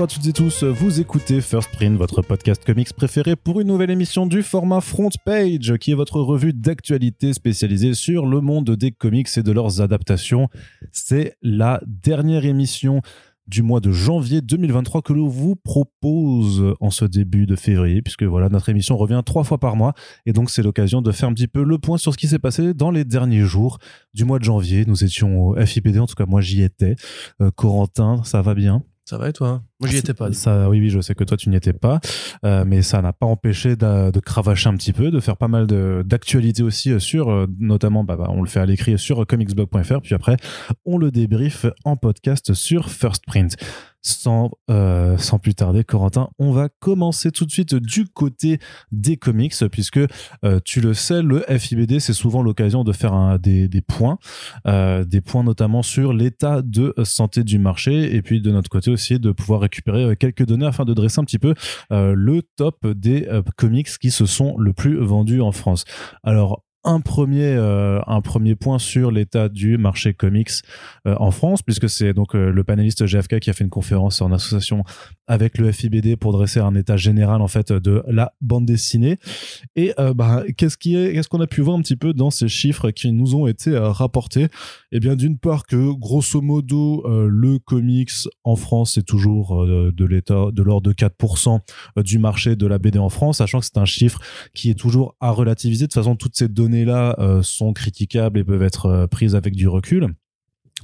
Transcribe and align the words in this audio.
Bonjour 0.00 0.14
à 0.14 0.16
toutes 0.16 0.28
et 0.28 0.32
tous, 0.32 0.64
vous 0.64 0.98
écoutez 0.98 1.42
First 1.42 1.72
Print, 1.72 1.98
votre 1.98 2.22
podcast 2.22 2.64
comics 2.64 2.90
préféré 2.94 3.36
pour 3.36 3.60
une 3.60 3.66
nouvelle 3.66 3.90
émission 3.90 4.24
du 4.24 4.42
format 4.42 4.80
Front 4.80 5.10
Page, 5.26 5.76
qui 5.76 5.90
est 5.90 5.94
votre 5.94 6.22
revue 6.22 6.54
d'actualité 6.54 7.34
spécialisée 7.34 7.92
sur 7.92 8.24
le 8.24 8.40
monde 8.40 8.70
des 8.70 8.92
comics 8.92 9.28
et 9.36 9.42
de 9.42 9.52
leurs 9.52 9.82
adaptations. 9.82 10.48
C'est 10.90 11.36
la 11.42 11.82
dernière 11.86 12.46
émission 12.46 13.02
du 13.46 13.60
mois 13.60 13.80
de 13.80 13.92
janvier 13.92 14.40
2023 14.40 15.02
que 15.02 15.12
l'on 15.12 15.28
vous 15.28 15.54
propose 15.54 16.74
en 16.80 16.88
ce 16.88 17.04
début 17.04 17.44
de 17.44 17.54
février, 17.54 18.00
puisque 18.00 18.22
voilà, 18.22 18.48
notre 18.48 18.70
émission 18.70 18.96
revient 18.96 19.20
trois 19.22 19.44
fois 19.44 19.58
par 19.58 19.76
mois, 19.76 19.92
et 20.24 20.32
donc 20.32 20.48
c'est 20.48 20.62
l'occasion 20.62 21.02
de 21.02 21.12
faire 21.12 21.28
un 21.28 21.34
petit 21.34 21.46
peu 21.46 21.62
le 21.62 21.76
point 21.76 21.98
sur 21.98 22.14
ce 22.14 22.16
qui 22.16 22.26
s'est 22.26 22.38
passé 22.38 22.72
dans 22.72 22.90
les 22.90 23.04
derniers 23.04 23.44
jours 23.44 23.76
du 24.14 24.24
mois 24.24 24.38
de 24.38 24.44
janvier. 24.44 24.86
Nous 24.86 25.04
étions 25.04 25.48
au 25.48 25.66
FIPD, 25.66 25.98
en 25.98 26.06
tout 26.06 26.14
cas 26.14 26.24
moi 26.24 26.40
j'y 26.40 26.62
étais. 26.62 26.96
Euh, 27.42 27.50
Corentin, 27.50 28.22
ça 28.24 28.40
va 28.40 28.54
bien? 28.54 28.82
Ça 29.04 29.18
va 29.18 29.28
et 29.28 29.34
toi? 29.34 29.62
Moi, 29.80 29.88
j'y 29.88 29.96
étais 29.96 30.14
pas. 30.14 30.32
Ça, 30.32 30.68
oui, 30.68 30.78
oui, 30.78 30.90
je 30.90 31.00
sais 31.00 31.14
que 31.14 31.24
toi, 31.24 31.36
tu 31.36 31.48
n'y 31.48 31.56
étais 31.56 31.72
pas, 31.72 32.00
euh, 32.44 32.64
mais 32.66 32.82
ça 32.82 33.00
n'a 33.00 33.12
pas 33.12 33.26
empêché 33.26 33.76
de, 33.76 34.10
de, 34.10 34.20
cravacher 34.20 34.68
un 34.68 34.76
petit 34.76 34.92
peu, 34.92 35.10
de 35.10 35.20
faire 35.20 35.36
pas 35.36 35.48
mal 35.48 35.66
d'actualités 36.04 36.62
aussi 36.62 36.92
euh, 36.92 36.98
sur, 36.98 37.30
euh, 37.30 37.46
notamment, 37.58 38.04
bah, 38.04 38.16
bah, 38.16 38.26
on 38.28 38.42
le 38.42 38.48
fait 38.48 38.60
à 38.60 38.66
l'écrit 38.66 38.98
sur 38.98 39.26
comicsblog.fr, 39.26 40.00
puis 40.02 40.14
après, 40.14 40.36
on 40.84 40.98
le 40.98 41.10
débrief 41.10 41.66
en 41.84 41.96
podcast 41.96 42.52
sur 42.52 42.90
First 42.90 43.24
Print 43.26 43.56
sans, 44.02 44.50
euh, 44.70 45.18
sans 45.18 45.38
plus 45.38 45.54
tarder, 45.54 45.84
Corentin, 45.84 46.30
on 46.38 46.52
va 46.52 46.70
commencer 46.70 47.30
tout 47.30 47.44
de 47.44 47.50
suite 47.50 47.74
du 47.74 48.06
côté 48.06 48.58
des 48.92 49.18
comics, 49.18 49.52
puisque 49.70 50.00
tu 50.64 50.80
le 50.80 50.94
sais, 50.94 51.20
le 51.20 51.44
FIBD, 51.46 51.98
c'est 51.98 52.14
souvent 52.14 52.42
l'occasion 52.42 52.82
de 52.82 52.92
faire 52.92 53.12
un, 53.12 53.36
des, 53.36 53.68
des, 53.68 53.82
points, 53.82 54.18
des 54.64 55.20
points 55.20 55.44
notamment 55.44 55.82
sur 55.82 56.14
l'état 56.14 56.62
de 56.62 56.94
santé 57.04 57.44
du 57.44 57.58
marché, 57.58 58.16
et 58.16 58.22
puis 58.22 58.40
de 58.40 58.50
notre 58.50 58.70
côté 58.70 58.90
aussi 58.90 59.18
de 59.18 59.32
pouvoir 59.32 59.68
récupérer 59.70 60.16
quelques 60.16 60.44
données 60.44 60.66
afin 60.66 60.84
de 60.84 60.94
dresser 60.94 61.20
un 61.20 61.24
petit 61.24 61.38
peu 61.38 61.54
le 61.90 62.42
top 62.56 62.86
des 62.86 63.28
comics 63.56 63.88
qui 63.98 64.10
se 64.10 64.26
sont 64.26 64.58
le 64.58 64.72
plus 64.72 64.98
vendus 64.98 65.40
en 65.40 65.52
France. 65.52 65.84
Alors, 66.22 66.64
un 66.84 67.00
premier, 67.00 67.44
euh, 67.44 68.00
un 68.06 68.22
premier 68.22 68.54
point 68.54 68.78
sur 68.78 69.10
l'état 69.10 69.48
du 69.48 69.76
marché 69.76 70.14
comics 70.14 70.50
euh, 71.06 71.14
en 71.18 71.30
France, 71.30 71.62
puisque 71.62 71.90
c'est 71.90 72.14
donc 72.14 72.34
euh, 72.34 72.50
le 72.50 72.64
panéliste 72.64 73.04
GFK 73.04 73.40
qui 73.40 73.50
a 73.50 73.52
fait 73.52 73.64
une 73.64 73.70
conférence 73.70 74.22
en 74.22 74.32
association 74.32 74.82
avec 75.26 75.58
le 75.58 75.72
FIBD 75.72 76.16
pour 76.16 76.32
dresser 76.32 76.60
un 76.60 76.74
état 76.74 76.96
général 76.96 77.42
en 77.42 77.48
fait 77.48 77.72
de 77.72 78.02
la 78.08 78.32
bande 78.40 78.66
dessinée. 78.66 79.18
Et 79.76 79.92
bah, 80.16 80.42
qu'est-ce 80.56 80.76
qui 80.76 80.96
est, 80.96 81.12
qu'est-ce 81.12 81.28
qu'on 81.28 81.40
a 81.40 81.46
pu 81.46 81.60
voir 81.60 81.76
un 81.76 81.82
petit 81.82 81.96
peu 81.96 82.12
dans 82.12 82.30
ces 82.30 82.48
chiffres 82.48 82.90
qui 82.90 83.12
nous 83.12 83.36
ont 83.36 83.46
été 83.46 83.76
rapportés? 83.78 84.48
Eh 84.90 84.98
bien, 84.98 85.14
d'une 85.14 85.38
part 85.38 85.66
que 85.66 85.92
grosso 85.92 86.40
modo 86.40 87.04
le 87.06 87.58
comics 87.60 88.10
en 88.42 88.56
France 88.56 88.94
c'est 88.94 89.04
toujours 89.04 89.64
de 89.64 90.04
l'état 90.04 90.46
de 90.52 90.62
l'ordre 90.62 90.90
de 90.90 90.94
4% 90.94 91.60
du 92.02 92.18
marché 92.18 92.56
de 92.56 92.66
la 92.66 92.78
BD 92.78 92.98
en 92.98 93.08
France, 93.08 93.38
sachant 93.38 93.60
que 93.60 93.66
c'est 93.66 93.78
un 93.78 93.84
chiffre 93.84 94.20
qui 94.52 94.70
est 94.70 94.74
toujours 94.74 95.14
à 95.20 95.30
relativiser. 95.30 95.84
De 95.84 95.92
toute 95.92 95.94
façon, 95.94 96.16
toutes 96.16 96.36
ces 96.36 96.48
données 96.48 96.69
là 96.84 97.14
euh, 97.18 97.42
sont 97.42 97.72
critiquables 97.72 98.38
et 98.38 98.44
peuvent 98.44 98.62
être 98.62 98.86
euh, 98.86 99.06
prises 99.06 99.34
avec 99.34 99.54
du 99.54 99.68
recul 99.68 100.14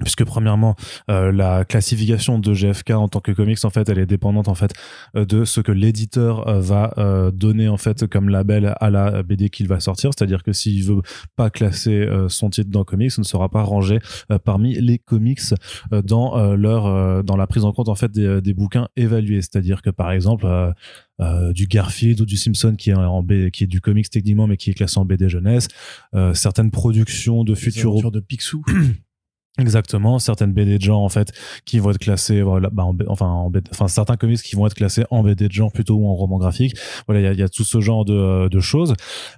puisque 0.01 0.25
premièrement 0.25 0.77
euh, 1.11 1.33
la 1.33 1.65
classification 1.65 2.39
de 2.39 2.53
GFK 2.53 2.91
en 2.91 3.09
tant 3.09 3.21
que 3.21 3.33
comics 3.33 3.65
en 3.65 3.71
fait 3.71 3.89
elle 3.89 3.99
est 3.99 4.07
dépendante 4.07 4.49
en 4.49 4.55
fait 4.55 4.73
de 5.15 5.45
ce 5.45 5.61
que 5.61 5.73
l'éditeur 5.73 6.61
va 6.61 6.95
donner 7.33 7.69
en 7.69 7.77
fait 7.77 8.07
comme 8.07 8.29
label 8.29 8.75
à 8.81 8.91
la 8.91 9.23
BD 9.23 9.51
qu'il 9.51 9.69
va 9.69 9.81
sortir. 9.81 10.11
C'est-à-dire 10.17 10.43
que 10.43 10.53
s'il 10.53 10.85
veut 10.85 11.03
pas 11.37 11.51
classer 11.51 12.07
son 12.29 12.51
titre 12.51 12.71
dans 12.71 12.85
comics 12.85 13.11
ce 13.11 13.21
ne 13.21 13.25
sera 13.25 13.49
pas 13.49 13.63
rangé 13.63 13.99
parmi 14.45 14.75
les 14.75 14.99
comics 14.99 15.41
dans 15.91 16.55
leur 16.55 17.25
dans 17.25 17.37
la 17.37 17.47
prise 17.47 17.65
en 17.65 17.73
compte 17.73 17.89
en 17.89 17.95
fait 17.95 18.11
des, 18.11 18.41
des 18.41 18.55
bouquins 18.55 18.89
évalués. 18.97 19.43
C'est-à-dire 19.43 19.83
que 19.83 19.91
par 19.91 20.13
exemple 20.13 20.47
euh, 21.19 21.55
du 21.55 21.67
Garfield 21.67 22.21
ou 22.21 22.27
du 22.27 22.37
Simpson 22.37 22.75
qui 22.77 22.91
est 22.91 22.95
en 22.95 23.23
B, 23.23 23.49
qui 23.49 23.65
est 23.65 23.67
du 23.67 23.81
comics 23.81 24.11
techniquement 24.11 24.47
mais 24.47 24.59
qui 24.59 24.69
est 24.69 24.75
classé 24.75 24.99
en 24.99 25.07
BD 25.07 25.31
jeunesse 25.31 25.69
euh, 26.15 26.35
certaines 26.35 26.71
productions 26.71 27.43
de 27.43 27.55
futurs 27.55 28.11
de 28.11 28.21
Picsou 28.21 28.63
Exactement, 29.59 30.19
certaines 30.19 30.53
BD 30.53 30.77
de 30.77 30.83
genre 30.83 31.01
en 31.01 31.09
fait 31.09 31.33
qui 31.65 31.79
vont 31.79 31.91
être 31.91 31.99
classées, 31.99 32.43
voilà, 32.43 32.69
bah, 32.71 32.85
en, 32.85 32.95
enfin, 33.09 33.27
en 33.27 33.51
enfin 33.71 33.89
certains 33.89 34.17
comics 34.17 34.43
qui 34.43 34.55
vont 34.55 34.67
être 34.67 34.75
classés 34.75 35.05
en 35.11 35.23
BD 35.23 35.49
de 35.49 35.53
genre 35.53 35.73
plutôt 35.73 35.95
ou 35.95 36.07
en 36.07 36.15
roman 36.15 36.37
graphique. 36.37 36.77
Voilà, 37.07 37.23
il 37.23 37.25
y 37.25 37.27
a, 37.27 37.33
y 37.33 37.43
a, 37.43 37.49
tout 37.49 37.65
ce 37.65 37.81
genre 37.81 38.05
de, 38.05 38.49
de 38.49 38.61
choses. 38.61 38.93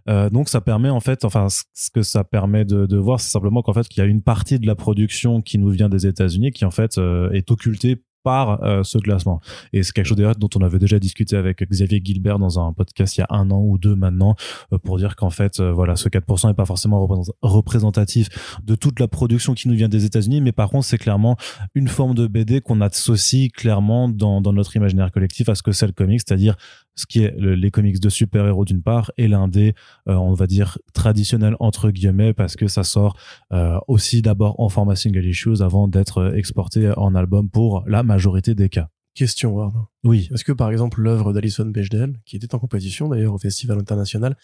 Euh, 0.08 0.28
donc 0.28 0.48
ça 0.48 0.60
permet 0.60 0.90
en 0.90 0.98
fait, 0.98 1.24
enfin 1.24 1.46
ce 1.48 1.90
que 1.90 2.02
ça 2.02 2.24
permet 2.24 2.64
de, 2.64 2.86
de 2.86 2.96
voir, 2.96 3.20
c'est 3.20 3.30
simplement 3.30 3.62
qu'en 3.62 3.72
fait 3.72 3.86
qu'il 3.86 4.02
y 4.02 4.06
a 4.06 4.08
une 4.08 4.22
partie 4.22 4.58
de 4.58 4.66
la 4.66 4.74
production 4.74 5.40
qui 5.40 5.58
nous 5.58 5.70
vient 5.70 5.88
des 5.88 6.06
États-Unis 6.06 6.50
qui 6.50 6.64
en 6.64 6.72
fait 6.72 6.98
euh, 6.98 7.30
est 7.30 7.52
occultée 7.52 8.02
euh, 8.28 8.82
ce 8.82 8.98
classement. 8.98 9.40
Et 9.72 9.82
c'est 9.82 9.92
quelque 9.92 10.06
chose 10.06 10.18
dont 10.38 10.50
on 10.56 10.62
avait 10.62 10.78
déjà 10.78 10.98
discuté 10.98 11.36
avec 11.36 11.62
Xavier 11.62 12.00
Gilbert 12.02 12.38
dans 12.38 12.58
un 12.60 12.72
podcast 12.72 13.16
il 13.16 13.20
y 13.20 13.22
a 13.22 13.26
un 13.30 13.50
an 13.50 13.60
ou 13.60 13.78
deux 13.78 13.96
maintenant, 13.96 14.34
euh, 14.72 14.78
pour 14.78 14.98
dire 14.98 15.16
qu'en 15.16 15.30
fait, 15.30 15.60
euh, 15.60 15.72
voilà, 15.72 15.96
ce 15.96 16.08
4% 16.08 16.48
n'est 16.48 16.54
pas 16.54 16.66
forcément 16.66 17.06
représentatif 17.42 18.28
de 18.62 18.74
toute 18.74 19.00
la 19.00 19.08
production 19.08 19.54
qui 19.54 19.68
nous 19.68 19.74
vient 19.74 19.88
des 19.88 20.04
États-Unis, 20.04 20.40
mais 20.40 20.52
par 20.52 20.70
contre, 20.70 20.86
c'est 20.86 20.98
clairement 20.98 21.36
une 21.74 21.88
forme 21.88 22.14
de 22.14 22.26
BD 22.26 22.60
qu'on 22.60 22.80
associe 22.80 23.50
clairement 23.50 24.08
dans, 24.08 24.40
dans 24.40 24.52
notre 24.52 24.76
imaginaire 24.76 25.10
collectif 25.10 25.48
à 25.48 25.54
ce 25.54 25.62
que 25.62 25.72
c'est 25.72 25.86
le 25.86 25.92
comic, 25.92 26.20
c'est-à-dire 26.20 26.56
ce 26.98 27.06
qui 27.06 27.22
est 27.22 27.34
les 27.38 27.70
comics 27.70 28.00
de 28.00 28.08
super-héros 28.08 28.64
d'une 28.64 28.82
part 28.82 29.12
et 29.16 29.28
l'un 29.28 29.48
des, 29.48 29.74
euh, 30.08 30.14
on 30.14 30.34
va 30.34 30.46
dire, 30.46 30.78
traditionnels 30.92 31.56
entre 31.60 31.90
guillemets 31.90 32.34
parce 32.34 32.56
que 32.56 32.66
ça 32.66 32.82
sort 32.82 33.16
euh, 33.52 33.78
aussi 33.86 34.20
d'abord 34.20 34.58
en 34.60 34.68
format 34.68 34.96
single 34.96 35.24
issues 35.24 35.62
avant 35.62 35.86
d'être 35.86 36.34
exporté 36.34 36.92
en 36.96 37.14
album 37.14 37.48
pour 37.48 37.84
la 37.86 38.02
majorité 38.02 38.54
des 38.54 38.68
cas. 38.68 38.88
Question, 39.14 39.52
Ward. 39.52 39.74
Oui. 40.04 40.28
Est-ce 40.32 40.44
que 40.44 40.52
par 40.52 40.70
exemple 40.70 41.00
l'œuvre 41.00 41.32
d'Alison 41.32 41.66
Bechdel, 41.66 42.20
qui 42.24 42.36
était 42.36 42.54
en 42.54 42.58
compétition 42.58 43.08
d'ailleurs 43.08 43.34
au 43.34 43.38
Festival 43.38 43.78
international, 43.78 44.36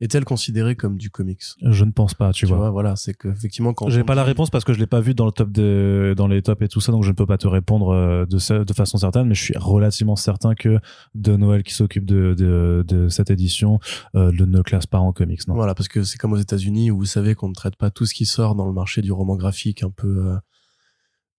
est-elle 0.00 0.24
considérée 0.24 0.74
comme 0.74 0.96
du 0.98 1.10
comics? 1.10 1.42
Je 1.62 1.84
ne 1.84 1.90
pense 1.90 2.14
pas, 2.14 2.32
tu, 2.32 2.46
vois. 2.46 2.70
Voilà, 2.70 2.96
c'est 2.96 3.14
que 3.14 3.28
effectivement 3.28 3.72
quand 3.72 3.88
j'ai 3.88 4.04
pas 4.04 4.14
la 4.14 4.24
réponse 4.24 4.50
parce 4.50 4.64
que 4.64 4.72
je 4.72 4.78
l'ai 4.78 4.86
pas 4.86 5.00
vu 5.00 5.14
dans 5.14 5.26
le 5.26 5.32
top 5.32 5.50
de 5.50 6.14
dans 6.16 6.26
les 6.26 6.42
tops 6.42 6.62
et 6.62 6.68
tout 6.68 6.80
ça, 6.80 6.92
donc 6.92 7.04
je 7.04 7.10
ne 7.10 7.14
peux 7.14 7.26
pas 7.26 7.38
te 7.38 7.46
répondre 7.46 7.90
euh, 7.90 8.26
de 8.26 8.64
de 8.64 8.72
façon 8.72 8.98
certaine, 8.98 9.26
mais 9.28 9.34
je 9.34 9.42
suis 9.42 9.56
relativement 9.56 10.16
certain 10.16 10.54
que 10.54 10.78
de 11.14 11.36
Noël 11.36 11.62
qui 11.62 11.74
s'occupe 11.74 12.04
de, 12.04 12.34
de, 12.34 12.84
de 12.86 13.08
cette 13.08 13.30
édition 13.30 13.78
euh, 14.14 14.32
ne 14.32 14.62
classe 14.62 14.86
pas 14.86 14.98
en 14.98 15.12
comics, 15.12 15.46
non. 15.48 15.54
Voilà, 15.54 15.74
parce 15.74 15.88
que 15.88 16.02
c'est 16.02 16.18
comme 16.18 16.32
aux 16.32 16.38
États-Unis 16.38 16.90
où 16.90 16.98
vous 16.98 17.04
savez 17.04 17.34
qu'on 17.34 17.48
ne 17.48 17.54
traite 17.54 17.76
pas 17.76 17.90
tout 17.90 18.06
ce 18.06 18.14
qui 18.14 18.26
sort 18.26 18.54
dans 18.54 18.66
le 18.66 18.72
marché 18.72 19.02
du 19.02 19.12
roman 19.12 19.36
graphique 19.36 19.82
un 19.82 19.90
peu 19.90 20.26
euh, 20.26 20.36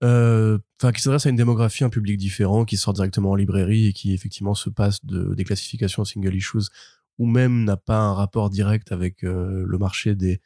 euh, 0.03 0.57
enfin 0.81 0.91
qui 0.91 1.01
s'adresse 1.01 1.25
à 1.25 1.29
une 1.29 1.35
démographie, 1.35 1.83
un 1.83 1.89
public 1.89 2.17
différent, 2.17 2.65
qui 2.65 2.77
sort 2.77 2.93
directement 2.93 3.31
en 3.31 3.35
librairie 3.35 3.87
et 3.87 3.93
qui 3.93 4.13
effectivement 4.13 4.53
se 4.53 4.69
passe 4.69 5.03
de 5.05 5.33
des 5.33 5.43
classifications 5.43 6.03
single 6.03 6.35
issues 6.35 6.69
ou 7.17 7.25
même 7.25 7.63
n'a 7.63 7.77
pas 7.77 7.99
un 7.99 8.13
rapport 8.13 8.49
direct 8.49 8.91
avec 8.91 9.23
euh, 9.23 9.63
le 9.65 9.77
marché 9.77 10.15
des, 10.15 10.41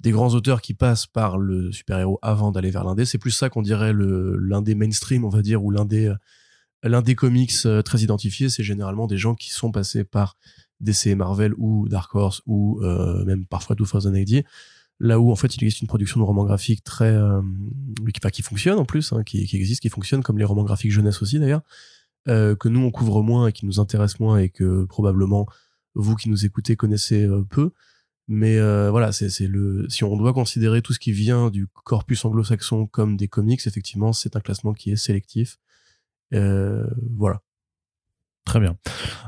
des 0.00 0.10
grands 0.10 0.34
auteurs 0.34 0.60
qui 0.60 0.74
passent 0.74 1.06
par 1.06 1.38
le 1.38 1.72
super-héros 1.72 2.18
avant 2.22 2.50
d'aller 2.50 2.70
vers 2.70 2.84
l'indé. 2.84 3.04
C'est 3.04 3.18
plus 3.18 3.30
ça 3.30 3.48
qu'on 3.48 3.62
dirait 3.62 3.92
l'indé 3.94 4.74
mainstream, 4.74 5.24
on 5.24 5.28
va 5.28 5.42
dire, 5.42 5.62
ou 5.64 5.70
l'indé 5.70 6.06
euh, 6.06 6.14
l'indé 6.82 7.14
comics 7.14 7.52
euh, 7.66 7.82
très 7.82 8.00
identifié. 8.00 8.48
C'est 8.48 8.62
généralement 8.62 9.06
des 9.06 9.18
gens 9.18 9.34
qui 9.34 9.50
sont 9.50 9.70
passés 9.70 10.04
par 10.04 10.36
DC 10.80 11.06
Marvel 11.16 11.54
ou 11.56 11.88
Dark 11.88 12.14
Horse 12.14 12.42
ou 12.46 12.80
même 13.26 13.46
parfois 13.46 13.74
2080. 13.74 14.42
Là 15.00 15.20
où 15.20 15.30
en 15.30 15.36
fait 15.36 15.54
il 15.54 15.62
existe 15.62 15.80
une 15.80 15.86
production 15.86 16.18
de 16.18 16.24
romans 16.24 16.44
graphiques 16.44 16.82
très 16.82 17.16
qui, 18.12 18.30
qui 18.30 18.42
fonctionne 18.42 18.78
en 18.78 18.84
plus, 18.84 19.12
hein, 19.12 19.22
qui, 19.24 19.44
qui 19.46 19.56
existe, 19.56 19.80
qui 19.82 19.88
fonctionne 19.88 20.22
comme 20.22 20.38
les 20.38 20.44
romans 20.44 20.62
graphiques 20.62 20.92
jeunesse 20.92 21.20
aussi 21.20 21.40
d'ailleurs, 21.40 21.62
que 22.26 22.68
nous 22.68 22.80
on 22.80 22.92
couvre 22.92 23.22
moins 23.24 23.48
et 23.48 23.52
qui 23.52 23.66
nous 23.66 23.80
intéresse 23.80 24.20
moins 24.20 24.38
et 24.38 24.50
que 24.50 24.84
probablement 24.84 25.48
vous 25.98 26.16
qui 26.16 26.30
nous 26.30 26.46
écoutez 26.46 26.76
connaissez 26.76 27.24
euh, 27.24 27.44
peu. 27.48 27.72
Mais 28.28 28.58
euh, 28.58 28.90
voilà, 28.90 29.10
c'est 29.12 29.46
le 29.46 29.88
si 29.88 30.04
on 30.04 30.16
doit 30.16 30.34
considérer 30.34 30.82
tout 30.82 30.92
ce 30.92 30.98
qui 30.98 31.12
vient 31.12 31.48
du 31.50 31.66
corpus 31.84 32.24
anglo-saxon 32.26 32.86
comme 32.86 33.16
des 33.16 33.26
comics, 33.26 33.66
effectivement, 33.66 34.12
c'est 34.12 34.36
un 34.36 34.40
classement 34.40 34.74
qui 34.74 34.90
est 34.90 34.96
sélectif. 34.96 35.58
Euh, 36.34 36.86
voilà. 37.16 37.40
Très 38.48 38.60
bien. 38.60 38.76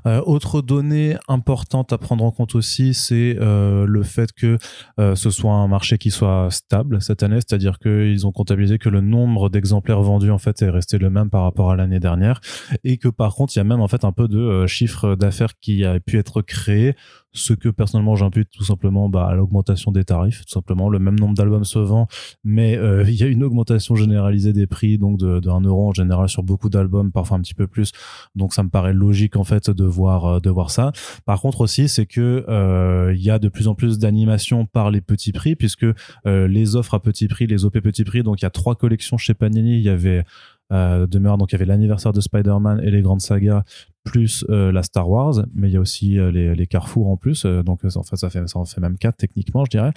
Euh, 0.07 0.23
autre 0.25 0.63
donnée 0.63 1.15
importante 1.29 1.93
à 1.93 1.99
prendre 1.99 2.25
en 2.25 2.31
compte 2.31 2.55
aussi, 2.55 2.95
c'est 2.95 3.37
euh, 3.39 3.85
le 3.85 4.03
fait 4.03 4.33
que 4.33 4.57
euh, 4.99 5.15
ce 5.15 5.29
soit 5.29 5.53
un 5.53 5.69
marché 5.69 5.99
qui 5.99 6.11
soit 6.11 6.49
stable 6.51 7.03
cette 7.03 7.23
année, 7.23 7.37
c'est-à-dire 7.37 7.79
qu'ils 7.79 8.27
ont 8.27 8.33
comptabilisé 8.33 8.79
que 8.79 8.89
le 8.89 9.03
nombre 9.03 9.51
d'exemplaires 9.51 10.01
vendus 10.01 10.31
en 10.31 10.39
fait 10.39 10.63
est 10.63 10.71
resté 10.71 10.97
le 10.97 11.11
même 11.11 11.29
par 11.29 11.43
rapport 11.43 11.71
à 11.71 11.77
l'année 11.77 12.01
dernière, 12.01 12.41
et 12.83 12.97
que 12.97 13.09
par 13.09 13.35
contre 13.35 13.55
il 13.55 13.59
y 13.59 13.61
a 13.61 13.65
même 13.65 13.83
un 13.83 14.13
peu 14.13 14.27
de 14.27 14.67
chiffre 14.67 15.17
d'affaires 15.17 15.53
qui 15.61 15.85
a 15.85 16.01
pu 16.01 16.19
être 16.19 16.41
créé 16.41 16.95
ce 17.33 17.53
que 17.53 17.69
personnellement 17.69 18.17
j'impute 18.17 18.49
tout 18.51 18.65
simplement 18.65 19.09
bah, 19.09 19.27
à 19.27 19.35
l'augmentation 19.35 19.93
des 19.93 20.05
tarifs, 20.05 20.45
tout 20.45 20.53
simplement 20.53 20.89
le 20.89 20.99
même 20.99 21.19
nombre 21.19 21.35
d'albums 21.35 21.65
se 21.65 21.79
vend, 21.79 22.09
mais 22.45 22.77
euh, 22.77 23.05
il 23.09 23.15
y 23.15 23.23
a 23.23 23.27
une 23.27 23.45
augmentation 23.45 23.95
généralisée 23.95 24.53
des 24.53 24.67
prix 24.67 24.99
donc 24.99 25.19
de, 25.19 25.41
de 25.41 25.49
1 25.49 25.61
euro 25.63 25.89
en 25.89 25.93
général 25.93 26.29
sur 26.29 26.43
beaucoup 26.43 26.69
d'albums, 26.69 27.13
parfois 27.13 27.37
un 27.37 27.41
petit 27.41 27.55
peu 27.55 27.67
plus, 27.67 27.93
donc 28.35 28.53
ça 28.53 28.63
me 28.63 28.69
paraît 28.69 28.93
logique 28.93 29.37
en 29.37 29.45
fait 29.45 29.71
de 29.71 29.85
voir 29.85 30.27
euh, 30.27 30.41
de 30.41 30.51
voir 30.51 30.71
ça. 30.71 30.93
Par 31.25 31.41
contre 31.41 31.61
aussi 31.61 31.89
c'est 31.89 32.07
que 32.07 32.45
euh, 32.49 33.15
y 33.17 33.31
a 33.31 33.39
de 33.39 33.49
plus 33.49 33.69
en 33.69 33.75
plus 33.75 33.99
d'animations 33.99 34.67
par 34.67 34.91
les 34.91 35.01
petits 35.01 35.33
prix 35.33 35.55
puisque 35.55 35.87
les 36.25 36.77
offres 36.77 36.95
à 36.95 37.01
petit 37.01 37.29
prix, 37.29 37.47
les 37.47 37.65
OP 37.65 37.79
petit 37.81 38.05
prix, 38.05 38.23
donc 38.23 38.41
il 38.41 38.45
y 38.45 38.47
a 38.47 38.51
trois 38.51 38.75
collections 38.75 39.17
chez 39.17 39.35
Panini, 39.35 39.77
il 39.77 39.83
y 39.83 39.89
avait. 39.89 40.25
Donc 40.71 41.51
il 41.51 41.53
y 41.53 41.55
avait 41.57 41.65
l'anniversaire 41.65 42.13
de 42.13 42.21
Spider-Man 42.21 42.81
et 42.85 42.93
les 42.93 43.03
grandes 43.03 43.21
sagas 43.21 43.65
plus 44.05 44.45
euh, 44.49 44.73
la 44.73 44.83
Star 44.83 45.09
Wars, 45.09 45.45
mais 45.55 45.69
il 45.69 45.75
y 45.75 45.77
a 45.77 45.81
aussi 45.81 46.19
euh, 46.19 46.31
les, 46.31 46.55
les, 46.55 46.67
Carrefour 46.67 47.09
en 47.09 47.17
plus, 47.17 47.45
euh, 47.45 47.63
donc 47.63 47.85
en 47.85 48.03
fait, 48.03 48.17
ça 48.17 48.31
fait 48.31 48.49
ça 48.49 48.59
en 48.59 48.65
fait 48.65 48.81
même 48.81 48.97
quatre 48.97 49.17
techniquement, 49.17 49.65
je 49.65 49.71
dirais, 49.71 49.93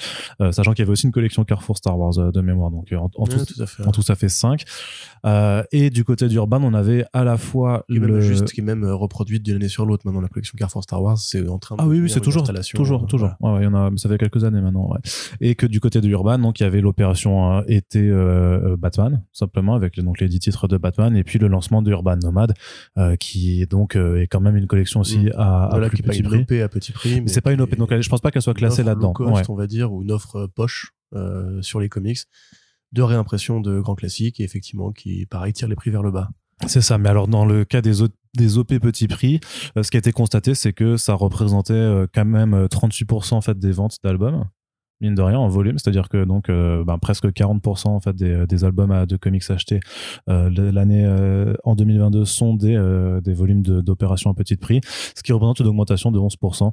sachant 0.52 0.72
qu'il 0.72 0.80
y 0.80 0.82
avait 0.82 0.92
aussi 0.92 1.06
une 1.06 1.12
collection 1.12 1.44
Carrefour 1.44 1.78
Star 1.78 1.98
Wars 1.98 2.32
de 2.32 2.42
mémoire, 2.42 2.72
donc 2.72 2.92
en, 2.92 3.10
tout, 3.10 3.24
tout, 3.26 3.66
fait, 3.66 3.84
en 3.84 3.92
tout 3.92 4.02
ça 4.02 4.16
fait 4.16 4.30
cinq. 4.30 4.66
et 5.72 5.90
du 5.90 6.04
côté 6.04 6.28
d'Urban, 6.28 6.62
on 6.64 6.74
avait 6.74 7.06
à 7.14 7.24
la 7.24 7.38
fois 7.38 7.86
qui 7.90 8.00
le... 8.00 8.20
juste 8.22 8.52
qui 8.52 8.62
est 8.62 8.64
même 8.64 8.86
reproduite 8.86 9.44
d'une 9.44 9.56
année 9.56 9.70
sur 9.70 9.86
l'autre 9.86 10.06
maintenant 10.06 10.22
la 10.22 10.28
collection 10.28 10.56
Carrefour 10.58 10.84
Star 10.84 11.02
Wars, 11.02 11.18
c'est 11.18 11.48
en 11.48 11.60
train 11.60 11.76
de 11.76 11.82
ah 11.82 11.88
oui 11.88 12.02
oui 12.02 12.10
c'est 12.10 12.20
toujours 12.20 12.44
toujours 12.74 13.06
toujours, 13.06 13.32
ouais, 13.40 13.62
il 13.62 13.64
y 13.64 13.68
en 13.68 13.76
a, 13.76 13.90
ça 13.96 14.10
fait 14.10 14.18
quelques 14.18 14.44
années 14.44 14.62
maintenant, 14.62 14.90
ouais. 14.92 15.00
et 15.40 15.56
que 15.56 15.66
du 15.66 15.80
côté 15.80 16.02
de 16.02 16.10
Urban, 16.10 16.40
donc 16.40 16.60
il 16.60 16.64
y 16.64 16.66
avait 16.66 16.82
l'opération 16.82 17.64
été 17.68 18.12
Batman 18.78 19.24
simplement 19.32 19.76
avec 19.76 19.96
les, 19.96 20.04
donc 20.04 20.20
les 20.20 20.28
10 20.28 20.40
titres 20.40 20.68
de 20.68 20.78
Batman 20.78 21.16
et 21.16 21.24
puis 21.24 21.40
le 21.40 21.48
lancement 21.48 21.82
de 21.82 21.92
Urban 21.92 22.18
Nomad 22.18 22.54
qui 23.20 23.62
est 23.62 23.72
donc 23.72 23.93
est 23.96 24.28
quand 24.28 24.42
même 24.42 24.56
une 24.56 24.68
collection 24.68 25.02
aussi 25.02 25.26
mm. 25.26 25.32
à, 25.38 25.66
à 25.66 25.90
plus 25.90 26.04
petit 26.04 26.24
prix. 26.24 26.62
à 26.62 26.70
petit 26.70 26.92
prix. 26.92 27.22
Mais 27.22 27.28
c'est 27.28 27.42
pas 27.42 27.52
une 27.52 27.62
OP, 27.62 27.76
donc 27.76 27.98
je 27.98 28.10
pense 28.10 28.22
pas 28.22 28.32
qu'elle 28.32 28.42
soit 28.42 28.54
classée 28.54 28.84
là-dedans. 28.84 29.14
on 29.20 29.56
va 29.56 29.68
dire, 29.68 29.92
ou 29.92 30.04
une 30.04 30.12
offre 30.12 30.36
euh, 30.38 30.48
poche 30.48 30.94
euh, 31.14 31.62
sur 31.62 31.80
les 31.80 31.90
comics 31.90 32.20
de 32.92 33.02
réimpression 33.02 33.60
de 33.60 33.80
grands 33.80 33.96
classiques 33.96 34.40
et 34.40 34.44
effectivement 34.44 34.92
qui, 34.92 35.26
pareil, 35.26 35.54
tire 35.54 35.68
les 35.68 35.76
prix 35.76 35.90
vers 35.90 36.04
le 36.04 36.12
bas. 36.12 36.30
C'est 36.68 36.82
ça, 36.82 36.98
mais 36.98 37.10
alors 37.10 37.28
dans 37.28 37.46
le 37.46 37.66
cas 37.66 37.82
des, 37.82 37.94
des 38.36 38.58
OP 38.58 38.78
petit 38.78 39.08
prix, 39.08 39.40
euh, 39.78 39.84
ce 39.84 39.90
qui 39.90 39.98
a 39.98 40.00
été 40.00 40.12
constaté, 40.12 40.54
c'est 40.54 40.74
que 40.74 40.98
ça 40.98 41.14
représentait 41.16 42.06
quand 42.14 42.26
même 42.26 42.66
38% 42.66 43.34
en 43.34 43.42
fait 43.42 43.58
des 43.58 43.72
ventes 43.72 43.98
d'albums 44.04 44.46
mine 45.04 45.16
de 45.16 45.22
rien 45.22 45.38
en 45.38 45.48
volume. 45.48 45.78
C'est 45.78 45.90
à 45.90 45.92
dire 45.92 46.10
que 46.10 46.24
donc 46.24 46.50
euh, 46.50 46.84
ben, 46.84 46.98
presque 46.98 47.26
40% 47.26 47.90
en 47.90 48.00
fait 48.00 48.16
des, 48.16 48.64
albums 48.64 49.06
de 49.06 49.18
comics 49.18 49.44
achetés 49.50 49.82
euh, 50.30 50.50
l'année 50.50 51.06
euh, 51.06 51.54
en 51.64 51.76
2022 51.76 52.24
sont 52.26 52.54
des, 52.54 52.78
volumes 53.34 53.62
d'opérations 53.62 54.32
à 54.32 54.34
petit 54.34 54.56
prix 54.56 54.80
ce 55.16 55.22
qui 55.22 55.34
représente 55.34 55.60
une 55.60 55.68
augmentation 55.68 56.12
de 56.12 56.20
11% 56.20 56.72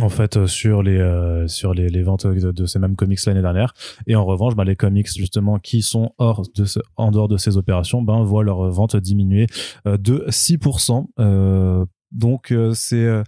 en 0.00 0.08
fait 0.08 0.46
sur 0.46 0.82
les 0.82 1.44
sur 1.48 1.74
les, 1.74 2.02
ventes 2.02 2.26
de, 2.26 2.66
ces 2.66 2.78
mêmes 2.78 2.96
comics 2.96 3.24
l'année 3.26 3.42
dernière. 3.42 3.74
Et 4.06 4.14
en 4.14 4.24
revanche 4.24 4.54
ben, 4.54 4.64
les 4.64 4.76
comics 4.76 5.08
justement 5.16 5.58
qui 5.58 5.82
sont 5.82 6.12
hors 6.18 6.42
de 6.54 6.64
ce, 6.64 6.80
en 6.96 7.10
dehors 7.10 7.28
de 7.28 7.36
ces 7.36 7.56
opérations 7.56 8.02
ben 8.02 8.22
voient 8.22 8.44
leur 8.44 8.70
vente 8.70 8.96
diminuer 8.96 9.46
de 9.84 10.26
6% 10.28 11.06
euh, 11.18 11.84
donc 12.14 12.52
euh, 12.52 12.72
c'est 12.74 13.04
euh, 13.04 13.22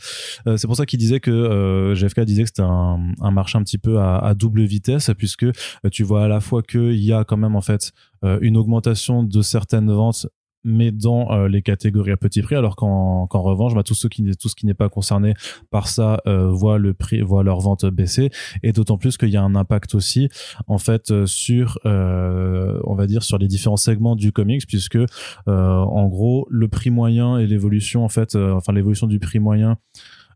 euh, 0.46 0.56
c'est 0.56 0.66
pour 0.66 0.76
ça 0.76 0.86
qu'il 0.86 0.98
disait 0.98 1.20
que 1.20 1.92
GFK 1.94 2.20
disait 2.20 2.42
que 2.42 2.48
c'était 2.48 2.62
un, 2.62 3.12
un, 3.20 3.30
marché 3.30 3.58
un 3.58 3.62
petit 3.62 3.78
peu 3.78 3.98
à, 3.98 4.18
à 4.18 4.34
double 4.34 4.62
vitesse 4.62 5.10
puisque 5.18 5.46
tu 5.90 6.04
vois 6.04 6.24
à 6.24 6.28
la 6.28 6.40
fois 6.40 6.62
qu'il 6.62 6.94
y 6.94 7.12
a 7.12 7.24
quand 7.24 7.36
même 7.36 7.56
en 7.56 7.60
fait 7.60 7.92
une 8.40 8.56
augmentation 8.56 9.22
de 9.22 9.42
certaines 9.42 9.92
ventes 9.92 10.26
mais 10.66 10.90
dans 10.90 11.32
euh, 11.32 11.48
les 11.48 11.62
catégories 11.62 12.10
à 12.10 12.16
petit 12.16 12.42
prix, 12.42 12.56
alors 12.56 12.76
qu'en 12.76 13.26
revanche, 13.26 13.74
bah, 13.74 13.84
tout, 13.84 13.94
ce 13.94 14.08
qui, 14.08 14.28
tout 14.36 14.48
ce 14.48 14.56
qui 14.56 14.66
n'est 14.66 14.74
pas 14.74 14.88
concerné 14.88 15.34
par 15.70 15.88
ça 15.88 16.20
euh, 16.26 16.48
voit 16.48 16.78
le 16.78 16.92
prix, 16.92 17.22
voit 17.22 17.44
leur 17.44 17.60
vente 17.60 17.86
baisser, 17.86 18.30
et 18.62 18.72
d'autant 18.72 18.98
plus 18.98 19.16
qu'il 19.16 19.30
y 19.30 19.36
a 19.36 19.42
un 19.42 19.54
impact 19.54 19.94
aussi, 19.94 20.28
en 20.66 20.78
fait, 20.78 21.10
euh, 21.10 21.24
sur, 21.26 21.78
euh, 21.86 22.80
on 22.84 22.94
va 22.94 23.06
dire, 23.06 23.22
sur 23.22 23.38
les 23.38 23.46
différents 23.46 23.76
segments 23.76 24.16
du 24.16 24.32
comics, 24.32 24.66
puisque 24.66 24.98
en 25.46 26.06
gros, 26.08 26.46
le 26.50 26.68
prix 26.68 26.90
moyen 26.90 27.38
et 27.38 27.46
l'évolution, 27.46 28.04
en 28.04 28.08
fait, 28.08 28.34
enfin 28.34 28.72
l'évolution 28.72 29.06
du 29.06 29.20
prix 29.20 29.38
moyen 29.38 29.78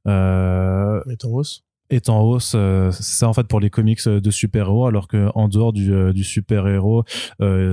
est 0.07 1.25
en 1.25 1.29
hausse 1.29 1.65
est 1.91 2.09
en 2.09 2.23
hausse. 2.23 2.53
Euh, 2.55 2.91
c'est 2.93 3.03
ça 3.03 3.29
en 3.29 3.33
fait 3.33 3.47
pour 3.47 3.61
les 3.61 3.69
comics 3.69 4.01
euh, 4.07 4.21
de 4.21 4.31
super-héros, 4.31 4.87
alors 4.87 5.09
que 5.09 5.29
en 5.35 5.49
dehors 5.49 5.73
du, 5.73 5.93
euh, 5.93 6.13
du 6.13 6.25
super-héros, 6.25 7.05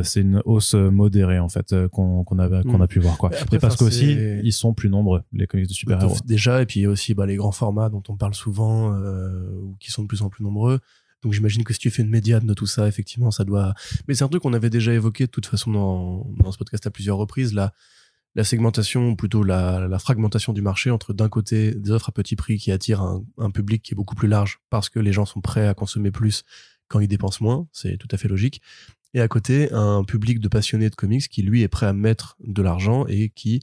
c'est 0.04 0.22
une 0.22 0.42
hausse 0.46 0.74
modérée 0.74 1.40
en 1.40 1.50
fait 1.50 1.74
qu'on 1.90 2.24
qu'on 2.24 2.40
a 2.40 2.64
qu'on 2.64 2.82
a 2.82 2.86
hmm. 2.86 2.88
pu 2.88 3.00
voir 3.00 3.18
quoi. 3.18 3.32
Après, 3.40 3.60
parce 3.60 3.76
qu'aussi 3.76 4.18
ils 4.44 4.54
sont 4.54 4.74
plus 4.74 4.90
nombreux 4.90 5.22
les 5.34 5.48
comics 5.48 5.68
de 5.68 5.74
super-héros. 5.74 6.18
Déjà 6.26 6.62
et 6.62 6.66
puis 6.66 6.82
il 6.82 6.84
y 6.84 6.86
a 6.86 6.90
aussi 6.90 7.14
bah, 7.14 7.26
les 7.26 7.36
grands 7.36 7.52
formats 7.52 7.90
dont 7.90 8.04
on 8.10 8.18
parle 8.18 8.34
souvent 8.34 8.92
ou 8.92 9.76
qui 9.80 9.92
sont 9.92 10.04
de 10.04 10.08
plus 10.08 10.22
en 10.22 10.30
plus 10.30 10.44
nombreux. 10.44 10.80
Donc 11.24 11.34
j'imagine 11.34 11.64
que 11.64 11.74
si 11.74 11.80
tu 11.80 11.90
fais 11.90 12.04
une 12.04 12.10
médiane 12.10 12.46
de 12.46 12.54
tout 12.54 12.68
ça, 12.68 12.88
effectivement, 12.88 13.32
ça 13.32 13.44
doit. 13.44 13.74
Mais 14.08 14.14
c'est 14.14 14.24
un 14.24 14.28
truc 14.28 14.44
qu'on 14.44 14.54
avait 14.54 14.70
déjà 14.70 14.94
évoqué 14.94 15.26
de 15.26 15.32
toute 15.32 15.48
façon 15.48 15.72
dans, 15.72 16.28
dans 16.38 16.52
ce 16.52 16.58
podcast 16.58 16.86
à 16.86 16.92
plusieurs 16.92 17.18
reprises. 17.18 17.54
Là, 17.54 17.74
la 18.38 18.44
segmentation, 18.44 19.10
ou 19.10 19.16
plutôt 19.16 19.42
la, 19.42 19.98
fragmentation 19.98 20.54
du 20.54 20.62
marché 20.62 20.92
entre 20.92 21.12
d'un 21.12 21.28
côté 21.28 21.74
des 21.74 21.90
offres 21.90 22.10
à 22.10 22.12
petit 22.12 22.36
prix 22.36 22.60
qui 22.60 22.72
attirent 22.72 23.02
un, 23.38 23.50
public 23.50 23.82
qui 23.82 23.94
est 23.94 23.96
beaucoup 23.96 24.14
plus 24.14 24.28
large 24.28 24.60
parce 24.70 24.90
que 24.90 25.00
les 25.00 25.12
gens 25.12 25.26
sont 25.26 25.42
prêts 25.42 25.68
à 25.68 25.74
consommer 25.74 26.12
plus 26.12 26.44
quand 26.88 27.00
ils 27.00 27.08
dépensent 27.08 27.44
moins, 27.44 27.68
c'est 27.74 27.98
tout 27.98 28.08
à 28.12 28.18
fait 28.18 28.28
logique. 28.28 28.62
Et 29.16 29.22
à 29.22 29.28
côté, 29.28 29.74
un 29.74 30.04
public 30.04 30.40
de 30.40 30.48
passionnés 30.48 30.92
de 30.92 30.96
comics 30.96 31.28
qui 31.28 31.42
lui 31.42 31.64
est 31.64 31.68
prêt 31.68 31.88
à 31.88 31.94
mettre 31.94 32.38
de 32.40 32.62
l'argent 32.62 33.08
et 33.08 33.30
qui 33.30 33.62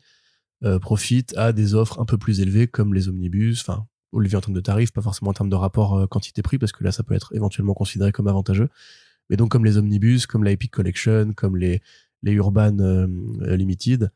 euh, 0.65 0.81
profite 0.81 1.37
à 1.37 1.53
des 1.53 1.75
offres 1.77 2.00
un 2.00 2.05
peu 2.05 2.19
plus 2.19 2.41
élevées 2.41 2.67
comme 2.67 2.94
les 2.94 3.09
omnibus, 3.09 3.61
enfin 3.61 3.87
élevé 4.12 4.37
en 4.37 4.41
termes 4.41 4.55
de 4.55 4.61
tarifs, 4.61 4.93
pas 4.93 5.03
forcément 5.03 5.31
en 5.31 5.35
termes 5.35 5.50
de 5.50 5.55
rapport 5.55 5.97
euh, 5.97 6.06
quantité-prix 6.09 6.59
parce 6.59 6.73
que 6.73 6.82
là 6.82 6.91
ça 6.91 7.05
peut 7.05 7.15
être 7.15 7.32
éventuellement 7.35 7.75
considéré 7.75 8.11
comme 8.11 8.27
avantageux. 8.27 8.69
Mais 9.31 9.37
donc 9.37 9.53
comme 9.53 9.65
les 9.65 9.77
omnibus, 9.77 10.27
comme 10.27 10.43
la 10.43 10.50
Epic 10.50 10.73
Collection, 10.73 11.32
comme 11.37 11.56
les 11.56 11.81
les 12.25 12.32
Urban 12.32 12.79
euh, 12.81 13.06
Limited, 13.56 14.11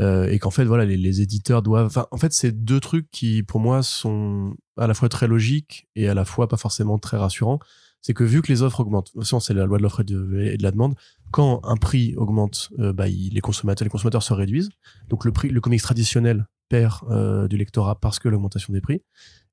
euh, 0.00 0.26
et 0.28 0.38
qu'en 0.40 0.50
fait 0.50 0.64
voilà 0.64 0.84
les, 0.84 0.96
les 0.96 1.22
éditeurs 1.22 1.62
doivent 1.62 1.86
enfin 1.86 2.06
en 2.10 2.16
fait 2.16 2.32
c'est 2.32 2.50
deux 2.50 2.80
trucs 2.80 3.08
qui 3.12 3.44
pour 3.44 3.60
moi 3.60 3.82
sont 3.84 4.56
à 4.76 4.88
la 4.88 4.94
fois 4.94 5.08
très 5.08 5.28
logiques 5.28 5.86
et 5.94 6.08
à 6.08 6.14
la 6.14 6.24
fois 6.24 6.48
pas 6.48 6.56
forcément 6.56 6.98
très 6.98 7.16
rassurants. 7.16 7.60
C'est 8.00 8.12
que 8.12 8.24
vu 8.24 8.42
que 8.42 8.48
les 8.48 8.62
offres 8.62 8.80
augmentent 8.80 9.12
c'est 9.40 9.54
la 9.54 9.64
loi 9.64 9.78
de 9.78 9.82
l'offre 9.82 10.00
et, 10.00 10.04
de, 10.04 10.56
la 10.60 10.70
demande 10.72 10.94
quand 11.30 11.60
un 11.64 11.76
prix 11.76 12.14
augmente 12.16 12.70
euh, 12.78 12.92
bah, 12.92 13.06
les 13.06 13.40
consommateurs 13.40 13.86
les 13.86 13.90
consommateurs 13.90 14.22
se 14.22 14.32
réduisent. 14.32 14.70
Donc 15.08 15.24
le 15.24 15.32
prix 15.32 15.48
le 15.48 15.60
comics 15.60 15.80
traditionnel 15.80 16.46
perd 16.68 17.00
euh, 17.10 17.46
du 17.46 17.56
lectorat 17.56 18.00
parce 18.00 18.18
que 18.18 18.28
l'augmentation 18.28 18.72
des 18.72 18.80
prix. 18.80 19.02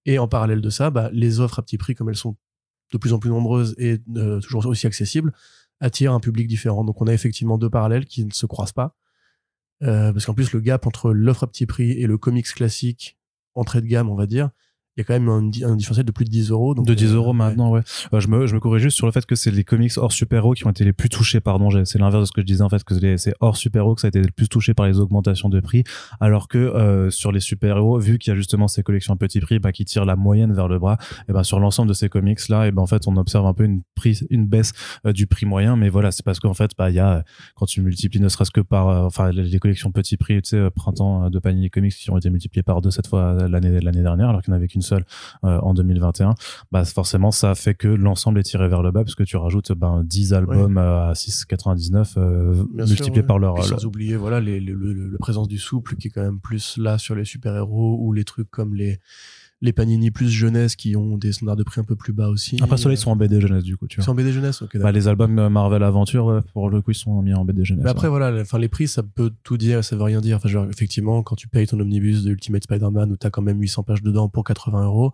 Et 0.05 0.17
en 0.17 0.27
parallèle 0.27 0.61
de 0.61 0.69
ça 0.71 0.89
bah, 0.89 1.09
les 1.13 1.39
offres 1.39 1.59
à 1.59 1.61
petit 1.61 1.77
prix 1.77 1.93
comme 1.93 2.09
elles 2.09 2.15
sont 2.15 2.35
de 2.91 2.97
plus 2.97 3.13
en 3.13 3.19
plus 3.19 3.29
nombreuses 3.29 3.75
et 3.77 3.99
toujours 4.41 4.65
aussi 4.65 4.87
accessibles 4.87 5.31
attirent 5.79 6.13
un 6.13 6.19
public 6.19 6.47
différent. 6.47 6.83
Donc 6.83 6.99
on 7.01 7.07
a 7.07 7.13
effectivement 7.13 7.57
deux 7.57 7.69
parallèles 7.69 8.05
qui 8.05 8.25
ne 8.25 8.31
se 8.31 8.45
croisent 8.47 8.73
pas. 8.73 8.95
euh, 8.95 9.00
parce 9.81 10.25
qu'en 10.25 10.33
plus, 10.33 10.53
le 10.53 10.59
gap 10.59 10.85
entre 10.87 11.11
l'offre 11.11 11.43
à 11.43 11.47
petit 11.47 11.65
prix 11.65 11.91
et 11.91 12.07
le 12.07 12.17
comics 12.17 12.47
classique, 12.47 13.17
entrée 13.55 13.81
de 13.81 13.87
gamme, 13.87 14.09
on 14.09 14.15
va 14.15 14.27
dire, 14.27 14.51
il 14.97 14.99
y 14.99 15.01
a 15.01 15.03
quand 15.05 15.13
même 15.13 15.29
un, 15.29 15.75
différentiel 15.75 16.05
de 16.05 16.11
plus 16.11 16.25
de 16.25 16.29
10 16.29 16.49
euros. 16.51 16.75
de 16.75 16.93
10 16.93 17.13
euros 17.13 17.29
euh, 17.29 17.33
maintenant, 17.33 17.71
ouais. 17.71 17.79
Euh, 18.13 18.19
je, 18.19 18.27
me, 18.27 18.45
je 18.45 18.53
me 18.53 18.59
corrige 18.59 18.83
juste 18.83 18.97
sur 18.97 19.05
le 19.05 19.13
fait 19.13 19.25
que 19.25 19.35
c'est 19.35 19.49
les 19.49 19.63
comics 19.63 19.93
hors 19.95 20.11
super-héros 20.11 20.53
qui 20.53 20.67
ont 20.67 20.69
été 20.69 20.83
les 20.83 20.91
plus 20.91 21.07
touchés, 21.07 21.39
pardon. 21.39 21.69
C'est 21.85 21.97
l'inverse 21.97 22.23
de 22.23 22.25
ce 22.25 22.33
que 22.33 22.41
je 22.41 22.45
disais, 22.45 22.61
en 22.61 22.67
fait, 22.67 22.83
que 22.83 23.17
c'est 23.17 23.33
hors 23.39 23.55
super-héros 23.55 23.95
que 23.95 24.01
ça 24.01 24.07
a 24.07 24.09
été 24.09 24.21
le 24.21 24.31
plus 24.31 24.49
touché 24.49 24.73
par 24.73 24.87
les 24.87 24.99
augmentations 24.99 25.47
de 25.47 25.61
prix. 25.61 25.85
Alors 26.19 26.49
que 26.49 26.57
euh, 26.57 27.09
sur 27.09 27.31
les 27.31 27.39
super-héros, 27.39 27.99
vu 27.99 28.17
qu'il 28.17 28.31
y 28.31 28.33
a 28.33 28.35
justement 28.35 28.67
ces 28.67 28.83
collections 28.83 29.13
à 29.13 29.17
petit 29.17 29.39
prix 29.39 29.59
bah, 29.59 29.71
qui 29.71 29.85
tirent 29.85 30.03
la 30.03 30.17
moyenne 30.17 30.51
vers 30.51 30.67
le 30.67 30.77
bras, 30.77 30.97
et 31.29 31.31
ben 31.31 31.43
sur 31.43 31.61
l'ensemble 31.61 31.87
de 31.87 31.93
ces 31.93 32.09
comics-là, 32.09 32.67
et 32.67 32.71
ben 32.71 32.81
en 32.81 32.87
fait, 32.87 33.07
on 33.07 33.15
observe 33.15 33.45
un 33.45 33.53
peu 33.53 33.63
une, 33.63 33.83
prise, 33.95 34.27
une 34.29 34.45
baisse 34.45 34.73
du 35.05 35.25
prix 35.25 35.45
moyen. 35.45 35.77
Mais 35.77 35.87
voilà, 35.87 36.11
c'est 36.11 36.25
parce 36.25 36.41
qu'en 36.41 36.53
fait, 36.53 36.71
bah, 36.77 36.89
il 36.89 36.97
y 36.97 36.99
a, 36.99 37.23
quand 37.55 37.65
tu 37.65 37.81
multiplies 37.81 38.19
ne 38.19 38.27
serait-ce 38.27 38.51
que 38.51 38.61
par, 38.61 38.87
enfin, 39.05 39.31
les, 39.31 39.57
collections 39.59 39.91
petit 39.91 40.17
prix, 40.17 40.41
tu 40.41 40.49
sais, 40.49 40.69
printemps 40.71 41.29
de 41.29 41.39
Panini 41.39 41.69
Comics 41.69 41.93
qui 41.93 42.11
ont 42.11 42.17
été 42.17 42.29
multipliées 42.29 42.63
par 42.63 42.81
deux 42.81 42.91
cette 42.91 43.07
fois 43.07 43.47
l'année 43.47 43.79
l'année 43.79 44.01
dernière, 44.01 44.29
alors 44.29 44.41
qu'il 44.41 44.51
n'y 44.51 44.55
en 44.55 44.57
avait 44.57 44.67
qu'une 44.67 44.80
seule 44.81 45.05
euh, 45.43 45.59
en 45.59 45.73
2021, 45.73 46.35
bah 46.71 46.85
forcément 46.85 47.31
ça 47.31 47.55
fait 47.55 47.75
que 47.75 47.87
l'ensemble 47.87 48.39
est 48.39 48.43
tiré 48.43 48.67
vers 48.67 48.81
le 48.81 48.91
bas 48.91 49.03
parce 49.03 49.15
que 49.15 49.23
tu 49.23 49.37
rajoutes 49.37 49.71
ben 49.73 50.03
10 50.03 50.33
albums 50.33 50.77
à 50.77 51.13
6,99 51.13 52.13
euh, 52.17 52.63
multipliés 52.73 53.23
par 53.23 53.39
leur. 53.39 53.63
sans 53.63 53.85
oublier 53.85 54.15
voilà 54.15 54.39
les, 54.39 54.59
le, 54.59 55.17
présence 55.19 55.47
du 55.47 55.57
souple 55.57 55.95
qui 55.95 56.07
est 56.07 56.11
quand 56.11 56.23
même 56.23 56.39
plus 56.39 56.77
là 56.77 56.97
sur 56.97 57.15
les 57.15 57.25
super 57.25 57.55
héros 57.55 57.97
ou 57.99 58.13
les 58.13 58.23
trucs 58.23 58.49
comme 58.49 58.75
les 58.75 58.99
les 59.61 59.73
Panini 59.73 60.09
plus 60.09 60.29
jeunesse 60.29 60.75
qui 60.75 60.95
ont 60.95 61.17
des 61.17 61.33
standards 61.33 61.55
de 61.55 61.63
prix 61.63 61.79
un 61.79 61.83
peu 61.83 61.95
plus 61.95 62.13
bas 62.13 62.29
aussi. 62.29 62.57
Après, 62.61 62.77
ceux-là, 62.77 62.95
ils 62.95 62.97
sont 62.97 63.11
en 63.11 63.15
BD 63.15 63.39
jeunesse, 63.39 63.63
du 63.63 63.77
coup, 63.77 63.87
tu 63.87 63.97
vois. 63.97 64.03
Ils 64.03 64.05
sont 64.05 64.11
en 64.11 64.15
BD 64.15 64.31
jeunesse, 64.31 64.61
ok. 64.63 64.77
Bah, 64.79 64.91
les 64.91 65.07
albums 65.07 65.49
Marvel 65.49 65.83
Aventure, 65.83 66.43
pour 66.53 66.69
le 66.69 66.81
coup, 66.81 66.91
ils 66.91 66.95
sont 66.95 67.21
mis 67.21 67.33
en 67.33 67.45
BD 67.45 67.63
jeunesse. 67.63 67.83
Mais 67.83 67.89
après, 67.89 68.09
voilà, 68.09 68.41
enfin, 68.41 68.57
les 68.57 68.69
prix, 68.69 68.87
ça 68.87 69.03
peut 69.03 69.31
tout 69.43 69.57
dire, 69.57 69.83
ça 69.83 69.95
veut 69.95 70.03
rien 70.03 70.19
dire. 70.19 70.37
Enfin, 70.37 70.49
genre, 70.49 70.67
effectivement, 70.69 71.21
quand 71.21 71.35
tu 71.35 71.47
payes 71.47 71.67
ton 71.67 71.79
omnibus 71.79 72.23
de 72.23 72.31
Ultimate 72.31 72.63
Spider-Man 72.63 73.11
où 73.11 73.17
t'as 73.17 73.29
quand 73.29 73.43
même 73.43 73.59
800 73.61 73.83
pages 73.83 74.01
dedans 74.01 74.29
pour 74.29 74.43
80 74.43 74.85
euros, 74.85 75.13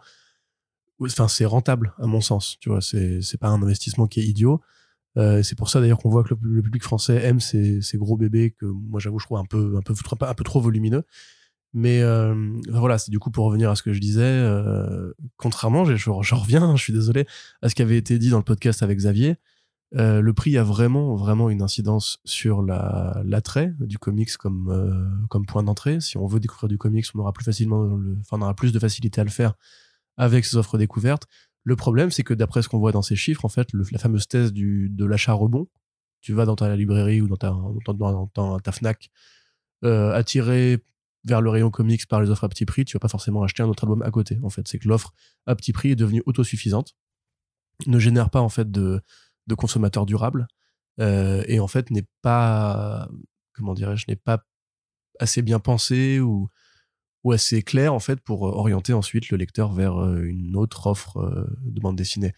enfin, 1.01 1.27
c'est 1.27 1.45
rentable, 1.45 1.93
à 1.99 2.07
mon 2.07 2.21
sens, 2.21 2.57
tu 2.61 2.69
vois. 2.69 2.81
C'est, 2.81 3.21
c'est 3.21 3.37
pas 3.37 3.49
un 3.49 3.61
investissement 3.61 4.07
qui 4.07 4.21
est 4.21 4.25
idiot. 4.25 4.61
Euh, 5.17 5.41
c'est 5.41 5.57
pour 5.57 5.69
ça 5.69 5.81
d'ailleurs 5.81 5.97
qu'on 5.97 6.09
voit 6.09 6.23
que 6.23 6.35
le, 6.41 6.61
public 6.61 6.83
français 6.83 7.15
aime 7.23 7.39
ces, 7.39 7.81
ces, 7.81 7.97
gros 7.97 8.17
bébés 8.17 8.51
que 8.51 8.65
moi 8.65 8.99
j'avoue 8.99 9.17
je 9.17 9.25
trouve 9.25 9.39
un 9.39 9.45
peu 9.45 9.75
un 9.75 9.81
peu 9.81 9.93
un 10.21 10.33
peu 10.35 10.43
trop 10.43 10.61
volumineux 10.61 11.05
mais 11.73 12.01
euh, 12.01 12.33
voilà, 12.69 12.97
c'est 12.97 13.11
du 13.11 13.19
coup 13.19 13.29
pour 13.29 13.45
revenir 13.45 13.69
à 13.69 13.75
ce 13.75 13.83
que 13.83 13.93
je 13.93 13.99
disais, 13.99 14.23
euh, 14.23 15.13
contrairement, 15.35 15.85
je, 15.85 15.95
je, 15.95 16.09
reviens, 16.35 16.75
je 16.75 16.81
suis 16.81 16.93
désolé, 16.93 17.27
à 17.61 17.69
ce 17.69 17.75
qui 17.75 17.81
avait 17.81 17.97
été 17.97 18.17
dit 18.19 18.29
dans 18.29 18.37
le 18.37 18.43
podcast 18.43 18.83
avec 18.83 18.97
Xavier, 18.97 19.35
euh, 19.95 20.19
le 20.19 20.33
prix 20.33 20.57
a 20.57 20.63
vraiment, 20.63 21.15
vraiment 21.15 21.49
une 21.49 21.61
incidence 21.61 22.19
sur 22.25 22.61
l'attrait 22.61 23.73
du 23.79 23.97
comics 23.97 24.35
comme, 24.37 25.27
comme 25.29 25.45
point 25.45 25.63
d'entrée. 25.63 25.99
Si 26.01 26.17
on 26.17 26.25
veut 26.25 26.39
découvrir 26.39 26.67
du 26.67 26.77
comics, 26.77 27.05
on 27.13 27.19
aura 27.19 27.33
plus 27.33 27.45
facilement, 27.45 27.83
le, 27.83 28.17
enfin, 28.21 28.41
aura 28.41 28.53
plus 28.53 28.71
de 28.71 28.79
facilité 28.79 29.21
à 29.21 29.23
le 29.23 29.29
faire 29.29 29.53
avec 30.17 30.45
ces 30.45 30.57
offres 30.57 30.77
découvertes. 30.77 31.27
Le 31.63 31.75
problème, 31.75 32.11
c'est 32.11 32.23
que 32.23 32.33
d'après 32.33 32.61
ce 32.61 32.69
qu'on 32.69 32.79
voit 32.79 32.91
dans 32.91 33.01
ces 33.01 33.15
chiffres, 33.15 33.45
en 33.45 33.49
fait, 33.49 33.69
la 33.91 33.99
fameuse 33.99 34.27
thèse 34.27 34.53
du, 34.53 34.89
de 34.89 35.05
l'achat 35.05 35.33
rebond, 35.33 35.67
tu 36.21 36.33
vas 36.33 36.45
dans 36.45 36.55
ta 36.55 36.75
librairie 36.75 37.21
ou 37.21 37.27
dans 37.27 37.35
ta, 37.35 37.55
dans, 38.33 38.59
ta 38.59 38.71
Fnac, 38.71 39.09
attiré 39.83 40.83
vers 41.27 41.41
le 41.41 41.49
rayon 41.49 41.69
comics 41.69 42.07
par 42.07 42.21
les 42.21 42.29
offres 42.29 42.43
à 42.43 42.49
petit 42.49 42.65
prix, 42.65 42.85
tu 42.85 42.95
vas 42.95 42.99
pas 42.99 43.07
forcément 43.07 43.43
acheter 43.43 43.63
un 43.63 43.67
autre 43.67 43.83
album 43.83 44.01
à 44.01 44.11
côté. 44.11 44.39
En 44.43 44.49
fait, 44.49 44.67
c'est 44.67 44.79
que 44.79 44.87
l'offre 44.87 45.13
à 45.45 45.55
petit 45.55 45.73
prix 45.73 45.91
est 45.91 45.95
devenue 45.95 46.23
autosuffisante, 46.25 46.95
ne 47.85 47.99
génère 47.99 48.29
pas 48.29 48.41
en 48.41 48.49
fait 48.49 48.71
de, 48.71 49.01
de 49.47 49.55
consommateurs 49.55 50.05
durables 50.05 50.47
euh, 50.99 51.43
et 51.47 51.59
en 51.59 51.67
fait 51.67 51.91
n'est 51.91 52.07
pas 52.23 53.07
comment 53.53 53.75
dirais-je 53.75 54.05
n'est 54.07 54.15
pas 54.15 54.43
assez 55.19 55.43
bien 55.43 55.59
pensé 55.59 56.19
ou 56.19 56.49
ou 57.23 57.31
assez 57.31 57.61
clair 57.61 57.93
en 57.93 57.99
fait 57.99 58.19
pour 58.21 58.43
orienter 58.43 58.93
ensuite 58.93 59.29
le 59.29 59.37
lecteur 59.37 59.73
vers 59.73 60.01
euh, 60.01 60.23
une 60.23 60.55
autre 60.55 60.87
offre 60.87 61.17
euh, 61.17 61.45
de 61.65 61.79
bande 61.79 61.95
dessinée. 61.95 62.33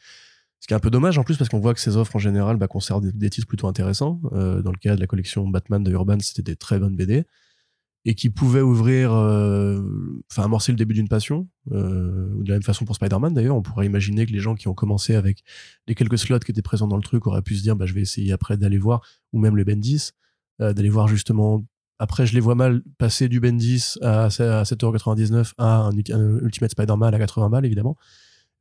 Ce 0.60 0.68
qui 0.68 0.74
est 0.74 0.76
un 0.76 0.82
peu 0.82 0.90
dommage 0.90 1.18
en 1.18 1.24
plus 1.24 1.38
parce 1.38 1.50
qu'on 1.50 1.60
voit 1.60 1.74
que 1.74 1.80
ces 1.80 1.96
offres 1.96 2.16
en 2.16 2.20
général 2.20 2.58
bah, 2.58 2.68
conservent 2.68 3.02
des, 3.02 3.30
titres 3.30 3.48
plutôt 3.48 3.68
intéressants. 3.68 4.20
Euh, 4.34 4.62
dans 4.62 4.72
le 4.72 4.78
cas 4.78 4.96
de 4.96 5.00
la 5.00 5.08
collection 5.08 5.48
Batman 5.48 5.84
de 5.84 5.92
Urban, 5.92 6.20
c'était 6.20 6.42
des 6.42 6.56
très 6.56 6.80
bonnes 6.80 6.96
BD 6.96 7.26
et 8.06 8.16
qui 8.16 8.30
pouvaient 8.30 8.62
ouvrir, 8.62 9.12
enfin 9.12 10.44
amorcer 10.44 10.72
le 10.72 10.78
début 10.78 10.94
d'une 10.94 11.10
passion. 11.10 11.48
de 11.70 12.48
la 12.48 12.56
même 12.56 12.64
façon 12.64 12.86
pour 12.86 12.96
Spider-Man 12.96 13.34
d'ailleurs, 13.34 13.56
on 13.56 13.62
pourrait 13.62 13.86
imaginer 13.86 14.26
que 14.26 14.32
les 14.32 14.40
gens 14.40 14.56
qui 14.56 14.68
ont 14.68 14.74
commencé 14.74 15.16
avec 15.16 15.44
les 15.88 15.96
quelques 15.96 16.18
slots 16.18 16.40
qui 16.40 16.52
étaient 16.52 16.62
présents 16.62 16.88
dans 16.88 16.98
le 16.98 17.04
truc 17.04 17.28
auraient 17.28 17.42
pu 17.42 17.56
se 17.56 17.62
dire 17.62 17.76
bah, 17.76 17.86
je 17.86 17.94
vais 17.94 18.02
essayer 18.02 18.32
après 18.32 18.58
d'aller 18.58 18.78
voir, 18.78 19.02
ou 19.34 19.40
même 19.40 19.56
le 19.58 19.64
Bendis, 19.64 20.12
d'aller 20.60 20.90
voir 20.90 21.08
justement 21.08 21.64
après, 22.00 22.26
je 22.26 22.34
les 22.34 22.40
vois 22.40 22.56
mal 22.56 22.82
passer 22.98 23.28
du 23.28 23.42
Bendis 23.42 23.96
à 24.02 24.30
7,99€ 24.30 25.52
à 25.58 25.90
un, 25.90 25.92
Ultimate 26.42 26.72
Spider-Man 26.72 27.14
à 27.14 27.20
80 27.20 27.50
balles, 27.50 27.66
évidemment. 27.66 27.98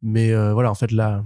Mais 0.00 0.32
euh, 0.32 0.52
voilà, 0.52 0.70
en 0.70 0.74
fait, 0.74 0.92
là, 0.92 1.24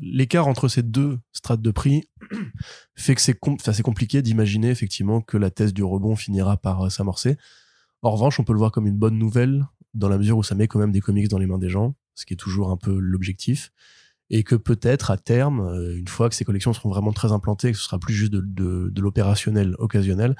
l'écart 0.00 0.46
entre 0.46 0.68
ces 0.68 0.82
deux 0.82 1.18
strates 1.32 1.62
de 1.62 1.70
prix 1.70 2.08
fait 2.94 3.14
que 3.14 3.20
c'est 3.20 3.82
compliqué 3.82 4.22
d'imaginer 4.22 4.70
effectivement 4.70 5.20
que 5.20 5.36
la 5.36 5.50
thèse 5.50 5.74
du 5.74 5.82
rebond 5.82 6.14
finira 6.14 6.56
par 6.56 6.86
euh, 6.86 6.90
s'amorcer. 6.90 7.36
En 8.02 8.10
revanche, 8.10 8.38
on 8.38 8.44
peut 8.44 8.52
le 8.52 8.58
voir 8.58 8.70
comme 8.70 8.86
une 8.86 8.98
bonne 8.98 9.18
nouvelle 9.18 9.66
dans 9.94 10.08
la 10.08 10.18
mesure 10.18 10.38
où 10.38 10.42
ça 10.42 10.54
met 10.54 10.68
quand 10.68 10.78
même 10.78 10.92
des 10.92 11.00
comics 11.00 11.28
dans 11.28 11.38
les 11.38 11.46
mains 11.46 11.58
des 11.58 11.68
gens, 11.68 11.94
ce 12.14 12.24
qui 12.24 12.34
est 12.34 12.36
toujours 12.38 12.70
un 12.70 12.76
peu 12.76 12.96
l'objectif. 12.98 13.72
Et 14.30 14.42
que 14.42 14.54
peut-être 14.54 15.10
à 15.10 15.16
terme, 15.18 15.60
euh, 15.60 15.96
une 15.96 16.08
fois 16.08 16.28
que 16.28 16.34
ces 16.34 16.44
collections 16.44 16.72
seront 16.72 16.90
vraiment 16.90 17.12
très 17.12 17.32
implantées, 17.32 17.72
que 17.72 17.78
ce 17.78 17.84
sera 17.84 17.98
plus 17.98 18.14
juste 18.14 18.32
de, 18.32 18.40
de 18.90 19.00
l'opérationnel 19.00 19.74
occasionnel, 19.78 20.36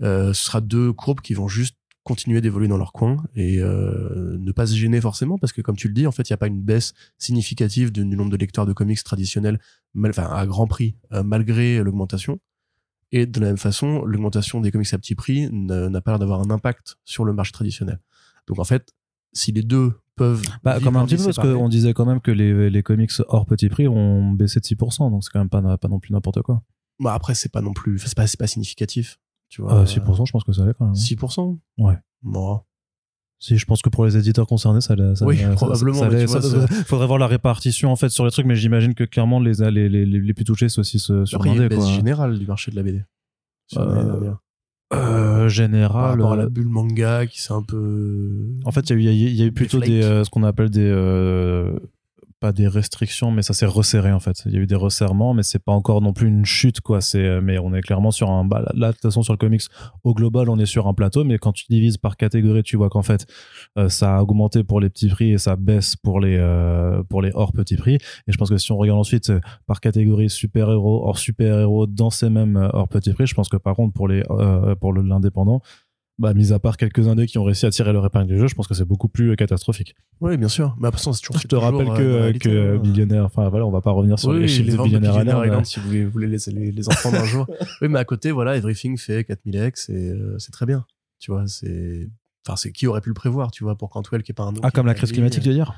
ce 0.00 0.32
sera 0.34 0.60
deux 0.60 0.92
courbes 0.92 1.22
qui 1.22 1.32
vont 1.32 1.48
juste 1.48 1.78
continuer 2.06 2.40
d'évoluer 2.40 2.68
dans 2.68 2.78
leur 2.78 2.92
coin 2.92 3.16
et 3.34 3.58
euh, 3.58 4.36
ne 4.38 4.52
pas 4.52 4.68
se 4.68 4.76
gêner 4.76 5.00
forcément 5.00 5.38
parce 5.38 5.52
que 5.52 5.60
comme 5.60 5.74
tu 5.74 5.88
le 5.88 5.92
dis 5.92 6.06
en 6.06 6.12
fait 6.12 6.30
il 6.30 6.32
n'y 6.32 6.34
a 6.34 6.38
pas 6.38 6.46
une 6.46 6.62
baisse 6.62 6.94
significative 7.18 7.90
du, 7.90 8.04
nombre 8.04 8.30
de 8.30 8.36
lecteurs 8.36 8.64
de 8.64 8.72
comics 8.72 9.02
traditionnels 9.02 9.58
enfin 9.98 10.30
à 10.30 10.46
grand 10.46 10.68
prix 10.68 10.96
euh, 11.12 11.24
malgré 11.24 11.82
l'augmentation. 11.82 12.38
Et 13.10 13.26
de 13.26 13.40
la 13.40 13.48
même 13.48 13.56
façon 13.56 14.04
l'augmentation 14.04 14.60
des 14.60 14.70
comics 14.70 14.92
à 14.94 14.98
petit 14.98 15.16
prix 15.16 15.48
n'a 15.50 16.00
pas 16.00 16.12
l'air 16.12 16.20
d'avoir 16.20 16.40
un 16.40 16.50
impact 16.50 16.96
sur 17.04 17.24
le 17.24 17.32
marché 17.32 17.50
traditionnel. 17.50 17.98
Donc 18.46 18.60
en 18.60 18.64
fait 18.64 18.94
si 19.32 19.50
les 19.50 19.62
deux 19.62 19.92
peuvent 20.14 20.42
bah, 20.62 20.78
comme 20.80 20.96
un 20.96 21.06
petit 21.06 21.16
peu 21.16 21.24
parce 21.24 21.38
qu'on 21.38 21.68
disait 21.68 21.92
quand 21.92 22.06
même 22.06 22.20
que 22.20 22.30
les, 22.30 22.70
les 22.70 22.82
comics 22.84 23.10
hors 23.26 23.46
petit 23.46 23.68
prix 23.68 23.88
ont 23.88 24.30
baissé 24.30 24.60
de 24.60 24.64
6% 24.64 25.10
donc 25.10 25.24
c'est 25.24 25.30
quand 25.32 25.40
même 25.40 25.48
pas, 25.48 25.76
pas 25.76 25.88
non 25.88 25.98
plus 25.98 26.12
n'importe 26.12 26.40
quoi. 26.42 26.62
Bah 27.00 27.14
après 27.14 27.34
c'est 27.34 27.50
pas 27.50 27.62
non 27.62 27.72
plus 27.72 27.98
c'est 27.98 28.14
pas, 28.14 28.26
pas 28.38 28.46
significatif 28.46 29.18
tu 29.48 29.62
vois, 29.62 29.84
6%, 29.84 30.22
euh, 30.22 30.24
je 30.24 30.32
pense 30.32 30.44
que 30.44 30.52
ça 30.52 30.62
allait 30.62 30.74
quand 30.74 30.86
même. 30.86 30.94
6% 30.94 31.58
Ouais. 31.78 31.98
Bon. 32.22 32.60
Si, 33.38 33.58
je 33.58 33.66
pense 33.66 33.82
que 33.82 33.90
pour 33.90 34.06
les 34.06 34.16
éditeurs 34.16 34.46
concernés, 34.46 34.80
ça, 34.80 34.96
ça 35.14 35.26
Oui, 35.26 35.38
probablement. 35.54 36.08
Il 36.10 36.26
faudrait 36.86 37.06
voir 37.06 37.18
la 37.18 37.26
répartition 37.26 37.92
en 37.92 37.96
fait 37.96 38.08
sur 38.08 38.24
les 38.24 38.30
trucs, 38.30 38.46
mais 38.46 38.56
j'imagine 38.56 38.94
que 38.94 39.04
clairement 39.04 39.40
les, 39.40 39.52
les, 39.70 39.88
les, 39.88 40.06
les, 40.06 40.34
plus 40.34 40.44
touchés, 40.44 40.70
c'est 40.70 40.80
aussi 40.80 40.98
ce, 40.98 41.24
sur 41.26 41.44
une 41.44 41.68
baisse 41.68 41.88
générale 41.88 42.38
du 42.38 42.46
marché 42.46 42.70
de 42.70 42.76
la 42.76 42.82
BD. 42.82 43.04
Euh, 43.76 44.32
euh, 44.94 45.48
général. 45.48 45.90
Par 45.90 46.10
rapport 46.10 46.32
à 46.32 46.36
la 46.36 46.48
bulle 46.48 46.68
manga 46.68 47.26
qui 47.26 47.40
c'est 47.42 47.52
un 47.52 47.62
peu. 47.62 48.54
En 48.64 48.70
fait, 48.70 48.88
il 48.90 49.00
y, 49.00 49.36
y, 49.36 49.42
a 49.42 49.46
eu 49.46 49.52
plutôt 49.52 49.80
des, 49.80 50.02
euh, 50.02 50.24
ce 50.24 50.30
qu'on 50.30 50.44
appelle 50.44 50.70
des 50.70 50.90
pas 52.40 52.52
des 52.52 52.68
restrictions, 52.68 53.30
mais 53.30 53.42
ça 53.42 53.54
s'est 53.54 53.66
resserré 53.66 54.12
en 54.12 54.20
fait. 54.20 54.42
Il 54.46 54.52
y 54.52 54.56
a 54.56 54.60
eu 54.60 54.66
des 54.66 54.74
resserrements, 54.74 55.32
mais 55.32 55.42
c'est 55.42 55.62
pas 55.62 55.72
encore 55.72 56.02
non 56.02 56.12
plus 56.12 56.28
une 56.28 56.44
chute 56.44 56.80
quoi. 56.80 57.00
C'est, 57.00 57.24
euh, 57.24 57.40
mais 57.42 57.58
on 57.58 57.72
est 57.74 57.80
clairement 57.80 58.10
sur 58.10 58.30
un. 58.30 58.46
Là, 58.74 58.88
de 58.88 58.92
toute 58.92 59.02
façon, 59.02 59.22
sur 59.22 59.32
le 59.32 59.38
comics, 59.38 59.62
au 60.04 60.14
global, 60.14 60.50
on 60.50 60.58
est 60.58 60.66
sur 60.66 60.86
un 60.86 60.94
plateau, 60.94 61.24
mais 61.24 61.38
quand 61.38 61.52
tu 61.52 61.64
divises 61.70 61.96
par 61.96 62.16
catégorie, 62.16 62.62
tu 62.62 62.76
vois 62.76 62.90
qu'en 62.90 63.02
fait, 63.02 63.26
euh, 63.78 63.88
ça 63.88 64.16
a 64.16 64.22
augmenté 64.22 64.64
pour 64.64 64.80
les 64.80 64.90
petits 64.90 65.08
prix 65.08 65.32
et 65.32 65.38
ça 65.38 65.56
baisse 65.56 65.96
pour 65.96 66.20
les 66.20 66.36
euh, 66.38 67.02
pour 67.04 67.22
les 67.22 67.30
hors 67.34 67.52
petits 67.52 67.76
prix. 67.76 67.94
Et 67.94 68.32
je 68.32 68.36
pense 68.36 68.50
que 68.50 68.58
si 68.58 68.70
on 68.70 68.76
regarde 68.76 68.98
ensuite 68.98 69.32
par 69.66 69.80
catégorie 69.80 70.28
super 70.28 70.70
héros, 70.70 71.06
hors 71.06 71.18
super 71.18 71.60
héros 71.60 71.86
dans 71.86 72.10
ces 72.10 72.28
mêmes 72.28 72.68
hors 72.72 72.88
petits 72.88 73.12
prix, 73.14 73.26
je 73.26 73.34
pense 73.34 73.48
que 73.48 73.56
par 73.56 73.74
contre 73.74 73.94
pour 73.94 74.08
les 74.08 74.22
pour 74.80 74.92
l'indépendant, 74.92 75.62
bah, 76.18 76.32
mis 76.32 76.52
à 76.52 76.58
part 76.58 76.76
quelques 76.76 77.08
indés 77.08 77.26
qui 77.26 77.36
ont 77.38 77.44
réussi 77.44 77.66
à 77.66 77.70
tirer 77.70 77.92
leur 77.92 78.04
épingle 78.06 78.28
du 78.28 78.38
jeu, 78.38 78.46
je 78.46 78.54
pense 78.54 78.66
que 78.66 78.74
c'est 78.74 78.84
beaucoup 78.84 79.08
plus 79.08 79.32
euh, 79.32 79.36
catastrophique. 79.36 79.94
Oui, 80.20 80.36
bien 80.38 80.48
sûr. 80.48 80.74
Mais 80.80 80.88
après, 80.88 81.00
c'est 81.00 81.20
toujours. 81.20 81.38
Je 81.38 81.46
te 81.46 81.56
rappelle 81.56 81.88
que, 81.88 82.02
euh, 82.02 82.32
que 82.32 82.48
euh, 82.48 82.78
millionnaire, 82.78 83.26
enfin 83.26 83.48
voilà, 83.48 83.66
on 83.66 83.70
va 83.70 83.82
pas 83.82 83.90
revenir 83.90 84.18
sur 84.18 84.32
les 84.32 84.48
chiffres 84.48 84.76
de 84.78 84.82
billionnaire 84.82 85.44
Island, 85.44 85.66
si 85.66 85.78
vous 85.80 86.10
voulez, 86.10 86.26
les, 86.26 86.38
les, 86.46 86.72
les 86.72 86.88
enfants 86.88 87.12
d'un 87.12 87.24
jour. 87.24 87.46
Oui, 87.82 87.88
mais 87.88 87.98
à 87.98 88.04
côté, 88.04 88.30
voilà, 88.30 88.56
Everything 88.56 88.96
fait 88.96 89.22
4000x 89.22 89.92
et 89.92 90.14
c'est 90.38 90.52
très 90.52 90.64
bien. 90.66 90.86
Tu 91.18 91.30
vois, 91.30 91.46
c'est. 91.46 92.08
Enfin, 92.46 92.56
c'est 92.56 92.72
qui 92.72 92.86
aurait 92.86 93.00
pu 93.00 93.10
le 93.10 93.14
prévoir, 93.14 93.50
tu 93.50 93.64
vois, 93.64 93.76
pour 93.76 93.90
Cantwell 93.90 94.22
qui 94.22 94.32
est 94.32 94.34
pas 94.34 94.44
un. 94.44 94.54
Ah, 94.62 94.70
comme 94.70 94.86
la 94.86 94.94
crise 94.94 95.12
climatique, 95.12 95.44
veux 95.44 95.52
dire? 95.52 95.74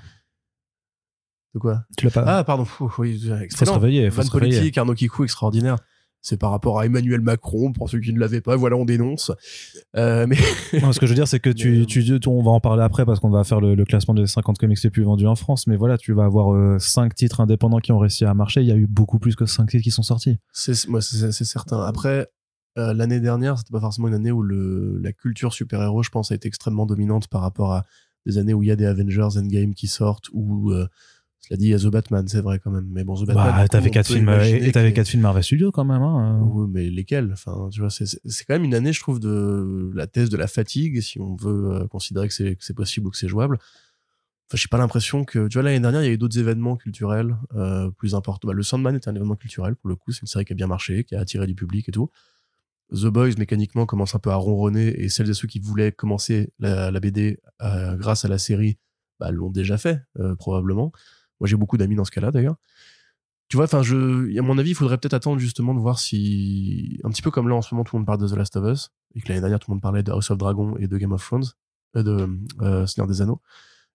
De 1.54 1.58
quoi? 1.58 1.82
Tu 1.96 2.04
l'as 2.04 2.10
pas. 2.12 2.24
Ah, 2.26 2.44
pardon. 2.44 2.66
oui, 2.98 3.18
faut 3.18 3.64
se 3.64 3.70
réveiller. 3.70 4.10
Faut 4.10 4.22
se 4.22 4.30
politique, 4.30 4.78
Arnaud 4.78 4.94
Kikou, 4.94 5.24
extraordinaire 5.24 5.78
c'est 6.20 6.36
par 6.36 6.50
rapport 6.50 6.78
à 6.80 6.86
Emmanuel 6.86 7.20
Macron 7.20 7.72
pour 7.72 7.88
ceux 7.88 8.00
qui 8.00 8.12
ne 8.12 8.18
l'avaient 8.18 8.40
pas 8.40 8.56
voilà 8.56 8.76
on 8.76 8.84
dénonce. 8.84 9.30
Euh, 9.96 10.26
mais 10.26 10.36
ce 10.36 10.98
que 10.98 11.06
je 11.06 11.12
veux 11.12 11.16
dire 11.16 11.28
c'est 11.28 11.40
que 11.40 11.50
tu, 11.58 11.86
tu, 11.86 12.18
on 12.26 12.42
va 12.42 12.50
en 12.50 12.60
parler 12.60 12.82
après 12.82 13.04
parce 13.04 13.20
qu'on 13.20 13.30
va 13.30 13.44
faire 13.44 13.60
le, 13.60 13.84
classement 13.84 14.14
des 14.14 14.26
50 14.26 14.58
comics 14.58 14.82
les 14.82 14.90
plus 14.90 15.02
vendus 15.02 15.26
en 15.26 15.36
France. 15.36 15.66
Mais 15.66 15.76
voilà 15.76 15.98
tu 15.98 16.12
vas 16.12 16.24
avoir 16.24 16.80
5 16.80 17.04
euh, 17.04 17.14
titres 17.14 17.40
indépendants 17.40 17.78
qui 17.78 17.92
ont 17.92 17.98
réussi 17.98 18.24
à 18.24 18.34
marcher. 18.34 18.60
Il 18.60 18.66
y 18.66 18.72
a 18.72 18.76
eu 18.76 18.86
beaucoup 18.86 19.18
plus 19.18 19.36
que 19.36 19.46
5 19.46 19.68
titres 19.70 19.84
qui 19.84 19.90
sont 19.90 20.02
sortis. 20.02 20.38
C'est 20.52 20.88
moi 20.88 21.00
c'est 21.00 21.32
certain. 21.32 21.80
Après 21.82 22.28
euh, 22.78 22.92
l'année 22.94 23.20
dernière 23.20 23.58
c'était 23.58 23.72
pas 23.72 23.80
forcément 23.80 24.08
une 24.08 24.14
année 24.14 24.32
où 24.32 24.42
le, 24.42 24.98
la 25.02 25.12
culture 25.12 25.52
super 25.52 25.82
héros 25.82 26.02
je 26.02 26.10
pense 26.10 26.32
a 26.32 26.34
été 26.34 26.48
extrêmement 26.48 26.86
dominante 26.86 27.28
par 27.28 27.40
rapport 27.40 27.72
à 27.72 27.84
des 28.26 28.38
années 28.38 28.54
où 28.54 28.62
il 28.62 28.68
y 28.68 28.72
a 28.72 28.76
des 28.76 28.84
Avengers 28.84 29.38
Endgame 29.38 29.74
qui 29.74 29.86
sortent 29.86 30.28
ou 30.32 30.72
cela 31.40 31.56
dit, 31.56 31.66
il 31.66 31.70
y 31.70 31.74
a 31.74 31.78
The 31.78 31.86
Batman, 31.86 32.26
c'est 32.28 32.40
vrai 32.40 32.58
quand 32.58 32.70
même. 32.70 32.88
Mais 32.90 33.04
bon, 33.04 33.14
The 33.14 33.26
Batman. 33.26 33.54
Bah, 33.56 33.68
t'avais 33.68 33.90
quatre 33.90 34.08
films, 34.08 34.28
et 34.28 34.72
t'avais 34.72 34.92
quatre 34.92 35.08
films 35.08 35.22
Marvel 35.22 35.42
Studios 35.42 35.72
quand 35.72 35.84
même, 35.84 36.02
hein. 36.02 36.40
Oui, 36.42 36.68
mais 36.70 36.90
lesquels? 36.90 37.30
Enfin, 37.32 37.68
tu 37.70 37.80
vois, 37.80 37.90
c'est, 37.90 38.06
quand 38.46 38.54
même 38.54 38.64
une 38.64 38.74
année, 38.74 38.92
je 38.92 39.00
trouve, 39.00 39.20
de 39.20 39.90
la 39.94 40.06
thèse 40.06 40.28
de 40.30 40.36
la 40.36 40.46
fatigue, 40.46 41.00
si 41.00 41.20
on 41.20 41.36
veut 41.36 41.72
euh, 41.72 41.86
considérer 41.86 42.28
que 42.28 42.34
c'est, 42.34 42.56
que 42.56 42.64
c'est 42.64 42.74
possible 42.74 43.06
ou 43.06 43.10
que 43.10 43.16
c'est 43.16 43.28
jouable. 43.28 43.58
Enfin, 44.50 44.56
j'ai 44.56 44.68
pas 44.68 44.78
l'impression 44.78 45.24
que, 45.24 45.46
tu 45.48 45.54
vois, 45.54 45.62
l'année 45.62 45.80
dernière, 45.80 46.02
il 46.02 46.06
y 46.06 46.08
a 46.08 46.12
eu 46.12 46.18
d'autres 46.18 46.38
événements 46.38 46.76
culturels, 46.76 47.36
euh, 47.54 47.90
plus 47.90 48.14
importants. 48.14 48.48
Bah, 48.48 48.54
le 48.54 48.62
Sandman 48.62 48.96
était 48.96 49.08
un 49.08 49.14
événement 49.14 49.36
culturel, 49.36 49.76
pour 49.76 49.88
le 49.88 49.96
coup. 49.96 50.12
C'est 50.12 50.22
une 50.22 50.26
série 50.26 50.44
qui 50.44 50.52
a 50.52 50.56
bien 50.56 50.66
marché, 50.66 51.04
qui 51.04 51.14
a 51.14 51.20
attiré 51.20 51.46
du 51.46 51.54
public 51.54 51.88
et 51.88 51.92
tout. 51.92 52.10
The 52.92 53.06
Boys, 53.06 53.32
mécaniquement, 53.38 53.86
commence 53.86 54.14
un 54.14 54.18
peu 54.18 54.30
à 54.30 54.36
ronronner, 54.36 54.88
et 55.00 55.08
celles 55.08 55.30
et 55.30 55.34
ceux 55.34 55.48
qui 55.48 55.60
voulaient 55.60 55.92
commencer 55.92 56.52
la, 56.58 56.90
la 56.90 57.00
BD 57.00 57.38
euh, 57.62 57.96
grâce 57.96 58.24
à 58.24 58.28
la 58.28 58.38
série, 58.38 58.78
bah, 59.20 59.30
l'ont 59.30 59.50
déjà 59.50 59.76
fait, 59.76 60.00
euh, 60.18 60.34
probablement. 60.34 60.92
Moi, 61.40 61.48
j'ai 61.48 61.56
beaucoup 61.56 61.76
d'amis 61.76 61.96
dans 61.96 62.04
ce 62.04 62.10
cas-là, 62.10 62.30
d'ailleurs. 62.30 62.56
Tu 63.48 63.56
vois, 63.56 63.64
enfin, 63.64 63.80
à 63.80 64.42
mon 64.42 64.58
avis, 64.58 64.70
il 64.70 64.74
faudrait 64.74 64.98
peut-être 64.98 65.14
attendre 65.14 65.38
justement 65.38 65.74
de 65.74 65.80
voir 65.80 65.98
si, 65.98 67.00
un 67.04 67.08
petit 67.08 67.22
peu 67.22 67.30
comme 67.30 67.48
là 67.48 67.54
en 67.54 67.62
ce 67.62 67.74
moment, 67.74 67.82
tout 67.82 67.96
le 67.96 68.00
monde 68.00 68.06
parle 68.06 68.20
de 68.20 68.28
The 68.28 68.36
Last 68.36 68.56
of 68.56 68.70
Us, 68.70 68.90
et 69.14 69.22
que 69.22 69.28
l'année 69.28 69.40
dernière, 69.40 69.58
tout 69.58 69.70
le 69.70 69.74
monde 69.74 69.82
parlait 69.82 70.02
de 70.02 70.12
House 70.12 70.30
of 70.30 70.36
Dragon 70.36 70.76
et 70.76 70.86
de 70.86 70.98
Game 70.98 71.12
of 71.12 71.24
Thrones, 71.24 71.46
euh, 71.96 72.02
de 72.02 72.28
euh, 72.60 72.86
Seigneur 72.86 73.08
des 73.08 73.22
Anneaux. 73.22 73.40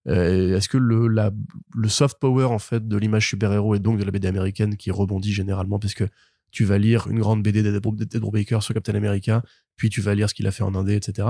Euh, 0.07 0.57
Est-ce 0.57 0.67
que 0.67 0.77
le, 0.77 1.87
soft 1.87 2.19
power 2.19 2.45
en 2.45 2.59
fait 2.59 2.87
de 2.87 2.97
l'image 2.97 3.29
super-héros 3.29 3.75
et 3.75 3.79
donc 3.79 3.99
de 3.99 4.03
la 4.03 4.11
BD 4.11 4.27
américaine 4.27 4.75
qui 4.75 4.89
rebondit 4.89 5.31
généralement, 5.31 5.77
puisque 5.77 6.03
tu 6.51 6.65
vas 6.65 6.79
lire 6.79 7.07
une 7.07 7.19
grande 7.19 7.43
BD 7.43 7.63
d'Ed 7.63 7.79
Baker 7.79 8.59
sur 8.61 8.73
Captain 8.73 8.95
America, 8.95 9.43
puis 9.75 9.89
tu 9.89 10.01
vas 10.01 10.15
lire 10.15 10.29
ce 10.29 10.33
qu'il 10.33 10.47
a 10.47 10.51
fait 10.51 10.63
en 10.63 10.73
Indé, 10.75 10.95
etc. 10.95 11.27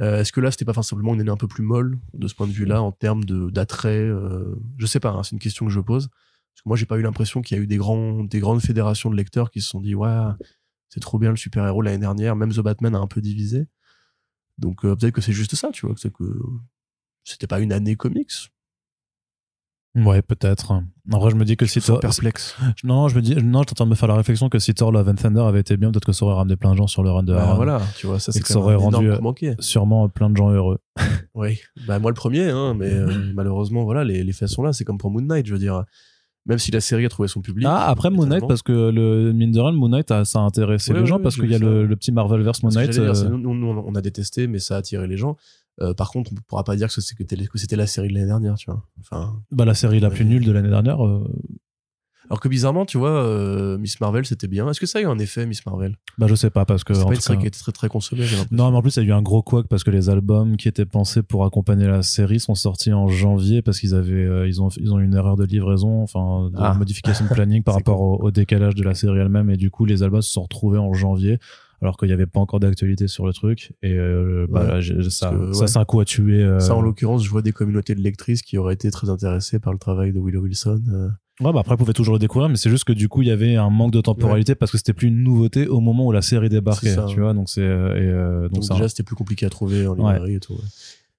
Euh, 0.00 0.20
est-ce 0.20 0.32
que 0.32 0.40
là, 0.40 0.50
c'était 0.50 0.64
pas 0.64 0.72
forcément 0.72 1.14
une 1.14 1.20
année 1.20 1.30
un 1.30 1.36
peu 1.36 1.48
plus 1.48 1.62
molle 1.62 1.98
de 2.14 2.26
ce 2.26 2.34
point 2.34 2.46
de 2.46 2.52
vue-là 2.52 2.82
en 2.82 2.92
termes 2.92 3.24
d'attrait 3.24 3.98
euh, 3.98 4.54
Je 4.78 4.86
sais 4.86 5.00
pas, 5.00 5.10
hein, 5.10 5.22
c'est 5.22 5.32
une 5.32 5.38
question 5.40 5.66
que 5.66 5.72
je 5.72 5.80
pose. 5.80 6.08
Parce 6.08 6.62
que 6.62 6.68
moi, 6.68 6.76
j'ai 6.76 6.86
pas 6.86 6.96
eu 6.96 7.02
l'impression 7.02 7.42
qu'il 7.42 7.56
y 7.56 7.60
a 7.60 7.62
eu 7.62 7.66
des, 7.66 7.76
grands, 7.76 8.24
des 8.24 8.40
grandes 8.40 8.60
fédérations 8.60 9.10
de 9.10 9.16
lecteurs 9.16 9.50
qui 9.50 9.60
se 9.60 9.68
sont 9.68 9.80
dit 9.80 9.94
ouais, 9.94 10.28
c'est 10.88 11.00
trop 11.00 11.18
bien 11.18 11.30
le 11.30 11.36
super-héros 11.36 11.82
l'année 11.82 11.98
dernière. 11.98 12.36
Même 12.36 12.52
The 12.52 12.60
Batman 12.60 12.94
a 12.94 12.98
un 12.98 13.06
peu 13.06 13.20
divisé. 13.20 13.66
Donc 14.58 14.84
euh, 14.84 14.94
peut-être 14.96 15.14
que 15.14 15.20
c'est 15.20 15.32
juste 15.32 15.54
ça, 15.54 15.70
tu 15.72 15.86
vois, 15.86 15.94
que 15.94 16.40
c'était 17.24 17.46
pas 17.46 17.60
une 17.60 17.72
année 17.72 17.96
comics. 17.96 18.32
Ouais, 19.94 20.22
peut-être. 20.22 20.72
En 21.12 21.18
vrai, 21.18 21.30
je 21.30 21.36
me 21.36 21.44
dis 21.44 21.56
que 21.56 21.66
si 21.66 21.80
Thor. 21.80 22.00
perplexe. 22.00 22.56
Non, 22.82 23.08
je 23.08 23.16
me 23.16 23.20
dis, 23.20 23.34
non, 23.36 23.62
je 23.62 23.84
de 23.84 23.88
me 23.88 23.94
faire 23.94 24.08
la 24.08 24.14
réflexion 24.14 24.48
que 24.48 24.58
si 24.58 24.72
Thor 24.72 24.90
Love 24.90 25.08
and 25.08 25.14
Thunder 25.16 25.40
avait 25.40 25.60
été 25.60 25.76
bien, 25.76 25.90
peut-être 25.90 26.06
que 26.06 26.12
ça 26.12 26.24
aurait 26.24 26.34
ramené 26.34 26.56
plein 26.56 26.72
de 26.72 26.76
gens 26.78 26.86
sur 26.86 27.02
le 27.02 27.10
run 27.10 27.22
de 27.24 27.34
bah, 27.34 27.52
voilà, 27.56 27.80
tu 27.96 28.06
vois, 28.06 28.18
ça, 28.18 28.32
c'est 28.32 28.46
ça 28.46 28.58
aurait 28.58 28.74
rendu 28.74 29.10
euh, 29.10 29.54
sûrement 29.58 30.08
plein 30.08 30.30
de 30.30 30.36
gens 30.36 30.50
heureux. 30.50 30.78
oui, 31.34 31.58
bah, 31.86 31.98
moi 31.98 32.10
le 32.10 32.14
premier, 32.14 32.48
hein, 32.48 32.74
mais 32.74 32.90
euh, 32.90 33.32
malheureusement, 33.34 33.84
voilà, 33.84 34.04
les, 34.04 34.24
les 34.24 34.32
faits 34.32 34.48
sont 34.48 34.62
là. 34.62 34.72
C'est 34.72 34.84
comme 34.84 34.98
pour 34.98 35.10
Moon 35.10 35.20
Knight, 35.22 35.46
je 35.46 35.52
veux 35.52 35.58
dire. 35.58 35.84
même 36.46 36.58
si 36.58 36.70
la 36.70 36.80
série 36.80 37.04
a 37.04 37.08
trouvé 37.10 37.28
son 37.28 37.42
public. 37.42 37.66
Ah, 37.68 37.88
après 37.88 38.08
Moon 38.08 38.26
Knight, 38.26 38.44
parce 38.48 38.62
que 38.62 38.90
le 38.90 39.32
mine 39.32 39.52
de 39.52 39.60
rien, 39.60 39.72
Moon 39.72 39.88
Knight, 39.90 40.08
ça 40.24 40.38
a 40.38 40.42
intéressé 40.42 40.92
Ouais, 40.92 41.00
les 41.00 41.06
gens 41.06 41.16
ouais, 41.16 41.22
parce 41.22 41.34
qu'il 41.36 41.50
y 41.50 41.54
a 41.54 41.58
le, 41.58 41.84
le 41.84 41.96
petit 41.96 42.12
Marvelverse 42.12 42.62
Moon 42.62 42.70
Knight. 42.70 42.90
dire, 42.90 43.02
euh, 43.02 43.28
nous, 43.28 43.54
nous, 43.54 43.66
on 43.86 43.94
a 43.94 44.00
détesté, 44.00 44.46
mais 44.46 44.58
ça 44.58 44.76
a 44.76 44.78
attiré 44.78 45.06
les 45.06 45.18
gens. 45.18 45.36
Euh, 45.80 45.94
par 45.94 46.10
contre, 46.10 46.32
on 46.32 46.34
ne 46.34 46.40
pourra 46.40 46.64
pas 46.64 46.76
dire 46.76 46.88
que 46.88 47.00
c'était 47.00 47.76
la 47.76 47.86
série 47.86 48.08
de 48.08 48.14
l'année 48.14 48.26
dernière, 48.26 48.54
tu 48.56 48.70
vois. 48.70 48.84
Enfin, 49.00 49.40
bah, 49.50 49.64
la 49.64 49.74
série 49.74 50.00
la 50.00 50.10
plus 50.10 50.24
nulle 50.24 50.44
de 50.44 50.52
l'année 50.52 50.68
dernière. 50.68 51.04
euh, 51.04 51.26
alors 52.30 52.38
que 52.40 52.48
bizarrement, 52.48 52.86
tu 52.86 52.98
vois, 52.98 53.10
euh, 53.10 53.76
Miss 53.78 54.00
Marvel, 54.00 54.24
c'était 54.24 54.46
bien. 54.46 54.66
Est-ce 54.70 54.80
que 54.80 54.86
ça 54.86 55.00
a 55.00 55.02
eu 55.02 55.06
un 55.06 55.18
effet, 55.18 55.44
Miss 55.44 55.66
Marvel? 55.66 55.96
Bah, 56.18 56.28
je 56.28 56.34
sais 56.36 56.50
pas 56.50 56.64
parce 56.64 56.84
que. 56.84 56.94
C'est 56.94 57.00
en 57.02 57.06
pas 57.06 57.10
tout 57.10 57.16
une 57.16 57.20
série 57.20 57.36
cas- 57.38 57.40
qui 57.42 57.46
était 57.48 57.58
très 57.58 57.72
très 57.72 57.88
consommée. 57.88 58.24
Non, 58.52 58.70
mais 58.70 58.76
en 58.76 58.80
plus, 58.80 58.96
il 58.96 59.00
y 59.02 59.06
a 59.06 59.08
eu 59.08 59.12
un 59.12 59.22
gros 59.22 59.42
couac 59.42 59.66
parce 59.66 59.82
que 59.82 59.90
les 59.90 60.08
albums 60.08 60.56
qui 60.56 60.68
étaient 60.68 60.86
pensés 60.86 61.22
pour 61.22 61.44
accompagner 61.44 61.86
la 61.86 62.02
série 62.02 62.38
sont 62.38 62.54
sortis 62.54 62.92
en 62.92 63.08
janvier 63.08 63.60
parce 63.60 63.80
qu'ils 63.80 63.94
avaient, 63.94 64.12
euh, 64.12 64.46
ils 64.48 64.62
ont, 64.62 64.68
ils 64.78 64.92
ont 64.94 65.00
eu 65.00 65.04
une 65.04 65.14
erreur 65.14 65.36
de 65.36 65.44
livraison, 65.44 66.02
enfin, 66.02 66.48
de 66.50 66.56
Ah. 66.58 66.74
modification 66.74 67.24
de 67.26 67.30
planning 67.34 67.64
par 67.64 67.74
rapport 67.74 68.00
au, 68.00 68.22
au 68.22 68.30
décalage 68.30 68.76
de 68.76 68.84
la 68.84 68.94
série 68.94 69.18
elle-même 69.18 69.50
et 69.50 69.56
du 69.56 69.70
coup, 69.70 69.84
les 69.84 70.02
albums 70.02 70.22
se 70.22 70.30
sont 70.30 70.42
retrouvés 70.44 70.78
en 70.78 70.92
janvier 70.94 71.38
alors 71.82 71.96
qu'il 71.98 72.08
n'y 72.08 72.14
avait 72.14 72.26
pas 72.26 72.40
encore 72.40 72.60
d'actualité 72.60 73.08
sur 73.08 73.26
le 73.26 73.32
truc 73.34 73.72
et 73.82 73.92
euh, 73.92 74.46
bah, 74.48 74.60
Ouais. 74.62 74.68
là, 74.68 74.80
j'ai- 74.80 75.02
ça, 75.10 75.30
que, 75.30 75.52
ça, 75.52 75.60
ouais. 75.62 75.66
c'est 75.66 75.78
un 75.78 75.84
coup 75.84 76.00
à 76.00 76.04
tuer. 76.04 76.42
euh, 76.42 76.60
Ça, 76.60 76.74
en 76.74 76.80
l'occurrence, 76.80 77.22
je 77.24 77.28
vois 77.28 77.42
des 77.42 77.52
communautés 77.52 77.94
de 77.94 78.00
lectrices 78.00 78.40
qui 78.42 78.56
auraient 78.56 78.74
été 78.74 78.90
très 78.90 79.10
intéressées 79.10 79.58
par 79.58 79.72
le 79.72 79.78
travail 79.78 80.12
de 80.12 80.20
Willow 80.20 80.42
Wilson. 80.42 80.80
euh. 80.94 81.08
Ouais, 81.40 81.52
bah 81.52 81.60
après, 81.60 81.72
vous 81.74 81.78
pouvez 81.78 81.92
toujours 81.94 82.14
le 82.14 82.20
découvrir, 82.20 82.48
mais 82.48 82.56
c'est 82.56 82.70
juste 82.70 82.84
que 82.84 82.92
du 82.92 83.08
coup, 83.08 83.22
il 83.22 83.28
y 83.28 83.30
avait 83.32 83.56
un 83.56 83.70
manque 83.70 83.90
de 83.90 84.00
temporalité 84.00 84.54
parce 84.54 84.70
que 84.70 84.76
c'était 84.78 84.92
plus 84.92 85.08
une 85.08 85.22
nouveauté 85.24 85.66
au 85.66 85.80
moment 85.80 86.06
où 86.06 86.12
la 86.12 86.22
série 86.22 86.48
débarquait, 86.50 86.94
tu 87.08 87.20
vois. 87.20 87.34
Donc 87.34 87.48
c'est 87.48 87.66
donc 87.68 88.52
Donc, 88.52 88.68
déjà, 88.70 88.88
c'était 88.88 89.02
plus 89.02 89.16
compliqué 89.16 89.44
à 89.46 89.50
trouver 89.50 89.86
en 89.86 89.94
librairie 89.94 90.34
et 90.36 90.40
tout. 90.40 90.54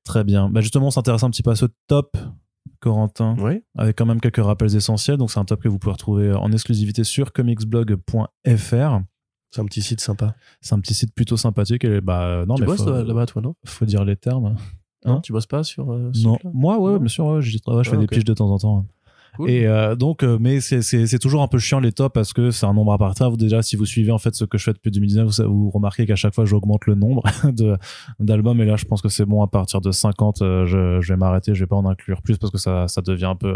très 0.05 0.23
bien. 0.23 0.49
Bah 0.49 0.61
justement, 0.61 0.87
on 0.87 0.91
s'intéresse 0.91 1.23
un 1.23 1.29
petit 1.29 1.43
peu 1.43 1.49
à 1.51 1.55
ce 1.55 1.65
top, 1.87 2.15
Corentin, 2.79 3.35
avec 3.75 3.97
quand 3.97 4.05
même 4.05 4.21
quelques 4.21 4.37
rappels 4.43 4.73
essentiels. 4.75 5.17
Donc 5.17 5.31
c'est 5.31 5.39
un 5.39 5.45
top 5.45 5.61
que 5.61 5.67
vous 5.67 5.79
pouvez 5.79 5.93
retrouver 5.93 6.31
en 6.31 6.51
exclusivité 6.51 7.03
sur 7.03 7.33
comicsblog.fr. 7.33 8.99
C'est 9.53 9.61
un 9.61 9.65
petit 9.65 9.81
site 9.83 9.99
sympa. 10.01 10.35
C'est 10.61 10.73
un 10.73 10.79
petit 10.79 10.93
site 10.95 11.13
plutôt 11.13 11.37
sympathique. 11.37 11.83
Et 11.85 12.01
bah 12.01 12.43
non, 12.47 12.55
tu 12.55 12.61
mais 12.61 12.67
bosses 12.67 12.85
là-bas, 12.85 13.25
toi, 13.27 13.41
non? 13.41 13.53
faut 13.65 13.85
dire 13.85 14.03
les 14.03 14.15
termes. 14.15 14.55
Hein? 15.05 15.19
Tu 15.21 15.31
bosses 15.33 15.45
pas 15.47 15.63
sur 15.63 15.91
euh, 15.91 16.09
ce 16.13 16.23
Non, 16.23 16.37
moi, 16.53 16.79
ouais, 16.79 16.93
Non 16.93 16.97
bien 16.99 17.07
sûr, 17.09 17.25
ouais, 17.25 17.41
j'y 17.41 17.59
travaille, 17.61 17.83
je 17.83 17.89
fais 17.89 17.97
Ah, 17.97 17.99
des 17.99 18.07
piges 18.07 18.23
de 18.23 18.33
temps 18.33 18.49
en 18.49 18.57
temps. 18.57 18.85
Cool. 19.35 19.49
Et 19.49 19.65
euh, 19.65 19.95
donc, 19.95 20.23
euh, 20.23 20.37
mais 20.39 20.61
c'est- 20.61 20.83
c'est 20.83 21.07
c'est 21.07 21.17
toujours 21.17 21.41
un 21.41 21.47
peu 21.47 21.57
chiant 21.57 21.79
les 21.79 21.91
tops 21.91 22.13
parce 22.13 22.33
que 22.33 22.51
c'est 22.51 22.67
un 22.67 22.73
nombre 22.73 22.93
à 22.93 22.99
partir. 22.99 23.29
Vous, 23.31 23.35
déjà, 23.35 23.63
si 23.63 23.75
vous 23.75 23.85
suivez 23.85 24.11
en 24.11 24.19
fait 24.19 24.33
ce 24.35 24.45
que 24.45 24.59
je 24.59 24.63
fais 24.63 24.73
depuis 24.73 24.91
2019, 24.91 25.39
vous, 25.47 25.63
vous 25.63 25.69
remarquez 25.71 26.05
qu'à 26.05 26.15
chaque 26.15 26.35
fois 26.35 26.45
j'augmente 26.45 26.85
le 26.85 26.93
nombre 26.95 27.23
de 27.51 27.75
d'albums. 28.19 28.61
Et 28.61 28.65
là, 28.65 28.75
je 28.75 28.85
pense 28.85 29.01
que 29.01 29.09
c'est 29.09 29.25
bon 29.25 29.41
à 29.41 29.47
partir 29.47 29.81
de 29.81 29.91
50. 29.91 30.41
euh, 30.43 30.65
je, 30.67 31.01
je 31.01 31.13
vais 31.13 31.17
m'arrêter. 31.17 31.55
Je 31.55 31.61
vais 31.63 31.67
pas 31.67 31.75
en 31.75 31.85
inclure 31.87 32.21
plus 32.21 32.37
parce 32.37 32.51
que 32.51 32.59
ça 32.59 32.87
ça 32.87 33.01
devient 33.01 33.25
un 33.25 33.35
peu. 33.35 33.55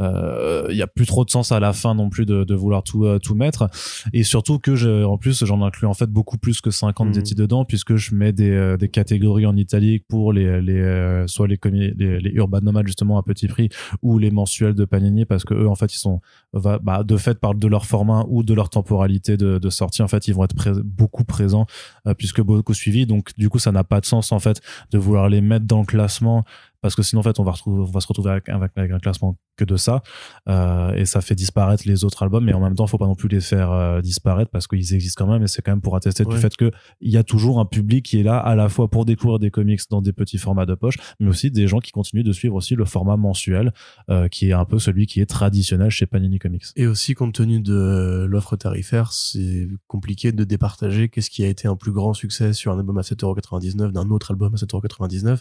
Euh, 0.00 0.66
Il 0.70 0.76
y 0.76 0.82
a 0.82 0.86
plus 0.86 1.06
trop 1.06 1.24
de 1.24 1.30
sens 1.30 1.52
à 1.52 1.60
la 1.60 1.72
fin 1.72 1.94
non 1.94 2.08
plus 2.10 2.26
de, 2.26 2.44
de 2.44 2.54
vouloir 2.54 2.82
tout 2.82 3.04
euh, 3.04 3.18
tout 3.18 3.34
mettre. 3.34 3.68
Et 4.12 4.22
surtout 4.24 4.58
que 4.58 4.74
je, 4.74 5.04
en 5.04 5.18
plus, 5.18 5.44
j'en 5.44 5.62
inclus 5.62 5.86
en 5.86 5.94
fait 5.94 6.08
beaucoup 6.10 6.38
plus 6.38 6.60
que 6.60 6.70
50 6.70 7.08
Mhm. 7.08 7.12
des 7.14 7.22
titres 7.22 7.40
dedans 7.42 7.64
puisque 7.64 7.96
je 7.96 8.14
mets 8.14 8.32
des, 8.32 8.50
euh, 8.50 8.76
des 8.76 8.88
catégories 8.88 9.46
en 9.46 9.56
italique 9.56 10.04
pour 10.08 10.32
les 10.32 10.60
les 10.62 10.80
euh, 10.80 11.26
soit 11.26 11.46
les 11.48 11.58
les, 11.64 12.20
les 12.20 12.30
urban 12.30 12.60
nomades 12.62 12.86
justement 12.86 13.18
à 13.18 13.22
petit 13.22 13.46
prix 13.48 13.68
ou 14.02 14.18
les 14.18 14.30
mensuels 14.30 14.74
de 14.74 14.84
Panini 14.84 15.24
parce 15.24 15.44
que 15.44 15.54
eux 15.54 15.68
en 15.68 15.74
fait 15.74 15.92
ils 15.94 15.98
sont 15.98 16.20
bah, 16.54 17.02
de 17.04 17.16
fait 17.16 17.38
par 17.38 17.54
de 17.54 17.66
leur 17.66 17.86
format 17.86 18.24
ou 18.28 18.42
de 18.42 18.54
leur 18.54 18.68
temporalité 18.70 19.36
de, 19.36 19.58
de 19.58 19.70
sortie 19.70 20.02
en 20.02 20.08
fait 20.08 20.28
ils 20.28 20.34
vont 20.34 20.44
être 20.44 20.54
pré- 20.54 20.72
beaucoup 20.84 21.24
présents 21.24 21.66
euh, 22.06 22.14
puisque 22.14 22.40
beaucoup 22.40 22.74
suivis 22.74 23.06
donc 23.06 23.30
du 23.38 23.48
coup 23.48 23.58
ça 23.58 23.72
n'a 23.72 23.84
pas 23.84 24.00
de 24.00 24.06
sens 24.06 24.32
en 24.32 24.38
fait 24.38 24.60
de 24.90 24.98
vouloir 24.98 25.28
les 25.28 25.40
mettre 25.40 25.66
dans 25.66 25.80
le 25.80 25.86
classement 25.86 26.44
parce 26.82 26.94
que 26.94 27.02
sinon 27.02 27.20
en 27.20 27.22
fait 27.22 27.40
on 27.40 27.44
va 27.44 27.52
retrouver 27.52 27.82
on 27.82 27.90
va 27.90 28.00
se 28.00 28.06
retrouver 28.06 28.30
avec, 28.30 28.48
un 28.48 28.98
classement 28.98 29.38
que 29.56 29.64
de 29.64 29.76
ça. 29.76 30.02
Euh, 30.48 30.92
et 30.94 31.04
ça 31.04 31.20
fait 31.20 31.34
disparaître 31.34 31.84
les 31.86 32.04
autres 32.04 32.22
albums 32.22 32.44
mais 32.44 32.52
en 32.52 32.60
même 32.60 32.74
temps 32.74 32.86
faut 32.86 32.98
pas 32.98 33.06
non 33.06 33.14
plus 33.14 33.28
les 33.28 33.40
faire 33.40 33.72
euh, 33.72 34.00
disparaître 34.00 34.50
parce 34.50 34.66
qu'ils 34.66 34.94
existent 34.94 35.24
quand 35.24 35.32
même 35.32 35.42
et 35.42 35.46
c'est 35.46 35.62
quand 35.62 35.72
même 35.72 35.80
pour 35.80 35.96
attester 35.96 36.24
du 36.24 36.36
fait 36.36 36.56
que 36.56 36.70
il 37.00 37.10
y 37.10 37.16
a 37.16 37.24
toujours 37.24 37.60
un 37.60 37.64
public 37.64 38.04
qui 38.04 38.20
est 38.20 38.22
là 38.22 38.38
à 38.38 38.54
la 38.54 38.68
fois 38.68 38.88
pour 38.88 39.04
découvrir 39.04 39.38
des 39.38 39.50
comics 39.50 39.80
dans 39.90 40.02
des 40.02 40.12
petits 40.12 40.38
formats 40.38 40.66
de 40.66 40.74
poche 40.74 40.96
mais 41.20 41.28
aussi 41.28 41.50
des 41.50 41.66
gens 41.66 41.78
qui 41.78 41.92
continuent 41.92 42.24
de 42.24 42.32
suivre 42.32 42.54
aussi 42.54 42.74
le 42.74 42.84
format 42.84 43.16
mensuel 43.16 43.72
euh, 44.10 44.28
qui 44.28 44.48
est 44.48 44.52
un 44.52 44.64
peu 44.64 44.78
celui 44.78 45.06
qui 45.06 45.20
est 45.20 45.26
traditionnel 45.26 45.90
chez 45.90 46.06
Panini 46.06 46.38
Comics. 46.38 46.64
Et 46.76 46.86
aussi, 46.86 47.14
compte 47.14 47.34
tenu 47.34 47.60
de 47.60 48.26
l'offre 48.28 48.56
tarifaire, 48.56 49.12
c'est 49.12 49.68
compliqué 49.86 50.32
de 50.32 50.44
départager 50.44 51.08
qu'est-ce 51.08 51.30
qui 51.30 51.44
a 51.44 51.48
été 51.48 51.68
un 51.68 51.76
plus 51.76 51.92
grand 51.92 52.14
succès 52.14 52.52
sur 52.52 52.72
un 52.72 52.78
album 52.78 52.98
à 52.98 53.02
7,99€ 53.02 53.92
d'un 53.92 54.10
autre 54.10 54.32
album 54.32 54.54
à 54.54 54.56
7,99€, 54.56 55.40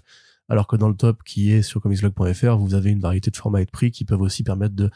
alors 0.49 0.67
que 0.67 0.75
dans 0.75 0.89
le 0.89 0.95
top 0.95 1.23
qui 1.23 1.51
est 1.51 1.62
sur 1.62 1.82
comicsblog.fr, 1.82 2.58
vous 2.58 2.73
avez 2.73 2.89
une 2.89 2.99
variété 2.99 3.32
de 3.32 3.38
formats 3.38 3.62
et 3.62 3.65
de 3.65 3.71
prix 3.71 3.91
qui 3.91 4.06
peuvent 4.06 4.21
aussi 4.21 4.43
permettre 4.43 4.75
de 4.75 4.89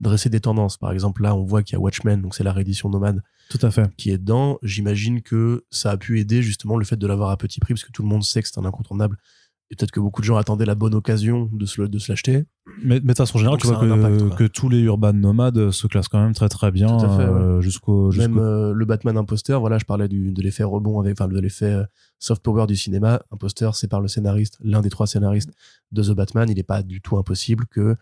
dresser 0.00 0.28
des 0.28 0.40
tendances. 0.40 0.76
Par 0.78 0.92
exemple, 0.92 1.22
là, 1.22 1.34
on 1.34 1.44
voit 1.44 1.62
qu'il 1.62 1.74
y 1.74 1.76
a 1.76 1.80
Watchmen, 1.80 2.20
donc 2.20 2.34
c'est 2.34 2.44
la 2.44 2.52
réédition 2.52 2.88
nomade, 2.88 3.22
Tout 3.50 3.58
à 3.62 3.70
fait. 3.70 3.88
qui 3.96 4.10
est 4.10 4.18
dedans. 4.18 4.58
J'imagine 4.62 5.22
que 5.22 5.64
ça 5.70 5.92
a 5.92 5.96
pu 5.96 6.18
aider 6.18 6.42
justement 6.42 6.76
le 6.76 6.84
fait 6.84 6.96
de 6.96 7.06
l'avoir 7.06 7.30
à 7.30 7.36
petit 7.36 7.60
prix, 7.60 7.74
parce 7.74 7.84
que 7.84 7.92
tout 7.92 8.02
le 8.02 8.08
monde 8.08 8.24
sait 8.24 8.42
que 8.42 8.48
c'est 8.48 8.58
un 8.58 8.64
incontournable. 8.64 9.16
Et 9.72 9.74
peut-être 9.74 9.90
que 9.90 10.00
beaucoup 10.00 10.20
de 10.20 10.26
gens 10.26 10.36
attendaient 10.36 10.66
la 10.66 10.74
bonne 10.74 10.94
occasion 10.94 11.48
de 11.50 11.64
se, 11.64 11.80
de 11.80 11.98
se 11.98 12.12
l'acheter. 12.12 12.44
Mais, 12.84 13.00
mais 13.02 13.14
de 13.14 13.16
façon 13.16 13.38
générale, 13.38 13.58
tu 13.58 13.66
vois 13.66 13.80
que, 13.80 13.86
impact, 13.86 14.36
que 14.36 14.44
tous 14.44 14.68
les 14.68 14.80
urban 14.80 15.14
nomades 15.14 15.70
se 15.70 15.86
classent 15.86 16.08
quand 16.08 16.22
même 16.22 16.34
très 16.34 16.50
très 16.50 16.70
bien 16.70 17.02
euh, 17.02 17.62
jusqu'au 17.62 18.12
Même 18.12 18.36
euh, 18.36 18.74
le 18.74 18.84
Batman 18.84 19.16
imposteur, 19.16 19.60
voilà, 19.60 19.78
je 19.78 19.86
parlais 19.86 20.08
du, 20.08 20.30
de 20.30 20.42
l'effet 20.42 20.62
rebond 20.62 21.00
avec, 21.00 21.18
enfin, 21.18 21.26
de 21.26 21.40
l'effet 21.40 21.72
euh, 21.72 21.84
soft 22.18 22.42
power 22.42 22.66
du 22.66 22.76
cinéma. 22.76 23.22
Imposteur, 23.30 23.74
c'est 23.74 23.88
par 23.88 24.02
le 24.02 24.08
scénariste, 24.08 24.58
l'un 24.62 24.82
des 24.82 24.90
trois 24.90 25.06
scénaristes 25.06 25.52
de 25.90 26.02
The 26.02 26.10
Batman. 26.10 26.50
Il 26.50 26.56
n'est 26.56 26.62
pas 26.62 26.82
du 26.82 27.00
tout 27.00 27.16
impossible 27.16 27.64
que 27.64 27.96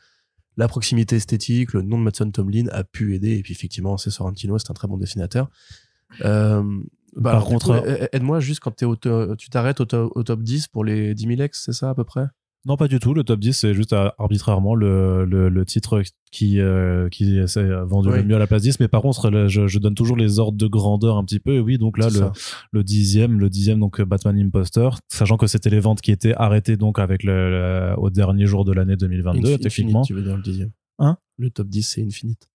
la 0.57 0.67
proximité 0.67 1.15
esthétique, 1.15 1.73
le 1.73 1.83
nom 1.83 1.99
de 1.99 2.03
Mattson 2.03 2.33
Tomlin 2.33 2.67
a 2.73 2.83
pu 2.83 3.15
aider. 3.15 3.37
Et 3.37 3.43
puis, 3.43 3.53
effectivement, 3.53 3.97
c'est 3.97 4.11
Sorrentino, 4.11 4.59
c'est 4.59 4.73
un 4.73 4.75
très 4.75 4.89
bon 4.89 4.97
dessinateur. 4.97 5.49
Euh, 6.25 6.63
bah, 7.17 7.33
Par 7.33 7.45
contre, 7.45 7.85
aide-moi 8.13 8.41
juste 8.41 8.61
quand 8.61 8.71
t'es 8.71 8.85
au 8.87 8.97
tu 9.37 9.51
t'arrêtes 9.51 9.81
au, 9.81 9.85
to- 9.85 10.13
au 10.15 10.23
top 10.23 10.43
10 10.43 10.69
pour 10.69 10.85
les 10.85 11.15
10 11.15 11.27
000 11.27 11.41
ex, 11.43 11.63
c'est 11.65 11.73
ça 11.73 11.91
à 11.91 11.95
peu 11.95 12.05
près? 12.05 12.27
Non, 12.67 12.77
pas 12.77 12.89
du 12.89 12.99
tout. 12.99 13.15
Le 13.15 13.25
top 13.25 13.41
10, 13.41 13.55
c'est 13.55 13.73
juste 13.73 13.95
euh, 13.95 14.11
arbitrairement 14.19 14.75
le, 14.75 15.25
le, 15.25 15.49
le 15.49 15.65
titre 15.65 16.03
qui, 16.31 16.61
euh, 16.61 17.09
qui 17.09 17.41
s'est 17.49 17.67
vendu 17.87 18.11
Oui. 18.11 18.17
le 18.19 18.23
mieux 18.25 18.37
à 18.37 18.39
la 18.39 18.47
place 18.47 18.61
10. 18.61 18.81
Mais 18.81 18.89
par 18.89 19.01
contre, 19.01 19.31
là, 19.31 19.49
je, 19.49 19.67
je 19.67 19.79
donne 19.79 19.95
toujours 19.95 20.15
les 20.19 20.39
ordres 20.39 20.59
de 20.59 20.67
grandeur 20.67 21.17
un 21.17 21.25
petit 21.25 21.41
peu. 21.41 21.55
Et 21.55 21.61
oui, 21.61 21.79
donc 21.79 21.97
là, 21.97 22.09
le, 22.11 22.31
le 22.71 22.85
dixième, 22.85 23.41
le 23.41 23.49
dixième, 23.49 23.81
donc 23.81 23.99
euh, 23.99 24.05
Batman 24.05 24.39
Imposter, 24.39 24.91
sachant 25.09 25.39
que 25.39 25.47
c'était 25.47 25.71
les 25.71 25.81
ventes 25.81 26.03
qui 26.03 26.13
étaient 26.13 26.35
arrêtées 26.35 26.77
donc 26.77 26.99
avec 26.99 27.23
le, 27.23 27.95
au 27.97 28.11
dernier 28.11 28.45
jour 28.45 28.67
de 28.67 28.73
l'année 28.73 28.97
2022, 28.97 29.55
Infi- 29.57 29.59
techniquement. 29.59 30.03
Tu 30.03 30.13
veux 30.13 30.23
dire 30.23 30.37
le 30.37 30.43
dixième? 30.43 30.71
Hein? 30.99 31.17
Le 31.39 31.49
top 31.49 31.67
10, 31.69 31.83
c'est 31.83 32.03
Infinite. 32.05 32.50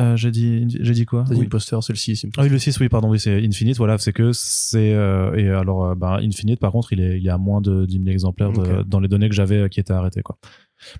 Euh, 0.00 0.16
j'ai 0.16 0.32
dit, 0.32 0.66
j'ai 0.80 0.92
dit 0.92 1.04
quoi? 1.06 1.22
T'as 1.26 1.34
dit 1.34 1.40
Oui. 1.40 1.46
Imposter, 1.46 1.78
c'est 1.82 1.92
le 1.92 1.98
6. 1.98 2.26
Ah 2.36 2.42
oui, 2.42 2.48
le 2.48 2.58
6, 2.58 2.80
oui, 2.80 2.88
pardon, 2.88 3.08
oui, 3.10 3.20
c'est 3.20 3.44
Infinite, 3.44 3.76
voilà, 3.76 3.96
c'est 3.98 4.12
que 4.12 4.32
c'est. 4.32 4.92
euh, 4.92 5.32
et 5.36 5.48
alors, 5.50 5.84
euh, 5.84 5.94
bah, 5.94 6.18
Infinite, 6.20 6.58
par 6.58 6.72
contre, 6.72 6.92
il 6.92 7.00
est, 7.00 7.20
il 7.20 7.26
est 7.26 7.30
à 7.30 7.38
moins 7.38 7.60
de 7.60 7.86
10 7.86 7.98
000 7.98 8.08
exemplaires 8.08 8.50
de- 8.52 8.82
dans 8.82 8.98
les 8.98 9.06
données 9.06 9.28
que 9.28 9.34
j'avais 9.36 9.68
qui 9.68 9.78
étaient 9.78 9.92
arrêtées, 9.92 10.22
quoi. 10.22 10.36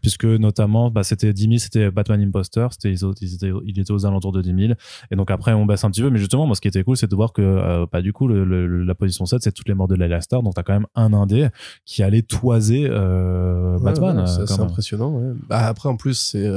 Puisque, 0.00 0.24
notamment, 0.24 0.92
bah, 0.92 1.02
c'était 1.02 1.32
10 1.32 1.42
000, 1.42 1.54
c'était 1.58 1.90
Batman 1.90 2.22
Imposter, 2.22 2.68
c'était, 2.70 2.92
ils, 2.92 3.04
ils 3.20 3.34
étaient, 3.34 3.50
il 3.66 3.78
était 3.80 3.90
aux 3.90 4.06
alentours 4.06 4.30
de 4.30 4.42
10 4.42 4.54
000. 4.68 4.72
Et 5.10 5.16
donc, 5.16 5.32
après, 5.32 5.52
on 5.54 5.66
baisse 5.66 5.82
un 5.82 5.90
petit 5.90 6.00
peu, 6.02 6.10
mais 6.10 6.20
justement, 6.20 6.46
moi, 6.46 6.54
ce 6.54 6.60
qui 6.60 6.68
était 6.68 6.84
cool, 6.84 6.96
c'est 6.96 7.10
de 7.10 7.16
voir 7.16 7.32
que, 7.32 7.86
bah, 7.90 8.00
du 8.00 8.12
coup, 8.12 8.28
le, 8.28 8.44
le- 8.44 8.84
la 8.84 8.94
position 8.94 9.26
7, 9.26 9.42
c'est 9.42 9.50
toutes 9.50 9.66
les 9.68 9.74
morts 9.74 9.88
de 9.88 9.96
Layla 9.96 10.20
Star, 10.20 10.44
donc 10.44 10.54
t'as 10.54 10.62
quand 10.62 10.72
même 10.74 10.86
un 10.94 11.12
indé 11.12 11.48
qui 11.84 12.04
allait 12.04 12.22
toiser 12.22 12.88
Ouais, 12.88 13.78
Batman. 13.82 14.20
ouais, 14.20 14.26
c'est 14.46 14.60
impressionnant. 14.60 15.10
ouais. 15.18 15.32
Bah, 15.48 15.66
après, 15.66 15.88
en 15.88 15.96
plus, 15.96 16.14
c'est 16.14 16.48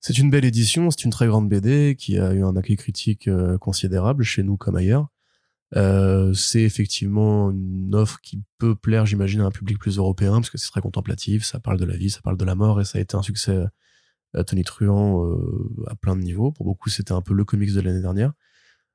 c'est 0.00 0.18
une 0.18 0.30
belle 0.30 0.44
édition, 0.44 0.90
c'est 0.90 1.04
une 1.04 1.10
très 1.10 1.26
grande 1.26 1.48
BD 1.48 1.96
qui 1.98 2.18
a 2.18 2.32
eu 2.32 2.42
un 2.44 2.56
accueil 2.56 2.76
critique 2.76 3.28
euh, 3.28 3.58
considérable 3.58 4.24
chez 4.24 4.42
nous 4.42 4.56
comme 4.56 4.76
ailleurs. 4.76 5.08
Euh, 5.76 6.34
c'est 6.34 6.62
effectivement 6.62 7.50
une 7.50 7.94
offre 7.94 8.20
qui 8.20 8.42
peut 8.58 8.74
plaire, 8.74 9.06
j'imagine, 9.06 9.40
à 9.40 9.44
un 9.44 9.50
public 9.50 9.78
plus 9.78 9.98
européen 9.98 10.32
parce 10.32 10.50
que 10.50 10.58
c'est 10.58 10.70
très 10.70 10.80
contemplatif, 10.80 11.44
ça 11.44 11.60
parle 11.60 11.78
de 11.78 11.84
la 11.84 11.96
vie, 11.96 12.10
ça 12.10 12.20
parle 12.22 12.36
de 12.36 12.44
la 12.44 12.54
mort 12.54 12.80
et 12.80 12.84
ça 12.84 12.98
a 12.98 13.00
été 13.00 13.16
un 13.16 13.22
succès 13.22 13.56
euh, 14.36 14.42
tonitruant 14.44 15.24
euh, 15.26 15.84
à 15.88 15.96
plein 15.96 16.16
de 16.16 16.22
niveaux. 16.22 16.52
Pour 16.52 16.66
beaucoup, 16.66 16.88
c'était 16.88 17.12
un 17.12 17.22
peu 17.22 17.34
le 17.34 17.44
comics 17.44 17.72
de 17.72 17.80
l'année 17.80 18.00
dernière. 18.00 18.32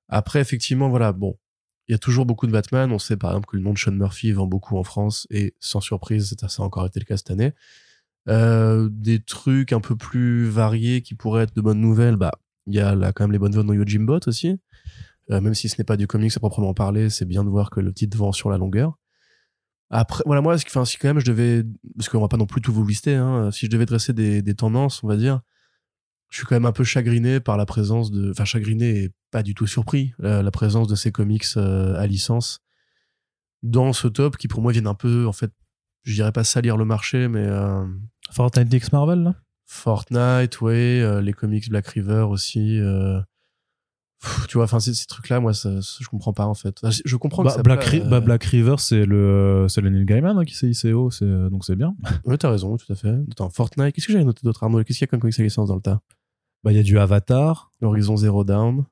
Après, 0.09 0.39
effectivement, 0.39 0.89
voilà, 0.89 1.13
bon, 1.13 1.37
il 1.87 1.91
y 1.93 1.95
a 1.95 1.97
toujours 1.97 2.25
beaucoup 2.25 2.47
de 2.47 2.51
Batman. 2.51 2.91
On 2.91 2.99
sait 2.99 3.17
par 3.17 3.31
exemple 3.31 3.47
que 3.47 3.57
le 3.57 3.63
nom 3.63 3.73
de 3.73 3.77
Sean 3.77 3.91
Murphy 3.91 4.31
vend 4.31 4.47
beaucoup 4.47 4.77
en 4.77 4.83
France 4.83 5.27
et 5.29 5.55
sans 5.59 5.81
surprise, 5.81 6.35
ça 6.39 6.47
a 6.63 6.65
encore 6.65 6.85
été 6.85 6.99
le 6.99 7.05
cas 7.05 7.17
cette 7.17 7.31
année. 7.31 7.53
Euh, 8.27 8.89
des 8.91 9.19
trucs 9.19 9.71
un 9.71 9.79
peu 9.79 9.95
plus 9.95 10.47
variés 10.47 11.01
qui 11.03 11.13
pourraient 11.13 11.43
être 11.43 11.55
de 11.55 11.61
bonnes 11.61 11.79
nouvelles, 11.79 12.15
bah, 12.15 12.31
il 12.65 12.73
y 12.73 12.79
a 12.79 12.95
là 12.95 13.13
quand 13.13 13.23
même 13.23 13.31
les 13.31 13.38
bonnes 13.38 13.51
nouvelles 13.51 13.67
dans 13.67 13.73
Yojimbot 13.73 14.21
aussi. 14.25 14.59
Euh, 15.31 15.41
même 15.41 15.53
si 15.53 15.69
ce 15.69 15.75
n'est 15.79 15.85
pas 15.85 15.97
du 15.97 16.07
comics 16.07 16.35
à 16.35 16.39
proprement 16.39 16.73
parler, 16.73 17.09
c'est 17.09 17.25
bien 17.25 17.43
de 17.43 17.49
voir 17.49 17.69
que 17.69 17.79
le 17.79 17.93
titre 17.93 18.17
vend 18.17 18.31
sur 18.31 18.49
la 18.49 18.57
longueur. 18.57 18.97
Après, 19.91 20.23
voilà, 20.25 20.41
moi, 20.41 20.55
enfin, 20.55 20.85
si 20.85 20.97
quand 20.97 21.07
même 21.07 21.19
je 21.19 21.25
devais, 21.25 21.63
parce 21.95 22.09
qu'on 22.09 22.19
va 22.19 22.27
pas 22.27 22.38
non 22.38 22.47
plus 22.47 22.61
tout 22.61 22.73
vous 22.73 22.85
lister, 22.85 23.15
hein, 23.15 23.51
si 23.51 23.67
je 23.67 23.71
devais 23.71 23.85
dresser 23.85 24.13
des, 24.13 24.55
tendances, 24.55 25.03
on 25.03 25.07
va 25.07 25.15
dire, 25.15 25.41
je 26.29 26.38
suis 26.38 26.45
quand 26.45 26.55
même 26.55 26.65
un 26.65 26.71
peu 26.71 26.83
chagriné 26.83 27.39
par 27.39 27.57
la 27.57 27.65
présence 27.65 28.11
de, 28.11 28.31
enfin, 28.31 28.45
chagriné 28.45 29.03
et 29.03 29.11
pas 29.31 29.43
du 29.43 29.53
tout 29.53 29.67
surpris, 29.67 30.13
la, 30.19 30.49
présence 30.51 30.88
de 30.88 30.95
ces 30.95 31.11
comics 31.11 31.45
euh, 31.57 31.95
à 31.99 32.07
licence 32.07 32.61
dans 33.61 33.93
ce 33.93 34.07
top 34.07 34.38
qui 34.38 34.47
pour 34.47 34.61
moi 34.61 34.71
viennent 34.71 34.88
un 34.88 34.95
peu, 34.95 35.27
en 35.27 35.33
fait, 35.33 35.51
je 36.03 36.13
dirais 36.13 36.31
pas 36.31 36.43
salir 36.43 36.77
le 36.77 36.85
marché, 36.85 37.27
mais 37.27 37.47
Fortnite 38.31 38.73
X 38.73 38.91
Marvel, 38.91 39.23
là? 39.23 39.35
Fortnite, 39.65 40.61
ouais, 40.61 41.01
euh, 41.01 41.21
les 41.21 41.33
comics 41.33 41.69
Black 41.69 41.88
River 41.88 42.25
aussi. 42.29 42.79
euh, 42.79 43.19
pff, 44.21 44.47
tu 44.47 44.57
vois, 44.57 44.65
enfin, 44.65 44.79
ces, 44.79 44.93
ces 44.93 45.05
trucs-là, 45.07 45.39
moi, 45.39 45.53
ça, 45.53 45.81
ça, 45.81 45.97
je 46.01 46.07
comprends 46.07 46.33
pas 46.33 46.45
en 46.45 46.53
fait. 46.53 46.75
Enfin, 46.81 46.91
je- 46.91 47.01
je 47.05 47.15
comprends 47.17 47.43
que 47.43 47.47
Bah, 47.49 47.55
ça 47.55 47.63
Black, 47.63 47.93
euh, 47.93 48.03
bah, 48.09 48.19
Black 48.21 48.43
River, 48.43 48.75
c'est 48.77 49.05
le, 49.05 49.65
c'est 49.69 49.81
le 49.81 49.89
Neil 49.89 50.05
Gaiman 50.05 50.38
hein, 50.38 50.45
qui 50.45 50.53
s'est 50.55 50.69
ICO, 50.69 51.09
c'est, 51.11 51.25
donc 51.49 51.65
c'est 51.65 51.75
bien. 51.75 51.95
Ouais, 52.25 52.38
t'as 52.38 52.49
raison, 52.51 52.77
tout 52.77 52.91
à 52.91 52.95
fait. 52.95 53.15
Attends, 53.31 53.49
Fortnite, 53.49 53.93
qu'est-ce 53.93 54.07
que 54.07 54.13
j'avais 54.13 54.25
noté 54.25 54.41
d'autre, 54.43 54.63
Arnaud? 54.63 54.83
Qu'est-ce 54.83 54.99
qu'il 54.99 55.05
y 55.05 55.09
a 55.09 55.11
comme 55.11 55.19
comics 55.19 55.39
à 55.39 55.43
licence 55.43 55.69
dans 55.69 55.75
le 55.75 55.81
tas? 55.81 56.01
Bah, 56.63 56.71
il 56.71 56.75
y 56.77 56.79
a 56.79 56.83
du 56.83 56.97
Avatar, 56.99 57.71
Horizon 57.81 58.17
Zero 58.17 58.43
Down. 58.43 58.85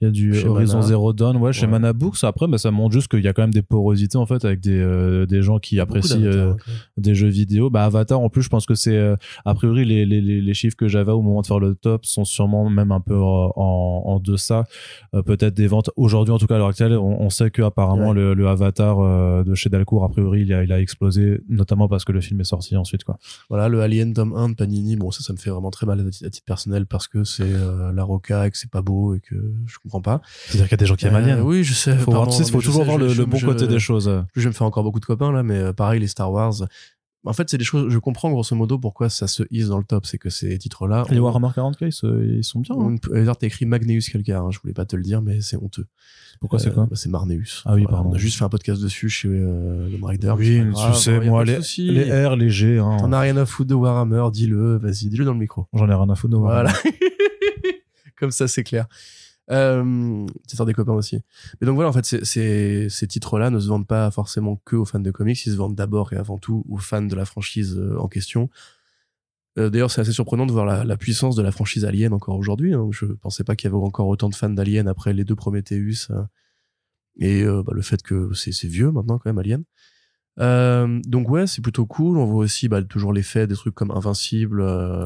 Il 0.00 0.04
y 0.04 0.08
a 0.08 0.10
du 0.12 0.32
Chez 0.32 0.46
Horizon 0.46 0.76
Mana. 0.78 0.86
Zero 0.86 1.12
Dawn, 1.12 1.36
ouais, 1.38 1.52
chez 1.52 1.66
Ouais. 1.66 1.72
Mana 1.72 1.92
Books. 1.92 2.22
Après, 2.22 2.46
bah, 2.46 2.56
ça 2.58 2.70
montre 2.70 2.92
juste 2.92 3.08
qu'il 3.08 3.20
y 3.24 3.26
a 3.28 3.32
quand 3.32 3.42
même 3.42 3.52
des 3.52 3.62
porosités, 3.62 4.16
en 4.16 4.26
fait, 4.26 4.44
avec 4.44 4.60
des, 4.60 4.78
euh, 4.78 5.26
des 5.26 5.42
gens 5.42 5.58
qui 5.58 5.80
apprécient 5.80 6.22
euh, 6.22 6.54
des 6.96 7.14
jeux 7.16 7.28
vidéo. 7.28 7.68
Bah, 7.68 7.84
Avatar, 7.84 8.20
en 8.20 8.28
plus, 8.28 8.42
je 8.42 8.48
pense 8.48 8.64
que 8.64 8.74
c'est, 8.76 8.96
euh, 8.96 9.16
a 9.44 9.54
priori, 9.54 9.84
les, 9.84 10.06
les, 10.06 10.20
les, 10.20 10.54
chiffres 10.54 10.76
que 10.76 10.86
j'avais 10.86 11.10
au 11.10 11.20
moment 11.20 11.40
de 11.42 11.46
faire 11.46 11.58
le 11.58 11.74
top 11.74 12.06
sont 12.06 12.24
sûrement 12.24 12.68
même 12.70 12.92
un 12.92 13.00
peu 13.00 13.16
en, 13.20 13.52
en 13.56 14.20
deçà, 14.20 14.64
peut-être 15.26 15.54
des 15.54 15.66
ventes. 15.66 15.90
Aujourd'hui, 15.96 16.32
en 16.32 16.38
tout 16.38 16.46
cas, 16.46 16.54
à 16.54 16.58
l'heure 16.58 16.68
actuelle, 16.68 16.92
on, 16.96 17.20
on 17.20 17.30
sait 17.30 17.50
que 17.50 17.62
apparemment 17.62 18.08
Ouais. 18.10 18.14
le, 18.14 18.34
le 18.34 18.46
Avatar 18.48 19.44
de 19.44 19.54
chez 19.54 19.68
Delcourt, 19.68 20.04
a 20.04 20.08
priori, 20.08 20.42
il 20.42 20.52
a, 20.52 20.62
il 20.62 20.72
a 20.72 20.80
explosé, 20.80 21.40
notamment 21.48 21.88
parce 21.88 22.04
que 22.04 22.12
le 22.12 22.20
film 22.20 22.40
est 22.40 22.44
sorti 22.44 22.76
ensuite, 22.76 23.02
quoi. 23.02 23.18
Voilà, 23.48 23.68
le 23.68 23.80
Alien 23.82 24.12
tome 24.14 24.32
1 24.36 24.50
de 24.50 24.54
Panini, 24.54 24.94
bon, 24.96 25.10
ça, 25.10 25.22
ça 25.24 25.32
me 25.32 25.38
fait 25.38 25.50
vraiment 25.50 25.70
très 25.70 25.86
mal 25.86 25.98
à 26.00 26.30
titre, 26.30 26.44
personnel 26.46 26.86
parce 26.86 27.08
que 27.08 27.24
c'est 27.24 27.50
la 27.94 28.04
roca 28.04 28.46
et 28.46 28.50
que 28.52 28.56
c'est 28.56 28.70
pas 28.70 28.82
beau 28.82 29.14
et 29.14 29.20
que 29.20 29.34
je 29.66 29.76
comprends 29.88 30.00
pas. 30.02 30.22
C'est-à-dire 30.46 30.66
qu'il 30.68 30.72
y 30.72 30.74
a 30.74 30.76
des 30.78 30.86
gens 30.86 30.94
qui 30.96 31.06
aiment 31.06 31.14
Euh, 31.14 31.18
Alien. 31.18 31.40
oui, 31.42 31.64
je 31.64 31.72
sais. 31.74 31.96
faut, 31.96 32.10
voir, 32.12 32.28
tu 32.28 32.36
sais, 32.42 32.50
faut 32.50 32.60
toujours 32.60 32.76
sais, 32.82 32.84
voir 32.84 32.98
le, 32.98 33.08
je- 33.08 33.18
le 33.22 33.26
bon 33.26 33.36
je- 33.36 33.46
côté 33.46 33.66
des 33.66 33.78
choses. 33.78 34.10
Je 34.36 34.40
vais 34.42 34.48
me 34.48 34.52
faire 34.52 34.66
encore 34.66 34.82
beaucoup 34.84 35.00
de 35.00 35.06
copains 35.06 35.32
là, 35.32 35.42
mais 35.42 35.56
euh, 35.56 35.72
pareil, 35.72 36.00
les 36.00 36.06
Star 36.06 36.30
Wars. 36.30 36.54
En 37.24 37.32
fait, 37.32 37.50
c'est 37.50 37.58
des 37.58 37.64
choses. 37.64 37.92
Je 37.92 37.98
comprends 37.98 38.30
grosso 38.30 38.54
modo 38.54 38.78
pourquoi 38.78 39.10
ça 39.10 39.26
se 39.26 39.42
hisse 39.50 39.66
dans 39.68 39.78
le 39.78 39.84
top. 39.84 40.06
C'est 40.06 40.18
que 40.18 40.30
ces 40.30 40.56
titres-là. 40.56 41.04
Les 41.10 41.18
on- 41.18 41.24
Warhammer 41.24 41.48
40k, 41.48 41.86
ils, 41.88 41.92
se- 41.92 42.36
ils 42.38 42.44
sont 42.44 42.60
bien. 42.60 42.76
hein. 42.78 42.96
on 43.04 43.12
D'ailleurs, 43.12 43.36
t'as 43.36 43.48
écrit 43.48 43.66
Magneus 43.66 44.02
Calcar. 44.10 44.46
Hein, 44.46 44.50
je 44.52 44.58
voulais 44.60 44.72
pas 44.72 44.84
te 44.86 44.94
le 44.94 45.02
dire, 45.02 45.20
mais 45.20 45.40
c'est 45.40 45.56
honteux. 45.56 45.86
Pourquoi 46.40 46.60
c'est 46.60 46.68
Euh, 46.68 46.72
quoi 46.72 46.84
bah, 46.88 46.94
C'est 46.94 47.08
Marneus. 47.08 47.62
Ah 47.66 47.74
oui, 47.74 47.82
Voilà, 47.82 47.96
pardon. 47.96 48.10
On 48.10 48.14
a 48.14 48.18
juste 48.18 48.38
fait 48.38 48.44
un 48.44 48.48
podcast 48.48 48.80
dessus 48.80 49.08
chez 49.08 49.28
euh, 49.28 49.88
le 49.90 49.98
Rider. 50.06 50.32
Oui, 50.38 50.62
tu 50.62 50.94
sais, 50.94 51.10
grave, 51.10 51.22
a 51.24 51.30
moi, 51.30 51.44
les, 51.44 52.26
R, 52.26 52.36
les 52.36 52.50
G, 52.50 52.78
hein, 52.78 52.96
T'en 53.00 53.12
as 53.12 53.18
rien 53.20 53.36
à 53.36 53.44
foutre 53.44 53.68
de 53.70 53.74
Warhammer, 53.74 54.24
dis-le, 54.32 54.76
vas-y, 54.78 55.08
dis-le 55.08 55.24
dans 55.24 55.32
le 55.32 55.40
micro. 55.40 55.66
j'en 55.74 55.88
ai 55.90 55.94
rien 55.94 56.08
à 56.08 56.14
foutre 56.14 56.30
de 56.34 56.36
Warhammer. 56.38 56.70
Voilà. 56.70 56.92
Comme 58.18 58.30
ça, 58.30 58.46
c'est 58.48 58.62
clair. 58.64 58.86
Euh, 59.50 60.26
c'est 60.46 60.62
des 60.66 60.74
copains 60.74 60.92
aussi. 60.92 61.20
Mais 61.60 61.66
donc 61.66 61.74
voilà, 61.76 61.88
en 61.90 61.92
fait, 61.92 62.04
c'est- 62.04 62.88
ces 62.90 63.06
titres-là 63.06 63.50
ne 63.50 63.58
se 63.58 63.68
vendent 63.68 63.86
pas 63.86 64.10
forcément 64.10 64.60
que 64.64 64.76
aux 64.76 64.84
fans 64.84 65.00
de 65.00 65.10
comics, 65.10 65.44
ils 65.46 65.52
se 65.52 65.56
vendent 65.56 65.74
d'abord 65.74 66.12
et 66.12 66.16
avant 66.16 66.38
tout 66.38 66.64
aux 66.68 66.76
fans 66.76 67.02
de 67.02 67.14
la 67.14 67.24
franchise 67.24 67.78
euh, 67.78 67.96
en 67.98 68.08
question. 68.08 68.50
Euh, 69.58 69.70
D'ailleurs, 69.70 69.90
c'est 69.90 70.00
assez 70.02 70.12
surprenant 70.12 70.44
de 70.46 70.52
voir 70.52 70.66
la, 70.66 70.96
puissance 70.96 71.34
de 71.34 71.42
la 71.42 71.50
franchise 71.50 71.84
Alien 71.84 72.12
encore 72.12 72.36
aujourd'hui. 72.36 72.74
hein. 72.74 72.88
Je 72.90 73.06
pensais 73.06 73.42
pas 73.44 73.56
qu'il 73.56 73.70
y 73.70 73.74
avait 73.74 73.82
encore 73.82 74.06
autant 74.08 74.28
de 74.28 74.34
fans 74.34 74.50
d'Alien 74.50 74.86
après 74.86 75.12
les 75.14 75.24
deux 75.24 75.34
Prometheus. 75.36 76.08
euh, 76.10 76.22
et 77.20 77.44
bah, 77.44 77.72
le 77.72 77.82
fait 77.82 78.00
que 78.02 78.32
c'est 78.34 78.52
vieux 78.68 78.92
maintenant 78.92 79.18
quand 79.18 79.28
même, 79.32 79.38
Alien. 79.38 79.64
Donc 81.10 81.28
ouais, 81.28 81.48
c'est 81.48 81.62
plutôt 81.62 81.84
cool. 81.84 82.16
On 82.18 82.26
voit 82.26 82.44
aussi 82.44 82.68
bah, 82.68 82.80
toujours 82.82 83.12
l'effet 83.12 83.48
des 83.48 83.56
trucs 83.56 83.74
comme 83.74 83.90
Invincible. 83.90 84.60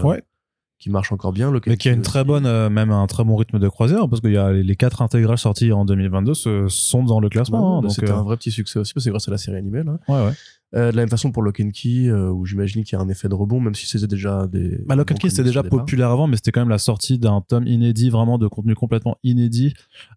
Ouais. 0.05 0.23
Qui 0.83 0.91
marche 0.91 1.13
encore 1.13 1.33
bien. 1.33 1.51
Mais 1.67 1.77
qui 1.77 1.89
a 1.89 1.93
une 1.93 2.03
très 2.03 2.25
bonne, 2.25 2.45
euh, 2.45 2.69
même 2.69 2.91
un 2.91 3.07
très 3.07 3.23
bon 3.25 3.37
rythme 3.37 3.59
de 3.61 3.69
croisière, 3.69 4.09
parce 4.09 4.21
qu'il 4.21 4.33
y 4.33 4.37
a 4.37 4.51
les, 4.53 4.63
les 4.65 4.77
quatre 4.77 5.01
intégrales 5.01 5.39
sorties 5.39 5.73
en 5.73 5.85
2022 5.85 6.35
se- 6.35 6.67
sont 6.69 7.05
dans 7.05 7.21
le 7.21 7.29
classement. 7.29 7.75
hein, 7.75 7.77
Ouais, 7.77 7.83
donc, 7.83 7.93
C'était 7.93 8.11
euh, 8.11 8.17
un 8.17 8.23
vrai 8.25 8.37
petit 8.37 8.51
succès 8.51 8.79
aussi, 8.81 8.93
parce 8.93 9.05
que 9.05 9.05
c'est 9.05 9.11
grâce 9.11 9.29
à 9.29 9.31
la 9.31 9.39
série 9.39 9.57
animée. 9.59 9.83
Là. 9.85 9.99
ouais, 10.09 10.27
ouais. 10.27 10.33
Euh, 10.75 10.91
de 10.91 10.97
la 10.97 11.03
même 11.03 11.11
façon 11.11 11.33
pour 11.33 11.43
Lock 11.43 11.61
and 11.61 11.71
Key, 11.71 12.09
euh, 12.09 12.31
où 12.31 12.47
j'imagine 12.47 12.83
qu'il 12.83 12.97
y 12.97 13.01
a 13.01 13.05
un 13.05 13.09
effet 13.09 13.29
de 13.29 13.35
rebond, 13.35 13.61
même 13.61 13.75
si 13.75 13.87
c'était 13.87 14.07
déjà 14.07 14.47
des. 14.47 14.79
Bah, 14.87 14.97
Lock 14.97 15.13
and 15.13 15.17
Key, 15.17 15.29
c'était 15.29 15.45
déjà 15.45 15.63
populaire 15.63 16.11
avant, 16.11 16.27
mais 16.27 16.37
c'était 16.37 16.51
quand 16.51 16.61
même 16.61 16.71
la 16.71 16.79
sortie 16.79 17.19
d'un 17.19 17.43
tome 17.43 17.67
inédit, 17.67 18.09
vraiment 18.09 18.39
de 18.39 18.49
contenu 18.49 18.75
complètement 18.75 19.17
inédit, 19.23 19.75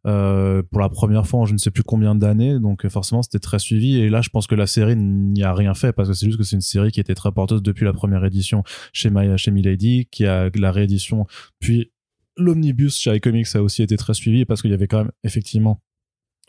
euh, 0.08 0.64
pour 0.64 0.80
la 0.80 0.90
première 0.90 1.28
fois 1.28 1.42
en 1.42 1.46
je 1.46 1.54
ne 1.54 1.58
sais 1.58 1.72
plus 1.72 1.84
combien 1.84 2.16
d'années. 2.16 2.60
Donc, 2.60 2.88
forcément, 2.88 3.22
c'était 3.22 3.40
très 3.40 3.60
suivi. 3.60 3.98
Et 3.98 4.10
là, 4.10 4.22
je 4.22 4.30
pense 4.30 4.48
que 4.48 4.56
la 4.56 4.68
série 4.68 4.96
n'y 4.96 5.44
a 5.44 5.54
rien 5.54 5.74
fait, 5.74 5.92
parce 5.92 6.08
que 6.08 6.16
c'est 6.16 6.26
juste 6.26 6.38
que 6.38 6.44
c'est 6.44 6.56
une 6.56 6.62
série 6.62 6.92
qui 6.92 7.02
était 7.02 7.16
très 7.16 7.32
porteuse 7.32 7.62
depuis 7.62 7.84
la 7.84 7.94
première 7.94 8.24
édition 8.24 8.64
chez, 8.94 9.10
My, 9.10 9.38
chez 9.38 9.52
Milady, 9.52 10.08
qui 10.10 10.26
a 10.26 10.50
la 10.56 10.72
réédition, 10.72 11.26
puis 11.60 11.92
l'omnibus 12.38 12.98
chez 12.98 13.16
iComics 13.16 13.56
a 13.56 13.62
aussi 13.62 13.84
été 13.84 13.98
très 13.98 14.14
suivi, 14.14 14.46
parce 14.46 14.62
qu'il 14.62 14.72
y 14.72 14.74
avait 14.74 14.88
quand 14.88 15.00
même, 15.00 15.12
effectivement, 15.24 15.82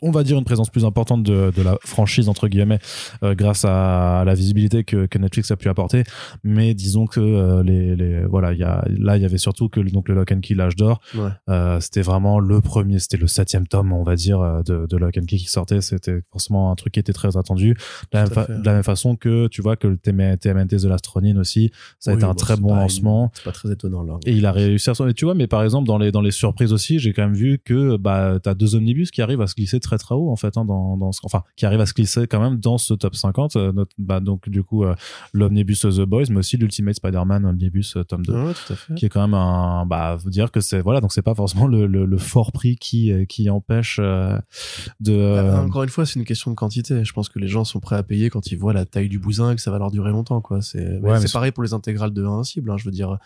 on 0.01 0.11
va 0.11 0.23
dire 0.23 0.37
une 0.37 0.43
présence 0.45 0.69
plus 0.69 0.85
importante 0.85 1.23
de, 1.23 1.51
de 1.55 1.61
la 1.63 1.77
franchise 1.83 2.29
entre 2.29 2.47
guillemets 2.47 2.79
euh, 3.23 3.33
grâce 3.35 3.65
à 3.65 4.23
la 4.25 4.33
visibilité 4.35 4.83
que, 4.83 5.07
que 5.07 5.17
Netflix 5.17 5.49
a 5.51 5.55
pu 5.57 5.69
apporter. 5.69 6.03
Mais 6.43 6.73
disons 6.75 7.05
que 7.07 7.19
euh, 7.19 7.63
les, 7.63 7.95
les 7.95 8.25
voilà 8.25 8.53
il 8.53 8.59
y 8.59 8.63
a 8.63 8.85
là 8.87 9.17
il 9.17 9.23
y 9.23 9.25
avait 9.25 9.37
surtout 9.39 9.69
que 9.69 9.79
le- 9.79 9.89
donc 9.89 10.07
le 10.09 10.15
Lock 10.15 10.31
and 10.31 10.41
Key 10.41 10.53
l'âge 10.53 10.75
d'or. 10.75 10.99
Ouais. 11.15 11.29
euh, 11.49 11.79
c'était 11.79 12.01
vraiment 12.03 12.39
le 12.39 12.61
premier 12.61 12.99
c'était 12.99 13.17
le 13.17 13.27
septième 13.27 13.67
tome 13.67 13.91
on 13.91 14.03
va 14.03 14.15
dire 14.15 14.39
de, 14.65 14.85
de 14.85 14.97
Lock 14.97 15.17
and 15.17 15.25
Key 15.25 15.37
qui 15.37 15.45
sortait. 15.49 15.81
C'était 15.81 16.21
forcément 16.31 16.71
un 16.71 16.75
truc 16.75 16.93
qui 16.93 16.99
était 16.99 17.13
très 17.13 17.35
attendu. 17.37 17.73
De 18.11 18.17
la, 18.17 18.25
même 18.25 18.61
de 18.61 18.65
la 18.65 18.83
façon 18.83 19.15
que 19.15 19.47
tu 19.47 19.61
vois 19.61 19.75
que 19.77 19.87
le 19.87 19.95
TM- 19.95 20.37
TMNT 20.37 20.77
The 20.77 20.85
Last 20.85 21.07
Ronin 21.07 21.37
aussi 21.37 21.71
ça 21.99 22.11
a 22.11 22.13
Oui, 22.13 22.19
été 22.19 22.25
un 22.25 22.29
bah, 22.29 22.35
très 22.37 22.55
bon 22.57 22.75
lancement. 22.75 23.31
C'est 23.33 23.43
pas 23.45 23.51
très 23.51 23.71
étonnant 23.71 24.03
là. 24.03 24.17
et 24.25 24.33
il 24.33 24.45
a 24.45 24.51
réussi 24.51 24.89
à 24.89 24.93
et 25.07 25.13
tu 25.13 25.25
vois 25.25 25.33
mais 25.33 25.47
par 25.47 25.63
exemple 25.63 25.87
dans 25.87 25.97
les 25.97 26.11
dans 26.11 26.21
les 26.21 26.31
surprises 26.31 26.71
aussi 26.73 26.99
j'ai 26.99 27.13
quand 27.13 27.23
même 27.23 27.33
vu 27.35 27.59
que 27.63 27.97
bah 27.97 28.37
t'as 28.43 28.53
deux 28.53 28.75
omnibus 28.75 29.11
qui 29.11 29.21
arrivent 29.21 29.41
à 29.41 29.47
se 29.47 29.55
glisser 29.55 29.79
très 29.87 29.97
très 29.97 30.13
haut 30.15 30.29
en 30.29 30.35
fait 30.35 30.57
hein, 30.57 30.65
dans, 30.65 30.97
dans 30.97 31.11
ce- 31.11 31.21
enfin 31.23 31.43
qui 31.55 31.65
arrivent 31.65 31.81
à 31.81 31.85
se 31.85 31.93
glisser 31.93 32.27
quand 32.27 32.39
même 32.39 32.59
dans 32.59 32.77
ce 32.77 32.93
top 32.93 33.15
50 33.15 33.55
euh, 33.55 33.71
notre- 33.71 33.95
bah 33.97 34.19
donc 34.19 34.49
du 34.49 34.63
coup 34.63 34.83
euh, 34.83 34.93
l'omnibus 35.33 35.81
The 35.81 36.01
Boys 36.01 36.25
mais 36.29 36.37
aussi 36.37 36.57
l'Ultimate 36.57 36.95
Spider-Man 36.95 37.45
omnibus 37.45 37.95
euh, 37.97 38.03
tome 38.03 38.25
2 38.25 38.33
Ouais, 38.33 38.53
tout 38.53 38.73
à 38.73 38.75
fait. 38.75 38.95
qui 38.95 39.05
est 39.05 39.09
quand 39.09 39.21
même 39.21 39.33
un 39.33 39.85
bah 39.85 40.17
faut 40.21 40.29
dire 40.29 40.51
que 40.51 40.59
c'est 40.61 40.81
voilà 40.81 41.01
donc 41.01 41.11
c'est 41.13 41.21
pas 41.21 41.33
forcément 41.35 41.67
le, 41.67 41.87
le, 41.87 42.05
le 42.05 42.17
fort 42.17 42.51
prix 42.51 42.75
qui 42.75 43.11
qui 43.27 43.49
empêche 43.49 43.99
de 43.99 45.11
euh, 45.13 45.51
Bah, 45.51 45.61
encore 45.63 45.83
une 45.83 45.89
fois, 45.89 46.05
c'est 46.05 46.19
une 46.19 46.25
question 46.25 46.51
de 46.51 46.55
quantité. 46.55 47.03
Je 47.05 47.13
pense 47.13 47.29
que 47.29 47.39
les 47.39 47.47
gens 47.47 47.63
sont 47.63 47.79
prêts 47.79 47.95
à 47.95 48.03
payer 48.03 48.29
quand 48.29 48.51
ils 48.51 48.57
voient 48.57 48.73
la 48.73 48.85
taille 48.85 49.09
du 49.09 49.19
bousin 49.19 49.51
et 49.51 49.55
que 49.55 49.61
ça 49.61 49.71
va 49.71 49.77
leur 49.79 49.91
durer 49.91 50.11
longtemps. 50.11 50.41
quoi. 50.41 50.61
C'est 50.61 50.99
Ouais, 50.99 51.19
c'est 51.19 51.31
pareil 51.31 51.51
pour 51.51 51.63
les 51.63 51.73
intégrales 51.73 52.13
de 52.13 52.23
Invincible. 52.25 52.69
Hein. 52.71 52.77
Je 52.77 52.85
veux 52.85 52.91
dire, 52.91 53.17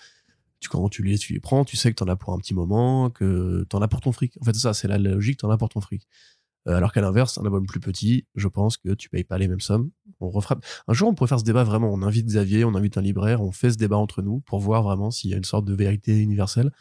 tu, 0.59 0.69
quand 0.69 0.87
tu 0.89 1.03
les, 1.03 1.17
tu 1.17 1.33
les 1.33 1.39
prends, 1.39 1.65
tu 1.65 1.77
sais 1.77 1.89
que 1.91 1.95
t'en 1.95 2.07
as 2.07 2.15
pour 2.15 2.33
un 2.33 2.37
petit 2.37 2.53
moment, 2.53 3.09
que 3.09 3.65
t'en 3.69 3.81
as 3.81 3.87
pour 3.87 4.01
ton 4.01 4.11
fric. 4.11 4.33
En 4.41 4.45
fait, 4.45 4.55
ça, 4.55 4.73
c'est 4.73 4.87
la 4.87 4.97
logique, 4.97 5.37
t'en 5.39 5.49
as 5.49 5.57
pour 5.57 5.69
ton 5.69 5.81
fric. 5.81 6.07
Euh, 6.67 6.75
alors 6.75 6.91
qu'à 6.93 7.01
l'inverse, 7.01 7.37
un 7.37 7.43
album 7.43 7.65
plus 7.65 7.79
petit, 7.79 8.25
je 8.35 8.47
pense 8.47 8.77
que 8.77 8.93
tu 8.93 9.09
payes 9.09 9.23
pas 9.23 9.37
les 9.37 9.47
mêmes 9.47 9.59
sommes. 9.59 9.89
On. 10.19 10.31
Un 10.87 10.93
jour, 10.93 11.09
on 11.09 11.15
pourrait 11.15 11.27
faire 11.27 11.39
ce 11.39 11.43
débat 11.43 11.63
vraiment. 11.63 11.91
On 11.91 12.01
invite 12.03 12.27
Xavier, 12.27 12.65
on 12.65 12.75
invite 12.75 12.97
un 12.97 13.01
libraire, 13.01 13.41
on 13.41 13.51
fait 13.51 13.71
ce 13.71 13.77
débat 13.77 13.97
entre 13.97 14.21
nous 14.21 14.41
pour 14.41 14.59
voir 14.59 14.83
vraiment 14.83 15.09
s'il 15.09 15.31
y 15.31 15.33
a 15.33 15.37
une 15.37 15.43
sorte 15.43 15.65
de 15.65 15.73
vérité 15.73 16.19
universelle. 16.19 16.71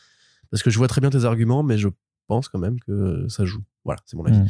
Parce 0.51 0.63
que 0.63 0.71
je 0.71 0.79
vois 0.79 0.89
très 0.89 1.01
bien 1.01 1.11
tes 1.11 1.25
arguments, 1.25 1.63
mais 1.63 1.79
je 1.79 1.89
pense 2.27 2.49
quand 2.49 2.59
même 2.59 2.79
que 2.81 3.27
ça 3.29 3.45
joue. 3.45 3.63
Voilà, 3.85 4.01
c'est 4.05 4.17
mon 4.17 4.25
avis. 4.25 4.39
Mm. 4.39 4.49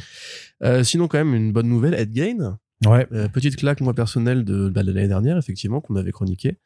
Euh, 0.64 0.84
sinon, 0.84 1.08
quand 1.08 1.18
même, 1.18 1.34
une 1.34 1.52
bonne 1.52 1.68
nouvelle, 1.68 1.94
Ed 1.94 2.10
Gain. 2.10 2.58
ouais 2.86 3.06
Euh, 3.12 3.28
petite 3.28 3.56
claque, 3.56 3.80
moi, 3.80 3.94
personnelle 3.94 4.44
de, 4.44 4.68
bah, 4.68 4.82
de 4.82 4.90
l'année 4.90 5.08
dernière, 5.08 5.36
effectivement, 5.36 5.80
qu'on 5.80 5.96
avait 5.96 6.12
chroniqué. 6.12 6.58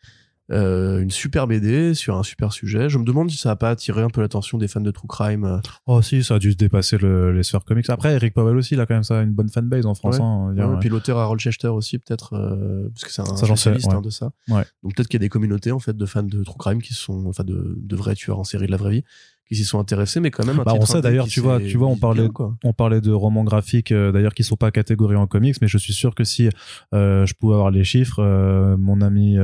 Euh, 0.52 1.00
une 1.00 1.10
super 1.10 1.46
BD 1.46 1.94
sur 1.94 2.16
un 2.16 2.22
super 2.22 2.52
sujet. 2.52 2.90
Je 2.90 2.98
me 2.98 3.04
demande 3.04 3.30
si 3.30 3.38
ça 3.38 3.50
a 3.52 3.56
pas 3.56 3.70
attiré 3.70 4.02
un 4.02 4.10
peu 4.10 4.20
l'attention 4.20 4.58
des 4.58 4.68
fans 4.68 4.82
de 4.82 4.90
True 4.90 5.08
Crime. 5.08 5.62
oh 5.86 6.02
si 6.02 6.22
ça 6.22 6.34
a 6.34 6.38
dû 6.38 6.54
dépasser 6.54 6.98
le, 6.98 7.32
les 7.32 7.42
sphères 7.42 7.64
comics 7.64 7.88
après 7.88 8.12
Eric 8.12 8.34
Powell 8.34 8.54
aussi 8.58 8.74
il 8.74 8.80
a 8.80 8.84
quand 8.84 8.92
même 8.92 9.04
ça 9.04 9.22
une 9.22 9.32
bonne 9.32 9.48
fanbase 9.48 9.86
en 9.86 9.94
France 9.94 10.18
Ouais. 10.18 10.22
hein, 10.22 10.54
Ouais, 10.54 10.64
ouais. 10.64 10.76
Puis 10.80 10.90
l'auteur 10.90 11.16
Harold 11.18 11.40
Chester 11.40 11.68
aussi, 11.68 11.98
peut-être, 11.98 12.34
euh, 12.34 12.88
parce 12.90 13.04
que 13.04 13.10
c'est 13.10 13.22
un 13.22 13.36
Ça, 13.36 13.46
spécialiste 13.46 13.88
hein, 13.90 14.02
de 14.02 14.10
ça. 14.10 14.32
Ouais. 14.48 14.64
Donc 14.82 14.94
peut-être 14.94 15.08
qu'il 15.08 15.18
y 15.18 15.22
a 15.22 15.24
des 15.24 15.30
communautés 15.30 15.72
en 15.72 15.78
fait 15.78 15.96
de 15.96 16.04
fans 16.06 16.22
de 16.22 16.44
True 16.44 16.58
Crime 16.58 16.82
qui 16.82 16.92
sont, 16.92 17.24
enfin 17.26 17.44
de, 17.44 17.78
de 17.78 17.96
vrais 17.96 18.14
tueurs 18.14 18.38
en 18.38 18.44
série 18.44 18.66
de 18.66 18.70
la 18.70 18.76
vraie 18.76 18.90
vie, 18.90 19.04
qui 19.48 19.56
s'y 19.56 19.64
sont 19.64 19.78
intéressés, 19.78 20.20
mais 20.20 20.30
quand 20.30 20.44
même. 20.46 20.60
Un 20.60 20.64
Bah, 20.64 20.74
on 20.78 20.84
sait 20.84 21.00
d'ailleurs, 21.00 21.26
tu 21.26 21.40
vois, 21.40 21.58
tu 21.58 21.78
vois, 21.78 21.88
on 21.88 21.96
parlait- 21.96 22.22
bien, 22.22 22.30
quoi. 22.30 22.54
on 22.64 22.72
parlait 22.74 23.00
de 23.00 23.12
romans 23.12 23.44
graphiques 23.44 23.92
euh, 23.92 24.12
d'ailleurs 24.12 24.34
qui 24.34 24.44
sont 24.44 24.56
pas 24.56 24.70
catégorisés 24.70 25.18
en 25.18 25.26
comics 25.26 25.56
mais 25.62 25.68
je 25.68 25.78
suis 25.78 25.92
sûr 25.94 26.14
que 26.14 26.24
si 26.24 26.50
euh, 26.94 27.24
je 27.24 27.32
pouvais 27.34 27.54
avoir 27.54 27.70
les 27.70 27.84
chiffres 27.84 28.20
euh, 28.22 28.76
mon 28.76 29.00
ami 29.00 29.36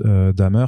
euh, 0.00 0.28
euh, 0.28 0.32
Damer 0.32 0.66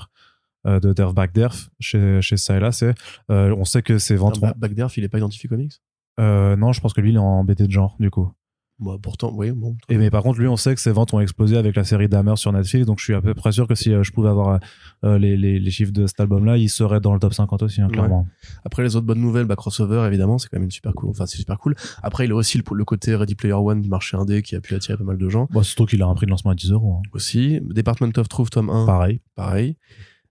euh, 0.67 0.81
de 0.81 0.93
Derf 0.93 1.13
Back 1.15 1.33
Derf 1.33 1.69
chez 1.81 2.21
chez 2.23 2.37
c'est 2.37 2.95
euh, 3.31 3.55
on 3.59 3.65
sait 3.65 3.83
que 3.83 3.99
ses 3.99 4.17
ventes 4.17 4.39
Ah, 4.43 4.47
ont- 4.47 4.49
Ba- 4.51 4.55
Bagderf, 4.57 4.97
il 4.97 5.05
est 5.05 5.09
pas 5.09 5.19
identifié 5.19 5.49
comics? 5.49 5.81
euh, 6.21 6.57
non 6.57 6.73
je 6.73 6.81
pense 6.81 6.93
que 6.95 7.01
lui 7.01 7.11
il 7.11 7.17
est 7.17 7.19
en 7.19 7.45
BD 7.45 7.67
de 7.67 7.73
genre 7.73 7.97
du 8.01 8.11
coup 8.11 8.33
Bah, 8.81 8.97
pourtant, 9.01 9.33
oui, 9.35 9.53
bon. 9.53 9.77
et 9.89 9.97
mais 9.97 10.11
par 10.11 10.25
contre 10.25 10.41
lui 10.41 10.49
on 10.49 10.57
sait 10.57 10.75
que 10.75 10.81
ses 10.81 10.91
ventes 10.91 11.15
ont 11.15 11.21
explosé 11.21 11.57
avec 11.57 11.77
la 11.77 11.85
série 11.85 12.09
Damer 12.09 12.37
sur 12.37 12.53
Netflix 12.53 12.85
donc 12.87 12.99
je 12.99 13.05
suis 13.05 13.15
à 13.15 13.21
peu 13.23 13.33
près 13.33 13.53
sûr 13.53 13.69
que 13.69 13.77
si 13.77 13.93
euh, 13.93 14.03
je 14.03 14.11
pouvais 14.11 14.29
avoir 14.29 14.59
euh, 15.05 15.17
les, 15.17 15.37
les, 15.37 15.61
les 15.61 15.71
chiffres 15.71 15.93
de 15.93 16.09
cet 16.09 16.19
album 16.19 16.45
là 16.45 16.57
il 16.57 16.69
serait 16.69 16.99
dans 17.01 17.15
le 17.15 17.21
top 17.21 17.35
50 17.35 17.63
aussi 17.63 17.81
hein, 17.81 17.87
Ouais. 17.87 17.93
clairement 17.93 18.27
Après 18.65 18.83
les 18.83 18.97
autres 18.97 19.07
bonnes 19.07 19.21
nouvelles, 19.21 19.45
bah 19.45 19.55
crossover 19.55 20.05
évidemment, 20.09 20.39
c'est 20.39 20.49
quand 20.49 20.57
même 20.57 20.65
une 20.65 20.71
super 20.73 20.93
cool. 20.93 21.11
Enfin, 21.11 21.27
c'est 21.27 21.37
super 21.37 21.59
cool. 21.59 21.77
Après, 22.03 22.25
il 22.25 22.33
a 22.33 22.35
aussi 22.35 22.59
le, 22.59 22.65
le 22.75 22.85
côté 22.85 23.15
Ready 23.15 23.37
Player 23.37 23.55
One 23.55 23.81
du 23.81 23.89
marché 23.89 24.17
indé 24.17 24.43
qui 24.43 24.57
a 24.57 24.61
pu 24.61 24.75
attirer 24.75 24.99
pas 24.99 25.05
mal 25.05 25.19
de 25.19 25.29
gens 25.29 25.47
bon, 25.53 25.63
surtout 25.63 25.87
qu'il 25.87 26.03
a 26.03 26.07
un 26.07 26.15
prix 26.15 26.27
de 26.27 26.31
lancement 26.33 26.51
à 26.51 26.55
10 26.57 26.73
euros 26.73 26.97
hein. 26.99 27.03
aussi. 27.13 27.61
Department 27.63 28.11
of 28.17 28.29
Truth 28.29 28.51
tome 28.51 28.71
1, 28.71 28.87
pareil 28.87 29.21
pareil. 29.37 29.77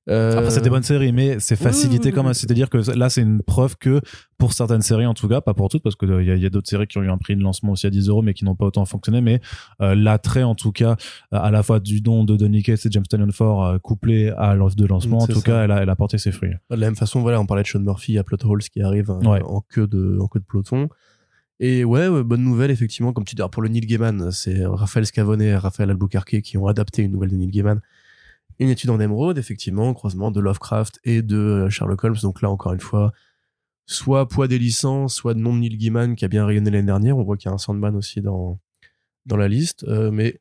Euh, 0.09 0.37
Après, 0.37 0.51
c'est 0.51 0.59
des 0.61 0.69
bonnes 0.69 0.83
séries, 0.83 1.13
mais 1.13 1.37
c'est 1.39 1.55
facilité 1.55 2.11
quand 2.11 2.23
même. 2.23 2.31
oui. 2.31 2.35
C'est-à-dire 2.35 2.69
que 2.69 2.77
là, 2.97 3.09
c'est 3.09 3.21
une 3.21 3.41
preuve 3.41 3.77
que 3.77 4.01
pour 4.37 4.51
certaines 4.51 4.81
séries, 4.81 5.05
en 5.05 5.13
tout 5.13 5.29
cas, 5.29 5.39
pas 5.39 5.53
pour 5.53 5.69
toutes, 5.69 5.81
parce 5.81 5.95
qu'il 5.95 6.09
y 6.09 6.29
a, 6.31 6.35
il 6.35 6.41
y 6.41 6.45
a 6.45 6.49
d'autres 6.49 6.67
séries 6.67 6.87
qui 6.87 6.97
ont 6.97 7.03
eu 7.03 7.09
un 7.09 7.17
prix 7.17 7.37
de 7.37 7.41
lancement 7.41 7.71
aussi 7.71 7.87
à 7.87 7.89
10 7.89 8.09
euros, 8.09 8.21
mais 8.21 8.33
qui 8.33 8.43
n'ont 8.43 8.55
pas 8.55 8.65
autant 8.65 8.83
fonctionné. 8.83 9.21
Mais 9.21 9.39
euh, 9.81 9.95
l'attrait, 9.95 10.43
en 10.43 10.55
tout 10.55 10.73
cas, 10.73 10.97
euh, 11.33 11.37
à 11.37 11.51
la 11.51 11.63
fois 11.63 11.79
du 11.79 12.01
don 12.01 12.25
de 12.25 12.35
Donny 12.35 12.63
Cates 12.63 12.85
et 12.85 12.89
James 12.91 13.03
Tynion 13.09 13.31
Ford, 13.31 13.65
euh, 13.65 13.77
couplé 13.79 14.29
à 14.37 14.55
l'offre 14.55 14.75
de 14.75 14.85
lancement, 14.85 15.19
en 15.19 15.25
C'est 15.25 15.33
tout 15.33 15.39
ça. 15.39 15.45
cas, 15.45 15.63
elle 15.63 15.71
a, 15.71 15.83
elle 15.83 15.89
a 15.89 15.95
porté 15.95 16.17
ses 16.17 16.33
fruits. 16.33 16.51
De 16.69 16.75
la 16.75 16.87
même 16.87 16.95
façon, 16.97 17.21
voilà, 17.21 17.39
on 17.39 17.45
parlait 17.45 17.63
de 17.63 17.67
Sean 17.69 17.79
Murphy 17.79 18.17
à 18.17 18.23
Plot 18.25 18.37
Holes 18.43 18.63
qui 18.63 18.81
arrive 18.81 19.09
euh, 19.09 19.19
Ouais. 19.29 19.41
en 19.45 19.61
queue 19.61 19.87
de 19.87 20.17
en 20.19 20.27
queue 20.27 20.39
de 20.41 20.45
peloton. 20.45 20.89
Et 21.61 21.85
ouais, 21.85 22.09
ouais, 22.09 22.23
bonne 22.23 22.43
nouvelle 22.43 22.71
effectivement, 22.71 23.13
comme 23.13 23.23
tu 23.23 23.35
dis. 23.35 23.41
pour 23.49 23.61
le 23.61 23.69
Neil 23.69 23.85
Gaiman, 23.85 24.31
c'est 24.31 24.65
Raphaël 24.65 25.05
Scavone 25.05 25.41
et 25.41 25.55
Raphaël 25.55 25.89
Albuquerque 25.91 26.41
qui 26.41 26.57
ont 26.57 26.67
adapté 26.67 27.03
une 27.03 27.11
nouvelle 27.13 27.29
de 27.29 27.35
Neil 27.37 27.51
Gaiman. 27.51 27.79
Une 28.63 28.69
étude 28.69 28.91
en 28.91 28.99
émeraude, 29.01 29.37
effectivement, 29.37 29.93
croisement 29.93 30.31
de 30.31 30.39
Lovecraft 30.39 31.01
et 31.03 31.21
de 31.21 31.35
euh, 31.35 31.69
Sherlock 31.69 32.01
Holmes. 32.05 32.15
Donc 32.21 32.41
là, 32.41 32.49
encore 32.49 32.71
une 32.71 32.79
fois, 32.79 33.11
soit 33.85 34.29
poids 34.29 34.47
des 34.47 34.57
licences, 34.57 35.15
soit 35.15 35.33
de 35.33 35.39
nom 35.39 35.53
de 35.53 35.59
Neil 35.59 35.75
Gaiman 35.75 36.15
qui 36.15 36.23
a 36.23 36.29
bien 36.29 36.45
rayonné 36.45 36.71
l'année 36.71 36.85
dernière. 36.85 37.17
On 37.17 37.23
voit 37.23 37.35
qu'il 37.35 37.49
y 37.49 37.51
a 37.51 37.53
un 37.53 37.57
Sandman 37.57 37.93
aussi 37.93 38.21
dans 38.21 38.61
dans 39.25 39.35
la 39.35 39.49
liste, 39.49 39.83
Euh, 39.83 40.11
mais 40.11 40.39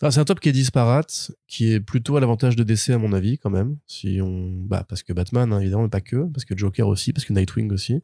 c'est 0.00 0.18
un 0.18 0.24
top 0.24 0.38
qui 0.38 0.48
est 0.48 0.52
disparate, 0.52 1.32
qui 1.48 1.72
est 1.72 1.80
plutôt 1.80 2.16
à 2.16 2.20
l'avantage 2.20 2.54
de 2.54 2.62
DC 2.62 2.90
à 2.90 2.98
mon 2.98 3.12
avis 3.12 3.36
quand 3.36 3.50
même. 3.50 3.78
Si 3.88 4.20
on, 4.22 4.52
bah 4.64 4.84
parce 4.88 5.02
que 5.02 5.12
Batman 5.12 5.52
hein, 5.52 5.58
évidemment, 5.58 5.82
mais 5.82 5.88
pas 5.88 6.00
que, 6.00 6.24
parce 6.28 6.44
que 6.44 6.56
Joker 6.56 6.86
aussi, 6.86 7.12
parce 7.12 7.24
que 7.24 7.32
Nightwing 7.32 7.72
aussi, 7.72 8.00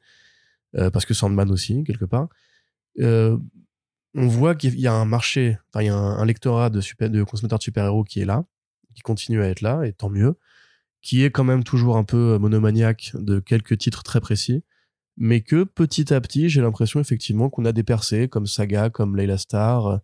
euh, 0.74 0.90
parce 0.90 1.06
que 1.06 1.14
Sandman 1.14 1.50
aussi 1.52 1.84
quelque 1.84 2.04
part. 2.04 2.28
On 4.18 4.28
voit 4.28 4.54
qu'il 4.54 4.80
y 4.80 4.86
a 4.86 4.94
un 4.94 5.04
marché, 5.04 5.58
il 5.74 5.82
y 5.84 5.88
a 5.88 5.94
un, 5.94 6.18
un 6.18 6.24
lectorat 6.24 6.70
de 6.70 6.80
de 7.08 7.22
consommateurs 7.22 7.58
de 7.58 7.64
super-héros 7.64 8.02
qui 8.02 8.20
est 8.20 8.24
là, 8.24 8.46
qui 8.96 9.02
continue 9.02 9.40
à 9.42 9.46
être 9.48 9.60
là, 9.60 9.84
et 9.84 9.92
tant 9.92 10.10
mieux, 10.10 10.34
qui 11.02 11.22
est 11.22 11.30
quand 11.30 11.44
même 11.44 11.62
toujours 11.62 11.96
un 11.96 12.04
peu 12.04 12.36
monomaniaque 12.38 13.12
de 13.14 13.38
quelques 13.38 13.78
titres 13.78 14.02
très 14.02 14.20
précis, 14.20 14.64
mais 15.16 15.40
que 15.42 15.62
petit 15.64 16.12
à 16.12 16.20
petit, 16.20 16.48
j'ai 16.48 16.60
l'impression 16.60 16.98
effectivement 16.98 17.48
qu'on 17.48 17.64
a 17.64 17.72
des 17.72 17.82
percées 17.84 18.26
comme 18.28 18.46
Saga, 18.46 18.90
comme 18.90 19.14
Layla 19.16 19.38
Star. 19.38 19.86
euh, 19.86 19.96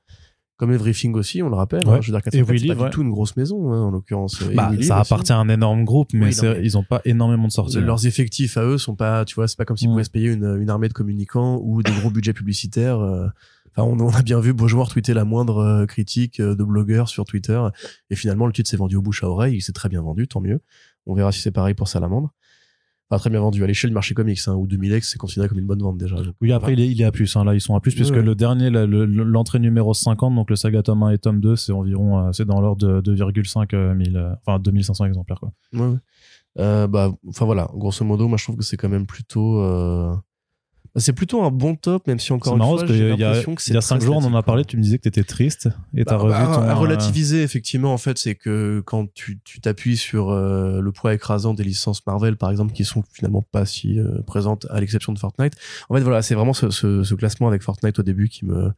comme 0.58 0.70
Everything 0.70 1.14
aussi, 1.16 1.42
on 1.42 1.48
le 1.48 1.56
rappelle. 1.56 1.84
Ouais. 1.88 1.94
hein. 1.96 2.00
Je 2.00 2.12
veux 2.12 2.16
dire, 2.16 2.20
Et 2.20 2.30
404, 2.44 2.58
c'est 2.60 2.66
pas 2.68 2.74
ouais. 2.84 2.88
du 2.90 2.94
tout 2.94 3.02
une 3.02 3.10
grosse 3.10 3.36
maison, 3.36 3.72
hein, 3.72 3.80
en 3.82 3.90
l'occurrence. 3.90 4.40
Bah, 4.54 4.68
ça 4.70 4.78
aussi. 4.78 4.92
appartient 4.92 5.32
à 5.32 5.38
un 5.38 5.48
énorme 5.48 5.84
groupe, 5.84 6.12
mais, 6.12 6.20
Oui, 6.20 6.26
non, 6.26 6.32
c'est- 6.32 6.54
mais- 6.54 6.64
ils 6.64 6.78
ont 6.78 6.84
pas 6.84 7.00
énormément 7.04 7.48
de 7.48 7.52
sorties. 7.52 7.80
Leurs 7.80 8.06
effectifs 8.06 8.56
à 8.56 8.62
eux 8.64 8.78
sont 8.78 8.94
pas, 8.94 9.24
tu 9.24 9.34
vois, 9.34 9.48
c'est 9.48 9.56
pas 9.58 9.64
comme 9.64 9.76
s'ils 9.76 9.88
Mm. 9.88 9.92
pouvaient 9.92 10.04
se 10.04 10.10
payer 10.10 10.30
une, 10.30 10.56
une 10.60 10.70
armée 10.70 10.86
de 10.86 10.92
communicants 10.92 11.58
ou 11.64 11.82
des 11.82 11.90
gros 11.90 12.10
budgets 12.14 12.32
publicitaires. 12.32 13.00
euh. 13.00 13.26
Enfin, 13.76 13.88
on, 13.88 13.98
on 14.00 14.10
a 14.10 14.22
bien 14.22 14.40
vu 14.40 14.52
Beaujour 14.52 14.88
tweeter 14.88 15.14
la 15.14 15.24
moindre 15.24 15.58
euh, 15.58 15.86
critique 15.86 16.40
euh, 16.40 16.54
de 16.54 16.64
blogueurs 16.64 17.08
sur 17.08 17.24
Twitter. 17.24 17.60
Et 18.10 18.16
finalement, 18.16 18.46
le 18.46 18.52
titre 18.52 18.68
s'est 18.70 18.76
vendu 18.76 18.96
au 18.96 19.02
bouche 19.02 19.22
à 19.24 19.28
oreille. 19.28 19.56
Il 19.56 19.60
s'est 19.62 19.72
très 19.72 19.88
bien 19.88 20.02
vendu, 20.02 20.28
tant 20.28 20.40
mieux. 20.40 20.60
On 21.06 21.14
verra 21.14 21.32
si 21.32 21.40
c'est 21.40 21.50
pareil 21.52 21.74
pour 21.74 21.88
Salamandre. 21.88 22.30
Enfin, 23.10 23.18
très 23.18 23.28
bien 23.30 23.40
vendu 23.40 23.62
à 23.62 23.66
l'échelle 23.66 23.90
du 23.90 23.94
marché 23.94 24.14
comics, 24.14 24.38
hein, 24.46 24.54
où 24.54 24.66
2000X, 24.66 25.02
c'est 25.02 25.18
considéré 25.18 25.46
comme 25.48 25.58
une 25.58 25.66
bonne 25.66 25.82
vente 25.82 25.98
déjà. 25.98 26.16
Donc, 26.16 26.34
Oui, 26.40 26.50
après, 26.50 26.72
il 26.72 26.80
est, 26.80 26.88
il 26.90 26.98
est 27.00 27.04
à 27.04 27.12
plus. 27.12 27.36
hein. 27.36 27.44
Là, 27.44 27.54
ils 27.54 27.60
sont 27.60 27.74
à 27.76 27.80
plus, 27.80 27.94
puisque 27.94 28.14
le 28.22 28.34
dernier, 28.34 28.70
le- 28.70 28.86
l'entrée 29.04 29.58
numéro 29.58 29.92
50, 29.92 30.34
donc 30.34 30.48
le 30.48 30.56
saga 30.56 30.82
tome 30.82 31.02
1 31.02 31.10
et 31.10 31.18
tome 31.18 31.40
2, 31.40 31.56
c'est 31.56 31.72
environ, 31.72 32.18
euh, 32.28 32.32
c'est 32.32 32.46
dans 32.46 32.60
l'ordre 32.62 32.86
de 33.02 33.14
2,5 33.14 33.74
euh, 33.74 33.94
1000, 33.94 34.16
euh, 34.16 34.32
enfin 34.46 34.58
2500 34.58 35.04
exemplaires, 35.04 35.40
quoi. 35.40 35.52
Ouais, 35.74 35.80
ouais. 35.80 35.96
Euh, 36.58 36.86
bah, 36.86 37.10
enfin 37.28 37.44
voilà, 37.44 37.68
grosso 37.74 38.02
modo, 38.04 38.28
moi 38.28 38.36
je 38.38 38.44
trouve 38.44 38.56
que 38.56 38.64
c'est 38.64 38.76
quand 38.78 38.88
même 38.88 39.06
plutôt. 39.06 39.60
euh, 39.60 40.14
c'est 40.96 41.12
plutôt 41.14 41.42
un 41.42 41.50
bon 41.50 41.74
top, 41.74 42.06
même 42.06 42.18
si 42.18 42.32
encore 42.32 42.54
une 42.56 42.62
fois, 42.62 42.86
j'ai 42.86 43.12
a, 43.12 43.16
l'impression 43.16 43.54
que 43.54 43.62
c'est 43.62 43.70
il 43.70 43.74
y 43.74 43.76
a 43.78 43.80
très 43.80 43.88
5 43.98 44.02
jours, 44.02 44.16
on 44.16 44.24
en 44.24 44.34
a 44.34 44.42
parlé, 44.42 44.64
tu 44.64 44.76
me 44.76 44.82
disais 44.82 44.98
que 44.98 45.04
t'étais 45.04 45.24
triste, 45.24 45.68
et 45.94 46.04
t'as 46.04 46.16
Bah, 46.18 46.22
revu 46.22 46.32
bah, 46.34 46.52
ton. 46.54 46.62
à 46.62 46.70
euh, 46.70 46.74
relativiser, 46.74 47.42
effectivement, 47.42 47.94
en 47.94 47.98
fait, 47.98 48.18
c'est 48.18 48.34
que 48.34 48.82
quand 48.84 49.12
tu 49.14 49.40
tu 49.44 49.60
t'appuies 49.60 49.96
sur 49.96 50.30
euh, 50.30 50.80
le 50.80 50.92
poids 50.92 51.14
écrasant 51.14 51.54
des 51.54 51.64
licences 51.64 52.04
Marvel, 52.06 52.36
par 52.36 52.50
exemple, 52.50 52.72
qui 52.72 52.84
sont 52.84 53.02
finalement 53.12 53.42
pas 53.42 53.64
si 53.64 53.98
euh, 53.98 54.20
présentes, 54.26 54.66
à 54.70 54.80
l'exception 54.80 55.12
de 55.12 55.18
Fortnite. 55.18 55.54
En 55.88 55.94
fait, 55.94 56.02
voilà, 56.02 56.20
c'est 56.20 56.34
vraiment 56.34 56.52
ce, 56.52 56.70
ce, 56.70 57.02
ce 57.02 57.14
classement 57.14 57.48
avec 57.48 57.62
Fortnite 57.62 57.98
au 57.98 58.02
début 58.02 58.28
qui 58.28 58.44
me. 58.44 58.72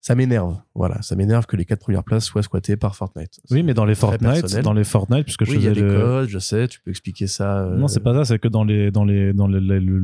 Ça 0.00 0.14
m'énerve. 0.14 0.56
Voilà, 0.74 1.02
ça 1.02 1.16
m'énerve 1.16 1.46
que 1.46 1.56
les 1.56 1.64
quatre 1.64 1.80
premières 1.80 2.04
places 2.04 2.24
soient 2.24 2.42
squattées 2.42 2.76
par 2.76 2.94
Fortnite. 2.96 3.40
Oui, 3.50 3.62
mais 3.62 3.74
dans 3.74 3.84
les 3.84 3.94
Fortnite, 3.96 4.40
personnel. 4.40 4.64
dans 4.64 4.72
les 4.72 4.84
Fortnite, 4.84 5.24
puisque 5.24 5.44
je 5.44 5.50
Oui, 5.50 5.56
il 5.58 5.64
y 5.64 5.66
a 5.66 5.70
faisais 5.70 5.82
des 5.82 5.88
le- 5.92 6.00
codes, 6.00 6.28
je 6.28 6.38
sais, 6.38 6.68
tu 6.68 6.80
peux 6.80 6.90
expliquer 6.90 7.26
ça. 7.26 7.64
euh, 7.64 7.76
Non, 7.76 7.88
c'est 7.88 8.00
pas 8.00 8.14
ça, 8.14 8.24
c'est 8.24 8.38
que 8.38 8.48
dans 8.48 8.64
les 8.64 8.90
dans 8.92 9.04
les 9.04 9.32
dans 9.34 9.48
les- 9.48 9.60
les- 9.60 9.80
le, 9.80 9.98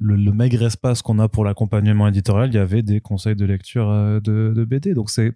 le, 0.00 0.16
le 0.16 0.32
maigre 0.32 0.62
espace 0.62 1.02
qu'on 1.02 1.18
a 1.18 1.28
pour 1.28 1.44
l'accompagnement 1.44 2.08
éditorial, 2.08 2.48
il 2.48 2.54
y 2.54 2.58
avait 2.58 2.82
des 2.82 3.00
conseils 3.00 3.36
de 3.36 3.44
lecture 3.44 3.90
euh, 3.90 4.18
de, 4.20 4.52
de 4.56 4.64
BD. 4.64 4.94
Donc 4.94 5.10
c'est 5.10 5.32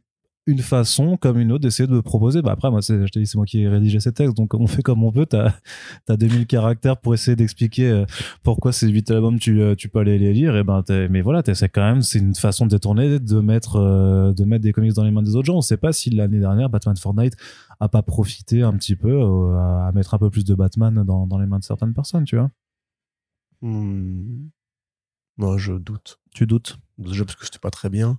une 0.48 0.60
façon 0.60 1.18
comme 1.18 1.38
une 1.38 1.52
autre 1.52 1.62
d'essayer 1.62 1.86
de 1.86 2.00
proposer. 2.00 2.40
Bah 2.40 2.52
après 2.52 2.70
moi 2.70 2.80
c'est 2.80 3.06
je 3.06 3.12
t'ai 3.12 3.20
dit 3.20 3.26
c'est 3.26 3.36
moi 3.36 3.44
qui 3.44 3.60
ai 3.60 3.68
rédigé 3.68 4.00
ces 4.00 4.12
textes 4.12 4.34
donc 4.34 4.54
on 4.54 4.66
fait 4.66 4.82
comme 4.82 5.04
on 5.04 5.12
peut. 5.12 5.26
T'as 5.26 5.52
as 6.08 6.16
2000 6.16 6.46
caractères 6.46 6.96
pour 6.96 7.12
essayer 7.12 7.36
d'expliquer 7.36 7.90
euh, 7.90 8.06
pourquoi 8.42 8.72
ces 8.72 8.88
8 8.88 9.10
albums 9.10 9.38
tu 9.38 9.60
euh, 9.60 9.74
tu 9.74 9.90
peux 9.90 9.98
aller 9.98 10.18
les 10.18 10.32
lire 10.32 10.56
et 10.56 10.64
ben 10.64 10.82
mais 11.10 11.20
voilà 11.20 11.42
t'essaies 11.42 11.68
quand 11.68 11.82
même 11.82 12.00
c'est 12.00 12.18
une 12.18 12.34
façon 12.34 12.64
détournée 12.64 13.18
de 13.18 13.40
mettre 13.40 13.76
euh, 13.76 14.32
de 14.32 14.44
mettre 14.44 14.62
des 14.62 14.72
comics 14.72 14.94
dans 14.94 15.04
les 15.04 15.10
mains 15.10 15.22
des 15.22 15.36
autres 15.36 15.46
gens. 15.46 15.56
On 15.56 15.60
sait 15.60 15.76
pas 15.76 15.92
si 15.92 16.08
l'année 16.08 16.40
dernière 16.40 16.70
Batman 16.70 16.96
Fortnite 16.96 17.36
a 17.78 17.88
pas 17.88 18.02
profité 18.02 18.62
un 18.62 18.72
petit 18.72 18.96
peu 18.96 19.20
à 19.56 19.92
mettre 19.94 20.14
un 20.14 20.18
peu 20.18 20.30
plus 20.30 20.44
de 20.44 20.54
Batman 20.54 21.04
dans, 21.04 21.26
dans 21.26 21.38
les 21.38 21.46
mains 21.46 21.58
de 21.58 21.64
certaines 21.64 21.92
personnes, 21.92 22.24
tu 22.24 22.36
vois. 22.36 22.50
Hmm. 23.60 24.48
Moi, 25.36 25.56
je 25.56 25.72
doute. 25.72 26.20
Tu 26.34 26.46
doutes? 26.46 26.78
Déjà 26.98 27.24
parce 27.24 27.36
que 27.36 27.44
c'était 27.44 27.60
pas 27.60 27.70
très 27.70 27.88
bien. 27.88 28.18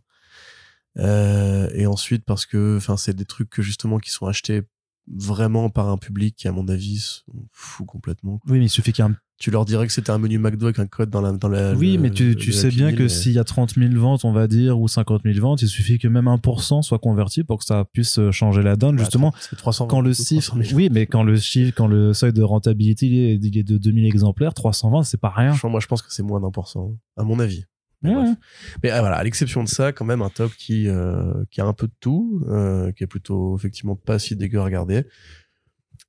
Euh, 0.97 1.69
et 1.73 1.85
ensuite 1.85 2.25
parce 2.25 2.45
que 2.45 2.75
enfin 2.77 2.97
c'est 2.97 3.15
des 3.15 3.25
trucs 3.25 3.49
que 3.49 3.61
justement 3.61 3.99
qui 3.99 4.09
sont 4.09 4.25
achetés 4.25 4.63
vraiment 5.11 5.69
par 5.69 5.89
un 5.89 5.97
public 5.97 6.35
qui 6.35 6.47
à 6.47 6.51
mon 6.51 6.67
avis 6.67 6.97
se 6.99 7.21
fout 7.51 7.85
complètement. 7.87 8.39
Oui, 8.47 8.59
mais 8.59 8.65
il 8.65 8.69
suffit 8.69 8.91
qu'il 8.91 9.03
y 9.03 9.07
ait 9.07 9.11
un... 9.11 9.15
Tu 9.39 9.49
leur 9.51 9.63
dirais 9.63 9.87
que 9.87 9.93
c'était 9.93 10.09
un 10.11 10.17
menu 10.17 10.37
McDo 10.37 10.65
avec 10.65 10.79
un 10.79 10.85
code 10.85 11.09
dans 11.09 11.21
la 11.21 11.31
dans 11.31 11.47
la 11.47 11.73
Oui, 11.73 11.93
le- 11.95 12.01
mais 12.01 12.09
tu, 12.11 12.51
sais 12.51 12.67
bien 12.69 12.91
que 12.93 13.03
mais- 13.03 13.09
s'il 13.09 13.31
y 13.31 13.39
a 13.39 13.45
30 13.45 13.75
000 13.75 13.93
ventes, 13.95 14.25
on 14.25 14.33
va 14.33 14.47
dire, 14.47 14.77
ou 14.79 14.87
50 14.89 15.21
000 15.23 15.39
ventes, 15.39 15.61
il 15.61 15.69
suffit 15.69 15.97
que 15.97 16.09
même 16.09 16.25
1% 16.27 16.81
soit 16.83 16.99
converti 16.99 17.43
pour 17.45 17.59
que 17.59 17.63
ça 17.65 17.85
puisse 17.93 18.19
euh, 18.19 18.31
changer 18.31 18.61
la 18.61 18.75
donne. 18.75 18.97
Bah, 18.97 19.03
Justement, 19.03 19.33
c'est 19.39 19.55
300 19.55 19.87
quand 19.87 20.01
le 20.01 20.11
chiffre, 20.13 20.41
300 20.51 20.61
000. 20.61 20.75
oui, 20.77 20.89
mais 20.91 21.05
quand 21.07 21.23
le 21.23 21.37
chiffre, 21.37 21.71
quand 21.75 21.87
le 21.87 22.13
seuil 22.13 22.33
de 22.33 22.43
rentabilité 22.43 23.05
il 23.07 23.15
est, 23.17 23.35
il 23.35 23.57
est 23.57 23.63
de 23.63 23.77
2000 23.77 24.05
exemplaires, 24.05 24.53
320, 24.53 25.03
c'est 25.03 25.17
pas 25.21 25.29
rien. 25.29 25.55
Moi 25.63 25.79
je 25.79 25.87
pense 25.87 26.01
que 26.01 26.11
c'est 26.13 26.23
moins 26.23 26.41
d'un 26.41 26.51
pour 26.51 26.67
cent 26.67 26.91
à 27.15 27.23
mon 27.23 27.39
avis. 27.39 27.63
Ouais. 28.03 28.33
Mais 28.81 28.91
ah, 28.91 29.01
voilà, 29.01 29.17
à 29.17 29.23
l'exception 29.23 29.63
de 29.63 29.67
ça, 29.67 29.91
quand 29.91 30.05
même 30.05 30.21
un 30.21 30.29
top 30.29 30.53
qui 30.53 30.87
euh, 30.87 31.43
qui 31.51 31.59
a 31.59 31.65
un 31.65 31.73
peu 31.73 31.87
de 31.87 31.93
tout, 31.99 32.43
euh, 32.47 32.91
qui 32.93 33.03
est 33.03 33.07
plutôt 33.07 33.57
effectivement 33.57 33.95
pas 33.95 34.19
si 34.19 34.35
dégueu 34.35 34.59
à 34.59 34.63
regarder. 34.63 35.05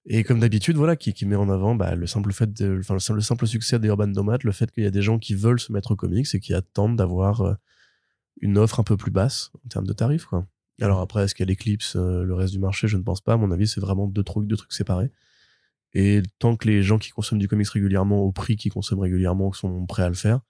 Et 0.07 0.23
comme 0.23 0.39
d'habitude, 0.41 0.77
voilà, 0.77 0.97
qui, 0.97 1.13
qui 1.13 1.27
met 1.27 1.37
en 1.37 1.51
avant 1.51 1.75
bah, 1.75 1.95
le 1.95 2.07
simple 2.07 2.33
fait, 2.33 2.53
de, 2.53 2.79
enfin 2.79 2.95
le, 2.95 3.15
le 3.17 3.21
simple 3.21 3.47
succès 3.47 3.79
des 3.79 3.89
Urban 3.89 4.07
Nomad, 4.07 4.45
le 4.45 4.53
fait 4.53 4.71
qu'il 4.71 4.85
y 4.85 4.87
a 4.87 4.91
des 4.91 5.03
gens 5.03 5.19
qui 5.19 5.35
veulent 5.35 5.61
se 5.61 5.73
mettre 5.73 5.91
au 5.91 5.97
comics 5.97 6.27
et 6.33 6.41
qui 6.41 6.55
attendent 6.55 6.97
d'avoir 6.97 7.41
euh, 7.41 7.55
une 8.41 8.57
offre 8.57 8.81
un 8.81 8.85
peu 8.85 8.97
plus 8.97 9.11
basse 9.11 9.51
en 9.65 9.69
termes 9.69 9.87
de 9.87 9.93
tarifs, 9.93 10.25
quoi. 10.27 10.47
Alors 10.81 11.01
après, 11.01 11.25
est-ce 11.25 11.35
qu'elle 11.35 11.51
éclipse 11.51 11.95
le 11.97 12.33
reste 12.33 12.55
du 12.55 12.59
marché? 12.59 12.89
Je 12.89 12.97
ne 12.97 13.03
pense 13.03 13.21
pas. 13.21 13.35
À 13.35 13.37
mon 13.37 13.51
avis, 13.51 13.69
c'est 13.69 13.81
vraiment 13.81 14.07
deux 14.07 14.23
trucs, 14.23 14.47
deux 14.47 14.57
trucs 14.57 14.73
séparés. 14.73 15.11
Et 15.93 16.23
tant 16.39 16.57
que 16.57 16.67
les 16.69 16.83
gens 16.83 16.99
qui 16.99 17.11
consomment 17.11 17.41
du 17.41 17.49
comics 17.49 17.69
régulièrement 17.69 18.21
au 18.21 18.33
prix 18.33 18.57
qu'ils 18.57 18.73
consomment 18.73 19.01
régulièrement 19.01 19.53
sont 19.53 19.85
prêts 19.87 20.05
à 20.05 20.09
le 20.09 20.15
faire, 20.15 20.41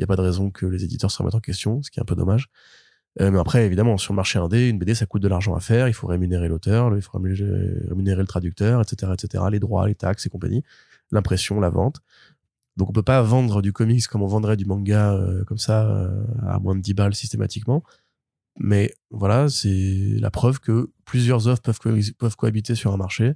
il 0.00 0.02
n'y 0.02 0.04
a 0.04 0.06
pas 0.06 0.16
de 0.16 0.22
raison 0.22 0.50
que 0.50 0.64
les 0.64 0.82
éditeurs 0.82 1.10
se 1.10 1.18
remettent 1.18 1.34
en 1.34 1.40
question, 1.40 1.82
ce 1.82 1.90
qui 1.90 2.00
est 2.00 2.02
un 2.02 2.06
peu 2.06 2.16
dommage. 2.16 2.48
Euh, 3.20 3.30
mais 3.30 3.38
après, 3.38 3.66
évidemment, 3.66 3.98
sur 3.98 4.14
le 4.14 4.16
marché 4.16 4.38
indé, 4.38 4.68
une 4.70 4.78
BD, 4.78 4.94
ça 4.94 5.04
coûte 5.04 5.20
de 5.22 5.28
l'argent 5.28 5.54
à 5.54 5.60
faire. 5.60 5.88
Il 5.88 5.92
faut 5.94 6.06
rémunérer 6.06 6.48
l'auteur, 6.48 6.94
il 6.96 7.02
faut 7.02 7.18
rémunérer, 7.18 8.20
le 8.22 8.26
traducteur, 8.26 8.80
etc., 8.80 9.12
etc., 9.12 9.44
les 9.50 9.58
droits, 9.60 9.86
les 9.86 9.94
taxes 9.94 10.24
et 10.26 10.30
compagnie, 10.30 10.62
l'impression, 11.10 11.60
la 11.60 11.68
vente. 11.70 12.00
Donc, 12.78 12.88
on 12.88 12.92
peut 12.92 13.02
pas 13.02 13.20
vendre 13.20 13.60
du 13.62 13.72
comics 13.74 14.06
comme 14.06 14.22
on 14.22 14.26
vendrait 14.26 14.56
du 14.56 14.64
manga 14.64 15.12
euh, 15.14 15.44
comme 15.44 15.58
ça 15.58 15.86
euh, 15.90 16.24
à 16.46 16.58
moins 16.60 16.74
de 16.74 16.80
10 16.80 16.94
balles 16.94 17.14
systématiquement. 17.14 17.82
Mais 18.58 18.94
voilà, 19.10 19.48
c'est 19.48 20.16
la 20.18 20.30
preuve 20.30 20.60
que 20.60 20.90
plusieurs 21.04 21.46
offres 21.48 21.62
peuvent, 21.62 21.78
co- 21.78 21.90
peuvent 22.18 22.36
cohabiter 22.36 22.74
sur 22.74 22.92
un 22.92 22.96
marché 22.96 23.34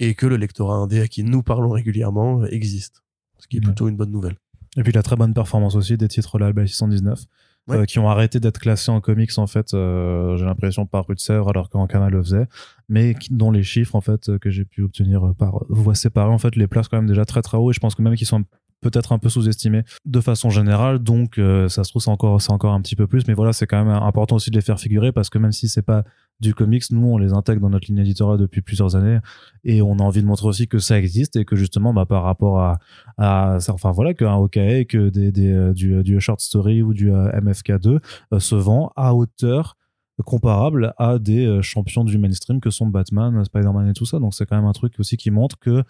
et 0.00 0.14
que 0.14 0.26
le 0.26 0.36
lectorat 0.36 0.76
indé 0.76 1.00
à 1.00 1.08
qui 1.08 1.24
nous 1.24 1.42
parlons 1.42 1.70
régulièrement 1.70 2.44
existe. 2.46 3.02
Ce 3.38 3.46
qui 3.46 3.56
est 3.56 3.60
Ouais. 3.60 3.66
plutôt 3.66 3.88
une 3.88 3.96
bonne 3.96 4.10
nouvelle. 4.10 4.36
Et 4.76 4.82
puis 4.82 4.92
la 4.92 5.02
très 5.02 5.16
bonne 5.16 5.34
performance 5.34 5.74
aussi 5.76 5.96
des 5.96 6.08
titres 6.08 6.38
là, 6.38 6.52
619, 6.66 7.20
Ouais. 7.68 7.76
euh, 7.76 7.84
qui 7.84 7.98
ont 7.98 8.08
arrêté 8.08 8.40
d'être 8.40 8.58
classés 8.58 8.90
en 8.90 9.02
comics 9.02 9.36
en 9.36 9.46
fait, 9.46 9.74
euh, 9.74 10.36
j'ai 10.38 10.46
l'impression 10.46 10.86
par 10.86 11.06
rue 11.06 11.14
de 11.14 11.20
Sèvres 11.20 11.50
alors 11.50 11.68
qu'en 11.68 11.86
Canal 11.86 12.12
le 12.12 12.22
faisait, 12.22 12.46
mais 12.88 13.14
dont 13.30 13.50
les 13.50 13.62
chiffres 13.62 13.94
en 13.94 14.00
fait 14.00 14.30
euh, 14.30 14.38
que 14.38 14.48
j'ai 14.48 14.64
pu 14.64 14.82
obtenir 14.82 15.34
par 15.36 15.64
voie 15.68 15.94
séparée 15.94 16.30
en 16.32 16.38
fait 16.38 16.56
les 16.56 16.66
placent 16.66 16.88
quand 16.88 16.96
même 16.96 17.06
déjà 17.08 17.26
très 17.26 17.42
très 17.42 17.58
haut 17.58 17.70
et 17.70 17.74
je 17.74 17.80
pense 17.80 17.94
que 17.94 18.00
même 18.00 18.14
qu'ils 18.16 18.26
sont 18.26 18.42
peut-être 18.80 19.12
un 19.12 19.18
peu 19.18 19.28
sous-estimés 19.28 19.82
de 20.06 20.20
façon 20.20 20.48
générale 20.48 20.98
donc 21.00 21.36
euh, 21.36 21.68
ça 21.68 21.84
se 21.84 21.90
trouve 21.90 22.00
c'est 22.00 22.10
encore 22.10 22.40
c'est 22.40 22.52
encore 22.52 22.72
un 22.72 22.80
petit 22.80 22.96
peu 22.96 23.06
plus 23.06 23.26
mais 23.28 23.34
voilà 23.34 23.52
c'est 23.52 23.66
quand 23.66 23.84
même 23.84 23.92
important 23.94 24.36
aussi 24.36 24.50
de 24.50 24.56
les 24.56 24.62
faire 24.62 24.78
figurer 24.80 25.12
parce 25.12 25.28
que 25.28 25.36
même 25.36 25.52
si 25.52 25.68
c'est 25.68 25.82
pas 25.82 26.04
du 26.40 26.54
comics 26.54 26.84
nous 26.90 27.06
on 27.06 27.18
les 27.18 27.32
intègre 27.32 27.60
dans 27.60 27.70
notre 27.70 27.86
ligne 27.88 27.98
éditoriale 27.98 28.38
depuis 28.38 28.62
plusieurs 28.62 28.96
années 28.96 29.18
et 29.64 29.82
on 29.82 29.98
a 29.98 30.02
envie 30.02 30.22
de 30.22 30.26
montrer 30.26 30.46
aussi 30.46 30.68
que 30.68 30.78
ça 30.78 30.98
existe 30.98 31.36
et 31.36 31.44
que 31.44 31.56
justement 31.56 31.92
bah, 31.92 32.06
par 32.06 32.22
rapport 32.22 32.60
à 32.60 32.78
à 33.16 33.58
enfin 33.68 33.90
voilà 33.90 34.14
qu'un 34.14 34.34
OKA 34.36 34.84
que 34.84 35.08
des, 35.08 35.32
des 35.32 35.52
euh, 35.52 35.72
du, 35.72 36.02
du 36.02 36.20
short 36.20 36.40
story 36.40 36.82
ou 36.82 36.94
du 36.94 37.12
euh, 37.12 37.30
MFK2 37.32 37.98
euh, 38.32 38.38
se 38.38 38.54
vend 38.54 38.92
à 38.96 39.14
hauteur 39.14 39.76
comparable 40.24 40.94
à 40.98 41.20
des 41.20 41.60
champions 41.62 42.02
du 42.02 42.18
mainstream 42.18 42.60
que 42.60 42.70
sont 42.70 42.88
Batman, 42.88 43.44
Spider-Man 43.44 43.88
et 43.88 43.92
tout 43.92 44.04
ça. 44.04 44.18
Donc 44.18 44.34
c'est 44.34 44.46
quand 44.46 44.56
même 44.56 44.64
un 44.64 44.72
truc 44.72 44.94
aussi 44.98 45.16
qui 45.16 45.30
montre 45.30 45.56
que 45.60 45.84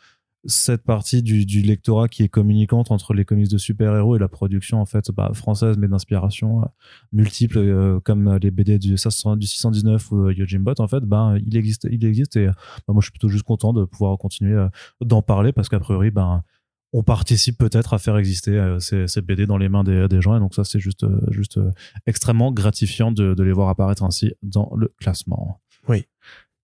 cette 0.44 0.84
partie 0.84 1.22
du, 1.22 1.44
lectorat 1.62 2.08
qui 2.08 2.22
est 2.22 2.28
communicante 2.28 2.90
entre 2.90 3.12
les 3.12 3.24
comics 3.24 3.50
de 3.50 3.58
super-héros 3.58 4.16
et 4.16 4.18
la 4.18 4.28
production 4.28 4.80
en 4.80 4.86
fait 4.86 5.10
bah, 5.10 5.30
française 5.34 5.76
mais 5.78 5.88
d'inspiration 5.88 6.62
euh, 6.62 6.66
multiple 7.12 7.58
euh, 7.58 8.00
comme 8.00 8.38
les 8.40 8.50
BD 8.50 8.78
du, 8.78 8.96
619 8.96 10.12
ou 10.12 10.28
euh, 10.28 10.74
en 10.78 10.88
fait 10.88 11.00
ben 11.00 11.38
il 11.44 11.56
existe 11.56 11.88
il 11.90 12.04
existe 12.04 12.36
et 12.36 12.46
bah, 12.46 12.54
moi 12.88 13.00
je 13.00 13.06
suis 13.06 13.12
plutôt 13.12 13.28
juste 13.28 13.44
content 13.44 13.72
de 13.72 13.84
pouvoir 13.84 14.16
continuer 14.18 14.66
d'en 15.00 15.22
parler 15.22 15.52
parce 15.52 15.68
qu'a 15.68 15.80
priori 15.80 16.10
ben 16.10 16.44
on 16.92 17.02
participe 17.02 17.58
peut-être 17.58 17.92
à 17.92 17.98
faire 17.98 18.16
exister 18.16 18.76
ces, 18.80 19.20
BD 19.20 19.44
dans 19.44 19.58
les 19.58 19.68
mains 19.68 19.84
des, 19.84 20.20
gens 20.20 20.36
et 20.36 20.40
donc 20.40 20.54
ça 20.54 20.64
c'est 20.64 20.80
juste 20.80 21.04
juste 21.30 21.58
extrêmmement 22.06 22.52
gratifiant 22.52 23.12
de, 23.12 23.34
de 23.34 23.42
les 23.42 23.52
voir 23.52 23.68
apparaître 23.68 24.04
ainsi 24.04 24.32
dans 24.42 24.72
le 24.76 24.92
classement. 24.98 25.60
Oui. 25.88 26.04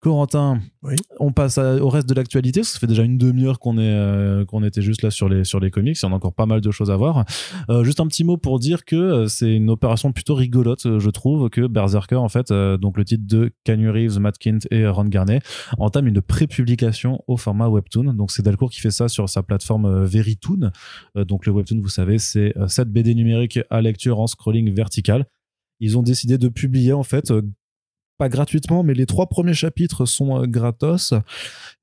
Corentin, 0.01 0.59
on 1.19 1.31
passe 1.31 1.59
au 1.59 1.87
reste 1.87 2.09
de 2.09 2.15
l'actualité. 2.15 2.63
Ça 2.63 2.79
fait 2.79 2.87
déjà 2.87 3.03
une 3.03 3.19
demi-heure 3.19 3.59
qu'on 3.59 3.77
est 3.77 3.93
euh, 3.93 4.45
qu'on 4.45 4.63
était 4.63 4.81
juste 4.81 5.03
là 5.03 5.11
sur 5.11 5.29
les 5.29 5.43
sur 5.43 5.59
les 5.59 5.69
comics. 5.69 5.95
Il 5.95 6.03
y 6.03 6.09
en 6.09 6.11
a 6.11 6.15
encore 6.15 6.33
pas 6.33 6.47
mal 6.47 6.59
de 6.59 6.71
choses 6.71 6.89
à 6.89 6.97
voir. 6.97 7.23
Euh, 7.69 7.83
juste 7.83 7.99
un 7.99 8.07
petit 8.07 8.23
mot 8.23 8.35
pour 8.35 8.57
dire 8.57 8.83
que 8.83 8.95
euh, 8.95 9.27
c'est 9.27 9.55
une 9.55 9.69
opération 9.69 10.11
plutôt 10.11 10.33
rigolote, 10.33 10.97
je 10.97 11.09
trouve, 11.11 11.51
que 11.51 11.67
Berserker 11.67 12.15
en 12.15 12.29
fait, 12.29 12.51
donc 12.51 12.97
le 12.97 13.05
titre 13.05 13.25
de 13.27 13.51
Kanye 13.63 13.89
Reeves, 13.89 14.19
Matt 14.19 14.39
Kint 14.39 14.61
et 14.71 14.87
Ron 14.87 15.05
Garnet 15.05 15.39
entame 15.77 16.07
une 16.07 16.19
pré-publication 16.19 17.23
au 17.27 17.37
format 17.37 17.67
webtoon. 17.67 18.15
Donc 18.15 18.31
c'est 18.31 18.41
Delcourt 18.41 18.71
qui 18.71 18.81
fait 18.81 18.89
ça 18.89 19.07
sur 19.07 19.29
sa 19.29 19.43
plateforme 19.43 20.03
Verytoon. 20.03 20.71
donc 21.15 21.45
le 21.45 21.51
webtoon, 21.51 21.79
vous 21.79 21.89
savez, 21.89 22.17
c'est 22.17 22.55
cette 22.67 22.89
BD 22.89 23.13
numérique 23.13 23.59
à 23.69 23.81
lecture 23.81 24.19
en 24.19 24.25
scrolling 24.25 24.73
vertical 24.73 25.27
ils 25.83 25.97
ont 25.97 26.03
décidé 26.03 26.37
de 26.37 26.47
publier 26.47 26.93
en 26.93 27.01
fait 27.01 27.33
pas 28.21 28.29
gratuitement, 28.29 28.83
mais 28.83 28.93
les 28.93 29.07
trois 29.07 29.25
premiers 29.25 29.55
chapitres 29.55 30.05
sont 30.05 30.43
euh, 30.43 30.45
gratos. 30.45 31.15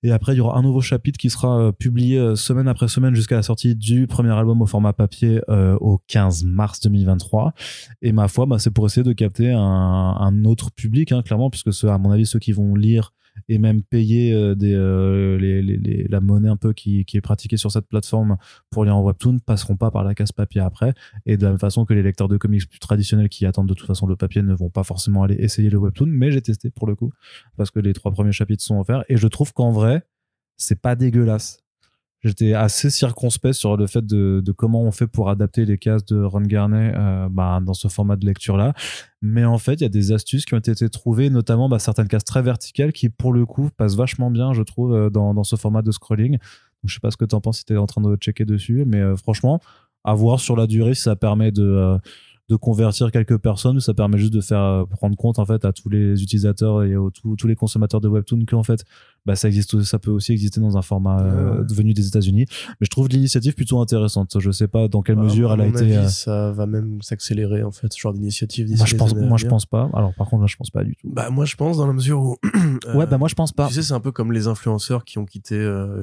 Et 0.04 0.12
après, 0.12 0.34
il 0.34 0.36
y 0.36 0.40
aura 0.40 0.56
un 0.56 0.62
nouveau 0.62 0.80
chapitre 0.80 1.18
qui 1.18 1.30
sera 1.30 1.58
euh, 1.58 1.72
publié 1.72 2.16
euh, 2.16 2.36
semaine 2.36 2.68
après 2.68 2.86
semaine 2.86 3.12
jusqu'à 3.12 3.34
la 3.34 3.42
sortie 3.42 3.74
du 3.74 4.06
premier 4.06 4.30
album 4.30 4.62
au 4.62 4.66
format 4.66 4.92
papier 4.92 5.40
au 5.48 6.00
15 6.06 6.44
mars 6.44 6.78
2023. 6.78 7.54
Et 8.02 8.12
ma 8.12 8.28
foi, 8.28 8.46
bah, 8.46 8.60
c'est 8.60 8.70
pour 8.70 8.86
essayer 8.86 9.02
de 9.02 9.12
capter 9.12 9.50
un, 9.50 10.44
autre 10.44 10.70
public, 10.70 11.10
hein, 11.10 11.22
clairement, 11.22 11.50
puisque 11.50 11.72
ce, 11.72 11.88
à 11.88 11.98
mon 11.98 12.12
avis, 12.12 12.24
ceux 12.24 12.38
qui 12.38 12.52
vont 12.52 12.76
lire 12.76 13.12
et 13.48 13.58
même 13.58 13.82
payer 13.82 14.32
euh, 14.32 14.54
euh, 14.62 16.06
la 16.08 16.20
monnaie 16.20 16.48
un 16.48 16.56
peu 16.56 16.72
qui, 16.72 17.04
qui, 17.04 17.16
est 17.16 17.20
pratiquée 17.20 17.56
sur 17.56 17.70
cette 17.70 17.86
plateforme 17.86 18.36
pour 18.70 18.84
lire 18.84 18.96
en 18.96 19.02
webtoon 19.02 19.38
passeront 19.38 19.76
pas 19.76 19.90
par 19.90 20.04
la 20.04 20.14
casse 20.14 20.32
papier 20.32 20.60
après. 20.60 20.94
Et 21.26 21.36
de 21.36 21.42
la 21.42 21.50
même 21.50 21.58
façon 21.58 21.84
que 21.84 21.94
les 21.94 22.02
lecteurs 22.02 22.28
de 22.28 22.36
comics 22.36 22.68
plus 22.68 22.78
traditionnels 22.78 23.28
qui 23.28 23.46
attendent 23.46 23.68
de 23.68 23.74
toute 23.74 23.86
façon 23.86 24.06
le 24.06 24.16
papier 24.16 24.42
ne 24.42 24.54
vont 24.54 24.70
pas 24.70 24.84
forcément 24.84 25.22
aller 25.22 25.36
essayer 25.36 25.70
le 25.70 25.78
webtoon 25.78 26.08
mais 26.08 26.30
j'ai 26.30 26.42
testé 26.42 26.70
pour 26.70 26.86
le 26.86 26.94
coup 26.94 27.12
parce 27.56 27.70
que 27.70 27.80
les 27.80 27.92
trois 27.92 28.12
premiers 28.12 28.32
chapitres 28.32 28.62
sont 28.62 28.78
offerts. 28.78 29.04
Et 29.08 29.16
je 29.16 29.28
trouve 29.28 29.52
qu'en 29.52 29.70
vrai 29.72 30.02
c'est 30.56 30.80
pas 30.80 30.96
dégueulasse 30.96 31.60
j'étais 32.24 32.52
assez 32.52 32.90
circonspect 32.90 33.54
sur 33.54 33.76
le 33.76 33.86
fait 33.86 34.04
de, 34.04 34.42
comment 34.56 34.82
on 34.82 34.90
fait 34.90 35.06
pour 35.06 35.30
adapter 35.30 35.64
les 35.64 35.78
cases 35.78 36.04
de 36.04 36.22
Ron 36.22 36.42
Garnet 36.42 36.92
euh, 36.96 37.28
bah, 37.30 37.60
dans 37.64 37.74
ce 37.74 37.88
format 37.88 38.16
de 38.16 38.26
lecture 38.26 38.56
là 38.56 38.74
mais 39.22 39.44
en 39.44 39.58
fait 39.58 39.74
il 39.74 39.82
y 39.82 39.86
a 39.86 39.90
des 39.90 40.12
astuces 40.12 40.44
qui 40.44 40.54
ont 40.54 40.58
été 40.58 40.88
trouvées 40.88 41.30
notamment 41.30 41.68
bah, 41.68 41.78
certaines 41.78 42.08
cases 42.08 42.24
très 42.24 42.42
verticales 42.42 42.92
qui 42.92 43.08
pour 43.08 43.32
le 43.32 43.46
coup 43.46 43.70
passent 43.76 43.96
vachement 43.96 44.30
bien 44.30 44.52
je 44.52 44.62
trouve 44.62 44.94
euh, 44.94 45.10
dans, 45.10 45.44
ce 45.44 45.56
format 45.56 45.82
de 45.82 45.90
scrolling. 45.90 46.32
Donc, 46.32 46.40
je 46.86 46.94
sais 46.94 47.00
pas 47.00 47.10
ce 47.10 47.16
que 47.16 47.24
tu 47.24 47.34
en 47.34 47.40
penses 47.40 47.58
si 47.58 47.64
tu 47.64 47.74
es 47.74 47.76
en 47.76 47.86
train 47.86 48.02
de 48.02 48.16
checker 48.16 48.44
dessus 48.44 48.84
mais 48.86 49.00
euh, 49.00 49.16
franchement 49.16 49.60
à 50.04 50.14
voir 50.14 50.40
sur 50.40 50.56
la 50.56 50.66
durée 50.66 50.94
ça 50.94 51.16
permet 51.16 51.52
de 51.52 51.98
de 52.48 52.56
convertir 52.56 53.12
quelques 53.12 53.36
personnes, 53.36 53.78
ça 53.80 53.92
permet 53.92 54.16
juste 54.16 54.32
de 54.32 54.40
faire 54.40 54.62
euh, 54.62 54.84
prendre 54.86 55.16
compte 55.16 55.38
en 55.38 55.44
fait 55.44 55.66
à 55.66 55.72
tous 55.72 55.90
les 55.90 56.22
utilisateurs 56.22 56.82
et 56.82 56.96
aux 56.96 57.10
tous, 57.10 57.46
les 57.46 57.54
consommateurs 57.54 58.00
de 58.00 58.08
webtoon 58.08 58.46
qu'en 58.46 58.62
fait 58.62 58.84
bah, 59.26 59.36
ça 59.36 59.48
existe 59.48 59.82
ça 59.82 59.98
peut 59.98 60.10
aussi 60.10 60.32
exister 60.32 60.58
dans 60.58 60.78
un 60.78 60.82
format 60.82 61.20
euh, 61.20 61.62
venu 61.70 61.92
des 61.92 62.06
États-Unis. 62.06 62.46
Mais 62.48 62.86
je 62.86 62.90
trouve 62.90 63.08
l'initiative 63.08 63.54
plutôt 63.54 63.80
intéressante. 63.80 64.38
Je 64.38 64.50
sais 64.50 64.68
pas 64.68 64.88
dans 64.88 65.02
quelle 65.02 65.16
bah, 65.16 65.24
mesure 65.24 65.52
elle 65.52 65.60
a 65.60 65.66
été 65.66 65.80
avis, 65.80 65.96
euh, 65.96 66.08
ça 66.08 66.52
va 66.52 66.64
même 66.66 67.02
s'accélérer 67.02 67.62
en 67.62 67.70
fait 67.70 67.92
ce 67.92 68.00
genre 68.00 68.14
d'initiative 68.14 68.68
moi 68.76 68.86
je 68.86 68.96
pense 68.96 69.14
moi 69.14 69.36
je 69.36 69.46
pense 69.46 69.66
pas. 69.66 69.90
Alors 69.92 70.14
par 70.14 70.28
contre 70.28 70.42
là 70.42 70.46
je 70.46 70.56
pense 70.56 70.70
pas 70.70 70.84
du 70.84 70.96
tout. 70.96 71.10
Bah 71.12 71.28
moi 71.28 71.44
je 71.44 71.56
pense 71.56 71.76
dans 71.76 71.86
la 71.86 71.92
mesure 71.92 72.20
où 72.20 72.36
ouais 72.94 73.06
bah 73.06 73.18
moi 73.18 73.28
je 73.28 73.34
pense 73.34 73.52
pas. 73.52 73.68
tu 73.68 73.74
sais 73.74 73.82
c'est 73.82 73.94
un 73.94 74.00
peu 74.00 74.12
comme 74.12 74.32
les 74.32 74.46
influenceurs 74.46 75.04
qui 75.04 75.18
ont 75.18 75.26
quitté 75.26 75.56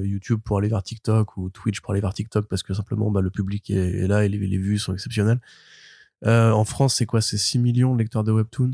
YouTube 0.03 0.41
pour 0.43 0.59
aller 0.59 0.69
vers 0.69 0.83
TikTok 0.83 1.37
ou 1.37 1.49
Twitch 1.49 1.81
pour 1.81 1.93
aller 1.93 2.01
vers 2.01 2.13
TikTok 2.13 2.47
parce 2.47 2.61
que 2.61 2.75
simplement 2.75 3.09
bah, 3.09 3.21
le 3.21 3.31
public 3.31 3.71
est, 3.71 4.07
là 4.07 4.25
et 4.25 4.29
les, 4.29 4.37
les 4.37 4.57
vues 4.59 4.77
sont 4.77 4.93
exceptionnelles 4.93 5.39
euh, 6.25 6.51
en 6.51 6.65
France, 6.65 6.95
c'est 6.95 7.05
quoi? 7.05 7.21
C'est 7.21 7.37
6 7.37 7.59
millions 7.59 7.93
de 7.93 7.99
lecteurs 7.99 8.23
de 8.23 8.31
webtoon? 8.31 8.71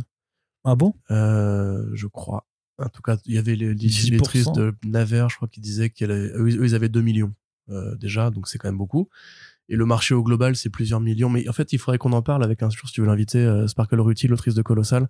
Ah 0.64 0.76
bon? 0.76 0.94
Euh, 1.10 1.90
Je 1.94 2.08
crois. 2.08 2.48
En 2.78 2.90
tout 2.90 3.02
cas, 3.02 3.18
il 3.26 3.36
y 3.36 3.38
avait 3.38 3.56
les 3.56 3.74
lectrices 3.74 4.52
de 4.54 4.74
Naver, 4.84 5.28
je 5.30 5.36
crois, 5.36 5.48
qui 5.48 5.60
disaient 5.60 5.90
qu'eux, 5.90 6.50
ils 6.50 6.76
avaient 6.76 6.90
2 6.90 7.02
millions 7.02 7.34
euh, 7.70 7.96
déjà, 7.96 8.32
donc 8.32 8.48
c'est 8.48 8.58
quand 8.58 8.70
même 8.70 8.78
beaucoup. 8.78 9.08
Et 9.70 9.76
le 9.76 9.86
marché 9.86 10.14
au 10.16 10.24
global, 10.24 10.56
c'est 10.56 10.70
plusieurs 10.70 11.00
millions. 11.00 11.30
Mais 11.30 11.48
en 11.48 11.54
fait, 11.54 11.74
il 11.74 11.80
faudrait 11.80 11.98
qu'on 11.98 12.14
en 12.14 12.22
parle 12.22 12.44
avec 12.44 12.64
un 12.64 12.70
jour, 12.70 12.88
si 12.88 12.94
tu 12.94 13.02
veux 13.02 13.08
l'inviter, 13.08 13.66
Sparkle 13.68 14.00
Ruti, 14.00 14.28
l'autrice 14.28 14.56
de 14.56 14.62
Colossal, 14.62 15.08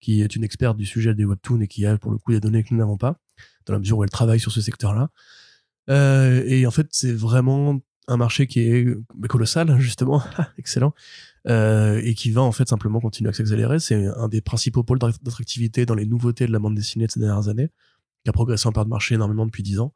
qui 0.00 0.22
est 0.22 0.36
une 0.36 0.44
experte 0.44 0.76
du 0.76 0.86
sujet 0.86 1.14
des 1.14 1.24
webtoons 1.24 1.60
et 1.60 1.68
qui 1.68 1.84
a 1.84 1.98
pour 1.98 2.12
le 2.12 2.18
coup 2.18 2.32
des 2.32 2.40
données 2.40 2.62
que 2.62 2.68
nous 2.70 2.78
n'avons 2.78 2.96
pas, 2.96 3.16
dans 3.66 3.72
la 3.72 3.80
mesure 3.80 3.98
où 3.98 4.04
elle 4.04 4.10
travaille 4.10 4.40
sur 4.40 4.52
ce 4.52 4.60
secteur-là. 4.60 5.10
et 5.88 6.64
en 6.66 6.70
fait, 6.70 6.86
c'est 6.92 7.12
vraiment 7.12 7.80
un 8.10 8.16
marché 8.16 8.46
qui 8.46 8.60
est 8.60 8.86
colossal, 9.28 9.78
justement, 9.78 10.22
excellent, 10.58 10.92
euh, 11.48 12.00
et 12.02 12.14
qui 12.14 12.30
va 12.32 12.42
en 12.42 12.52
fait 12.52 12.68
simplement 12.68 13.00
continuer 13.00 13.30
à 13.30 13.32
s'accélérer. 13.32 13.78
C'est 13.78 14.06
un 14.06 14.28
des 14.28 14.40
principaux 14.40 14.82
pôles 14.82 14.98
d'attractivité 14.98 15.86
dans 15.86 15.94
les 15.94 16.06
nouveautés 16.06 16.46
de 16.46 16.52
la 16.52 16.58
bande 16.58 16.74
dessinée 16.74 17.06
de 17.06 17.12
ces 17.12 17.20
dernières 17.20 17.48
années, 17.48 17.70
qui 18.24 18.28
a 18.28 18.32
progressé 18.32 18.66
en 18.66 18.72
part 18.72 18.84
de 18.84 18.90
marché 18.90 19.14
énormément 19.14 19.46
depuis 19.46 19.62
10 19.62 19.78
ans. 19.78 19.94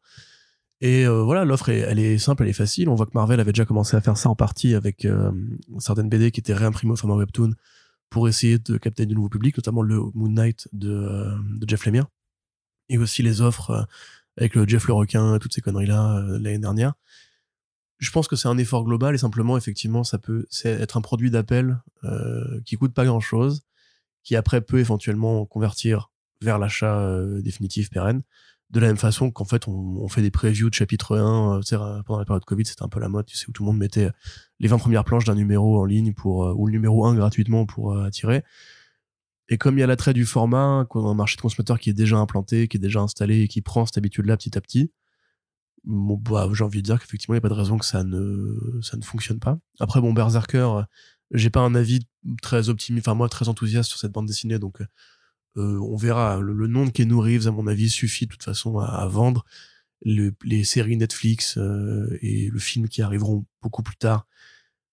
Et 0.80 1.06
euh, 1.06 1.22
voilà, 1.22 1.44
l'offre, 1.44 1.68
elle 1.70 1.98
est 1.98 2.18
simple, 2.18 2.44
elle 2.44 2.50
est 2.50 2.52
facile. 2.52 2.88
On 2.88 2.94
voit 2.94 3.06
que 3.06 3.14
Marvel 3.14 3.40
avait 3.40 3.52
déjà 3.52 3.64
commencé 3.64 3.96
à 3.96 4.00
faire 4.00 4.16
ça 4.16 4.28
en 4.28 4.36
partie 4.36 4.74
avec 4.74 5.04
euh, 5.04 5.32
certaines 5.78 6.08
BD 6.08 6.30
qui 6.30 6.40
étaient 6.40 6.54
réimprimées 6.54 6.92
au 6.92 6.96
format 6.96 7.16
webtoon 7.16 7.52
pour 8.10 8.28
essayer 8.28 8.58
de 8.58 8.76
capter 8.76 9.06
du 9.06 9.14
nouveau 9.14 9.28
public, 9.28 9.56
notamment 9.56 9.82
le 9.82 10.00
Moon 10.14 10.28
Knight 10.28 10.68
de, 10.72 11.32
de 11.56 11.68
Jeff 11.68 11.84
Lemire, 11.84 12.06
et 12.88 12.98
aussi 12.98 13.22
les 13.22 13.40
offres 13.40 13.88
avec 14.36 14.54
le 14.54 14.68
Jeff 14.68 14.86
le 14.86 14.94
requin, 14.94 15.38
toutes 15.40 15.52
ces 15.52 15.60
conneries-là 15.60 16.22
l'année 16.38 16.58
dernière 16.58 16.94
je 18.04 18.10
pense 18.10 18.28
que 18.28 18.36
c'est 18.36 18.48
un 18.48 18.58
effort 18.58 18.84
global 18.84 19.14
et 19.14 19.18
simplement 19.18 19.56
effectivement 19.56 20.04
ça 20.04 20.18
peut 20.18 20.46
être 20.64 20.96
un 20.96 21.00
produit 21.00 21.30
d'appel 21.30 21.80
euh, 22.04 22.60
qui 22.64 22.76
coûte 22.76 22.94
pas 22.94 23.04
grand 23.04 23.20
chose 23.20 23.62
qui 24.22 24.36
après 24.36 24.60
peut 24.60 24.78
éventuellement 24.78 25.44
convertir 25.46 26.10
vers 26.40 26.58
l'achat 26.58 26.98
euh, 26.98 27.42
définitif 27.42 27.90
pérenne. 27.90 28.22
De 28.70 28.80
la 28.80 28.86
même 28.88 28.96
façon 28.96 29.30
qu'en 29.30 29.44
fait 29.44 29.68
on, 29.68 30.08
fait 30.08 30.22
des 30.22 30.30
previews 30.30 30.70
de 30.70 30.74
chapitre 30.74 31.16
1 31.16 31.60
euh, 31.72 32.02
pendant 32.02 32.18
la 32.18 32.24
période 32.24 32.44
Covid 32.44 32.64
c'était 32.64 32.82
un 32.82 32.88
peu 32.88 33.00
la 33.00 33.08
mode 33.08 33.26
tu 33.26 33.36
sais 33.36 33.46
où 33.48 33.52
tout 33.52 33.62
le 33.62 33.66
monde 33.68 33.78
mettait 33.78 34.10
les 34.60 34.68
20 34.68 34.78
premières 34.78 35.04
planches 35.04 35.24
d'un 35.24 35.34
numéro 35.34 35.80
en 35.80 35.84
ligne 35.84 36.12
pour 36.12 36.58
ou 36.58 36.66
le 36.66 36.72
numéro 36.72 37.06
1 37.06 37.14
gratuitement 37.14 37.66
pour 37.66 37.98
attirer. 37.98 38.42
Et 39.48 39.58
comme 39.58 39.76
il 39.76 39.80
y 39.80 39.84
a 39.84 39.86
l'attrait 39.86 40.14
du 40.14 40.24
format 40.24 40.86
un 40.94 41.14
marché 41.14 41.36
de 41.36 41.42
consommateurs 41.42 41.78
qui 41.78 41.90
est 41.90 41.94
déjà 41.94 42.16
implanté 42.16 42.68
qui 42.68 42.78
est 42.78 42.80
déjà 42.80 43.00
installé 43.00 43.42
et 43.42 43.48
qui 43.48 43.60
prend 43.60 43.86
cette 43.86 43.98
habitude 43.98 44.26
là 44.26 44.36
petit 44.36 44.56
à 44.56 44.60
petit 44.60 44.90
bon, 45.84 46.16
bah, 46.16 46.48
j'ai 46.52 46.64
envie 46.64 46.82
de 46.82 46.86
dire 46.86 47.00
qu'effectivement, 47.00 47.34
il 47.34 47.36
n'y 47.36 47.40
a 47.40 47.48
pas 47.48 47.48
de 47.48 47.54
raison 47.54 47.78
que 47.78 47.84
ça 47.84 48.04
ne, 48.04 48.80
ça 48.82 48.96
ne 48.96 49.02
fonctionne 49.02 49.38
pas. 49.38 49.58
Après, 49.80 50.00
bon, 50.00 50.12
Berserker, 50.12 50.58
euh, 50.58 50.82
j'ai 51.32 51.50
pas 51.50 51.60
un 51.60 51.74
avis 51.74 52.06
très 52.42 52.68
optimiste, 52.68 53.06
enfin, 53.08 53.14
moi, 53.14 53.28
très 53.28 53.48
enthousiaste 53.48 53.90
sur 53.90 53.98
cette 53.98 54.12
bande 54.12 54.26
dessinée, 54.26 54.58
donc, 54.58 54.80
euh, 55.56 55.78
on 55.80 55.96
verra. 55.96 56.40
Le, 56.40 56.66
nom 56.66 56.86
de 56.86 56.90
Keanu 56.90 57.16
Reeves, 57.16 57.46
à 57.46 57.50
mon 57.50 57.66
avis, 57.66 57.88
suffit 57.88 58.26
de 58.26 58.30
toute 58.30 58.42
façon 58.42 58.78
à, 58.78 59.06
vendre. 59.06 59.44
les 60.04 60.64
séries 60.64 60.96
Netflix 60.96 61.58
euh, 61.58 62.18
et 62.22 62.48
le 62.50 62.58
film 62.58 62.88
qui 62.88 63.02
arriveront 63.02 63.46
beaucoup 63.62 63.82
plus 63.82 63.96
tard 63.96 64.26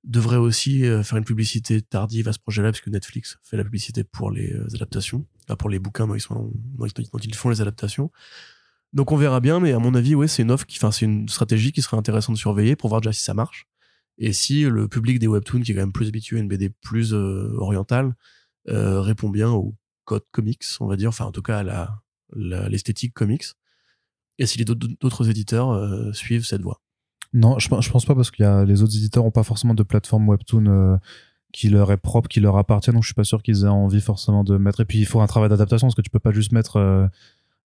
devraient 0.03 0.37
aussi 0.37 0.81
faire 1.03 1.17
une 1.17 1.25
publicité 1.25 1.79
tardive 1.81 2.27
à 2.27 2.33
ce 2.33 2.39
projet-là, 2.39 2.71
parce 2.71 2.85
Netflix 2.87 3.37
fait 3.43 3.55
la 3.55 3.63
publicité 3.63 4.03
pour 4.03 4.31
les 4.31 4.51
adaptations, 4.73 5.27
pour 5.59 5.69
les 5.69 5.77
bouquins 5.77 6.07
dont 6.07 6.15
ils, 6.15 6.21
sont, 6.21 6.51
dont 6.53 7.19
ils 7.19 7.35
font 7.35 7.49
les 7.49 7.61
adaptations. 7.61 8.11
Donc 8.93 9.11
on 9.11 9.17
verra 9.17 9.39
bien, 9.39 9.59
mais 9.59 9.71
à 9.71 9.79
mon 9.79 9.95
avis, 9.95 10.15
ouais, 10.15 10.27
c'est 10.27 10.41
une 10.41 10.51
offre 10.51 10.65
enfin, 10.71 10.91
c'est 10.91 11.05
une 11.05 11.29
stratégie 11.29 11.71
qui 11.71 11.81
serait 11.81 11.97
intéressante 11.97 12.35
de 12.35 12.39
surveiller 12.39 12.75
pour 12.75 12.89
voir 12.89 13.01
déjà 13.01 13.13
si 13.13 13.23
ça 13.23 13.33
marche. 13.33 13.67
Et 14.17 14.33
si 14.33 14.63
le 14.63 14.87
public 14.87 15.19
des 15.19 15.27
webtoons, 15.27 15.61
qui 15.61 15.71
est 15.71 15.75
quand 15.75 15.81
même 15.81 15.93
plus 15.93 16.09
habitué 16.09 16.37
à 16.37 16.41
une 16.41 16.49
BD 16.49 16.69
plus 16.69 17.13
euh, 17.13 17.53
orientale, 17.57 18.15
euh, 18.67 19.01
répond 19.01 19.29
bien 19.29 19.49
au 19.49 19.75
code 20.03 20.23
comics, 20.31 20.63
on 20.79 20.87
va 20.87 20.97
dire, 20.97 21.09
enfin 21.09 21.25
en 21.25 21.31
tout 21.31 21.41
cas 21.41 21.59
à 21.59 21.63
la, 21.63 22.01
l'esthétique 22.35 23.13
comics. 23.13 23.45
Et 24.37 24.45
si 24.45 24.57
les 24.57 24.65
d'autres 24.65 25.29
éditeurs 25.29 25.71
euh, 25.71 26.11
suivent 26.11 26.45
cette 26.45 26.61
voie. 26.61 26.81
Non, 27.33 27.59
je, 27.59 27.69
je 27.69 27.89
pense 27.89 28.05
pas 28.05 28.15
parce 28.15 28.29
que 28.29 28.43
y 28.43 28.45
a, 28.45 28.65
les 28.65 28.83
autres 28.83 28.95
éditeurs 28.95 29.23
ont 29.23 29.31
pas 29.31 29.43
forcément 29.43 29.73
de 29.73 29.83
plateforme 29.83 30.27
webtoon 30.27 30.99
qui 31.53 31.69
leur 31.69 31.91
est 31.91 31.97
propre, 31.97 32.27
qui 32.29 32.39
leur 32.39 32.57
appartient, 32.57 32.91
donc 32.91 33.03
je 33.03 33.07
suis 33.07 33.13
pas 33.13 33.23
sûr 33.23 33.41
qu'ils 33.41 33.63
aient 33.63 33.67
envie 33.67 34.01
forcément 34.01 34.43
de 34.43 34.57
mettre. 34.57 34.81
Et 34.81 34.85
puis 34.85 34.99
il 34.99 35.05
faut 35.05 35.21
un 35.21 35.27
travail 35.27 35.49
d'adaptation 35.49 35.87
parce 35.87 35.95
que 35.95 36.01
tu 36.01 36.09
peux 36.09 36.19
pas 36.19 36.31
juste 36.31 36.51
mettre 36.51 37.09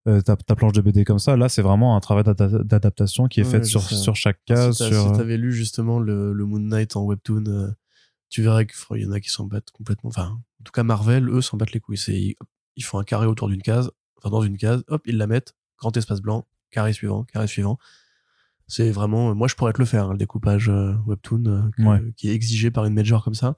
euh, 0.07 0.21
ta, 0.21 0.37
planche 0.37 0.73
de 0.73 0.81
BD 0.81 1.05
comme 1.05 1.19
ça. 1.19 1.37
Là, 1.37 1.49
c'est 1.49 1.63
vraiment 1.63 1.97
un 1.97 2.01
travail 2.01 2.25
d'adaptation 2.25 3.27
qui 3.27 3.41
est 3.41 3.45
fait 3.45 3.65
sur, 3.65 3.83
sur 3.83 4.15
chaque 4.15 4.39
case. 4.45 4.79
Si 4.79 4.89
sur... 4.89 5.13
t'avais 5.13 5.37
lu 5.37 5.53
justement 5.53 5.99
le, 5.99 6.33
le, 6.33 6.45
Moon 6.47 6.61
Knight 6.61 6.97
en 6.97 7.03
webtoon, 7.03 7.45
euh, 7.47 7.69
tu 8.29 8.43
verrais 8.43 8.67
qu'il 8.67 9.03
y 9.03 9.07
en 9.07 9.13
a 9.13 9.21
qui 9.21 9.31
s'en 9.31 9.47
battent 9.47 9.71
complètement. 9.71 10.09
Enfin, 10.09 10.39
en 10.61 10.65
tout 10.65 10.73
cas, 10.73 10.83
Marvel, 10.83 11.29
eux, 11.29 11.43
s'en 11.43 11.57
battent 11.57 11.73
les 11.73 11.81
couilles. 11.81 11.99
ils 12.77 12.85
font 12.85 12.99
un 12.99 13.05
carré 13.05 13.27
autour 13.27 13.49
d'une 13.49 13.63
case, 13.63 13.91
enfin 14.19 14.31
dans 14.31 14.43
une 14.43 14.57
case, 14.57 14.85
hop, 14.89 15.03
ils 15.07 15.17
la 15.17 15.27
mettent, 15.27 15.55
grand 15.79 15.97
espace 15.97 16.21
blanc, 16.21 16.47
carré 16.71 16.93
suivant, 16.93 17.25
carré 17.25 17.47
suivant. 17.47 17.79
C'est 18.69 18.91
vraiment, 18.91 19.35
moi 19.35 19.47
je 19.49 19.55
pourrais 19.55 19.73
te 19.73 19.79
le 19.79 19.85
faire, 19.85 20.07
hein, 20.07 20.13
le 20.13 20.19
découpage 20.19 20.69
euh, 20.69 20.95
webtoon 21.07 21.45
euh, 21.47 21.63
que- 21.77 21.83
Ouais. 21.83 22.03
qui 22.17 22.29
est 22.29 22.35
exigé 22.35 22.71
par 22.71 22.85
une 22.85 22.95
major 22.95 23.23
comme 23.23 23.35
ça. 23.35 23.57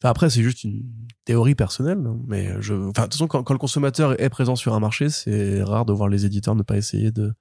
Enfin, 0.00 0.10
après, 0.10 0.30
c'est 0.30 0.42
juste 0.42 0.62
une 0.62 0.84
théorie 1.24 1.54
personnelle, 1.54 1.98
mais 2.26 2.54
je, 2.60 2.74
enfin, 2.74 3.02
de 3.02 3.06
toute 3.06 3.14
façon, 3.14 3.26
quand 3.26 3.50
le 3.50 3.58
consommateur 3.58 4.20
est 4.20 4.28
présent 4.28 4.54
sur 4.54 4.74
un 4.74 4.80
marché, 4.80 5.10
c'est 5.10 5.62
rare 5.62 5.84
de 5.84 5.92
voir 5.92 6.08
les 6.08 6.24
éditeurs 6.24 6.54
ne 6.54 6.62
pas 6.62 6.76
essayer 6.76 7.10
de 7.10 7.34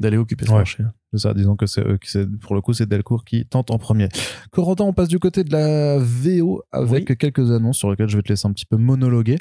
d'aller 0.00 0.16
occuper 0.16 0.46
ce 0.46 0.50
Ouais. 0.50 0.56
marché. 0.58 0.84
C'est 1.12 1.18
ça, 1.18 1.34
disons 1.34 1.56
que 1.56 1.66
c'est 1.66 1.80
eux 1.86 1.98
qui 1.98 2.08
c'est 2.08 2.24
pour 2.38 2.54
le 2.54 2.60
coup 2.60 2.72
c'est 2.72 2.86
Delcourt 2.88 3.24
qui 3.24 3.44
tente 3.44 3.70
en 3.72 3.78
premier. 3.78 4.08
Corentin, 4.52 4.84
on 4.84 4.92
passe 4.92 5.08
du 5.08 5.18
côté 5.18 5.42
de 5.42 5.50
la 5.52 5.98
VO 5.98 6.62
avec 6.70 7.18
quelques 7.18 7.50
annonces 7.50 7.78
sur 7.78 7.90
lesquelles 7.90 8.08
je 8.08 8.16
vais 8.16 8.22
te 8.22 8.28
laisser 8.28 8.46
un 8.46 8.52
petit 8.52 8.64
peu 8.64 8.76
monologuer. 8.76 9.36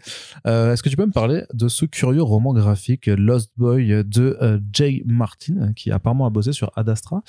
Euh, 0.48 0.74
Est-ce 0.74 0.82
que 0.82 0.90
tu 0.90 0.96
peux 0.98 1.06
me 1.06 1.12
parler 1.12 1.44
de 1.54 1.68
ce 1.68 1.86
curieux 1.86 2.24
roman 2.24 2.54
graphique 2.54 3.06
Lost 3.06 3.52
Boy 3.58 4.04
de 4.04 4.38
euh, 4.42 4.60
Jay 4.74 5.04
Martin 5.06 5.74
qui 5.74 5.92
apparemment 5.92 6.26
a 6.26 6.32
bossé 6.32 6.54
sur 6.54 6.72
Ad 6.76 6.90
Astra, 6.90 7.22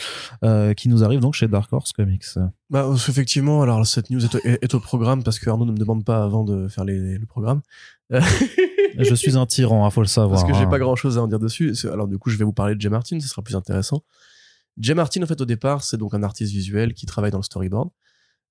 euh, 0.43 0.73
qui 0.73 0.89
nous 0.89 1.05
arrive 1.05 1.21
donc 1.21 1.35
chez 1.35 1.47
Dark 1.47 1.71
Horse 1.73 1.93
Comics? 1.93 2.25
Bah, 2.71 2.89
effectivement, 2.95 3.61
alors 3.63 3.87
cette 3.87 4.09
news 4.11 4.25
est 4.25 4.35
au, 4.35 4.39
est- 4.39 4.59
est 4.65 4.75
au 4.75 4.81
programme 4.81 5.23
parce 5.23 5.39
que 5.39 5.51
Arnaud 5.51 5.67
ne 5.67 5.73
me 5.73 5.77
demande 5.79 6.05
pas 6.05 6.25
avant 6.25 6.45
de 6.45 6.67
faire 6.69 6.85
les, 6.85 7.19
le 7.19 7.27
programme. 7.27 7.61
Euh, 8.13 8.21
Je 8.99 9.15
suis 9.15 9.37
un 9.37 9.47
tyran, 9.47 9.89
il 9.89 9.93
faut 9.93 10.01
le 10.01 10.07
savoir. 10.07 10.41
parce 10.41 10.51
que 10.51 10.57
j'ai 10.57 10.65
hein. 10.65 10.71
pas 10.71 10.79
grand 10.79 10.97
chose 10.97 11.19
à 11.19 11.23
en 11.23 11.29
dire 11.29 11.39
dessus. 11.39 11.75
Alors, 11.85 12.09
du 12.09 12.19
coup, 12.19 12.31
je 12.31 12.37
vais 12.37 12.45
vous 12.45 12.53
parler 12.53 12.75
de 12.75 12.81
Jay 12.81 12.89
Martin, 12.89 13.19
ce 13.21 13.29
sera 13.29 13.43
plus 13.43 13.57
intéressant. 13.57 14.03
Jay 14.79 14.95
Martin, 14.95 15.23
en 15.23 15.27
fait, 15.27 15.41
au 15.41 15.47
départ, 15.47 15.83
c'est 15.83 15.97
donc 15.97 16.15
un 16.15 16.23
artiste 16.23 16.53
visuel 16.53 16.95
qui 16.95 17.07
travaille 17.07 17.31
dans 17.31 17.39
le 17.39 17.45
storyboard, 17.45 17.91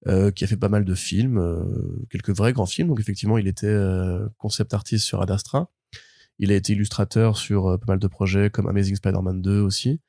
euh, 0.07 0.31
qui 0.31 0.43
a 0.43 0.47
fait 0.47 0.57
pas 0.57 0.69
mal 0.69 0.85
de 0.85 0.95
films, 0.95 1.37
euh, 1.37 2.05
quelques 2.09 2.31
vrais 2.31 2.53
grands 2.53 2.65
films. 2.65 2.89
Donc, 2.89 2.99
effectivement, 2.99 3.37
il 3.37 3.47
était 3.47 3.67
euh, 3.67 4.27
concept 4.37 4.73
artiste 4.73 5.05
sur 5.05 5.21
Ad 5.21 5.31
Astra. 5.31 5.71
Il 6.37 6.51
a 6.51 6.55
été 6.55 6.73
illustrateur 6.73 7.37
sur 7.37 7.77
pas 7.79 7.93
mal 7.93 7.99
de 7.99 8.07
projets 8.07 8.49
comme 8.49 8.67
Amazing 8.67 8.95
Spider-Man 8.95 9.41
2 9.41 9.59
aussi. 9.59 9.99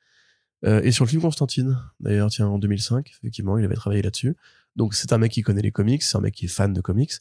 Et 0.63 0.91
sur 0.91 1.05
le 1.05 1.09
film 1.09 1.23
Constantine, 1.23 1.77
d'ailleurs, 1.99 2.29
tiens, 2.29 2.47
en 2.47 2.59
2005, 2.59 3.11
effectivement, 3.19 3.57
il 3.57 3.65
avait 3.65 3.75
travaillé 3.75 4.03
là-dessus. 4.03 4.37
Donc, 4.75 4.93
c'est 4.93 5.11
un 5.11 5.17
mec 5.17 5.31
qui 5.31 5.41
connaît 5.41 5.63
les 5.63 5.71
comics, 5.71 6.03
c'est 6.03 6.15
un 6.17 6.21
mec 6.21 6.35
qui 6.35 6.45
est 6.45 6.47
fan 6.47 6.71
de 6.71 6.81
comics. 6.81 7.11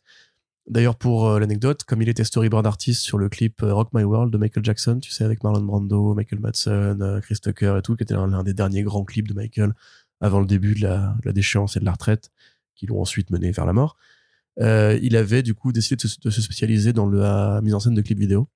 D'ailleurs, 0.66 0.96
pour 0.96 1.26
euh, 1.26 1.40
l'anecdote, 1.40 1.82
comme 1.84 2.00
il 2.02 2.08
était 2.08 2.22
storyboard 2.22 2.66
artist 2.66 3.02
sur 3.02 3.18
le 3.18 3.28
clip 3.28 3.62
euh, 3.62 3.74
Rock 3.74 3.90
My 3.92 4.04
World 4.04 4.32
de 4.32 4.38
Michael 4.38 4.64
Jackson, 4.64 5.00
tu 5.00 5.10
sais, 5.10 5.24
avec 5.24 5.42
Marlon 5.42 5.62
Brando, 5.62 6.14
Michael 6.14 6.38
Madsen, 6.38 7.02
euh, 7.02 7.20
Chris 7.20 7.38
Tucker 7.42 7.76
et 7.78 7.82
tout, 7.82 7.96
qui 7.96 8.04
était 8.04 8.14
l'un 8.14 8.42
des 8.44 8.54
derniers 8.54 8.82
grands 8.82 9.04
clips 9.04 9.26
de 9.26 9.34
Michael 9.34 9.74
avant 10.20 10.38
le 10.38 10.46
début 10.46 10.74
de 10.74 10.82
la, 10.82 11.16
de 11.22 11.26
la 11.26 11.32
déchéance 11.32 11.76
et 11.76 11.80
de 11.80 11.84
la 11.84 11.92
retraite, 11.92 12.30
qui 12.76 12.86
l'ont 12.86 13.00
ensuite 13.00 13.30
mené 13.30 13.50
vers 13.50 13.66
la 13.66 13.72
mort. 13.72 13.96
Euh, 14.60 14.98
il 15.02 15.16
avait 15.16 15.42
du 15.42 15.54
coup 15.54 15.72
décidé 15.72 15.96
de 15.96 16.06
se, 16.06 16.20
de 16.20 16.30
se 16.30 16.42
spécialiser 16.42 16.92
dans 16.92 17.08
la 17.08 17.60
mise 17.62 17.74
en 17.74 17.80
scène 17.80 17.94
de 17.94 18.02
clips 18.02 18.18
vidéo. 18.18 18.48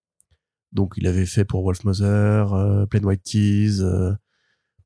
Donc, 0.73 0.95
il 0.97 1.07
avait 1.07 1.27
fait 1.27 1.45
pour 1.45 1.63
Wolf 1.65 1.85
Mother, 1.85 2.53
euh, 2.53 2.87
Plain 2.87 3.03
White 3.03 3.23
Tees, 3.23 3.81
euh, 3.81 4.13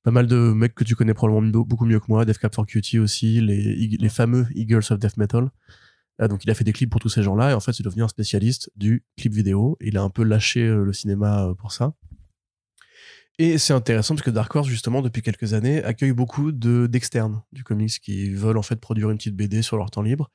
pas 0.03 0.13
mal 0.13 0.27
de 0.29 0.37
mecs 0.37 0.75
que 0.75 0.85
tu 0.85 0.95
connais 0.95 1.15
probablement 1.15 1.51
beau- 1.51 1.65
beaucoup 1.65 1.85
mieux 1.85 1.99
que 1.99 2.07
moi, 2.09 2.25
Death 2.25 2.39
Cab 2.39 2.55
for 2.55 2.65
Cutie 2.65 2.99
aussi, 2.99 3.41
les, 3.41 3.89
les 3.89 4.09
fameux 4.09 4.47
Eagles 4.55 4.85
of 4.91 4.99
Death 4.99 5.17
Metal. 5.17 5.51
Donc 6.27 6.43
il 6.45 6.51
a 6.51 6.55
fait 6.55 6.65
des 6.65 6.73
clips 6.73 6.91
pour 6.91 7.01
tous 7.01 7.09
ces 7.09 7.23
gens-là 7.23 7.53
et 7.53 7.55
en 7.55 7.61
fait 7.61 7.73
c'est 7.73 7.85
devenu 7.85 8.03
un 8.03 8.09
spécialiste 8.09 8.71
du 8.75 9.05
clip 9.17 9.33
vidéo. 9.33 9.77
Il 9.81 9.97
a 9.97 10.03
un 10.03 10.11
peu 10.11 10.25
lâché 10.25 10.67
euh, 10.67 10.85
le 10.85 10.93
cinéma 10.93 11.45
euh, 11.45 11.55
pour 11.55 11.71
ça. 11.71 11.93
Et 13.39 13.57
c'est 13.59 13.73
intéressant 13.73 14.17
parce 14.17 14.25
que 14.25 14.31
Dark 14.31 14.53
Horse 14.57 14.67
justement 14.67 15.01
depuis 15.01 15.23
quelques 15.23 15.55
années 15.55 15.83
accueille 15.85 16.13
beaucoup 16.13 16.51
de 16.51 16.89
d'externes 16.89 17.43
du 17.53 17.63
comics 17.63 18.01
qui 18.01 18.31
veulent 18.31 18.59
en 18.59 18.63
fait 18.63 18.81
produire 18.81 19.11
une 19.11 19.17
petite 19.17 19.37
BD 19.37 19.63
sur 19.63 19.77
leur 19.77 19.93
temps 19.93 20.03
libre. 20.03 20.29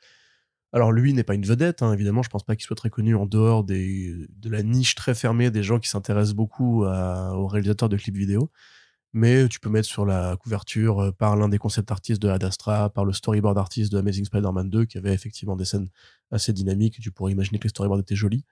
Alors 0.72 0.94
lui 0.94 1.14
n'est 1.14 1.24
pas 1.24 1.36
une 1.36 1.46
vedette, 1.46 1.84
hein, 1.84 1.94
évidemment, 1.94 2.24
je 2.24 2.30
pense 2.30 2.44
pas 2.44 2.56
qu'il 2.56 2.66
soit 2.66 2.78
très 2.78 2.90
connu 2.90 3.14
en 3.16 3.26
dehors 3.26 3.64
de 3.64 4.50
la 4.50 4.64
niche 4.64 4.96
très 4.96 5.14
fermée 5.14 5.52
des 5.52 5.62
gens 5.62 5.80
qui 5.80 5.88
s'intéressent 5.88 6.34
beaucoup 6.34 6.84
aux 6.84 7.48
réalisateurs 7.48 7.90
de 7.90 7.98
clips 7.98 8.18
vidéo. 8.18 8.50
Mais 9.14 9.48
tu 9.48 9.60
peux 9.60 9.70
mettre 9.70 9.88
sur 9.88 10.06
la 10.06 10.36
couverture 10.38 11.00
euh, 11.00 11.12
par 11.12 11.36
l'un 11.36 11.48
des 11.50 11.60
concept 11.60 11.92
artistes 11.92 12.22
de 12.22 12.30
Ad 12.30 12.44
Astra, 12.44 12.90
par 12.90 13.06
le 13.06 13.14
storyboard 13.14 13.58
artiste 13.58 13.92
de 13.92 14.00
Amazing 14.00 14.26
Spider-Man 14.26 14.70
2, 14.70 14.86
qui 14.86 14.98
avait 14.98 15.14
effectivement 15.14 15.56
des 15.56 15.66
scènes 15.66 15.90
assez 16.32 16.52
dynamiques. 16.54 17.00
Tu 17.00 17.12
pourrais 17.12 17.32
imaginer 17.32 17.60
que 17.60 17.64
les 17.66 17.70
storyboards 17.70 18.00
étaient 18.00 18.16
jolis. 18.16 18.44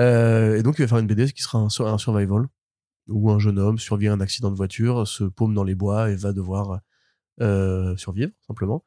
Euh, 0.00 0.56
et 0.58 0.62
donc, 0.62 0.76
il 0.78 0.82
va 0.82 0.88
faire 0.88 0.98
une 0.98 1.06
BD 1.06 1.30
qui 1.32 1.42
sera 1.42 1.58
un, 1.58 1.68
sur- 1.68 1.86
un 1.86 1.98
survival, 1.98 2.46
où 3.08 3.30
un 3.30 3.38
jeune 3.38 3.58
homme 3.58 3.78
survit 3.78 4.08
à 4.08 4.12
un 4.14 4.20
accident 4.20 4.50
de 4.50 4.56
voiture, 4.56 5.06
se 5.08 5.24
paume 5.24 5.54
dans 5.54 5.64
les 5.64 5.74
bois 5.74 6.10
et 6.10 6.16
va 6.16 6.32
devoir 6.32 6.80
euh, 7.40 7.96
survivre, 7.96 8.32
simplement. 8.46 8.84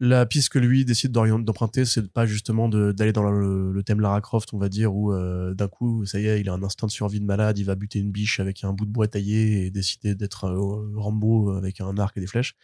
La 0.00 0.26
piste 0.26 0.48
que 0.48 0.58
lui 0.58 0.84
décide 0.84 1.12
d'emprunter, 1.12 1.84
c'est 1.84 2.12
pas 2.12 2.26
justement 2.26 2.68
d'aller 2.68 3.12
dans 3.12 3.30
le, 3.30 3.82
thème 3.84 4.00
Lara 4.00 4.20
Croft, 4.20 4.52
on 4.52 4.58
va 4.58 4.68
dire, 4.68 4.94
où 4.94 5.12
euh, 5.12 5.54
d'un 5.54 5.68
coup, 5.68 6.04
ça 6.04 6.18
y 6.18 6.26
est, 6.26 6.40
il 6.40 6.48
a 6.48 6.52
un 6.52 6.62
instinct 6.64 6.88
de 6.88 6.92
survie 6.92 7.20
de 7.20 7.24
malade, 7.24 7.58
il 7.58 7.64
va 7.64 7.76
buter 7.76 8.00
une 8.00 8.10
biche 8.10 8.40
avec 8.40 8.64
un 8.64 8.72
bout 8.72 8.86
de 8.86 8.90
bois 8.90 9.06
taillé 9.06 9.66
et 9.66 9.70
décider 9.70 10.16
d'être 10.16 10.46
un 10.46 11.00
Rambo 11.00 11.52
avec 11.52 11.80
un 11.80 11.96
arc 11.96 12.16
et 12.16 12.20
des 12.20 12.26
flèches. 12.26 12.54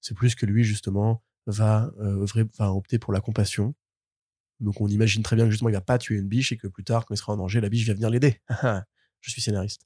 C'est 0.00 0.14
plus 0.14 0.34
que 0.34 0.46
lui, 0.46 0.64
justement, 0.64 1.22
va, 1.46 1.92
euh, 2.00 2.26
va 2.58 2.72
opter 2.72 2.98
pour 2.98 3.12
la 3.12 3.20
compassion. 3.20 3.74
Donc 4.58 4.80
on 4.80 4.88
imagine 4.88 5.22
très 5.22 5.36
bien 5.36 5.46
que 5.46 5.50
justement, 5.50 5.70
il 5.70 5.74
va 5.74 5.80
pas 5.80 5.98
tuer 5.98 6.16
une 6.16 6.28
biche 6.28 6.52
et 6.52 6.56
que 6.56 6.66
plus 6.66 6.84
tard, 6.84 7.06
quand 7.06 7.14
il 7.14 7.18
sera 7.18 7.32
en 7.32 7.36
danger, 7.36 7.60
la 7.60 7.68
biche 7.68 7.86
va 7.86 7.94
venir 7.94 8.10
l'aider. 8.10 8.40
Je 9.20 9.30
suis 9.30 9.42
scénariste. 9.42 9.82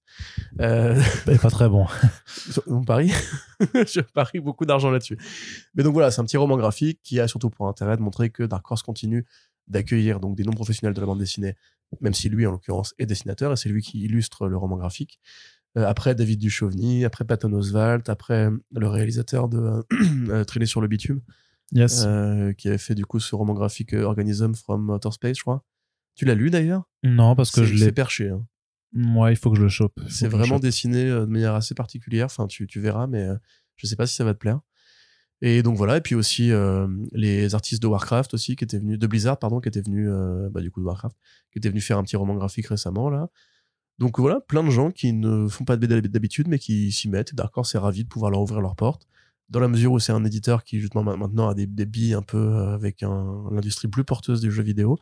Euh, 0.60 1.00
pas 1.42 1.50
très 1.50 1.68
bon. 1.68 1.86
on 2.68 2.84
parie 2.84 3.10
Je 3.74 4.00
parie 4.00 4.38
beaucoup 4.40 4.64
d'argent 4.64 4.90
là-dessus. 4.90 5.18
Mais 5.74 5.82
donc 5.82 5.92
voilà, 5.92 6.10
c'est 6.10 6.20
un 6.20 6.24
petit 6.24 6.36
roman 6.36 6.56
graphique 6.56 7.00
qui 7.02 7.18
a 7.20 7.26
surtout 7.28 7.50
pour 7.50 7.66
intérêt 7.68 7.96
de 7.96 8.02
montrer 8.02 8.30
que 8.30 8.44
Dark 8.44 8.70
Horse 8.70 8.82
continue 8.82 9.24
d'accueillir 9.66 10.20
donc 10.20 10.36
des 10.36 10.44
non-professionnels 10.44 10.94
de 10.94 11.00
la 11.00 11.06
bande 11.06 11.18
dessinée, 11.18 11.56
même 12.00 12.14
si 12.14 12.28
lui, 12.28 12.46
en 12.46 12.52
l'occurrence, 12.52 12.94
est 12.98 13.06
dessinateur 13.06 13.52
et 13.52 13.56
c'est 13.56 13.68
lui 13.68 13.82
qui 13.82 14.00
illustre 14.02 14.46
le 14.46 14.56
roman 14.56 14.76
graphique. 14.76 15.18
Euh, 15.76 15.84
après 15.86 16.14
David 16.14 16.38
Duchovny, 16.38 17.04
après 17.04 17.24
Patton 17.24 17.52
Oswalt, 17.54 18.08
après 18.08 18.48
le 18.72 18.88
réalisateur 18.88 19.48
de 19.48 19.84
euh, 20.30 20.44
Traîner 20.44 20.66
sur 20.66 20.80
le 20.80 20.86
bitume, 20.88 21.20
Yes. 21.72 22.04
euh, 22.06 22.52
qui 22.52 22.68
avait 22.68 22.78
fait 22.78 22.94
du 22.94 23.04
coup 23.06 23.18
ce 23.18 23.34
roman 23.34 23.54
graphique 23.54 23.94
euh, 23.94 24.04
Organism 24.04 24.54
from 24.54 24.90
Outer 24.90 25.10
Space, 25.12 25.38
je 25.38 25.42
crois. 25.42 25.64
Tu 26.14 26.24
l'as 26.26 26.34
lu 26.36 26.50
d'ailleurs? 26.50 26.84
Non, 27.02 27.34
parce 27.34 27.50
que 27.50 27.62
C'est- 27.64 27.72
je 27.72 27.78
C'est 27.78 27.84
l'ai. 27.86 27.92
perché. 27.92 28.28
hein. 28.28 28.46
Moi, 28.94 29.30
il 29.30 29.36
faut 29.36 29.50
que 29.50 29.56
je 29.56 29.62
le 29.62 29.68
chope. 29.68 29.98
C'est 30.08 30.28
vraiment 30.28 30.58
dessiné 30.60 31.04
euh, 31.04 31.26
de 31.26 31.30
manière 31.30 31.54
assez 31.54 31.74
particulière. 31.74 32.26
Enfin, 32.26 32.46
tu, 32.46 32.66
tu 32.66 32.80
verras, 32.80 33.06
mais 33.06 33.22
euh, 33.24 33.34
je 33.76 33.86
sais 33.86 33.96
pas 33.96 34.06
si 34.06 34.14
ça 34.14 34.24
va 34.24 34.34
te 34.34 34.38
plaire. 34.38 34.60
Et 35.42 35.62
donc 35.62 35.76
voilà. 35.76 35.96
Et 35.96 36.00
puis 36.00 36.14
aussi 36.14 36.52
euh, 36.52 36.86
les 37.12 37.54
artistes 37.54 37.82
de 37.82 37.88
Warcraft 37.88 38.34
aussi 38.34 38.54
qui 38.56 38.64
étaient 38.64 38.78
venus 38.78 38.98
de 38.98 39.06
Blizzard, 39.06 39.38
pardon, 39.38 39.60
qui 39.60 39.68
étaient 39.68 39.82
venus, 39.82 40.08
euh, 40.10 40.48
bah, 40.48 40.60
du 40.60 40.70
coup 40.70 40.80
de 40.80 40.86
Warcraft, 40.86 41.16
qui 41.52 41.58
étaient 41.58 41.68
venus 41.70 41.84
faire 41.84 41.98
un 41.98 42.04
petit 42.04 42.16
roman 42.16 42.34
graphique 42.34 42.68
récemment 42.68 43.10
là. 43.10 43.28
Donc 43.98 44.18
voilà, 44.18 44.40
plein 44.40 44.64
de 44.64 44.70
gens 44.70 44.90
qui 44.90 45.12
ne 45.12 45.46
font 45.48 45.64
pas 45.64 45.76
de 45.76 45.86
BD 45.86 46.08
d'habitude, 46.08 46.48
mais 46.48 46.58
qui 46.58 46.90
s'y 46.90 47.08
mettent. 47.08 47.32
Et 47.32 47.36
Dark 47.36 47.56
Horse 47.56 47.74
est 47.74 47.78
ravi 47.78 48.04
de 48.04 48.08
pouvoir 48.08 48.30
leur 48.30 48.40
ouvrir 48.40 48.60
leurs 48.60 48.74
portes. 48.76 49.06
Dans 49.50 49.60
la 49.60 49.68
mesure 49.68 49.92
où 49.92 49.98
c'est 49.98 50.12
un 50.12 50.24
éditeur 50.24 50.64
qui 50.64 50.80
justement 50.80 51.04
ma- 51.04 51.16
maintenant 51.16 51.48
a 51.48 51.54
des, 51.54 51.66
des 51.66 51.84
billes 51.86 52.14
un 52.14 52.22
peu 52.22 52.56
avec 52.72 53.02
un, 53.02 53.44
l'industrie 53.52 53.88
plus 53.88 54.02
porteuse 54.04 54.40
des 54.40 54.50
jeux 54.50 54.62
vidéo, 54.62 54.98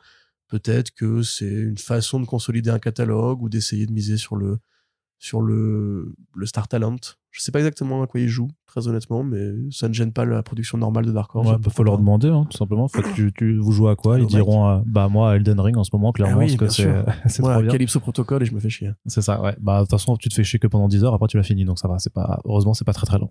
peut-être 0.52 0.90
que 0.90 1.22
c'est 1.22 1.46
une 1.46 1.78
façon 1.78 2.20
de 2.20 2.26
consolider 2.26 2.68
un 2.68 2.78
catalogue 2.78 3.42
ou 3.42 3.48
d'essayer 3.48 3.86
de 3.86 3.92
miser 3.92 4.18
sur 4.18 4.36
le 4.36 4.58
sur 5.18 5.40
le, 5.40 6.14
Star 6.44 6.68
Talent. 6.68 6.98
Je 7.30 7.40
sais 7.40 7.52
pas 7.52 7.60
exactement 7.60 8.02
à 8.02 8.06
quoi 8.06 8.20
ils 8.20 8.28
jouent, 8.28 8.50
très 8.72 8.88
honnêtement, 8.88 9.22
mais 9.22 9.50
ça 9.70 9.86
ne 9.86 9.92
gêne 9.92 10.12
pas 10.12 10.24
la 10.24 10.42
production 10.42 10.78
normale 10.78 11.04
de 11.04 11.12
Dark 11.12 11.34
Horse. 11.36 11.46
Ouais, 11.50 11.56
bah, 11.62 11.70
faut 11.70 11.82
leur 11.82 11.98
demander, 11.98 12.28
hein, 12.28 12.46
tout 12.48 12.56
simplement. 12.56 12.88
Faut 12.88 13.02
que 13.02 13.12
tu, 13.14 13.30
tu, 13.36 13.58
vous 13.58 13.70
jouez 13.72 13.90
à 13.90 13.96
quoi? 13.96 14.18
Ils 14.18 14.26
diront, 14.26 14.64
à- 14.64 14.82
bah, 14.86 15.08
moi, 15.08 15.32
à 15.32 15.36
Elden 15.36 15.60
Ring 15.60 15.76
en 15.76 15.84
ce 15.84 15.90
moment, 15.92 16.10
clairement, 16.12 16.36
Ah 16.40 16.44
oui, 16.46 16.56
parce 16.56 16.76
que 16.78 16.90
c'est, 17.28 17.42
Voilà. 17.42 17.70
Calypso 17.72 18.00
Protocol 18.00 18.42
et 18.42 18.46
je 18.46 18.54
me 18.54 18.60
fais 18.60 18.70
chier. 18.70 18.90
C'est 19.06 19.20
ça, 19.20 19.42
ouais. 19.42 19.54
Bah, 19.60 19.76
de 19.76 19.82
toute 19.82 19.90
façon, 19.90 20.16
tu 20.16 20.30
te 20.30 20.34
fais 20.34 20.42
chier 20.42 20.58
que 20.58 20.66
pendant 20.66 20.88
10 20.88 21.04
heures, 21.04 21.12
après 21.12 21.28
tu 21.28 21.36
l'as 21.36 21.42
fini, 21.42 21.66
donc 21.66 21.78
ça 21.78 21.86
va, 21.86 21.98
c'est 21.98 22.12
pas, 22.14 22.40
heureusement, 22.46 22.72
c'est 22.72 22.86
pas 22.86 22.94
très 22.94 23.06
très 23.06 23.18
long. 23.18 23.28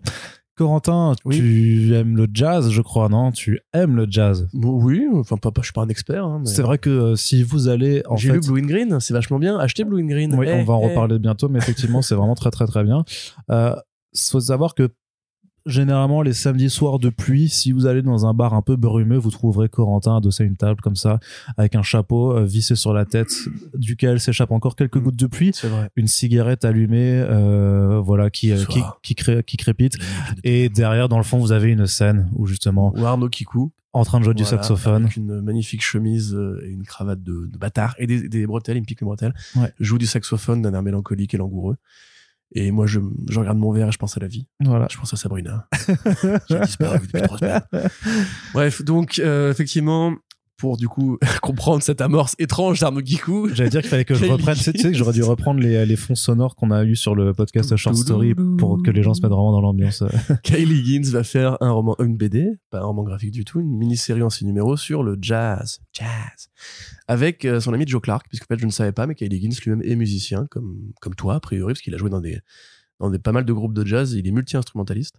Corentin, 0.55 1.13
Oui. 1.25 1.37
tu 1.37 1.95
aimes 1.95 2.15
le 2.17 2.27
jazz, 2.31 2.69
je 2.69 2.81
crois, 2.81 3.09
non? 3.09 3.31
Tu 3.31 3.59
aimes 3.73 3.95
le 3.95 4.05
jazz? 4.07 4.47
Bon, 4.53 4.79
oui, 4.83 5.07
enfin, 5.15 5.37
pas, 5.37 5.49
pas- 5.49 5.61
je 5.61 5.67
suis 5.67 5.73
pas 5.73 5.81
un 5.81 5.87
expert. 5.87 6.23
hein, 6.23 6.39
mais- 6.41 6.45
C'est 6.45 6.61
vrai 6.61 6.77
que 6.77 6.89
euh, 6.89 7.15
si 7.15 7.41
vous 7.41 7.67
allez, 7.67 8.03
J'ai 8.17 8.27
fait, 8.29 8.33
lu 8.35 8.41
Blue 8.41 8.61
and 8.61 8.67
Green, 8.67 8.99
c'est 8.99 9.13
vachement 9.13 9.39
bien. 9.39 9.57
Achetez 9.57 9.85
Blue 9.85 10.03
and 10.03 10.07
Green. 10.07 10.35
Oui, 10.35 10.45
Eh, 10.47 10.53
on 10.53 10.63
va 10.65 10.73
en 10.75 10.81
eh. 10.83 10.89
reparler 10.89 11.17
bientôt, 11.17 11.49
mais 11.49 11.57
effectivement, 11.57 12.01
c'est 12.03 12.13
vraiment 12.15 12.35
très 12.35 12.51
très 12.51 12.67
très 12.67 12.83
bien. 12.83 13.03
Euh, 13.49 13.75
faut 14.15 14.41
savoir 14.41 14.75
que 14.75 14.89
généralement 15.65 16.21
les 16.21 16.33
samedis 16.33 16.69
soirs 16.69 16.99
de 16.99 17.09
pluie, 17.09 17.49
si 17.49 17.71
vous 17.71 17.85
allez 17.85 18.01
dans 18.01 18.25
un 18.25 18.33
bar 18.33 18.53
un 18.53 18.61
peu 18.61 18.75
brumeux, 18.75 19.17
vous 19.17 19.31
trouverez 19.31 19.69
Corentin 19.69 20.17
adossé 20.17 20.43
à 20.43 20.45
une 20.45 20.55
table 20.55 20.81
comme 20.81 20.95
ça, 20.95 21.19
avec 21.57 21.75
un 21.75 21.81
chapeau 21.83 22.35
euh, 22.35 22.45
vissé 22.45 22.75
sur 22.75 22.93
la 22.93 23.05
tête, 23.05 23.31
duquel 23.75 24.19
s'échappent 24.19 24.51
encore 24.51 24.75
quelques 24.75 24.97
Mm. 24.97 25.03
gouttes 25.03 25.15
de 25.15 25.27
pluie, 25.27 25.51
C'est 25.53 25.67
vrai. 25.69 25.89
une 25.95 26.07
cigarette 26.07 26.65
allumée, 26.65 27.19
euh, 27.27 27.99
voilà, 28.03 28.29
qui, 28.29 28.51
euh, 28.51 28.63
qui, 28.65 28.81
qui, 29.03 29.15
cré- 29.15 29.43
qui 29.43 29.57
crépite. 29.57 29.97
Et 30.43 30.69
derrière, 30.69 31.09
dans 31.09 31.17
le 31.17 31.23
fond, 31.23 31.37
vous 31.39 31.51
avez 31.51 31.71
une 31.71 31.87
scène 31.87 32.29
où 32.35 32.45
justement, 32.45 32.93
Ou 32.97 33.05
Arnaud 33.05 33.29
Kikou. 33.29 33.71
en 33.93 34.03
train 34.05 34.19
de 34.19 34.23
jouer 34.25 34.33
du 34.33 34.45
saxophone, 34.45 35.03
Avec 35.03 35.17
une 35.17 35.41
magnifique 35.41 35.81
chemise 35.83 36.33
euh, 36.33 36.61
et 36.65 36.69
une 36.69 36.83
cravate 36.83 37.21
de, 37.23 37.47
de 37.51 37.57
bâtard 37.57 37.93
et 37.99 38.07
des, 38.07 38.29
des 38.29 38.47
bretelles, 38.47 38.77
il 38.77 38.81
me 38.81 38.85
pique 38.85 39.01
les 39.01 39.05
bretelles. 39.05 39.33
Ouais. 39.55 39.71
Joue 39.79 39.97
du 39.97 40.05
saxophone 40.07 40.61
d'un 40.61 40.73
air 40.73 40.81
mélancolique 40.81 41.33
et 41.33 41.37
langoureux. 41.37 41.75
Et 42.53 42.71
moi, 42.71 42.85
je, 42.85 42.99
je 43.29 43.39
regarde 43.39 43.57
mon 43.57 43.71
verre 43.71 43.87
et 43.87 43.91
je 43.91 43.97
pense 43.97 44.17
à 44.17 44.19
la 44.19 44.27
vie. 44.27 44.47
voilà. 44.59 44.87
Je 44.91 44.97
pense 44.97 45.13
à 45.13 45.17
Sabrina. 45.17 45.67
J'ai 46.49 46.59
disparu 46.59 46.99
depuis 46.99 47.21
trois 47.21 47.37
semaines. 47.37 47.61
Bref, 48.53 48.83
donc, 48.83 49.19
euh, 49.19 49.51
effectivement, 49.51 50.13
pour 50.61 50.77
du 50.77 50.87
coup 50.87 51.17
comprendre 51.41 51.81
cette 51.81 52.01
amorce 52.01 52.35
étrange 52.37 52.79
d'Arnaud 52.79 53.01
Guicou. 53.01 53.49
J'allais 53.51 53.71
dire 53.71 53.81
qu'il 53.81 53.89
fallait 53.89 54.05
que 54.05 54.13
je 54.13 54.25
reprenne. 54.25 54.55
Tu 54.55 54.61
sais 54.61 54.91
que 54.91 54.93
j'aurais 54.93 55.11
dû 55.11 55.23
reprendre 55.23 55.59
les, 55.59 55.87
les 55.87 55.95
fonds 55.95 56.13
sonores 56.13 56.55
qu'on 56.55 56.69
a 56.69 56.83
eu 56.83 56.95
sur 56.95 57.15
le 57.15 57.33
podcast 57.33 57.75
Short 57.75 57.95
Story 57.95 58.35
pour 58.35 58.83
que 58.83 58.91
les 58.91 59.01
gens 59.01 59.15
se 59.15 59.21
mettent 59.23 59.31
vraiment 59.31 59.51
dans 59.51 59.61
l'ambiance. 59.61 60.03
Kylie 60.43 60.81
Higgins 60.81 61.09
va 61.09 61.23
faire 61.23 61.57
un 61.61 61.71
roman, 61.71 61.95
une 61.99 62.15
BD, 62.15 62.59
pas 62.69 62.77
un 62.77 62.83
roman 62.83 63.01
graphique 63.01 63.31
du 63.31 63.43
tout, 63.43 63.59
une 63.59 63.75
mini-série 63.75 64.21
en 64.21 64.29
six 64.29 64.45
numéros 64.45 64.77
sur 64.77 65.01
le 65.01 65.17
jazz, 65.19 65.79
jazz, 65.93 66.49
avec 67.07 67.43
euh, 67.45 67.59
son 67.59 67.73
ami 67.73 67.87
Joe 67.87 67.99
Clark, 67.99 68.27
puisque 68.29 68.43
en 68.43 68.53
fait 68.53 68.59
je 68.59 68.67
ne 68.67 68.71
savais 68.71 68.91
pas, 68.91 69.07
mais 69.07 69.15
Kylie 69.15 69.37
Higgins 69.37 69.55
lui-même 69.65 69.81
est 69.81 69.95
musicien, 69.95 70.45
comme 70.51 70.77
comme 71.01 71.15
toi 71.15 71.33
a 71.33 71.39
priori, 71.39 71.73
parce 71.73 71.81
qu'il 71.81 71.95
a 71.95 71.97
joué 71.97 72.11
dans 72.11 72.21
des 72.21 72.39
dans 72.99 73.09
des 73.09 73.17
pas 73.17 73.31
mal 73.31 73.45
de 73.45 73.53
groupes 73.53 73.73
de 73.73 73.83
jazz, 73.83 74.13
il 74.13 74.27
est 74.27 74.31
multi-instrumentaliste. 74.31 75.15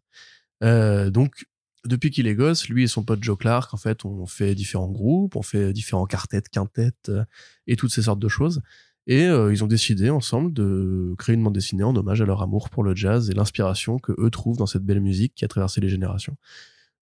Euh, 0.62 1.10
donc 1.10 1.46
depuis 1.86 2.10
qu'il 2.10 2.26
est 2.26 2.34
gosse, 2.34 2.68
lui 2.68 2.84
et 2.84 2.86
son 2.86 3.02
pote 3.02 3.22
Joe 3.22 3.36
Clark, 3.36 3.74
en 3.74 3.76
fait, 3.76 4.04
on 4.04 4.26
fait 4.26 4.54
différents 4.54 4.90
groupes, 4.90 5.36
on 5.36 5.42
fait 5.42 5.72
différents 5.72 6.06
quartettes, 6.06 6.48
quintettes 6.48 7.08
euh, 7.08 7.24
et 7.66 7.76
toutes 7.76 7.92
ces 7.92 8.02
sortes 8.02 8.20
de 8.20 8.28
choses. 8.28 8.62
Et 9.08 9.24
euh, 9.24 9.52
ils 9.52 9.64
ont 9.64 9.66
décidé 9.66 10.10
ensemble 10.10 10.52
de 10.52 11.14
créer 11.18 11.34
une 11.34 11.42
bande 11.42 11.54
dessinée 11.54 11.82
en 11.82 11.94
hommage 11.96 12.22
à 12.22 12.24
leur 12.24 12.40
amour 12.40 12.70
pour 12.70 12.84
le 12.84 12.94
jazz 12.94 13.30
et 13.30 13.34
l'inspiration 13.34 13.98
que 13.98 14.12
eux 14.18 14.30
trouvent 14.30 14.56
dans 14.56 14.66
cette 14.66 14.84
belle 14.84 15.00
musique 15.00 15.34
qui 15.34 15.44
a 15.44 15.48
traversé 15.48 15.80
les 15.80 15.88
générations. 15.88 16.36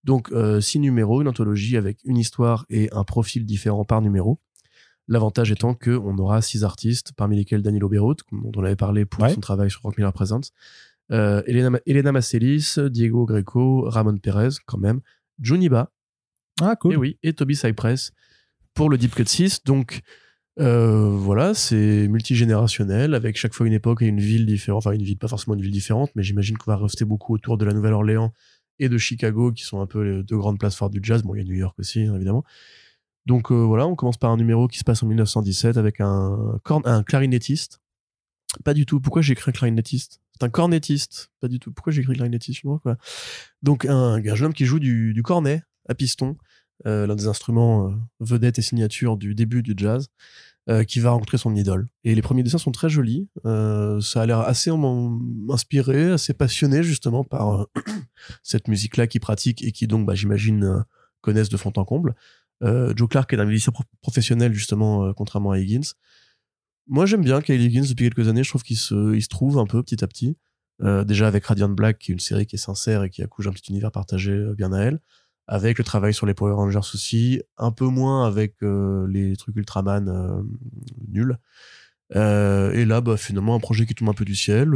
Donc 0.04 0.32
euh, 0.32 0.62
six 0.62 0.78
numéros, 0.78 1.20
une 1.20 1.28
anthologie 1.28 1.76
avec 1.76 1.98
une 2.04 2.16
histoire 2.16 2.64
et 2.70 2.88
un 2.92 3.04
profil 3.04 3.44
différent 3.44 3.84
par 3.84 4.00
numéro. 4.00 4.40
L'avantage 5.08 5.50
étant 5.50 5.74
que 5.74 5.90
on 5.90 6.16
aura 6.18 6.40
six 6.40 6.64
artistes, 6.64 7.12
parmi 7.16 7.36
lesquels 7.36 7.62
Danilo 7.62 7.88
Beirut, 7.88 8.16
dont 8.32 8.52
on 8.56 8.64
avait 8.64 8.76
parlé 8.76 9.04
pour 9.04 9.28
son 9.28 9.40
travail 9.40 9.70
sur 9.70 9.82
Rock 9.82 9.98
Miller 9.98 10.12
Presents, 10.12 10.52
euh, 11.12 11.42
Elena, 11.46 11.78
Elena 11.86 12.12
Masselis, 12.12 12.76
Diego 12.90 13.26
Greco, 13.26 13.88
Ramon 13.88 14.18
Perez, 14.18 14.60
quand 14.66 14.78
même, 14.78 15.00
Juniba. 15.40 15.90
Ah, 16.60 16.76
cool. 16.76 16.92
Et 16.92 16.96
oui, 16.96 17.18
et 17.22 17.32
Toby 17.32 17.56
Cypress 17.56 18.12
pour 18.74 18.90
le 18.90 18.98
Deep 18.98 19.14
Cut 19.14 19.26
6. 19.26 19.64
Donc, 19.64 20.00
euh, 20.58 21.08
voilà, 21.10 21.54
c'est 21.54 22.08
multigénérationnel, 22.08 23.14
avec 23.14 23.36
chaque 23.36 23.54
fois 23.54 23.66
une 23.66 23.72
époque 23.72 24.02
et 24.02 24.06
une 24.06 24.20
ville 24.20 24.46
différente. 24.46 24.86
Enfin, 24.86 24.92
une 24.92 25.02
ville, 25.02 25.18
pas 25.18 25.28
forcément 25.28 25.54
une 25.54 25.62
ville 25.62 25.70
différente, 25.70 26.10
mais 26.14 26.22
j'imagine 26.22 26.56
qu'on 26.58 26.70
va 26.70 26.76
rester 26.76 27.04
beaucoup 27.04 27.34
autour 27.34 27.58
de 27.58 27.64
la 27.64 27.72
Nouvelle-Orléans 27.72 28.32
et 28.78 28.88
de 28.88 28.98
Chicago, 28.98 29.52
qui 29.52 29.64
sont 29.64 29.80
un 29.80 29.86
peu 29.86 30.02
les 30.02 30.22
deux 30.22 30.36
grandes 30.36 30.58
places 30.58 30.76
fortes 30.76 30.92
du 30.92 31.00
jazz. 31.02 31.22
Bon, 31.22 31.34
il 31.34 31.38
y 31.38 31.40
a 31.40 31.44
New 31.44 31.54
York 31.54 31.78
aussi, 31.78 32.02
hein, 32.02 32.14
évidemment. 32.14 32.44
Donc 33.26 33.52
euh, 33.52 33.54
voilà, 33.54 33.86
on 33.86 33.94
commence 33.94 34.16
par 34.16 34.30
un 34.30 34.36
numéro 34.36 34.66
qui 34.66 34.78
se 34.78 34.84
passe 34.84 35.02
en 35.02 35.06
1917 35.06 35.76
avec 35.76 36.00
un, 36.00 36.58
un 36.84 37.02
clarinettiste. 37.02 37.80
Pas 38.64 38.74
du 38.74 38.86
tout. 38.86 39.00
Pourquoi 39.00 39.22
j'ai 39.22 39.34
écrit 39.34 39.50
un 39.50 39.52
clarinettiste? 39.52 40.20
Un 40.42 40.48
cornettiste. 40.48 41.30
Pas 41.40 41.48
du 41.48 41.58
tout. 41.58 41.72
Pourquoi 41.72 41.92
j'ai 41.92 42.02
écrit 42.02 42.14
clarinettiste 42.14 42.62
quoi? 42.62 42.96
Donc, 43.62 43.84
un, 43.84 44.14
un, 44.14 44.34
jeune 44.34 44.46
homme 44.46 44.54
qui 44.54 44.64
joue 44.64 44.78
du, 44.78 45.20
cornet 45.24 45.62
à 45.88 45.94
piston, 45.94 46.36
euh, 46.86 47.06
l'un 47.06 47.16
des 47.16 47.26
instruments 47.26 47.88
euh, 47.88 47.94
vedettes 48.20 48.58
et 48.58 48.62
signatures 48.62 49.16
du 49.16 49.34
début 49.34 49.62
du 49.62 49.74
jazz, 49.76 50.08
euh, 50.68 50.84
qui 50.84 51.00
va 51.00 51.10
rencontrer 51.10 51.38
son 51.38 51.54
idole. 51.54 51.88
Et 52.04 52.14
les 52.14 52.22
premiers 52.22 52.42
dessins 52.42 52.58
sont 52.58 52.72
très 52.72 52.88
jolis. 52.88 53.28
Ça 53.44 54.22
a 54.22 54.26
l'air 54.26 54.40
assez 54.40 54.70
inspiré, 55.48 56.12
assez 56.12 56.34
passionné, 56.34 56.82
justement, 56.82 57.24
par 57.24 57.66
cette 58.42 58.68
musique-là 58.68 59.06
qu'il 59.06 59.20
pratique 59.20 59.62
et 59.62 59.72
qui, 59.72 59.86
donc, 59.86 60.06
bah, 60.06 60.14
j'imagine, 60.14 60.84
connaissent 61.20 61.48
de 61.48 61.56
fond 61.56 61.72
en 61.76 61.84
comble. 61.84 62.14
Joe 62.62 63.08
Clark 63.08 63.32
est 63.32 63.40
un 63.40 63.46
musicien 63.46 63.72
professionnel, 64.02 64.52
justement, 64.52 65.12
contrairement 65.14 65.52
à 65.52 65.58
Higgins. 65.58 65.94
Moi, 66.90 67.06
j'aime 67.06 67.22
bien 67.22 67.40
Kylie 67.40 67.66
Higgins 67.66 67.86
depuis 67.88 68.10
quelques 68.10 68.28
années. 68.28 68.42
Je 68.42 68.48
trouve 68.48 68.64
qu'il 68.64 68.76
se, 68.76 69.14
il 69.14 69.22
se 69.22 69.28
trouve 69.28 69.58
un 69.58 69.66
peu 69.66 69.80
petit 69.80 70.02
à 70.02 70.08
petit. 70.08 70.36
Euh, 70.82 71.04
déjà 71.04 71.28
avec 71.28 71.44
Radiant 71.46 71.68
Black, 71.68 71.98
qui 71.98 72.10
est 72.10 72.14
une 72.14 72.20
série 72.20 72.46
qui 72.46 72.56
est 72.56 72.58
sincère 72.58 73.04
et 73.04 73.10
qui 73.10 73.22
accouche 73.22 73.46
un 73.46 73.52
petit 73.52 73.70
univers 73.70 73.92
partagé 73.92 74.32
euh, 74.32 74.54
bien 74.54 74.72
à 74.72 74.80
elle. 74.80 74.98
Avec 75.46 75.78
le 75.78 75.84
travail 75.84 76.12
sur 76.12 76.26
les 76.26 76.34
Power 76.34 76.54
Rangers 76.54 76.78
aussi. 76.78 77.42
Un 77.58 77.70
peu 77.70 77.86
moins 77.86 78.26
avec 78.26 78.56
euh, 78.64 79.06
les 79.08 79.36
trucs 79.36 79.54
Ultraman 79.54 80.08
euh, 80.08 80.42
nuls. 81.08 81.38
Et 82.12 82.84
là, 82.84 83.00
bah, 83.00 83.16
finalement, 83.16 83.54
un 83.54 83.60
projet 83.60 83.86
qui 83.86 83.94
tombe 83.94 84.08
un 84.08 84.14
peu 84.14 84.24
du 84.24 84.34
ciel. 84.34 84.72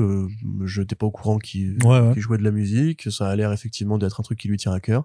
je 0.65 0.81
n'étais 0.81 0.95
pas 0.95 1.07
au 1.07 1.11
courant 1.11 1.39
qu'il 1.39 1.79
ouais, 1.85 1.99
ouais. 1.99 2.15
qu 2.15 2.21
jouait 2.21 2.39
de 2.39 2.45
la 2.45 2.53
musique. 2.53 3.11
Ça 3.11 3.29
a 3.29 3.35
l'air 3.35 3.53
effectivement 3.53 3.99
d'être 3.99 4.21
un 4.21 4.23
truc 4.23 4.39
qui 4.39 4.47
lui 4.47 4.57
tient 4.57 4.73
à 4.73 4.79
cœur. 4.79 5.05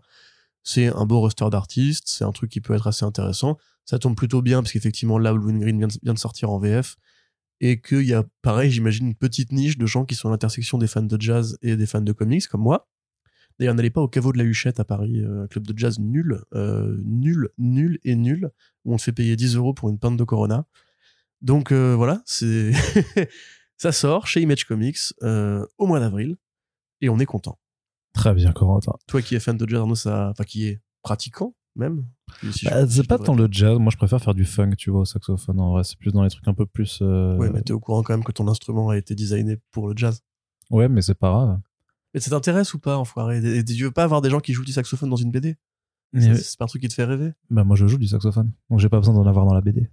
C'est 0.64 0.88
un 0.88 1.06
beau 1.06 1.20
roster 1.20 1.50
d'artistes. 1.50 2.08
C'est 2.08 2.24
un 2.24 2.32
truc 2.32 2.52
qui 2.52 2.62
peut 2.62 2.74
être 2.74 2.88
assez 2.88 3.06
intéressant. 3.06 3.58
Ça 3.86 3.98
tombe 3.98 4.16
plutôt 4.16 4.42
bien 4.42 4.62
parce 4.62 4.72
qu'effectivement 4.72 5.18
là 5.18 5.32
Wolverine 5.32 5.60
Green 5.60 5.88
vient 6.04 6.14
de 6.14 6.20
sortir 6.20 6.52
en 6.52 6.60
VF 6.60 6.96
et 7.62 7.82
qu'il 7.82 8.04
y 8.04 8.14
a 8.14 8.24
pareil 8.42 8.72
j'imagine 8.72 9.08
une 9.08 9.16
petite 9.16 9.52
niche 9.52 9.78
de 9.78 9.86
gens 9.86 10.06
qui 10.06 10.16
sont 10.16 10.28
à 10.30 10.32
l'intersection 10.32 10.78
des 10.78 10.88
fans 10.88 11.02
de 11.02 11.20
jazz 11.20 11.58
et 11.62 11.76
des 11.76 11.86
fans 11.86 12.02
de 12.02 12.12
comics 12.12 12.48
comme 12.48 12.62
moi. 12.62 12.88
D'ailleurs 13.58 13.76
n'allez 13.76 13.90
pas 13.90 14.02
au 14.02 14.08
caveau 14.08 14.32
de 14.32 14.38
la 14.38 14.44
Huchette 14.44 14.80
à 14.80 14.86
Paris 14.86 15.22
euh, 15.22 15.48
club 15.48 15.66
de 15.66 15.78
jazz 15.78 16.00
nul 16.00 16.42
euh, 16.54 16.98
nul 17.04 17.50
nul 17.58 18.00
et 18.04 18.16
nul 18.16 18.52
où 18.86 18.94
on 18.94 18.98
te 18.98 19.02
fait 19.02 19.12
payer 19.12 19.36
10 19.36 19.56
euros 19.56 19.74
pour 19.74 19.90
une 19.90 20.00
pinte 20.00 20.18
de 20.18 20.24
Corona. 20.24 20.66
Donc 21.42 21.72
euh, 21.72 21.96
voilà 21.96 22.22
ça 23.78 23.92
sort 23.92 24.28
chez 24.28 24.42
Image 24.42 24.66
Comics 24.66 25.00
au 25.22 25.88
mois 25.88 26.00
d'avril 26.00 26.38
et 27.02 27.10
on 27.10 27.18
est 27.18 27.26
content 27.26 27.60
très 28.14 28.34
bien 28.34 28.52
Corentin. 28.52 28.94
Toi 29.08 29.22
qui 29.22 29.36
es 29.36 29.40
fan 29.40 29.58
de 29.58 29.68
jazz 29.68 29.80
Arnaud 29.80 29.96
ça 29.96 30.30
enfin 30.32 30.44
qui 30.44 30.68
est 30.68 30.82
pratiquant 31.02 31.56
même 31.76 32.06
si 32.52 32.66
bah, 32.66 32.88
c'est 32.88 33.08
pas 33.08 33.18
tant 33.18 33.36
le 33.36 33.48
jazz. 33.50 33.78
Moi 33.80 33.92
je 33.92 33.98
préfère 33.98 34.22
faire 34.22 34.34
du 34.34 34.46
funk 34.46 34.72
tu 34.78 34.90
vois 34.90 35.02
au 35.02 35.06
saxophone 35.06 35.60
en 35.60 35.72
vrai. 35.72 35.84
C'est 35.84 35.98
plus 35.98 36.12
dans 36.12 36.24
les 36.24 36.30
trucs 36.30 36.48
un 36.48 36.54
peu 36.54 36.66
plus 36.66 37.00
euh... 37.02 37.38
ouais 37.38 37.50
mais 37.50 37.62
t'es 37.62 37.74
au 37.74 37.80
courant 37.80 38.04
quand 38.04 38.14
même 38.14 38.24
que 38.24 38.32
ton 38.32 38.48
instrument 38.48 38.90
a 38.90 38.98
été 38.98 39.16
designé 39.16 39.58
pour 39.72 39.88
le 39.88 39.96
jazz. 39.96 40.22
Ouais 40.70 40.90
mais 40.90 41.02
c'est 41.02 41.16
pas 41.16 41.32
grave. 41.32 41.60
Mais 42.14 42.20
ça 42.20 42.32
t'intéresse 42.32 42.74
ou 42.74 42.80
pas 42.80 42.98
enfoiré? 42.98 43.38
Et 43.58 43.64
tu 43.64 43.84
veux 43.84 43.92
pas 43.92 44.04
avoir 44.04 44.22
des 44.22 44.30
gens 44.30 44.40
qui 44.40 44.54
jouent 44.54 44.66
du 44.66 44.72
saxophone 44.72 45.10
dans 45.10 45.16
une 45.16 45.32
BD 45.32 45.58
c'est 46.14 46.58
pas 46.58 46.66
un 46.66 46.68
truc 46.68 46.82
qui 46.82 46.88
te 46.88 46.94
fait 46.94 47.04
rêver? 47.04 47.34
Bah 47.50 47.64
moi 47.64 47.76
je 47.76 47.88
joue 47.88 47.98
du 47.98 48.08
saxophone. 48.08 48.52
Donc 48.70 48.80
j'ai 48.80 48.90
pas 48.90 48.98
besoin 48.98 49.14
d'en 49.14 49.28
avoir 49.28 49.46
dans 49.46 49.54
la 49.54 49.62
BD 49.62 49.90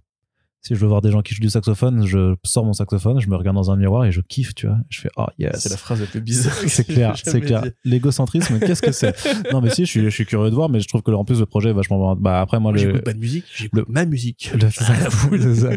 si 0.67 0.75
je 0.75 0.79
veux 0.81 0.87
voir 0.87 1.01
des 1.01 1.11
gens 1.11 1.21
qui 1.21 1.33
jouent 1.33 1.41
du 1.41 1.49
saxophone, 1.49 2.05
je 2.05 2.35
sors 2.43 2.65
mon 2.65 2.73
saxophone, 2.73 3.21
je 3.21 3.29
me 3.29 3.35
regarde 3.35 3.55
dans 3.55 3.71
un 3.71 3.77
miroir 3.77 4.03
et 4.03 4.11
je 4.11 4.19
kiffe, 4.19 4.53
tu 4.53 4.67
vois. 4.67 4.77
Je 4.89 4.99
fais 4.99 5.09
oh 5.15 5.25
yes. 5.39 5.61
C'est 5.61 5.69
la 5.69 5.77
phrase 5.77 6.01
la 6.01 6.07
plus 6.07 6.19
bizarre. 6.19 6.53
c'est 6.67 6.83
clair, 6.83 7.15
c'est 7.23 7.39
clair. 7.39 7.63
L'égocentrisme, 7.85 8.59
qu'est-ce 8.65 8.81
que 8.81 8.91
c'est? 8.91 9.15
Non 9.53 9.61
mais 9.61 9.69
si, 9.69 9.85
je 9.85 9.89
suis, 9.89 10.03
je 10.03 10.09
suis 10.09 10.25
curieux 10.25 10.49
de 10.49 10.55
voir, 10.55 10.67
mais 10.69 10.81
je 10.81 10.87
trouve 10.89 11.03
que 11.03 11.11
en 11.11 11.23
plus 11.23 11.39
le 11.39 11.45
projet 11.45 11.69
est 11.69 11.73
vachement. 11.73 12.15
Bah 12.15 12.41
après 12.41 12.59
moi, 12.59 12.71
moi. 12.71 12.77
J'écoute 12.77 13.03
pas 13.03 13.13
de 13.13 13.19
musique, 13.19 13.45
j'écoute 13.55 13.85
ma 13.87 14.05
musique. 14.05 14.51
Le... 14.61 14.69
ça. 15.55 15.69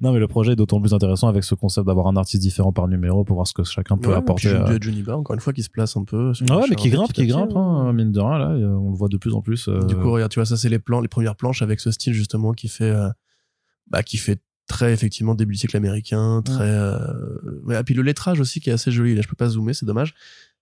non 0.00 0.12
mais 0.12 0.18
le 0.18 0.28
projet 0.28 0.52
est 0.52 0.56
d'autant 0.56 0.80
plus 0.80 0.94
intéressant 0.94 1.28
avec 1.28 1.44
ce 1.44 1.54
concept 1.54 1.86
d'avoir 1.86 2.06
un 2.06 2.16
artiste 2.16 2.42
différent 2.42 2.72
par 2.72 2.88
numéro 2.88 3.24
pour 3.24 3.36
voir 3.36 3.46
ce 3.46 3.52
que 3.52 3.64
chacun 3.64 3.98
peut 3.98 4.10
ouais, 4.10 4.16
apporter. 4.16 4.48
Puis 4.48 4.98
euh... 4.98 5.02
Barr, 5.02 5.18
encore 5.18 5.34
une 5.34 5.40
fois, 5.40 5.52
qui 5.52 5.62
se 5.62 5.70
place 5.70 5.96
un 5.96 6.04
peu. 6.04 6.32
Ouais, 6.48 6.66
mais 6.70 6.76
qui 6.76 6.88
grimpe, 6.88 7.12
qui 7.12 7.26
grimpe, 7.26 7.54
hein, 7.54 7.92
mine 7.92 8.12
de 8.12 8.20
rien 8.20 8.38
là, 8.38 8.48
on 8.78 8.90
le 8.90 8.96
voit 8.96 9.08
de 9.08 9.18
plus 9.18 9.34
en 9.34 9.42
plus. 9.42 9.68
Euh... 9.68 9.80
Du 9.84 9.94
coup, 9.94 10.10
regarde, 10.10 10.30
tu 10.30 10.38
vois, 10.38 10.46
ça 10.46 10.56
c'est 10.56 10.68
les 10.68 10.78
plans, 10.78 11.00
les 11.00 11.08
premières 11.08 11.36
planches 11.36 11.60
avec 11.60 11.80
ce 11.80 11.90
style 11.90 12.14
justement 12.14 12.52
qui 12.52 12.68
fait. 12.68 12.90
Euh, 12.90 13.08
bah, 13.90 14.02
qui 14.02 14.16
fait 14.16 14.40
très 14.66 14.92
effectivement 14.92 15.34
début 15.34 15.54
du 15.54 15.58
siècle 15.58 15.76
américain, 15.76 16.42
très 16.44 16.62
euh... 16.62 16.98
ouais, 17.64 17.80
et 17.80 17.84
puis 17.84 17.94
le 17.94 18.02
lettrage 18.02 18.38
aussi 18.38 18.60
qui 18.60 18.70
est 18.70 18.72
assez 18.72 18.90
joli. 18.90 19.14
Là, 19.14 19.22
je 19.22 19.28
peux 19.28 19.36
pas 19.36 19.48
zoomer, 19.48 19.74
c'est 19.74 19.86
dommage, 19.86 20.14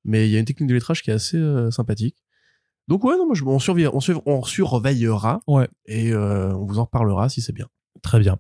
mais 0.04 0.28
il 0.28 0.32
y 0.32 0.36
a 0.36 0.38
une 0.38 0.44
technique 0.44 0.68
de 0.68 0.74
lettrage 0.74 1.02
qui 1.02 1.10
est 1.10 1.14
assez 1.14 1.36
euh, 1.36 1.70
sympathique. 1.70 2.16
Donc 2.88 3.02
ouais, 3.04 3.16
non, 3.16 3.26
moi, 3.26 3.34
je, 3.34 3.44
on, 3.44 3.58
surveille, 3.58 3.88
on, 3.88 4.00
surveille, 4.00 4.22
on 4.26 4.44
surveillera 4.44 5.40
ouais. 5.48 5.68
et 5.86 6.12
euh, 6.12 6.54
on 6.54 6.66
vous 6.66 6.78
en 6.78 6.84
reparlera 6.84 7.28
si 7.28 7.40
c'est 7.40 7.52
bien. 7.52 7.66
Très 8.02 8.20
bien. 8.20 8.38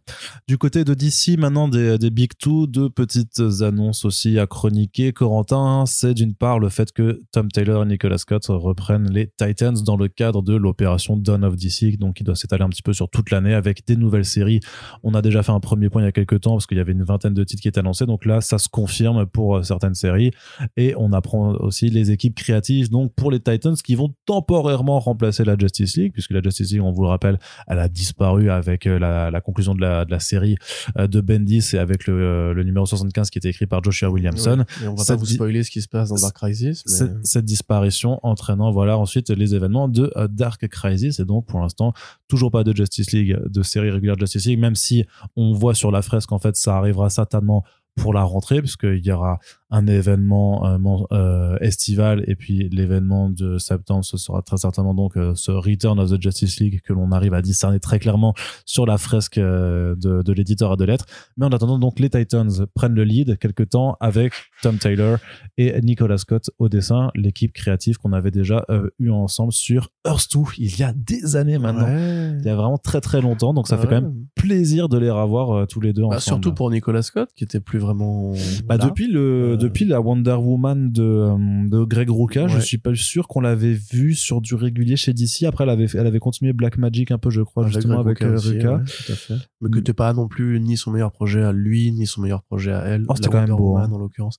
Du 0.48 0.58
côté 0.58 0.84
de 0.84 0.94
DC, 0.94 1.38
maintenant 1.38 1.68
des, 1.68 1.98
Big 2.10 2.32
Two, 2.38 2.66
deux 2.66 2.90
petites 2.90 3.40
annonces 3.60 4.04
aussi 4.04 4.38
à 4.38 4.46
chroniquer. 4.46 5.12
Corentin, 5.12 5.84
c'est 5.86 6.14
d'une 6.14 6.34
part 6.34 6.58
le 6.58 6.68
fait 6.68 6.92
que 6.92 7.22
Tom 7.32 7.48
Taylor 7.50 7.82
et 7.82 7.86
Nicolas 7.86 8.18
Scott 8.18 8.46
reprennent 8.48 9.10
les 9.10 9.32
Titans 9.36 9.76
dans 9.84 9.96
le 9.96 10.08
cadre 10.08 10.42
de 10.42 10.54
l'opération 10.54 11.16
Dawn 11.16 11.44
of 11.44 11.56
DC, 11.56 11.98
donc 11.98 12.16
qui 12.16 12.24
doit 12.24 12.36
s'étaler 12.36 12.62
un 12.62 12.68
petit 12.68 12.82
peu 12.82 12.92
sur 12.92 13.08
toute 13.08 13.30
l'année 13.30 13.54
avec 13.54 13.86
des 13.86 13.96
nouvelles 13.96 14.24
séries. 14.24 14.60
On 15.02 15.14
a 15.14 15.22
déjà 15.22 15.42
fait 15.42 15.52
un 15.52 15.60
premier 15.60 15.88
point 15.88 16.02
il 16.02 16.06
y 16.06 16.08
a 16.08 16.12
quelques 16.12 16.40
temps 16.40 16.52
parce 16.52 16.66
qu'il 16.66 16.78
y 16.78 16.80
avait 16.80 16.92
une 16.92 17.04
vingtaine 17.04 17.34
de 17.34 17.44
titres 17.44 17.62
qui 17.62 17.68
étaient 17.68 17.80
annoncés, 17.80 18.06
donc 18.06 18.24
là 18.24 18.40
ça 18.40 18.58
se 18.58 18.68
confirme 18.68 19.26
pour 19.26 19.64
certaines 19.64 19.94
séries 19.94 20.30
et 20.76 20.94
on 20.96 21.12
apprend 21.12 21.52
aussi 21.54 21.88
les 21.90 22.10
équipes 22.10 22.34
créatives 22.34 22.90
donc 22.90 23.12
pour 23.14 23.30
les 23.30 23.40
Titans 23.40 23.74
qui 23.74 23.94
vont 23.94 24.14
temporairement 24.24 25.00
remplacer 25.00 25.44
la 25.44 25.56
Justice 25.58 25.96
League 25.96 26.12
puisque 26.12 26.30
la 26.30 26.42
Justice 26.42 26.72
League, 26.72 26.82
on 26.82 26.92
vous 26.92 27.02
le 27.02 27.08
rappelle, 27.08 27.38
elle 27.66 27.78
a 27.78 27.88
disparu 27.88 28.50
avec 28.50 28.84
la, 28.84 29.30
la 29.30 29.40
conclusion 29.56 29.74
de 29.74 29.80
la, 29.80 30.04
de 30.04 30.10
la 30.10 30.20
série 30.20 30.56
euh, 30.98 31.06
de 31.06 31.20
Bendis 31.22 31.70
et 31.72 31.78
avec 31.78 32.06
le, 32.06 32.14
euh, 32.14 32.52
le, 32.52 32.62
numéro 32.62 32.84
75 32.84 33.30
qui 33.30 33.38
était 33.38 33.48
écrit 33.48 33.66
par 33.66 33.82
Joshua 33.82 34.10
Williamson. 34.10 34.64
Ouais, 34.82 34.88
on 34.88 34.94
va 34.94 35.04
pas 35.04 35.16
vous 35.16 35.24
spoiler 35.24 35.62
ce 35.62 35.70
qui 35.70 35.80
se 35.80 35.88
passe 35.88 36.10
dans 36.10 36.16
Dark 36.16 36.36
Crisis. 36.36 36.84
Mais... 36.86 36.92
Cette, 36.92 37.26
cette, 37.26 37.44
disparition 37.46 38.20
entraînant 38.22 38.70
voilà 38.70 38.98
ensuite 38.98 39.30
les 39.30 39.54
événements 39.54 39.88
de 39.88 40.12
euh, 40.16 40.28
Dark 40.28 40.68
Crisis 40.68 41.20
et 41.20 41.24
donc 41.24 41.46
pour 41.46 41.60
l'instant 41.60 41.94
toujours 42.28 42.50
pas 42.50 42.64
de 42.64 42.76
Justice 42.76 43.12
League, 43.12 43.38
de 43.46 43.62
série 43.62 43.90
régulière 43.90 44.16
Justice 44.18 44.44
League, 44.46 44.58
même 44.58 44.74
si 44.74 45.06
on 45.36 45.54
voit 45.54 45.74
sur 45.74 45.90
la 45.90 46.02
fresque 46.02 46.32
en 46.32 46.38
fait 46.38 46.56
ça 46.56 46.76
arrivera 46.76 47.08
certainement 47.08 47.64
pour 47.96 48.12
la 48.12 48.22
rentrée 48.22 48.60
puisqu'il 48.60 49.04
y 49.04 49.10
aura 49.10 49.38
un 49.70 49.86
événement 49.88 50.64
euh, 50.66 50.78
euh, 51.12 51.58
estival 51.60 52.22
et 52.28 52.36
puis 52.36 52.68
l'événement 52.70 53.28
de 53.30 53.58
septembre 53.58 54.04
ce 54.04 54.16
sera 54.16 54.40
très 54.42 54.58
certainement 54.58 54.94
donc 54.94 55.16
euh, 55.16 55.32
ce 55.34 55.50
Return 55.50 55.98
of 55.98 56.10
the 56.10 56.22
Justice 56.22 56.60
League 56.60 56.80
que 56.84 56.92
l'on 56.92 57.10
arrive 57.10 57.34
à 57.34 57.42
discerner 57.42 57.80
très 57.80 57.98
clairement 57.98 58.32
sur 58.64 58.86
la 58.86 58.96
fresque 58.96 59.38
de, 59.40 59.96
de 60.22 60.32
l'éditeur 60.32 60.70
à 60.72 60.76
deux 60.76 60.84
lettres 60.84 61.06
mais 61.36 61.46
en 61.46 61.50
attendant 61.50 61.78
donc 61.78 61.98
les 61.98 62.10
Titans 62.10 62.50
prennent 62.74 62.94
le 62.94 63.02
lead 63.04 63.38
quelque 63.38 63.64
temps 63.64 63.96
avec 64.00 64.32
Tom 64.62 64.78
Taylor 64.78 65.18
et 65.58 65.80
Nicolas 65.82 66.18
Scott 66.18 66.50
au 66.58 66.68
dessin 66.68 67.10
l'équipe 67.16 67.52
créative 67.52 67.98
qu'on 67.98 68.12
avait 68.12 68.30
déjà 68.30 68.64
euh, 68.70 68.88
eu 69.00 69.10
ensemble 69.10 69.52
sur 69.52 69.90
Earth 70.06 70.28
2 70.32 70.40
il 70.58 70.78
y 70.78 70.82
a 70.84 70.92
des 70.92 71.34
années 71.36 71.58
maintenant 71.58 71.86
Ouais. 71.86 72.36
il 72.38 72.44
y 72.44 72.48
a 72.48 72.54
vraiment 72.56 72.78
très 72.78 73.00
très 73.00 73.20
longtemps 73.20 73.52
donc 73.52 73.66
ça 73.68 73.76
fait 73.78 73.86
quand 73.88 74.00
même 74.00 74.14
plaisir 74.34 74.88
de 74.88 74.96
les 74.98 75.10
revoir 75.10 75.50
euh, 75.50 75.66
tous 75.66 75.80
les 75.80 75.92
deux 75.92 76.02
Bah, 76.02 76.16
ensemble 76.16 76.22
surtout 76.22 76.54
pour 76.54 76.70
Nicolas 76.70 77.02
Scott, 77.02 77.28
qui 77.34 77.44
était 77.44 77.60
plus 77.60 77.78
vraiment. 77.78 78.32
bah, 78.66 78.78
depuis 78.78 79.08
le 79.08 79.55
depuis 79.56 79.84
la 79.84 80.00
Wonder 80.00 80.34
Woman 80.40 80.90
de 80.92 81.02
euh, 81.02 81.36
de 81.68 81.84
Greg 81.84 82.08
Rucka, 82.10 82.48
je 82.48 82.56
Ouais. 82.56 82.60
suis 82.60 82.78
pas 82.78 82.94
sûr 82.94 83.28
qu'on 83.28 83.40
l'avait 83.40 83.72
vu 83.74 84.14
sur 84.14 84.40
du 84.40 84.54
régulier 84.54 84.96
chez 84.96 85.12
DC. 85.12 85.42
Après, 85.44 85.64
elle 85.64 85.70
avait 85.70 85.86
elle 85.94 86.06
avait 86.06 86.18
continué 86.18 86.52
Black 86.52 86.78
Magic 86.78 87.10
un 87.10 87.18
peu, 87.18 87.30
je 87.30 87.42
crois, 87.42 87.66
justement 87.66 88.00
avec 88.00 88.18
Rucka 88.18 88.30
euh, 88.32 88.36
aussi, 88.36 88.48
Rucka. 88.52 88.74
ouais, 88.76 88.84
tout 88.84 89.12
à 89.12 89.14
fait. 89.16 89.34
Mais 89.60 89.70
que 89.70 89.78
t'es 89.80 89.92
pas 89.92 90.12
non 90.12 90.28
plus 90.28 90.60
ni 90.60 90.76
son 90.76 90.90
meilleur 90.92 91.12
projet 91.12 91.42
à 91.42 91.52
lui, 91.52 91.92
ni 91.92 92.06
son 92.06 92.22
meilleur 92.22 92.42
projet 92.42 92.72
à 92.72 92.82
elle. 92.84 93.04
Oh, 93.08 93.14
c'était 93.16 93.28
quand 93.28 93.34
même 93.40 93.50
Wonder 93.50 93.62
beau, 93.62 93.72
Woman, 93.74 93.90
hein. 93.90 93.94
en 93.94 93.98
l'occurrence. 93.98 94.38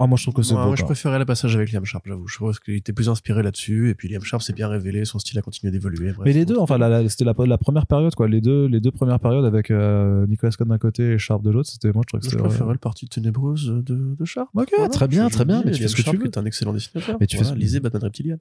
Ah, 0.00 0.06
moi 0.06 0.16
je 0.16 0.22
trouve 0.22 0.34
que 0.34 0.42
c'est 0.42 0.54
Moi, 0.54 0.64
beau. 0.64 0.76
je 0.76 0.82
quoi. 0.82 0.86
préférais 0.90 1.18
le 1.18 1.24
passage 1.24 1.56
avec 1.56 1.72
Liam 1.72 1.84
Sharp, 1.84 2.04
j'avoue. 2.06 2.28
Je 2.28 2.36
trouve 2.36 2.56
qu'il 2.60 2.74
était 2.74 2.92
plus 2.92 3.08
inspiré 3.08 3.42
là-dessus. 3.42 3.90
Et 3.90 3.94
puis 3.96 4.08
Liam 4.08 4.22
Sharp 4.22 4.42
s'est 4.42 4.52
bien 4.52 4.68
révélé, 4.68 5.04
son 5.04 5.18
style 5.18 5.36
a 5.38 5.42
continué 5.42 5.72
d'évoluer. 5.72 6.12
Bref, 6.12 6.22
Mais 6.24 6.32
les 6.32 6.44
deux, 6.44 6.56
enfin, 6.56 6.78
la- 6.78 6.88
la- 6.88 7.08
c'était 7.08 7.24
la, 7.24 7.34
la 7.36 7.58
première 7.58 7.86
période, 7.86 8.14
quoi. 8.14 8.28
Les 8.28 8.40
deux, 8.40 8.66
les 8.66 8.78
deux 8.80 8.92
premières 8.92 9.18
périodes 9.18 9.44
avec 9.44 9.72
euh, 9.72 10.24
Nicolas 10.28 10.52
Scott 10.52 10.68
d'un 10.68 10.78
côté 10.78 11.14
et 11.14 11.18
Sharp 11.18 11.42
de 11.42 11.50
l'autre, 11.50 11.68
c'était 11.68 11.90
moi, 11.92 12.02
je 12.04 12.08
trouvais 12.08 12.20
que 12.20 12.26
Je 12.26 12.30
c'était. 12.30 12.42
préférais 12.48 12.72
le 12.74 12.78
parti 12.78 13.08
ténébreuse 13.08 13.66
de, 13.84 14.14
de 14.16 14.24
Sharp. 14.24 14.48
Ok, 14.54 14.68
Voilà, 14.76 14.88
très 14.88 15.08
bien, 15.08 15.28
je- 15.28 15.32
très 15.34 15.42
je 15.42 15.48
bien. 15.48 15.62
Mais 15.64 15.72
tu 15.72 15.82
fais 15.82 15.88
ce 15.88 15.96
que 15.96 16.02
tu 16.02 16.16
veux. 16.16 16.26
est 16.26 16.38
un 16.38 16.44
excellent 16.44 16.72
dessinateur. 16.72 17.16
Mais 17.20 17.26
tu 17.26 17.36
fais 17.36 17.42
Voilà, 17.42 17.58
lisez 17.58 17.80
Batman 17.80 18.02
Reptilian. 18.04 18.36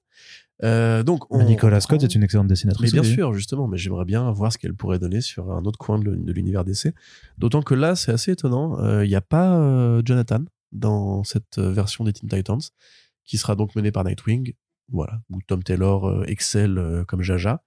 Euh, 0.63 1.01
donc, 1.01 1.25
on 1.33 1.43
Nicolas 1.43 1.79
Scott 1.81 2.03
est 2.03 2.13
une 2.13 2.21
excellente 2.21 2.47
dessinatrice. 2.47 2.93
Mais 2.93 2.99
bien 3.01 3.09
oui. 3.09 3.15
sûr, 3.15 3.33
justement, 3.33 3.67
mais 3.67 3.77
j'aimerais 3.77 4.05
bien 4.05 4.29
voir 4.31 4.53
ce 4.53 4.59
qu'elle 4.59 4.75
pourrait 4.75 4.99
donner 4.99 5.21
sur 5.21 5.51
un 5.51 5.63
autre 5.65 5.79
coin 5.79 5.97
de, 5.97 6.31
l'univers 6.31 6.63
DC. 6.63 6.93
D'autant 7.39 7.63
que 7.63 7.73
là, 7.73 7.95
c'est 7.95 8.11
assez 8.11 8.31
étonnant. 8.31 8.77
Euh, 8.79 9.03
Il 9.03 9.09
n'y 9.09 9.15
a 9.15 9.21
pas 9.21 10.01
Jonathan 10.05 10.41
dans 10.71 11.23
cette 11.23 11.57
euh, 11.57 11.71
version 11.71 12.03
des 12.03 12.13
Teen 12.13 12.29
Titans, 12.29 12.61
qui 13.25 13.37
sera 13.37 13.55
donc 13.55 13.75
menée 13.75 13.91
par 13.91 14.03
Nightwing. 14.03 14.53
Voilà, 14.89 15.21
où 15.29 15.41
Tom 15.41 15.63
Taylor 15.63 16.07
euh, 16.07 16.23
excelle 16.27 16.77
euh, 16.77 17.03
comme 17.03 17.21
Jaja. 17.21 17.63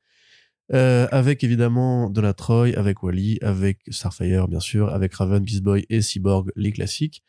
Avec 0.73 1.43
évidemment 1.43 2.11
Donna 2.11 2.33
Troy, 2.33 2.69
avec 2.77 3.03
Wally, 3.03 3.39
avec 3.43 3.81
Starfire, 3.89 4.47
bien 4.47 4.61
sûr, 4.61 4.89
avec 4.91 5.13
Raven, 5.15 5.43
Beast 5.43 5.65
Boy 5.65 5.85
et 5.91 6.01
Cyborg, 6.01 6.53
les 6.55 6.71
classiques. 6.71 7.25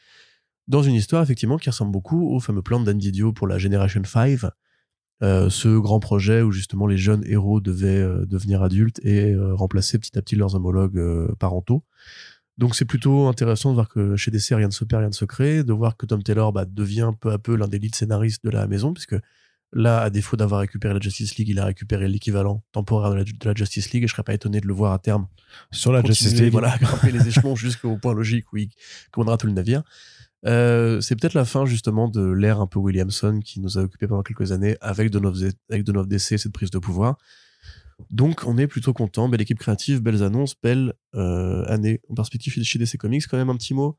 Dans 0.67 0.84
une 0.84 0.93
histoire, 0.93 1.24
effectivement, 1.24 1.57
qui 1.57 1.67
ressemble 1.67 1.91
beaucoup 1.91 2.30
au 2.30 2.39
fameux 2.39 2.61
plan 2.61 2.80
d'Andy 2.80 3.11
Dio 3.11 3.34
pour 3.34 3.47
la 3.47 3.57
Generation 3.57 4.03
5, 4.03 4.41
euh, 5.24 5.49
ce 5.49 5.80
grand 5.80 5.99
projet 5.99 6.43
où 6.43 6.51
justement 6.51 6.86
les 6.86 6.97
jeunes 6.97 7.24
héros 7.26 7.61
devaient 7.61 8.05
devenir 8.28 8.61
adultes 8.61 9.03
et 9.03 9.36
remplacer 9.36 9.97
petit 9.97 10.15
à 10.19 10.22
petit 10.22 10.36
leurs 10.36 10.53
homologues 10.53 11.34
parentaux. 11.39 11.84
Donc 12.62 12.76
c'est 12.76 12.86
plutôt 12.86 13.28
intéressant 13.28 13.72
de 13.72 13.74
voir 13.74 13.89
que 13.89 14.16
chez 14.16 14.30
DC 14.30 14.49
rien 14.51 14.68
ne 14.68 14.72
se 14.72 14.86
perd, 14.86 14.99
rien 14.99 15.09
ne 15.09 15.16
se 15.16 15.26
crée, 15.26 15.64
de 15.64 15.74
voir 15.74 15.97
que 15.97 16.05
Tom 16.05 16.22
Taylor 16.22 16.53
bah, 16.53 16.66
devient 16.66 17.09
peu 17.20 17.32
à 17.32 17.39
peu 17.39 17.55
l'un 17.55 17.68
des 17.68 17.80
lead 17.80 17.95
scénaristes 17.95 18.45
de 18.45 18.51
la 18.51 18.68
maison, 18.68 18.93
puisque 18.93 19.16
là, 19.74 20.01
à 20.01 20.12
défaut 20.12 20.38
d'avoir 20.38 20.62
récupéré 20.62 20.93
la 20.93 20.99
Justice 20.99 21.38
League, 21.38 21.49
il 21.49 21.57
a 21.57 21.66
récupéré 21.66 22.07
l'équivalent 22.07 22.64
temporaire 22.72 23.09
de 23.09 23.16
la, 23.16 23.24
de 23.24 23.32
la 23.45 23.55
Justice 23.55 23.91
League, 23.93 24.03
et 24.03 24.07
je 24.07 24.14
serais 24.14 24.22
pas 24.22 24.36
étonné 24.36 24.62
de 24.62 24.68
le 24.68 24.76
voir 24.76 24.93
à 24.93 24.99
terme 24.99 25.26
Sur 25.72 25.91
la 25.91 26.03
Justice 26.03 26.39
League. 26.39 26.51
voilà, 26.51 26.78
grimper 26.78 27.12
les 27.12 27.28
échelons 27.28 27.55
jusqu'au 27.55 27.97
point 27.97 28.14
logique 28.14 28.53
où 28.53 28.57
il 28.57 28.70
commandera 29.09 29.38
tout 29.38 29.47
le 29.47 29.53
navire. 29.53 29.82
Euh, 30.45 31.01
c'est 31.01 31.16
peut-être 31.16 31.34
la 31.34 31.45
fin 31.45 31.66
justement 31.66 32.09
de 32.09 32.22
l'ère 32.22 32.62
un 32.62 32.68
peu 32.68 32.78
Williamson 32.78 33.39
qui 33.43 33.59
nous 33.59 33.80
a 33.80 33.82
occupé 33.82 34.05
pendant 34.05 34.22
quelques 34.22 34.51
années 34.51 34.78
avec 34.82 35.09
Dawn 35.09 35.26
of, 35.26 35.36
avec 35.72 35.84
Dawn 35.84 35.97
of 35.97 36.07
DC 36.07 36.38
cette 36.38 36.53
prise 36.53 36.70
de 36.70 36.78
pouvoir. 36.78 37.18
Donc 38.10 38.43
on 38.45 38.58
est 38.58 38.68
plutôt 38.68 38.93
content, 38.93 39.30
belle 39.30 39.41
équipe 39.41 39.60
créative, 39.60 40.02
belles 40.02 40.24
annonces, 40.24 40.56
belle 40.62 40.93
euh, 41.16 41.64
année 41.68 41.99
en 42.10 42.16
perspective 42.16 42.54
chez 42.64 42.80
DC 42.80 42.97
Comics. 42.97 43.28
Quand 43.28 43.38
même 43.38 43.49
un 43.49 43.58
petit 43.58 43.74
mot 43.74 43.97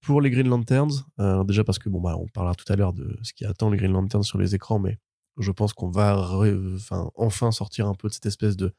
pour 0.00 0.20
les 0.20 0.30
Green 0.30 0.48
Lanterns, 0.48 1.04
Euh, 1.18 1.44
déjà 1.44 1.64
parce 1.64 1.78
que 1.78 1.88
bon 1.88 2.00
bah 2.00 2.16
on 2.16 2.26
parlera 2.28 2.54
tout 2.54 2.70
à 2.72 2.76
l'heure 2.76 2.92
de 2.92 3.18
ce 3.22 3.32
qui 3.32 3.44
attend 3.44 3.70
les 3.70 3.76
Green 3.76 3.92
Lanterns 3.92 4.22
sur 4.22 4.38
les 4.38 4.54
écrans, 4.54 4.78
mais 4.78 4.98
je 5.38 5.50
pense 5.52 5.72
qu'on 5.72 5.90
va 5.90 6.16
enfin 7.16 7.50
sortir 7.52 7.86
un 7.86 7.94
peu 7.94 8.08
de 8.08 8.12
cette 8.14 8.26
espèce 8.26 8.56
de 8.56 8.74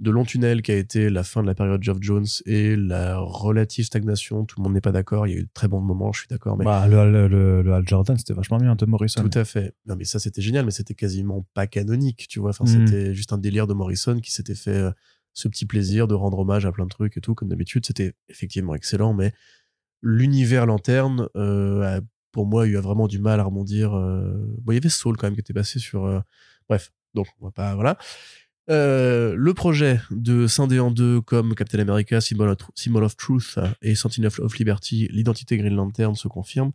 de 0.00 0.10
long 0.10 0.24
tunnel 0.24 0.62
qui 0.62 0.72
a 0.72 0.76
été 0.76 1.10
la 1.10 1.22
fin 1.22 1.42
de 1.42 1.46
la 1.46 1.54
période 1.54 1.82
Geoff 1.82 1.98
Jones 2.00 2.26
et 2.46 2.74
la 2.74 3.18
relative 3.18 3.84
stagnation. 3.84 4.46
Tout 4.46 4.58
le 4.58 4.64
monde 4.64 4.72
n'est 4.72 4.80
pas 4.80 4.92
d'accord. 4.92 5.26
Il 5.26 5.30
y 5.32 5.36
a 5.36 5.38
eu 5.38 5.42
de 5.44 5.48
très 5.52 5.68
bons 5.68 5.80
moments, 5.82 6.10
je 6.12 6.20
suis 6.20 6.28
d'accord, 6.28 6.56
mais 6.56 6.64
Bah, 6.64 6.88
le, 6.88 7.28
le, 7.28 7.62
le, 7.62 7.82
Jordan, 7.86 8.16
c'était 8.16 8.32
vachement 8.32 8.56
bien, 8.56 8.74
de 8.74 8.86
Morrison. 8.86 9.22
tout 9.28 9.38
à 9.38 9.44
fait. 9.44 9.74
Non, 9.86 9.96
mais 9.96 10.04
ça, 10.04 10.18
c'était 10.18 10.40
génial, 10.40 10.64
mais 10.64 10.70
c'était 10.70 10.94
quasiment 10.94 11.46
pas 11.54 11.66
canonique, 11.66 12.26
tu 12.28 12.40
vois. 12.40 12.50
Enfin, 12.50 12.64
Mm. 12.64 12.68
c'était 12.88 13.14
juste 13.14 13.32
un 13.34 13.38
délire 13.38 13.66
de 13.66 13.74
Morrison 13.74 14.18
qui 14.20 14.32
s'était 14.32 14.54
fait 14.54 14.70
euh, 14.76 14.90
ce 15.34 15.48
petit 15.48 15.66
plaisir 15.66 16.08
de 16.08 16.14
rendre 16.14 16.38
hommage 16.38 16.64
à 16.64 16.72
plein 16.72 16.84
de 16.84 16.90
trucs 16.90 17.16
et 17.18 17.20
tout, 17.20 17.34
comme 17.34 17.48
d'habitude. 17.48 17.84
C'était 17.86 18.14
effectivement 18.30 18.74
excellent, 18.74 19.12
mais 19.12 19.32
l'univers 20.02 20.64
lanterne, 20.66 21.28
euh, 21.36 21.98
a, 21.98 22.00
pour 22.32 22.46
moi, 22.46 22.66
il 22.66 22.74
a 22.76 22.80
vraiment 22.80 23.06
du 23.06 23.18
mal 23.18 23.38
à 23.38 23.44
rebondir. 23.44 23.92
euh. 23.94 24.32
Bon, 24.62 24.72
il 24.72 24.76
y 24.76 24.78
avait 24.78 24.88
Soul 24.88 25.16
quand 25.16 25.26
même 25.26 25.34
qui 25.34 25.40
était 25.40 25.52
passé 25.52 25.78
sur. 25.78 26.06
euh, 26.06 26.20
Bref, 26.68 26.90
donc, 27.14 27.26
on 27.40 27.46
va 27.46 27.50
pas. 27.50 27.74
Voilà. 27.74 27.98
Euh, 28.70 29.34
le 29.36 29.52
projet 29.52 30.00
de 30.12 30.46
scinder 30.46 30.78
en 30.78 30.92
deux 30.92 31.20
comme 31.20 31.54
Captain 31.56 31.80
America, 31.80 32.20
Symbol 32.20 32.56
of, 33.02 33.16
Truth 33.16 33.58
et 33.82 33.96
Sentinel 33.96 34.30
of 34.38 34.58
Liberty, 34.58 35.08
l'identité 35.10 35.56
Green 35.56 35.74
Lantern 35.74 36.14
se 36.14 36.28
confirme, 36.28 36.70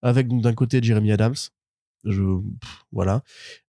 avec 0.00 0.28
d'un 0.28 0.54
côté 0.54 0.80
Jeremy 0.80 1.10
Adams, 1.10 1.34
voilà, 2.92 3.22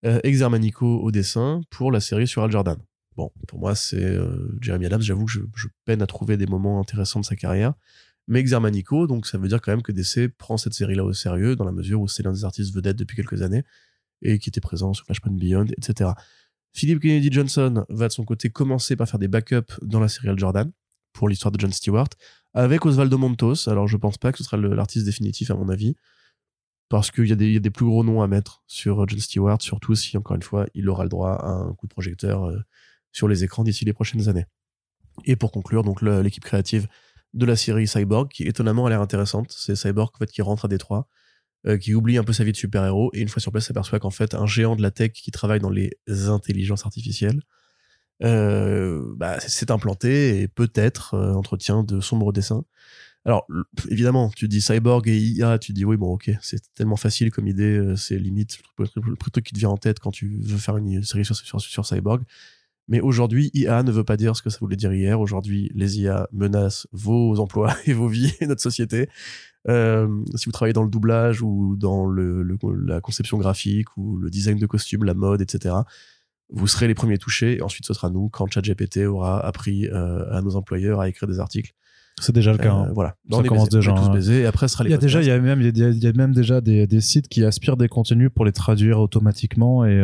euh, 0.06 0.20
Exermanico 0.24 1.00
au 1.00 1.12
dessin 1.12 1.62
pour 1.70 1.92
la 1.92 2.02
série 2.02 2.28
sur 2.28 2.44
Al 2.44 2.52
Jordan. 2.52 2.78
Bon, 3.16 3.32
pour 3.48 3.60
moi, 3.60 3.76
c'est 3.76 4.04
euh, 4.04 4.58
Jeremy 4.60 4.86
Adams, 4.88 5.02
j'avoue 5.02 5.26
que 5.26 5.32
je, 5.32 5.40
je 5.56 5.68
peine 5.86 6.02
à 6.02 6.08
trouver 6.08 6.36
des 6.36 6.48
moments 6.48 6.82
intéressants 6.82 7.22
de 7.22 7.26
sa 7.26 7.38
carrière, 7.38 7.74
mais 8.28 8.40
Exermanico, 8.40 9.08
donc 9.08 9.26
ça 9.26 9.38
veut 9.38 9.48
dire 9.48 9.62
quand 9.62 9.72
même 9.72 9.82
que 9.82 9.94
DC 9.94 10.28
prend 10.38 10.58
cette 10.58 10.74
série-là 10.74 11.06
au 11.06 11.14
sérieux, 11.14 11.56
dans 11.56 11.66
la 11.66 11.72
mesure 11.72 12.02
où 12.02 12.10
c'est 12.10 12.24
l'un 12.24 12.34
des 12.34 12.44
artistes 12.44 12.76
vedettes 12.76 12.98
depuis 12.98 13.16
quelques 13.16 13.42
années, 13.42 13.64
et 14.22 14.38
qui 14.38 14.50
était 14.50 14.62
présent 14.62 14.94
sur 14.94 15.06
Flashpoint 15.06 15.32
Beyond, 15.32 15.68
etc. 15.78 16.12
Philip 16.74 17.02
Kennedy 17.02 17.32
Johnson 17.32 17.86
va 17.90 18.08
de 18.08 18.14
son 18.14 18.24
côté 18.26 18.50
commencer 18.50 18.96
par 18.96 19.08
faire 19.10 19.20
des 19.20 19.28
backups 19.28 19.74
dans 19.82 20.00
la 20.00 20.08
série 20.08 20.30
Jordan 20.38 20.72
pour 21.14 21.28
l'histoire 21.28 21.52
de 21.52 21.60
John 21.60 21.72
Stewart 21.72 22.10
avec 22.54 22.86
Osvaldo 22.86 23.18
Montos. 23.18 23.68
Alors 23.68 23.88
je 23.88 23.98
pense 23.98 24.18
pas 24.18 24.32
que 24.32 24.38
ce 24.38 24.44
sera 24.44 24.58
l'artiste 24.58 25.06
définitif 25.06 25.52
à 25.52 25.56
mon 25.56 25.70
avis 25.70 25.96
parce 26.90 27.12
qu'il 27.12 27.28
y, 27.28 27.32
a 27.32 27.36
des- 27.36 27.70
plus 27.70 27.86
gros 27.86 28.04
noms 28.04 28.22
à 28.22 28.28
mettre 28.28 28.64
sur 28.66 29.04
euh, 29.04 29.06
John 29.08 29.20
Stewart, 29.20 29.62
surtout 29.62 29.94
si 29.96 30.18
encore 30.18 30.36
une 30.36 30.42
fois 30.42 30.66
il 30.74 30.90
aura 30.90 31.04
le 31.04 31.10
droit 31.10 31.34
à 31.34 31.50
un 31.50 31.74
coup 31.74 31.86
de 31.88 31.94
projecteur 31.94 32.46
euh, 32.46 32.58
sur 33.12 33.28
les 33.28 33.44
écrans 33.44 33.64
d'ici 33.64 33.86
les 33.86 33.94
prochaines 33.94 34.28
années. 34.28 34.46
Et 35.26 35.36
pour 35.36 35.52
conclure, 35.52 35.84
donc 35.84 36.02
l'équipe 36.02 36.44
créative 36.44 36.88
de 37.34 37.46
la 37.46 37.56
série 37.56 37.88
Cyborg 37.88 38.30
qui 38.30 38.44
étonnamment 38.44 38.86
a 38.88 38.90
l'air 38.90 39.02
intéressante. 39.02 39.52
C'est 39.52 39.76
Cyborg 39.76 40.10
en 40.16 40.18
fait 40.18 40.32
qui 40.32 40.42
rentre 40.42 40.66
à 40.66 40.68
Détroit 40.68 41.08
euh, 41.68 41.78
qui 41.78 41.94
oublie 41.94 42.18
un 42.18 42.24
peu 42.24 42.34
sa 42.34 42.44
vie 42.44 42.52
de 42.52 42.58
super-héros 42.58 43.12
et 43.14 43.20
une 43.20 43.28
fois 43.30 43.42
sur 43.42 43.52
place 43.52 43.66
s'aperçoit 43.68 44.00
qu'en 44.00 44.10
fait 44.12 44.34
un 44.34 44.46
géant 44.46 44.76
de 44.76 44.82
la 44.82 44.92
tech 44.92 45.12
qui 45.12 45.32
travaille 45.32 45.60
dans 45.60 45.70
les 45.70 45.92
intelligences 46.08 46.86
artificielles 46.86 47.42
euh, 48.24 49.14
bah, 49.16 49.40
s'est 49.40 49.72
implanté 49.72 50.42
et 50.42 50.48
peut-être 50.48 51.14
euh, 51.14 51.34
entretient 51.34 51.84
de 51.84 52.02
sombres 52.02 52.34
dessins. 52.34 52.66
Alors 53.26 53.48
évidemment, 53.90 54.30
tu 54.30 54.48
dis 54.48 54.62
cyborg 54.62 55.08
et 55.08 55.18
IA, 55.18 55.60
tu 55.60 55.74
dis 55.74 55.86
oui 55.86 55.98
bon 55.98 56.14
ok, 56.14 56.32
c'est 56.42 56.62
tellement 56.74 56.96
facile 56.96 57.32
comme 57.32 57.48
idée, 57.48 57.94
c'est 57.98 58.18
limite 58.18 58.60
le 58.80 58.88
truc- 59.18 59.46
qui 59.46 59.54
te 59.54 59.60
vient 59.60 59.70
en 59.70 59.78
tête 59.78 60.00
quand 60.00 60.12
tu 60.12 60.40
veux 60.42 60.58
faire 60.58 60.78
une 60.78 61.04
série 61.04 61.26
sur, 61.26 61.36
sur 61.36 61.86
cyborg. 61.86 62.24
Mais 62.90 63.02
aujourd'hui, 63.02 63.52
IA 63.54 63.84
ne 63.84 63.92
veut 63.92 64.04
pas 64.04 64.18
dire 64.18 64.36
ce 64.36 64.42
que 64.42 64.50
ça 64.50 64.58
voulait 64.60 64.76
dire 64.76 64.92
hier. 64.92 65.22
Aujourd'hui, 65.22 65.72
les 65.76 66.00
IA 66.00 66.28
menacent 66.34 66.88
vos 66.92 67.40
emplois 67.40 67.76
et 67.86 67.94
vos 67.94 68.08
vies 68.08 68.34
et 68.42 68.48
notre 68.48 68.62
société. 68.64 69.10
Euh, 69.68 70.08
si 70.36 70.46
vous 70.46 70.52
travaillez 70.52 70.74
dans 70.74 70.84
le 70.84 70.90
doublage 70.90 71.42
ou 71.42 71.76
dans 71.78 72.06
le, 72.06 72.44
le- 72.44 72.58
la 72.86 73.02
conception 73.02 73.38
graphique 73.38 73.96
ou 73.98 74.18
le 74.18 74.30
design 74.30 74.58
de 74.58 74.66
costumes, 74.66 75.04
la 75.04 75.14
mode, 75.14 75.42
etc., 75.42 75.76
vous 76.52 76.66
serez 76.68 76.88
les 76.88 76.96
premiers 76.96 77.18
touchés. 77.18 77.58
Et 77.58 77.62
ensuite, 77.62 77.86
ce 77.86 77.94
sera 77.94 78.10
nous 78.10 78.30
quand 78.30 78.50
ChatGPT 78.52 79.06
aura 79.06 79.40
appris 79.46 79.88
euh, 79.88 80.26
à 80.32 80.42
nos 80.42 80.56
employeurs 80.56 81.00
à 81.02 81.10
écrire 81.10 81.28
des 81.28 81.40
articles. 81.40 81.74
C'est 82.22 82.34
déjà 82.34 82.52
le 82.52 82.58
cas. 82.58 82.74
Euh, 82.74 82.78
hein. 82.86 82.92
voilà. 82.94 83.16
Ça 83.32 83.38
on 83.38 83.44
commence 83.44 83.70
baisés. 83.70 83.78
déjà, 83.80 83.94
tous 83.94 84.06
hein. 84.06 84.14
baisés. 84.14 84.42
Et 84.42 84.46
après, 84.46 84.68
ce 84.68 84.74
sera 84.74 84.84
les 84.84 84.90
Il 84.90 84.92
y 84.92 84.96
a 84.96 84.98
déjà, 84.98 85.22
il 85.22 85.28
y 85.28 85.32
a 85.32 85.40
même, 85.40 85.62
il 85.62 85.78
y 85.78 85.84
a, 85.84 85.90
il 85.90 86.04
y 86.04 86.08
a 86.08 86.14
même 86.14 86.34
déjà 86.34 86.60
des, 86.62 86.88
des 86.88 87.02
sites 87.02 87.28
qui 87.28 87.44
aspirent 87.44 87.78
des 87.78 87.88
contenus 87.88 88.30
pour 88.34 88.46
les 88.46 88.52
traduire 88.52 89.00
automatiquement 89.00 89.86
et. 89.86 90.00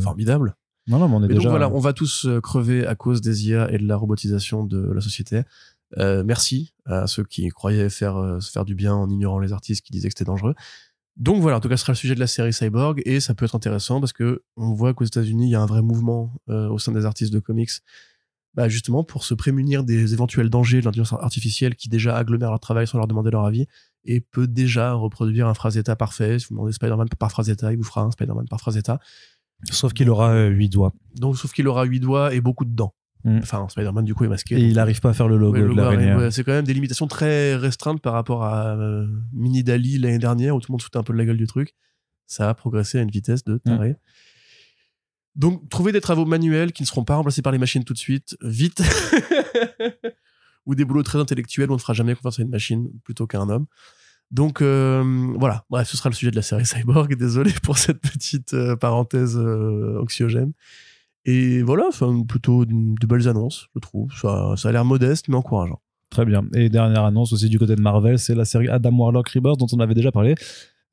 Formidable. 0.00 0.54
Non, 0.88 0.98
non, 1.00 1.08
mais 1.08 1.14
on 1.16 1.18
est 1.18 1.22
Mais 1.22 1.34
déjà. 1.34 1.42
donc 1.42 1.50
voilà, 1.50 1.68
on 1.72 1.80
va 1.80 1.92
tous 1.92 2.28
crever 2.44 2.86
à 2.86 2.94
cause 2.94 3.20
des 3.20 3.48
IA 3.48 3.70
et 3.72 3.78
de 3.78 3.86
la 3.88 3.96
robotisation 3.96 4.62
de 4.64 4.92
la 4.92 5.00
société. 5.00 5.42
Euh, 5.98 6.22
merci 6.24 6.74
à 6.84 7.06
ceux 7.06 7.24
qui 7.24 7.48
croyaient 7.48 7.88
faire, 7.88 8.16
euh, 8.16 8.40
se 8.40 8.50
faire 8.50 8.64
du 8.64 8.74
bien 8.74 8.94
en 8.94 9.08
ignorant 9.08 9.38
les 9.38 9.52
artistes 9.52 9.84
qui 9.84 9.92
disaient 9.92 10.08
que 10.08 10.14
c'était 10.16 10.24
dangereux. 10.24 10.54
Donc 11.16 11.40
voilà, 11.40 11.56
en 11.56 11.60
tout 11.60 11.68
cas, 11.68 11.76
ce 11.76 11.82
sera 11.82 11.92
le 11.92 11.96
sujet 11.96 12.14
de 12.14 12.20
la 12.20 12.26
série 12.26 12.52
Cyborg 12.52 13.00
et 13.06 13.20
ça 13.20 13.34
peut 13.34 13.46
être 13.46 13.54
intéressant 13.54 14.00
parce 14.00 14.12
que 14.12 14.42
on 14.56 14.74
voit 14.74 14.92
qu'aux 14.92 15.04
États-Unis, 15.04 15.46
il 15.46 15.50
y 15.50 15.54
a 15.54 15.62
un 15.62 15.66
vrai 15.66 15.80
mouvement 15.80 16.34
euh, 16.50 16.68
au 16.68 16.78
sein 16.78 16.92
des 16.92 17.06
artistes 17.06 17.32
de 17.32 17.38
comics, 17.38 17.70
bah, 18.54 18.68
justement 18.68 19.02
pour 19.02 19.24
se 19.24 19.32
prémunir 19.32 19.82
des 19.82 20.12
éventuels 20.12 20.50
dangers 20.50 20.80
de 20.80 20.84
l'intelligence 20.84 21.18
artificielle 21.18 21.74
qui 21.74 21.88
déjà 21.88 22.16
agglomèrent 22.16 22.50
leur 22.50 22.60
travail 22.60 22.86
sans 22.86 22.98
leur 22.98 23.06
demander 23.06 23.30
leur 23.30 23.46
avis 23.46 23.66
et 24.04 24.20
peut 24.20 24.46
déjà 24.46 24.92
reproduire 24.92 25.48
un 25.48 25.54
Frazetta 25.54 25.96
parfait. 25.96 26.38
Si 26.38 26.46
vous 26.48 26.54
demandez 26.54 26.72
Spider-Man 26.72 27.08
par 27.18 27.30
Frazetta, 27.30 27.72
il 27.72 27.78
vous 27.78 27.84
fera 27.84 28.02
un 28.02 28.10
Spider-Man 28.10 28.46
par 28.48 28.60
Frazetta. 28.60 29.00
Sauf 29.70 29.94
qu'il 29.94 30.10
aura 30.10 30.44
huit 30.44 30.68
doigts. 30.68 30.92
Donc, 31.14 31.38
sauf 31.38 31.52
qu'il 31.52 31.66
aura 31.66 31.84
huit 31.84 32.00
doigts 32.00 32.34
et 32.34 32.42
beaucoup 32.42 32.66
de 32.66 32.74
dents. 32.74 32.94
Mm. 33.24 33.38
Enfin, 33.38 33.66
Spider-Man, 33.68 34.04
du 34.04 34.14
coup, 34.14 34.24
est 34.24 34.28
masqué. 34.28 34.56
Et 34.56 34.68
il 34.68 34.74
n'arrive 34.74 35.00
pas 35.00 35.10
à 35.10 35.12
faire 35.12 35.28
le 35.28 35.36
logo 35.36 35.54
Ouais, 35.54 35.62
le 35.62 35.70
de 35.70 35.76
l'araignée. 35.76 36.14
ouais, 36.14 36.30
c'est 36.30 36.44
quand 36.44 36.52
même 36.52 36.64
des 36.64 36.74
limitations 36.74 37.06
très 37.06 37.56
restreintes 37.56 38.00
par 38.00 38.12
rapport 38.12 38.44
à 38.44 38.76
euh, 38.76 39.06
Mini 39.32 39.64
Dali 39.64 39.98
l'année 39.98 40.18
dernière 40.18 40.54
où 40.54 40.60
tout 40.60 40.70
le 40.70 40.74
monde 40.74 40.82
foutait 40.82 40.98
un 40.98 41.02
peu 41.02 41.12
de 41.12 41.18
la 41.18 41.24
gueule 41.24 41.36
du 41.36 41.46
truc. 41.46 41.74
Ça 42.26 42.48
a 42.48 42.54
progressé 42.54 42.98
à 42.98 43.02
une 43.02 43.10
vitesse 43.10 43.44
de 43.44 43.58
taré. 43.58 43.96
Donc, 45.34 45.68
trouver 45.68 45.92
des 45.92 46.00
travaux 46.00 46.24
manuels 46.24 46.72
qui 46.72 46.82
ne 46.82 46.86
seront 46.86 47.04
pas 47.04 47.16
remplacés 47.16 47.42
par 47.42 47.52
les 47.52 47.58
machines 47.58 47.84
tout 47.84 47.92
de 47.92 47.98
suite, 47.98 48.36
vite. 48.42 48.82
ou 50.66 50.74
des 50.74 50.84
boulots 50.84 51.02
très 51.02 51.18
intellectuels 51.18 51.70
où 51.70 51.72
on 51.72 51.76
ne 51.76 51.80
fera 51.80 51.94
jamais 51.94 52.14
confiance 52.14 52.40
à 52.40 52.42
une 52.42 52.50
machine 52.50 52.90
plutôt 53.04 53.26
qu'à 53.26 53.40
un 53.40 53.48
homme. 53.48 53.66
Donc 54.30 54.60
euh, 54.60 55.02
voilà, 55.38 55.64
bref, 55.70 55.88
ce 55.88 55.96
sera 55.96 56.08
le 56.08 56.14
sujet 56.14 56.30
de 56.30 56.36
la 56.36 56.42
série 56.42 56.66
Cyborg. 56.66 57.14
Désolé 57.18 57.52
pour 57.62 57.78
cette 57.78 58.00
petite 58.00 58.54
euh, 58.54 58.76
parenthèse 58.76 59.36
euh, 59.38 60.00
anxiogène. 60.02 60.52
Et 61.26 61.62
voilà, 61.62 61.84
enfin, 61.88 62.22
plutôt 62.26 62.64
de 62.64 63.06
belles 63.06 63.28
annonces, 63.28 63.68
je 63.74 63.80
trouve. 63.80 64.10
Ça, 64.14 64.54
ça 64.56 64.68
a 64.68 64.72
l'air 64.72 64.84
modeste, 64.84 65.28
mais 65.28 65.34
encourageant. 65.36 65.80
Très 66.10 66.24
bien. 66.24 66.44
Et 66.54 66.68
dernière 66.70 67.04
annonce 67.04 67.32
aussi 67.32 67.48
du 67.48 67.58
côté 67.58 67.74
de 67.76 67.80
Marvel, 67.82 68.18
c'est 68.18 68.34
la 68.34 68.44
série 68.44 68.68
Adam 68.68 68.96
Warlock 68.96 69.28
Rebirth 69.30 69.58
dont 69.58 69.66
on 69.72 69.80
avait 69.80 69.94
déjà 69.94 70.12
parlé 70.12 70.36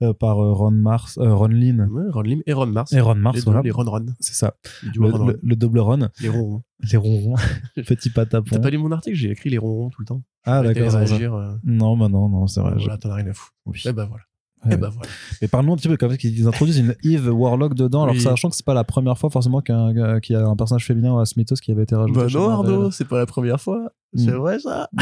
euh, 0.01 0.11
par 0.11 0.39
euh, 0.43 0.51
Ron 0.53 0.71
Mars, 0.71 1.19
euh, 1.19 1.33
Ron 1.35 1.49
Lin 1.49 1.87
Ouais, 1.87 2.03
Ron 2.09 2.21
Lim 2.23 2.41
et 2.47 2.53
Ron 2.53 2.65
Mars. 2.65 2.91
et 2.93 2.99
Ron 2.99 3.13
Mars. 3.15 3.35
les, 3.37 3.43
voilà. 3.43 3.61
les 3.61 3.69
Ron 3.69 3.83
Ron. 3.83 4.05
C'est 4.19 4.33
ça. 4.33 4.55
Le, 4.95 5.05
Ron 5.11 5.17
Ron. 5.19 5.27
le- 5.27 5.39
le 5.43 5.55
double 5.55 5.79
Ron, 5.79 6.09
Les 6.19 6.29
ronrons. 6.29 6.63
les 6.91 6.97
ronrons, 6.97 7.35
petit 7.87 8.09
patapon. 8.09 8.49
T'as 8.49 8.59
pas 8.59 8.71
lu 8.71 8.79
mon 8.79 8.91
article? 8.91 9.15
J'ai 9.15 9.29
écrit 9.29 9.51
les 9.51 9.59
ronrons 9.59 9.91
tout 9.91 10.01
le 10.01 10.05
temps. 10.07 10.23
Ah 10.45 10.63
d'accord. 10.63 10.95
euh, 10.95 11.55
Non, 11.63 11.95
bah 11.95 12.09
non, 12.09 12.27
non, 12.27 12.47
c'est 12.47 12.59
vrai. 12.61 12.73
voilà, 12.75 12.97
t'en 12.97 13.11
as 13.11 13.15
rien 13.15 13.27
à 13.27 13.33
foutre. 13.33 13.53
oui. 13.67 13.81
Et 13.85 13.93
bah 13.93 14.05
voilà. 14.09 14.23
Ouais. 14.65 14.73
Et 14.73 14.77
bah 14.77 14.89
voilà. 14.93 15.09
Mais 15.41 15.47
parlons 15.47 15.73
un 15.73 15.75
petit 15.77 15.87
peu 15.87 15.97
comme 15.97 16.11
ça 16.11 16.17
qu'ils 16.17 16.47
introduisent 16.47 16.77
une 16.79 16.95
Eve 17.03 17.27
Warlock 17.33 17.73
dedans, 17.75 18.03
alors 18.03 18.15
Oui. 18.15 18.21
sachant 18.21 18.49
que 18.49 18.55
c'est 18.55 18.65
pas 18.65 18.73
la 18.73 18.83
première 18.83 19.17
fois 19.17 19.29
forcément 19.29 19.61
qu'il 19.61 19.75
y 20.29 20.35
a 20.35 20.45
un 20.47 20.55
personnage 20.55 20.85
féminin 20.85 21.19
à 21.19 21.25
Smithos 21.25 21.55
qui 21.55 21.71
avait 21.71 21.83
été 21.83 21.95
rajouté. 21.95 22.19
Bah 22.19 22.27
non. 22.33 22.49
Arnaud, 22.49 22.91
c'est 22.91 23.07
pas 23.07 23.17
la 23.19 23.25
première 23.25 23.59
fois. 23.61 23.91
C'est 24.15 24.31
Mm. 24.31 24.35
vrai, 24.35 24.59
ça. 24.59 24.89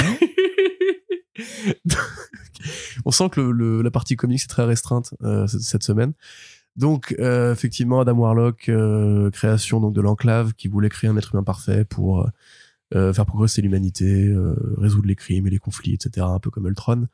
On 3.06 3.12
sent 3.12 3.30
que 3.30 3.42
le, 3.42 3.52
le- 3.52 3.82
la 3.82 3.92
partie 3.92 4.16
comics 4.16 4.42
est 4.44 4.48
très 4.48 4.64
restreinte 4.66 5.14
euh, 5.24 5.48
cette, 5.48 5.62
cette 5.62 5.84
semaine. 5.84 6.14
Donc, 6.76 7.16
euh, 7.20 7.52
effectivement, 7.52 8.00
Adam 8.00 8.14
Warlock, 8.18 8.70
euh, 8.70 9.30
création 9.32 9.80
donc 9.80 9.94
de 9.94 10.02
l'enclave, 10.02 10.54
qui 10.54 10.68
voulait 10.68 10.90
créer 10.90 11.10
un 11.10 11.18
être 11.18 11.34
humain 11.34 11.44
parfait 11.44 11.84
pour 11.86 12.30
euh, 12.96 13.12
faire 13.14 13.26
progresser 13.26 13.62
l'humanité, 13.62 14.34
résoudre 14.78 15.08
les 15.08 15.16
crimes 15.16 15.48
et 15.48 15.50
les 15.50 15.58
conflits, 15.60 15.94
etc., 15.94 16.26
un 16.30 16.40
peu 16.40 16.50
comme 16.50 16.68
Ultron. 16.68 17.08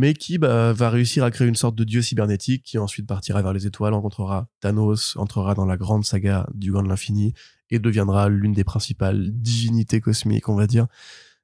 Mais 0.00 0.14
qui 0.14 0.38
bah, 0.38 0.72
va 0.72 0.90
réussir 0.90 1.24
à 1.24 1.32
créer 1.32 1.48
une 1.48 1.56
sorte 1.56 1.74
de 1.74 1.82
dieu 1.82 2.02
cybernétique 2.02 2.62
qui 2.62 2.78
ensuite 2.78 3.04
partira 3.04 3.42
vers 3.42 3.52
les 3.52 3.66
étoiles, 3.66 3.94
rencontrera 3.94 4.46
Thanos, 4.60 5.16
entrera 5.16 5.54
dans 5.56 5.66
la 5.66 5.76
grande 5.76 6.04
saga 6.04 6.46
du 6.54 6.70
Gant 6.70 6.84
de 6.84 6.88
l'Infini 6.88 7.34
et 7.70 7.80
deviendra 7.80 8.28
l'une 8.28 8.52
des 8.52 8.62
principales 8.62 9.32
divinités 9.32 10.00
cosmiques, 10.00 10.48
on 10.48 10.54
va 10.54 10.68
dire, 10.68 10.86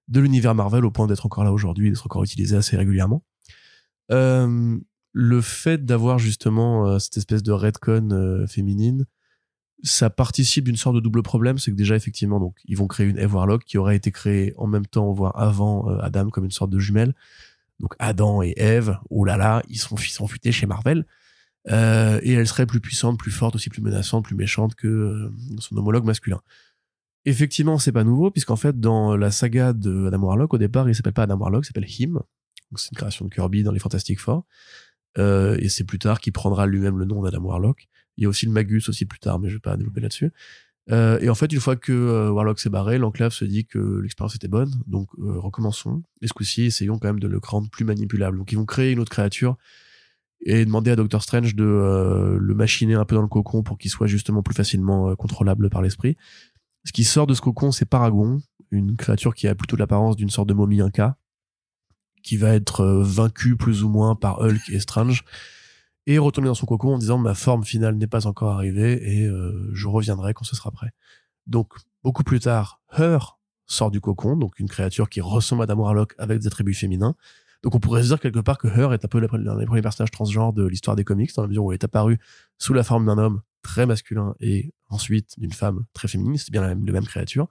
de 0.06 0.20
l'univers 0.20 0.54
Marvel 0.54 0.84
au 0.84 0.92
point 0.92 1.08
d'être 1.08 1.26
encore 1.26 1.42
là 1.42 1.52
aujourd'hui, 1.52 1.90
d'être 1.90 2.06
encore 2.06 2.22
utilisé 2.22 2.54
assez 2.54 2.76
régulièrement. 2.76 3.24
Euh, 4.12 4.78
le 5.10 5.40
fait 5.40 5.84
d'avoir 5.84 6.20
justement 6.20 6.86
euh, 6.86 7.00
cette 7.00 7.16
espèce 7.16 7.42
de 7.42 7.50
redcon 7.50 8.10
euh, 8.12 8.46
féminine, 8.46 9.04
ça 9.82 10.10
participe 10.10 10.66
d'une 10.66 10.76
sorte 10.76 10.94
de 10.94 11.00
double 11.00 11.24
problème, 11.24 11.58
c'est 11.58 11.72
que 11.72 11.76
déjà 11.76 11.96
effectivement 11.96 12.38
donc 12.38 12.54
ils 12.66 12.76
vont 12.76 12.86
créer 12.86 13.08
une 13.08 13.18
Eve 13.18 13.34
Warlock 13.34 13.64
qui 13.64 13.78
aurait 13.78 13.96
été 13.96 14.12
créée 14.12 14.54
en 14.58 14.68
même 14.68 14.86
temps 14.86 15.12
voire 15.12 15.36
avant 15.36 15.88
Adam 15.98 16.30
comme 16.30 16.44
une 16.44 16.52
sorte 16.52 16.70
de 16.70 16.78
jumelle. 16.78 17.14
Donc 17.80 17.94
Adam 17.98 18.42
et 18.42 18.54
Eve, 18.56 18.98
oh 19.10 19.24
là 19.24 19.36
là, 19.36 19.62
ils 19.68 19.78
sont, 19.78 19.96
ils 19.96 20.10
sont 20.10 20.26
futés 20.26 20.52
chez 20.52 20.66
Marvel. 20.66 21.06
Euh, 21.70 22.20
et 22.22 22.32
elle 22.32 22.46
serait 22.46 22.66
plus 22.66 22.80
puissante, 22.80 23.18
plus 23.18 23.30
forte, 23.30 23.54
aussi 23.54 23.70
plus 23.70 23.82
menaçante, 23.82 24.24
plus 24.24 24.36
méchante 24.36 24.74
que 24.74 24.86
euh, 24.86 25.32
son 25.58 25.76
homologue 25.76 26.04
masculin. 26.04 26.40
Effectivement, 27.24 27.78
c'est 27.78 27.92
pas 27.92 28.04
nouveau, 28.04 28.30
puisqu'en 28.30 28.56
fait, 28.56 28.78
dans 28.78 29.16
la 29.16 29.30
saga 29.30 29.72
de 29.72 30.08
Adam 30.08 30.18
Warlock, 30.18 30.52
au 30.52 30.58
départ, 30.58 30.88
il 30.88 30.94
s'appelle 30.94 31.14
pas 31.14 31.22
Adam 31.22 31.38
Warlock, 31.38 31.64
il 31.64 31.66
s'appelle 31.66 31.88
Him. 31.88 32.20
C'est 32.76 32.90
une 32.90 32.96
création 32.96 33.24
de 33.24 33.32
Kirby 33.32 33.62
dans 33.62 33.72
les 33.72 33.78
Fantastic 33.78 34.20
Four. 34.20 34.44
Euh, 35.16 35.56
et 35.60 35.68
c'est 35.68 35.84
plus 35.84 35.98
tard 35.98 36.20
qu'il 36.20 36.32
prendra 36.32 36.66
lui-même 36.66 36.98
le 36.98 37.04
nom 37.04 37.22
d'Adam 37.22 37.42
Warlock. 37.42 37.88
Il 38.16 38.24
y 38.24 38.26
a 38.26 38.28
aussi 38.28 38.46
le 38.46 38.52
Magus 38.52 38.88
aussi 38.88 39.06
plus 39.06 39.20
tard, 39.20 39.38
mais 39.38 39.48
je 39.48 39.54
vais 39.54 39.60
pas 39.60 39.76
développer 39.76 40.00
là-dessus. 40.00 40.32
Euh, 40.90 41.18
et 41.20 41.30
en 41.30 41.34
fait, 41.34 41.52
une 41.52 41.60
fois 41.60 41.76
que 41.76 41.92
euh, 41.92 42.30
Warlock 42.30 42.60
s'est 42.60 42.68
barré, 42.68 42.98
l'enclave 42.98 43.32
se 43.32 43.44
dit 43.44 43.64
que 43.64 44.00
l'expérience 44.02 44.34
était 44.34 44.48
bonne, 44.48 44.70
donc 44.86 45.08
euh, 45.18 45.38
recommençons. 45.38 46.02
Et 46.20 46.28
ce 46.28 46.32
coup-ci, 46.32 46.64
essayons 46.64 46.98
quand 46.98 47.08
même 47.08 47.20
de 47.20 47.28
le 47.28 47.40
rendre 47.42 47.70
plus 47.70 47.84
manipulable. 47.84 48.38
Donc 48.38 48.52
ils 48.52 48.56
vont 48.56 48.66
créer 48.66 48.92
une 48.92 48.98
autre 48.98 49.10
créature 49.10 49.56
et 50.46 50.64
demander 50.64 50.90
à 50.90 50.96
Doctor 50.96 51.22
Strange 51.22 51.54
de 51.54 51.64
euh, 51.64 52.36
le 52.38 52.54
machiner 52.54 52.94
un 52.94 53.06
peu 53.06 53.14
dans 53.14 53.22
le 53.22 53.28
cocon 53.28 53.62
pour 53.62 53.78
qu'il 53.78 53.90
soit 53.90 54.06
justement 54.06 54.42
plus 54.42 54.54
facilement 54.54 55.16
contrôlable 55.16 55.70
par 55.70 55.80
l'esprit. 55.80 56.16
Ce 56.84 56.92
qui 56.92 57.04
sort 57.04 57.26
de 57.26 57.32
ce 57.32 57.40
cocon, 57.40 57.72
c'est 57.72 57.86
Paragon, 57.86 58.42
une 58.70 58.96
créature 58.96 59.34
qui 59.34 59.48
a 59.48 59.54
plutôt 59.54 59.76
l'apparence 59.76 60.16
d'une 60.16 60.28
sorte 60.28 60.48
de 60.48 60.54
momie 60.54 60.82
inca, 60.82 61.16
qui 62.22 62.36
va 62.36 62.52
être 62.54 62.84
vaincue 62.84 63.56
plus 63.56 63.84
ou 63.84 63.88
moins 63.88 64.16
par 64.16 64.40
Hulk 64.40 64.68
et 64.68 64.80
Strange, 64.80 65.24
et 66.06 66.18
retourner 66.18 66.48
dans 66.48 66.54
son 66.54 66.66
cocon 66.66 66.94
en 66.94 66.98
disant 66.98 67.18
ma 67.18 67.34
forme 67.34 67.64
finale 67.64 67.96
n'est 67.96 68.06
pas 68.06 68.26
encore 68.26 68.52
arrivée 68.52 69.18
et 69.18 69.26
euh, 69.26 69.70
je 69.72 69.88
reviendrai 69.88 70.34
quand 70.34 70.44
ce 70.44 70.56
sera 70.56 70.70
prêt. 70.70 70.90
Donc 71.46 71.74
beaucoup 72.02 72.24
plus 72.24 72.40
tard, 72.40 72.80
Her 72.96 73.38
sort 73.66 73.90
du 73.90 74.00
cocon, 74.00 74.36
donc 74.36 74.58
une 74.58 74.68
créature 74.68 75.08
qui 75.08 75.20
ressemble 75.20 75.62
à 75.62 75.64
Adam 75.64 76.06
avec 76.18 76.40
des 76.40 76.46
attributs 76.46 76.74
féminins. 76.74 77.14
Donc 77.62 77.74
on 77.74 77.80
pourrait 77.80 78.02
se 78.02 78.08
dire 78.08 78.20
quelque 78.20 78.40
part 78.40 78.58
que 78.58 78.68
Her 78.68 78.92
est 78.92 79.04
un 79.04 79.08
peu 79.08 79.20
l'un 79.20 79.56
des 79.56 79.64
premiers 79.64 79.80
personnages 79.80 80.10
transgenres 80.10 80.52
de 80.52 80.66
l'histoire 80.66 80.96
des 80.96 81.04
comics, 81.04 81.34
dans 81.34 81.42
la 81.42 81.48
mesure 81.48 81.64
où 81.64 81.72
elle 81.72 81.76
est 81.76 81.84
apparue 81.84 82.18
sous 82.58 82.74
la 82.74 82.84
forme 82.84 83.06
d'un 83.06 83.16
homme 83.16 83.40
très 83.62 83.86
masculin 83.86 84.34
et 84.40 84.74
ensuite 84.90 85.40
d'une 85.40 85.52
femme 85.52 85.84
très 85.94 86.06
féminine, 86.06 86.36
c'est 86.36 86.50
bien 86.50 86.60
même, 86.60 86.84
la 86.84 86.92
même 86.92 87.06
créature. 87.06 87.48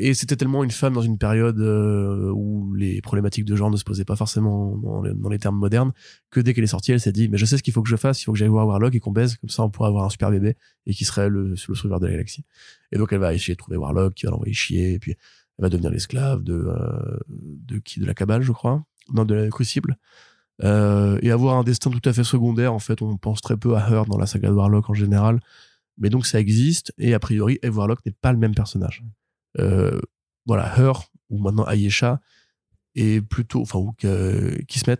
Et 0.00 0.14
c'était 0.14 0.36
tellement 0.36 0.62
une 0.62 0.70
femme 0.70 0.92
dans 0.92 1.02
une 1.02 1.18
période 1.18 1.58
euh, 1.58 2.30
où 2.32 2.72
les 2.72 3.00
problématiques 3.00 3.44
de 3.44 3.56
genre 3.56 3.68
ne 3.68 3.76
se 3.76 3.82
posaient 3.82 4.04
pas 4.04 4.14
forcément 4.14 4.76
dans 4.76 5.28
les, 5.28 5.38
termes 5.40 5.58
modernes, 5.58 5.92
que 6.30 6.38
dès 6.38 6.54
qu'elle 6.54 6.62
est 6.62 6.68
sortie, 6.68 6.92
elle 6.92 7.00
s'est 7.00 7.10
dit, 7.10 7.28
mais 7.28 7.36
je 7.36 7.44
sais 7.44 7.58
ce 7.58 7.64
qu'il 7.64 7.72
faut 7.72 7.82
que 7.82 7.88
je 7.88 7.96
fasse, 7.96 8.22
il 8.22 8.24
faut 8.24 8.32
que 8.32 8.38
j'aille 8.38 8.48
voir 8.48 8.68
Warlock 8.68 8.94
et 8.94 9.00
qu'on 9.00 9.10
baise, 9.10 9.36
comme 9.36 9.50
ça 9.50 9.64
on 9.64 9.70
pourra 9.70 9.88
avoir 9.88 10.04
un 10.04 10.08
super 10.08 10.30
bébé 10.30 10.56
et 10.86 10.94
qui 10.94 11.04
serait 11.04 11.28
le, 11.28 11.48
le 11.48 11.56
sauveur 11.56 11.98
de 11.98 12.06
la 12.06 12.12
galaxie. 12.12 12.44
Et 12.92 12.98
donc 12.98 13.12
elle 13.12 13.18
va 13.18 13.34
essayer 13.34 13.54
de 13.54 13.58
trouver 13.58 13.76
Warlock, 13.76 14.14
qui 14.14 14.26
va 14.26 14.30
l'envoyer 14.30 14.54
chier, 14.54 14.92
et 14.92 14.98
puis 15.00 15.16
elle 15.58 15.64
va 15.64 15.68
devenir 15.68 15.90
l'esclave 15.90 16.44
de, 16.44 16.54
euh, 16.54 17.18
de 17.28 17.78
qui 17.78 17.98
De 17.98 18.06
la 18.06 18.14
cabale, 18.14 18.42
je 18.42 18.52
crois 18.52 18.84
Non, 19.12 19.24
de 19.24 19.34
la 19.34 19.48
crucible. 19.48 19.98
Euh, 20.62 21.18
et 21.22 21.32
avoir 21.32 21.56
un 21.56 21.64
destin 21.64 21.90
tout 21.90 22.06
à 22.08 22.12
fait 22.12 22.24
secondaire, 22.24 22.72
en 22.72 22.78
fait, 22.78 23.02
on 23.02 23.16
pense 23.16 23.40
très 23.40 23.56
peu 23.56 23.76
à 23.76 23.80
Her 23.80 24.04
dans 24.06 24.18
la 24.18 24.26
saga 24.26 24.48
de 24.48 24.54
Warlock 24.54 24.88
en 24.90 24.94
général. 24.94 25.40
Mais 25.98 26.10
donc 26.10 26.26
ça 26.26 26.38
existe, 26.38 26.92
et 26.98 27.14
a 27.14 27.18
priori, 27.18 27.58
Eve 27.62 27.76
Warlock 27.76 28.06
n'est 28.06 28.12
pas 28.12 28.32
le 28.32 28.38
même 28.38 28.54
personnage. 28.54 29.02
Euh, 29.58 30.00
voilà, 30.46 30.66
Her, 30.76 31.10
ou 31.30 31.38
maintenant 31.40 31.66
Ayesha, 31.66 32.20
est 32.94 33.20
plutôt, 33.20 33.62
enfin, 33.62 33.78
ou 33.78 33.92
que- 33.92 34.60
Kismet, 34.68 34.98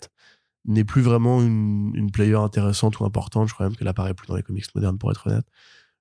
n'est 0.67 0.85
plus 0.85 1.03
vraiment 1.03 1.41
une, 1.43 2.11
player 2.13 2.35
intéressante 2.35 3.01
ou 3.01 3.05
importante. 3.05 3.49
Je 3.49 3.55
crois 3.55 3.69
même 3.69 3.77
qu'elle 3.77 3.89
apparaît 3.89 4.15
plus 4.15 4.27
dans 4.29 4.37
les 4.37 4.43
comics 4.43 4.67
modernes, 4.75 4.99
pour 4.99 5.11
être 5.11 5.27
honnête. 5.27 5.47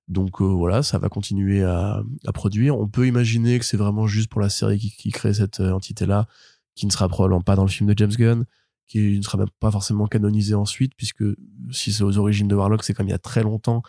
Donc 0.08 0.40
euh, 0.40 0.44
voilà, 0.44 0.82
ça 0.82 0.98
va 0.98 1.08
continuer 1.08 1.62
à, 1.62 2.02
produire. 2.34 2.78
On 2.78 2.88
peut 2.88 3.06
imaginer 3.06 3.58
que 3.58 3.64
c'est 3.64 3.76
vraiment 3.76 4.06
juste 4.06 4.30
pour 4.30 4.40
la 4.40 4.48
série 4.48 4.78
qui, 4.78 4.90
qui 4.90 5.10
crée 5.10 5.34
cette 5.34 5.60
euh, 5.60 5.72
entité-là, 5.72 6.26
qui 6.74 6.86
ne 6.86 6.92
sera 6.92 7.08
probablement 7.08 7.42
pas 7.42 7.56
dans 7.56 7.64
le 7.64 7.68
film 7.68 7.92
de 7.92 7.98
James 7.98 8.12
Gunn, 8.12 8.44
qui 8.86 9.18
ne 9.18 9.22
sera 9.22 9.38
même 9.38 9.50
pas 9.60 9.70
forcément 9.70 10.06
canonisé 10.06 10.54
ensuite, 10.54 10.94
puisque 10.96 11.24
si 11.72 11.92
c'est 11.92 12.04
aux 12.04 12.18
origines 12.18 12.48
de 12.48 12.54
Warlock, 12.54 12.84
c'est 12.84 12.94
comme 12.94 13.08
il 13.08 13.10
y 13.10 13.14
a 13.14 13.18
très 13.18 13.42
longtemps, 13.42 13.82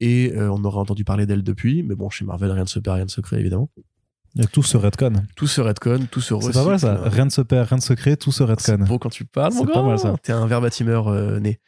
et 0.00 0.32
on 0.36 0.64
aurait 0.64 0.78
entendu 0.78 1.04
parler 1.04 1.26
d'elle 1.26 1.42
depuis. 1.42 1.82
Mais 1.82 1.94
bon, 1.94 2.08
chez 2.10 2.24
Marvel, 2.24 2.50
rien 2.50 2.62
ne 2.64 2.68
se 2.68 2.78
perd, 2.80 2.96
rien 2.96 3.04
ne 3.04 3.10
se 3.10 3.20
crée, 3.20 3.38
évidemment. 3.38 3.70
Et 4.38 4.46
tout 4.46 4.62
se 4.62 4.76
redcon. 4.76 5.12
Tout 5.34 5.46
se 5.48 5.60
redcon, 5.60 6.06
tout 6.10 6.20
se 6.20 6.34
C'est 6.40 6.52
pas 6.52 6.64
mal 6.64 6.78
ça. 6.78 7.00
Rien 7.04 7.24
ne 7.24 7.30
se 7.30 7.40
perd, 7.40 7.68
rien 7.68 7.78
ne 7.78 7.82
se 7.82 7.92
crée, 7.94 8.16
tout 8.16 8.30
se 8.32 8.44
C'est 8.58 8.72
redcon. 8.74 8.84
beau 8.84 8.98
quand 8.98 9.08
tu 9.10 9.24
parles, 9.24 9.52
mon 9.54 9.66
C'est 9.66 9.72
pas 9.72 9.82
mal, 9.82 9.98
ça. 9.98 10.14
T'es 10.22 10.32
un 10.32 10.46
verbatimeur 10.46 11.08
euh, 11.08 11.40
né. 11.40 11.60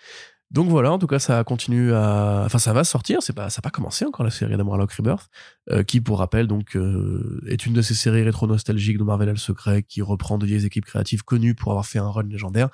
Donc 0.53 0.69
voilà, 0.69 0.93
en 0.93 0.99
tout 0.99 1.07
cas, 1.07 1.19
ça 1.19 1.43
continue 1.45 1.93
à, 1.95 2.43
enfin, 2.45 2.59
ça 2.59 2.73
va 2.75 2.85
sortir. 2.85 3.19
C'est 3.23 3.33
pas, 3.33 3.49
ça 3.51 3.59
n'a 3.59 3.63
pas 3.63 3.71
commencé 3.71 4.05
encore 4.05 4.23
la 4.25 4.31
série 4.31 4.57
d'Amour 4.57 4.73
Warlock 4.73 4.93
Rebirth, 4.93 5.29
euh, 5.71 5.83
qui, 5.83 6.01
pour 6.03 6.19
rappel, 6.19 6.47
donc, 6.47 6.77
euh, 6.77 7.41
est 7.49 7.65
une 7.67 7.73
de 7.73 7.81
ces 7.83 7.95
séries 7.95 8.23
rétro-nostalgiques 8.23 8.99
de 8.99 9.03
Marvel 9.05 9.31
le 9.31 9.37
secret, 9.37 9.83
qui 9.83 10.03
reprend 10.03 10.37
de 10.39 10.45
vieilles 10.47 10.67
équipes 10.67 10.85
créatives 10.85 11.25
connues 11.25 11.55
pour 11.55 11.73
avoir 11.73 11.87
fait 11.87 11.99
un 12.01 12.09
run 12.11 12.25
légendaire, 12.25 12.69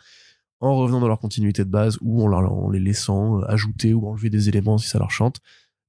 en 0.60 0.74
revenant 0.76 0.98
dans 1.00 1.06
leur 1.08 1.20
continuité 1.20 1.64
de 1.64 1.70
base 1.70 1.98
ou 2.00 2.20
en, 2.22 2.26
leur- 2.26 2.52
en 2.52 2.68
les 2.68 2.80
laissant 2.80 3.38
euh, 3.40 3.44
ajouter 3.48 3.94
ou 3.94 4.08
enlever 4.08 4.28
des 4.28 4.48
éléments 4.48 4.76
si 4.76 4.88
ça 4.88 4.98
leur 4.98 5.12
chante. 5.12 5.36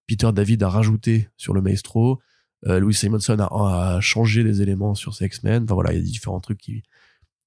Peter 0.07 0.29
David 0.31 0.61
a 0.63 0.69
rajouté 0.69 1.27
sur 1.37 1.53
le 1.55 1.61
Maestro. 1.61 2.19
Euh, 2.67 2.79
Louis 2.79 2.93
Simonson 2.93 3.37
a, 3.39 3.95
a 3.95 4.01
changé 4.01 4.43
des 4.43 4.61
éléments 4.61 4.95
sur 4.95 5.13
ses 5.15 5.25
X-Men. 5.25 5.63
Enfin 5.63 5.73
voilà, 5.75 5.93
il 5.93 5.97
y 5.97 5.99
a 5.99 6.03
différents 6.03 6.39
trucs 6.41 6.59
qui, 6.59 6.83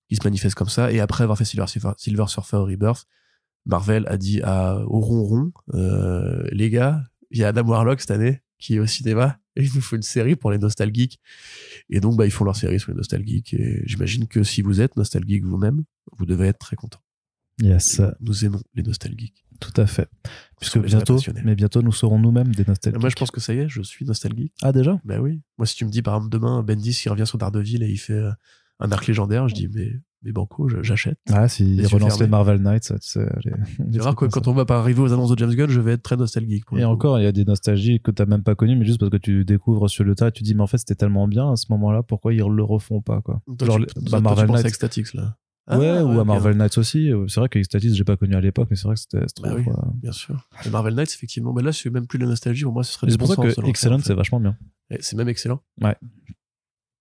qui 0.09 0.17
se 0.17 0.25
manifestent 0.25 0.55
comme 0.55 0.69
ça. 0.69 0.91
Et 0.93 1.01
après 1.01 1.25
avoir 1.25 1.37
fait 1.39 1.45
Silver, 1.45 1.67
Surfer- 1.67 1.95
Silver 1.99 2.25
Surfer 2.29 2.57
Rebirth, 2.59 3.07
Marvel 3.67 4.05
a 4.09 4.17
dit 4.17 4.41
à, 4.43 4.79
au 4.87 5.01
ronron, 5.01 5.53
euh, 5.75 6.45
les 6.51 6.71
gars, 6.71 7.03
il 7.31 7.39
y 7.39 7.45
a 7.45 7.49
Adam 7.49 7.63
Warlock 7.69 8.01
cette 8.01 8.11
année 8.11 8.41
qui 8.59 8.77
est 8.77 8.79
au 8.79 8.87
cinéma. 8.87 9.39
Et 9.55 9.65
il 9.65 9.71
nous 9.75 9.83
faut 9.83 9.97
une 9.97 10.03
série 10.03 10.35
pour 10.35 10.51
les 10.51 10.57
nostalgiques. 10.57 11.21
Et 11.91 12.01
donc, 12.01 12.17
bah, 12.17 12.25
ils 12.25 12.31
font 12.31 12.45
leur 12.45 12.57
série 12.57 12.81
sur 12.81 12.91
les 12.91 12.97
nostalgiques. 12.97 13.53
Et 13.53 13.83
j'imagine 13.85 14.27
que 14.27 14.43
si 14.45 14.63
vous 14.63 14.81
êtes 14.81 14.97
nostalgique 14.97 15.45
vous-même, 15.45 15.85
vous 16.17 16.25
devez 16.25 16.47
être 16.47 16.59
très 16.59 16.75
content. 16.75 17.01
Yes, 17.61 18.01
Nous 18.21 18.47
aimons 18.47 18.63
les 18.75 18.83
nostalgiques. 18.83 19.42
Tout 19.63 19.81
à 19.81 19.87
fait. 19.87 20.09
Puisque 20.61 20.79
bientôt, 20.79 21.19
mais 21.45 21.55
bientôt, 21.55 21.83
nous 21.83 21.93
serons 21.93 22.19
nous-mêmes 22.19 22.55
des 22.55 22.65
nostalgiques. 22.67 23.01
Moi, 23.01 23.09
je 23.11 23.17
pense 23.17 23.31
que 23.31 23.41
ça 23.41 23.55
y 23.55 23.59
est, 23.59 23.69
je 23.69 23.83
suis 23.83 24.05
nostalgique. 24.05 24.53
Ah, 24.63 24.73
déjà? 24.73 25.01
Bah 25.05 25.21
oui. 25.21 25.41
Moi, 25.59 25.67
si 25.67 25.77
tu 25.77 25.85
me 25.85 25.91
dis, 25.91 26.03
par 26.03 26.15
exemple, 26.17 26.31
demain, 26.33 26.63
Bendis, 26.63 27.01
il 27.05 27.09
revient 27.09 27.27
sur 27.27 27.39
Daredevil 27.39 27.83
et 27.83 27.89
il 27.91 27.97
fait 27.99 28.13
euh, 28.13 28.31
un 28.81 28.93
arc 28.93 29.07
légendaire, 29.07 29.49
je 29.49 29.55
dis, 29.55 29.69
mais, 29.75 29.91
mais 30.23 30.31
banco, 30.33 30.69
j'achète. 30.83 31.19
Ah, 31.33 31.47
yeux 31.59 31.87
relancent 31.89 32.11
fermés. 32.19 32.25
les 32.27 32.31
Marvel 32.31 32.59
Knights, 32.61 32.93
tu 32.93 32.95
sais, 33.01 33.27
les- 33.45 33.53
Tu 33.77 33.99
verras 33.99 34.13
trucs 34.15 34.31
que 34.31 34.35
quand 34.35 34.45
ça. 34.45 34.51
on 34.51 34.55
va 34.55 34.65
pas 34.65 34.79
arriver 34.79 35.01
aux 35.01 35.13
annonces 35.13 35.31
de 35.31 35.39
James 35.39 35.55
Gunn, 35.55 35.69
je 35.69 35.81
vais 35.81 35.93
être 35.95 36.03
très 36.03 36.17
nostalgique. 36.17 36.65
Pour 36.67 36.79
Et 36.79 36.85
encore, 36.85 37.19
il 37.19 37.25
y 37.25 37.27
a 37.27 37.33
des 37.33 37.45
nostalgies 37.45 38.01
que 38.01 38.11
t'as 38.13 38.27
même 38.27 38.43
pas 38.45 38.55
connues, 38.55 38.77
mais 38.77 38.85
juste 38.85 39.01
parce 39.01 39.11
que 39.11 39.17
tu 39.17 39.45
découvres 39.45 39.91
sur 39.91 40.05
le 40.05 40.15
tas 40.15 40.29
et 40.29 40.33
tu 40.33 40.45
dis, 40.45 40.55
mais 40.55 40.63
en 40.63 40.67
fait, 40.69 40.79
c'était 40.79 40.95
tellement 40.95 41.27
bien 41.27 41.51
à 41.53 41.57
ce 41.57 41.67
moment-là, 41.71 42.03
pourquoi 42.05 42.33
ils 42.35 42.39
le 42.39 42.63
refont 42.63 43.01
pas, 43.01 43.21
quoi? 43.21 43.43
Toi, 43.59 43.67
Genre, 43.67 43.79
tu, 43.79 43.87
bah, 43.97 44.03
toi, 44.11 44.21
Marvel 44.21 44.47
Knights. 44.51 45.15
Là. 45.15 45.37
Ouais, 45.71 45.89
Ah, 45.89 46.05
ou 46.05 46.21
à. 46.21 46.25
Marvel 46.25 46.57
Knights 46.57 46.79
aussi. 46.79 47.11
C'est 47.29 47.41
vrai 47.41 47.49
que 47.49 47.59
Ecstatis, 47.59 47.95
j'ai 47.95 48.05
pas 48.05 48.17
connu 48.17 48.35
à 48.35 48.41
l'époque, 48.41 48.69
mais 48.71 48.77
c'est 48.77 48.85
vrai 48.89 48.95
que 48.95 49.01
c'était 49.01 49.21
Bah 49.21 49.27
trop, 49.51 49.57
oui. 49.57 49.65
quoi. 49.65 49.93
Bien 49.95 50.13
sûr. 50.13 50.49
Et 50.65 50.71
Marvel 50.71 50.95
Knights, 50.95 51.13
effectivement. 51.15 51.53
Mais 51.53 51.63
là, 51.63 51.73
c'est 51.73 51.91
même 51.91 52.07
plus 52.07 52.19
de 52.19 52.25
la 52.25 52.31
nostalgie. 52.31 52.65
Pour 52.65 52.73
moi, 52.73 52.85
ce 52.85 52.93
serait 52.93 53.11
C'est 53.11 53.19
pour 53.19 53.29
ça 53.29 53.37
que 53.37 53.67
Excellent, 53.69 53.99
c'est 54.01 54.15
vachement 54.15 54.41
bien. 54.41 54.57
Et 54.91 54.99
C'est 55.01 55.17
même 55.17 55.29
excellent. 55.29 55.61
Ouais. 55.81 55.97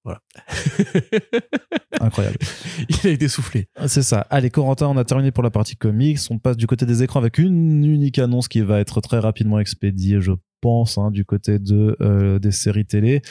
Voilà. 0.04 0.22
Incroyable. 2.00 2.38
il 2.90 3.08
a 3.08 3.12
été 3.12 3.28
soufflé. 3.28 3.68
C'est 3.88 4.02
ça. 4.02 4.22
Allez, 4.30 4.50
Corentin, 4.50 4.88
on 4.88 4.98
a 4.98 5.04
terminé 5.04 5.32
pour 5.32 5.44
la 5.44 5.52
partie 5.52 5.76
comics. 5.76 6.20
On 6.30 6.40
passe 6.40 6.58
du 6.58 6.68
côté 6.68 6.86
des 6.86 7.04
écrans 7.04 7.20
avec 7.20 7.38
une 7.38 7.86
unique 7.86 8.20
annonce 8.20 8.48
qui 8.48 8.62
va 8.62 8.80
être 8.80 9.02
très 9.02 9.20
rapidement 9.20 9.60
expédiée, 9.60 10.20
je 10.22 10.32
pense, 10.62 10.98
hein, 10.98 11.12
du 11.12 11.26
côté 11.26 11.60
de, 11.60 11.98
euh, 12.02 12.40
des 12.40 12.52
séries 12.52 12.86
télé. 12.86 13.22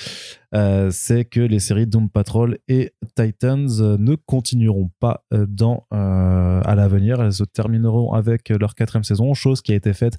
Euh, 0.55 0.91
c'est 0.93 1.25
que 1.25 1.41
les 1.41 1.61
séries 1.61 1.87
Doom 1.87 2.11
Patrol 2.11 2.59
et 2.69 2.93
Titans 3.17 3.69
euh, 3.81 3.97
ne 3.99 4.17
continueront 4.17 4.91
pas 4.99 5.25
dans, 5.31 5.87
euh, 5.93 6.61
à 6.65 6.75
l'avenir. 6.75 7.23
Elles 7.23 7.33
se 7.33 7.45
termineront 7.45 8.13
avec 8.13 8.51
leur 8.51 8.75
quatrième 8.75 9.05
saison, 9.05 9.33
chose 9.33 9.63
qui 9.63 9.73
a 9.73 9.77
été 9.77 9.93
faite 9.93 10.19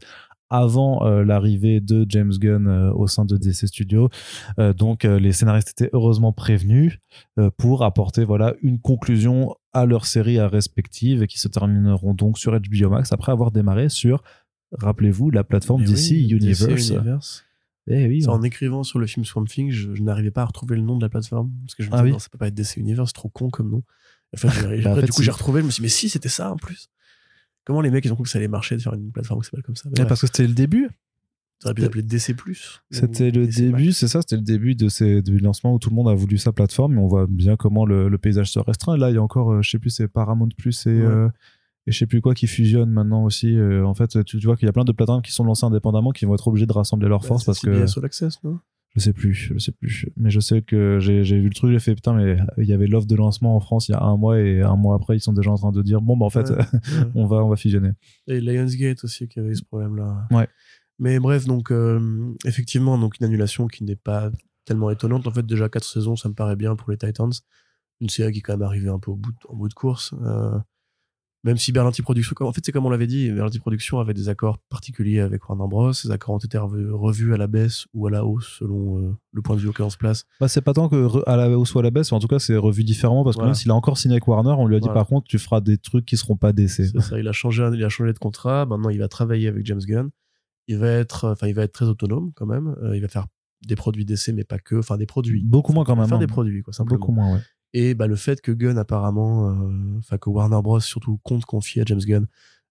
avant 0.52 1.06
euh, 1.06 1.24
l'arrivée 1.24 1.80
de 1.80 2.06
James 2.10 2.34
Gunn 2.34 2.68
euh, 2.68 2.92
au 2.94 3.08
sein 3.08 3.26
de 3.26 3.38
DC 3.38 3.68
Studios. 3.68 4.10
Euh, 4.60 4.74
donc 4.74 5.04
les 5.04 5.32
scénaristes 5.32 5.70
étaient 5.70 5.90
heureusement 5.94 6.34
prévenus 6.34 7.00
pour 7.58 7.84
apporter 7.84 8.26
voilà 8.26 8.54
une 8.62 8.80
conclusion 8.80 9.56
à 9.74 9.86
leurs 9.86 10.06
séries 10.06 10.38
à 10.40 10.48
respectives 10.48 11.24
et 11.24 11.28
qui 11.28 11.40
se 11.40 11.48
termineront 11.48 12.14
donc 12.14 12.38
sur 12.38 12.52
HBO 12.52 12.90
Max 12.90 13.12
après 13.14 13.32
avoir 13.32 13.52
démarré 13.52 13.90
sur 13.90 14.22
rappelez-vous 14.78 15.32
la 15.32 15.44
plateforme 15.44 15.82
Mais 15.82 15.88
DC 15.88 16.12
oui, 16.12 16.30
Universe. 16.30 16.68
DC 16.68 16.90
Universe. 16.90 17.44
Eh 17.88 18.08
oui, 18.08 18.28
En 18.28 18.44
écrivant 18.44 18.84
sur 18.84 19.00
le 19.00 19.08
film 19.08 19.26
Swamp 19.26 19.46
Thing, 19.46 19.72
je, 19.72 19.94
je 19.96 20.04
n'arrivais 20.04 20.32
pas 20.32 20.44
à 20.44 20.46
retrouver 20.46 20.76
le 20.76 20.84
nom 20.84 20.98
de 20.98 21.02
la 21.04 21.10
plateforme. 21.10 21.52
Parce 21.66 21.76
que 21.76 21.84
je 21.84 21.90
me 21.90 21.94
Ah 21.96 21.98
disais, 21.98 22.06
oui. 22.06 22.12
non, 22.12 22.20
ça 22.20 22.30
peut 22.30 22.38
pas 22.38 22.48
être 22.48 22.54
DC 22.54 22.78
Universe, 22.78 23.12
trop 23.12 23.30
con 23.30 23.50
comme 23.50 23.72
nom. 23.72 23.84
Enfin, 24.36 24.50
Bah, 24.62 24.68
en 24.68 24.92
après, 24.92 25.02
fait, 25.02 25.06
du 25.08 25.12
coup, 25.12 25.22
si. 25.22 25.24
j'ai 25.24 25.32
retrouvé, 25.32 25.62
je 25.62 25.66
me 25.66 25.72
suis 25.72 25.82
dit, 25.82 25.86
mais 25.86 25.90
si, 25.90 26.08
c'était 26.08 26.30
ça 26.30 26.52
en 26.52 26.58
plus. 26.58 26.90
Comment 27.66 27.82
les 27.82 27.92
mecs, 27.92 28.04
ils 28.06 28.12
ont 28.12 28.16
cru 28.16 28.24
que 28.24 28.30
ça 28.30 28.38
allait 28.40 28.48
marcher 28.48 28.76
de 28.78 28.82
faire 28.82 28.94
une 28.94 29.12
plateforme 29.12 29.42
qui 29.42 29.46
s'appelle 29.46 29.64
comme 29.64 29.76
ça? 29.76 29.88
Ouais, 29.90 29.94
bref, 29.96 30.08
parce 30.08 30.22
que 30.22 30.28
c'était 30.28 30.48
le 30.48 30.54
début. 30.54 30.90
Ça 31.60 31.68
aurait 31.70 31.76
pu 31.76 31.82
s'appeler 31.84 32.02
DC. 32.02 32.36
C'était 32.90 33.30
le 33.30 33.46
DC 33.46 33.56
début, 33.58 33.92
c'est 33.92 34.08
ça, 34.08 34.22
c'était 34.22 34.36
le 34.38 34.42
début 34.42 34.74
de 34.74 34.90
ces, 34.90 35.22
du 35.22 35.38
lancement 35.38 35.76
où 35.76 35.80
tout 35.80 35.92
le 35.92 35.96
monde 35.96 36.10
a 36.10 36.16
voulu 36.16 36.40
sa 36.40 36.52
plateforme, 36.52 36.96
mais 36.96 37.02
on 37.02 37.08
voit 37.08 37.28
bien 37.30 37.56
comment 37.56 37.86
le, 37.86 38.10
le 38.10 38.18
paysage 38.18 38.50
se 38.52 38.58
restreint. 38.60 38.98
Là, 38.98 39.12
il 39.12 39.14
y 39.14 39.18
a 39.18 39.22
encore, 39.22 39.52
euh, 39.54 39.62
je 39.62 39.70
sais 39.70 39.78
plus, 39.78 39.92
c'est 39.92 40.08
Paramount 40.08 40.50
Plus 40.58 40.88
et, 40.88 40.90
Ouais. 40.90 41.06
euh, 41.06 41.30
et 41.88 41.92
je 41.92 41.98
sais 42.00 42.08
plus 42.08 42.20
quoi 42.22 42.34
qui 42.34 42.48
fusionnent 42.48 42.90
maintenant 42.92 43.24
aussi. 43.26 43.56
Euh, 43.56 43.86
en 43.86 43.94
fait, 43.94 44.24
tu, 44.24 44.40
tu 44.40 44.46
vois 44.48 44.56
qu'il 44.56 44.66
y 44.66 44.70
a 44.70 44.74
plein 44.74 44.86
de 44.86 44.92
plateformes 44.92 45.22
qui 45.22 45.32
sont 45.32 45.44
lancées 45.44 45.66
indépendamment 45.66 46.10
qui 46.12 46.26
vont 46.26 46.34
être 46.34 46.48
obligées 46.48 46.66
de 46.66 46.74
rassembler 46.74 47.08
leurs 47.10 47.22
Bah, 47.22 47.28
forces 47.28 47.46
parce 47.46 47.60
que 47.60 47.70
All 47.70 48.06
Access, 48.06 48.44
non? 48.44 48.60
Je 48.96 49.00
sais 49.00 49.14
plus, 49.14 49.34
je 49.34 49.58
sais 49.58 49.72
plus. 49.72 50.08
Mais 50.18 50.30
je 50.30 50.40
sais 50.40 50.62
que 50.62 51.00
j'ai 51.00 51.22
vu 51.22 51.48
le 51.48 51.54
truc, 51.54 51.72
j'ai 51.72 51.80
fait 51.80 51.96
putain, 51.96 52.14
mais 52.14 52.38
il 52.58 52.66
y 52.66 52.74
avait 52.74 52.88
l'offre 52.88 53.08
de 53.08 53.16
lancement 53.16 53.56
en 53.56 53.60
France 53.60 53.88
il 53.88 53.94
y 53.94 53.96
a 53.96 54.02
un 54.02 54.18
mois 54.18 54.40
et 54.40 54.62
un 54.62 54.76
mois 54.76 54.96
après, 54.96 55.16
ils 55.18 55.22
sont 55.22 55.34
déjà 55.34 55.50
en 55.52 55.56
train 55.58 55.72
de 55.72 55.82
dire 55.82 56.02
bon, 56.02 56.18
bah 56.18 56.26
en 56.26 56.30
fait, 56.30 56.50
Ouais, 56.50 56.58
ouais. 56.74 57.12
on 57.16 57.26
va, 57.26 57.38
on 57.38 57.50
va 57.50 57.56
fusionner. 57.56 57.92
Et 58.28 58.42
Lionsgate 58.42 59.04
aussi 59.04 59.28
qui 59.28 59.40
avait 59.40 59.56
ce 59.56 59.64
problème-là. 59.64 60.28
Ouais. 60.32 60.48
Mais 61.00 61.20
bref, 61.20 61.46
donc 61.46 61.72
euh, 61.72 62.34
effectivement, 62.46 62.98
donc 62.98 63.18
une 63.20 63.26
annulation 63.26 63.68
qui 63.68 63.84
n'est 63.84 63.96
pas 63.96 64.30
tellement 64.66 64.92
étonnante. 64.92 65.26
En 65.26 65.32
fait, 65.32 65.46
déjà 65.46 65.70
quatre 65.70 65.86
saisons, 65.88 66.16
ça 66.16 66.30
me 66.30 66.34
paraît 66.36 66.56
bien 66.56 66.76
pour 66.76 66.92
les 66.92 66.98
Titans. 66.98 67.32
Une 68.02 68.10
série 68.10 68.32
qui 68.34 68.40
est 68.40 68.42
quand 68.42 68.54
même 68.54 68.62
arrivée 68.62 68.90
un 68.90 69.00
peu 69.00 69.12
au 69.12 69.16
bout 69.16 69.32
de, 69.32 69.38
en 69.50 69.56
bout 69.56 69.70
de 69.70 69.74
course. 69.74 70.14
Euh, 70.24 70.60
même 71.44 71.58
si 71.58 71.72
Berlanti 71.72 72.02
Productions, 72.04 72.36
en 72.42 72.52
fait, 72.54 72.62
c'est 72.64 72.72
comme 72.72 72.86
on 72.86 72.90
l'avait 72.90 73.08
dit, 73.08 73.32
Berlanti 73.32 73.60
Productions 73.60 74.00
avait 74.00 74.14
des 74.14 74.30
accords 74.30 74.60
particuliers 74.70 75.20
avec 75.22 75.48
Warner 75.50 75.68
Bros. 75.68 75.92
Ces 75.94 76.12
accords 76.12 76.36
ont 76.36 76.38
été 76.38 76.58
revus, 76.58 77.34
à 77.34 77.38
la 77.38 77.48
baisse 77.48 77.86
ou 77.94 78.06
à 78.08 78.12
la 78.12 78.24
hausse 78.26 78.58
selon 78.60 79.00
euh, 79.00 79.12
le 79.34 79.42
point 79.42 79.56
de 79.56 79.62
vue 79.62 79.68
auquel 79.70 79.86
on 79.86 79.90
se 79.90 79.98
place. 79.98 80.26
Bah, 80.40 80.48
c'est 80.48 80.62
pas 80.62 80.74
tant 80.74 80.88
que 80.88 80.96
re- 80.96 81.24
à 81.26 81.36
la 81.38 81.50
hausse 81.50 81.74
ou 81.74 81.80
à 81.80 81.84
la 81.84 81.90
baisse, 81.90 82.12
mais 82.12 82.18
en 82.18 82.20
tout 82.20 82.28
cas, 82.28 82.38
c'est 82.40 82.56
revu 82.58 82.84
différemment 82.84 83.24
parce 83.24 83.36
que 83.36 83.40
Voilà. 83.42 83.50
même 83.50 83.56
s'il 83.56 83.72
a 83.72 83.76
encore 83.76 83.98
signé 83.98 84.14
avec 84.16 84.28
Warner, 84.28 84.52
on 84.58 84.68
lui 84.68 84.76
a 84.76 84.80
dit 84.80 84.86
Voilà. 84.86 85.00
par 85.02 85.08
contre, 85.08 85.28
tu 85.28 85.40
feras 85.40 85.62
des 85.62 85.78
trucs 85.78 86.06
qui 86.06 86.16
seront 86.18 86.36
pas 86.38 86.54
DC. 86.54 86.70
C'est 86.70 87.02
ça, 87.02 87.20
il 87.20 87.28
a 87.28 87.32
changé, 87.32 87.68
il 87.74 87.84
a 87.84 87.90
changé 87.90 88.14
de 88.14 88.20
contrat. 88.20 88.66
Maintenant, 88.68 88.90
il 88.90 89.00
va 89.00 89.08
travailler 89.08 89.48
avec 89.48 89.66
James 89.66 89.82
Gunn. 89.82 90.10
Il 90.68 90.78
va 90.78 90.90
être, 90.90 91.28
enfin, 91.32 91.48
il 91.48 91.56
va 91.56 91.64
être 91.64 91.74
très 91.74 91.86
autonome 91.88 92.32
quand 92.36 92.46
même. 92.46 92.76
Euh, 92.84 92.96
il 92.96 93.02
va 93.02 93.08
faire 93.08 93.26
des 93.68 93.76
produits 93.76 94.06
d'essai, 94.06 94.32
mais 94.32 94.44
pas 94.44 94.60
que. 94.60 94.76
Enfin, 94.76 94.98
des 94.98 95.06
produits. 95.08 95.44
Beaucoup 95.44 95.74
moins 95.74 95.84
quand 95.86 95.96
même. 95.96 96.06
Faire 96.08 96.18
hein. 96.18 96.20
des 96.20 96.28
produits, 96.28 96.62
quoi, 96.62 96.72
simplement. 96.74 97.00
Beaucoup 97.00 97.12
moins, 97.12 97.34
ouais. 97.34 97.42
Et 97.74 97.94
bah, 97.94 98.08
le 98.08 98.16
fait 98.16 98.42
que 98.42 98.52
Gunn, 98.52 98.78
apparemment, 98.78 99.50
euh, 99.50 99.98
enfin, 100.00 100.18
que 100.18 100.30
Warner 100.30 100.62
Bros. 100.62 100.80
surtout 100.80 101.20
compte 101.24 101.46
confier 101.46 101.82
à 101.82 101.86
James 101.86 102.02
Gunn 102.02 102.28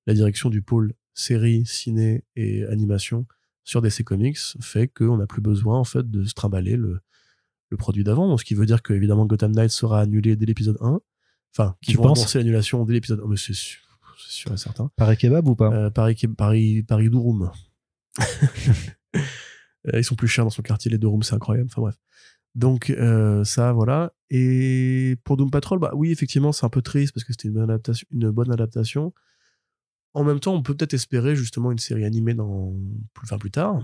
la 0.06 0.14
direction 0.14 0.50
du 0.50 0.62
pôle 0.62 0.92
série, 1.14 1.64
ciné 1.66 2.24
et 2.36 2.64
animation 2.66 3.26
sur 3.64 3.82
DC 3.82 4.04
Comics 4.04 4.38
fait 4.60 4.88
qu'on 4.88 5.16
n'a 5.18 5.26
plus 5.26 5.40
besoin, 5.40 5.78
en 5.78 5.84
fait, 5.84 6.10
de 6.10 6.24
se 6.24 6.34
trimballer 6.34 6.76
le, 6.76 7.00
le 7.68 7.76
produit 7.76 8.04
d'avant. 8.04 8.28
Donc, 8.28 8.40
ce 8.40 8.44
qui 8.44 8.54
veut 8.54 8.66
dire 8.66 8.82
que, 8.82 8.92
évidemment, 8.92 9.26
Gotham 9.26 9.52
Knights 9.52 9.70
sera 9.70 10.00
annulé 10.00 10.36
dès 10.36 10.46
l'épisode 10.46 10.78
1. 10.80 11.00
Enfin, 11.52 11.76
qu'ils 11.82 11.96
vont 11.96 12.04
penses? 12.04 12.34
l'annulation 12.34 12.84
dès 12.84 12.94
l'épisode 12.94 13.20
1. 13.24 13.28
Mais 13.28 13.36
c'est 13.36 13.54
sûr, 13.54 14.52
et 14.52 14.56
certain. 14.56 14.90
Pareil 14.96 15.16
kebab 15.16 15.48
ou 15.48 15.56
pas? 15.56 15.72
Euh, 15.72 15.90
Paris, 15.90 16.16
Paris, 16.36 16.82
Paris 16.82 17.10
Douroum. 17.10 17.50
Euh, 19.86 19.98
ils 19.98 20.04
sont 20.04 20.14
plus 20.14 20.28
chers 20.28 20.44
dans 20.44 20.50
son 20.50 20.60
quartier, 20.60 20.90
les 20.90 20.98
deux 20.98 21.08
rooms, 21.08 21.22
c'est 21.22 21.34
incroyable. 21.34 21.70
Enfin 21.70 21.80
bref. 21.80 21.96
Donc, 22.54 22.90
euh, 22.90 23.44
ça, 23.44 23.72
voilà. 23.72 24.12
Et 24.28 25.16
pour 25.24 25.36
Doom 25.36 25.50
Patrol, 25.50 25.78
bah 25.78 25.92
oui, 25.94 26.10
effectivement, 26.10 26.52
c'est 26.52 26.66
un 26.66 26.70
peu 26.70 26.82
triste 26.82 27.14
parce 27.14 27.24
que 27.24 27.32
c'était 27.32 27.48
une 27.48 27.54
bonne 27.54 27.70
adaptation. 27.70 28.06
Une 28.10 28.30
bonne 28.30 28.52
adaptation. 28.52 29.12
En 30.14 30.24
même 30.24 30.40
temps, 30.40 30.54
on 30.54 30.62
peut 30.62 30.74
peut-être 30.74 30.94
espérer 30.94 31.36
justement 31.36 31.70
une 31.70 31.78
série 31.78 32.04
animée 32.04 32.34
dans 32.34 32.74
plus, 33.14 33.24
enfin, 33.24 33.38
plus 33.38 33.50
tard. 33.50 33.82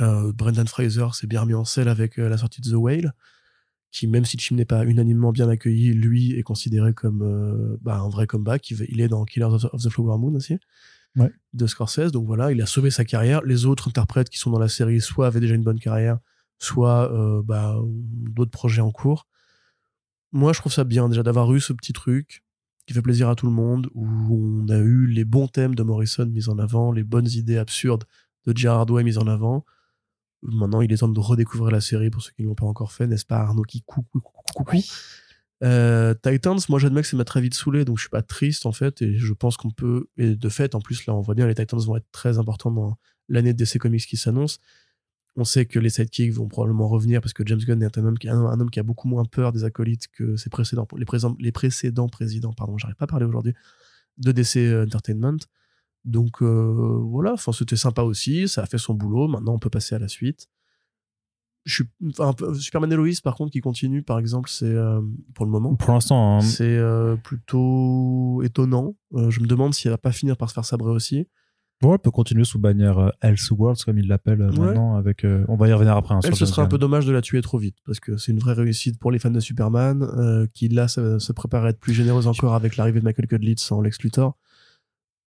Euh, 0.00 0.32
Brendan 0.32 0.68
Fraser 0.68 1.06
s'est 1.14 1.26
bien 1.26 1.40
remis 1.40 1.54
en 1.54 1.64
selle 1.64 1.88
avec 1.88 2.18
euh, 2.18 2.28
la 2.28 2.36
sortie 2.36 2.60
de 2.60 2.70
The 2.70 2.74
Whale, 2.74 3.14
qui, 3.90 4.06
même 4.06 4.24
si 4.24 4.36
le 4.36 4.42
film 4.42 4.58
n'est 4.58 4.64
pas 4.64 4.84
unanimement 4.84 5.32
bien 5.32 5.48
accueilli, 5.48 5.92
lui 5.94 6.32
est 6.32 6.42
considéré 6.42 6.92
comme 6.92 7.22
euh, 7.22 7.76
bah, 7.80 7.98
un 7.98 8.08
vrai 8.08 8.26
comeback. 8.26 8.70
Il, 8.70 9.00
est 9.00 9.08
dans 9.08 9.24
Killers 9.24 9.46
of 9.46 9.62
the, 9.62 9.68
of 9.72 9.82
the 9.82 9.88
Flower 9.88 10.18
Moon 10.18 10.34
aussi 10.34 10.58
Ouais. 11.16 11.32
de 11.54 11.66
Scorsese. 11.66 12.12
Donc 12.12 12.26
voilà, 12.26 12.52
il 12.52 12.62
a 12.62 12.66
sauvé 12.66 12.92
sa 12.92 13.04
carrière. 13.04 13.42
Les 13.42 13.66
autres 13.66 13.88
interprètes 13.88 14.28
qui 14.28 14.38
sont 14.38 14.50
dans 14.50 14.60
la 14.60 14.68
série, 14.68 15.00
soit 15.00 15.26
avaient 15.26 15.40
déjà 15.40 15.56
une 15.56 15.64
bonne 15.64 15.80
carrière, 15.80 16.20
soit 16.60 17.12
euh, 17.12 17.42
bah, 17.42 17.76
d'autres 17.84 18.50
projets 18.50 18.82
en 18.82 18.92
cours. 18.92 19.26
Moi, 20.32 20.52
je 20.52 20.60
trouve 20.60 20.72
ça 20.72 20.84
bien 20.84 21.08
déjà 21.08 21.24
d'avoir 21.24 21.52
eu 21.52 21.60
ce 21.60 21.72
petit 21.72 21.92
truc 21.92 22.44
qui 22.86 22.94
fait 22.94 23.02
plaisir 23.02 23.28
à 23.28 23.34
tout 23.34 23.46
le 23.46 23.52
monde, 23.52 23.88
où 23.94 24.62
on 24.62 24.68
a 24.68 24.78
eu 24.78 25.06
les 25.06 25.24
bons 25.24 25.48
thèmes 25.48 25.74
de 25.74 25.82
Morrison 25.82 26.26
mis 26.26 26.48
en 26.48 26.58
avant, 26.58 26.92
les 26.92 27.04
bonnes 27.04 27.28
idées 27.28 27.58
absurdes 27.58 28.04
de 28.46 28.56
Gerard 28.56 28.90
Way 28.90 29.04
mises 29.04 29.18
en 29.18 29.26
avant. 29.26 29.64
Maintenant, 30.42 30.80
il 30.80 30.92
est 30.92 30.98
temps 30.98 31.08
de 31.08 31.20
redécouvrir 31.20 31.70
la 31.70 31.80
série 31.80 32.10
pour 32.10 32.22
ceux 32.22 32.32
qui 32.32 32.42
ne 32.42 32.48
l'ont 32.48 32.54
pas 32.54 32.66
encore 32.66 32.92
fait, 32.92 33.06
n'est-ce 33.06 33.26
pas 33.26 33.38
Arnaud 33.38 33.62
qui 33.62 33.82
coucou, 33.82 34.20
coucou, 34.20 34.42
coucou. 34.54 34.78
Euh, 35.62 36.14
Titans, 36.22 36.58
moi 36.70 36.78
j'admets 36.78 37.02
que 37.02 37.08
ça 37.08 37.18
m'a 37.18 37.24
très 37.24 37.42
vite 37.42 37.52
saoulé, 37.54 37.84
donc 37.84 37.98
je 37.98 38.02
suis 38.04 38.10
pas 38.10 38.22
triste 38.22 38.64
en 38.64 38.72
fait, 38.72 39.02
et 39.02 39.18
je 39.18 39.32
pense 39.34 39.58
qu'on 39.58 39.70
peut, 39.70 40.08
et 40.16 40.34
de 40.34 40.48
fait, 40.48 40.74
en 40.74 40.80
plus 40.80 41.04
là 41.04 41.14
on 41.14 41.20
voit 41.20 41.34
bien 41.34 41.46
les 41.46 41.54
Titans 41.54 41.80
vont 41.80 41.96
être 41.96 42.10
très 42.12 42.38
importants 42.38 42.70
dans 42.70 42.96
l'année 43.28 43.52
de 43.52 43.62
DC 43.62 43.78
Comics 43.78 44.06
qui 44.06 44.16
s'annonce. 44.16 44.58
On 45.36 45.44
sait 45.44 45.64
que 45.64 45.78
les 45.78 45.90
sidekicks 45.90 46.32
vont 46.32 46.48
probablement 46.48 46.88
revenir 46.88 47.20
parce 47.20 47.32
que 47.32 47.44
James 47.46 47.60
Gunn 47.60 47.82
est 47.82 47.98
un 47.98 48.04
homme 48.04 48.18
qui, 48.18 48.28
un, 48.28 48.38
un 48.38 48.60
homme 48.60 48.70
qui 48.70 48.80
a 48.80 48.82
beaucoup 48.82 49.08
moins 49.08 49.24
peur 49.24 49.52
des 49.52 49.64
acolytes 49.64 50.08
que 50.08 50.36
ses 50.36 50.50
précédents, 50.50 50.86
les, 50.96 51.52
précédents 51.52 52.08
présidents, 52.08 52.52
pardon, 52.52 52.76
j'arrive 52.78 52.96
pas 52.96 53.04
à 53.04 53.08
parler 53.08 53.26
aujourd'hui, 53.26 53.54
de 54.18 54.32
DC 54.32 54.86
Entertainment. 54.86 55.38
Donc 56.04 56.42
euh, 56.42 56.98
voilà, 57.02 57.34
enfin 57.34 57.52
c'était 57.52 57.76
sympa 57.76 58.02
aussi, 58.02 58.48
ça 58.48 58.62
a 58.62 58.66
fait 58.66 58.78
son 58.78 58.94
boulot. 58.94 59.28
Maintenant 59.28 59.54
on 59.54 59.58
peut 59.58 59.70
passer 59.70 59.94
à 59.94 59.98
la 59.98 60.08
suite. 60.08 60.48
Je 61.64 61.74
suis 61.74 61.84
enfin, 62.18 62.34
Superman 62.54 62.90
et 62.90 62.96
Lois 62.96 63.10
par 63.22 63.34
contre 63.34 63.52
qui 63.52 63.60
continue 63.60 64.02
par 64.02 64.18
exemple, 64.18 64.48
c'est 64.48 64.64
euh, 64.64 65.02
pour 65.34 65.44
le 65.44 65.50
moment. 65.50 65.74
Pour 65.74 65.92
l'instant, 65.92 66.38
hein, 66.38 66.40
C'est 66.40 66.64
euh, 66.64 67.16
plutôt 67.16 68.42
étonnant. 68.42 68.96
Euh, 69.14 69.30
je 69.30 69.40
me 69.40 69.46
demande 69.46 69.74
si 69.74 69.86
elle 69.86 69.92
va 69.92 69.98
pas 69.98 70.12
finir 70.12 70.36
par 70.36 70.48
se 70.48 70.54
faire 70.54 70.64
sabrer 70.64 70.90
aussi. 70.90 71.28
Elle 71.82 71.98
peut 71.98 72.10
continuer 72.10 72.44
sous 72.44 72.58
bannière 72.58 72.98
euh, 72.98 73.08
Elseworlds, 73.22 73.82
comme 73.84 73.98
il 73.98 74.06
l'appelle 74.06 74.42
euh, 74.42 74.50
Ouais. 74.50 74.58
maintenant. 74.66 74.96
Avec, 74.96 75.24
euh, 75.24 75.44
on 75.48 75.56
va 75.56 75.68
y 75.68 75.72
revenir 75.72 75.96
après. 75.96 76.14
hein, 76.14 76.20
Elle, 76.24 76.34
ce 76.36 76.44
serait 76.46 76.62
un 76.62 76.66
peu 76.66 76.78
dommage 76.78 77.06
de 77.06 77.12
la 77.12 77.22
tuer 77.22 77.40
trop 77.42 77.58
vite 77.58 77.76
parce 77.86 78.00
que 78.00 78.16
c'est 78.16 78.32
une 78.32 78.38
vraie 78.38 78.52
réussite 78.52 78.98
pour 78.98 79.10
les 79.10 79.18
fans 79.18 79.30
de 79.30 79.40
Superman 79.40 80.02
euh, 80.02 80.46
qui 80.52 80.68
là 80.68 80.88
se, 80.88 81.18
se 81.18 81.32
prépare 81.32 81.64
à 81.64 81.70
être 81.70 81.80
plus 81.80 81.94
généreuse 81.94 82.26
encore 82.26 82.54
avec 82.54 82.76
l'arrivée 82.76 83.00
de 83.00 83.04
Michael 83.04 83.26
Cudlitz 83.26 83.72
en 83.72 83.80
Lex 83.80 84.02
Luthor. 84.02 84.36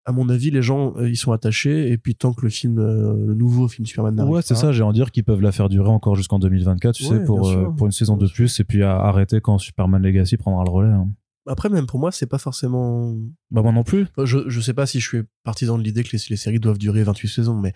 à 0.05 0.11
mon 0.11 0.27
avis, 0.29 0.49
les 0.51 0.61
gens, 0.63 0.95
ils 0.99 1.15
sont 1.15 1.31
attachés. 1.31 1.91
Et 1.91 1.97
puis, 1.97 2.15
tant 2.15 2.33
que 2.33 2.41
le 2.41 2.49
film, 2.49 2.79
euh, 2.79 3.13
le 3.27 3.33
nouveau 3.35 3.67
film 3.67 3.85
Superman 3.85 4.15
n'arrive 4.15 4.33
Ouais, 4.33 4.41
c'est 4.41 4.55
ça, 4.55 4.71
j'ai 4.71 4.81
envie 4.83 4.93
de 4.97 5.03
dire 5.03 5.11
qu'ils 5.11 5.23
peuvent 5.23 5.41
la 5.41 5.51
faire 5.51 5.69
durer 5.69 5.89
encore 5.89 6.15
jusqu'en 6.15 6.39
2024, 6.39 6.95
tu 6.95 7.03
Ouais, 7.05 7.19
sais, 7.19 7.23
pour, 7.23 7.53
pour 7.77 7.85
une 7.85 7.91
saison 7.91 8.17
de 8.17 8.27
plus, 8.27 8.59
et 8.59 8.63
puis 8.63 8.81
à 8.83 8.97
arrêter 8.99 9.39
quand 9.41 9.57
Superman 9.59 10.01
Legacy 10.01 10.37
prendra 10.37 10.63
le 10.65 10.69
relais. 10.71 10.89
hein. 10.89 11.07
Après, 11.51 11.69
même 11.69 11.85
pour 11.85 11.99
moi, 11.99 12.11
c'est 12.11 12.27
pas 12.27 12.37
forcément. 12.37 13.13
Bah, 13.51 13.61
moi 13.61 13.71
non 13.71 13.83
plus. 13.83 14.07
Je, 14.23 14.47
je 14.47 14.61
sais 14.61 14.73
pas 14.73 14.85
si 14.85 14.99
je 14.99 15.07
suis 15.07 15.21
partisan 15.43 15.77
de 15.77 15.83
l'idée 15.83 16.03
que 16.03 16.15
les, 16.15 16.23
les 16.29 16.37
séries 16.37 16.59
doivent 16.59 16.77
durer 16.77 17.03
28 17.03 17.27
saisons, 17.27 17.55
mais 17.59 17.73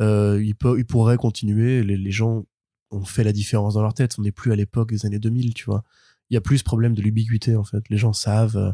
euh, 0.00 0.42
ils, 0.42 0.54
peuvent, 0.54 0.78
ils 0.78 0.86
pourraient 0.86 1.18
continuer. 1.18 1.82
Les, 1.82 1.96
les 1.96 2.10
gens 2.10 2.44
ont 2.90 3.04
fait 3.04 3.22
la 3.22 3.32
différence 3.32 3.74
dans 3.74 3.82
leur 3.82 3.94
tête. 3.94 4.14
On 4.18 4.22
n'est 4.22 4.32
plus 4.32 4.52
à 4.52 4.56
l'époque 4.56 4.90
des 4.90 5.04
années 5.04 5.18
2000, 5.18 5.52
tu 5.54 5.66
vois. 5.66 5.84
Il 6.30 6.34
y 6.34 6.36
a 6.36 6.40
plus 6.40 6.58
ce 6.58 6.64
problème 6.64 6.94
de 6.94 7.02
l'ubiquité, 7.02 7.56
en 7.56 7.64
fait. 7.64 7.82
Les 7.90 7.98
gens 7.98 8.12
savent. 8.12 8.56
euh, 8.56 8.72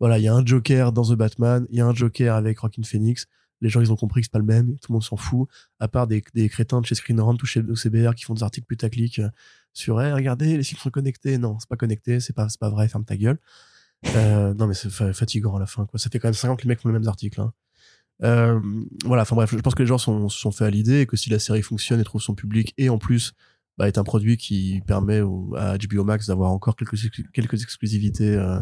voilà, 0.00 0.18
il 0.18 0.22
y 0.22 0.28
a 0.28 0.34
un 0.34 0.46
Joker 0.46 0.92
dans 0.92 1.02
The 1.02 1.14
Batman, 1.16 1.66
il 1.70 1.78
y 1.78 1.80
a 1.80 1.86
un 1.86 1.92
Joker 1.94 2.36
avec 2.36 2.60
Rockin' 2.60 2.84
Phoenix. 2.84 3.26
Les 3.60 3.68
gens, 3.68 3.80
ils 3.80 3.90
ont 3.90 3.96
compris 3.96 4.20
que 4.20 4.26
c'est 4.26 4.32
pas 4.32 4.38
le 4.38 4.44
même. 4.44 4.76
Tout 4.76 4.90
le 4.90 4.92
monde 4.92 5.02
s'en 5.02 5.16
fout. 5.16 5.48
À 5.80 5.88
part 5.88 6.06
des, 6.06 6.22
des 6.34 6.48
crétins 6.48 6.80
de 6.80 6.86
chez 6.86 6.94
Screen 6.94 7.20
Rant 7.20 7.34
ou 7.42 7.44
chez 7.46 7.58
OCBR 7.60 8.14
qui 8.14 8.22
font 8.24 8.34
des 8.34 8.44
articles 8.44 8.66
putaclic 8.68 9.18
euh, 9.18 9.28
sur 9.72 10.00
hey, 10.00 10.12
regardez, 10.12 10.56
les 10.56 10.62
films 10.62 10.78
sont 10.80 10.90
connectés. 10.90 11.38
Non, 11.38 11.58
c'est 11.58 11.68
pas 11.68 11.76
connecté, 11.76 12.20
c'est 12.20 12.32
pas, 12.32 12.46
pas 12.60 12.70
vrai, 12.70 12.86
ferme 12.86 13.04
ta 13.04 13.16
gueule. 13.16 13.38
Euh, 14.06 14.54
non, 14.54 14.66
mais 14.66 14.74
c'est 14.74 14.90
fa- 14.90 15.12
fatigant 15.12 15.56
à 15.56 15.60
la 15.60 15.66
fin, 15.66 15.86
quoi. 15.86 15.98
Ça 15.98 16.08
fait 16.10 16.18
quand 16.18 16.28
même 16.28 16.34
50 16.34 16.58
que 16.58 16.62
les 16.64 16.68
mecs 16.68 16.80
font 16.80 16.88
les 16.88 16.92
mêmes 16.98 17.08
articles, 17.08 17.40
hein. 17.40 17.52
Euh, 18.24 18.60
voilà, 19.04 19.22
enfin 19.22 19.36
bref, 19.36 19.50
je 19.54 19.60
pense 19.60 19.76
que 19.76 19.82
les 19.82 19.86
gens 19.86 19.98
se 19.98 20.10
sont 20.28 20.50
fait 20.50 20.64
à 20.64 20.70
l'idée 20.70 21.00
et 21.02 21.06
que 21.06 21.16
si 21.16 21.30
la 21.30 21.38
série 21.38 21.62
fonctionne 21.62 22.00
et 22.00 22.04
trouve 22.04 22.20
son 22.20 22.34
public 22.34 22.74
et 22.76 22.88
en 22.88 22.98
plus 22.98 23.32
bah, 23.76 23.86
est 23.86 23.96
un 23.96 24.02
produit 24.02 24.36
qui 24.36 24.82
permet 24.88 25.20
à 25.56 25.78
HBO 25.78 26.02
Max 26.02 26.26
d'avoir 26.26 26.50
encore 26.50 26.74
quelques, 26.74 26.96
quelques 27.32 27.62
exclusivités, 27.62 28.34
euh, 28.34 28.58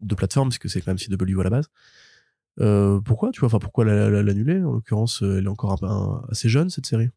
de 0.00 0.14
plateforme, 0.14 0.48
parce 0.50 0.58
que 0.58 0.68
c'est 0.68 0.82
quand 0.82 0.90
même 0.94 0.98
CW 0.98 1.40
à 1.40 1.44
la 1.44 1.50
base. 1.50 1.68
Pourquoi, 3.04 3.30
tu 3.30 3.40
vois, 3.40 3.46
enfin, 3.46 3.58
pourquoi 3.58 3.86
la- 3.86 4.10
la- 4.10 4.22
l'annuler? 4.22 4.62
En 4.62 4.72
l'occurrence, 4.72 5.22
elle 5.22 5.44
est 5.44 5.48
encore 5.48 6.26
assez 6.30 6.50
jeune, 6.50 6.68
cette 6.68 6.84
série. 6.86 7.08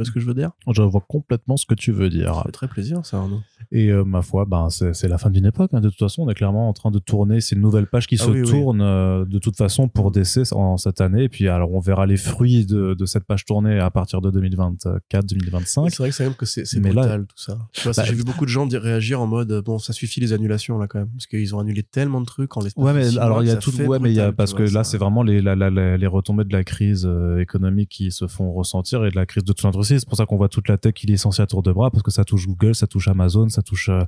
Vois 0.00 0.06
ce 0.06 0.10
que 0.12 0.20
je 0.20 0.26
veux 0.26 0.34
dire? 0.34 0.50
Je 0.72 0.82
vois 0.82 1.04
complètement 1.06 1.56
ce 1.56 1.66
que 1.66 1.74
tu 1.74 1.92
veux 1.92 2.08
dire. 2.08 2.34
Ça 2.34 2.42
fait 2.44 2.52
très 2.52 2.68
plaisir, 2.68 3.04
ça, 3.04 3.18
Arnaud. 3.18 3.40
Et 3.72 3.88
euh, 3.92 4.02
ma 4.04 4.22
foi, 4.22 4.46
ben, 4.46 4.68
c'est 4.70 5.08
la 5.08 5.18
fin 5.18 5.30
d'une 5.30 5.44
époque. 5.46 5.70
hein. 5.74 5.80
De 5.80 5.90
toute 5.90 5.98
façon, 5.98 6.22
on 6.22 6.28
est 6.30 6.34
clairement 6.34 6.68
en 6.68 6.72
train 6.72 6.90
de 6.90 6.98
tourner 6.98 7.40
ces 7.40 7.54
nouvelles 7.56 7.86
pages 7.86 8.06
qui 8.06 8.16
Ah 8.20 8.24
se 8.24 8.30
oui, 8.30 8.40
oui. 8.42 8.50
tournent 8.50 8.80
euh, 8.80 9.24
de 9.24 9.38
toute 9.38 9.56
façon 9.56 9.88
pour 9.88 10.10
DC 10.10 10.52
en 10.52 10.76
cette 10.78 11.00
année. 11.00 11.24
Et 11.24 11.28
puis, 11.28 11.48
alors, 11.48 11.72
on 11.72 11.80
verra 11.80 12.06
les 12.06 12.16
fruits 12.16 12.64
de, 12.66 12.94
de 12.94 13.06
cette 13.06 13.24
page 13.24 13.44
tournée 13.44 13.78
à 13.78 13.90
partir 13.90 14.20
de 14.22 14.30
2024-2025. 14.30 15.90
C'est 15.90 15.98
vrai 15.98 16.08
que 16.10 16.14
c'est 16.14 16.24
même 16.24 16.34
que 16.34 16.46
c'est 16.46 16.64
Mais 16.80 16.92
là- 16.92 17.02
brutal 17.02 17.26
tout 17.26 17.36
ça. 17.38 17.58
Bah, 17.84 18.04
j'ai 18.04 18.14
vu 18.14 18.24
beaucoup 18.24 18.44
de 18.44 18.50
gens 18.50 18.66
réagir 18.70 19.20
en 19.20 19.26
mode 19.26 19.52
bon 19.64 19.78
ça 19.78 19.92
suffit 19.92 20.20
les 20.20 20.32
annulations 20.32 20.78
là 20.78 20.86
quand 20.86 20.98
même 21.00 21.08
parce 21.08 21.26
qu'ils 21.26 21.54
ont 21.54 21.58
annulé 21.60 21.82
tellement 21.82 22.20
de 22.20 22.26
trucs 22.26 22.56
en 22.56 22.60
l'espace 22.62 22.82
Ouais, 22.84 22.92
mais 22.92 23.18
alors 23.18 23.42
il 23.42 23.48
y 23.48 23.50
a 23.50 23.56
tout. 23.56 23.70
Ouais, 23.82 23.98
mais 23.98 24.10
il 24.10 24.14
y 24.16 24.20
a 24.20 24.26
brutal, 24.26 24.36
parce 24.36 24.54
que 24.54 24.62
là, 24.62 24.84
c'est 24.84 24.98
vraiment 24.98 25.22
les, 25.22 25.40
la- 25.42 25.56
la- 25.56 25.70
la- 25.70 25.96
les 25.96 26.06
retombées 26.06 26.44
de 26.44 26.52
la 26.52 26.62
crise 26.64 27.04
euh, 27.06 27.38
économique 27.40 27.88
qui 27.88 28.10
se 28.12 28.26
font 28.26 28.52
ressentir 28.52 29.04
et 29.04 29.10
de 29.10 29.16
la 29.16 29.26
crise 29.26 29.44
de 29.44 29.52
toute 29.52 29.62
l'industrie. 29.64 29.89
C'est 29.98 30.08
pour 30.08 30.16
ça 30.16 30.26
qu'on 30.26 30.36
voit 30.36 30.48
toute 30.48 30.68
la 30.68 30.78
tech 30.78 30.94
qui 30.94 31.06
est 31.06 31.10
licenciée 31.10 31.42
à 31.42 31.46
tour 31.46 31.62
de 31.62 31.72
bras 31.72 31.90
parce 31.90 32.02
que 32.02 32.10
ça 32.10 32.24
touche 32.24 32.46
Google, 32.46 32.74
ça 32.74 32.86
touche 32.86 33.08
Amazon, 33.08 33.48
ça 33.48 33.62
touche 33.62 33.88
euh, 33.88 34.02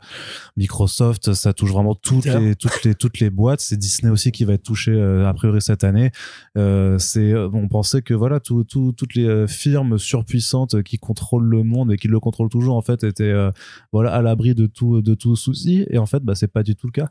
Microsoft, 0.57 1.33
ça 1.35 1.53
touche 1.53 1.71
vraiment 1.73 1.95
toutes 1.95 2.25
les 2.39 2.55
toutes 2.57 2.85
les 2.85 2.95
toutes 2.95 3.19
les 3.21 3.31
boîtes. 3.31 3.61
C'est 3.61 3.77
Disney 3.77 4.11
aussi 4.13 4.33
qui 4.33 4.45
va 4.45 4.55
être 4.55 4.63
touché 4.63 4.93
euh, 4.93 5.27
a 5.27 5.35
priori 5.35 5.61
cette 5.63 5.85
année. 5.85 6.11
Euh, 6.59 6.99
c'est 6.99 7.35
on 7.35 7.69
pensait 7.69 8.03
que 8.03 8.15
voilà 8.15 8.41
tout, 8.41 8.65
tout- 8.65 8.93
toutes 8.97 9.15
les 9.15 9.47
firmes 9.49 9.99
surpuissantes 9.99 10.83
qui 10.83 10.99
contrôlent 10.99 11.49
le 11.49 11.63
monde 11.63 11.93
et 11.93 11.97
qui 11.97 12.09
le 12.09 12.21
contrôlent 12.21 12.49
toujours 12.51 12.77
en 12.77 12.83
fait 12.83 13.05
étaient 13.05 13.25
euh, 13.25 13.51
voilà 13.93 14.13
à 14.13 14.23
l'abri 14.23 14.55
de 14.55 14.67
tout 14.67 15.03
de 15.03 15.15
tout 15.15 15.37
souci 15.37 15.87
et 15.91 15.99
en 15.99 16.07
fait 16.07 16.23
bah 16.23 16.35
c'est 16.35 16.49
pas 16.53 16.63
du 16.63 16.75
tout 16.77 16.87
le 16.87 16.93
cas. 16.93 17.09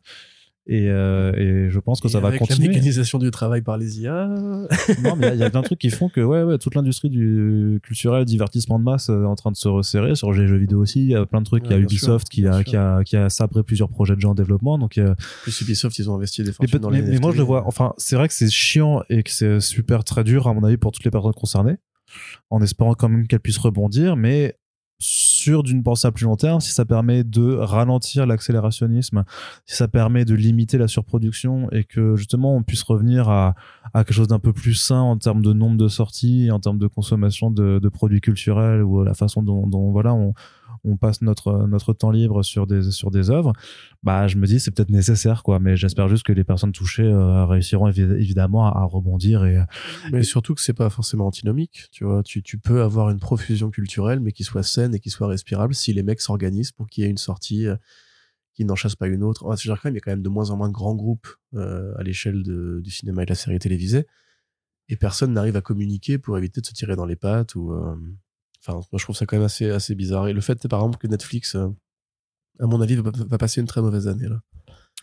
Et, 0.67 0.89
euh, 0.89 1.33
et 1.37 1.69
je 1.71 1.79
pense 1.79 2.01
que 2.01 2.07
Et 2.07 2.11
ça 2.11 2.19
va 2.19 2.37
continuer. 2.37 2.67
la 2.67 2.73
mécanisation 2.75 3.17
du 3.17 3.31
travail 3.31 3.61
par 3.63 3.77
les 3.77 3.99
IA. 3.99 4.27
non, 5.03 5.15
mais 5.17 5.29
il 5.33 5.39
y 5.39 5.43
a- 5.43 5.49
plein 5.49 5.61
de 5.61 5.65
trucs 5.65 5.79
qui 5.79 5.89
font 5.89 6.07
que 6.07 6.21
ouais, 6.21 6.43
ouais, 6.43 6.59
toute 6.59 6.75
l'industrie 6.75 7.09
du 7.09 7.79
culturel, 7.83 8.25
divertissement 8.25 8.77
de 8.77 8.83
masse 8.83 9.09
euh, 9.09 9.23
est 9.23 9.25
en 9.25 9.35
train 9.35 9.51
de 9.51 9.55
se 9.57 9.67
resserrer. 9.67 10.13
Sur 10.15 10.31
les 10.31 10.47
jeux 10.47 10.57
vidéo 10.57 10.79
aussi, 10.79 11.01
il 11.01 11.09
y 11.09 11.15
a 11.15 11.25
plein 11.25 11.41
de 11.41 11.45
trucs. 11.45 11.63
Il 11.65 11.71
y 11.71 11.73
a 11.73 11.79
Ubisoft 11.79 12.27
sûr, 12.27 12.29
qui, 12.31 12.47
a, 12.47 12.63
qui, 12.63 12.75
a, 12.77 13.03
qui 13.03 13.17
a 13.17 13.29
sabré 13.29 13.63
plusieurs 13.63 13.89
projets 13.89 14.15
de 14.15 14.21
gens 14.21 14.31
en 14.31 14.35
développement. 14.35 14.77
Donc, 14.77 14.97
euh, 14.99 15.15
Plus 15.41 15.59
Ubisoft, 15.61 15.97
ils 15.97 16.09
ont 16.11 16.15
investi 16.15 16.43
des 16.43 16.51
fortunes 16.53 16.79
dans 16.79 16.91
mais- 16.91 17.01
mais 17.01 17.17
moi, 17.17 17.31
je 17.31 17.37
le 17.37 17.43
vois. 17.43 17.65
Enfin, 17.65 17.93
c'est 17.97 18.15
vrai 18.15 18.27
que 18.27 18.33
c'est 18.33 18.49
chiant 18.49 19.01
et 19.09 19.23
que 19.23 19.31
c'est 19.31 19.59
super 19.61 20.03
très 20.03 20.23
dur, 20.23 20.47
à 20.47 20.53
mon 20.53 20.63
avis, 20.63 20.77
pour 20.77 20.91
toutes 20.91 21.03
les 21.05 21.11
personnes 21.11 21.33
concernées, 21.33 21.77
en 22.51 22.61
espérant 22.61 22.93
quand 22.93 23.09
même 23.09 23.25
qu'elles 23.27 23.39
puissent 23.39 23.57
rebondir. 23.57 24.15
Mais 24.15 24.55
d'une 25.63 25.83
pensée 25.83 26.07
à 26.07 26.11
plus 26.11 26.25
long 26.25 26.35
terme, 26.35 26.59
si 26.59 26.71
ça 26.71 26.85
permet 26.85 27.23
de 27.23 27.55
ralentir 27.55 28.25
l'accélérationnisme, 28.25 29.23
si 29.65 29.75
ça 29.75 29.87
permet 29.87 30.25
de 30.25 30.35
limiter 30.35 30.77
la 30.77 30.87
surproduction 30.87 31.69
et 31.71 31.83
que 31.83 32.15
justement 32.15 32.55
on 32.55 32.63
puisse 32.63 32.83
revenir 32.83 33.29
à, 33.29 33.55
quelque 33.93 34.13
chose 34.13 34.27
d'un 34.27 34.39
peu 34.39 34.53
plus 34.53 34.73
sain 34.73 34.99
en 34.99 35.17
termes 35.17 35.41
de 35.41 35.53
nombre 35.53 35.77
de 35.77 35.87
sorties, 35.87 36.51
en 36.51 36.59
termes 36.59 36.77
de 36.77 36.87
consommation 36.87 37.51
de, 37.51 37.79
de 37.79 37.89
produits 37.89 38.21
culturels 38.21 38.83
ou 38.83 39.03
la 39.03 39.13
façon 39.13 39.41
dont, 39.41 39.67
dont 39.67 39.91
voilà 39.91 40.13
on, 40.13 40.33
on 40.83 40.97
passe 40.97 41.21
notre 41.21 41.67
notre 41.67 41.93
temps 41.93 42.11
libre 42.11 42.43
sur 42.43 42.65
des 42.67 42.91
sur 42.91 43.11
des 43.11 43.29
œuvres, 43.29 43.53
bah 44.03 44.27
je 44.27 44.37
me 44.37 44.47
dis 44.47 44.59
c'est 44.59 44.71
peut-être 44.71 44.89
nécessaire 44.89 45.43
quoi, 45.43 45.59
mais 45.59 45.75
j'espère 45.77 46.07
juste 46.09 46.23
que 46.23 46.33
les 46.33 46.43
personnes 46.43 46.71
touchées 46.71 47.03
euh, 47.03 47.45
réussiront 47.45 47.89
évi- 47.89 48.15
évidemment 48.15 48.65
à, 48.65 48.79
à 48.79 48.83
rebondir 48.85 49.45
et 49.45 49.57
Mais 50.11 50.23
surtout 50.23 50.55
que 50.55 50.61
c'est 50.61 50.73
pas 50.73 50.89
forcément 50.89 51.27
antinomique. 51.27 51.87
Tu 51.91 52.03
vois, 52.03 52.23
tu, 52.23 52.41
tu 52.41 52.57
peux 52.57 52.81
avoir 52.81 53.09
une 53.11 53.19
profusion 53.19 53.69
culturelle, 53.69 54.19
mais 54.19 54.31
qui 54.31 54.43
soit 54.43 54.63
saine 54.63 54.95
et 54.95 54.99
qui 54.99 55.09
soit 55.09 55.27
respirable 55.27 55.73
si 55.75 55.93
les 55.93 56.03
mecs 56.03 56.21
s'organisent 56.21 56.71
pour 56.71 56.87
qu'il 56.87 57.03
y 57.03 57.07
ait 57.07 57.09
une 57.11 57.17
sortie 57.17 57.67
euh, 57.67 57.75
qui 58.53 58.65
n'en 58.65 58.75
chasse 58.75 58.95
pas 58.95 59.07
une 59.07 59.23
autre. 59.23 59.41
Quand 59.43 59.49
même, 59.85 59.93
il 59.93 59.95
y 59.95 59.97
a 59.97 60.01
quand 60.01 60.11
même 60.11 60.23
de 60.23 60.29
moins 60.29 60.49
en 60.49 60.57
moins 60.57 60.67
de 60.67 60.73
grands 60.73 60.95
groupes 60.95 61.27
euh, 61.55 61.93
à 61.97 62.03
l'échelle 62.03 62.43
du 62.43 62.89
cinéma 62.91 63.23
et 63.23 63.25
de 63.25 63.31
la 63.31 63.35
série 63.35 63.59
télévisée. 63.59 64.07
Et 64.89 64.95
personne 64.97 65.31
n'arrive 65.33 65.55
à 65.55 65.61
communiquer 65.61 66.17
pour 66.17 66.37
éviter 66.37 66.59
de 66.59 66.65
se 66.65 66.73
tirer 66.73 66.95
dans 66.95 67.05
les 67.05 67.15
pattes 67.15 67.55
ou. 67.55 67.71
euh, 67.71 67.95
Enfin, 68.61 68.73
moi, 68.91 68.99
je 68.99 69.03
trouve 69.03 69.15
ça 69.15 69.25
quand 69.25 69.35
même 69.37 69.45
assez, 69.45 69.69
assez 69.69 69.95
bizarre. 69.95 70.27
Et 70.27 70.33
le 70.33 70.41
fait, 70.41 70.67
par 70.67 70.79
exemple, 70.81 70.97
que 70.97 71.07
Netflix, 71.07 71.55
euh, 71.55 71.69
à 72.59 72.67
mon 72.67 72.79
avis, 72.81 72.95
va, 72.95 73.11
va 73.13 73.37
passer 73.37 73.61
une 73.61 73.67
très 73.67 73.81
mauvaise 73.81 74.07
année, 74.07 74.27
là. 74.27 74.41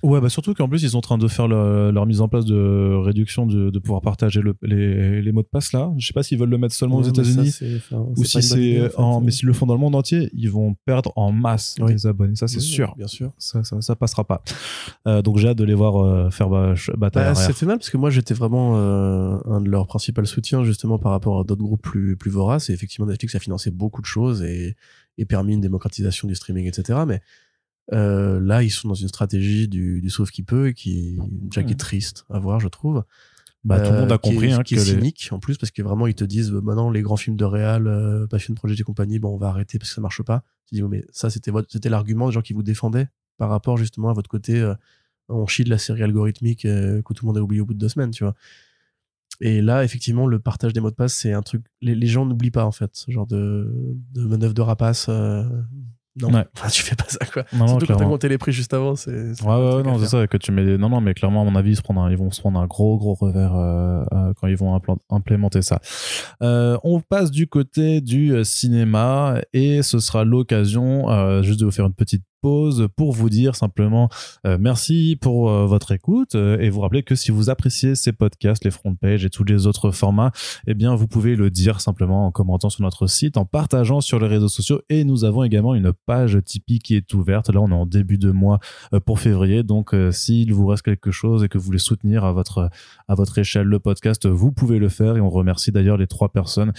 Ouais, 0.03 0.21
bah 0.21 0.29
surtout 0.29 0.55
qu'en 0.55 0.69
plus, 0.69 0.83
ils 0.85 0.91
sont 0.91 0.99
en 0.99 1.01
train 1.01 1.19
de 1.19 1.27
faire 1.27 1.49
le- 1.49 1.91
leur 1.91 2.07
mise 2.07 2.21
en 2.21 2.29
place 2.29 2.45
de 2.45 2.95
réduction 3.05 3.47
de, 3.47 3.71
de 3.71 3.79
pouvoir 3.81 4.01
partager 4.01 4.41
le- 4.41 4.55
les, 4.63 5.21
les 5.23 5.33
mots 5.33 5.43
de 5.43 5.49
passe 5.49 5.73
là. 5.73 5.93
Je 5.99 6.07
sais 6.07 6.13
pas 6.13 6.23
s'ils 6.23 6.39
veulent 6.39 6.49
le 6.51 6.59
mettre 6.59 6.75
seulement 6.75 6.97
aux 6.97 6.99
Ouais, 7.01 7.05
ça, 7.07 7.11
États-Unis 7.11 7.53
enfin, 7.77 8.07
ou 8.17 8.25
si 8.25 8.41
c'est 8.43 8.81
en 8.81 8.85
fait. 8.91 8.97
en, 8.99 9.21
mais 9.21 9.31
s'ils 9.33 9.47
le 9.47 9.53
font 9.53 9.67
dans 9.67 9.75
le 9.75 9.81
monde 9.81 9.95
entier, 9.97 10.31
ils 10.35 10.51
vont 10.51 10.77
perdre 10.85 11.13
en 11.17 11.33
masse 11.33 11.75
Oui. 11.81 11.93
des 11.95 12.07
abonnés. 12.07 12.37
Ça, 12.37 12.47
c'est 12.47 12.59
Oui, 12.59 12.63
sûr. 12.63 12.95
Bien 12.97 13.09
sûr. 13.09 13.33
Ça, 13.39 13.65
ça, 13.65 13.81
ça 13.81 13.97
passera 13.97 14.25
pas. 14.25 14.43
Euh, 15.09 15.21
donc 15.23 15.39
j'ai 15.39 15.49
hâte 15.49 15.59
de 15.59 15.65
les 15.65 15.75
voir 15.75 15.97
euh, 15.97 16.31
faire 16.31 16.49
ba- 16.49 16.77
ch- 16.77 16.91
bataille 16.97 17.35
Bah, 17.35 17.53
fait 17.53 17.67
mal 17.67 17.79
parce 17.79 17.91
que 17.91 17.97
moi 17.97 18.11
j'étais 18.11 18.35
vraiment 18.35 18.75
euh, 18.77 19.37
un 19.47 19.61
de 19.61 19.69
leurs 19.69 19.87
principaux 19.87 20.25
soutiens 20.25 20.63
justement 20.65 20.99
par 20.99 21.11
rapport 21.13 21.41
à 21.41 21.45
d'autres 21.45 21.63
groupes 21.63 21.83
plus 21.83 22.17
plus 22.17 22.31
voraces 22.31 22.71
et 22.71 22.73
effectivement 22.73 23.07
Netflix 23.07 23.35
a 23.35 23.39
financé 23.41 23.71
beaucoup 23.71 24.01
de 24.01 24.07
choses 24.07 24.43
et, 24.43 24.77
et 25.17 25.25
permis 25.25 25.55
une 25.55 25.61
démocratisation 25.61 26.29
du 26.29 26.35
streaming 26.35 26.67
etc 26.69 27.01
mais 27.07 27.21
euh, 27.93 28.39
là 28.41 28.63
ils 28.63 28.71
sont 28.71 28.89
dans 28.89 28.95
une 28.95 29.09
stratégie 29.09 29.69
du, 29.69 30.01
du 30.01 30.11
sauve 30.11 30.31
qui 30.31 30.43
peut 30.43 30.69
et 30.69 30.75
qui 30.75 31.19
déjà 31.43 31.63
qui 31.63 31.73
est 31.73 31.77
triste 31.77 32.25
à 32.31 32.39
voir 32.39 32.61
je 32.61 32.69
trouve. 32.69 33.05
Bah, 33.65 33.81
tout 33.81 33.91
le 33.91 33.97
Euh, 33.97 34.01
monde 34.03 34.13
a 34.13 34.19
qui 34.19 34.29
est- 34.31 34.33
compris 34.35 34.53
hein, 34.53 34.63
qui 34.63 34.77
que 34.77 34.81
est 34.81 34.85
les- 34.85 34.91
cynique 34.93 35.29
en 35.33 35.41
plus 35.41 35.59
parce 35.59 35.71
que 35.73 35.83
vraiment 35.83 36.07
ils 36.07 36.15
te 36.15 36.25
disent 36.25 36.53
euh, 36.53 36.61
maintenant 36.61 36.91
les 36.91 37.03
grands 37.03 37.17
films 37.17 37.37
de 37.37 37.45
réal 37.45 37.87
euh, 37.89 38.27
Passion 38.29 38.55
Project 38.55 38.81
et 38.81 38.85
compagnie 38.85 39.19
bon 39.19 39.35
on 39.35 39.37
va 39.37 39.49
arrêter 39.49 39.79
parce 39.79 39.91
que 39.91 39.95
ça 39.97 40.01
marche 40.01 40.23
pas. 40.23 40.45
Tu 40.67 40.77
dis 40.77 40.83
mais 40.83 41.05
ça 41.11 41.29
c'était 41.29 41.51
c'était 41.69 41.89
l'argument 41.89 42.29
des 42.29 42.33
gens 42.35 42.41
qui 42.43 42.53
vous 42.53 42.63
défendaient 42.63 43.09
par 43.37 43.49
rapport 43.51 43.77
justement 43.77 44.11
à 44.11 44.13
votre 44.13 44.29
côté 44.31 44.61
euh, 44.61 44.75
on 45.29 45.47
chie 45.47 45.65
de 45.65 45.71
la 45.71 45.79
série 45.79 46.03
algorithmique 46.05 46.65
euh, 46.67 47.03
que 47.03 47.13
tout 47.15 47.25
le 47.25 47.29
monde 47.29 47.39
a 47.39 47.43
oublié 47.43 47.61
au 47.61 47.67
bout 47.67 47.75
de 47.75 47.79
deux 47.79 47.89
semaines 47.89 48.11
tu 48.13 48.23
vois. 48.25 48.35
Et 49.41 49.61
là 49.61 49.85
effectivement 49.85 50.27
le 50.27 50.39
partage 50.39 50.73
des 50.73 50.81
mots 50.81 50.91
de 50.91 50.95
passe 50.97 51.15
c'est 51.15 51.33
un 51.33 51.43
truc 51.43 51.65
les, 51.83 51.95
les 51.97 52.07
gens 52.07 52.27
n'oublient 52.27 52.51
pas 52.53 52.65
en 52.65 52.73
fait 52.73 52.91
ce 52.95 53.11
genre 53.11 53.27
de, 53.27 53.73
de 54.15 54.23
manœuvre 54.25 54.55
de 54.55 54.63
rapace 54.63 55.07
euh, 55.09 55.45
non 56.21 56.29
Ouais. 56.33 56.45
Enfin, 56.57 56.69
tu 56.69 56.83
fais 56.83 56.95
pas 56.97 57.05
ça 57.09 57.25
quoi 57.27 57.45
Non, 57.53 57.61
non, 57.61 57.69
surtout 57.69 57.87
quand 57.87 57.97
t'as 57.97 58.05
monté 58.07 58.29
les 58.29 58.39
prix 58.39 58.53
juste 58.53 58.75
avant 58.75 58.97
c'est 58.97 59.11
Ouais, 59.13 59.75
ouais, 59.75 59.83
non, 59.83 59.99
c'est 59.99 60.07
ça, 60.07 60.27
que 60.27 60.37
tu 60.37 60.53
mets 60.53 60.65
des... 60.65 60.79
Non, 60.79 60.89
non, 60.89 61.01
mais 61.01 61.15
clairement, 61.15 61.43
à 61.43 61.45
mon 61.45 61.55
avis, 61.57 61.71
ils, 61.71 61.77
se 61.77 61.83
prennent 61.83 61.99
un- 61.99 62.11
ils 62.11 62.17
vont 62.17 62.31
se 62.31 62.41
prendre 62.41 62.59
un 62.61 62.67
gros, 62.67 62.97
gros 62.99 63.15
revers 63.15 63.55
euh, 63.55 64.03
euh, 64.13 64.33
quand 64.41 64.47
ils 64.47 64.57
vont 64.57 64.81
implémenter 65.11 65.63
ça. 65.63 65.81
Euh, 66.43 66.77
on 66.85 67.01
passe 67.01 67.31
du 67.31 67.47
côté 67.47 68.01
du 68.01 68.45
cinéma 68.45 69.37
et 69.53 69.83
ce 69.83 69.99
sera 69.99 70.25
l'occasion 70.25 71.43
juste 71.43 71.61
de 71.61 71.65
vous 71.65 71.71
faire 71.71 71.87
une 71.87 71.95
petite 71.95 72.23
pause 72.41 72.89
pour 72.97 73.13
vous 73.13 73.31
dire 73.31 73.57
simplement 73.57 74.09
euh, 74.47 74.59
merci 74.61 75.19
pour 75.21 75.51
euh, 75.51 75.67
votre 75.67 75.93
écoute 75.93 76.35
euh, 76.35 76.59
et 76.59 76.71
vous 76.71 76.81
rappeler 76.81 77.03
que 77.03 77.15
si 77.15 77.31
vous 77.31 77.51
appréciez 77.51 77.95
ces 77.95 78.13
podcasts, 78.13 78.65
les 78.65 78.71
front 78.71 78.95
pages 78.95 79.25
et 79.25 79.31
tous 79.31 79.45
les 79.45 79.67
autres 79.67 79.91
formats, 79.91 80.33
eh 80.67 80.75
bien 80.75 80.95
vous 80.95 81.07
pouvez 81.07 81.37
le 81.37 81.51
dire 81.51 81.81
simplement 81.81 82.27
en 82.27 82.31
commentant 82.31 82.71
sur 82.71 82.83
notre 82.83 83.07
site, 83.07 83.37
en 83.37 83.45
partageant 83.45 84.01
sur 84.01 84.21
les 84.21 84.27
réseaux 84.27 84.49
sociaux 84.49 84.81
et 84.89 85.05
nous 85.05 85.25
avons 85.25 85.45
également 85.45 85.75
une 85.75 85.93
page 85.93 86.39
Tipeee 86.45 86.79
qui 86.79 86.95
est 86.97 87.15
ouverte. 87.15 87.53
Là, 87.53 87.61
on 87.61 87.71
est 87.71 87.75
en 87.75 87.87
début 87.87 88.19
de 88.19 88.31
mois 88.31 88.59
pour 89.05 89.19
février, 89.19 89.63
donc 89.63 89.95
s'il 90.11 90.53
vous 90.53 90.67
reste 90.67 90.83
quelque 90.83 91.11
chose 91.11 91.45
et 91.45 91.49
que 91.49 91.59
vous 91.59 91.65
voulez 91.65 91.79
soutenir 91.79 92.25
à 92.25 92.33
votre 92.33 92.71
à 93.09 93.15
votre 93.15 93.39
échelle 93.39 93.67
le 93.67 93.79
podcast, 93.79 94.27
vous 94.27 94.53
pouvez 94.53 94.79
le 94.79 94.89
faire 94.89 95.17
et 95.17 95.21
on 95.21 95.31
remercie 95.31 95.73
d'ailleurs 95.73 95.97
les 95.97 96.07
trois 96.07 96.31
personnes 96.31 96.73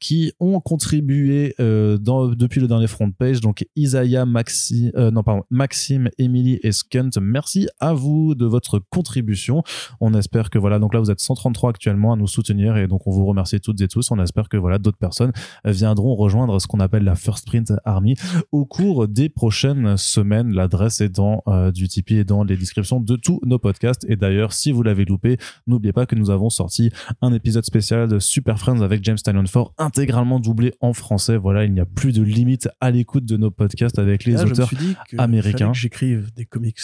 qui 0.00 0.32
ont 0.40 0.60
contribué 0.60 1.54
depuis 1.58 2.60
le 2.60 2.68
dernier 2.68 2.86
front 2.86 3.10
page, 3.10 3.40
donc 3.40 3.66
Isaiah, 3.76 4.26
Maxi, 4.26 4.90
euh, 4.96 5.10
non 5.10 5.22
pardon, 5.22 5.42
Maxime, 5.50 6.08
Émilie 6.18 6.58
et 6.62 6.72
Skunt, 6.72 7.10
merci 7.20 7.68
à 7.80 7.94
vous 7.94 8.34
de 8.34 8.46
votre 8.46 8.80
contribution. 8.90 9.62
On 10.00 10.14
espère 10.14 10.50
que 10.50 10.58
voilà, 10.58 10.78
donc 10.78 10.94
là 10.94 11.00
vous 11.00 11.10
êtes 11.10 11.20
133 11.20 11.70
actuellement 11.70 12.12
à 12.12 12.16
nous 12.16 12.26
soutenir 12.26 12.76
et 12.76 12.86
donc 12.86 13.06
on 13.06 13.10
vous 13.10 13.26
remercie 13.26 13.60
toutes 13.60 13.80
et 13.80 13.88
tous. 13.88 14.10
On 14.10 14.18
espère 14.18 14.48
que 14.48 14.56
voilà 14.56 14.78
d'autres 14.78 14.98
personnes 14.98 15.32
viendront 15.64 16.14
rejoindre 16.14 16.60
ce 16.60 16.66
qu'on 16.66 16.80
appelle 16.80 17.04
la 17.04 17.14
First 17.14 17.46
Print 17.46 17.72
Army 17.84 18.14
au 18.52 18.64
cours 18.64 19.08
des 19.08 19.28
prochaines 19.28 19.96
semaines. 19.96 20.52
L'adresse 20.52 21.00
est 21.00 21.08
dans 21.08 21.42
euh, 21.48 21.72
du 21.72 21.88
Tipeee 21.88 22.18
et 22.18 22.24
dans 22.24 22.44
les 22.44 22.56
descriptions 22.56 23.00
de 23.00 23.16
tous 23.16 23.40
nos 23.44 23.58
podcasts. 23.58 24.04
Et 24.08 24.16
d'ailleurs, 24.16 24.52
si 24.52 24.72
vous 24.72 24.82
l'avez 24.82 25.04
loupé, 25.04 25.38
n'oubliez 25.66 25.92
pas 25.92 26.06
que 26.06 26.14
nous 26.14 26.30
avons 26.30 26.50
sorti 26.50 26.90
un 27.20 27.32
épisode 27.32 27.64
spécial 27.64 28.08
de 28.08 28.18
Super 28.18 28.58
Friends 28.58 28.80
avec 28.80 29.04
James 29.04 29.16
Tynion 29.16 29.46
Ford 29.46 29.74
intégralement 29.78 30.40
doublé 30.40 30.72
en 30.80 30.92
français. 30.92 31.36
Voilà, 31.36 31.64
il 31.64 31.72
n'y 31.72 31.80
a 31.80 31.86
plus 31.86 32.12
de 32.12 32.22
limite 32.22 32.68
à 32.80 32.90
l'écoute 32.90 33.24
de 33.24 33.36
nos 33.36 33.50
podcasts 33.50 33.98
avec 33.98 34.24
les 34.24 34.32
Là, 34.32 34.42
je 34.42 34.46
me 34.46 34.52
auteurs 34.52 34.68
suis 34.68 34.76
dit 34.76 34.85
que 35.08 35.16
fallait 35.42 35.52
que 35.72 35.78
j'écrive 35.78 36.32
des 36.34 36.44
comics. 36.44 36.78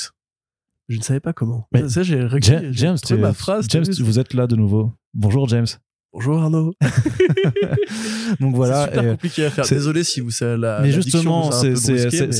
Je 0.88 0.98
ne 0.98 1.02
savais 1.02 1.20
pas 1.20 1.32
comment. 1.32 1.66
Mais 1.72 1.88
ça, 1.88 2.02
j'ai 2.02 2.28
Ja- 2.40 2.60
j'ai 2.60 2.72
James, 2.72 2.96
ma 3.18 3.32
phrase. 3.32 3.66
James, 3.70 3.84
vous 4.00 4.18
êtes 4.18 4.34
là 4.34 4.46
de 4.46 4.56
nouveau. 4.56 4.92
Bonjour 5.14 5.48
James. 5.48 5.66
Bonjour 6.12 6.42
Arnaud. 6.42 6.74
Donc 8.40 8.54
voilà. 8.54 8.84
c'est 8.86 8.90
super 8.96 9.10
compliqué 9.12 9.44
à 9.46 9.50
faire. 9.50 9.64
Désolé 9.66 10.04
si 10.04 10.20
vous 10.20 10.30
savez 10.30 10.58
la. 10.60 10.80
mais 10.80 10.90
justement, 10.92 11.50
c'est 11.50 11.70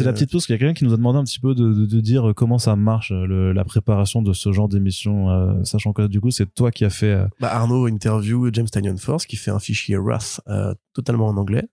la 0.04 0.12
petite 0.12 0.30
pause. 0.30 0.44
Il 0.48 0.52
y 0.52 0.54
a 0.54 0.58
quelqu'un 0.58 0.74
qui 0.74 0.84
nous 0.84 0.92
a 0.92 0.96
demandé 0.96 1.18
un 1.18 1.24
petit 1.24 1.40
peu 1.40 1.54
de, 1.54 1.72
de- 1.72 1.86
de 1.86 2.00
dire 2.00 2.32
comment 2.36 2.58
ça 2.58 2.76
marche, 2.76 3.12
le- 3.12 3.52
la 3.52 3.64
préparation 3.64 4.20
de 4.22 4.32
ce 4.32 4.52
genre 4.52 4.68
d'émission, 4.68 5.30
euh, 5.30 5.64
sachant 5.64 5.92
que 5.92 6.06
du 6.06 6.20
coup, 6.20 6.30
c'est 6.30 6.52
toi 6.54 6.70
qui 6.70 6.84
as 6.84 6.90
fait. 6.90 7.12
euh, 7.12 7.26
Bah, 7.40 7.54
Arnaud 7.54 7.86
interview 7.88 8.50
James 8.52 8.66
Tynion 8.68 8.96
Force 8.96 9.24
qui 9.26 9.36
fait 9.36 9.50
un 9.50 9.58
fichier 9.58 9.96
Wrath 9.96 10.40
euh, 10.48 10.74
totalement 10.92 11.28
en 11.28 11.36
anglais. 11.36 11.64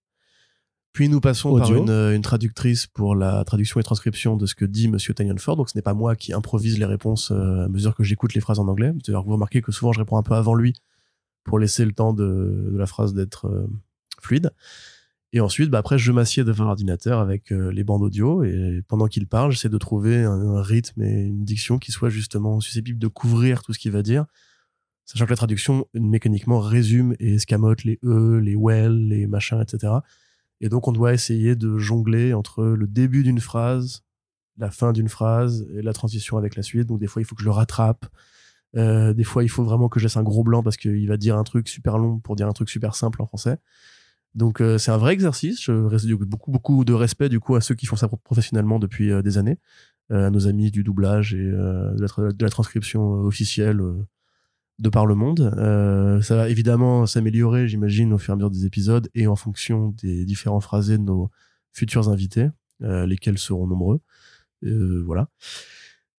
Puis 0.93 1.07
nous 1.07 1.21
passons 1.21 1.55
par 1.55 1.69
Audio. 1.69 1.83
une, 1.83 1.89
euh, 1.89 2.15
une 2.15 2.21
traductrice 2.21 2.87
pour 2.87 3.15
la 3.15 3.43
traduction 3.43 3.79
et 3.79 3.83
transcription 3.83 4.35
de 4.35 4.45
ce 4.45 4.55
que 4.55 4.65
dit 4.65 4.87
Monsieur 4.87 5.13
Tynion 5.13 5.37
Ford. 5.37 5.55
Donc 5.55 5.69
ce 5.69 5.77
n'est 5.77 5.83
pas 5.83 5.93
moi 5.93 6.15
qui 6.15 6.33
improvise 6.33 6.79
les 6.79 6.85
réponses 6.85 7.31
euh, 7.31 7.65
à 7.65 7.67
mesure 7.69 7.95
que 7.95 8.03
j'écoute 8.03 8.33
les 8.33 8.41
phrases 8.41 8.59
en 8.59 8.67
anglais. 8.67 8.91
D'ailleurs, 9.05 9.23
vous 9.23 9.33
remarquez 9.33 9.61
que 9.61 9.71
souvent 9.71 9.91
je 9.93 9.99
réponds 9.99 10.17
un 10.17 10.23
peu 10.23 10.33
avant 10.33 10.55
lui 10.55 10.73
pour 11.43 11.59
laisser 11.59 11.85
le 11.85 11.91
temps 11.91 12.13
de, 12.13 12.69
de 12.71 12.77
la 12.77 12.85
phrase 12.85 13.13
d'être 13.13 13.47
euh, 13.47 13.67
fluide. 14.21 14.51
Et 15.31 15.41
ensuite, 15.41 15.69
bah, 15.69 15.77
après, 15.77 15.99
je 15.99 16.11
m'assieds 16.11 16.43
devant 16.43 16.65
l'ordinateur 16.65 17.19
avec 17.19 17.51
euh, 17.51 17.71
les 17.71 17.83
bandes 17.83 18.01
audio 18.01 18.43
et 18.43 18.81
pendant 18.87 19.05
qu'il 19.05 19.27
parle, 19.27 19.51
j'essaie 19.51 19.69
de 19.69 19.77
trouver 19.77 20.23
un, 20.23 20.31
un 20.31 20.61
rythme 20.61 21.03
et 21.03 21.27
une 21.27 21.45
diction 21.45 21.77
qui 21.77 21.91
soit 21.91 22.09
justement 22.09 22.59
susceptible 22.59 22.97
de 22.97 23.07
couvrir 23.07 23.61
tout 23.61 23.73
ce 23.73 23.79
qu'il 23.79 23.91
va 23.91 24.01
dire 24.01 24.25
sachant 25.09 25.25
que 25.25 25.31
la 25.31 25.37
traduction 25.37 25.87
mécaniquement 25.95 26.59
résume 26.59 27.15
et 27.19 27.33
escamote 27.33 27.83
les 27.83 27.97
e, 28.03 28.39
les 28.39 28.55
well, 28.55 29.07
les 29.07 29.25
machins, 29.25 29.59
etc. 29.59 29.93
Et 30.61 30.69
donc 30.69 30.87
on 30.87 30.91
doit 30.91 31.13
essayer 31.13 31.55
de 31.55 31.77
jongler 31.77 32.33
entre 32.33 32.63
le 32.63 32.87
début 32.87 33.23
d'une 33.23 33.39
phrase, 33.39 34.03
la 34.57 34.69
fin 34.71 34.91
d'une 34.91 35.09
phrase 35.09 35.65
et 35.73 35.81
la 35.81 35.93
transition 35.93 36.37
avec 36.37 36.55
la 36.55 36.63
suite. 36.63 36.87
Donc 36.87 36.99
des 36.99 37.07
fois 37.07 37.21
il 37.21 37.25
faut 37.25 37.35
que 37.35 37.41
je 37.41 37.47
le 37.47 37.51
rattrape. 37.51 38.05
Euh, 38.75 39.13
des 39.13 39.23
fois 39.23 39.43
il 39.43 39.49
faut 39.49 39.63
vraiment 39.63 39.89
que 39.89 39.99
je 39.99 40.05
laisse 40.05 40.17
un 40.17 40.23
gros 40.23 40.43
blanc 40.43 40.61
parce 40.61 40.77
qu'il 40.77 41.07
va 41.07 41.17
dire 41.17 41.37
un 41.37 41.43
truc 41.43 41.67
super 41.67 41.97
long 41.97 42.19
pour 42.19 42.35
dire 42.35 42.47
un 42.47 42.53
truc 42.53 42.69
super 42.69 42.95
simple 42.95 43.21
en 43.21 43.25
français. 43.25 43.57
Donc 44.35 44.61
euh, 44.61 44.77
c'est 44.77 44.91
un 44.91 44.97
vrai 44.97 45.13
exercice. 45.13 45.61
Je 45.63 45.71
reste 45.71 46.07
beaucoup 46.07 46.51
beaucoup 46.51 46.85
de 46.85 46.93
respect 46.93 47.29
du 47.29 47.39
coup 47.39 47.55
à 47.55 47.61
ceux 47.61 47.75
qui 47.75 47.85
font 47.85 47.95
ça 47.95 48.07
professionnellement 48.07 48.79
depuis 48.79 49.11
euh, 49.11 49.21
des 49.21 49.37
années, 49.37 49.59
à 50.11 50.29
nos 50.29 50.47
amis 50.47 50.71
du 50.71 50.83
doublage 50.83 51.33
et 51.33 51.51
de, 51.51 52.43
la 52.43 52.49
transcription 52.49 53.11
officielle 53.21 53.81
de 54.79 54.89
par 54.89 55.05
le 55.05 55.13
monde. 55.15 55.53
Euh, 55.57 56.21
ça 56.21 56.35
va 56.35 56.49
évidemment 56.49 57.05
s'améliorer, 57.05 57.67
j'imagine, 57.67 58.13
au 58.13 58.17
fur 58.17 58.31
et 58.31 58.33
à 58.33 58.35
mesure 58.37 58.49
des 58.51 58.65
épisodes 58.65 59.09
et 59.13 59.27
en 59.27 59.35
fonction 59.35 59.93
des 60.01 60.25
différents 60.25 60.61
phrasés 60.61 60.97
de 60.97 61.03
nos 61.03 61.29
futurs 61.73 62.09
invités, 62.09 62.47
euh, 62.83 63.05
lesquels 63.05 63.37
seront 63.37 63.67
nombreux. 63.67 63.99
Euh, 64.65 65.03
voilà. 65.05 65.27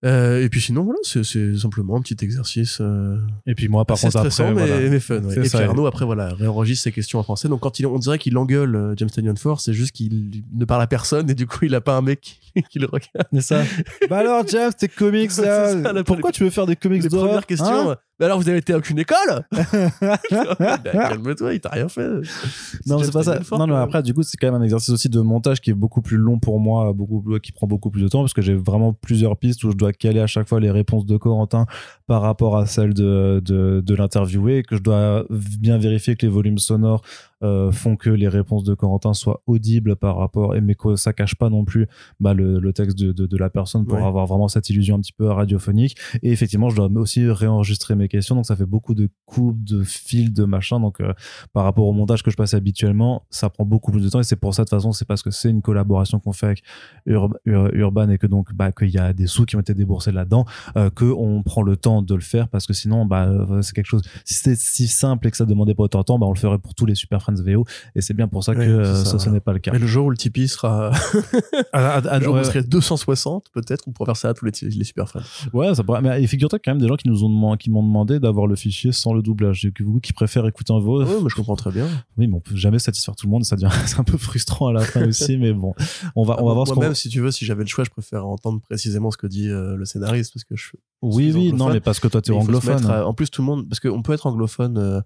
Euh, 0.03 0.43
et 0.43 0.49
puis 0.49 0.63
sinon, 0.63 0.85
voilà, 0.85 0.99
c'est- 1.03 1.59
simplement 1.59 1.97
un 1.97 2.01
petit 2.01 2.17
exercice 2.25 2.79
euh, 2.81 3.19
Et 3.47 3.55
puis 3.55 3.69
moi, 3.69 3.85
par 3.85 3.99
contre, 4.01 4.13
stressant, 4.19 4.45
après, 4.49 4.55
mais, 4.55 4.67
voilà. 4.71 4.89
mais 4.91 4.99
fun. 5.01 5.23
ouais. 5.23 5.39
Et 5.41 5.45
ça. 5.49 5.59
puis 5.59 5.67
Arnaud, 5.67 5.85
après, 5.85 6.07
voilà, 6.07 6.29
réenregistre 6.33 6.85
ses 6.85 6.93
questions 6.93 7.19
en 7.19 7.23
français. 7.23 7.49
Donc 7.49 7.61
quand 7.61 7.79
il, 7.81 7.87
on 7.87 7.99
dirait 7.99 8.19
qu'il 8.19 8.39
engueule 8.39 8.77
euh, 8.77 8.95
James 8.97 9.11
Tanyon 9.11 9.37
Force, 9.37 9.65
c'est 9.67 9.75
juste 9.75 9.93
qu'il 9.93 10.43
ne 10.55 10.65
parle 10.65 10.81
à 10.81 10.87
personne 10.87 11.29
et 11.29 11.35
du 11.35 11.47
coup, 11.47 11.67
il 11.67 11.75
a 11.75 11.83
pas 11.83 11.99
un 11.99 12.01
mec 12.01 12.21
qui, 12.23 12.63
qui 12.71 12.79
le 12.79 12.87
regarde. 12.87 13.29
C'est 13.35 13.41
ça. 13.43 13.63
bah 14.09 14.19
alors, 14.19 14.47
James, 14.49 14.73
tes 14.73 14.89
comics 14.89 15.37
là. 15.37 15.83
ça, 15.83 16.05
pourquoi 16.05 16.33
tu 16.33 16.45
veux 16.45 16.51
faire 16.51 16.65
des 16.67 16.77
comics 16.77 17.03
Les 17.03 17.09
d'horreur 17.11 17.27
premières 17.29 17.47
questions. 17.47 17.91
hein? 17.91 17.97
Mais 18.21 18.27
alors, 18.27 18.39
vous 18.39 18.49
avez 18.49 18.59
été 18.59 18.73
à 18.75 18.79
aucune 18.79 18.99
école 18.99 19.45
Bah, 20.01 20.79
Calme-toi, 20.93 21.55
il 21.55 21.61
t'a 21.61 21.71
rien 21.71 21.89
fait. 21.89 22.07
non, 22.87 22.99
c'est 23.03 23.13
pas 23.13 23.23
ça. 23.23 23.41
Non, 23.53 23.59
non, 23.61 23.67
quoi. 23.69 23.81
après, 23.81 24.03
du 24.03 24.15
coup, 24.15 24.23
c'est 24.23 24.37
quand 24.37 24.49
même 24.53 24.61
un 24.61 24.65
exercice 24.65 24.91
aussi 24.91 25.09
de 25.09 25.21
montage 25.21 25.61
qui 25.61 25.71
est 25.71 25.75
beaucoup 25.75 26.03
plus 26.03 26.17
long 26.19 26.39
pour 26.39 26.61
moi, 26.61 26.93
beaucoup 26.93 27.23
plus- 27.23 27.41
qui 27.41 27.53
prend 27.53 27.67
beaucoup 27.67 27.91
plus 27.91 28.03
de 28.03 28.09
temps 28.09 28.21
parce 28.21 28.35
que 28.35 28.43
j'ai 28.43 28.55
vraiment 28.55 28.93
plusieurs 28.93 29.37
pistes 29.37 29.65
où 29.65 29.71
je 29.71 29.77
dois 29.77 29.93
caler 29.93 30.21
à 30.21 30.27
chaque 30.27 30.49
fois 30.49 30.61
les 30.61 30.71
réponses 30.71 31.07
de 31.07 31.17
Corentin 31.17 31.67
par 32.07 32.23
rapport 32.23 32.57
à 32.59 32.67
celles 32.67 32.95
de, 32.95 33.41
de, 33.45 33.83
de 33.85 33.95
l'interviewé 33.95 34.63
que 34.63 34.77
je 34.77 34.83
dois 34.83 35.25
bien 35.31 35.79
vérifier 35.79 36.15
que 36.17 36.27
les 36.27 36.33
volumes 36.33 36.59
sonores 36.59 37.03
euh, 37.43 37.73
font 37.73 37.97
que 37.97 38.11
les 38.11 38.29
réponses 38.29 38.65
de 38.65 38.75
Corentin 38.75 39.15
soient 39.15 39.43
audibles 39.47 39.97
par 39.97 40.17
rapport 40.17 40.55
et 40.57 40.61
mais 40.61 40.75
que 40.75 40.97
ça 40.97 41.13
cache 41.13 41.35
pas 41.37 41.49
non 41.49 41.65
plus 41.65 41.87
bah, 42.21 42.35
le, 42.35 42.59
le 42.61 42.73
texte 42.73 42.99
de, 42.99 43.13
de, 43.13 43.27
de 43.27 43.37
la 43.37 43.49
personne 43.51 43.87
pour 43.87 43.99
Ouais. 43.99 44.05
avoir 44.05 44.27
vraiment 44.27 44.49
cette 44.49 44.69
illusion 44.71 44.97
un 44.97 45.01
petit 45.01 45.13
peu 45.13 45.27
radiophonique. 45.27 45.97
Et 46.23 46.33
effectivement 46.33 46.69
je 46.69 46.77
dois 46.77 46.89
aussi 46.97 47.29
réenregistrer 47.31 47.95
mes 47.95 48.09
questions 48.09 48.35
donc 48.35 48.47
ça 48.47 48.57
fait 48.57 48.67
beaucoup 48.67 48.95
de 48.95 49.09
coupes 49.27 49.63
de 49.65 49.83
fils 49.83 50.33
de 50.33 50.45
machin 50.45 50.81
donc 50.81 51.01
euh, 51.01 51.13
par 51.53 51.65
rapport 51.65 51.87
au 51.87 51.93
montage 51.93 52.23
que 52.23 52.31
je 52.31 52.37
passe 52.37 52.55
habituellement 52.55 53.23
ça 53.31 53.49
prend 53.51 53.65
beaucoup 53.65 53.91
plus 53.93 54.03
de 54.03 54.09
temps. 54.09 54.21
Et 54.21 54.25
c'est 54.25 54.37
pour 54.37 54.55
ça 54.55 54.63
de 54.65 54.69
toute 54.69 54.77
façon 54.79 54.93
c'est 54.93 55.07
parce 55.07 55.23
que 55.23 55.31
c'est 55.31 55.51
une 55.51 55.63
collaboration 55.63 56.21
qu'on 56.21 56.33
fait 56.33 56.47
avec 56.47 56.63
Ur- 57.07 57.35
Ur- 57.47 57.71
Urban 57.75 58.09
et 58.11 58.19
que 58.19 58.27
donc 58.27 58.53
bah 58.55 58.71
qu'il 58.73 58.91
y 58.91 58.99
a 58.99 59.13
des 59.13 59.27
sous 59.27 59.45
qui 59.47 59.57
ont 59.57 59.61
été 59.61 59.75
déboursés 59.75 60.13
là-dedans 60.13 60.45
euh, 60.77 60.91
que 60.91 61.05
on 61.05 61.43
prend 61.43 61.63
le 61.63 61.77
temps 61.77 62.03
de 62.03 62.15
le 62.15 62.21
faire 62.21 62.49
parce 62.49 62.67
que 62.67 62.73
sinon 62.73 63.07
bah 63.07 63.27
euh, 63.29 63.63
c'est 63.63 63.75
quelque 63.75 63.87
chose 63.87 64.03
si 64.25 64.35
c'était 64.35 64.57
si 64.57 64.87
simple 64.89 65.27
et 65.27 65.31
que 65.31 65.37
ça 65.37 65.47
demandait 65.47 65.75
pas 65.75 65.85
autant 65.85 66.01
de 66.01 66.05
temps 66.05 66.19
bah 66.19 66.27
on 66.27 66.33
le 66.33 66.39
ferait 66.39 66.59
pour 66.59 66.75
tous 66.75 66.87
les 66.87 66.95
Super 66.95 67.23
Friends 67.31 67.43
VO 67.43 67.65
et 67.95 68.01
c'est 68.01 68.15
bien 68.15 68.29
pour 68.29 68.45
ça 68.45 68.55
que 68.55 68.61
Ouais, 68.61 68.67
euh, 68.67 68.95
ça, 69.05 69.31
n'est 69.31 69.41
pas 69.41 69.53
le 69.53 69.59
cas 69.59 69.73
Mais 69.73 69.79
le 69.79 69.87
jour 69.87 70.07
où 70.07 70.11
le 70.11 70.17
Tipeee 70.17 70.49
sera, 70.49 70.93
Ah, 71.73 71.99
ah, 71.99 72.03
ah, 72.09 72.19
le 72.19 72.25
jour 72.25 72.35
où 72.35 72.39
on 72.39 72.45
serait 72.45 72.63
260, 72.63 73.47
peut-être, 73.53 73.85
on 73.89 73.93
pourra 73.93 74.15
faire 74.15 74.17
ça 74.17 74.29
à 74.31 74.35
tous 74.35 74.45
les, 74.45 74.53
les 74.63 74.85
super 74.85 75.09
fans. 75.09 75.21
Ouais, 75.53 75.75
ça 75.75 75.83
pourrait. 75.83 76.03
Mais 76.03 76.27
figure-toi 76.27 76.59
quand 76.59 76.73
même 76.73 76.81
des 76.81 76.89
gens 76.89 76.97
qui 76.97 77.09
nous 77.09 77.25
ont 77.25 77.29
demandé, 77.29 77.59
qui 77.59 77.71
m'ont 77.71 77.83
demandé 77.83 78.21
d'avoir 78.21 78.47
le 78.47 78.57
fichier 78.57 78.93
sans 78.93 79.15
le 79.15 79.23
doublage. 79.23 79.65
Et 79.65 79.73
que 79.73 79.83
vous 79.83 80.01
qui 80.01 80.13
préfèrent 80.13 80.47
écouter 80.47 80.73
en 80.73 80.81
VO. 80.81 81.05
Ouais, 81.05 81.21
mais 81.23 81.29
je 81.29 81.35
comprends 81.35 81.57
très 81.57 81.71
bien. 81.71 81.87
Oui, 82.17 82.27
mais 82.27 82.35
on 82.35 82.41
peut 82.41 82.57
jamais 82.57 82.79
satisfaire 82.79 83.15
tout 83.17 83.27
le 83.27 83.31
monde. 83.31 83.45
Ça 83.45 83.57
devient, 83.57 83.71
c'est 83.87 83.99
un 83.99 84.05
peu 84.05 84.19
frustrant 84.19 84.69
à 84.69 84.73
la 84.73 84.81
fin 84.81 85.05
aussi. 85.09 85.37
Mais 85.39 85.53
bon, 85.53 85.75
on 86.17 86.25
va, 86.25 86.43
on 86.43 86.47
va 86.47 86.55
voir 86.55 86.67
ce. 86.67 86.75
Moi-même, 86.75 86.95
si 86.95 87.09
tu 87.09 87.21
veux, 87.21 87.31
si 87.31 87.45
j'avais 87.45 87.63
le 87.63 87.69
choix, 87.69 87.85
je 87.85 87.91
préfère 87.91 88.27
entendre 88.27 88.61
précisément 88.61 89.11
ce 89.11 89.17
que 89.17 89.27
dit 89.27 89.49
euh, 89.49 89.77
le 89.77 89.85
scénariste 89.85 90.33
parce 90.35 90.45
que 90.45 90.57
je. 90.57 90.71
Oui, 91.03 91.33
oui, 91.35 91.53
non, 91.53 91.65
anglophone. 91.65 91.73
mais 91.73 91.81
parce 91.81 91.99
que 91.99 92.09
toi, 92.09 92.21
faut 92.21 92.33
se 92.33 92.39
anglophone. 92.39 92.75
mettre 92.75 92.91
en 92.91 93.15
plus, 93.15 93.31
tout 93.31 93.41
le 93.41 93.47
monde, 93.47 93.69
parce 93.69 93.81
qu'on 93.81 94.03
peut 94.03 94.13
être 94.13 94.27
anglophone 94.27 94.77
euh, 94.77 95.01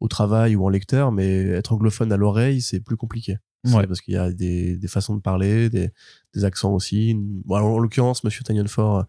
au 0.00 0.08
travail 0.08 0.56
ou 0.56 0.64
en 0.64 0.68
lecteur, 0.68 1.12
mais 1.12 1.46
être 1.48 1.72
anglophone 1.72 2.12
à 2.12 2.16
l'oreille, 2.16 2.60
c'est 2.60 2.80
plus 2.80 2.96
compliqué. 2.96 3.36
Ouais. 3.72 3.86
Parce 3.86 4.00
qu'il 4.00 4.14
y 4.14 4.16
a 4.18 4.30
des, 4.30 4.76
des 4.76 4.88
façons 4.88 5.16
de 5.16 5.20
parler, 5.20 5.68
des, 5.70 5.90
des 6.34 6.44
accents 6.44 6.72
aussi. 6.74 7.16
Bon, 7.44 7.54
alors, 7.56 7.68
en 7.74 7.78
l'occurrence, 7.78 8.22
Monsieur 8.22 8.44
Tanyan 8.44 8.66
Ford 8.68 9.04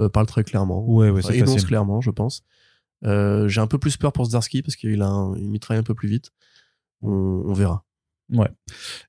euh, 0.00 0.08
parle 0.08 0.26
très 0.26 0.44
clairement. 0.44 0.84
Ouais, 0.86 1.08
ouais, 1.10 1.20
Enfin, 1.24 1.32
énonce 1.34 1.52
facile. 1.54 1.68
clairement, 1.68 2.00
je 2.00 2.10
pense. 2.10 2.42
Euh, 3.04 3.48
J'ai 3.48 3.60
un 3.60 3.66
peu 3.66 3.78
plus 3.78 3.96
peur 3.96 4.12
pour 4.12 4.26
Zdarsky 4.26 4.62
parce 4.62 4.76
qu'il 4.76 4.90
il 4.92 5.48
mitraille 5.48 5.78
un 5.78 5.82
peu 5.82 5.94
plus 5.94 6.08
vite. 6.08 6.30
On, 7.00 7.10
on 7.46 7.52
verra. 7.52 7.84
Ouais. 8.32 8.48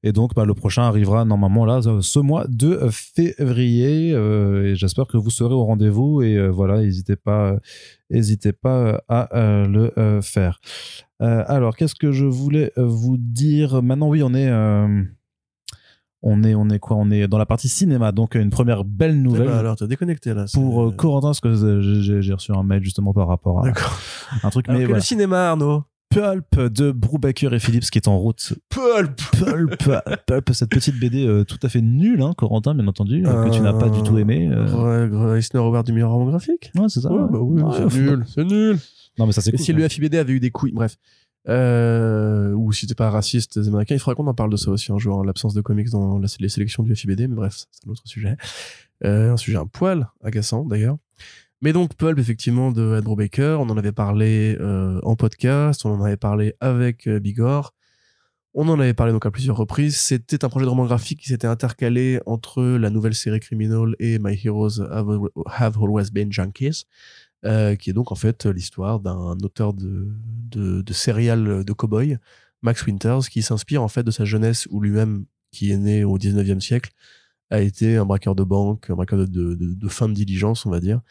Et 0.04 0.12
donc, 0.12 0.34
bah, 0.36 0.44
le 0.46 0.54
prochain 0.54 0.82
arrivera 0.84 1.24
normalement 1.26 1.66
là, 1.66 1.80
ce 2.02 2.20
mois 2.20 2.46
de 2.48 2.80
février. 2.92 4.12
euh, 4.14 4.72
et 4.72 4.76
j'espère 4.76 5.08
que 5.08 5.18
vous 5.18 5.30
serez 5.30 5.54
au 5.54 5.64
rendez-vous. 5.66 6.22
Et 6.22 6.36
euh, 6.38 6.50
voilà, 6.50 6.82
n'hésitez 6.82 7.16
pas, 7.16 7.58
n'hésitez 8.10 8.52
pas 8.54 9.02
à 9.08 9.36
euh, 9.38 9.66
le 9.68 9.98
euh, 10.00 10.22
faire. 10.22 10.60
Euh, 11.24 11.44
alors, 11.48 11.76
qu'est-ce 11.76 11.96
que 11.96 12.12
je 12.12 12.26
voulais 12.26 12.72
euh, 12.78 12.86
vous 12.86 13.18
dire? 13.18 13.82
Maintenant, 13.82 14.10
oui, 14.10 14.22
on 14.24 14.34
est. 14.34 14.50
euh, 14.50 15.02
on 16.22 16.44
est, 16.44 16.56
on 16.56 16.70
est 16.70 16.80
quoi? 16.80 16.98
On 16.98 17.12
est 17.12 17.28
dans 17.28 17.38
la 17.38 17.46
partie 17.46 17.68
cinéma, 17.68 18.12
donc 18.12 18.36
une 18.36 18.50
première 18.50 18.84
belle 18.86 19.22
nouvelle 19.22 19.44
Eh 19.48 19.52
ben, 19.52 19.58
alors, 19.58 19.76
t'as 19.76 19.88
déconnecté 19.88 20.34
là. 20.34 20.46
pour 20.54 20.84
euh, 20.84 20.92
Corentin, 20.92 21.28
parce 21.30 21.42
que 21.42 21.54
j'ai- 22.02 22.34
reçu 22.34 22.52
un 22.54 22.64
mail 22.64 22.84
justement 22.84 23.14
par 23.14 23.28
rapport 23.28 23.66
à 23.66 23.70
un 24.44 24.50
truc. 24.50 24.68
Alors 24.70 24.80
Mais 24.80 24.84
que 24.86 24.90
voilà. 24.90 25.00
le 25.00 25.02
cinéma, 25.02 25.50
Arnaud? 25.52 25.84
Pulp 26.10 26.60
de 26.60 26.92
Brubaker 26.92 27.54
et 27.56 27.60
Phillips 27.60 27.90
qui 27.90 27.98
est 27.98 28.08
en 28.08 28.18
route 28.20 28.54
Pulp. 28.70 29.20
Pulp, 29.32 29.76
Pulp, 30.28 30.50
cette 30.54 30.70
petite 30.70 31.00
BD 31.00 31.26
euh, 31.26 31.44
tout 31.44 31.58
à 31.64 31.70
fait 31.70 31.82
nulle, 31.82 32.22
hein, 32.22 32.34
Corentin, 32.38 32.76
bien 32.76 32.88
entendu, 32.88 33.24
euh, 33.26 33.44
que 33.46 33.50
tu 33.50 33.62
n'as 33.62 33.74
pas 33.74 33.90
du 33.90 34.04
tout 34.04 34.18
aimé. 34.20 34.48
euh. 34.52 35.10
Ouais, 35.32 35.40
Eisner 35.40 35.60
Award 35.60 35.86
du 35.88 35.92
meilleur 35.92 36.12
roman 36.12 36.30
graphique? 36.30 36.72
Ouais, 36.78 36.86
c'est 36.88 37.02
ça. 37.02 37.12
Ouais, 37.12 37.28
bah 37.32 37.40
oui, 37.42 37.62
c'est 37.90 38.00
nul, 38.00 38.24
c'est 38.28 38.44
nul. 38.46 38.78
Non, 39.18 39.26
mais 39.28 39.32
ça 39.32 39.42
c'est 39.42 39.52
cool. 39.52 39.60
si 39.60 39.74
le 39.74 39.88
FIBD 39.88 40.16
avait 40.16 40.34
eu 40.34 40.40
des 40.40 40.52
couilles, 40.52 40.72
bref. 40.74 40.98
Euh, 41.50 42.52
ou 42.54 42.72
si 42.72 42.88
t'es 42.88 42.96
pas 42.96 43.10
raciste 43.10 43.60
des 43.60 43.68
Américains, 43.68 43.96
il 43.96 44.00
faudrait 44.00 44.16
qu'on 44.16 44.28
en 44.28 44.34
parle 44.34 44.50
de 44.50 44.56
ça 44.58 44.72
aussi 44.72 44.92
un 44.92 44.98
jour, 44.98 45.20
hein, 45.20 45.24
l'absence 45.26 45.54
de 45.54 45.62
comics 45.62 45.90
dans 45.90 46.18
la- 46.20 46.28
les 46.40 46.50
sélections 46.50 46.84
du 46.84 46.96
FIBD, 46.96 47.28
mais 47.28 47.36
bref, 47.36 47.66
c'est 47.72 47.88
un 47.88 47.92
autre 47.92 48.02
sujet. 48.06 48.38
Euh, 49.04 49.34
un 49.34 49.38
sujet 49.38 49.58
un 49.58 49.66
poil 49.68 50.08
agaçant 50.24 50.64
d'ailleurs. 50.64 50.98
Mais 51.62 51.74
donc 51.74 51.96
Pulp, 51.96 52.18
effectivement, 52.20 52.72
de 52.72 52.98
Andrew 53.00 53.16
Baker, 53.18 53.58
on 53.60 53.70
en 53.70 53.78
avait 53.78 53.92
parlé 53.92 54.58
euh, 54.60 55.00
en 55.04 55.16
podcast, 55.16 55.86
on 55.86 55.92
en 55.94 56.04
avait 56.04 56.18
parlé 56.18 56.56
avec 56.62 57.08
euh, 57.08 57.20
Bigor. 57.20 57.74
On 58.54 58.68
en 58.70 58.80
avait 58.80 58.94
parlé 58.94 59.12
donc 59.14 59.26
à 59.26 59.32
plusieurs 59.32 59.58
reprises. 59.58 59.98
C'était 59.98 60.46
un 60.46 60.50
projet 60.50 60.66
de 60.66 60.70
roman 60.70 60.86
graphique 60.86 61.20
qui 61.22 61.30
s'était 61.30 61.48
intercalé 61.48 62.20
entre 62.26 62.62
la 62.64 62.90
nouvelle 62.92 63.16
série 63.16 63.40
Criminal 63.40 63.96
et 64.00 64.20
My 64.20 64.40
Heroes 64.46 64.80
Have 65.48 65.78
Always 65.82 66.12
Been 66.12 66.32
Junkies, 66.32 66.84
euh, 67.46 67.76
qui 67.76 67.90
est 67.90 67.94
donc 67.94 68.12
en 68.12 68.16
fait 68.16 68.46
l'histoire 68.46 69.00
d'un 69.00 69.38
auteur 69.44 69.74
de, 69.74 70.08
de, 70.50 70.82
de 70.82 71.64
de 71.64 71.74
cowboy, 71.74 72.18
Max 72.62 72.86
Winters, 72.88 73.30
qui 73.30 73.42
s'inspire 73.42 73.84
en 73.84 73.88
fait 73.88 74.04
de 74.04 74.12
sa 74.12 74.26
jeunesse 74.26 74.68
où 74.72 74.80
lui-même, 74.80 75.26
qui 75.52 75.72
est 75.72 75.78
né 75.78 76.04
au 76.04 76.18
19e 76.18 76.62
siècle, 76.62 76.92
a 77.50 77.60
été 77.60 77.98
un 77.98 78.06
braqueur 78.06 78.36
de 78.36 78.44
banque, 78.44 78.90
un 78.90 78.96
braqueur 78.96 79.20
de, 79.20 79.26
de, 79.26 79.56
de 79.56 79.88
fin 79.90 80.08
de 80.08 80.14
diligence, 80.14 80.66
on 80.66 80.72
va 80.72 80.80
dire, 80.80 81.02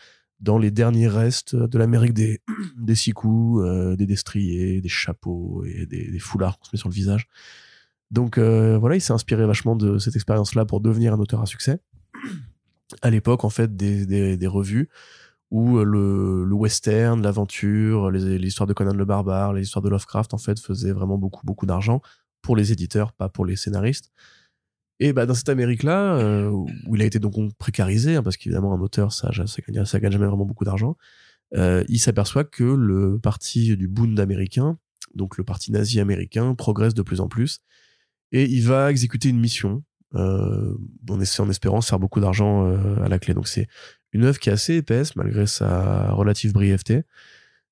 dans 0.40 0.58
les 0.58 0.70
derniers 0.70 1.06
restes 1.06 1.54
de 1.54 1.78
l'Amérique 1.78 2.14
des, 2.14 2.40
des 2.76 2.94
six 2.94 3.12
euh, 3.24 3.96
des 3.96 4.06
destriers, 4.06 4.80
des 4.80 4.88
chapeaux 4.88 5.64
et 5.64 5.86
des, 5.86 6.18
foulards 6.18 6.58
qu'on 6.58 6.64
se 6.64 6.70
met 6.72 6.78
sur 6.78 6.88
le 6.88 6.94
visage. 6.94 7.28
Donc 8.10 8.38
euh, 8.38 8.76
voilà, 8.78 8.96
il 8.96 9.00
s'est 9.00 9.12
inspiré 9.12 9.46
vachement 9.46 9.76
de 9.76 9.98
cette 9.98 10.16
expérience-là 10.16 10.64
pour 10.64 10.80
devenir 10.80 11.14
un 11.14 11.18
auteur 11.18 11.40
à 11.40 11.46
succès. 11.46 11.78
À 13.00 13.10
l'époque, 13.10 13.44
en 13.44 13.50
fait, 13.50 13.74
des, 13.76 14.36
des 14.36 14.46
revues 14.46 14.90
où 15.52 15.84
le, 15.84 16.44
le 16.44 16.54
western, 16.54 17.20
l'aventure, 17.20 18.10
les, 18.10 18.46
histoires 18.46 18.66
de 18.66 18.72
Conan 18.72 18.94
le 18.94 19.04
Barbare, 19.04 19.52
les 19.52 19.60
histoires 19.60 19.82
de 19.82 19.90
Lovecraft, 19.90 20.32
en 20.32 20.38
fait, 20.38 20.58
faisaient 20.58 20.92
vraiment 20.92 21.18
beaucoup, 21.18 21.44
beaucoup 21.44 21.66
d'argent 21.66 22.00
pour 22.40 22.56
les 22.56 22.72
éditeurs, 22.72 23.12
pas 23.12 23.28
pour 23.28 23.44
les 23.44 23.54
scénaristes. 23.54 24.10
Et 24.98 25.12
bah, 25.12 25.26
dans 25.26 25.34
cette 25.34 25.50
Amérique-là, 25.50 26.16
euh, 26.16 26.48
où 26.48 26.96
il 26.96 27.02
a 27.02 27.04
été 27.04 27.18
donc 27.18 27.54
précarisé, 27.58 28.16
hein, 28.16 28.22
parce 28.22 28.38
qu'évidemment, 28.38 28.72
un 28.72 28.80
auteur, 28.80 29.12
ça, 29.12 29.30
ça, 29.46 29.62
gagne, 29.68 29.84
ça 29.84 30.00
gagne 30.00 30.12
jamais 30.12 30.26
vraiment 30.26 30.46
beaucoup 30.46 30.64
d'argent, 30.64 30.96
euh, 31.54 31.84
il 31.86 31.98
s'aperçoit 31.98 32.44
que 32.44 32.64
le 32.64 33.18
parti 33.18 33.76
du 33.76 33.88
Bund 33.88 34.18
américain, 34.18 34.78
donc 35.14 35.36
le 35.36 35.44
parti 35.44 35.70
nazi 35.70 36.00
américain, 36.00 36.54
progresse 36.54 36.94
de 36.94 37.02
plus 37.02 37.20
en 37.20 37.28
plus. 37.28 37.60
Et 38.30 38.44
il 38.44 38.66
va 38.66 38.90
exécuter 38.90 39.28
une 39.28 39.38
mission, 39.38 39.84
euh, 40.14 40.74
en, 41.08 41.18
en 41.18 41.50
espérant 41.50 41.80
faire 41.80 41.98
beaucoup 41.98 42.20
d'argent 42.20 42.66
euh, 42.66 43.02
à 43.02 43.08
la 43.08 43.18
clé. 43.18 43.34
Donc 43.34 43.48
c'est 43.48 43.66
une 44.12 44.24
œuvre 44.24 44.38
qui 44.38 44.50
est 44.50 44.52
assez 44.52 44.76
épaisse, 44.76 45.16
malgré 45.16 45.46
sa 45.46 46.12
relative 46.12 46.52
brièveté. 46.52 47.02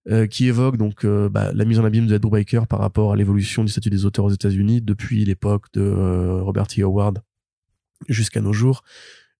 Euh, 0.08 0.26
qui 0.26 0.46
évoque 0.46 0.78
donc 0.78 1.04
bah, 1.04 1.52
la 1.52 1.64
mise 1.66 1.78
en 1.78 1.84
abîme 1.84 2.06
de 2.06 2.14
Ed 2.14 2.22
Brubaker 2.22 2.66
par 2.66 2.78
rapport 2.78 3.12
à 3.12 3.16
l'évolution 3.16 3.64
du 3.64 3.70
statut 3.70 3.90
des 3.90 4.06
auteurs 4.06 4.24
aux 4.24 4.30
États-Unis 4.30 4.80
depuis 4.80 5.26
l'époque 5.26 5.66
de 5.74 5.82
Robert 6.40 6.68
E. 6.78 6.82
Howard 6.82 7.18
jusqu'à 8.08 8.40
nos 8.40 8.54
jours. 8.54 8.82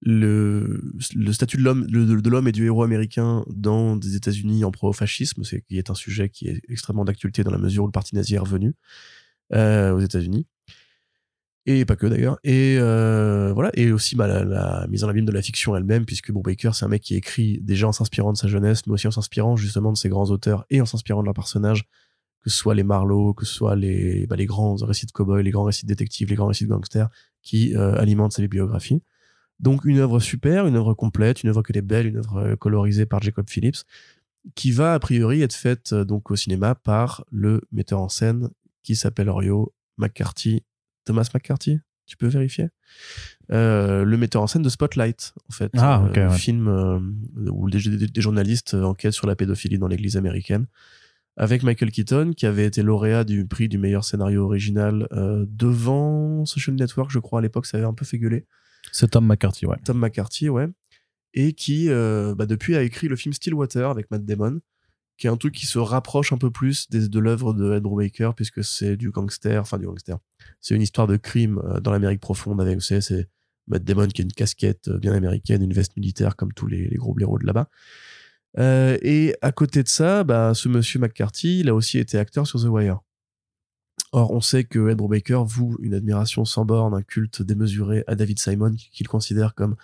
Le, 0.02 0.82
le 1.14 1.32
statut 1.32 1.56
de 1.56 1.62
l'homme 1.62 1.86
de, 1.86 2.28
l'homme 2.28 2.46
et 2.46 2.52
du 2.52 2.66
héros 2.66 2.82
américain 2.82 3.42
dans 3.48 3.96
des 3.96 4.16
États-Unis 4.16 4.62
en 4.64 4.70
pro-fascisme, 4.70 5.44
c'est 5.44 5.62
qui 5.62 5.78
est 5.78 5.88
un 5.88 5.94
sujet 5.94 6.28
qui 6.28 6.48
est 6.48 6.60
extrêmement 6.68 7.06
d'actualité 7.06 7.42
dans 7.42 7.50
la 7.50 7.58
mesure 7.58 7.84
où 7.84 7.86
le 7.86 7.92
parti 7.92 8.14
nazi 8.14 8.34
est 8.34 8.38
revenu 8.38 8.74
aux 9.50 10.00
États-Unis 10.00 10.46
et 11.66 11.84
pas 11.84 11.96
que 11.96 12.06
d'ailleurs. 12.06 12.38
Et 12.44 12.76
euh, 12.78 13.52
voilà. 13.52 13.70
Et 13.74 13.92
aussi 13.92 14.16
bah, 14.16 14.26
la, 14.26 14.44
la, 14.44 14.86
mise 14.88 15.04
en 15.04 15.08
abîme 15.08 15.24
de 15.24 15.32
la 15.32 15.42
fiction 15.42 15.76
elle-même 15.76 16.04
puisque 16.04 16.32
Baker 16.32 16.70
c'est 16.72 16.84
un 16.84 16.88
mec 16.88 17.02
qui 17.02 17.16
écrit 17.16 17.60
déjà 17.60 17.88
en 17.88 17.92
s'inspirant 17.92 18.32
de 18.32 18.38
sa 18.38 18.48
jeunesse 18.48 18.86
mais 18.86 18.94
aussi 18.94 19.06
en 19.06 19.10
s'inspirant 19.10 19.56
justement 19.56 19.92
de 19.92 19.96
ses 19.96 20.08
grands 20.08 20.30
auteurs 20.30 20.64
et 20.70 20.80
en 20.80 20.86
s'inspirant 20.86 21.20
de 21.20 21.26
leurs 21.26 21.34
personnages 21.34 21.84
que 22.42 22.48
ce 22.48 22.56
soit 22.56 22.74
les 22.74 22.82
Marlowe 22.82 23.34
que 23.34 23.44
ce 23.44 23.52
soit 23.52 23.76
les 23.76 24.26
bah, 24.26 24.36
les 24.36 24.46
grands 24.46 24.74
récits 24.76 25.06
de 25.06 25.12
cowboys 25.12 25.42
les 25.42 25.50
grands 25.50 25.64
récits 25.64 25.84
de 25.84 25.88
détectives 25.88 26.30
les 26.30 26.36
grands 26.36 26.46
récits 26.46 26.64
de 26.64 26.70
gangsters 26.70 27.08
qui 27.42 27.76
euh, 27.76 27.94
alimentent 27.96 28.32
sa 28.32 28.42
bibliographie. 28.42 29.02
Donc 29.58 29.84
une 29.84 29.98
œuvre 29.98 30.20
super 30.20 30.66
une 30.66 30.76
œuvre 30.76 30.94
complète 30.94 31.42
une 31.42 31.50
œuvre 31.50 31.62
qui 31.62 31.76
est 31.76 31.82
belle 31.82 32.06
une 32.06 32.16
œuvre 32.18 32.38
euh, 32.38 32.56
colorisée 32.56 33.04
par 33.04 33.20
Jacob 33.20 33.48
Phillips 33.50 33.84
qui 34.54 34.72
va 34.72 34.94
a 34.94 34.98
priori 34.98 35.42
être 35.42 35.54
faite 35.54 35.92
euh, 35.92 36.04
donc 36.04 36.30
au 36.30 36.36
cinéma 36.36 36.74
par 36.74 37.24
le 37.30 37.60
metteur 37.70 38.00
en 38.00 38.08
scène 38.08 38.48
qui 38.82 38.96
s'appelle 38.96 39.28
Orio 39.28 39.74
McCarthy 39.98 40.64
Thomas 41.10 41.28
McCarthy 41.34 41.80
tu 42.06 42.16
peux 42.16 42.26
vérifier. 42.26 42.66
Euh, 43.52 44.04
le 44.04 44.16
metteur 44.16 44.42
en 44.42 44.48
scène 44.48 44.62
de 44.62 44.68
Spotlight 44.68 45.32
en 45.48 45.52
fait. 45.52 45.70
Ah, 45.76 46.02
okay, 46.02 46.26
ouais. 46.26 46.36
film 46.36 46.66
euh, 46.66 46.98
où 47.50 47.70
des, 47.70 47.78
des, 47.78 48.08
des, 48.08 48.20
journalistes 48.20 48.74
enquêtent 48.74 49.12
sur 49.12 49.28
la 49.28 49.36
pédophilie 49.36 49.78
dans 49.78 49.86
l'église 49.86 50.16
américaine 50.16 50.66
avec 51.36 51.62
Michael 51.62 51.90
Keaton 51.90 52.32
qui 52.36 52.46
avait 52.46 52.66
été 52.66 52.82
lauréat 52.82 53.24
du 53.24 53.46
prix 53.46 53.68
du 53.68 53.78
meilleur 53.78 54.04
scénario 54.04 54.44
original 54.44 55.06
euh, 55.12 55.46
devant 55.48 56.44
Social 56.44 56.76
Network 56.76 57.10
je 57.10 57.18
crois 57.18 57.38
à 57.38 57.42
l'époque 57.42 57.66
ça 57.66 57.78
avait 57.78 57.86
un 57.86 57.94
peu 57.94 58.04
fait 58.04 58.18
gueuler. 58.18 58.46
C'est 58.92 59.12
Tom 59.12 59.26
McCarthy 59.26 59.66
ouais. 59.66 59.76
Tom 59.84 59.98
McCarthy 59.98 60.48
ouais. 60.48 60.66
Et 61.32 61.52
qui 61.52 61.88
euh, 61.90 62.34
bah, 62.34 62.46
depuis 62.46 62.74
a 62.74 62.82
écrit 62.82 63.08
le 63.08 63.16
film 63.16 63.32
Stillwater 63.32 63.88
avec 63.88 64.10
Matt 64.10 64.24
Damon 64.24 64.60
qui 65.20 65.26
est 65.26 65.30
un 65.30 65.36
truc 65.36 65.54
qui 65.54 65.66
se 65.66 65.78
rapproche 65.78 66.32
un 66.32 66.38
peu 66.38 66.50
plus 66.50 66.88
de 66.88 67.18
l'œuvre 67.18 67.52
de 67.52 67.74
Ed 67.74 67.82
Brubaker 67.82 68.32
puisque 68.34 68.64
c'est 68.64 68.96
du 68.96 69.10
gangster, 69.10 69.60
enfin 69.60 69.78
du 69.78 69.84
gangster. 69.84 70.16
C'est 70.62 70.74
une 70.74 70.80
histoire 70.80 71.06
de 71.06 71.18
crime 71.18 71.60
euh, 71.62 71.78
dans 71.78 71.92
l'Amérique 71.92 72.22
profonde 72.22 72.58
avec, 72.58 72.76
vous 72.76 72.80
savez, 72.80 73.02
c'est 73.02 73.28
Matt 73.68 73.84
Damon 73.84 74.08
qui 74.08 74.22
a 74.22 74.24
une 74.24 74.32
casquette 74.32 74.88
euh, 74.88 74.98
bien 74.98 75.12
américaine, 75.12 75.62
une 75.62 75.74
veste 75.74 75.94
militaire 75.94 76.36
comme 76.36 76.54
tous 76.54 76.66
les, 76.66 76.88
les 76.88 76.96
gros 76.96 77.12
blaireaux 77.12 77.38
de 77.38 77.44
là-bas. 77.44 77.68
Euh, 78.58 78.96
et 79.02 79.36
à 79.42 79.52
côté 79.52 79.82
de 79.82 79.88
ça, 79.88 80.24
bah, 80.24 80.54
ce 80.54 80.70
monsieur 80.70 80.98
McCarthy, 80.98 81.60
il 81.60 81.68
a 81.68 81.74
aussi 81.74 81.98
été 81.98 82.16
acteur 82.16 82.46
sur 82.46 82.58
The 82.58 82.68
Wire. 82.68 83.00
Or, 84.12 84.32
on 84.32 84.40
sait 84.40 84.64
que 84.64 84.88
Ed 84.88 84.96
Brubaker 84.96 85.44
voue 85.44 85.76
une 85.82 85.92
admiration 85.92 86.46
sans 86.46 86.64
borne, 86.64 86.94
un 86.94 87.02
culte 87.02 87.42
démesuré 87.42 88.04
à 88.06 88.14
David 88.14 88.38
Simon, 88.38 88.74
qu'il 88.90 89.06
considère 89.06 89.54
comme 89.54 89.76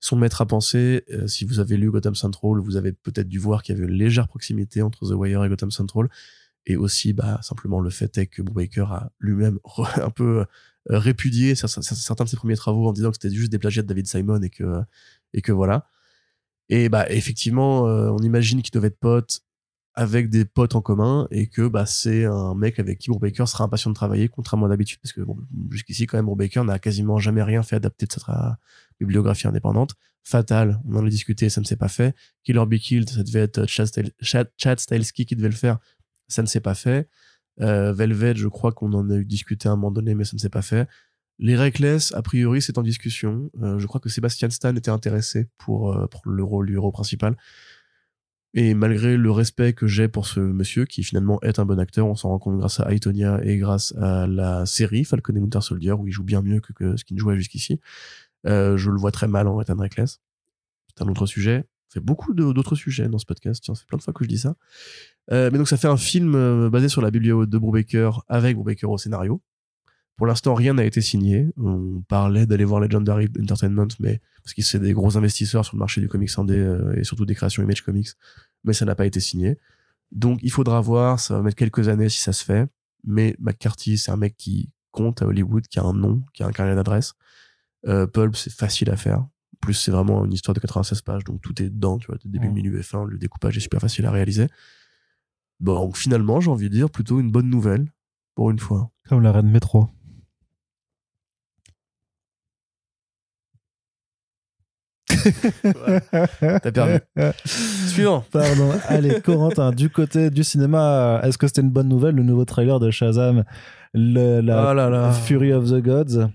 son 0.00 0.16
maître 0.16 0.40
à 0.40 0.46
penser. 0.46 1.04
Euh, 1.10 1.26
si 1.26 1.44
vous 1.44 1.60
avez 1.60 1.76
lu 1.76 1.90
Gotham 1.90 2.14
Central, 2.14 2.58
vous 2.58 2.76
avez 2.76 2.92
peut-être 2.92 3.28
dû 3.28 3.38
voir 3.38 3.62
qu'il 3.62 3.74
y 3.74 3.78
avait 3.78 3.88
une 3.88 3.96
légère 3.96 4.28
proximité 4.28 4.82
entre 4.82 5.08
The 5.08 5.12
Wire 5.12 5.44
et 5.44 5.48
Gotham 5.48 5.70
Central. 5.70 6.08
Et 6.66 6.76
aussi, 6.76 7.12
bah, 7.12 7.40
simplement 7.42 7.80
le 7.80 7.90
fait 7.90 8.18
est 8.18 8.26
que 8.26 8.42
Brubaker 8.42 8.92
a 8.92 9.10
lui-même 9.20 9.58
un 9.96 10.10
peu 10.10 10.40
euh, 10.40 10.98
répudié 10.98 11.54
certains 11.54 11.80
de 12.24 12.28
ses 12.28 12.36
premiers 12.36 12.56
travaux 12.56 12.88
en 12.88 12.92
disant 12.92 13.10
que 13.10 13.16
c'était 13.20 13.34
juste 13.34 13.52
des 13.52 13.58
plagiats 13.58 13.82
de 13.82 13.88
David 13.88 14.06
Simon 14.06 14.42
et 14.42 14.50
que, 14.50 14.82
et 15.32 15.42
que 15.42 15.52
voilà. 15.52 15.88
Et 16.68 16.88
bah, 16.88 17.10
effectivement, 17.10 17.88
euh, 17.88 18.10
on 18.10 18.18
imagine 18.18 18.62
qu'il 18.62 18.72
devait 18.72 18.88
être 18.88 18.98
pote 18.98 19.40
avec 19.96 20.28
des 20.28 20.44
potes 20.44 20.74
en 20.74 20.82
commun 20.82 21.26
et 21.30 21.46
que 21.46 21.66
bah 21.66 21.86
c'est 21.86 22.26
un 22.26 22.54
mec 22.54 22.78
avec 22.78 22.98
qui 22.98 23.08
Brubaker 23.08 23.48
sera 23.48 23.64
impatient 23.64 23.90
de 23.90 23.94
travailler 23.94 24.28
contrairement 24.28 24.66
à 24.66 24.68
d'habitude 24.68 25.00
parce 25.02 25.14
que 25.14 25.22
bon, 25.22 25.38
jusqu'ici 25.70 26.06
quand 26.06 26.18
même 26.18 26.26
Brubaker 26.26 26.64
n'a 26.64 26.78
quasiment 26.78 27.18
jamais 27.18 27.42
rien 27.42 27.62
fait 27.62 27.76
adapter 27.76 28.04
de 28.04 28.12
sa 28.12 28.58
bibliographie 29.00 29.48
indépendante. 29.48 29.94
Fatal 30.22 30.80
on 30.86 30.96
en 30.96 31.06
a 31.06 31.08
discuté 31.08 31.48
ça 31.48 31.62
ne 31.62 31.66
s'est 31.66 31.76
pas 31.76 31.88
fait. 31.88 32.14
Killer 32.44 32.66
Be 32.66 32.74
Killed 32.74 33.08
ça 33.08 33.22
devait 33.22 33.40
être 33.40 33.66
Chad, 33.66 33.88
Chad, 34.20 34.80
Stahelski 34.80 35.24
qui 35.24 35.34
devait 35.34 35.48
le 35.48 35.54
faire 35.54 35.78
ça 36.28 36.42
ne 36.42 36.46
s'est 36.46 36.60
pas 36.60 36.74
fait. 36.74 37.08
Euh, 37.62 37.94
Velvet 37.94 38.36
je 38.36 38.48
crois 38.48 38.72
qu'on 38.72 38.92
en 38.92 39.08
a 39.08 39.16
eu 39.16 39.24
discuté 39.24 39.66
à 39.66 39.72
un 39.72 39.76
moment 39.76 39.90
donné 39.90 40.14
mais 40.14 40.24
ça 40.24 40.36
ne 40.36 40.40
s'est 40.40 40.50
pas 40.50 40.62
fait. 40.62 40.86
Les 41.38 41.56
Reckless 41.56 42.12
a 42.12 42.20
priori 42.20 42.60
c'est 42.60 42.76
en 42.76 42.82
discussion. 42.82 43.50
Euh, 43.62 43.78
je 43.78 43.86
crois 43.86 44.00
que 44.00 44.10
Sébastien 44.10 44.50
Stan 44.50 44.76
était 44.76 44.90
intéressé 44.90 45.48
pour, 45.56 45.94
euh, 45.94 46.06
pour 46.06 46.20
le 46.26 46.44
rôle 46.44 46.66
du 46.66 46.74
héros 46.74 46.92
principal 46.92 47.34
et 48.54 48.74
malgré 48.74 49.16
le 49.16 49.30
respect 49.30 49.74
que 49.74 49.86
j'ai 49.86 50.08
pour 50.08 50.26
ce 50.26 50.40
monsieur, 50.40 50.86
qui 50.86 51.02
finalement 51.02 51.40
est 51.42 51.58
un 51.58 51.66
bon 51.66 51.78
acteur, 51.78 52.06
on 52.06 52.14
s'en 52.14 52.30
rend 52.30 52.38
compte 52.38 52.58
grâce 52.58 52.80
à 52.80 52.92
Aitonia 52.92 53.40
et 53.44 53.58
grâce 53.58 53.94
à 53.98 54.26
la 54.26 54.64
série 54.64 55.04
Falcon 55.04 55.34
et 55.36 55.40
Winter 55.40 55.60
Soldier, 55.60 55.92
où 55.92 56.06
il 56.06 56.12
joue 56.12 56.24
bien 56.24 56.40
mieux 56.42 56.60
que, 56.60 56.96
ce 56.96 57.04
qu'il 57.04 57.18
jouait 57.18 57.36
jusqu'ici. 57.36 57.80
Euh, 58.46 58.76
je 58.76 58.90
le 58.90 58.98
vois 58.98 59.10
très 59.10 59.28
mal 59.28 59.46
en 59.48 59.60
Ethan 59.60 59.76
Reckless. 59.76 60.20
C'est 60.88 61.04
un 61.04 61.08
autre 61.08 61.26
sujet. 61.26 61.64
Fait 61.88 62.00
beaucoup 62.00 62.34
d'autres 62.34 62.74
sujets 62.74 63.08
dans 63.08 63.18
ce 63.18 63.26
podcast. 63.26 63.62
Tiens, 63.62 63.74
plein 63.88 63.98
de 63.98 64.02
fois 64.02 64.12
que 64.12 64.24
je 64.24 64.28
dis 64.28 64.38
ça. 64.38 64.56
Euh, 65.32 65.50
mais 65.52 65.58
donc, 65.58 65.68
ça 65.68 65.76
fait 65.76 65.88
un 65.88 65.96
film 65.96 66.34
euh, 66.34 66.70
basé 66.70 66.88
sur 66.88 67.02
la 67.02 67.10
bibliothèque 67.10 67.50
de 67.50 67.58
Brubaker 67.58 68.22
avec 68.28 68.56
Brubaker 68.56 68.90
au 68.90 68.98
scénario. 68.98 69.40
Pour 70.16 70.26
l'instant, 70.26 70.54
rien 70.54 70.74
n'a 70.74 70.84
été 70.84 71.00
signé. 71.02 71.48
On 71.58 72.00
parlait 72.08 72.46
d'aller 72.46 72.64
voir 72.64 72.80
Legendary 72.80 73.28
Entertainment, 73.40 73.88
mais 74.00 74.20
parce 74.42 74.54
qu'ils 74.54 74.64
c'est 74.64 74.78
des 74.78 74.92
gros 74.94 75.16
investisseurs 75.18 75.64
sur 75.64 75.76
le 75.76 75.80
marché 75.80 76.00
du 76.00 76.08
comics 76.08 76.30
indé 76.38 76.56
euh, 76.56 76.94
et 76.98 77.04
surtout 77.04 77.26
des 77.26 77.34
créations 77.34 77.62
Image 77.62 77.82
Comics, 77.82 78.08
mais 78.64 78.72
ça 78.72 78.84
n'a 78.86 78.94
pas 78.94 79.04
été 79.06 79.20
signé. 79.20 79.58
Donc, 80.12 80.38
il 80.42 80.50
faudra 80.50 80.80
voir. 80.80 81.20
Ça 81.20 81.34
va 81.36 81.42
mettre 81.42 81.56
quelques 81.56 81.88
années 81.88 82.08
si 82.08 82.20
ça 82.20 82.32
se 82.32 82.44
fait. 82.44 82.66
Mais 83.04 83.36
McCarthy, 83.38 83.98
c'est 83.98 84.10
un 84.10 84.16
mec 84.16 84.36
qui 84.36 84.70
compte 84.90 85.20
à 85.20 85.26
Hollywood, 85.26 85.66
qui 85.66 85.78
a 85.78 85.82
un 85.82 85.92
nom, 85.92 86.22
qui 86.32 86.42
a 86.42 86.46
un 86.46 86.52
carnet 86.52 86.74
d'adresse. 86.74 87.12
Euh, 87.86 88.06
Pulp, 88.06 88.34
c'est 88.36 88.52
facile 88.52 88.88
à 88.90 88.96
faire. 88.96 89.18
En 89.20 89.28
plus, 89.60 89.74
c'est 89.74 89.90
vraiment 89.90 90.24
une 90.24 90.32
histoire 90.32 90.54
de 90.54 90.60
96 90.60 91.02
pages, 91.02 91.24
donc 91.24 91.40
tout 91.42 91.60
est 91.62 91.68
dedans, 91.70 91.98
tu 91.98 92.06
vois, 92.06 92.16
début, 92.24 92.46
Ouais. 92.46 92.52
milieu 92.52 92.78
et 92.78 92.82
fin. 92.82 93.04
Le 93.04 93.18
découpage 93.18 93.56
est 93.56 93.60
super 93.60 93.80
facile 93.80 94.06
à 94.06 94.10
réaliser. 94.10 94.46
Bon, 95.60 95.74
donc 95.74 95.96
finalement, 95.96 96.40
j'ai 96.40 96.50
envie 96.50 96.68
de 96.68 96.74
dire 96.74 96.90
plutôt 96.90 97.20
une 97.20 97.30
bonne 97.30 97.48
nouvelle, 97.50 97.92
pour 98.34 98.50
une 98.50 98.58
fois. 98.58 98.90
Comme 99.08 99.22
la 99.22 99.32
reine 99.32 99.50
métro. 99.50 99.88
T'as 106.62 106.72
perdu. 106.72 107.00
Suivant. 107.44 108.24
Pardon. 108.30 108.70
Allez, 108.88 109.20
Corentin, 109.20 109.72
du 109.72 109.90
côté 109.90 110.30
du 110.30 110.44
cinéma, 110.44 111.20
est-ce 111.22 111.38
que 111.38 111.46
c'était 111.46 111.62
une 111.62 111.70
bonne 111.70 111.88
nouvelle, 111.88 112.14
le 112.14 112.22
nouveau 112.22 112.44
trailer 112.44 112.80
de 112.80 112.90
Shazam, 112.90 113.44
le, 113.94 114.40
la 114.40 114.70
Oh 114.70 114.74
là 114.74 114.90
là. 114.90 115.12
Fury 115.12 115.52
of 115.52 115.70
the 115.70 115.82
Gods, 115.82 116.28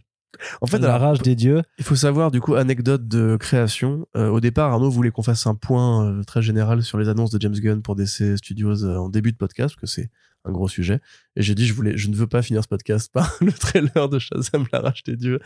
En 0.61 0.67
fait, 0.67 0.79
la 0.79 0.95
alors, 0.95 1.09
rage 1.09 1.21
des 1.21 1.35
dieux 1.35 1.61
il 1.77 1.83
faut 1.83 1.95
savoir, 1.95 2.31
du 2.31 2.41
coup, 2.41 2.55
anecdote 2.55 3.07
de 3.07 3.37
création. 3.37 4.07
Euh, 4.15 4.29
au 4.29 4.39
départ, 4.39 4.71
Arnaud 4.71 4.89
voulait 4.89 5.11
qu'on 5.11 5.23
fasse 5.23 5.45
un 5.47 5.55
point 5.55 6.05
euh, 6.05 6.23
très 6.23 6.41
général 6.41 6.83
sur 6.83 6.97
les 6.97 7.09
annonces 7.09 7.31
de 7.31 7.39
James 7.41 7.53
Gunn 7.53 7.81
pour 7.81 7.95
DC 7.95 8.37
Studios 8.37 8.83
euh, 8.83 8.97
en 8.97 9.09
début 9.09 9.31
de 9.31 9.37
podcast, 9.37 9.75
parce 9.75 9.81
que 9.81 9.87
c'est 9.87 10.09
un 10.45 10.51
gros 10.51 10.67
sujet. 10.67 10.99
Et 11.35 11.41
j'ai 11.41 11.53
dit, 11.55 11.67
je 11.67 11.73
voulais, 11.73 11.97
je 11.97 12.09
ne 12.09 12.15
veux 12.15 12.27
pas 12.27 12.41
finir 12.41 12.63
ce 12.63 12.67
podcast 12.67 13.11
par 13.13 13.35
le 13.41 13.51
trailer 13.51 14.09
de 14.09 14.19
Shazam, 14.19 14.65
l'arrache 14.73 15.03
des 15.03 15.15
dieux, 15.15 15.39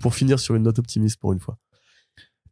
pour 0.00 0.14
finir 0.14 0.38
sur 0.38 0.54
une 0.54 0.62
note 0.62 0.78
optimiste 0.78 1.20
pour 1.20 1.32
une 1.32 1.40
fois. 1.40 1.58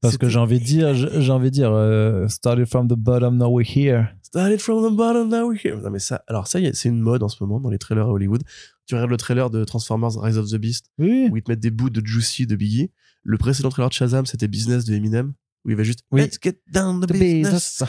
Parce 0.01 0.17
que 0.17 0.29
j'ai 0.29 0.39
envie 0.39 0.61
de 0.61 0.65
dire, 0.65 0.95
j'ai 0.95 1.33
envie 1.33 1.51
de 1.51 1.55
dire, 1.55 1.73
euh, 1.73 2.27
started 2.29 2.67
from 2.67 2.89
the 2.89 2.95
bottom, 2.95 3.37
now 3.37 3.49
we're 3.49 3.67
here. 3.67 4.07
Started 4.23 4.61
from 4.61 4.83
the 4.83 4.97
bottom, 4.97 5.29
now 5.29 5.47
we're 5.47 5.59
here. 5.63 5.77
Non, 5.77 5.91
mais 5.91 5.99
ça, 5.99 6.25
alors 6.27 6.47
ça, 6.47 6.59
c'est 6.73 6.89
une 6.89 7.01
mode 7.01 7.23
en 7.23 7.29
ce 7.29 7.43
moment 7.43 7.61
dans 7.61 7.69
les 7.69 7.79
trailers 7.79 8.07
à 8.07 8.11
Hollywood. 8.11 8.43
Tu 8.87 8.95
regardes 8.95 9.11
le 9.11 9.17
trailer 9.19 9.51
de 9.51 9.65
Transformers 9.65 10.19
Rise 10.19 10.39
of 10.39 10.49
the 10.51 10.57
Beast, 10.57 10.87
Oui, 10.99 11.29
où 11.31 11.37
ils 11.37 11.43
te 11.43 11.51
mettent 11.51 11.61
des 11.61 11.71
bouts 11.71 11.91
de 11.91 12.05
Juicy 12.05 12.47
de 12.47 12.57
Biggie. 12.57 12.91
Le 13.23 13.37
précédent 13.37 13.69
trailer 13.69 13.91
de 13.91 13.95
Shazam, 13.95 14.25
c'était 14.25 14.49
Business 14.49 14.85
de 14.85 14.95
Eminem, 14.95 15.35
où 15.65 15.71
il 15.71 15.77
va 15.77 15.83
juste 15.83 16.01
Oui. 16.11 16.23
Let's 16.23 16.39
get 16.43 16.61
down 16.73 17.01
the, 17.01 17.07
The 17.07 17.13
business. 17.13 17.83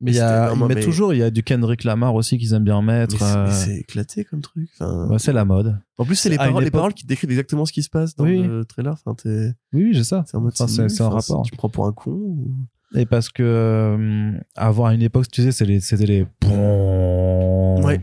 Mais 0.00 0.10
il 0.10 0.16
y 0.16 0.20
a, 0.20 0.54
mais 0.54 0.74
mais- 0.74 0.80
toujours, 0.82 1.14
il 1.14 1.18
y 1.20 1.22
a 1.22 1.30
du 1.30 1.42
Kendrick 1.42 1.84
Lamar 1.84 2.14
aussi 2.14 2.36
qu'ils 2.36 2.52
aiment 2.52 2.64
bien 2.64 2.82
mettre. 2.82 3.14
Mais 3.14 3.18
c'est- 3.26 3.36
euh, 3.36 3.44
mais 3.46 3.52
c'est 3.52 3.76
éclaté 3.76 4.24
comme 4.24 4.40
truc. 4.42 4.68
Enfin, 4.80 5.16
c'est 5.18 5.32
la 5.32 5.44
mode. 5.44 5.78
En 5.98 6.04
plus, 6.04 6.16
c'est 6.16 6.28
les, 6.28 6.36
paroles, 6.36 6.62
les 6.62 6.68
époque- 6.68 6.78
paroles 6.78 6.94
qui 6.94 7.06
décrivent 7.06 7.30
exactement 7.30 7.64
ce 7.64 7.72
qui 7.72 7.82
se 7.82 7.88
passe 7.88 8.14
dans 8.16 8.24
Oui. 8.24 8.42
le 8.42 8.64
trailer. 8.64 8.92
Enfin, 8.92 9.14
Oui, 9.24 9.52
oui, 9.72 9.90
j'ai 9.94 10.04
ça. 10.04 10.24
c'est 10.26 10.36
un 10.36 10.40
Enfin, 10.44 11.08
rapport. 11.08 11.42
Tu 11.46 11.52
me 11.54 11.56
prends 11.56 11.68
pour 11.68 11.86
un 11.86 11.92
con 11.92 12.10
ou- 12.10 12.50
Et 12.96 13.06
parce 13.06 13.28
que 13.28 13.42
euh, 13.42 14.32
avant 14.56 14.86
à 14.86 14.94
une 14.94 15.02
époque, 15.02 15.26
tu 15.30 15.42
sais, 15.42 15.52
c'est 15.52 15.64
les- 15.64 15.80
c'était 15.80 16.06
les 16.06 16.26
Ouais. 17.82 18.00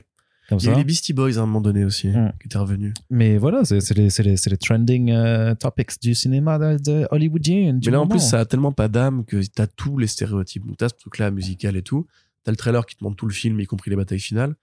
Comme 0.51 0.59
Il 0.61 0.65
y 0.65 0.69
a 0.69 0.71
ça. 0.73 0.77
eu 0.77 0.81
les 0.81 0.83
Beastie 0.85 1.13
Boys 1.13 1.37
à 1.37 1.41
un 1.41 1.45
moment 1.47 1.61
donné 1.61 1.83
aussi, 1.85 2.09
Mm. 2.09 2.33
qui 2.39 2.47
étaient 2.47 2.57
revenus. 2.57 2.93
Mais 3.09 3.37
voilà, 3.37 3.63
c'est 3.65 3.79
les, 3.97 4.09
les, 4.19 4.35
les 4.45 4.57
trending 4.57 5.11
euh, 5.11 5.55
topics 5.55 5.99
du 6.01 6.13
cinéma 6.13 6.59
de, 6.59 6.77
de 6.77 7.07
hollywoodien. 7.09 7.73
du 7.73 7.89
Mais 7.89 7.93
là, 7.93 8.01
en 8.01 8.07
plus, 8.07 8.19
ça 8.19 8.39
a 8.41 8.45
tellement 8.45 8.71
pas 8.71 8.87
d'âme 8.87 9.25
que 9.25 9.41
t'as 9.47 9.67
tous 9.67 9.97
les 9.97 10.07
stéréotypes. 10.07 10.65
Donc, 10.67 10.77
t'as 10.77 10.89
ce 10.89 10.95
truc-là 10.95 11.31
musical 11.31 11.75
et 11.75 11.81
tout. 11.81 12.05
T'as 12.43 12.51
le 12.51 12.57
trailer 12.57 12.85
qui 12.85 12.95
te 12.95 13.03
montre 13.03 13.15
tout 13.15 13.27
le 13.27 13.33
film, 13.33 13.59
y 13.59 13.65
compris 13.65 13.89
les 13.89 13.95
batailles 13.95 14.19
finales. 14.19 14.55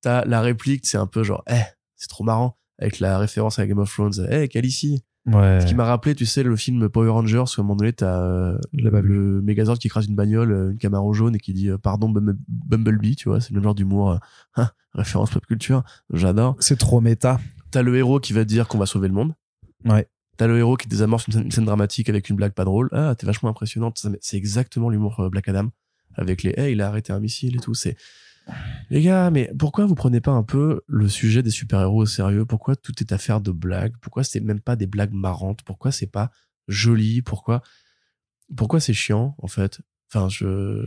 T'as 0.00 0.24
la 0.24 0.40
réplique, 0.40 0.86
c'est 0.86 0.98
un 0.98 1.06
peu 1.06 1.22
genre, 1.22 1.42
eh, 1.50 1.54
c'est 1.96 2.08
trop 2.08 2.24
marrant. 2.24 2.56
Avec 2.78 2.98
la 3.00 3.18
référence 3.18 3.58
à 3.58 3.66
Game 3.66 3.78
of 3.78 3.92
Thrones. 3.92 4.26
Eh, 4.30 4.48
Khaleesi. 4.48 5.02
Ouais. 5.26 5.60
Ce 5.60 5.66
qui 5.66 5.74
m'a 5.76 5.84
rappelé, 5.84 6.14
tu 6.16 6.26
sais, 6.26 6.42
le 6.42 6.56
film 6.56 6.88
Power 6.88 7.10
Rangers, 7.10 7.38
où 7.38 7.42
à 7.42 7.60
un 7.60 7.62
moment 7.62 7.76
donné, 7.76 7.92
t'as 7.92 8.20
euh, 8.22 8.58
le 8.72 9.40
Megazord 9.42 9.78
qui 9.78 9.86
écrase 9.86 10.06
une 10.06 10.16
bagnole, 10.16 10.50
euh, 10.52 10.70
une 10.72 10.78
Camaro 10.78 11.12
jaune, 11.12 11.36
et 11.36 11.38
qui 11.38 11.52
dit 11.52 11.68
euh, 11.68 11.78
pardon 11.78 12.08
Bum- 12.08 12.36
Bumblebee, 12.48 13.14
tu 13.14 13.28
vois, 13.28 13.40
c'est 13.40 13.50
le 13.50 13.54
même 13.56 13.64
genre 13.64 13.74
d'humour. 13.76 14.10
euh, 14.12 14.16
hein, 14.56 14.70
référence 14.94 15.30
pop 15.30 15.46
culture, 15.46 15.84
j'adore. 16.12 16.56
C'est 16.58 16.76
trop 16.78 17.00
méta. 17.00 17.38
T'as 17.70 17.82
le 17.82 17.96
héros 17.96 18.18
qui 18.20 18.32
va 18.32 18.44
dire 18.44 18.66
qu'on 18.66 18.78
va 18.78 18.86
sauver 18.86 19.06
le 19.08 19.14
monde. 19.14 19.34
Ouais. 19.84 20.08
T'as 20.38 20.46
le 20.48 20.58
héros 20.58 20.76
qui 20.76 20.88
désamorce 20.88 21.26
une 21.28 21.34
scène, 21.34 21.44
une 21.44 21.50
scène 21.52 21.64
dramatique 21.66 22.08
avec 22.08 22.28
une 22.28 22.36
blague 22.36 22.52
pas 22.52 22.64
drôle. 22.64 22.88
Ah, 22.92 23.14
t'es 23.16 23.26
vachement 23.26 23.48
impressionnante. 23.48 24.04
C'est 24.20 24.36
exactement 24.36 24.90
l'humour 24.90 25.28
Black 25.30 25.48
Adam. 25.48 25.68
Avec 26.14 26.42
les, 26.42 26.52
hey, 26.58 26.72
il 26.72 26.80
a 26.82 26.88
arrêté 26.88 27.12
un 27.12 27.20
missile 27.20 27.56
et 27.56 27.60
tout. 27.60 27.74
C'est, 27.74 27.96
les 28.90 29.02
gars, 29.02 29.30
mais 29.30 29.50
pourquoi 29.58 29.86
vous 29.86 29.94
prenez 29.94 30.20
pas 30.20 30.32
un 30.32 30.42
peu 30.42 30.82
le 30.86 31.08
sujet 31.08 31.42
des 31.42 31.50
super-héros 31.50 32.02
au 32.02 32.06
sérieux? 32.06 32.44
Pourquoi 32.44 32.76
tout 32.76 32.92
est 33.00 33.12
affaire 33.12 33.40
de 33.40 33.50
blagues? 33.50 33.94
Pourquoi 34.00 34.24
c'est 34.24 34.40
même 34.40 34.60
pas 34.60 34.76
des 34.76 34.86
blagues 34.86 35.12
marrantes? 35.12 35.62
Pourquoi 35.64 35.92
c'est 35.92 36.06
pas 36.10 36.30
joli? 36.68 37.22
Pourquoi, 37.22 37.62
pourquoi 38.56 38.80
c'est 38.80 38.92
chiant, 38.92 39.34
en 39.38 39.46
fait? 39.48 39.80
Enfin, 40.14 40.28
je, 40.28 40.84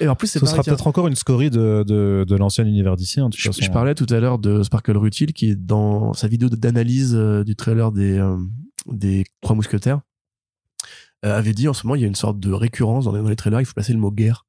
et 0.00 0.06
en 0.06 0.14
plus, 0.14 0.28
c'est 0.28 0.38
Ce 0.38 0.46
sera 0.46 0.62
peut-être 0.62 0.86
encore 0.86 1.08
une 1.08 1.16
scorie 1.16 1.50
de, 1.50 1.82
de, 1.84 2.24
de 2.28 2.36
l'ancien 2.36 2.64
univers 2.64 2.94
d'ici. 2.94 3.18
hein, 3.18 3.28
Je, 3.34 3.48
façon. 3.48 3.62
je 3.64 3.70
parlais 3.72 3.96
tout 3.96 4.06
à 4.10 4.20
l'heure 4.20 4.38
de 4.38 4.62
Sparkle 4.62 4.96
Rutil 4.96 5.32
qui 5.32 5.50
est 5.50 5.56
dans 5.56 6.12
sa 6.12 6.28
vidéo 6.28 6.48
d'analyse 6.48 7.16
euh, 7.16 7.42
du 7.42 7.56
trailer 7.56 7.90
des, 7.90 8.16
euh, 8.18 8.36
des 8.86 9.24
Trois 9.40 9.56
Mousquetaires 9.56 10.02
euh, 11.24 11.36
avait 11.36 11.52
dit 11.52 11.66
en 11.66 11.72
ce 11.72 11.84
moment 11.84 11.96
il 11.96 12.02
y 12.02 12.04
a 12.04 12.06
une 12.08 12.14
sorte 12.14 12.38
de 12.38 12.52
récurrence 12.52 13.06
dans 13.06 13.12
les, 13.12 13.20
dans 13.20 13.28
les 13.28 13.34
trailers 13.36 13.60
il 13.60 13.64
faut 13.66 13.74
placer 13.74 13.92
le 13.92 13.98
mot 13.98 14.12
guerre 14.12 14.46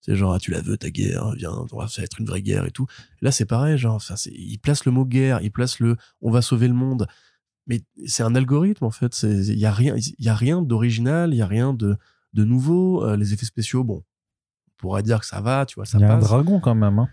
c'est 0.00 0.14
genre 0.16 0.32
ah, 0.34 0.38
tu 0.38 0.50
la 0.50 0.60
veux 0.60 0.76
ta 0.76 0.90
guerre 0.90 1.32
viens 1.36 1.52
on 1.72 1.76
va 1.78 1.88
ça 1.88 2.00
va 2.02 2.04
être 2.04 2.18
une 2.20 2.26
vraie 2.26 2.42
guerre 2.42 2.64
et 2.66 2.70
tout 2.70 2.86
là 3.20 3.30
c'est 3.30 3.44
pareil 3.46 3.76
genre 3.78 4.00
c'est- 4.00 4.30
il 4.32 4.58
place 4.58 4.84
le 4.84 4.92
mot 4.92 5.04
guerre 5.04 5.40
il 5.42 5.50
place 5.50 5.80
le 5.80 5.96
on 6.20 6.30
va 6.30 6.40
sauver 6.42 6.68
le 6.68 6.74
monde 6.74 7.06
mais 7.66 7.80
c'est 8.06 8.22
un 8.22 8.34
algorithme 8.34 8.84
en 8.84 8.90
fait 8.90 9.22
il 9.22 9.58
y 9.58 9.66
a 9.66 9.72
rien 9.72 9.96
il 9.96 10.24
y 10.24 10.28
a 10.28 10.34
rien 10.34 10.62
d'original 10.62 11.34
il 11.34 11.36
y 11.36 11.42
a 11.42 11.46
rien 11.46 11.72
de 11.74 11.96
de 12.34 12.44
nouveau 12.44 13.04
Euh, 13.04 13.16
les 13.16 13.32
effets 13.34 13.46
spéciaux 13.46 13.84
bon 13.84 14.02
on 14.02 14.70
pourrait 14.78 15.02
dire 15.02 15.20
que 15.20 15.26
ça 15.26 15.40
va 15.40 15.66
tu 15.66 15.74
vois 15.76 15.84
ça 15.86 15.98
Il 15.98 16.02
y 16.02 16.04
a 16.04 16.14
un 16.14 16.18
dragon 16.18 16.60
quand 16.60 16.74
même. 16.74 16.98
hein. 17.00 17.08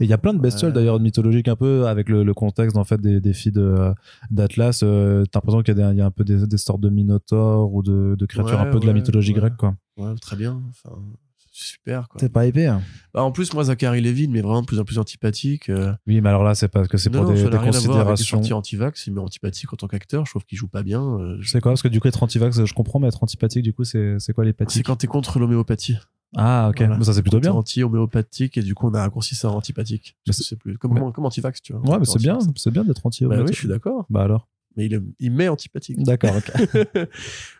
Et 0.00 0.04
il 0.04 0.10
y 0.10 0.12
a 0.12 0.18
plein 0.18 0.34
de 0.34 0.40
bestioles 0.40 0.70
Ouais. 0.70 0.74
d'ailleurs 0.74 0.98
mythologiques 0.98 1.46
un 1.46 1.54
peu 1.54 1.86
avec 1.86 2.08
le, 2.08 2.24
le 2.24 2.34
contexte 2.34 2.76
en 2.76 2.82
fait 2.84 3.00
des, 3.00 3.20
des 3.20 3.32
filles 3.32 3.52
de 3.52 3.92
d'Atlas. 4.28 4.80
Euh, 4.82 5.24
T'as 5.30 5.38
l'impression 5.38 5.62
qu'il 5.62 5.76
y, 5.78 5.96
y 5.96 6.00
a 6.00 6.04
un 6.06 6.10
peu 6.10 6.24
des, 6.24 6.46
des 6.48 6.56
sortes 6.56 6.80
de 6.80 6.88
minotaures 6.90 7.72
ou 7.72 7.80
de, 7.82 8.16
de 8.18 8.26
créatures 8.26 8.60
Ouais, 8.60 8.66
un 8.68 8.72
peu 8.72 8.80
de 8.80 8.86
la 8.86 8.92
mythologie 8.92 9.32
grecque 9.32 9.56
quoi. 9.56 9.76
Ouais, 9.96 10.12
très 10.20 10.34
bien. 10.36 10.60
Enfin, 10.70 10.96
super, 11.56 12.08
quoi. 12.08 12.20
C'est 12.20 12.32
pas 12.32 12.46
épais. 12.46 12.66
hein. 12.66 12.82
Bah, 13.14 13.22
en 13.22 13.30
plus, 13.32 13.52
moi, 13.54 13.64
Zachary 13.64 14.00
il 14.00 14.30
m'est 14.30 14.40
vraiment 14.40 14.60
de 14.62 14.66
plus 14.66 14.78
en 14.80 14.84
plus 14.84 14.98
antipathique. 14.98 15.68
euh. 15.70 15.92
Oui, 16.06 16.20
mais 16.20 16.28
alors 16.28 16.42
là 16.44 16.54
c'est 16.54 16.68
parce 16.68 16.88
que 16.88 16.96
c'est 16.98 17.10
pour 17.10 17.22
non, 17.22 17.30
des, 17.30 17.36
ça 17.38 17.44
n'a 17.44 17.50
des 17.50 17.56
rien 17.58 17.68
à 17.68 17.70
voir 17.70 17.72
avec 17.72 17.78
les 17.78 17.86
considérations. 18.10 18.36
sorties 18.38 18.52
anti-vax. 18.52 19.06
Il 19.06 19.14
m'est 19.14 19.20
antipathique 19.20 19.72
en 19.72 19.76
tant 19.76 19.86
qu'acteur. 19.88 20.26
Je 20.26 20.30
trouve 20.32 20.44
qu'il 20.44 20.58
joue 20.58 20.68
pas 20.68 20.82
bien. 20.82 21.02
euh, 21.02 21.36
Je 21.40 21.48
sais 21.48 21.60
quoi? 21.60 21.72
Parce 21.72 21.82
que 21.82 21.88
du 21.88 22.00
coup 22.00 22.08
être 22.08 22.22
antivax, 22.22 22.64
je 22.64 22.74
comprends, 22.74 22.98
mais 22.98 23.08
être 23.08 23.22
antipathique 23.22 23.62
du 23.62 23.72
coup 23.72 23.84
c'est 23.84 24.16
c'est 24.18 24.32
quoi 24.32 24.44
les 24.44 24.54
C'est 24.68 24.82
quand 24.82 24.96
t'es 24.96 25.06
contre 25.06 25.38
l'homéopathie. 25.38 25.96
Ah 26.36 26.66
ok, 26.70 26.78
Voilà. 26.78 26.98
Mais 26.98 27.04
ça 27.04 27.12
c'est 27.12 27.22
plutôt 27.22 27.38
T'es 27.38 27.42
bien. 27.48 27.52
anti-homéopathique 27.52 28.58
et 28.58 28.62
du 28.62 28.74
coup, 28.74 28.88
on 28.88 28.94
a 28.94 29.00
raccourci 29.02 29.36
ça 29.36 29.48
en 29.50 29.54
antipathique. 29.54 30.16
Mais 30.26 30.32
Je 30.36 30.42
sais 30.42 30.56
plus. 30.56 30.76
Comme, 30.78 30.94
mais- 30.94 31.12
comme 31.12 31.24
anti-vax, 31.26 31.62
tu 31.62 31.72
vois? 31.72 31.82
Ouais, 31.82 31.98
mais 32.00 32.04
c'est 32.04 32.18
bien, 32.18 32.34
Anti-vax. 32.34 32.60
c'est 32.60 32.70
bien 32.72 32.82
d'être 32.82 33.06
anti 33.06 33.24
Bah 33.24 33.36
oui, 33.40 33.46
je 33.48 33.52
suis 33.58 33.68
d'accord. 33.68 34.04
Bah 34.10 34.22
alors? 34.24 34.48
Mais 34.76 34.86
il, 34.86 34.94
est- 34.94 35.02
il 35.20 35.30
m'est 35.30 35.46
antipathique. 35.46 36.02
D'accord, 36.02 36.34
ok. 36.36 36.50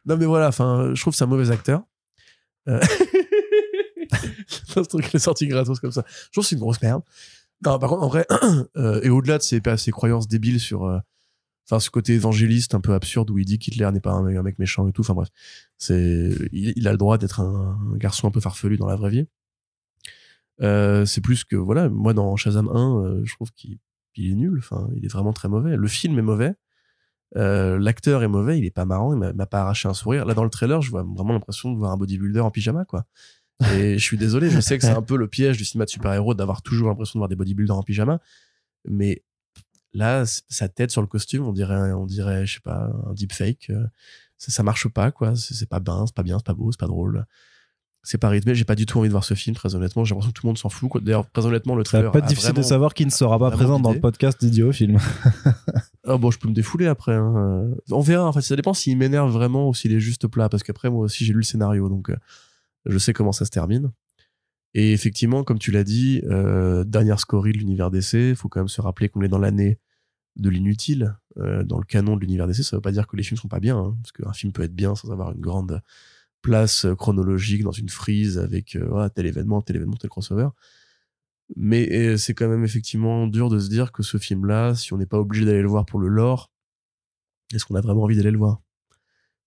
non, 0.07 0.17
mais 0.17 0.27
voilà. 0.27 0.49
Enfin, 0.49 0.91
je 0.95 1.01
trouve 1.01 1.13
que 1.13 1.17
c'est 1.19 1.23
un 1.23 1.29
mauvais 1.29 1.53
acteur. 1.53 1.83
Euh... 2.69 2.81
ce 4.83 4.89
truc 4.89 5.09
qui 5.09 5.17
est 5.17 5.21
sorti 5.21 5.47
gratos 5.47 5.81
comme 5.81 5.93
ça. 5.93 6.05
Je 6.07 6.31
trouve 6.33 6.45
que 6.45 6.49
c'est 6.49 6.57
une 6.57 6.61
grosse 6.61 6.83
merde. 6.83 7.03
Non, 7.65 7.79
par 7.79 7.89
contre, 7.89 8.03
en 8.03 8.09
vrai, 8.09 8.27
euh, 8.77 9.01
et 9.03 9.11
au-delà 9.11 9.39
de 9.39 9.43
ses, 9.43 9.61
ses 9.77 9.91
croyances 9.91 10.29
débiles 10.29 10.61
sur, 10.61 10.85
euh, 10.85 10.99
ce 11.79 11.91
côté 11.91 12.15
évangéliste 12.15 12.75
un 12.75 12.81
peu 12.81 12.93
absurde 12.93 13.31
où 13.31 13.39
il 13.39 13.45
dit 13.45 13.59
qu'Hitler 13.59 13.91
n'est 13.93 14.01
pas 14.01 14.13
un, 14.13 14.43
mec- 14.43 14.59
méchant 14.59 14.87
et 14.89 14.93
tout. 14.93 15.01
Enfin 15.01 15.15
bref, 15.15 15.29
il, 15.89 16.73
il 16.77 16.89
a 16.89 16.93
le 16.93 16.99
droit 16.99 17.17
d'être 17.17 17.41
un, 17.41 17.79
garçon 17.97 18.29
un 18.29 18.31
peu 18.31 18.41
farfelu 18.41 18.77
dans 18.77 18.87
la 18.87 18.97
vraie 18.97 19.11
vie. 19.11 19.27
Euh, 20.63 21.05
c'est 21.05 21.21
plus 21.21 21.45
que 21.45 21.57
voilà, 21.57 21.89
moi 21.89 22.15
dans 22.15 22.37
Shazam 22.37 22.69
1, 22.69 22.73
euh, 22.73 23.23
je 23.25 23.35
trouve 23.35 23.51
qu'il 23.53 23.79
il 24.17 24.31
est 24.31 24.35
nul. 24.35 24.59
Enfin, 24.59 24.89
il 24.95 25.05
est 25.05 25.13
vraiment 25.13 25.33
très 25.33 25.49
mauvais. 25.49 25.77
Le 25.77 25.89
film 25.89 26.19
est 26.19 26.23
mauvais. 26.23 26.55
L'acteur 27.35 28.23
est 28.23 28.29
mauvais, 28.29 28.59
il 28.59 28.65
est 28.65 28.71
pas 28.71 28.85
marrant, 28.85 29.13
il 29.13 29.19
m'a 29.19 29.47
pas 29.47 29.63
arraché 29.63 29.89
un 29.89 29.95
sourire. 29.95 30.25
Là, 30.25 30.35
dans 30.35 30.45
le 30.45 30.51
trailer, 30.51 30.81
je 30.83 30.91
vois 30.91 31.03
vraiment 31.03 31.33
l'impression 31.33 31.73
de 31.73 31.77
voir 31.77 31.91
un 31.91 31.97
bodybuilder 31.97 32.39
en 32.39 32.53
pyjama, 32.53 32.85
quoi. 32.85 33.07
Et 33.77 33.99
je 33.99 34.03
suis 34.03 34.19
désolé, 34.19 34.51
je 34.51 34.61
sais 34.61 34.77
que 34.79 34.85
c'est 34.85 34.91
un 34.97 35.03
peu 35.03 35.17
le 35.17 35.29
piège 35.29 35.57
du 35.57 35.65
cinéma 35.65 35.85
de 35.85 35.91
super-héros 35.91 36.35
d'avoir 36.35 36.63
toujours 36.63 36.89
l'impression 36.89 37.19
de 37.19 37.21
voir 37.21 37.29
des 37.29 37.37
bodybuilders 37.37 37.77
en 37.77 37.83
pyjama. 37.83 38.21
Mais 38.89 39.23
là, 39.93 40.25
sa 40.49 40.69
tête 40.69 40.91
sur 40.91 41.01
le 41.01 41.07
costume, 41.07 41.45
on 41.47 41.53
dirait, 41.53 41.93
on 41.93 42.07
dirait, 42.07 42.47
je 42.47 42.55
sais 42.55 42.61
pas, 42.61 42.91
un 43.09 43.15
deepfake. 43.15 43.71
euh, 43.71 43.85
Ça, 44.39 44.51
ça 44.51 44.63
marche 44.63 44.89
pas, 44.89 45.11
quoi. 45.13 45.35
C'est 45.37 45.69
pas 45.69 45.81
bien, 45.81 46.05
c'est 46.07 46.15
pas 46.15 46.23
bien, 46.25 46.39
c'est 46.39 46.47
pas 46.47 46.55
beau, 46.55 46.71
c'est 46.73 46.81
pas 46.81 46.87
drôle. 46.89 47.25
C'est 48.07 48.19
pas 48.19 48.29
rythmé. 48.29 48.55
J'ai 48.55 48.65
pas 48.67 48.75
du 48.75 48.85
tout 48.85 48.99
envie 48.99 49.09
de 49.09 49.13
voir 49.13 49.25
ce 49.25 49.33
film, 49.33 49.57
très 49.57 49.75
honnêtement. 49.75 50.05
J'ai 50.05 50.11
l'impression 50.15 50.31
que 50.33 50.39
tout 50.39 50.47
le 50.47 50.49
monde 50.51 50.59
s'en 50.59 50.69
fout. 50.69 51.03
D'ailleurs, 51.03 51.25
très 51.33 51.47
honnêtement, 51.47 51.75
le 51.75 51.85
Ça 51.85 52.03
va 52.03 52.11
trailer. 52.11 52.13
pas 52.13 52.19
a 52.19 52.29
difficile 52.29 52.53
de 52.53 52.61
savoir 52.61 52.93
qui 52.93 53.07
ne 53.07 53.11
sera 53.11 53.39
pas 53.39 53.51
présent 53.51 53.81
dans 53.81 53.93
le 53.95 54.01
podcast 54.01 54.39
d'Idiot 54.45 54.73
Film. 54.73 54.99
Ah 56.07 56.19
bon, 56.19 56.31
je 56.31 56.39
peux 56.39 56.49
me 56.49 56.53
défouler 56.53 56.87
après. 56.87 57.15
hein. 57.15 57.71
On 57.91 58.01
verra. 58.01 58.27
En 58.27 58.33
fait, 58.35 58.43
ça 58.43 58.57
dépend 58.57 58.75
s'il 58.75 58.99
m'énerve 58.99 59.31
vraiment 59.33 59.71
ou 59.71 59.75
s'il 59.75 59.91
est 59.95 60.01
juste 60.01 60.27
plat. 60.27 60.51
Parce 60.51 60.63
qu'après, 60.63 60.91
moi 60.91 61.05
aussi, 61.05 61.25
j'ai 61.25 61.33
lu 61.33 61.39
le 61.39 61.45
scénario, 61.45 61.89
donc 61.89 62.11
euh, 62.11 62.17
je 62.87 62.99
sais 62.99 63.13
comment 63.13 63.33
ça 63.33 63.45
se 63.45 63.51
termine. 63.51 63.93
Et 64.75 64.93
effectivement, 64.93 65.45
comme 65.45 65.59
tu 65.59 65.71
l'as 65.71 65.85
dit, 65.85 66.21
euh, 66.25 66.85
dernière 66.85 67.21
scorie 67.21 67.53
de 67.53 67.59
l'univers 67.59 67.91
DC, 67.91 68.15
il 68.15 68.37
faut 68.37 68.49
quand 68.49 68.61
même 68.61 68.69
se 68.69 68.81
rappeler 68.81 69.09
qu'on 69.09 69.23
est 69.23 69.29
dans 69.29 69.39
l'année 69.39 69.79
de 70.37 70.51
l'inutile. 70.51 71.17
Euh, 71.39 71.63
dans 71.65 71.79
le 71.79 71.85
canon 71.85 72.17
de 72.17 72.21
l'univers 72.21 72.47
DC, 72.47 72.63
ça 72.63 72.77
veut 72.77 72.83
pas 72.83 72.93
dire 72.93 73.07
que 73.07 73.17
les 73.17 73.23
films 73.23 73.39
sont 73.39 73.49
pas 73.49 73.61
bien, 73.61 73.77
hein, 73.77 73.97
parce 74.03 74.13
qu'un 74.13 74.33
film 74.33 74.53
peut 74.53 74.63
être 74.63 74.75
bien 74.75 74.95
sans 74.95 75.11
avoir 75.11 75.33
une 75.33 75.41
grande 75.41 75.81
place 76.43 76.85
euh, 76.85 76.95
chronologique 76.95 77.63
dans 77.63 77.73
une 77.73 77.89
frise 77.89 78.39
avec 78.39 78.77
euh, 78.77 79.09
tel 79.11 79.27
événement, 79.27 79.63
tel 79.63 79.77
événement, 79.77 79.97
tel 79.97 80.11
crossover. 80.11 80.49
Mais 81.57 82.17
c'est 82.17 82.33
quand 82.33 82.49
même 82.49 82.65
effectivement 82.65 83.27
dur 83.27 83.51
de 83.51 83.59
se 83.59 83.69
dire 83.69 83.93
que 83.93 84.03
ce 84.03 84.17
film-là, 84.17 84.75
si 84.75 84.95
on 84.95 84.99
n'est 84.99 85.07
pas 85.07 85.19
obligé 85.19 85.45
d'aller 85.45 85.61
le 85.61 85.69
voir 85.69 85.85
pour 85.85 86.01
le 86.01 86.09
lore, 86.09 86.51
est-ce 87.53 87.67
qu'on 87.67 87.75
a 87.75 87.83
vraiment 87.83 88.05
envie 88.05 88.17
d'aller 88.17 88.31
le 88.31 88.39
voir? 88.39 88.64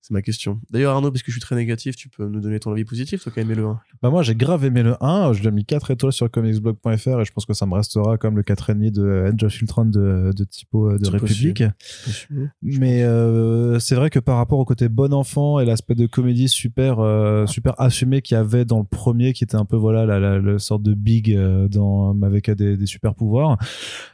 C'est 0.08 0.14
ma 0.14 0.22
question. 0.22 0.62
D'ailleurs, 0.70 0.94
Arnaud, 0.94 1.12
parce 1.12 1.22
que 1.22 1.32
je 1.32 1.34
suis 1.34 1.42
très 1.42 1.58
négatif, 1.58 1.98
tu 1.98 2.08
peux 2.08 2.26
nous 2.30 2.40
donner 2.40 2.62
ton 2.62 2.72
avis 2.72 2.86
positif, 2.86 3.22
toi 3.24 3.30
qui 3.34 3.40
as 3.40 3.42
aimé 3.42 3.56
le 3.56 3.66
1 3.66 3.80
Bah 4.02 4.10
moi 4.10 4.24
j'ai 4.24 4.36
grave 4.36 4.64
aimé 4.64 4.82
le 4.82 4.96
1, 5.04 5.34
je 5.34 5.42
lui 5.42 5.50
ai 5.50 5.52
mis 5.52 5.66
4 5.66 5.92
étoiles 5.92 6.14
sur 6.14 6.32
comicsblog.fr 6.32 7.20
et 7.20 7.26
je 7.26 7.32
pense 7.34 7.46
que 7.46 7.54
ça 7.54 7.66
me 7.66 7.74
restera 7.74 8.18
comme 8.18 8.38
le 8.38 8.44
4,5 8.44 8.90
de 8.92 9.26
Edge 9.28 9.44
of 9.44 9.62
Ultron 9.62 9.84
de, 9.84 10.32
de 10.34 10.44
typo 10.46 10.92
euh, 10.92 10.98
de 10.98 11.04
C'est 11.04 11.12
République. 11.12 11.64
possible. 12.06 12.54
Mais 12.62 13.04
euh, 13.04 13.80
c'est 13.80 13.96
vrai 13.96 14.10
que 14.10 14.20
par 14.20 14.38
rapport 14.38 14.60
au 14.60 14.64
côté 14.66 14.88
bon 14.88 15.14
enfant 15.14 15.60
et 15.60 15.66
l'aspect 15.66 15.96
de 15.96 16.06
comédie 16.06 16.48
super 16.48 17.00
euh, 17.00 17.46
super 17.46 17.74
assumé 17.78 18.22
qu'il 18.22 18.36
y 18.36 18.40
avait 18.40 18.64
dans 18.64 18.80
le 18.80 18.86
premier, 18.86 19.34
qui 19.34 19.44
était 19.44 19.58
un 19.58 19.66
peu 19.66 19.76
voilà 19.76 20.06
la, 20.06 20.20
la, 20.22 20.40
la 20.40 20.58
sorte 20.60 20.84
de 20.84 20.94
big 20.94 21.38
dans 21.70 22.18
avec 22.22 22.50
des, 22.52 22.78
des 22.78 22.86
super 22.86 23.14
pouvoirs, 23.14 23.58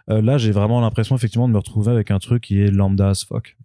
euh, 0.10 0.24
là 0.24 0.40
j'ai 0.40 0.52
vraiment 0.52 0.82
l'impression 0.82 1.16
effectivement 1.16 1.48
de 1.48 1.54
me 1.54 1.58
retrouver 1.60 1.92
avec 1.92 2.10
un 2.10 2.18
truc 2.18 2.42
qui 2.46 2.60
est 2.62 2.72
lambda 2.72 3.10
as 3.10 3.26
fuck. 3.26 3.56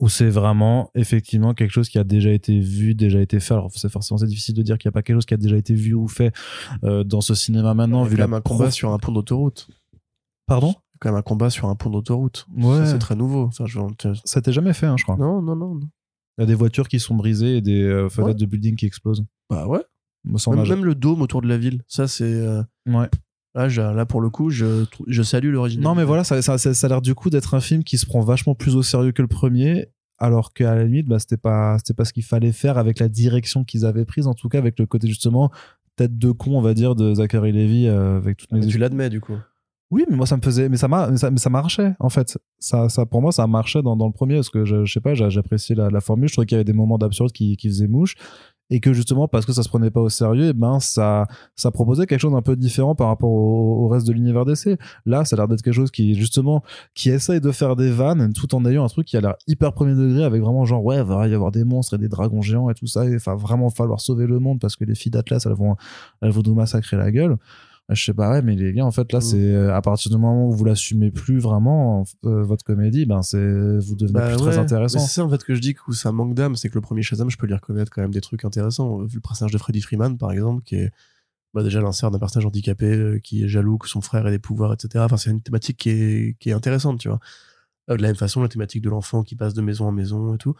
Ou 0.00 0.08
c'est 0.08 0.28
vraiment 0.30 0.90
effectivement 0.94 1.54
quelque 1.54 1.70
chose 1.70 1.88
qui 1.88 1.98
a 1.98 2.04
déjà 2.04 2.30
été 2.30 2.58
vu, 2.58 2.94
déjà 2.94 3.20
été 3.20 3.38
fait? 3.40 3.54
Alors 3.54 3.70
c'est 3.74 3.88
forcément 3.90 4.18
c'est 4.18 4.26
difficile 4.26 4.54
de 4.54 4.62
dire 4.62 4.78
qu'il 4.78 4.88
n'y 4.88 4.92
a 4.92 4.94
pas 4.94 5.02
quelque 5.02 5.16
chose 5.16 5.26
qui 5.26 5.34
a 5.34 5.36
déjà 5.36 5.56
été 5.56 5.74
vu 5.74 5.94
ou 5.94 6.08
fait 6.08 6.32
euh, 6.84 7.04
dans 7.04 7.20
ce 7.20 7.34
cinéma 7.34 7.74
maintenant. 7.74 8.02
vu 8.04 8.16
la 8.16 8.24
un 8.24 8.40
combat 8.40 8.70
sur 8.70 8.90
un 8.92 8.98
pont 8.98 9.12
d'autoroute. 9.12 9.68
Pardon? 10.46 10.74
Quand 10.98 11.10
même 11.10 11.18
un 11.18 11.22
combat 11.22 11.50
sur 11.50 11.68
un 11.68 11.74
pont 11.76 11.90
d'autoroute. 11.90 12.46
Ouais. 12.56 12.86
C'est 12.86 12.98
très 12.98 13.14
nouveau. 13.16 13.50
Je... 13.64 13.78
Ça 14.24 14.40
t'est 14.40 14.52
jamais 14.52 14.72
fait, 14.72 14.86
hein, 14.86 14.96
je 14.96 15.04
crois. 15.04 15.16
Non, 15.16 15.42
non, 15.42 15.56
non. 15.56 15.74
non. 15.74 15.88
Il 16.38 16.42
y 16.42 16.44
a 16.44 16.46
des 16.46 16.54
voitures 16.54 16.88
qui 16.88 16.98
sont 16.98 17.14
brisées 17.14 17.58
et 17.58 17.60
des 17.60 17.82
euh, 17.82 18.08
fenêtres 18.08 18.28
Ouais. 18.28 18.34
de 18.34 18.46
building 18.46 18.74
qui 18.76 18.86
explosent. 18.86 19.24
Bah 19.50 19.66
ouais. 19.66 19.82
Moi, 20.24 20.38
même 20.66 20.84
le 20.84 20.94
dôme 20.94 21.20
autour 21.20 21.42
de 21.42 21.48
la 21.48 21.58
ville. 21.58 21.82
Ça, 21.88 22.06
c'est. 22.08 22.24
euh, 22.24 22.62
Ouais. 22.86 23.08
Là, 23.54 23.68
j'ai- 23.68 23.82
là, 23.82 24.06
pour 24.06 24.20
le 24.20 24.30
coup, 24.30 24.48
je, 24.50 24.84
je 25.06 25.22
salue 25.22 25.50
l'original. 25.52 25.84
Non, 25.84 25.94
mais 25.94 26.04
voilà, 26.04 26.24
ça, 26.24 26.40
ça, 26.42 26.56
ça, 26.58 26.72
ça 26.74 26.86
a 26.86 26.88
l'air 26.88 27.02
du 27.02 27.14
coup 27.14 27.28
d'être 27.30 27.54
un 27.54 27.60
film 27.60 27.84
qui 27.84 27.98
se 27.98 28.06
prend 28.06 28.20
vachement 28.20 28.54
plus 28.54 28.76
au 28.76 28.82
sérieux 28.82 29.12
que 29.12 29.20
le 29.22 29.28
premier, 29.28 29.88
alors 30.18 30.52
qu'à 30.54 30.74
la 30.74 30.84
limite, 30.84 31.06
bah, 31.06 31.18
c'était 31.18 31.36
pas, 31.36 31.76
c'était 31.78 31.94
pas 31.94 32.04
ce 32.06 32.12
qu'il 32.12 32.22
fallait 32.24 32.52
faire 32.52 32.78
avec 32.78 32.98
la 32.98 33.08
direction 33.08 33.64
qu'ils 33.64 33.84
avaient 33.84 34.04
prise, 34.06 34.26
en 34.26 34.34
tout 34.34 34.48
cas 34.48 34.58
avec 34.58 34.78
le 34.78 34.86
côté 34.86 35.06
justement 35.08 35.50
tête 35.96 36.16
de 36.16 36.30
con, 36.30 36.52
on 36.56 36.62
va 36.62 36.72
dire, 36.72 36.94
de 36.94 37.14
Zachary 37.14 37.52
Levy 37.52 37.86
euh, 37.88 38.16
avec 38.16 38.38
toutes 38.38 38.52
Mais 38.52 38.60
mes 38.60 38.66
tu 38.66 38.78
l'admets, 38.78 39.10
du 39.10 39.20
coup. 39.20 39.36
Oui, 39.90 40.06
mais 40.08 40.16
moi 40.16 40.24
ça 40.24 40.38
me 40.38 40.42
faisait, 40.42 40.70
mais 40.70 40.78
ça 40.78 40.88
m'a, 40.88 41.10
mais 41.10 41.18
ça, 41.18 41.30
mais 41.30 41.36
ça 41.36 41.50
marchait 41.50 41.92
en 42.00 42.08
fait. 42.08 42.38
Ça, 42.58 42.88
ça 42.88 43.04
pour 43.04 43.20
moi 43.20 43.30
ça 43.30 43.46
marchait 43.46 43.82
dans, 43.82 43.94
dans 43.94 44.06
le 44.06 44.12
premier 44.14 44.36
parce 44.36 44.48
que 44.48 44.64
je, 44.64 44.86
je 44.86 44.90
sais 44.94 45.02
pas, 45.02 45.12
j'a- 45.12 45.28
j'appréciais 45.28 45.74
la, 45.74 45.90
la 45.90 46.00
formule. 46.00 46.28
Je 46.28 46.32
trouvais 46.32 46.46
qu'il 46.46 46.54
y 46.54 46.58
avait 46.58 46.64
des 46.64 46.72
moments 46.72 46.96
d'absurde 46.96 47.30
qui, 47.30 47.58
qui 47.58 47.68
faisaient 47.68 47.88
mouche 47.88 48.14
et 48.72 48.80
que 48.80 48.94
justement 48.94 49.28
parce 49.28 49.44
que 49.44 49.52
ça 49.52 49.62
se 49.62 49.68
prenait 49.68 49.90
pas 49.90 50.00
au 50.00 50.08
sérieux, 50.08 50.46
et 50.46 50.52
ben 50.54 50.80
ça, 50.80 51.26
ça 51.56 51.70
proposait 51.70 52.06
quelque 52.06 52.20
chose 52.20 52.32
d'un 52.32 52.40
peu 52.40 52.56
différent 52.56 52.94
par 52.94 53.08
rapport 53.08 53.30
au, 53.30 53.86
reste 53.88 54.06
de 54.06 54.14
l'univers 54.14 54.46
d'essai. 54.46 54.78
Là, 55.04 55.26
ça 55.26 55.36
a 55.36 55.40
l'air 55.40 55.48
d'être 55.48 55.60
quelque 55.60 55.74
chose 55.74 55.90
qui 55.90 56.14
justement 56.14 56.62
qui 56.94 57.10
essaye 57.10 57.42
de 57.42 57.50
faire 57.52 57.76
des 57.76 57.90
vannes 57.90 58.32
tout 58.32 58.54
en 58.54 58.64
ayant 58.64 58.82
un 58.82 58.88
truc 58.88 59.06
qui 59.06 59.18
a 59.18 59.20
l'air 59.20 59.34
hyper 59.46 59.74
premier 59.74 59.94
degré 59.94 60.24
avec 60.24 60.40
vraiment 60.40 60.64
genre 60.64 60.82
ouais, 60.82 61.02
va 61.02 61.28
y 61.28 61.34
avoir 61.34 61.52
des 61.52 61.64
monstres 61.64 61.94
et 61.94 61.98
des 61.98 62.08
dragons 62.08 62.40
géants 62.40 62.70
et 62.70 62.74
tout 62.74 62.86
ça. 62.86 63.04
Il 63.04 63.18
va 63.18 63.34
vraiment 63.34 63.68
falloir 63.68 64.00
sauver 64.00 64.26
le 64.26 64.38
monde 64.38 64.58
parce 64.58 64.74
que 64.76 64.84
les 64.86 64.94
filles 64.94 65.12
d'Atlas 65.12 65.44
elles 65.44 65.52
vont, 65.52 65.76
elles 66.22 66.30
vont 66.30 66.42
nous 66.42 66.54
massacrer 66.54 66.96
la 66.96 67.10
gueule. 67.10 67.36
Je 67.94 68.04
sais 68.04 68.14
pas, 68.14 68.30
ouais, 68.30 68.42
mais 68.42 68.54
les 68.56 68.72
gars, 68.72 68.84
en 68.84 68.90
fait, 68.90 69.12
là, 69.12 69.18
Mm. 69.18 69.22
c'est 69.22 69.54
euh, 69.54 69.74
à 69.74 69.80
partir 69.82 70.10
du 70.10 70.16
moment 70.16 70.46
où 70.48 70.52
vous 70.52 70.64
l'assumez 70.64 71.10
plus 71.10 71.38
vraiment, 71.38 72.04
euh, 72.24 72.42
votre 72.42 72.64
comédie, 72.64 73.06
ben, 73.06 73.22
c'est, 73.22 73.38
vous 73.78 73.94
devenez 73.96 74.12
Bah 74.20 74.28
plus 74.34 74.42
ouais. 74.44 74.50
très 74.52 74.58
intéressant. 74.58 74.98
C'est 75.00 75.12
ça 75.14 75.24
en 75.24 75.28
fait 75.30 75.42
que 75.44 75.54
je 75.54 75.60
dis 75.60 75.74
que 75.74 75.80
où 75.88 75.92
ça 75.92 76.12
manque 76.12 76.34
d'âme, 76.34 76.56
c'est 76.56 76.68
que 76.68 76.74
le 76.74 76.80
premier 76.80 77.02
Shazam, 77.02 77.30
je 77.30 77.36
peux 77.36 77.46
lui 77.46 77.54
reconnaître 77.54 77.90
quand 77.92 78.02
même 78.02 78.12
des 78.12 78.20
trucs 78.20 78.44
intéressants. 78.44 78.98
Vu 79.02 79.16
le 79.16 79.20
personnage 79.20 79.52
de 79.52 79.58
Freddy 79.58 79.80
Freeman, 79.80 80.16
par 80.18 80.32
exemple, 80.32 80.62
qui 80.64 80.76
est 80.76 80.90
bah, 81.54 81.62
déjà 81.62 81.80
l'insert 81.80 82.10
d'un 82.10 82.18
personnage 82.18 82.46
handicapé 82.46 82.86
euh, 82.86 83.18
qui 83.18 83.44
est 83.44 83.48
jaloux 83.48 83.76
que 83.78 83.88
son 83.88 84.00
frère 84.00 84.26
ait 84.26 84.30
des 84.30 84.38
pouvoirs, 84.38 84.72
etc. 84.72 85.04
Enfin, 85.04 85.16
c'est 85.18 85.30
une 85.30 85.42
thématique 85.42 85.76
qui 85.76 85.90
est, 85.90 86.36
qui 86.38 86.48
est 86.50 86.54
intéressante, 86.54 86.98
tu 87.00 87.08
vois. 87.08 87.20
Euh, 87.90 87.96
de 87.96 88.02
la 88.02 88.08
même 88.08 88.16
façon, 88.16 88.40
la 88.40 88.48
thématique 88.48 88.82
de 88.82 88.88
l'enfant 88.88 89.22
qui 89.22 89.36
passe 89.36 89.52
de 89.54 89.60
maison 89.60 89.86
en 89.86 89.92
maison 89.92 90.34
et 90.34 90.38
tout. 90.38 90.54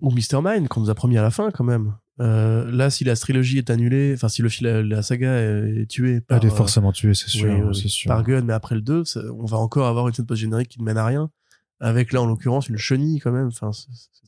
Ou 0.00 0.10
Mr. 0.10 0.40
Mind, 0.42 0.68
qu'on 0.68 0.80
nous 0.80 0.90
a 0.90 0.94
promis 0.94 1.18
à 1.18 1.22
la 1.22 1.30
fin, 1.30 1.50
quand 1.50 1.64
même. 1.64 1.94
Euh, 2.20 2.70
là, 2.70 2.90
si 2.90 3.02
la 3.04 3.16
trilogie 3.16 3.58
est 3.58 3.70
annulée, 3.70 4.12
enfin, 4.14 4.28
si 4.28 4.40
le 4.40 4.48
fil, 4.48 4.66
la, 4.68 4.82
la 4.82 5.02
saga 5.02 5.32
est, 5.32 5.82
est 5.82 5.86
tuée 5.86 6.20
par, 6.20 6.38
Elle 6.38 6.48
est 6.48 6.52
euh, 6.52 6.54
forcément 6.54 6.92
tuée, 6.92 7.12
c'est 7.14 7.28
sûr, 7.28 7.52
oui, 7.52 7.60
oui, 7.68 7.74
c'est 7.82 7.88
sûr. 7.88 8.08
par 8.08 8.22
Gunn, 8.22 8.44
mais 8.44 8.52
après 8.52 8.76
le 8.76 8.82
2, 8.82 9.04
ça- 9.04 9.20
on 9.36 9.46
va 9.46 9.56
encore 9.56 9.86
avoir 9.88 10.06
une 10.06 10.14
scène 10.14 10.26
post-générique 10.26 10.68
qui 10.68 10.78
ne 10.80 10.84
mène 10.84 10.96
à 10.98 11.04
rien. 11.06 11.30
Avec 11.80 12.12
là, 12.12 12.22
en 12.22 12.26
l'occurrence, 12.26 12.68
une 12.68 12.76
chenille 12.78 13.18
quand 13.18 13.32
même. 13.32 13.48
Enfin, 13.48 13.70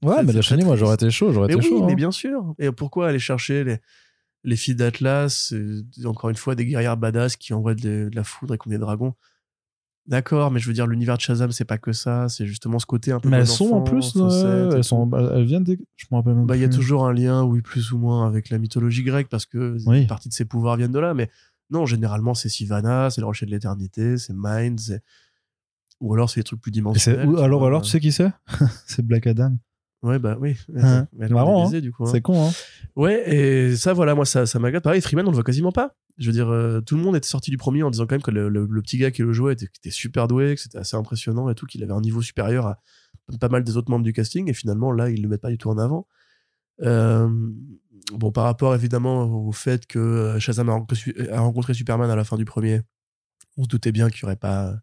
Ouais, 0.03 0.15
très- 0.17 0.25
mais 0.25 0.33
la 0.33 0.43
chenille, 0.43 0.65
moi, 0.65 0.75
j'aurais 0.77 0.95
été 0.97 1.11
chaud, 1.11 1.33
j'aurais 1.33 1.47
Mais 1.47 1.55
été 1.55 1.63
oui, 1.63 1.69
chaud. 1.69 1.87
mais 1.87 1.93
hein. 1.93 1.97
bien 1.97 2.11
sûr. 2.11 2.55
Et 2.59 2.73
pourquoi 2.73 3.09
aller 3.09 3.21
chercher 3.21 3.63
les, 3.63 3.79
les 4.43 4.57
filles 4.57 4.75
d'Atlas, 4.75 5.53
euh, 5.53 5.83
encore 6.05 6.29
une 6.31 6.37
fois, 6.37 6.57
des 6.57 6.67
guerrières 6.67 6.97
badass 6.97 7.37
qui 7.37 7.55
envoient 7.55 7.75
de, 7.77 8.09
de 8.11 8.17
la 8.17 8.25
foudre 8.25 8.55
et 8.55 8.59
qui 8.59 8.67
ont 8.67 8.71
des 8.71 8.79
dragons? 8.79 9.15
D'accord, 10.09 10.51
mais 10.53 10.61
je 10.61 10.69
veux 10.69 10.73
dire, 10.73 10.87
l'univers 10.87 11.17
de 11.17 11.21
Shazam, 11.21 11.51
c'est 11.51 11.65
pas 11.65 11.79
que 11.79 11.93
ça. 11.93 12.29
C'est 12.29 12.47
justement 12.47 12.79
ce 12.79 12.87
côté 12.87 13.11
un 13.13 13.19
peu. 13.19 13.29
Mais 13.29 13.39
elles 13.39 13.47
sont 13.47 13.71
en 13.73 13.81
plus, 13.83 13.97
elles 14.17 14.83
sont, 14.85 15.09
tout. 15.11 15.17
elles 15.17 15.45
viennent 15.45 15.65
des, 15.65 15.79
je 15.97 16.07
me 16.13 16.17
rappelle 16.17 16.35
même 16.35 16.47
Bah, 16.47 16.57
il 16.57 16.63
y 16.63 16.65
a 16.65 16.69
toujours 16.69 17.07
un 17.07 17.13
lien, 17.13 17.43
oui, 17.43 17.61
plus 17.61 17.91
ou 17.93 17.99
moins, 17.99 18.27
avec 18.27 18.51
la 18.51 18.59
mythologie 18.59 19.03
grecque, 19.03 19.29
parce 19.29 19.47
que 19.47 19.77
Oui. 19.87 20.03
une 20.03 20.07
partie 20.07 20.29
de 20.29 20.35
ses 20.35 20.45
pouvoirs 20.45 20.77
viennent 20.77 20.93
de 20.93 20.99
là. 21.01 21.13
Mais 21.15 21.29
non, 21.71 21.87
généralement, 21.87 22.35
c'est 22.35 22.49
Sivana, 22.49 23.11
c'est 23.11 23.21
le 23.21 23.27
rocher 23.27 23.47
de 23.47 23.51
l'éternité, 23.51 24.17
c'est 24.19 24.33
Mind, 24.37 24.79
c'est- 24.79 25.03
ou 26.01 26.15
alors 26.15 26.31
c'est 26.31 26.41
des 26.41 26.45
trucs 26.45 26.61
plus 26.61 26.71
dimensionnels. 26.71 27.29
ou- 27.29 27.39
alors, 27.39 27.59
vois. 27.61 27.69
alors, 27.69 27.83
tu 27.83 27.91
sais 27.91 27.99
qui 28.01 28.13
c'est? 28.13 28.31
c'est 28.87 29.05
Black 29.05 29.27
Adam. 29.27 29.57
Ouais, 30.03 30.19
bah 30.21 30.37
oui. 30.41 30.55
Hein. 30.77 31.09
Marrant, 31.31 31.53
hein. 31.53 31.57
réalisé, 31.57 31.81
du 31.81 31.91
coup. 31.91 32.05
hein. 32.05 32.11
C'est 32.13 32.21
con, 32.21 32.49
hein. 32.49 32.53
Ouais, 32.95 33.35
et 33.35 33.77
ça, 33.77 33.93
voilà, 33.93 34.15
moi, 34.15 34.25
ça, 34.25 34.47
ça 34.47 34.59
m'agace. 34.61 34.83
Pareil, 34.83 35.01
Freeman, 35.01 35.27
on 35.27 35.31
le 35.31 35.35
voit 35.35 35.43
quasiment 35.43 35.73
pas. 35.73 35.95
Je 36.19 36.27
veux 36.27 36.33
dire, 36.33 36.49
euh, 36.49 36.81
tout 36.81 36.97
le 36.97 37.03
monde 37.03 37.17
était 37.17 37.29
sorti 37.29 37.51
du 37.51 37.59
premier 37.59 37.83
en 37.83 37.91
disant 37.91 38.07
quand 38.07 38.15
même 38.15 38.23
que 38.23 38.31
le, 38.31 38.83
petit 38.83 38.99
gars 38.99 39.11
qui 39.11 39.23
le 39.23 39.33
jouait 39.33 39.53
était, 39.53 39.91
super 39.91 40.29
doué, 40.29 40.55
que 40.55 40.61
c'était 40.61 40.79
assez 40.79 40.97
impressionnant 40.97 41.51
et 41.51 41.55
tout, 41.55 41.67
qu'il 41.67 41.83
avait 41.83 41.93
un 41.93 42.01
niveau 42.01 42.23
supérieur 42.23 42.67
à 42.67 42.81
pas 43.41 43.49
mal 43.49 43.65
des 43.65 43.77
autres 43.77 43.91
membres 43.91 44.05
du 44.05 44.13
casting. 44.13 44.49
Et 44.49 44.55
finalement, 44.55 44.93
là, 44.93 45.11
ils 45.11 45.21
le 45.21 45.29
mettent 45.29 45.43
pas 45.43 45.51
du 45.51 45.59
tout 45.59 45.69
en 45.69 45.79
avant. 45.79 46.07
Euh, 46.83 47.29
bon, 48.13 48.31
par 48.33 48.45
rapport 48.45 48.75
évidemment 48.75 49.25
au 49.25 49.53
fait 49.53 49.87
que 49.87 49.99
euh, 49.99 50.39
Shazam 50.39 50.69
a 50.69 51.41
rencontré, 51.41 51.75
Superman 51.75 52.11
à 52.11 52.17
la 52.17 52.25
fin 52.25 52.37
du 52.37 52.45
premier, 52.45 52.83
on 53.57 53.65
se 53.65 53.69
doutait 53.69 53.93
bien 53.93 54.11
qu'il 54.11 54.23
y 54.23 54.25
aurait 54.25 54.37
pas. 54.37 54.77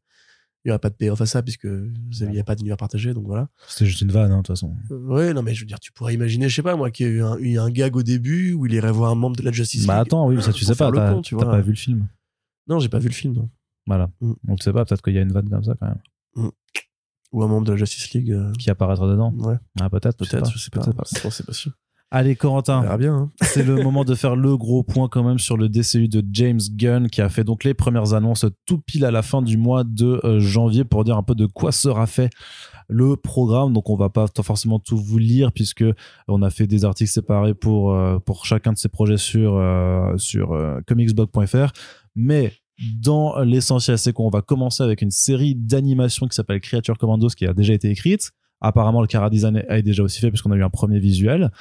Il 0.66 0.70
y 0.70 0.72
aurait 0.72 0.80
pas 0.80 0.90
de 0.90 0.96
payoff 0.96 1.20
à 1.20 1.26
ça 1.26 1.44
puisque 1.44 1.66
il 1.66 2.30
n'y 2.30 2.40
a 2.40 2.44
pas 2.46 2.56
d'univers 2.56 2.78
partagé 2.78 3.14
donc 3.14 3.26
voilà. 3.26 3.50
C'était 3.68 3.86
juste 3.86 4.00
une 4.02 4.12
vanne, 4.12 4.32
hein, 4.32 4.38
de 4.38 4.42
toute 4.44 4.48
façon. 4.48 4.74
Ouais, 4.90 5.34
non, 5.34 5.42
mais 5.42 5.54
je 5.54 5.60
veux 5.60 5.66
dire, 5.66 5.80
tu 5.80 5.92
pourrais 5.92 6.14
imaginer, 6.14 6.48
je 6.48 6.56
sais 6.56 6.62
pas, 6.62 6.76
moi, 6.78 6.90
qu'il 6.90 7.06
y 7.06 7.10
a 7.10 7.12
eu 7.12 7.22
un, 7.22 7.38
eu 7.38 7.58
un 7.60 7.70
gag 7.70 7.96
au 7.98 8.04
début 8.04 8.54
où 8.54 8.66
il 8.66 8.74
irait 8.74 8.92
voir 8.92 9.12
un 9.12 9.16
membre 9.16 9.36
de 9.36 9.44
la 9.44 9.52
Justice 9.52 9.82
League. 9.82 9.88
Bah 9.88 10.00
attends, 10.00 10.28
oui, 10.28 10.42
ça 10.42 10.54
tu 10.54 10.64
sais 10.64 10.76
pas, 10.76 10.90
t'as 10.92 11.20
tu 11.22 11.36
t'as 11.36 11.46
pas 11.46 11.60
vu 11.62 11.72
le 11.72 11.78
film. 11.78 12.08
Non, 12.68 12.80
j'ai 12.80 12.88
pas 12.90 13.00
vu 13.00 13.10
le 13.10 13.14
film, 13.14 13.34
non. 13.34 13.50
Voilà. 13.88 14.10
Mm. 14.22 14.34
Donc 14.46 14.60
tu 14.60 14.64
sais 14.64 14.72
pas, 14.72 14.86
peut-être 14.86 15.02
qu'il 15.02 15.14
y 15.14 15.18
a 15.18 15.22
une 15.22 15.34
vanne 15.34 15.50
comme 15.50 15.64
ça 15.66 15.76
quand 15.78 15.88
même, 15.88 16.52
Ou 17.34 17.44
un 17.44 17.48
membre 17.48 17.66
de 17.68 17.72
la 17.74 17.78
Justice 17.78 18.12
League. 18.14 18.32
euh, 18.32 18.52
qui 18.54 18.70
apparaîtra 18.70 19.06
dedans. 19.08 19.34
Ouais, 19.40 19.56
Ah, 19.82 19.90
peut-être, 19.90 20.16
peut-être, 20.18 20.50
je 20.50 20.58
sais 20.58 20.70
pas. 20.70 20.80
peut-être 20.80 21.24
Non, 21.26 21.30
c'est 21.30 21.46
pas 21.46 21.52
sûr. 21.54 21.74
Allez, 22.16 22.34
On 22.34 22.42
Corentin. 22.42 22.82
verra 22.82 22.98
bien. 23.00 23.16
hein. 23.16 23.32
c'est 23.42 23.64
le 23.64 23.82
moment 23.82 24.06
de 24.06 24.14
faire 24.14 24.36
le 24.36 24.56
gros 24.56 24.84
point 24.84 25.08
quand 25.10 25.24
même 25.24 25.40
sur 25.40 25.58
le 25.58 25.68
DCU 25.68 26.08
de 26.08 26.24
James 26.32 26.60
Gunn 26.76 27.10
qui 27.10 27.22
a 27.22 27.30
fait 27.30 27.44
donc 27.44 27.64
les 27.64 27.74
premières 27.74 28.14
annonces 28.14 28.46
tout 28.68 28.78
pile 28.78 29.04
à 29.04 29.10
la 29.10 29.24
fin 29.24 29.42
du 29.42 29.58
mois 29.58 29.84
de 29.84 30.22
euh, 30.24 30.40
janvier 30.40 30.84
pour 30.84 31.04
dire 31.06 31.18
un 31.18 31.24
peu 31.24 31.34
de 31.34 31.48
quoi 31.48 31.72
sera 31.72 32.06
fait 32.06 32.30
le 32.88 33.16
programme 33.16 33.74
donc 33.74 33.90
on 33.90 33.96
va 33.96 34.10
pas 34.10 34.28
forcément 34.44 34.78
tout 34.78 34.98
vous 34.98 35.18
lire 35.18 35.52
puisque 35.52 35.86
on 36.28 36.44
a 36.44 36.52
fait 36.52 36.68
des 36.68 36.86
articles 36.86 37.10
séparés 37.10 37.56
pour 37.56 37.94
euh, 37.94 38.20
pour 38.20 38.46
chacun 38.46 38.74
de 38.74 38.78
ces 38.78 38.90
projets 38.90 39.18
sur 39.18 39.56
euh, 39.56 40.16
sur 40.18 40.56
comicsblog.fr 40.86 41.72
mais 42.16 42.54
dans 43.02 43.40
l'essentiel, 43.40 43.98
c'est 44.00 44.14
qu'on 44.14 44.30
va 44.30 44.42
commencer 44.42 44.82
avec 44.84 45.02
une 45.02 45.12
série 45.12 45.56
d'animation 45.56 46.28
qui 46.28 46.36
s'appelle 46.36 46.60
Creature 46.60 46.98
Commandos 46.98 47.30
qui 47.30 47.46
a 47.46 47.54
déjà 47.54 47.74
été 47.74 47.90
écrite. 47.90 48.32
Apparemment, 48.64 49.02
le 49.02 49.08
Cara 49.08 49.30
Design 49.30 49.64
est 49.68 49.84
déjà 49.84 50.04
aussi 50.04 50.20
fait 50.22 50.30
puisqu'on 50.30 50.52
a 50.52 50.56
eu 50.56 50.64
un 50.64 50.70
premier 50.70 50.98
visuel 51.00 51.52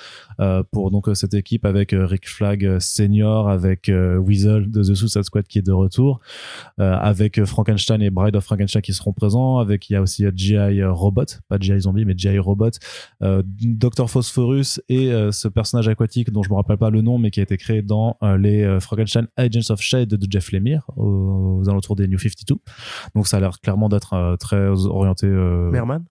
euh, 0.41 0.62
pour 0.70 0.93
donc 0.93 1.09
euh, 1.09 1.15
cette 1.15 1.35
équipe 1.35 1.66
avec 1.66 1.93
euh, 1.93 2.07
Rick 2.07 2.29
Flag 2.29 2.65
euh, 2.65 2.79
senior, 2.81 3.49
avec 3.49 3.89
euh, 3.89 4.16
Weasel 4.19 4.70
de 4.70 4.83
The 4.83 4.95
Suicide 4.95 5.24
Squad 5.24 5.47
qui 5.47 5.59
est 5.59 5.66
de 5.66 5.73
retour, 5.73 6.20
euh, 6.79 6.97
avec 7.01 7.45
Frankenstein 7.45 8.01
et 8.03 8.11
Bride 8.11 8.37
of 8.37 8.45
Frankenstein 8.45 8.83
qui 8.83 8.93
seront 8.93 9.12
présents, 9.12 9.59
avec 9.59 9.91
il 9.91 9.95
y 9.95 9.97
a 9.97 10.03
aussi 10.03 10.24
G.I. 10.35 10.85
Robot, 10.85 11.24
pas 11.49 11.59
G.I. 11.61 11.81
Zombie 11.81 12.05
mais 12.05 12.15
G.I. 12.16 12.39
Robot, 12.39 12.70
Dr 13.20 14.09
Phosphorus 14.09 14.81
et 14.89 15.11
ce 15.31 15.49
personnage 15.49 15.89
aquatique 15.89 16.31
dont 16.31 16.43
je 16.43 16.51
me 16.51 16.55
rappelle 16.55 16.77
pas 16.77 16.91
le 16.91 17.03
nom 17.03 17.19
mais 17.19 17.31
qui 17.31 17.41
a 17.41 17.43
été 17.43 17.57
créé 17.57 17.83
dans 17.83 18.16
les 18.39 18.79
Frankenstein 18.81 19.27
Agents 19.37 19.70
of 19.70 19.81
Shade 19.81 20.09
de 20.09 20.27
Jeff 20.31 20.53
Lemire 20.53 20.85
aux, 20.97 21.61
aux 21.61 21.69
alentours 21.69 21.97
des 21.97 22.07
New 22.07 22.19
52. 22.19 22.55
Donc 23.15 23.27
ça 23.27 23.39
a 23.39 23.41
l'air 23.41 23.61
clairement 23.61 23.89
d'être 23.89 24.37
très 24.39 24.69
orienté. 24.87 25.27
Merman? 25.27 26.05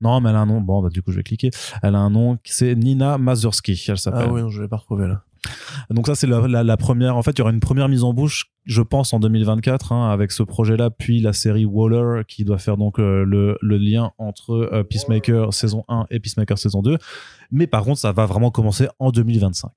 Non, 0.00 0.20
mais 0.20 0.30
elle 0.30 0.36
a 0.36 0.40
un 0.40 0.46
nom. 0.46 0.60
Bon, 0.60 0.82
bah, 0.82 0.88
du 0.88 1.02
coup, 1.02 1.10
je 1.12 1.16
vais 1.16 1.22
cliquer. 1.22 1.50
Elle 1.82 1.94
a 1.94 1.98
un 1.98 2.10
nom. 2.10 2.38
C'est 2.44 2.74
Nina 2.74 3.18
Mazurski. 3.18 3.82
Elle 3.88 3.98
s'appelle. 3.98 4.26
Ah 4.28 4.32
ouais, 4.32 4.42
non, 4.42 4.48
je 4.50 4.62
l'ai 4.62 4.68
pas 4.68 4.76
retrouvé 4.76 5.06
là. 5.08 5.22
Donc 5.90 6.06
ça, 6.06 6.14
c'est 6.14 6.26
la, 6.26 6.46
la, 6.48 6.64
la 6.64 6.76
première. 6.76 7.16
En 7.16 7.22
fait, 7.22 7.32
il 7.32 7.38
y 7.38 7.42
aura 7.42 7.50
une 7.50 7.60
première 7.60 7.88
mise 7.88 8.02
en 8.02 8.14
bouche, 8.14 8.46
je 8.64 8.80
pense, 8.80 9.12
en 9.12 9.20
2024, 9.20 9.92
hein, 9.92 10.10
avec 10.10 10.32
ce 10.32 10.42
projet-là, 10.42 10.88
puis 10.90 11.20
la 11.20 11.34
série 11.34 11.66
Waller, 11.66 12.22
qui 12.26 12.44
doit 12.44 12.56
faire 12.56 12.76
donc 12.78 12.98
euh, 12.98 13.24
le, 13.26 13.58
le 13.60 13.76
lien 13.76 14.12
entre 14.18 14.52
euh, 14.72 14.82
Peacemaker 14.84 15.52
saison 15.52 15.84
1 15.88 16.06
et 16.10 16.18
Peacemaker 16.20 16.56
saison 16.58 16.80
2. 16.80 16.96
Mais 17.50 17.66
par 17.66 17.84
contre, 17.84 17.98
ça 17.98 18.12
va 18.12 18.24
vraiment 18.24 18.50
commencer 18.50 18.88
en 18.98 19.10
2025. 19.10 19.70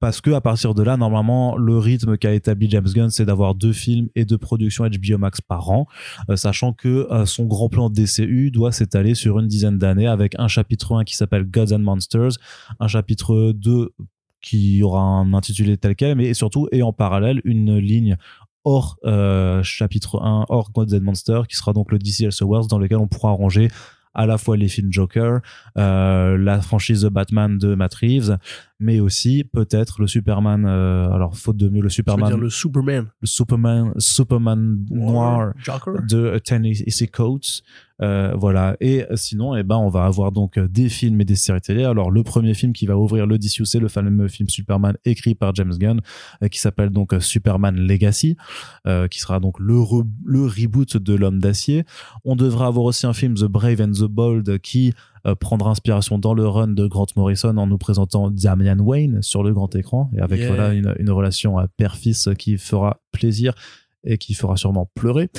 Parce 0.00 0.20
que 0.20 0.30
à 0.30 0.40
partir 0.40 0.74
de 0.74 0.82
là, 0.82 0.96
normalement, 0.96 1.56
le 1.56 1.76
rythme 1.76 2.16
qu'a 2.16 2.32
établi 2.32 2.70
James 2.70 2.86
Gunn, 2.86 3.10
c'est 3.10 3.24
d'avoir 3.24 3.54
deux 3.54 3.72
films 3.72 4.08
et 4.14 4.24
deux 4.24 4.38
productions 4.38 4.84
HBO 4.84 5.18
Max 5.18 5.40
par 5.40 5.70
an, 5.70 5.86
euh, 6.30 6.36
sachant 6.36 6.72
que 6.72 7.10
euh, 7.10 7.26
son 7.26 7.46
grand 7.46 7.68
plan 7.68 7.90
DCU 7.90 8.52
doit 8.52 8.70
s'étaler 8.70 9.16
sur 9.16 9.40
une 9.40 9.48
dizaine 9.48 9.76
d'années, 9.76 10.06
avec 10.06 10.38
un 10.38 10.46
chapitre 10.46 10.94
1 10.94 11.04
qui 11.04 11.16
s'appelle 11.16 11.44
Gods 11.44 11.74
and 11.74 11.80
Monsters, 11.80 12.32
un 12.78 12.86
chapitre 12.86 13.52
2 13.52 13.90
qui 14.40 14.84
aura 14.84 15.00
un 15.00 15.34
intitulé 15.34 15.76
tel 15.76 15.96
quel, 15.96 16.16
mais 16.16 16.32
surtout 16.32 16.68
et 16.70 16.82
en 16.82 16.92
parallèle 16.92 17.40
une 17.44 17.76
ligne 17.76 18.16
hors 18.62 18.98
euh, 19.04 19.64
chapitre 19.64 20.22
1, 20.22 20.46
hors 20.48 20.70
Gods 20.70 20.94
and 20.94 21.00
Monsters, 21.00 21.48
qui 21.48 21.56
sera 21.56 21.72
donc 21.72 21.90
le 21.90 21.98
DC 21.98 22.20
Elseworlds, 22.20 22.68
dans 22.68 22.78
lequel 22.78 22.98
on 22.98 23.08
pourra 23.08 23.32
ranger 23.32 23.68
à 24.14 24.26
la 24.26 24.38
fois 24.38 24.56
les 24.56 24.68
films 24.68 24.92
Joker, 24.92 25.40
la 25.76 26.60
franchise 26.60 27.02
The 27.02 27.06
Batman 27.06 27.56
de 27.56 27.74
Matt 27.74 27.94
Reeves, 27.94 28.36
mais 28.80 29.00
aussi 29.00 29.44
peut-être 29.44 30.00
le 30.00 30.06
Superman, 30.06 30.64
euh, 30.66 31.10
alors 31.10 31.36
faute 31.36 31.56
de 31.56 31.68
mieux, 31.68 31.82
le 31.82 31.88
Superman, 31.88 32.28
dire 32.28 32.38
le 32.38 32.50
Superman? 32.50 33.10
le 33.20 33.26
Superman, 33.26 33.92
Superman 33.98 34.84
noir 34.90 35.52
Joker? 35.58 35.94
de 36.08 36.38
Tennessee 36.38 37.10
Coates. 37.10 37.62
Euh, 38.00 38.32
voilà. 38.36 38.76
Et 38.80 39.04
sinon, 39.16 39.56
eh 39.56 39.64
ben, 39.64 39.74
on 39.76 39.88
va 39.88 40.04
avoir 40.04 40.30
donc 40.30 40.56
euh, 40.56 40.68
des 40.68 40.88
films 40.88 41.20
et 41.20 41.24
des 41.24 41.34
séries 41.34 41.60
télé. 41.60 41.82
Alors, 41.82 42.12
le 42.12 42.22
premier 42.22 42.54
film 42.54 42.72
qui 42.72 42.86
va 42.86 42.96
ouvrir 42.96 43.26
le 43.26 43.38
DCU, 43.38 43.64
c'est 43.66 43.80
le 43.80 43.88
fameux 43.88 44.28
film 44.28 44.48
Superman 44.48 44.96
écrit 45.04 45.34
par 45.34 45.52
James 45.56 45.72
Gunn, 45.76 46.00
euh, 46.44 46.46
qui 46.46 46.60
s'appelle 46.60 46.90
donc 46.90 47.12
euh, 47.12 47.18
Superman 47.18 47.74
Legacy, 47.76 48.36
euh, 48.86 49.08
qui 49.08 49.18
sera 49.18 49.40
donc 49.40 49.58
le, 49.58 49.74
re- 49.74 50.06
le 50.24 50.42
reboot 50.46 50.96
de 50.96 51.14
l'homme 51.14 51.40
d'acier. 51.40 51.84
On 52.24 52.36
devra 52.36 52.68
avoir 52.68 52.84
aussi 52.84 53.04
un 53.04 53.12
film 53.12 53.34
The 53.34 53.46
Brave 53.46 53.80
and 53.80 53.90
the 53.90 54.04
Bold 54.04 54.58
qui 54.60 54.94
euh, 55.26 55.34
prendra 55.34 55.70
inspiration 55.70 56.18
dans 56.18 56.34
le 56.34 56.46
run 56.46 56.68
de 56.68 56.86
Grant 56.86 57.06
Morrison 57.16 57.56
en 57.56 57.66
nous 57.66 57.78
présentant 57.78 58.30
Damian 58.30 58.78
Wayne 58.78 59.22
sur 59.22 59.42
le 59.42 59.52
grand 59.52 59.74
écran 59.74 60.10
et 60.16 60.20
avec 60.20 60.38
Yeah. 60.40 60.48
voilà 60.48 60.72
une, 60.72 60.94
une 60.98 61.10
relation 61.10 61.58
à 61.58 61.66
père-fils 61.68 62.28
qui 62.38 62.58
fera 62.58 63.00
plaisir 63.12 63.54
et 64.04 64.16
qui 64.18 64.34
fera 64.34 64.56
sûrement 64.56 64.88
pleurer. 64.94 65.30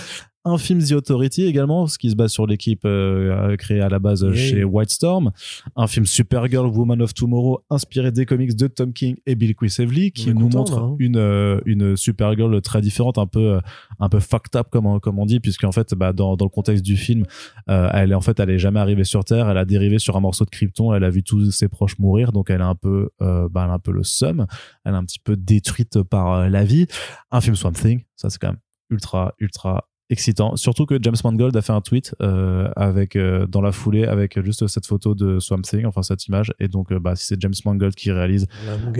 Un 0.45 0.57
film 0.57 0.82
The 0.82 0.94
Authority 0.94 1.44
également, 1.44 1.88
ce 1.88 1.98
qui 1.98 2.10
se 2.10 2.16
base 2.16 2.32
sur 2.32 2.48
l'équipe 2.48 2.84
euh, 2.86 3.57
créée 3.57 3.82
à 3.82 3.90
la 3.90 3.99
base 3.99 4.22
Yeah. 4.24 4.34
chez 4.34 4.64
White 4.64 4.90
Storm. 4.90 5.32
Un 5.76 5.88
film 5.88 6.06
Supergirl, 6.06 6.68
Woman 6.68 7.02
of 7.02 7.14
Tomorrow, 7.14 7.61
inspiré 7.70 8.11
des 8.11 8.26
comics 8.26 8.56
de 8.56 8.68
Tom 8.68 8.94
King 8.94 9.18
et 9.26 9.36
Bill 9.36 9.53
Quisevely, 9.56 10.11
qui 10.11 10.34
nous 10.34 10.41
content, 10.41 10.60
montre 10.60 10.78
hein. 10.80 10.95
une 10.99 11.18
euh, 11.18 11.60
une 11.66 11.98
Supergirl 11.98 12.61
très 12.61 12.80
différente, 12.82 13.18
un 13.18 13.28
peu 13.28 13.56
euh, 13.56 13.60
un 13.99 14.07
peu 14.07 14.20
fucked 14.20 14.56
up 14.56 14.68
comme 14.72 14.86
on, 14.86 14.99
comme 14.99 15.20
on 15.20 15.26
dit, 15.26 15.40
puisqu'en 15.40 15.72
fait, 15.74 15.94
bah, 15.94 16.14
dans, 16.14 16.38
dans 16.38 16.45
le 16.45 16.49
contexte 16.49 16.86
du 16.86 16.95
film, 16.95 17.26
euh, 17.70 17.90
elle 17.94 18.11
est 18.11 18.16
en 18.16 18.22
fait, 18.22 18.40
elle 18.40 18.49
est 18.49 18.60
jamais 18.60 18.80
arrivée 18.80 19.03
sur 19.03 19.26
Terre, 19.26 19.49
elle 19.49 19.57
a 19.57 19.66
dérivé 19.66 19.99
sur 19.99 20.16
un 20.16 20.22
morceau 20.22 20.45
de 20.45 20.49
Krypton, 20.49 20.94
elle 20.94 21.03
a 21.03 21.10
vu 21.10 21.22
tous 21.22 21.52
ses 21.52 21.68
proches 21.68 21.99
mourir, 21.99 22.32
donc 22.32 22.49
elle 22.49 22.61
est 22.61 22.64
un 22.64 22.76
peu, 22.76 23.10
bah, 23.20 23.49
elle 23.56 23.72
a 23.72 23.74
un 23.74 23.80
peu 23.80 23.91
le 23.91 24.03
seum, 24.03 24.48
elle 24.86 24.94
est 24.94 24.98
un 24.98 25.03
petit 25.03 25.20
peu 25.20 25.36
détruite 25.36 26.02
par 26.03 26.49
la 26.49 26.64
vie. 26.64 26.88
Un 27.32 27.41
film 27.41 27.56
Swamp 27.56 27.74
Thing, 27.74 28.03
ça 28.16 28.30
c'est 28.30 28.40
quand 28.40 28.49
même 28.49 28.60
ultra 28.90 29.34
ultra 29.40 29.89
excitant. 30.10 30.56
Surtout 30.56 30.86
que 30.86 30.98
James 31.02 31.15
Mangold 31.23 31.56
a 31.56 31.61
fait 31.61 31.73
un 31.73 31.81
tweet 31.81 32.15
euh, 32.22 32.69
avec 32.76 33.15
euh, 33.15 33.45
dans 33.48 33.61
la 33.61 33.72
foulée 33.72 34.06
avec 34.06 34.41
juste 34.44 34.68
cette 34.68 34.88
photo 34.88 35.14
de 35.15 35.40
Swamp 35.40 35.61
Thing 35.61 35.86
enfin 35.86 36.02
cette 36.02 36.26
image. 36.27 36.53
Et 36.60 36.68
donc 36.68 36.91
euh, 36.91 36.99
bah 36.99 37.15
si 37.15 37.26
c'est 37.26 37.41
James 37.41 37.53
Mangold 37.65 37.95
qui 37.95 38.11
réalise 38.11 38.48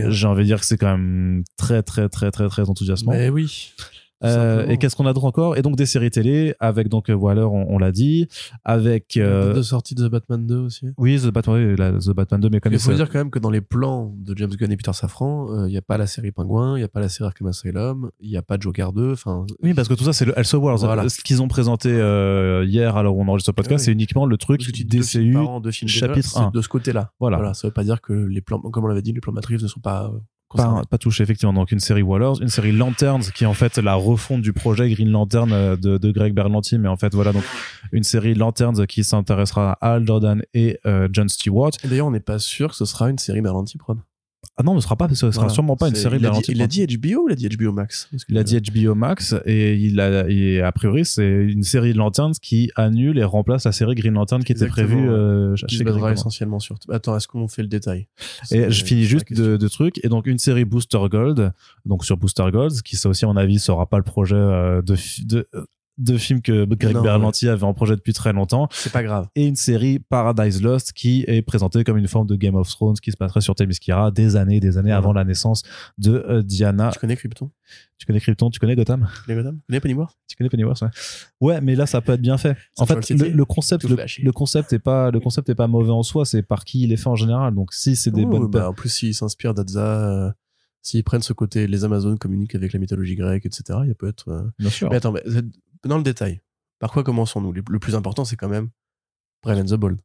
j'ai 0.10 0.28
envie 0.28 0.44
de 0.44 0.48
dire 0.48 0.60
que 0.60 0.66
c'est 0.66 0.78
quand 0.78 0.92
même 0.92 1.44
très 1.58 1.84
très 1.84 2.10
très 2.10 2.32
très 2.32 2.48
très 2.48 2.70
enthousiasmant. 2.70 3.12
Mais 3.12 3.30
oui. 3.30 3.74
Euh, 4.24 4.68
et 4.68 4.78
qu'est-ce 4.78 4.96
qu'on 4.96 5.06
a 5.06 5.14
d'autre 5.14 5.26
encore? 5.26 5.58
Et 5.58 5.62
donc 5.62 5.76
des 5.76 5.86
séries 5.86 6.12
télé 6.12 6.54
avec 6.60 6.90
donc 6.90 7.10
euh, 7.10 7.14
Waller, 7.14 7.44
on, 7.44 7.74
on 7.74 7.78
l'a 7.78 7.92
dit, 7.92 8.28
avec 8.66 9.16
euh, 9.18 9.54
de 9.54 9.62
sortie 9.62 9.96
de 9.96 10.08
The 10.08 10.12
Batman 10.12 10.46
2 10.46 10.58
aussi? 10.58 10.88
oui 10.98 11.20
The 11.20 11.28
Batman, 11.32 11.76
la- 11.76 11.94
The 11.94 12.10
Batman 12.12 12.42
2, 12.42 12.50
mais 12.50 12.60
comme 12.60 12.74
Il 12.74 12.80
faut 12.80 12.94
dire 12.94 13.10
quand 13.10 13.20
même 13.20 13.30
que 13.32 13.40
dans 13.40 13.50
les 13.50 13.62
plans 13.62 14.14
de 14.18 14.36
James 14.38 14.50
Gunn 14.52 14.72
et 14.72 14.78
Peter 14.78 14.94
Safran, 14.94 15.66
il 15.66 15.72
n'y 15.72 15.78
a 15.78 15.82
pas 15.82 15.98
la 15.98 16.08
série 16.08 16.32
Pingouin, 16.32 16.76
il 16.78 16.80
n'y 16.82 16.86
a 16.86 16.88
pas 16.90 17.00
la 17.00 17.10
série 17.10 17.28
Arkham 17.28 17.48
Asylum, 17.48 18.10
il 18.20 18.30
n'y 18.30 18.38
a 18.38 18.42
pas 18.42 18.58
Joker 18.60 18.92
2. 18.94 19.14
Enfin, 19.14 19.46
oui 19.64 19.74
parce 19.74 19.88
que 19.88 19.94
tout 19.94 20.04
ça 20.04 20.14
c'est 20.14 20.26
le 20.26 20.38
Elseworlds. 20.38 20.80
Voilà. 20.86 21.08
Ce 21.10 21.22
qu'ils 21.22 21.42
ont 21.42 21.48
présenté 21.48 21.90
euh, 21.92 22.66
hier 22.66 22.98
alors 22.98 23.16
on 23.18 23.28
enregistre 23.28 23.52
le 23.52 23.56
podcast, 23.56 23.82
Oui. 23.82 23.86
c'est 23.86 23.92
uniquement 23.92 24.26
le 24.26 24.38
truc 24.38 24.62
films 24.64 24.88
DCU. 24.90 25.34
par 25.34 25.50
an, 25.50 25.62
films 25.72 25.90
chapitre 25.90 26.16
déjà, 26.16 26.30
c'est 26.30 26.40
1. 26.40 26.52
de 26.52 26.62
ce 26.62 26.68
côté-là. 26.70 27.12
Voilà. 27.20 27.38
Voilà. 27.38 27.54
Ça 27.54 27.68
veut 27.68 27.74
pas 27.74 27.84
dire 27.84 28.02
que 28.02 28.14
les 28.14 28.42
plans, 28.42 28.60
comme 28.60 28.84
on 28.84 28.88
l'avait 28.88 29.02
dit, 29.02 29.14
les 29.14 29.22
plans 29.22 29.34
matrices 29.34 29.62
ne 29.64 29.68
sont 29.68 29.80
pas 29.80 30.06
euh, 30.14 30.18
Pas, 30.58 30.82
pas 30.90 30.98
touché 30.98 31.24
effectivement. 31.24 31.54
Donc 31.54 31.72
une 31.72 31.80
série 31.80 32.02
Wallers 32.02 32.42
une 32.42 32.50
série 32.50 32.72
Lanterns 32.72 33.32
qui 33.34 33.44
est 33.44 33.48
en 33.48 33.54
fait 33.54 33.78
la 33.78 33.96
refonte 33.96 34.42
du 34.42 34.54
projet 34.54 34.90
Green 34.90 35.10
Lantern 35.12 35.52
euh, 35.52 35.76
de, 35.76 35.98
de 35.98 36.12
Greg 36.12 36.34
Berlanti. 36.34 36.78
Mais 36.78 36.88
en 36.88 36.98
fait 36.98 37.14
voilà. 37.14 37.32
Donc 37.32 37.44
une 37.92 38.04
série 38.04 38.34
Lanterns 38.34 38.86
qui 38.88 39.04
s'intéressera 39.04 39.78
à 39.82 39.94
Al 39.94 40.06
Jordan 40.06 40.42
et 40.54 40.80
euh, 40.86 41.08
John 41.12 41.30
Stewart. 41.30 41.72
Et 41.84 41.88
D'ailleurs, 41.88 42.08
on 42.08 42.12
n'est 42.12 42.20
pas 42.20 42.40
sûr 42.40 42.70
que 42.70 42.76
ce 42.76 42.86
sera 42.86 43.10
une 43.10 43.18
série 43.18 43.42
Berlanti 43.42 43.78
Prod. 43.78 44.00
Ah 44.60 44.64
non 44.64 44.76
ce 44.78 44.84
sera 44.84 44.98
pas 44.98 45.08
ce 45.08 45.16
sera 45.16 45.32
Voilà. 45.32 45.50
sûrement 45.50 45.78
pas 45.78 45.88
une 45.88 45.96
série 45.96 46.18
il 46.20 46.26
a, 46.26 46.32
dit, 46.32 46.42
il 46.50 46.62
a 46.62 46.68
dit 46.68 46.86
HBO 46.86 47.24
ou 47.24 47.30
il 47.30 47.32
a 47.32 47.36
dit 47.36 47.48
HBO 47.48 47.72
Max 47.72 48.10
Il 48.28 48.38
a 48.38 48.44
dit 48.44 48.60
HBO 48.60 48.94
Max 48.94 49.34
et 49.46 49.76
il 49.76 50.00
a 50.02 50.30
et 50.30 50.62
a 50.62 50.72
priori 50.74 51.06
c'est 51.06 51.28
une 51.28 51.64
série 51.64 51.94
de 51.94 51.98
Lanterns 51.98 52.34
qui 52.42 52.70
annule 52.76 53.18
et 53.18 53.24
remplace 53.24 53.64
la 53.64 53.72
série 53.72 53.96
Green 53.96 54.14
Lantern 54.14 54.44
qui 54.44 54.52
était 54.52 54.68
prévue 54.68 55.10
euh, 55.10 55.56
qui 55.68 55.78
chez 55.78 55.84
Green 55.86 56.06
essentiellement 56.14 56.60
sur. 56.60 56.76
Attends, 56.92 57.16
est-ce 57.16 57.28
qu'on 57.28 57.48
fait 57.48 57.62
le 57.62 57.70
détail? 57.70 58.08
Et 58.52 58.70
je 58.70 58.84
finis 58.84 59.06
juste 59.06 59.32
de, 59.34 59.56
de 59.56 59.68
trucs 59.70 60.04
et 60.04 60.10
donc 60.10 60.28
une 60.28 60.40
série 60.40 60.66
Booster 60.66 61.00
Gold 61.10 61.54
donc 61.86 62.04
sur 62.04 62.18
Booster 62.18 62.46
Gold 62.52 62.82
qui 62.82 62.98
ça 62.98 63.08
aussi 63.08 63.24
à 63.24 63.30
mon 63.30 63.38
avis 63.38 63.60
sera 63.60 63.88
pas 63.88 63.98
le 63.98 64.04
projet 64.04 64.36
euh, 64.36 64.82
de 64.82 65.48
de 66.00 66.18
film 66.18 66.42
que 66.42 66.66
Greg 66.66 66.96
Non, 66.96 67.02
Berlanti 67.04 67.48
avait 67.48 67.64
en 67.66 67.74
projet 67.74 67.96
depuis 67.96 68.14
très 68.14 68.34
longtemps 68.34 68.68
C'est 68.72 68.92
pas 68.92 69.04
grave. 69.04 69.28
et 69.36 69.46
une 69.46 69.56
série 69.56 70.00
Paradise 70.00 70.62
Lost 70.62 70.94
qui 70.94 71.24
est 71.28 71.42
présentée 71.42 71.84
comme 71.84 71.98
une 71.98 72.08
forme 72.08 72.26
de 72.26 72.36
Game 72.36 72.56
of 72.56 72.68
Thrones 72.70 72.96
qui 72.96 73.12
se 73.12 73.18
passerait 73.18 73.42
sur 73.42 73.54
Themyscira 73.54 74.10
des 74.10 74.36
années 74.36 74.56
et 74.56 74.60
des 74.60 74.78
années 74.78 74.92
avant 74.92 75.14
la 75.14 75.24
naissance 75.26 75.62
de 75.98 76.26
euh, 76.28 76.42
Diana. 76.42 76.90
Tu 76.94 77.00
connais 77.00 77.16
Krypton? 77.16 77.52
Tu 77.98 78.06
connais 78.06 78.20
Krypton, 78.22 78.50
tu 78.50 78.60
connais 78.60 78.76
Gotham? 78.76 79.08
Tu 79.14 79.22
connais 79.28 79.38
Gotham? 79.44 79.58
Tu 79.60 79.66
connais 79.68 79.80
Pennyworth? 79.82 80.18
Tu 80.28 80.36
connais 80.38 80.50
Pennyworth, 80.50 80.82
ouais. 80.82 80.88
Ouais, 81.42 81.62
mais 81.62 81.76
là, 81.76 81.86
ça 81.86 82.00
peut 82.02 82.14
être 82.14 82.22
bien 82.22 82.38
fait. 82.38 82.56
En 82.78 82.86
fait, 82.86 82.96
le, 83.10 83.44
concept, 83.46 83.84
le, 83.84 84.32
concept 84.32 84.72
est 84.74 84.80
pas, 84.80 85.12
le 85.12 85.20
concept 85.20 85.50
est 85.50 85.56
pas 85.56 85.68
mauvais 85.68 85.92
en 85.92 86.02
soi. 86.04 86.24
C'est 86.26 86.42
par 86.42 86.64
qui 86.64 86.84
il 86.84 86.94
est 86.94 86.98
fait 86.98 87.10
en 87.10 87.16
général. 87.16 87.54
Donc, 87.54 87.74
si 87.74 87.96
c'est 87.98 88.12
des 88.12 88.24
Oh, 88.24 88.30
bonnes 88.30 88.48
bah, 88.48 88.70
en 88.70 88.74
plus, 88.74 88.88
s'ils 88.90 89.14
s'inspirent 89.14 89.54
d'Adza, 89.54 89.82
euh, 90.28 90.32
s'ils 90.82 91.04
prennent 91.04 91.22
ce 91.22 91.34
côté, 91.34 91.68
les 91.68 91.84
Amazones 91.84 92.18
communiquent 92.18 92.56
avec 92.56 92.72
la 92.72 92.80
mythologie 92.80 93.16
grecque, 93.16 93.46
etc., 93.46 93.80
il 93.86 93.94
peut 93.96 94.08
être. 94.08 94.30
euh, 94.30 94.44
bien 94.60 94.70
sûr. 94.70 94.90
Mais 94.90 94.96
attends, 94.96 95.12
mais, 95.12 95.22
dans 95.86 95.98
le 95.98 96.04
détail, 96.04 96.42
par 96.80 96.92
quoi 96.92 97.04
commençons-nous? 97.04 97.52
Le 97.54 97.80
plus 97.80 97.96
important, 97.96 98.26
c'est 98.26 98.36
quand 98.36 98.50
même 98.50 98.70
Brave 99.44 99.60
and 99.60 99.66
the 99.66 99.76
Bold. 99.76 100.00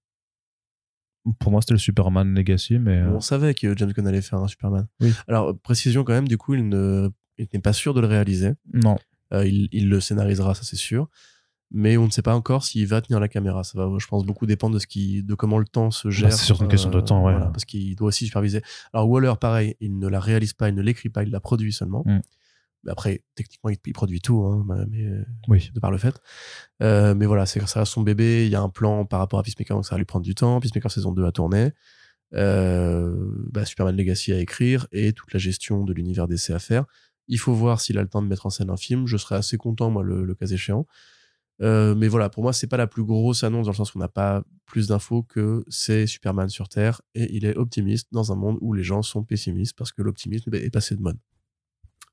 Pour 1.38 1.50
moi, 1.50 1.62
c'était 1.62 1.72
le 1.74 1.78
Superman 1.78 2.34
Legacy, 2.34 2.78
mais 2.78 2.98
euh, 2.98 3.10
On 3.14 3.20
savait 3.20 3.54
que 3.54 3.74
James 3.76 3.92
Gunn 3.92 4.06
allait 4.06 4.20
faire 4.20 4.38
un 4.40 4.48
Superman. 4.48 4.86
Oui. 5.00 5.12
Alors, 5.26 5.58
précision 5.58 6.04
quand 6.04 6.12
même, 6.12 6.28
du 6.28 6.36
coup, 6.36 6.54
il 6.54 6.68
ne- 6.68 7.08
il 7.38 7.48
n'est 7.52 7.60
pas 7.60 7.72
sûr 7.72 7.94
de 7.94 8.00
le 8.00 8.06
réaliser. 8.06 8.52
non. 8.72 8.96
Euh, 9.32 9.46
il, 9.46 9.68
il 9.72 9.88
le 9.88 10.00
scénarisera, 10.00 10.54
ça 10.54 10.62
c'est 10.64 10.76
sûr. 10.76 11.08
Mais 11.70 11.96
on 11.96 12.04
ne 12.04 12.10
sait 12.10 12.20
pas 12.22 12.36
encore 12.36 12.62
s'il 12.62 12.86
va 12.86 13.00
tenir 13.00 13.18
la 13.18 13.26
caméra. 13.26 13.64
Ça 13.64 13.76
va, 13.78 13.90
je 13.98 14.06
pense, 14.06 14.24
beaucoup 14.24 14.44
dépendre 14.46 14.74
de, 14.74 14.78
ce 14.78 14.86
qui, 14.86 15.22
de 15.24 15.34
comment 15.34 15.58
le 15.58 15.64
temps 15.64 15.90
se 15.90 16.10
gère. 16.10 16.28
Bah, 16.28 16.36
c'est 16.36 16.44
surtout 16.44 16.64
une 16.64 16.68
question 16.70 16.90
de 16.90 17.00
temps, 17.00 17.24
ouais. 17.24 17.34
parce 17.52 17.64
qu'il 17.64 17.96
doit 17.96 18.08
aussi 18.08 18.26
superviser. 18.26 18.60
Alors, 18.92 19.08
Waller, 19.08 19.32
pareil, 19.40 19.76
il 19.80 19.98
ne 19.98 20.06
la 20.06 20.20
réalise 20.20 20.52
pas, 20.52 20.68
il 20.68 20.74
ne 20.74 20.82
l'écrit 20.82 21.08
pas, 21.08 21.22
il 21.24 21.30
la 21.30 21.40
produit 21.40 21.72
seulement. 21.72 22.02
Mm. 22.06 22.20
Mais 22.84 22.92
après, 22.92 23.22
techniquement, 23.34 23.70
il, 23.70 23.78
il 23.86 23.92
produit 23.92 24.20
tout, 24.20 24.42
hein, 24.44 24.64
mais 24.90 25.04
euh, 25.04 25.24
Oui. 25.48 25.70
de 25.74 25.80
par 25.80 25.90
le 25.90 25.98
fait. 25.98 26.14
Euh, 26.82 27.14
mais 27.14 27.26
voilà, 27.26 27.46
c'est 27.46 27.64
ça 27.66 27.80
reste 27.80 27.92
son 27.92 28.02
bébé. 28.02 28.44
Il 28.46 28.52
y 28.52 28.56
a 28.56 28.60
un 28.60 28.68
plan 28.68 29.04
par 29.06 29.20
rapport 29.20 29.38
à 29.38 29.42
Peacemaker, 29.42 29.76
donc 29.76 29.86
ça 29.86 29.94
va 29.94 29.98
lui 29.98 30.04
prendre 30.04 30.24
du 30.24 30.34
temps. 30.34 30.60
Peacemaker 30.60 30.90
saison 30.90 31.12
2 31.12 31.24
à 31.24 31.32
tourner. 31.32 31.72
Euh, 32.34 33.14
bah, 33.52 33.64
Superman 33.64 33.96
Legacy 33.96 34.32
à 34.32 34.38
écrire 34.40 34.86
et 34.92 35.12
toute 35.12 35.32
la 35.32 35.38
gestion 35.38 35.84
de 35.84 35.92
l'univers 35.92 36.26
DC 36.26 36.50
à 36.50 36.58
faire. 36.58 36.84
Il 37.28 37.38
faut 37.38 37.54
voir 37.54 37.80
s'il 37.80 37.96
a 37.98 38.02
le 38.02 38.08
temps 38.08 38.22
de 38.22 38.26
mettre 38.28 38.46
en 38.46 38.50
scène 38.50 38.70
un 38.70 38.76
film. 38.76 39.06
Je 39.06 39.16
serais 39.16 39.36
assez 39.36 39.56
content, 39.56 39.90
moi, 39.90 40.02
le, 40.02 40.24
le 40.24 40.34
cas 40.34 40.46
échéant. 40.46 40.86
Euh, 41.62 41.94
mais 41.94 42.08
voilà, 42.08 42.28
pour 42.30 42.42
moi, 42.42 42.52
c'est 42.52 42.66
pas 42.66 42.76
la 42.76 42.88
plus 42.88 43.04
grosse 43.04 43.44
annonce 43.44 43.66
dans 43.66 43.70
le 43.72 43.76
sens 43.76 43.92
qu'on 43.92 44.00
n'a 44.00 44.08
pas 44.08 44.42
plus 44.66 44.88
d'infos 44.88 45.22
que 45.22 45.64
c'est 45.68 46.06
Superman 46.06 46.48
sur 46.48 46.68
Terre 46.68 47.00
et 47.14 47.32
il 47.36 47.44
est 47.44 47.56
optimiste 47.56 48.08
dans 48.12 48.32
un 48.32 48.34
monde 48.34 48.58
où 48.60 48.72
les 48.72 48.82
gens 48.82 49.02
sont 49.02 49.22
pessimistes 49.22 49.76
parce 49.78 49.92
que 49.92 50.02
l'optimisme 50.02 50.52
est 50.54 50.70
passé 50.70 50.96
de 50.96 51.00
mode. 51.00 51.16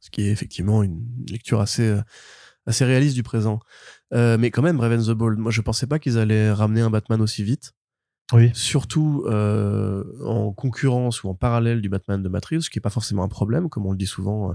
Ce 0.01 0.09
qui 0.09 0.23
est 0.23 0.31
effectivement 0.31 0.83
une 0.83 1.01
lecture 1.29 1.61
assez, 1.61 1.87
euh, 1.87 2.01
assez 2.65 2.83
réaliste 2.83 3.15
du 3.15 3.23
présent. 3.23 3.59
Euh, 4.13 4.37
mais 4.37 4.51
quand 4.51 4.61
même, 4.61 4.77
Brave 4.77 4.91
and 4.99 5.03
the 5.03 5.15
Bold, 5.15 5.39
moi 5.39 5.51
je 5.51 5.61
pensais 5.61 5.87
pas 5.87 5.97
qu'ils 5.99 6.17
allaient 6.17 6.51
ramener 6.51 6.81
un 6.81 6.89
Batman 6.89 7.21
aussi 7.21 7.43
vite 7.43 7.71
Oui. 8.33 8.51
surtout 8.53 9.23
euh, 9.27 10.03
en 10.25 10.51
concurrence 10.51 11.23
ou 11.23 11.29
en 11.29 11.35
parallèle 11.35 11.81
du 11.81 11.87
Batman 11.89 12.21
de 12.21 12.27
Matrix, 12.29 12.63
ce 12.63 12.69
qui 12.69 12.79
est 12.79 12.81
pas 12.81 12.89
forcément 12.89 13.23
un 13.23 13.29
problème, 13.29 13.69
comme 13.69 13.85
on 13.85 13.91
le 13.91 13.97
dit 13.97 14.07
souvent. 14.07 14.53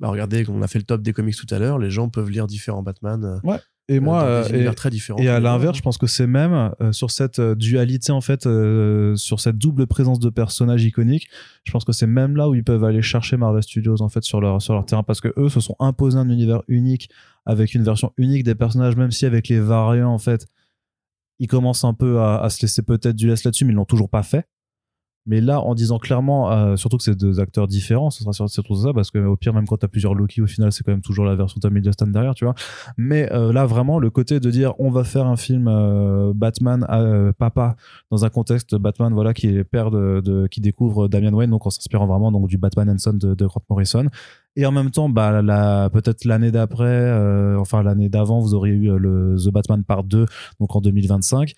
Bah 0.00 0.08
regardez, 0.08 0.44
on 0.48 0.60
a 0.60 0.68
fait 0.68 0.78
le 0.78 0.84
top 0.84 1.00
des 1.00 1.14
comics 1.14 1.36
tout 1.36 1.46
à 1.54 1.58
l'heure, 1.58 1.78
les 1.78 1.90
gens 1.90 2.10
peuvent 2.10 2.28
lire 2.28 2.46
différents 2.46 2.82
Batman 2.82 3.24
euh, 3.24 3.38
Et 3.88 4.00
moi, 4.00 4.20
dans 4.20 4.26
euh, 4.26 4.48
des 4.48 4.64
et, 4.64 4.74
très 4.74 4.90
différents. 4.90 5.20
et 5.20 5.28
à 5.28 5.38
l'inverse, 5.38 5.76
je 5.76 5.82
pense 5.82 5.96
que 5.96 6.08
c'est 6.08 6.26
même 6.26 6.72
euh, 6.80 6.90
sur 6.90 7.12
cette 7.12 7.38
euh, 7.38 7.54
dualité 7.54 8.10
en 8.10 8.20
fait, 8.20 8.44
euh, 8.46 9.14
sur 9.14 9.38
cette 9.38 9.58
double 9.58 9.86
présence 9.86 10.18
de 10.18 10.28
personnages 10.28 10.84
iconiques. 10.84 11.28
Je 11.62 11.70
pense 11.70 11.84
que 11.84 11.92
c'est 11.92 12.08
même 12.08 12.36
là 12.36 12.48
où 12.48 12.54
ils 12.56 12.64
peuvent 12.64 12.82
aller 12.82 13.02
chercher 13.02 13.36
Marvel 13.36 13.62
Studios 13.62 14.02
en 14.02 14.08
fait 14.08 14.24
sur 14.24 14.40
leur 14.40 14.60
sur 14.60 14.74
leur 14.74 14.86
terrain 14.86 15.04
parce 15.04 15.20
que 15.20 15.32
eux 15.36 15.48
se 15.48 15.60
sont 15.60 15.76
imposés 15.78 16.18
un 16.18 16.28
univers 16.28 16.62
unique 16.66 17.10
avec 17.44 17.74
une 17.74 17.84
version 17.84 18.12
unique 18.16 18.42
des 18.42 18.56
personnages, 18.56 18.96
même 18.96 19.12
si 19.12 19.24
avec 19.24 19.46
les 19.48 19.60
variants 19.60 20.12
en 20.12 20.18
fait, 20.18 20.46
ils 21.38 21.46
commencent 21.46 21.84
un 21.84 21.94
peu 21.94 22.18
à, 22.18 22.40
à 22.42 22.50
se 22.50 22.62
laisser 22.62 22.82
peut-être 22.82 23.14
du 23.14 23.28
laisse 23.28 23.44
là-dessus, 23.44 23.64
mais 23.66 23.72
ils 23.72 23.76
l'ont 23.76 23.84
toujours 23.84 24.10
pas 24.10 24.24
fait. 24.24 24.48
Mais 25.26 25.40
là, 25.40 25.60
en 25.60 25.74
disant 25.74 25.98
clairement, 25.98 26.52
euh, 26.52 26.76
surtout 26.76 26.96
que 26.96 27.02
c'est 27.02 27.16
deux 27.16 27.40
acteurs 27.40 27.66
différents, 27.66 28.10
ce 28.10 28.22
sera 28.22 28.32
sur- 28.32 28.48
surtout 28.48 28.76
ça, 28.76 28.92
parce 28.94 29.10
que 29.10 29.18
au 29.18 29.36
pire, 29.36 29.52
même 29.52 29.66
quand 29.66 29.76
t'as 29.78 29.88
plusieurs 29.88 30.14
Loki, 30.14 30.40
au 30.40 30.46
final, 30.46 30.70
c'est 30.70 30.84
quand 30.84 30.92
même 30.92 31.00
toujours 31.00 31.24
la 31.24 31.34
version 31.34 31.58
Tommy 31.60 31.80
Hiddleston 31.80 32.06
derrière, 32.06 32.34
tu 32.34 32.44
vois. 32.44 32.54
Mais 32.96 33.30
euh, 33.32 33.52
là, 33.52 33.66
vraiment, 33.66 33.98
le 33.98 34.10
côté 34.10 34.38
de 34.38 34.50
dire, 34.50 34.74
on 34.78 34.90
va 34.90 35.02
faire 35.02 35.26
un 35.26 35.36
film 35.36 35.66
euh, 35.68 36.32
Batman 36.34 36.84
à 36.88 37.32
papa 37.36 37.76
dans 38.10 38.24
un 38.24 38.28
contexte 38.28 38.76
Batman, 38.76 39.12
voilà, 39.12 39.34
qui 39.34 39.48
est 39.48 39.64
père 39.64 39.90
de, 39.90 40.46
qui 40.50 40.60
découvre 40.60 41.08
Damian 41.08 41.32
Wayne, 41.32 41.50
donc 41.50 41.66
en 41.66 41.70
s'inspirant 41.70 42.06
vraiment 42.06 42.30
donc 42.30 42.46
du 42.46 42.58
Batman 42.58 42.88
and 42.88 42.98
Son 42.98 43.14
de, 43.14 43.34
Grant 43.46 43.62
Morrison. 43.68 44.06
Et 44.58 44.64
en 44.64 44.72
même 44.72 44.90
temps, 44.90 45.08
bah, 45.08 45.42
la, 45.42 45.90
peut-être 45.92 46.24
l'année 46.24 46.50
d'après, 46.50 47.12
enfin 47.58 47.82
l'année 47.82 48.08
d'avant, 48.08 48.40
vous 48.40 48.54
auriez 48.54 48.74
eu 48.74 48.96
le 48.96 49.36
The 49.44 49.50
Batman 49.50 49.84
Part 49.84 50.04
2, 50.04 50.24
donc 50.60 50.74
en 50.74 50.80
2025 50.80 51.54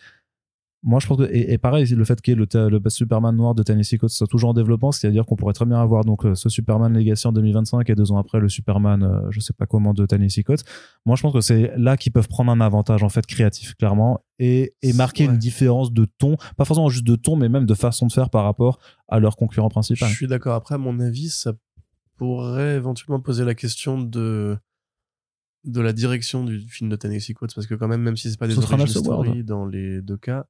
moi, 0.84 1.00
je 1.00 1.06
pense 1.08 1.18
que 1.18 1.24
et, 1.32 1.52
et 1.52 1.58
pareil, 1.58 1.84
le 1.86 2.04
fait 2.04 2.20
qu'il 2.20 2.38
y 2.38 2.42
ait 2.42 2.46
le, 2.54 2.80
Superman 2.88 3.34
noir 3.36 3.54
de 3.54 3.62
Tennessee 3.64 3.98
Coates 3.98 4.10
soit 4.12 4.26
toujours 4.28 4.50
en 4.50 4.54
développement, 4.54 4.92
c'est-à-dire 4.92 5.26
qu'on 5.26 5.34
pourrait 5.36 5.52
très 5.52 5.64
bien 5.66 5.80
avoir 5.80 6.04
donc 6.04 6.24
euh, 6.24 6.34
ce 6.36 6.48
Superman 6.48 6.92
Legacy 6.94 7.26
en 7.26 7.32
2025 7.32 7.88
et 7.90 7.94
deux 7.96 8.12
ans 8.12 8.18
après 8.18 8.38
le 8.38 8.48
Superman, 8.48 9.02
euh, 9.02 9.26
je 9.30 9.40
sais 9.40 9.52
pas 9.52 9.66
comment 9.66 9.92
de 9.92 10.06
Tennessee 10.06 10.44
Coates. 10.44 10.64
Moi, 11.04 11.16
je 11.16 11.22
pense 11.22 11.32
que 11.32 11.40
c'est 11.40 11.72
là 11.76 11.96
qu'ils 11.96 12.12
peuvent 12.12 12.28
prendre 12.28 12.52
un 12.52 12.60
avantage 12.60 13.02
en 13.02 13.08
fait 13.08 13.26
créatif, 13.26 13.74
clairement, 13.74 14.20
et, 14.38 14.74
et 14.82 14.92
marquer 14.92 15.26
Ouais. 15.26 15.32
une 15.32 15.38
différence 15.38 15.92
de 15.92 16.06
ton, 16.18 16.36
pas 16.56 16.64
forcément 16.64 16.88
juste 16.88 17.06
de 17.06 17.16
ton, 17.16 17.34
mais 17.34 17.48
même 17.48 17.66
de 17.66 17.74
façon 17.74 18.06
de 18.06 18.12
faire 18.12 18.30
par 18.30 18.44
rapport 18.44 18.78
à 19.08 19.18
leur 19.18 19.36
concurrent 19.36 19.68
Je 19.68 19.72
principal. 19.74 20.08
suis 20.10 20.28
d'accord. 20.28 20.54
Après, 20.54 20.76
à 20.76 20.78
mon 20.78 21.00
avis, 21.00 21.28
ça 21.28 21.54
pourrait 22.16 22.76
éventuellement 22.76 23.20
poser 23.20 23.44
la 23.44 23.54
question 23.54 24.00
de 24.00 24.56
de 25.64 25.80
la 25.80 25.92
direction 25.92 26.44
du 26.44 26.60
film 26.60 26.88
de 26.90 26.96
Tennessee 26.96 27.34
Coates 27.34 27.54
parce 27.54 27.66
que 27.66 27.74
quand 27.74 27.88
même 27.88 28.02
même 28.02 28.16
si 28.16 28.30
c'est 28.30 28.38
pas 28.38 28.46
des 28.48 28.54
Ce 28.54 28.60
origin 28.60 28.86
story 29.02 29.44
dans 29.44 29.66
les 29.66 30.00
deux 30.02 30.16
cas 30.16 30.46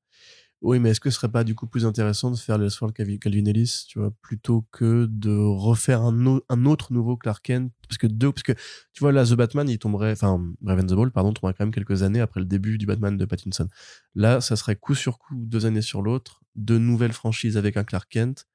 oui 0.61 0.81
mais 0.81 0.91
est-ce 0.91 1.01
que 1.01 1.09
ce 1.11 1.17
serait 1.17 1.31
pas 1.31 1.45
du 1.45 1.55
coup 1.55 1.67
plus 1.67 1.87
intéressant 1.87 2.31
de 2.31 2.37
faire 2.37 2.59
les 2.59 2.69
Sword 2.69 2.93
Calvin 2.93 3.17
Calvin 3.19 3.45
Ellis 3.47 3.85
tu 3.89 4.01
vois 4.01 4.13
plutôt 4.23 4.67
que 4.73 5.07
de 5.11 5.31
refaire 5.31 6.03
un, 6.03 6.27
au- 6.27 6.43
un 6.49 6.67
autre 6.67 6.93
nouveau 6.93 7.17
Clark 7.17 7.45
Kent? 7.45 7.73
Parce 7.89 7.97
que 7.99 8.07
deux 8.07 8.33
parce 8.33 8.43
que 8.43 8.53
tu 8.93 9.01
vois 9.01 9.13
là 9.13 9.25
The 9.25 9.35
Batman 9.35 9.69
il 9.69 9.79
tomberait 9.79 10.13
enfin 10.13 10.45
Brave 10.61 10.81
and 10.81 10.87
the 10.87 10.95
Ball 10.95 11.11
pardon 11.11 11.33
tomberait 11.33 11.55
quand 11.57 11.65
même 11.65 11.73
quelques 11.73 12.03
années 12.03 12.21
après 12.21 12.41
le 12.41 12.47
début 12.47 12.77
du 12.77 12.87
Batman 12.87 13.17
de 13.17 13.25
Pattinson. 13.25 13.69
Là 14.15 14.41
ça 14.41 14.57
serait 14.57 14.77
coup 14.77 14.95
sur 14.95 15.19
coup 15.19 15.35
deux 15.37 15.65
années 15.65 15.81
sur 15.83 16.03
l'autre 16.03 16.43
deux 16.57 16.79
nouvelles 16.79 17.13
franchises 17.13 17.57
avec 17.57 17.77
un 17.77 17.85
Clark 17.85 18.09
Kent 18.11 18.47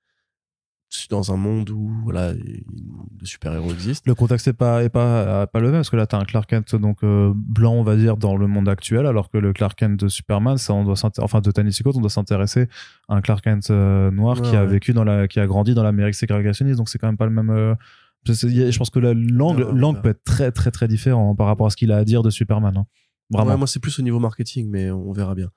dans 1.09 1.33
un 1.33 1.37
monde 1.37 1.69
où 1.69 1.91
voilà 2.03 2.33
le 2.33 3.25
super-héros 3.25 3.71
existe 3.71 4.05
Le 4.07 4.15
contexte 4.15 4.47
est 4.47 4.53
pas 4.53 4.83
est 4.83 4.89
pas 4.89 5.21
euh, 5.21 5.45
pas 5.45 5.59
le 5.59 5.67
même 5.67 5.79
parce 5.79 5.89
que 5.89 5.95
là 5.95 6.05
t'as 6.07 6.19
un 6.19 6.25
Clark 6.25 6.49
Kent 6.49 6.75
donc 6.75 7.03
euh, 7.03 7.31
blanc 7.35 7.73
on 7.73 7.83
va 7.83 7.95
dire 7.95 8.17
dans 8.17 8.35
le 8.35 8.47
monde 8.47 8.69
actuel 8.69 9.05
alors 9.05 9.29
que 9.29 9.37
le 9.37 9.53
Clark 9.53 9.77
Kent 9.77 9.99
de 9.99 10.07
Superman 10.07 10.57
ça 10.57 10.73
on 10.73 10.83
doit 10.83 10.95
enfin 11.19 11.41
de 11.41 11.51
Coates 11.51 11.95
on 11.95 12.01
doit 12.01 12.09
s'intéresser 12.09 12.67
à 13.09 13.15
un 13.15 13.21
Clark 13.21 13.43
Kent 13.43 13.69
euh, 13.71 14.11
noir 14.11 14.39
Ouais, 14.41 14.49
qui 14.49 14.55
a 14.55 14.65
vécu 14.65 14.93
dans 14.93 15.03
la 15.03 15.27
qui 15.27 15.39
a 15.39 15.47
grandi 15.47 15.73
dans 15.73 15.83
l'Amérique 15.83 16.15
ségrégationniste 16.15 16.77
donc 16.77 16.89
c'est 16.89 16.97
quand 16.97 17.07
même 17.07 17.17
pas 17.17 17.25
le 17.25 17.31
même 17.31 17.49
euh, 17.49 17.75
je 18.25 18.77
pense 18.77 18.89
que 18.89 18.99
la- 18.99 19.13
l'angle 19.13 19.67
l'angle 19.73 20.01
peut 20.01 20.09
être 20.09 20.23
très 20.23 20.51
très 20.51 20.71
très 20.71 20.87
différent 20.87 21.35
par 21.35 21.47
rapport 21.47 21.67
à 21.67 21.69
ce 21.69 21.75
qu'il 21.75 21.91
a 21.91 21.97
à 21.97 22.03
dire 22.05 22.23
de 22.23 22.29
Superman 22.29 22.77
hein. 22.77 22.85
vraiment 23.31 23.51
Ouais, 23.51 23.57
moi, 23.57 23.67
c'est 23.67 23.79
plus 23.79 23.97
au 23.99 24.01
niveau 24.03 24.19
marketing, 24.19 24.69
mais 24.69 24.91
on 24.91 25.11
verra 25.11 25.33
bien. 25.35 25.49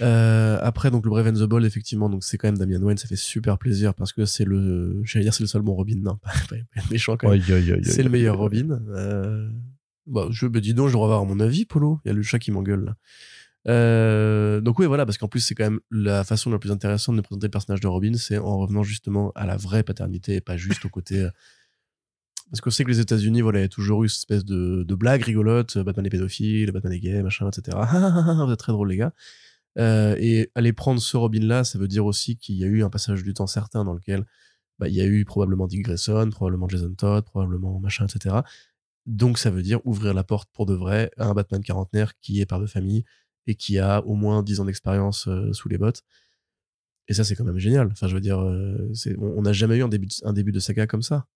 Euh, 0.00 0.58
après, 0.60 0.90
donc, 0.90 1.04
le 1.04 1.10
Brave 1.10 1.28
and 1.28 1.34
the 1.34 1.44
Bold, 1.44 1.64
effectivement, 1.64 2.08
donc, 2.08 2.24
c'est 2.24 2.38
quand 2.38 2.48
même 2.48 2.58
Damian 2.58 2.82
Wayne, 2.82 2.98
ça 2.98 3.08
fait 3.08 3.16
super 3.16 3.58
plaisir 3.58 3.94
parce 3.94 4.12
que 4.12 4.24
c'est 4.24 4.44
le, 4.44 5.00
j'allais 5.04 5.24
dire, 5.24 5.34
c'est 5.34 5.42
le 5.42 5.48
seul 5.48 5.62
bon 5.62 5.74
Robin. 5.74 5.96
Non, 5.96 6.16
pas, 6.22 6.30
pas- 6.48 6.56
pas 6.56 6.80
être 6.80 6.90
méchant 6.90 7.16
quand 7.16 7.30
même. 7.30 7.40
C'est 7.82 8.02
le 8.02 8.10
meilleur. 8.10 8.36
Robin. 8.36 8.80
Euh, 8.90 9.48
bah, 10.06 10.28
je, 10.30 10.46
dis 10.46 10.74
donc, 10.74 10.88
je 10.88 10.96
avoir 10.96 11.24
mon 11.24 11.40
avis, 11.40 11.64
Polo. 11.64 12.00
Il 12.04 12.08
y 12.08 12.10
a 12.10 12.14
le 12.14 12.22
chat 12.22 12.38
qui 12.38 12.50
m'engueule, 12.50 12.84
là. 12.84 12.96
Euh, 13.68 14.60
donc 14.60 14.78
oui, 14.78 14.86
voilà, 14.86 15.04
parce 15.04 15.18
qu'en 15.18 15.26
plus, 15.26 15.40
c'est 15.40 15.56
quand 15.56 15.64
même 15.64 15.80
la 15.90 16.22
façon 16.22 16.50
la 16.50 16.58
plus 16.58 16.70
intéressante 16.70 17.16
de 17.16 17.20
présenter 17.20 17.48
le 17.48 17.50
personnage 17.50 17.80
de 17.80 17.88
Robin, 17.88 18.12
c'est 18.14 18.38
en 18.38 18.58
revenant 18.58 18.84
justement 18.84 19.32
à 19.34 19.44
la 19.44 19.56
vraie 19.56 19.82
paternité 19.82 20.36
et 20.36 20.40
pas 20.40 20.56
juste 20.56 20.84
au 20.84 20.88
côté. 20.88 21.28
Parce 22.50 22.60
qu'on 22.60 22.70
sait 22.70 22.84
que 22.84 22.90
les 22.90 23.00
États-Unis, 23.00 23.40
voilà, 23.40 23.58
il 23.58 23.62
y 23.62 23.64
a 23.64 23.68
toujours 23.68 24.04
eu 24.04 24.08
cette 24.08 24.18
espèce 24.18 24.44
de, 24.44 24.84
de 24.84 24.94
blague 24.94 25.22
rigolote, 25.22 25.78
Batman 25.78 26.06
est 26.06 26.10
pédophile, 26.10 26.70
Batman 26.70 26.92
est 26.92 27.00
gay, 27.00 27.22
machin, 27.22 27.48
etc. 27.48 27.76
Vous 28.46 28.52
êtes 28.52 28.58
très 28.58 28.72
drôles, 28.72 28.90
les 28.90 28.96
gars. 28.96 29.12
Euh, 29.78 30.16
et 30.18 30.50
aller 30.54 30.72
prendre 30.72 31.00
ce 31.00 31.16
Robin-là, 31.16 31.64
ça 31.64 31.78
veut 31.78 31.88
dire 31.88 32.06
aussi 32.06 32.36
qu'il 32.36 32.56
y 32.56 32.64
a 32.64 32.66
eu 32.66 32.82
un 32.82 32.90
passage 32.90 33.22
du 33.22 33.34
temps 33.34 33.46
certain 33.46 33.84
dans 33.84 33.92
lequel 33.92 34.24
bah, 34.78 34.88
il 34.88 34.94
y 34.94 35.00
a 35.00 35.06
eu 35.06 35.24
probablement 35.24 35.66
Dick 35.66 35.82
Grayson, 35.82 36.30
probablement 36.30 36.68
Jason 36.68 36.94
Todd, 36.94 37.24
probablement 37.24 37.78
machin, 37.80 38.06
etc. 38.06 38.36
Donc 39.06 39.38
ça 39.38 39.50
veut 39.50 39.62
dire 39.62 39.80
ouvrir 39.84 40.14
la 40.14 40.24
porte 40.24 40.48
pour 40.52 40.66
de 40.66 40.74
vrai 40.74 41.10
à 41.16 41.26
un 41.26 41.34
Batman 41.34 41.62
quarantenaire 41.62 42.18
qui 42.20 42.40
est 42.40 42.46
par 42.46 42.60
de 42.60 42.66
famille 42.66 43.04
et 43.46 43.54
qui 43.54 43.78
a 43.78 44.04
au 44.04 44.14
moins 44.14 44.42
10 44.42 44.60
ans 44.60 44.64
d'expérience 44.64 45.28
euh, 45.28 45.52
sous 45.52 45.68
les 45.68 45.78
bottes. 45.78 46.02
Et 47.08 47.14
ça, 47.14 47.22
c'est 47.22 47.36
quand 47.36 47.44
même 47.44 47.58
génial. 47.58 47.88
Enfin, 47.92 48.08
je 48.08 48.14
veux 48.14 48.20
dire, 48.20 48.40
euh, 48.40 48.92
on 49.18 49.42
n'a 49.42 49.52
jamais 49.52 49.76
eu 49.76 49.82
un 49.82 49.88
début, 49.88 50.06
de, 50.06 50.12
un 50.24 50.32
début 50.32 50.52
de 50.52 50.58
saga 50.58 50.86
comme 50.86 51.02
ça. 51.02 51.26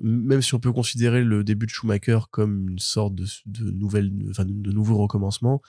Même 0.00 0.42
si 0.42 0.54
on 0.54 0.60
peut 0.60 0.72
considérer 0.72 1.22
le 1.22 1.44
début 1.44 1.66
de 1.66 1.70
Schumacher 1.70 2.18
comme 2.30 2.70
une 2.70 2.78
sorte 2.78 3.14
de, 3.14 3.70
nouvelle, 3.70 4.10
de 4.12 4.72
nouveau 4.72 4.96
recommencement. 4.96 5.60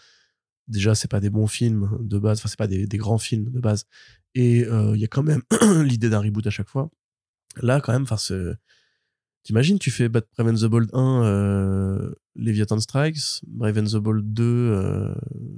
Déjà, 0.69 0.95
c'est 0.95 1.09
pas 1.09 1.19
des 1.19 1.29
bons 1.29 1.47
films 1.47 1.89
de 1.99 2.17
base, 2.19 2.39
enfin, 2.39 2.47
c'est 2.47 2.57
pas 2.57 2.67
des, 2.67 2.87
des 2.87 2.97
grands 2.97 3.17
films 3.17 3.51
de 3.51 3.59
base. 3.59 3.85
Et 4.35 4.65
euh, 4.65 4.95
il 4.95 5.01
y 5.01 5.03
a 5.03 5.07
quand 5.07 5.23
même 5.23 5.41
l'idée 5.83 6.09
d'un 6.09 6.19
reboot 6.19 6.45
à 6.47 6.51
chaque 6.51 6.69
fois. 6.69 6.89
Là, 7.61 7.81
quand 7.81 7.91
même, 7.91 8.03
enfin, 8.03 8.17
T'imagines, 9.43 9.79
tu 9.79 9.89
fais 9.89 10.09
Bat 10.09 10.21
Brave 10.37 10.53
and 10.53 10.57
the 10.57 10.65
Bold 10.65 10.89
1, 10.93 11.23
euh, 11.23 12.13
Leviathan 12.35 12.79
Strikes, 12.79 13.41
Brave 13.47 13.77
and 13.79 13.85
the 13.85 13.95
Bold 13.95 14.33
2, 14.33 14.43
euh, 14.43 15.15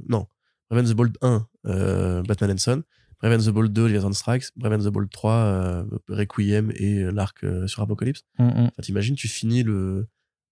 non, 0.07 0.27
Brave 0.69 0.85
and 0.85 0.89
the 0.89 0.95
Bold 0.95 1.17
1, 1.21 1.47
euh, 1.65 2.21
Batman 2.23 2.51
and 2.51 2.57
Son, 2.57 2.83
Brave 3.19 3.33
and 3.39 3.43
the 3.43 3.49
Bold 3.53 3.73
2, 3.73 3.87
Leviathan 3.87 4.13
Strikes, 4.13 4.51
Brave 4.55 4.73
and 4.73 4.83
the 4.87 4.93
Bold 4.93 5.09
3, 5.09 5.33
euh, 5.33 5.83
Requiem 6.09 6.71
et 6.75 7.03
l'arc 7.11 7.43
sur 7.67 7.81
Apocalypse. 7.81 8.21
Mm, 8.37 8.43
mm. 8.43 8.49
Enfin, 8.67 8.81
t'imagines, 8.81 9.15
tu 9.15 9.27
finis 9.27 9.63
le 9.63 10.07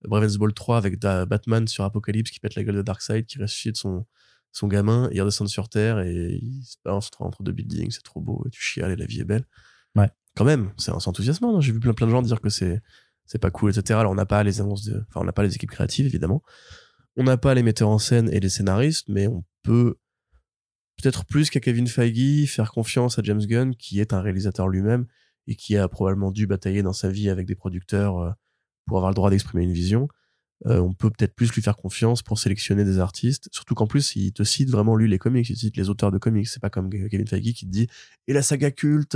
Brave 0.07 0.23
and 0.23 0.33
the 0.33 0.37
Bold 0.37 0.55
3 0.55 0.77
avec 0.77 0.97
da- 0.99 1.25
Batman 1.25 1.67
sur 1.67 1.83
Apocalypse 1.83 2.31
qui 2.31 2.39
pète 2.39 2.55
la 2.55 2.63
gueule 2.63 2.75
de 2.75 2.81
Darkseid, 2.81 3.25
qui 3.25 3.37
ressuscite 3.37 3.77
son, 3.77 4.05
son 4.51 4.67
gamin, 4.67 5.09
il 5.11 5.21
redescend 5.21 5.47
sur 5.47 5.69
Terre 5.69 5.99
et 5.99 6.39
il 6.41 6.63
se 6.63 6.77
balance 6.83 7.09
entre, 7.19 7.43
deux 7.43 7.51
buildings, 7.51 7.91
c'est 7.91 8.03
trop 8.03 8.21
beau, 8.21 8.43
et 8.47 8.49
tu 8.49 8.61
chiales 8.61 8.91
et 8.91 8.95
la 8.95 9.05
vie 9.05 9.21
est 9.21 9.25
belle. 9.25 9.45
Ouais. 9.95 10.09
Quand 10.35 10.45
même, 10.45 10.71
c'est 10.77 10.91
c'est 10.99 11.07
enthousiasmant. 11.07 11.53
non 11.53 11.61
J'ai 11.61 11.71
vu 11.71 11.79
plein, 11.79 11.93
plein 11.93 12.07
de 12.07 12.11
gens 12.11 12.21
dire 12.21 12.41
que 12.41 12.49
c'est 12.49 12.81
c'est 13.25 13.39
pas 13.39 13.51
cool, 13.51 13.71
etc. 13.71 13.99
Alors 13.99 14.11
on 14.11 14.15
n'a 14.15 14.25
pas 14.25 14.43
les 14.43 14.59
annonces 14.59 14.85
de, 14.85 15.03
enfin 15.07 15.21
on 15.21 15.23
n'a 15.23 15.31
pas 15.31 15.43
les 15.43 15.53
équipes 15.53 15.69
créatives 15.69 16.05
évidemment, 16.05 16.41
on 17.15 17.23
n'a 17.23 17.37
pas 17.37 17.53
les 17.53 17.63
metteurs 17.63 17.89
en 17.89 17.99
scène 17.99 18.29
et 18.31 18.39
les 18.39 18.49
scénaristes, 18.49 19.07
mais 19.07 19.27
on 19.27 19.43
peut 19.61 19.97
peut-être 20.97 21.25
plus 21.25 21.49
qu'à 21.49 21.59
Kevin 21.59 21.87
Feige 21.87 22.49
faire 22.49 22.71
confiance 22.71 23.19
à 23.19 23.23
James 23.23 23.45
Gunn 23.45 23.75
qui 23.75 23.99
est 23.99 24.13
un 24.13 24.21
réalisateur 24.21 24.67
lui-même 24.67 25.05
et 25.47 25.55
qui 25.55 25.77
a 25.77 25.87
probablement 25.87 26.31
dû 26.31 26.47
batailler 26.47 26.83
dans 26.83 26.93
sa 26.93 27.09
vie 27.09 27.29
avec 27.29 27.47
des 27.47 27.55
producteurs 27.55 28.19
euh, 28.19 28.31
pour 28.85 28.97
avoir 28.97 29.11
le 29.11 29.15
droit 29.15 29.29
d'exprimer 29.29 29.63
une 29.63 29.73
vision. 29.73 30.07
Euh, 30.65 30.79
on 30.79 30.93
peut 30.93 31.09
peut-être 31.09 31.33
plus 31.35 31.53
lui 31.53 31.61
faire 31.61 31.77
confiance 31.77 32.21
pour 32.21 32.37
sélectionner 32.37 32.83
des 32.83 32.99
artistes, 32.99 33.47
surtout 33.51 33.75
qu'en 33.75 33.87
plus 33.87 34.15
il 34.17 34.33
te 34.33 34.43
cite 34.43 34.69
vraiment 34.69 34.95
lui 34.97 35.07
les 35.07 35.17
comics, 35.17 35.49
il 35.49 35.55
cite 35.55 35.77
les 35.77 35.89
auteurs 35.89 36.11
de 36.11 36.17
comics, 36.17 36.47
c'est 36.47 36.61
pas 36.61 36.69
comme 36.69 36.89
Kevin 36.89 37.27
Feige 37.27 37.53
qui 37.53 37.65
te 37.65 37.71
dit 37.71 37.87
et 38.27 38.33
la 38.33 38.41
saga 38.41 38.69
culte 38.69 39.15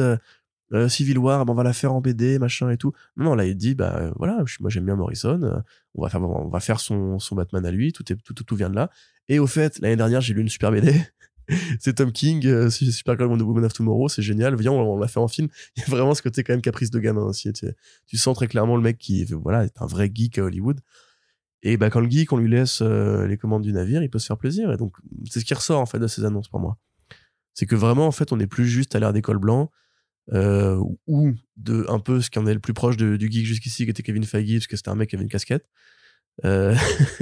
euh, 0.73 0.89
Civil 0.89 1.17
War, 1.17 1.45
ben, 1.45 1.51
on 1.51 1.55
va 1.55 1.63
la 1.63 1.73
faire 1.73 1.93
en 1.93 2.01
BD, 2.01 2.39
machin 2.39 2.69
et 2.69 2.77
tout. 2.77 2.93
Non, 3.17 3.35
là 3.35 3.45
il 3.45 3.55
dit 3.55 3.75
bah 3.75 3.95
euh, 3.97 4.11
voilà, 4.15 4.43
moi 4.59 4.69
j'aime 4.69 4.85
bien 4.85 4.95
Morrison, 4.95 5.41
euh, 5.43 5.59
on 5.95 6.01
va 6.01 6.09
faire 6.09 6.21
on 6.23 6.47
va 6.47 6.59
faire 6.59 6.79
son, 6.79 7.19
son 7.19 7.35
Batman 7.35 7.65
à 7.65 7.71
lui, 7.71 7.91
tout 7.91 8.11
est 8.11 8.15
tout, 8.15 8.33
tout, 8.33 8.43
tout 8.43 8.55
vient 8.55 8.69
de 8.69 8.75
là. 8.75 8.89
Et 9.27 9.39
au 9.39 9.47
fait, 9.47 9.79
l'année 9.79 9.95
dernière, 9.95 10.21
j'ai 10.21 10.33
lu 10.33 10.41
une 10.41 10.49
super 10.49 10.71
BD. 10.71 10.93
c'est 11.79 11.95
Tom 11.95 12.11
King, 12.11 12.45
euh, 12.47 12.69
Supergirl 12.69 13.29
Wonder 13.29 13.43
Woman 13.43 13.65
of 13.65 13.73
Tomorrow, 13.73 14.09
c'est 14.09 14.21
génial. 14.21 14.55
Viens, 14.55 14.71
on, 14.71 14.97
l'a 14.97 15.07
fait 15.07 15.19
en 15.19 15.27
film. 15.27 15.47
Il 15.77 15.81
y 15.81 15.83
a 15.83 15.89
vraiment 15.89 16.13
ce 16.13 16.21
côté 16.21 16.43
quand 16.43 16.53
même 16.53 16.61
caprice 16.61 16.89
de 16.89 16.99
gamin 16.99 17.21
aussi. 17.21 17.51
Tu, 17.53 17.67
tu 18.07 18.17
sens 18.17 18.35
très 18.35 18.47
clairement 18.47 18.75
le 18.75 18.81
mec 18.81 18.97
qui 18.97 19.25
voilà, 19.25 19.65
est 19.65 19.81
un 19.81 19.85
vrai 19.85 20.09
geek 20.13 20.37
à 20.39 20.43
Hollywood. 20.43 20.79
Et 21.63 21.77
bah 21.77 21.89
quand 21.89 22.01
le 22.01 22.09
geek, 22.09 22.31
on 22.33 22.37
lui 22.37 22.49
laisse 22.49 22.81
euh, 22.81 23.25
les 23.25 23.37
commandes 23.37 23.63
du 23.63 23.73
navire, 23.73 24.03
il 24.03 24.09
peut 24.09 24.19
se 24.19 24.27
faire 24.27 24.37
plaisir. 24.37 24.71
Et 24.71 24.77
donc 24.77 24.95
c'est 25.29 25.39
ce 25.39 25.45
qui 25.45 25.53
ressort 25.53 25.79
en 25.79 25.85
fait 25.85 25.99
de 25.99 26.07
ces 26.07 26.25
annonces 26.25 26.49
pour 26.49 26.59
moi. 26.59 26.77
C'est 27.53 27.65
que 27.65 27.75
vraiment 27.75 28.05
en 28.07 28.11
fait, 28.11 28.31
on 28.31 28.37
n'est 28.37 28.47
plus 28.47 28.67
juste 28.67 28.95
à 28.95 28.99
l'ère 28.99 29.13
des 29.13 29.21
cols. 29.21 29.39
Euh, 30.31 30.81
ou 31.05 31.33
de 31.57 31.85
un 31.89 31.99
peu 31.99 32.21
ce 32.21 32.29
qui 32.29 32.39
en 32.39 32.47
est 32.47 32.53
le 32.53 32.61
plus 32.61 32.73
proche 32.73 32.95
de- 32.95 33.17
du 33.17 33.29
geek 33.29 33.45
jusqu'ici 33.45 33.83
qui 33.83 33.89
était 33.89 34.03
Kevin 34.03 34.23
Feige 34.23 34.53
parce 34.53 34.67
que 34.67 34.77
c'était 34.77 34.87
un 34.89 34.95
mec 34.95 35.09
qui 35.09 35.17
avait 35.17 35.23
une 35.23 35.29
casquette 35.29 35.65
euh, 36.45 36.73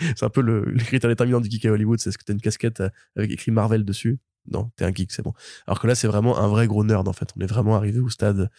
c'est 0.00 0.24
un 0.24 0.28
peu 0.28 0.40
le, 0.40 0.64
le 0.64 0.78
critère 0.82 1.08
déterminant 1.08 1.40
du 1.40 1.48
geek 1.48 1.64
à 1.66 1.70
Hollywood, 1.72 2.00
c'est 2.00 2.10
ce 2.10 2.18
que 2.18 2.24
t'as 2.24 2.32
une 2.32 2.40
casquette 2.40 2.80
euh, 2.80 2.88
avec 3.16 3.30
écrit 3.30 3.52
Marvel 3.52 3.84
dessus. 3.84 4.18
Non, 4.50 4.70
t'es 4.76 4.84
un 4.84 4.92
geek, 4.92 5.12
c'est 5.12 5.22
bon. 5.22 5.32
Alors 5.68 5.78
que 5.80 5.86
là, 5.86 5.94
c'est 5.94 6.08
vraiment 6.08 6.38
un 6.38 6.48
vrai 6.48 6.66
gros 6.66 6.82
nerd 6.84 7.06
en 7.06 7.12
fait. 7.12 7.28
On 7.36 7.40
est 7.40 7.46
vraiment 7.46 7.76
arrivé 7.76 8.00
au 8.00 8.08
stade 8.08 8.50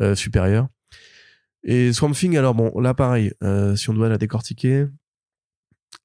euh, 0.00 0.14
supérieur. 0.14 0.68
Et 1.62 1.92
Swamp 1.92 2.12
Thing, 2.12 2.36
alors 2.36 2.54
bon, 2.54 2.78
là 2.80 2.94
pareil, 2.94 3.32
euh, 3.42 3.76
si 3.76 3.90
on 3.90 3.94
doit 3.94 4.08
la 4.08 4.18
décortiquer, 4.18 4.86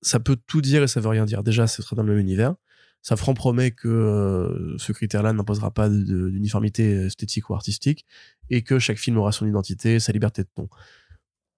ça 0.02 0.20
peut 0.20 0.38
tout 0.48 0.62
dire 0.62 0.84
et 0.84 0.88
ça 0.88 1.00
veut 1.00 1.10
rien 1.10 1.26
dire. 1.26 1.44
Déjà, 1.44 1.68
ce 1.68 1.82
sera 1.82 1.96
dans 1.96 2.04
le 2.04 2.10
même 2.10 2.22
univers. 2.22 2.56
Safran 3.02 3.36
promet 3.36 3.72
que 3.72 3.88
euh, 3.88 4.78
ce 4.78 4.92
critère-là 4.92 5.32
n'imposera 5.32 5.72
pas 5.72 5.90
d'uniformité 5.90 7.06
esthétique 7.06 7.50
ou 7.50 7.54
artistique 7.54 8.06
et 8.50 8.64
que 8.64 8.80
chaque 8.80 8.98
film 8.98 9.18
aura 9.18 9.32
son 9.32 9.48
identité, 9.48 10.00
sa 10.00 10.12
liberté 10.12 10.44
de 10.44 10.50
ton 10.56 10.68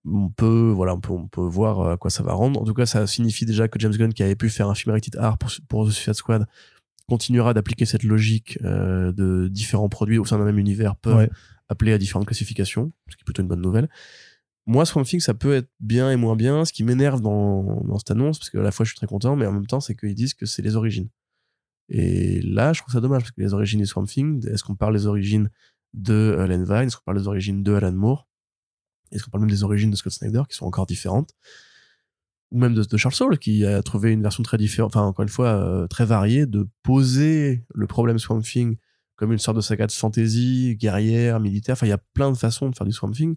on 0.09 0.29
peut 0.29 0.71
voilà 0.73 0.93
on 0.93 1.01
peut, 1.01 1.11
on 1.11 1.27
peut 1.27 1.41
voir 1.41 1.81
euh, 1.81 1.93
à 1.93 1.97
quoi 1.97 2.09
ça 2.09 2.23
va 2.23 2.31
rendre 2.31 2.61
en 2.61 2.63
tout 2.63 2.73
cas 2.73 2.85
ça 2.85 3.05
signifie 3.07 3.45
déjà 3.45 3.67
que 3.67 3.77
James 3.79 3.91
Gunn 3.91 4.13
qui 4.13 4.23
avait 4.23 4.37
pu 4.37 4.49
faire 4.49 4.69
un 4.69 4.75
film 4.75 4.93
rated 4.93 5.17
R 5.17 5.37
pour, 5.37 5.49
pour 5.67 5.85
The 5.85 5.91
Suicide 5.91 6.13
Squad 6.13 6.45
continuera 7.09 7.53
d'appliquer 7.53 7.85
cette 7.85 8.03
logique 8.03 8.61
de 8.61 9.47
différents 9.49 9.89
produits 9.89 10.17
au 10.17 10.25
sein 10.25 10.37
d'un 10.37 10.45
même 10.45 10.59
univers 10.59 10.95
Ouais. 11.05 11.29
Appeler 11.69 11.93
à 11.93 11.97
différentes 11.97 12.27
classifications 12.27 12.91
ce 13.09 13.15
qui 13.15 13.23
est 13.23 13.25
plutôt 13.25 13.41
une 13.41 13.47
bonne 13.47 13.61
nouvelle. 13.61 13.89
Moi 14.65 14.85
Swamp 14.85 15.03
Thing 15.03 15.19
ça 15.19 15.33
peut 15.33 15.53
être 15.53 15.69
bien 15.79 16.11
et 16.11 16.15
moins 16.15 16.35
bien. 16.35 16.65
Ce 16.65 16.73
qui 16.73 16.83
m'énerve 16.83 17.21
dans, 17.21 17.97
cette 17.97 18.11
annonce 18.11 18.39
parce 18.39 18.49
que 18.49 18.57
à 18.57 18.63
la 18.63 18.71
fois 18.71 18.85
je 18.85 18.91
suis 18.91 18.97
très 18.97 19.07
content 19.07 19.35
mais 19.35 19.45
en 19.45 19.51
même 19.51 19.67
temps 19.67 19.79
c'est 19.79 19.95
qu'ils 19.95 20.15
disent 20.15 20.33
que 20.33 20.45
c'est 20.45 20.61
les 20.61 20.75
origines. 20.75 21.09
Et 21.89 22.41
là 22.41 22.73
je 22.73 22.81
trouve 22.81 22.93
ça 22.93 23.01
dommage 23.01 23.23
parce 23.23 23.31
que 23.31 23.41
les 23.41 23.53
origines 23.53 23.79
du 23.79 23.85
Swamp 23.85 24.05
Thing 24.05 24.45
est-ce 24.47 24.63
qu'on 24.63 24.75
parle 24.75 24.93
des 24.93 25.07
origines 25.07 25.49
de 25.93 26.13
euh, 26.13 26.47
Len 26.47 26.63
Vine? 26.63 26.87
Est-ce 26.87 26.97
qu'on 26.97 27.03
parle 27.03 27.17
des 27.17 27.27
origines 27.27 27.63
de 27.63 27.73
Alan 27.73 27.93
Moore? 27.93 28.27
Est-ce 29.11 29.23
qu'on 29.23 29.31
parle 29.31 29.43
même 29.43 29.51
des 29.51 29.63
origines 29.63 29.91
de 29.91 29.95
Scott 29.95 30.13
Snyder 30.13 30.43
qui 30.49 30.55
sont 30.55 30.65
encore 30.65 30.85
différentes? 30.85 31.33
Ou 32.51 32.59
même 32.59 32.73
de, 32.73 32.83
de 32.83 32.97
Charles 32.97 33.15
Soule 33.15 33.37
qui 33.37 33.65
a 33.65 33.81
trouvé 33.83 34.11
une 34.11 34.21
version 34.21 34.43
très 34.43 34.57
différente, 34.57 34.95
enfin 34.95 35.05
encore 35.05 35.23
une 35.23 35.29
fois 35.29 35.47
euh, 35.47 35.87
très 35.87 36.05
variée, 36.05 36.45
de 36.45 36.67
poser 36.83 37.65
le 37.73 37.87
problème 37.87 38.19
Swamp 38.19 38.41
Thing 38.41 38.77
comme 39.17 39.33
une 39.33 39.39
sorte 39.39 39.57
de 39.57 39.61
saga 39.61 39.87
de 39.87 39.91
fantasy, 39.91 40.77
guerrière, 40.79 41.39
militaire. 41.39 41.73
Enfin, 41.73 41.87
il 41.87 41.89
y 41.89 41.93
a 41.93 41.97
plein 41.97 42.31
de 42.31 42.37
façons 42.37 42.69
de 42.69 42.75
faire 42.75 42.85
du 42.85 42.93
Swamp 42.93 43.11
Thing. 43.11 43.35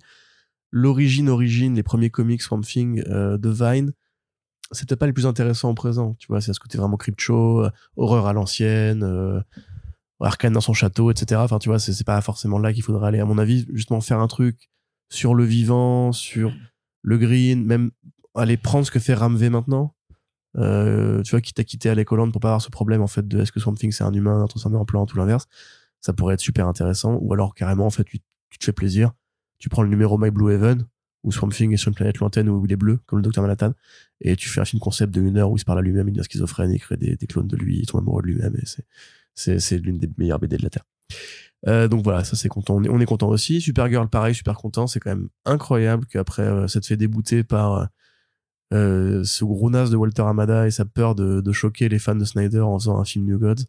L'origine, 0.71 1.29
origine, 1.29 1.75
les 1.75 1.83
premiers 1.83 2.11
comics 2.11 2.43
Swamp 2.43 2.61
Thing 2.61 3.03
euh, 3.09 3.39
de 3.39 3.49
Vine, 3.49 3.93
c'était 4.73 4.95
pas 4.95 5.07
les 5.07 5.13
plus 5.13 5.27
intéressants 5.27 5.71
en 5.71 5.75
présent. 5.75 6.15
Tu 6.19 6.29
vois, 6.29 6.41
c'est 6.41 6.53
ce 6.53 6.61
côté 6.61 6.79
vraiment 6.79 6.97
crypto, 6.97 7.65
euh, 7.65 7.71
horreur 7.97 8.27
à 8.27 8.33
l'ancienne, 8.33 9.03
euh, 9.03 9.41
dans 10.45 10.61
son 10.61 10.75
château, 10.75 11.11
etc. 11.11 11.41
Enfin, 11.43 11.59
tu 11.59 11.71
vois, 11.71 11.79
c'est 11.79 12.05
pas 12.05 12.21
forcément 12.21 12.59
là 12.59 12.73
qu'il 12.73 12.83
faudrait 12.83 13.09
aller. 13.09 13.21
À 13.21 13.25
mon 13.25 13.39
avis, 13.39 13.67
justement, 13.73 14.01
faire 14.01 14.21
un 14.21 14.29
truc 14.29 14.71
sur 15.09 15.35
le 15.35 15.45
vivant, 15.45 16.13
sur 16.13 16.53
le 17.03 17.19
green, 17.19 17.65
même 17.65 17.91
aller 18.35 18.57
prendre 18.59 18.87
ce 18.87 18.91
que 18.91 18.99
fait 18.99 19.15
Ramvé 19.15 19.49
maintenant. 19.49 19.97
Euh, 20.57 21.23
tu 21.23 21.31
vois, 21.31 21.41
qui 21.41 21.53
t'a 21.53 21.65
quitté 21.65 21.89
à 21.89 21.95
l'écolande 21.95 22.33
pour 22.33 22.41
pas 22.41 22.49
avoir 22.49 22.63
ce 22.63 22.71
problème, 22.71 23.03
en 23.03 23.07
fait, 23.07 23.27
de 23.27 23.41
est-ce 23.41 23.53
que 23.53 23.61
Swamp 23.61 23.75
Thing 23.75 23.93
c'est 23.93 24.05
un 24.05 24.13
humain, 24.13 24.43
un 24.43 24.47
transformé 24.47 24.77
en 24.77 24.85
plante 24.85 25.13
ou 25.15 25.19
l'inverse. 25.19 25.47
Ça 26.01 26.13
pourrait 26.13 26.35
être 26.35 26.41
super 26.41 26.67
intéressant. 26.67 27.19
Ou 27.21 27.33
alors, 27.33 27.55
carrément, 27.55 27.87
en 27.87 27.91
fait, 27.91 28.05
tu, 28.05 28.19
te 28.19 28.65
fais 28.65 28.73
plaisir. 28.73 29.13
Tu 29.59 29.69
prends 29.69 29.83
le 29.83 29.89
numéro 29.89 30.19
My 30.19 30.31
Blue 30.31 30.53
Heaven, 30.53 30.87
où 31.23 31.33
Swamp 31.33 31.51
Thing 31.51 31.73
est 31.73 31.77
sur 31.77 31.89
une 31.89 31.95
planète 31.95 32.19
lointaine 32.19 32.49
où 32.49 32.65
il 32.65 32.73
est 32.73 32.77
bleu, 32.77 33.01
comme 33.07 33.19
le 33.19 33.23
Docteur 33.23 33.43
Manhattan, 33.43 33.75
et 34.21 34.37
tu 34.37 34.49
fais 34.49 34.61
un 34.61 34.65
film 34.65 34.81
concept 34.81 35.13
de 35.15 35.21
une 35.21 35.37
heure 35.37 35.51
où 35.51 35.57
il 35.57 35.61
se 35.61 35.65
parle 35.65 35.79
à 35.79 35.83
lui-même, 35.83 36.09
il 36.09 36.13
devient 36.13 36.25
schizophrène, 36.25 36.73
il 36.73 36.81
crée 36.81 36.97
des, 36.97 37.17
clones 37.27 37.47
de 37.47 37.57
lui, 37.57 37.79
il 37.81 37.87
tombe 37.87 38.01
amoureux 38.01 38.23
de 38.23 38.29
lui-même, 38.29 38.55
et 38.57 38.65
c'est, 38.65 38.87
c'est, 39.35 39.59
c'est 39.59 39.77
l'une 39.79 39.99
des 39.99 40.09
meilleures 40.17 40.39
BD 40.39 40.57
de 40.57 40.63
la 40.63 40.71
Terre. 40.71 40.85
Euh, 41.69 41.89
donc 41.89 42.03
voilà, 42.03 42.25
ça 42.25 42.37
c'est 42.37 42.49
content. 42.49 42.77
On 42.77 42.85
est, 42.85 42.89
on 42.89 43.01
est 43.01 43.07
content 43.07 43.29
aussi. 43.29 43.61
Supergirl, 43.61 44.09
pareil, 44.09 44.35
super 44.35 44.55
content. 44.55 44.87
C'est 44.87 44.99
quand 44.99 45.11
même 45.11 45.29
incroyable 45.45 46.07
qu'après 46.07 46.43
euh, 46.43 46.69
s'être 46.69 46.87
fait 46.87 46.97
débouter 46.97 47.45
par 47.45 47.89
euh, 48.73 49.25
ce 49.25 49.45
gros 49.45 49.71
naze 49.71 49.91
de 49.91 49.97
Walter 49.97 50.23
Amada 50.23 50.67
et 50.67 50.71
sa 50.71 50.85
peur 50.85 51.15
de, 51.15 51.41
de 51.41 51.53
choquer 51.53 51.89
les 51.89 51.99
fans 51.99 52.15
de 52.15 52.25
Snyder 52.25 52.61
en 52.61 52.79
faisant 52.79 52.99
un 52.99 53.05
film 53.05 53.25
New 53.25 53.39
Gods, 53.39 53.65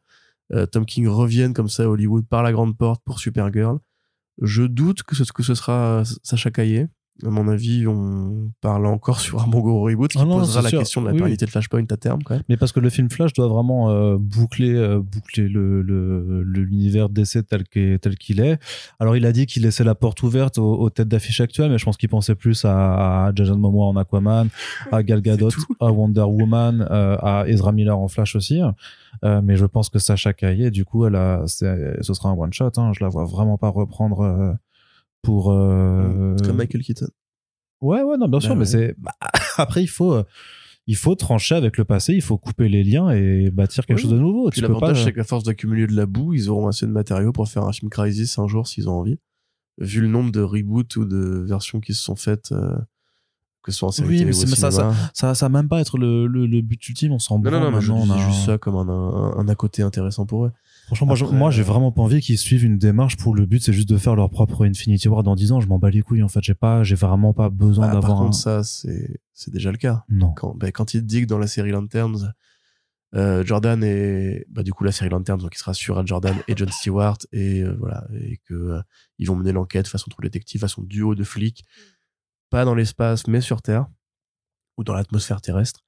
euh, 0.54 0.66
Tom 0.66 0.86
King 0.86 1.08
revienne 1.08 1.54
comme 1.54 1.70
ça 1.70 1.84
à 1.84 1.88
Hollywood 1.88 2.26
par 2.28 2.44
la 2.44 2.52
grande 2.52 2.78
porte 2.78 3.02
pour 3.04 3.20
Supergirl. 3.20 3.80
Je 4.42 4.64
doute 4.64 5.04
que 5.04 5.16
ce, 5.16 5.32
que 5.32 5.44
ce 5.44 5.56
sera 5.56 6.04
Sacha 6.24 6.52
Caillé. 6.52 6.88
À 7.26 7.30
mon 7.30 7.48
avis, 7.48 7.86
on 7.88 8.52
parle 8.62 8.86
encore 8.88 9.20
sur 9.20 9.42
un 9.42 9.48
bon 9.48 9.60
gros 9.60 9.82
reboot 9.84 10.12
qui 10.12 10.18
Ah 10.20 10.26
non, 10.26 10.40
posera 10.40 10.62
la 10.64 10.70
sûr. 10.70 10.80
question 10.80 11.02
de 11.02 11.08
la 11.08 11.12
Oui, 11.14 11.18
pérennité 11.20 11.46
de 11.46 11.52
Flashpoint 11.52 11.84
à 11.90 11.98
terme 11.98 12.24
quand 12.24 12.34
même. 12.36 12.44
Mais 12.50 12.58
parce 12.58 12.72
que 12.72 12.80
le 12.80 12.90
film 12.90 13.10
Flash 13.10 13.34
doit 13.34 13.48
vraiment 13.48 13.90
euh, 13.90 14.18
boucler, 14.20 14.74
euh, 14.74 15.00
boucler 15.00 15.48
le, 15.48 15.82
l'univers 16.44 17.10
d'essai 17.10 17.44
tel 17.44 17.64
qu'il 17.68 18.00
tel 18.00 18.18
qu'il 18.18 18.40
est. 18.40 18.60
Alors 19.00 19.16
il 19.16 19.26
a 19.26 19.32
dit 19.32 19.46
qu'il 19.46 19.64
laissait 19.64 19.84
la 19.84 19.96
porte 19.96 20.24
ouverte 20.24 20.58
aux, 20.58 20.80
aux 20.80 20.90
têtes 20.90 21.08
d'affiche 21.08 21.42
actuelles, 21.42 21.72
mais 21.72 21.78
je 21.78 21.86
pense 21.86 21.98
qu'il 21.98 22.10
pensait 22.10 22.36
plus 22.36 22.66
à, 22.66 23.28
à 23.28 23.32
Jason 23.36 23.58
Momoa 23.58 23.86
en 23.88 23.96
Aquaman, 23.98 24.50
à 24.92 25.04
Gal 25.04 25.22
Gadot, 25.24 25.50
à 25.80 25.92
Wonder 25.92 26.22
Woman, 26.22 26.88
euh, 26.90 27.18
à 27.22 27.48
Ezra 27.48 27.72
Miller 27.72 27.98
en 27.98 28.08
Flash 28.08 28.36
aussi. 28.36 28.62
Mais 29.24 29.56
je 29.56 29.66
pense 29.66 29.90
que 29.90 30.00
Sacha 30.00 30.34
Caillé, 30.34 30.72
du 30.72 30.84
coup, 30.86 31.06
elle 31.06 31.16
a, 31.16 31.44
c'est- 31.46 32.02
ce 32.02 32.14
sera 32.14 32.30
un 32.30 32.34
one 32.34 32.52
shot. 32.54 32.72
Hein. 32.78 32.92
Je 32.98 33.04
la 33.04 33.10
vois 33.10 33.26
vraiment 33.26 33.58
pas 33.58 33.70
reprendre 33.70 34.58
pour. 35.22 35.52
euh, 35.52 36.36
Comme 36.44 36.58
Michael 36.58 36.82
Keaton. 36.84 37.08
Ouais, 37.82 38.04
ouais, 38.04 38.18
non, 38.18 38.28
bien 38.28 38.40
sûr, 38.40 38.56
mais 38.56 38.62
ouais. 38.62 38.66
c'est 38.66 38.96
bah, 39.00 39.16
après 39.58 39.82
il 39.84 39.88
faut 39.88 40.14
euh, 40.14 40.24
il 40.88 40.96
faut 40.96 41.16
trancher 41.16 41.56
avec 41.56 41.78
le 41.78 41.86
passé, 41.86 42.14
il 42.14 42.22
faut 42.22 42.38
couper 42.38 42.70
les 42.70 42.84
liens 42.84 43.10
et 43.12 43.50
bâtir 43.52 43.86
quelque 43.86 43.98
Oui. 43.98 44.02
chose 44.04 44.12
de 44.12 44.20
nouveau. 44.20 44.50
Puis 44.50 44.62
peux 44.62 44.68
pas. 44.68 44.74
l'avantage, 44.74 45.04
c'est 45.04 45.14
qu'à 45.14 45.24
force 45.24 45.44
d'accumuler 45.44 45.88
de 45.88 45.96
la 45.96 46.06
boue, 46.06 46.34
ils 46.34 46.50
auront 46.50 46.68
assez 46.68 46.86
de 46.86 46.92
matériaux 46.92 47.32
pour 47.32 47.48
faire 47.48 47.64
un 47.64 47.72
film 47.72 47.90
Crisis 47.90 48.38
un 48.40 48.48
jour 48.48 48.68
s'ils 48.68 48.90
ont 48.90 48.94
envie. 49.00 49.18
Vu 49.80 50.02
le 50.02 50.08
nombre 50.08 50.32
de 50.32 50.42
reboots 50.42 50.96
ou 50.98 51.06
de 51.06 51.44
versions 51.48 51.80
qui 51.80 51.94
se 51.94 52.04
sont 52.04 52.16
faites, 52.16 52.52
euh, 52.52 52.76
que 53.64 53.72
ce 53.72 53.78
soit 53.80 53.88
en 53.88 53.92
série 53.92 54.10
Oui, 54.10 54.20
mais 54.20 54.26
mais 54.26 54.34
ça, 54.34 54.70
ça, 55.14 55.34
ça 55.34 55.46
va 55.46 55.50
même 55.50 55.70
pas 55.70 55.80
être 55.82 55.98
le, 55.98 56.28
le, 56.28 56.46
le 56.46 56.62
but 56.62 56.88
ultime. 56.90 57.14
On 57.14 57.20
s'en 57.20 57.40
Non, 57.40 57.50
non, 57.52 57.60
non, 57.62 57.72
mais 57.72 57.82
je 57.82 57.92
dis 57.94 58.22
juste 58.32 58.46
ça 58.46 58.58
comme 58.58 58.76
un, 58.76 58.88
un, 58.90 59.38
un 59.38 59.48
à 59.48 59.56
côté 59.56 59.82
intéressant 59.82 60.26
pour 60.26 60.46
eux. 60.46 60.52
Franchement, 60.92 61.08
moi, 61.08 61.16
je- 61.16 61.24
Après, 61.26 61.38
moi, 61.38 61.52
j'ai 61.52 61.62
euh, 61.62 61.66
vraiment 61.66 61.92
pas 61.92 62.02
envie 62.02 62.20
qu'ils 62.22 62.38
suivent 62.38 62.66
une 62.66 62.78
démarche 62.78 63.16
pour 63.16 63.34
le 63.34 63.46
but, 63.46 63.64
c'est 63.64 63.72
juste 63.72 63.88
de 63.90 63.98
faire 63.98 64.16
leur 64.16 64.30
propre 64.30 64.66
Infinity 64.66 65.08
War 65.08 65.24
dans 65.24 65.36
10 65.36 65.52
ans. 65.54 65.62
Je 65.62 65.68
m'en 65.68 65.80
bats 65.80 65.90
les 65.90 66.02
couilles. 66.02 66.22
En 66.24 66.28
fait, 66.28 66.42
j'ai 66.44 66.54
pas, 66.54 66.84
j'ai 66.84 66.96
vraiment 66.96 67.34
pas 67.34 67.50
besoin 67.50 67.88
Bah, 67.88 67.94
par 67.94 68.02
d'avoir 68.02 68.22
un. 68.22 68.24
contre, 68.26 68.38
ça, 68.38 68.64
c'est 68.64 69.22
c'est 69.34 69.52
déjà 69.52 69.72
le 69.72 69.78
cas. 69.78 70.04
Non. 70.10 70.34
Quand, 70.34 70.54
bah, 70.56 70.72
quand 70.72 70.94
il 70.94 71.02
te 71.02 71.06
dit 71.06 71.22
que 71.22 71.26
dans 71.28 71.38
la 71.40 71.48
série 71.48 71.72
Lanterns, 71.72 72.34
euh, 73.16 73.44
Jordan 73.46 73.84
et 73.84 74.46
bah, 74.50 74.64
du 74.64 74.72
coup 74.74 74.84
la 74.86 74.92
série 74.92 75.10
Lanterns, 75.10 75.40
donc 75.42 75.54
il 75.56 75.58
sera 75.58 75.74
sur 75.74 76.06
Jordan 76.08 76.36
et 76.48 76.54
John 76.56 76.70
Stewart 76.70 77.18
et 77.34 77.62
euh, 77.62 77.76
voilà 77.80 78.06
et 78.14 78.38
que 78.46 78.54
euh, 78.54 78.82
ils 79.18 79.28
vont 79.28 79.36
mener 79.36 79.52
l'enquête 79.52 79.88
façon 79.88 80.10
True 80.10 80.24
Detective, 80.24 80.62
façon 80.62 80.82
duo 80.84 81.14
de 81.16 81.24
flics, 81.26 81.66
pas 82.50 82.64
dans 82.64 82.74
l'espace 82.76 83.28
mais 83.28 83.42
sur 83.42 83.62
Terre 83.62 83.88
ou 84.78 84.84
dans 84.86 84.94
l'atmosphère 84.94 85.42
terrestre, 85.42 85.82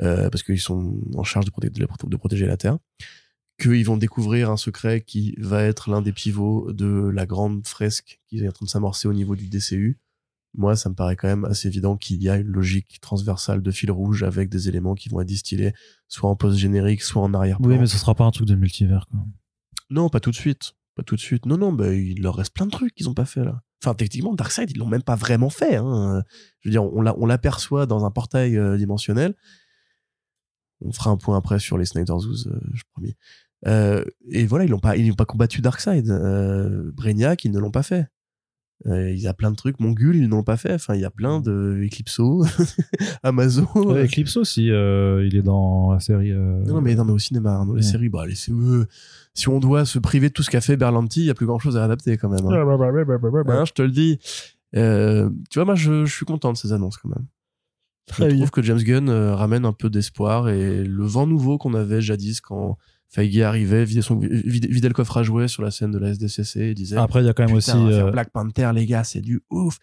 euh, 0.00 0.30
parce 0.30 0.42
qu'ils 0.42 0.58
sont 0.60 1.00
en 1.14 1.22
charge 1.22 1.44
de, 1.44 1.50
proté- 1.50 1.68
de 1.70 2.16
protéger 2.16 2.46
la 2.46 2.56
Terre. 2.56 2.78
Qu'ils 3.58 3.86
vont 3.86 3.96
découvrir 3.96 4.50
un 4.50 4.56
secret 4.56 5.00
qui 5.00 5.34
va 5.38 5.62
être 5.62 5.90
l'un 5.90 6.02
des 6.02 6.12
pivots 6.12 6.72
de 6.72 7.08
la 7.14 7.24
grande 7.24 7.66
fresque 7.66 8.20
qui 8.28 8.38
est 8.38 8.48
en 8.48 8.52
train 8.52 8.66
de 8.66 8.70
s'amorcer 8.70 9.06
au 9.06 9.12
niveau 9.12 9.36
du 9.36 9.48
DCU 9.48 9.98
moi, 10.56 10.76
ça 10.76 10.88
me 10.88 10.94
paraît 10.94 11.16
quand 11.16 11.28
même 11.28 11.44
assez 11.44 11.68
évident 11.68 11.96
qu'il 11.96 12.22
y 12.22 12.28
a 12.28 12.36
une 12.36 12.48
logique 12.48 13.00
transversale 13.00 13.60
de 13.60 13.70
fil 13.70 13.90
rouge 13.90 14.22
avec 14.22 14.48
des 14.48 14.68
éléments 14.68 14.94
qui 14.94 15.08
vont 15.08 15.20
être 15.20 15.26
distillés 15.26 15.74
soit 16.08 16.30
en 16.30 16.36
post-générique, 16.36 17.02
soit 17.02 17.22
en 17.22 17.34
arrière-plan. 17.34 17.68
Oui, 17.68 17.78
mais 17.78 17.86
ce 17.86 17.98
sera 17.98 18.14
pas 18.14 18.24
un 18.24 18.30
truc 18.30 18.46
de 18.46 18.54
multivers. 18.54 19.06
Quoi. 19.10 19.20
Non, 19.90 20.08
pas 20.08 20.20
tout 20.20 20.30
de 20.30 20.36
suite. 20.36 20.74
Pas 20.94 21.02
tout 21.02 21.16
de 21.16 21.20
suite. 21.20 21.46
Non, 21.46 21.58
non, 21.58 21.72
bah, 21.72 21.92
il 21.92 22.22
leur 22.22 22.36
reste 22.36 22.54
plein 22.54 22.66
de 22.66 22.70
trucs 22.70 22.94
qu'ils 22.94 23.08
ont 23.08 23.14
pas 23.14 23.24
fait 23.24 23.44
là. 23.44 23.62
Enfin, 23.82 23.94
techniquement, 23.94 24.32
Darkseid, 24.32 24.70
ils 24.70 24.78
l'ont 24.78 24.86
même 24.86 25.02
pas 25.02 25.16
vraiment 25.16 25.50
fait. 25.50 25.76
Hein. 25.76 26.22
Je 26.60 26.68
veux 26.68 26.70
dire, 26.70 26.84
on 26.84 27.26
l'aperçoit 27.26 27.86
dans 27.86 28.04
un 28.04 28.10
portail 28.10 28.56
euh, 28.56 28.78
dimensionnel. 28.78 29.34
On 30.80 30.92
fera 30.92 31.10
un 31.10 31.16
point 31.16 31.36
après 31.36 31.58
sur 31.58 31.78
les 31.78 31.84
Snyder 31.84 32.14
Zoos, 32.18 32.46
euh, 32.46 32.60
je 32.72 32.82
promis. 32.92 33.16
Euh, 33.66 34.04
et 34.30 34.44
voilà, 34.46 34.64
ils 34.64 34.70
n'ont 34.70 34.78
pas, 34.78 34.96
ils 34.96 35.08
n'ont 35.08 35.14
pas 35.14 35.24
combattu 35.24 35.60
Darkseid. 35.60 36.10
Euh, 36.10 36.90
Brainiac, 36.92 37.44
ils 37.44 37.50
ne 37.50 37.58
l'ont 37.58 37.70
pas 37.70 37.82
fait. 37.82 38.06
Euh, 38.86 39.10
il 39.12 39.18
y 39.20 39.26
a 39.28 39.32
plein 39.32 39.50
de 39.50 39.56
trucs. 39.56 39.80
Mongul, 39.80 40.16
ils 40.16 40.22
ne 40.24 40.28
l'ont 40.28 40.42
pas 40.42 40.56
fait. 40.58 40.74
Enfin, 40.74 40.94
il 40.94 41.00
y 41.00 41.04
a 41.06 41.10
plein 41.10 41.40
de 41.40 41.80
Eclipso, 41.86 42.44
Amazon. 43.22 43.66
Ouais, 43.74 44.04
Eclipse 44.04 44.36
aussi, 44.36 44.70
euh, 44.70 45.26
il 45.26 45.36
est 45.36 45.42
dans 45.42 45.92
la 45.92 46.00
série. 46.00 46.32
euh, 46.32 46.62
Non, 46.66 46.80
mais 46.80 46.94
non, 46.94 47.04
mais 47.04 47.12
au 47.12 47.18
cinéma, 47.18 47.54
hein, 47.54 47.66
dans 47.66 47.72
les 47.74 47.84
Ouais. 47.84 47.90
séries, 47.90 48.08
bah. 48.10 48.24
Si 49.36 49.48
on 49.48 49.58
doit 49.60 49.84
se 49.84 49.98
priver 49.98 50.28
de 50.28 50.34
tout 50.34 50.42
ce 50.42 50.50
qu'a 50.50 50.60
fait 50.60 50.76
Berlanti, 50.76 51.20
il 51.20 51.26
y 51.26 51.30
a 51.30 51.34
plus 51.34 51.46
grand 51.46 51.58
chose 51.58 51.76
à 51.76 51.84
adapter 51.84 52.16
quand 52.18 52.28
même. 52.28 52.44
hein. 52.46 52.50
Hein, 53.60 53.64
je 53.64 53.72
te 53.72 53.82
le 53.82 53.90
dis. 53.90 54.18
Tu 54.74 54.78
vois, 55.58 55.64
moi, 55.64 55.74
je, 55.74 56.04
je 56.04 56.12
suis 56.14 56.26
content 56.26 56.52
de 56.52 56.58
ces 56.58 56.72
annonces 56.72 56.98
quand 56.98 57.08
même. 57.08 57.26
Je 58.12 58.24
bien. 58.26 58.36
trouve 58.36 58.50
que 58.50 58.62
James 58.62 58.82
Gunn 58.82 59.08
ramène 59.08 59.64
un 59.64 59.72
peu 59.72 59.88
d'espoir 59.88 60.50
et 60.50 60.84
le 60.84 61.04
vent 61.04 61.26
nouveau 61.26 61.56
qu'on 61.56 61.72
avait 61.72 62.02
jadis 62.02 62.40
quand 62.42 62.76
Feige 63.14 63.40
arrivait, 63.42 63.84
vidait, 63.84 64.02
son, 64.02 64.16
vidait, 64.18 64.66
vidait 64.68 64.88
le 64.88 64.94
coffre 64.94 65.16
à 65.18 65.22
jouets 65.22 65.46
sur 65.48 65.62
la 65.62 65.70
scène 65.70 65.92
de 65.92 65.98
la 65.98 66.08
SDCC 66.10 66.56
et 66.60 66.74
disait 66.74 66.96
Après, 66.96 67.22
il 67.22 67.26
y 67.26 67.28
a 67.28 67.32
quand 67.32 67.44
même 67.46 67.54
aussi. 67.56 67.70
euh, 67.70 68.10
Black 68.10 68.30
Panther, 68.30 68.70
les 68.74 68.86
gars, 68.86 69.04
c'est 69.04 69.20
du 69.20 69.40
ouf. 69.50 69.78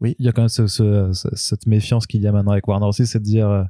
il 0.00 0.14
y 0.18 0.28
a 0.28 0.32
quand 0.32 0.42
même 0.42 0.48
ce- 0.48 0.66
ce- 0.66 1.10
ce- 1.12 1.28
cette 1.36 1.66
méfiance 1.66 2.06
qu'il 2.06 2.22
y 2.22 2.26
a 2.26 2.32
maintenant 2.32 2.52
avec 2.52 2.66
Warner 2.66 2.86
aussi, 2.86 3.06
c'est 3.06 3.18
de 3.20 3.24
dire 3.24 3.48
euh, 3.48 3.62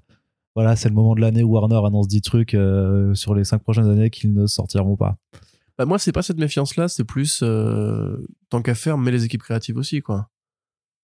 voilà, 0.54 0.76
c'est 0.76 0.88
le 0.88 0.94
moment 0.94 1.14
de 1.14 1.20
l'année 1.20 1.42
où 1.42 1.50
Warner 1.54 1.80
annonce 1.84 2.06
10 2.08 2.20
trucs 2.22 2.54
euh, 2.54 3.12
sur 3.14 3.34
les 3.34 3.42
5 3.44 3.58
prochaines 3.62 3.88
années 3.88 4.08
qu'ils 4.10 4.32
ne 4.32 4.46
sortiront 4.46 4.96
pas. 4.96 5.16
Bah, 5.78 5.84
moi, 5.86 5.98
c'est 5.98 6.12
pas 6.12 6.22
cette 6.22 6.38
méfiance-là, 6.38 6.86
c'est 6.88 7.04
plus 7.04 7.40
euh, 7.42 8.16
tant 8.50 8.62
qu'à 8.62 8.74
faire, 8.74 8.98
mais 8.98 9.10
les 9.10 9.24
équipes 9.24 9.42
créatives 9.42 9.76
aussi, 9.78 10.00
quoi. 10.00 10.28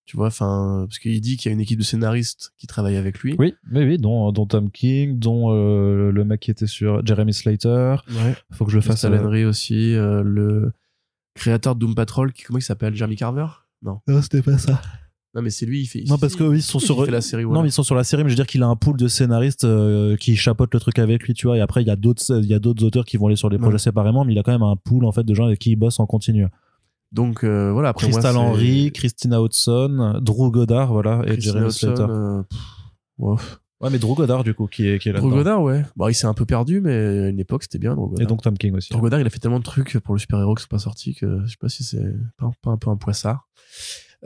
Tu 0.08 0.16
vois, 0.16 0.28
enfin, 0.28 0.86
parce 0.88 0.98
qu'il 0.98 1.20
dit 1.20 1.36
qu'il 1.36 1.50
y 1.50 1.52
a 1.52 1.52
une 1.52 1.60
équipe 1.60 1.78
de 1.78 1.84
scénaristes 1.84 2.54
qui 2.56 2.66
travaille 2.66 2.96
avec 2.96 3.18
lui. 3.18 3.36
Oui, 3.38 3.52
mais 3.70 3.84
oui, 3.84 3.98
dont, 3.98 4.32
dont 4.32 4.46
Tom 4.46 4.70
King, 4.70 5.18
dont 5.18 5.52
euh, 5.52 6.10
le 6.10 6.24
mec 6.24 6.40
qui 6.40 6.50
était 6.50 6.66
sur 6.66 7.04
Jeremy 7.04 7.34
Slater. 7.34 7.96
Ouais. 8.08 8.34
Faut 8.52 8.64
que 8.64 8.70
je 8.70 8.76
le 8.76 8.80
fasse. 8.80 9.04
Alan 9.04 9.22
euh, 9.26 9.28
Ray 9.28 9.44
aussi, 9.44 9.94
euh, 9.94 10.22
le 10.24 10.72
créateur 11.34 11.74
de 11.74 11.80
Doom 11.80 11.94
Patrol, 11.94 12.32
qui, 12.32 12.42
comment 12.42 12.58
il 12.58 12.62
s'appelle 12.62 12.94
Jeremy 12.94 13.16
Carver? 13.16 13.48
Non. 13.82 14.00
Non, 14.08 14.22
c'était 14.22 14.40
pas 14.40 14.56
ça. 14.56 14.80
Non, 15.34 15.42
mais 15.42 15.50
c'est 15.50 15.66
lui, 15.66 15.82
il 15.82 15.86
fait. 15.86 16.04
Non, 16.08 16.16
parce 16.16 16.36
que 16.36 16.54
ils 16.54 16.62
sont 16.62 16.78
sur. 16.78 17.04
la 17.04 17.20
série. 17.20 17.44
Non, 17.44 17.60
mais 17.60 17.68
ils 17.68 17.72
sont 17.72 17.82
sur 17.82 17.94
la 17.94 18.02
série, 18.02 18.24
mais 18.24 18.30
je 18.30 18.32
veux 18.32 18.36
dire 18.42 18.46
qu'il 18.46 18.62
a 18.62 18.66
un 18.66 18.76
pool 18.76 18.96
de 18.96 19.08
scénaristes 19.08 19.64
euh, 19.64 20.16
qui 20.16 20.36
chapeautent 20.36 20.72
le 20.72 20.80
truc 20.80 20.98
avec 20.98 21.24
lui, 21.24 21.34
tu 21.34 21.46
vois. 21.48 21.58
Et 21.58 21.60
après, 21.60 21.82
il 21.82 21.86
y 21.86 21.90
a 21.90 21.96
d'autres, 21.96 22.40
il 22.42 22.46
y 22.46 22.54
a 22.54 22.58
d'autres 22.58 22.82
auteurs 22.82 23.04
qui 23.04 23.18
vont 23.18 23.26
aller 23.26 23.36
sur 23.36 23.50
les 23.50 23.56
Ouais. 23.56 23.60
projets 23.62 23.76
séparément, 23.76 24.24
mais 24.24 24.32
il 24.32 24.38
a 24.38 24.42
quand 24.42 24.52
même 24.52 24.62
un 24.62 24.76
pool 24.76 25.04
en 25.04 25.12
fait 25.12 25.24
de 25.24 25.34
gens 25.34 25.44
avec 25.44 25.58
qui 25.58 25.72
il 25.72 25.76
bosse 25.76 26.00
en 26.00 26.06
continu. 26.06 26.46
Donc 27.10 27.42
euh, 27.42 27.72
voilà, 27.72 27.88
après 27.90 28.10
Crystal 28.10 28.34
moi, 28.34 28.42
Henry, 28.42 28.92
Christina 28.92 29.40
Hodson, 29.40 30.18
Drew 30.20 30.50
Goddard, 30.50 30.92
voilà, 30.92 31.22
et 31.26 31.40
Jeremy 31.40 31.72
Slater. 31.72 32.06
euh, 32.08 32.42
pff. 33.18 33.60
Ouais, 33.80 33.90
mais 33.90 33.98
Drew 33.98 34.14
Goddard 34.14 34.44
du 34.44 34.54
coup 34.54 34.66
qui 34.66 34.88
est 34.88 34.98
qui 34.98 35.08
est 35.08 35.12
là. 35.12 35.20
Drew 35.20 35.30
Goddard, 35.30 35.62
ouais. 35.62 35.84
Bon, 35.96 36.08
il 36.08 36.14
s'est 36.14 36.26
un 36.26 36.34
peu 36.34 36.44
perdu, 36.44 36.80
mais 36.80 36.94
à 36.94 37.28
une 37.28 37.38
époque, 37.40 37.62
c'était 37.62 37.78
bien. 37.78 37.94
Drew 37.94 38.08
Goddard. 38.08 38.22
Et 38.22 38.26
donc 38.26 38.42
Tom 38.42 38.58
King 38.58 38.74
aussi. 38.74 38.92
Drew 38.92 39.00
Goddard, 39.00 39.20
il 39.20 39.26
a 39.26 39.30
fait 39.30 39.38
tellement 39.38 39.60
de 39.60 39.64
trucs 39.64 39.98
pour 40.00 40.14
le 40.14 40.20
super-héros 40.20 40.54
qui 40.54 40.62
sont 40.62 40.68
pas 40.68 40.78
sortis 40.78 41.14
que 41.14 41.40
je 41.44 41.50
sais 41.50 41.56
pas 41.60 41.68
si 41.68 41.84
c'est 41.84 42.12
pas, 42.36 42.50
pas 42.60 42.70
un 42.72 42.76
peu 42.76 42.90
un 42.90 42.96
poissard. 42.96 43.48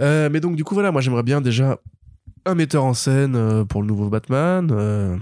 Euh, 0.00 0.28
mais 0.32 0.40
donc, 0.40 0.56
du 0.56 0.64
coup, 0.64 0.74
voilà, 0.74 0.90
moi, 0.90 1.02
j'aimerais 1.02 1.22
bien 1.22 1.40
déjà 1.42 1.78
un 2.46 2.54
metteur 2.54 2.82
en 2.84 2.94
scène 2.94 3.64
pour 3.66 3.82
le 3.82 3.86
nouveau 3.86 4.08
Batman, 4.08 5.20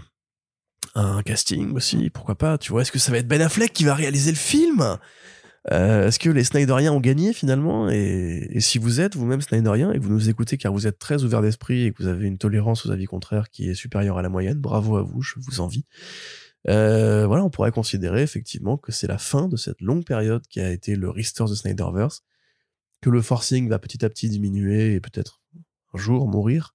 un 0.95 1.23
casting 1.23 1.75
aussi, 1.75 2.09
pourquoi 2.11 2.37
pas, 2.37 2.57
tu 2.57 2.73
vois. 2.73 2.83
Est-ce 2.83 2.93
que 2.93 2.99
ça 2.99 3.13
va 3.13 3.19
être 3.19 3.29
Ben 3.29 3.43
Affleck 3.43 3.73
qui 3.73 3.85
va 3.85 3.95
réaliser 3.95 4.31
le 4.31 4.37
film? 4.37 4.97
Euh, 5.71 6.07
Est-ce 6.07 6.19
que 6.19 6.31
les 6.31 6.45
Snyderiens 6.45 6.93
ont 6.93 7.01
gagné 7.01 7.33
finalement? 7.33 7.91
Et, 7.91 8.49
et 8.51 8.61
si 8.61 8.79
vous 8.79 9.01
êtes 9.01 9.15
vous-même 9.15 9.43
Snyderien 9.43 9.93
et 9.93 9.99
que 9.99 10.03
vous 10.03 10.13
nous 10.13 10.31
écoutez 10.31 10.57
car 10.57 10.73
vous 10.73 10.87
êtes 10.87 10.99
très 10.99 11.23
ouvert 11.23 11.43
d'esprit 11.43 11.85
et 11.85 11.93
que 11.93 12.03
vous 12.03 12.09
avez 12.09 12.27
une 12.27 12.39
tolérance 12.39 12.87
aux 12.87 12.91
avis 12.91 13.05
contraires 13.07 13.51
qui 13.51 13.69
est 13.69 13.75
supérieure 13.75 14.17
à 14.17 14.23
la 14.23 14.31
moyenne, 14.31 14.59
bravo 14.59 14.97
à 14.97 15.03
vous, 15.03 15.21
je 15.21 15.35
vous 15.37 15.61
envie. 15.61 15.85
Euh, 16.69 17.27
voilà, 17.27 17.45
on 17.45 17.51
pourrait 17.51 17.73
considérer 17.73 18.23
effectivement 18.23 18.77
que 18.77 18.93
c'est 18.93 19.07
la 19.07 19.19
fin 19.19 19.49
de 19.49 19.57
cette 19.57 19.81
longue 19.81 20.05
période 20.05 20.47
qui 20.49 20.61
a 20.61 20.71
été 20.71 20.97
le 20.97 21.11
restore 21.11 21.49
de 21.49 21.55
Snyderverse, 21.55 22.23
que 23.01 23.11
le 23.11 23.23
forcing 23.23 23.69
va 23.69 23.79
petit 23.79 24.05
à 24.05 24.09
petit 24.11 24.29
diminuer 24.29 24.95
et 24.95 25.01
peut-être 25.01 25.41
un 25.95 25.99
jour 25.99 26.29
mourir, 26.29 26.75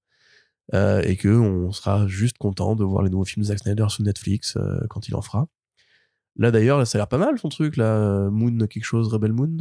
euh, 0.74 1.02
et 1.03 1.18
que 1.18 1.30
on 1.30 1.72
sera 1.72 2.07
juste 2.07 2.38
content 2.38 2.76
de 2.76 2.84
voir 2.84 3.03
les 3.03 3.10
nouveaux 3.10 3.26
films 3.26 3.44
de 3.44 3.48
Zack 3.48 3.60
Snyder 3.60 3.86
sur 3.90 4.03
Netflix 4.03 4.57
euh, 4.57 4.80
quand 4.90 5.07
il 5.07 5.16
en 5.16 5.22
fera. 5.22 5.48
Là 6.38 6.52
d'ailleurs, 6.52 6.78
là, 6.78 6.86
ça 6.86 6.98
a 6.98 6.99
l'air 6.99 7.07
pas 7.07 7.18
mal 7.18 7.38
son 7.40 7.49
truc 7.49 7.78
là, 7.78 8.30
Moon 8.30 8.57
quelque 8.68 8.84
chose, 8.84 9.07
Rebel 9.07 9.32
Moon. 9.34 9.57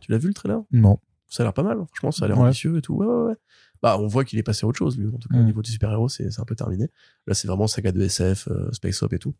Tu 0.00 0.10
l'as 0.10 0.18
vu 0.18 0.28
le 0.28 0.34
trailer? 0.34 0.60
Non. 0.72 0.98
Ça 1.28 1.42
a 1.42 1.46
l'air 1.46 1.52
pas 1.54 1.62
mal, 1.62 1.78
franchement, 1.88 2.10
ça 2.12 2.24
a 2.24 2.28
l'air 2.28 2.38
Ouais. 2.38 2.44
ambitieux 2.46 2.76
et 2.78 2.82
tout. 2.82 2.94
Ouais, 2.94 3.06
ouais, 3.06 3.22
ouais. 3.28 3.34
Bah, 3.82 3.96
on 3.98 4.06
voit 4.06 4.24
qu'il 4.24 4.38
est 4.38 4.42
passé 4.42 4.64
à 4.64 4.68
autre 4.68 4.78
chose, 4.78 4.98
lui. 4.98 5.06
En 5.08 5.18
tout 5.18 5.28
cas, 5.28 5.36
au 5.36 5.42
Mm. 5.42 5.46
niveau 5.46 5.62
du 5.62 5.70
super-héros, 5.70 6.08
c'est 6.08 6.38
un 6.40 6.44
peu 6.44 6.54
terminé. 6.54 6.88
Là, 7.26 7.34
c'est 7.34 7.46
vraiment 7.48 7.66
saga 7.66 7.92
de 7.92 8.00
SF, 8.00 8.48
euh, 8.48 8.70
Space 8.72 9.02
Op 9.02 9.12
et 9.12 9.18
tout. 9.18 9.34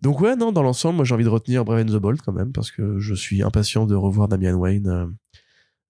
Donc, 0.00 0.20
ouais, 0.20 0.36
non, 0.36 0.52
dans 0.52 0.62
l'ensemble, 0.62 0.96
moi, 0.96 1.04
j'ai 1.04 1.14
envie 1.14 1.24
de 1.24 1.28
retenir 1.28 1.64
Brave 1.64 1.80
and 1.82 1.92
the 1.92 2.00
Bold 2.00 2.20
quand 2.22 2.32
même, 2.32 2.52
parce 2.52 2.70
que 2.70 2.98
je 2.98 3.14
suis 3.14 3.42
impatient 3.42 3.86
de 3.86 3.94
revoir 3.94 4.28
Damian 4.28 4.54
Wayne. 4.54 4.88
euh, 4.88 5.06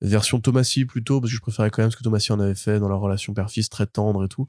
version 0.00 0.40
Thomasy 0.40 0.84
plutôt, 0.84 1.20
parce 1.20 1.30
que 1.30 1.36
je 1.36 1.40
préférais 1.40 1.70
quand 1.70 1.80
même 1.82 1.90
ce 1.92 1.96
que 1.96 2.02
Thomasy 2.02 2.32
en 2.32 2.40
avait 2.40 2.56
fait 2.56 2.80
dans 2.80 2.88
leur 2.88 2.98
relation 3.00 3.34
père-fils 3.34 3.68
très 3.70 3.86
tendre 3.86 4.24
et 4.24 4.28
tout, 4.28 4.46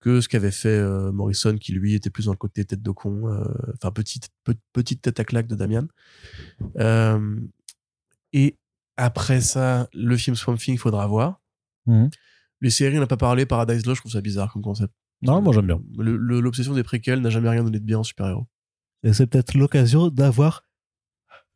que 0.00 0.20
ce 0.20 0.28
qu'avait 0.28 0.50
fait 0.50 0.68
euh, 0.68 1.12
Morrison, 1.12 1.56
qui 1.58 1.72
lui 1.72 1.94
était 1.94 2.10
plus 2.10 2.24
dans 2.26 2.32
le 2.32 2.38
côté 2.38 2.64
tête 2.64 2.82
de 2.82 2.90
con, 2.90 3.28
euh, 3.28 3.44
enfin, 3.74 3.90
petite, 3.92 4.30
pe- 4.44 4.54
petite 4.72 5.02
tête 5.02 5.20
à 5.20 5.24
claque 5.24 5.46
de 5.46 5.54
Damian. 5.54 5.86
Euh, 6.78 7.38
et 8.32 8.56
après 8.96 9.40
ça, 9.40 9.88
le 9.92 10.16
film 10.16 10.36
Swamp 10.36 10.56
Thing, 10.56 10.74
il 10.74 10.78
faudra 10.78 11.06
voir. 11.06 11.40
Mhm. 11.86 12.10
Les 12.62 12.70
séries, 12.70 12.96
on 12.96 13.00
n'a 13.00 13.06
pas 13.06 13.16
parlé. 13.16 13.46
Paradise 13.46 13.84
Lost, 13.86 13.96
je 13.96 14.00
trouve 14.02 14.12
ça 14.12 14.20
bizarre 14.20 14.52
comme 14.52 14.62
concept. 14.62 14.92
Non, 15.22 15.42
moi 15.42 15.52
j'aime 15.52 15.66
bien. 15.66 15.82
L'obsession 15.98 16.72
des 16.74 16.82
préquels 16.82 17.20
n'a 17.20 17.28
jamais 17.30 17.48
rien 17.50 17.62
donné 17.62 17.78
de 17.78 17.84
bien 17.84 17.98
en 17.98 18.02
super-héros. 18.02 18.46
Et 19.02 19.12
c'est 19.12 19.26
peut-être 19.26 19.54
l'occasion 19.54 20.08
d'avoir 20.08 20.66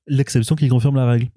l'exception 0.06 0.54
qui 0.54 0.68
confirme 0.68 0.96
la 0.96 1.06
règle. 1.06 1.30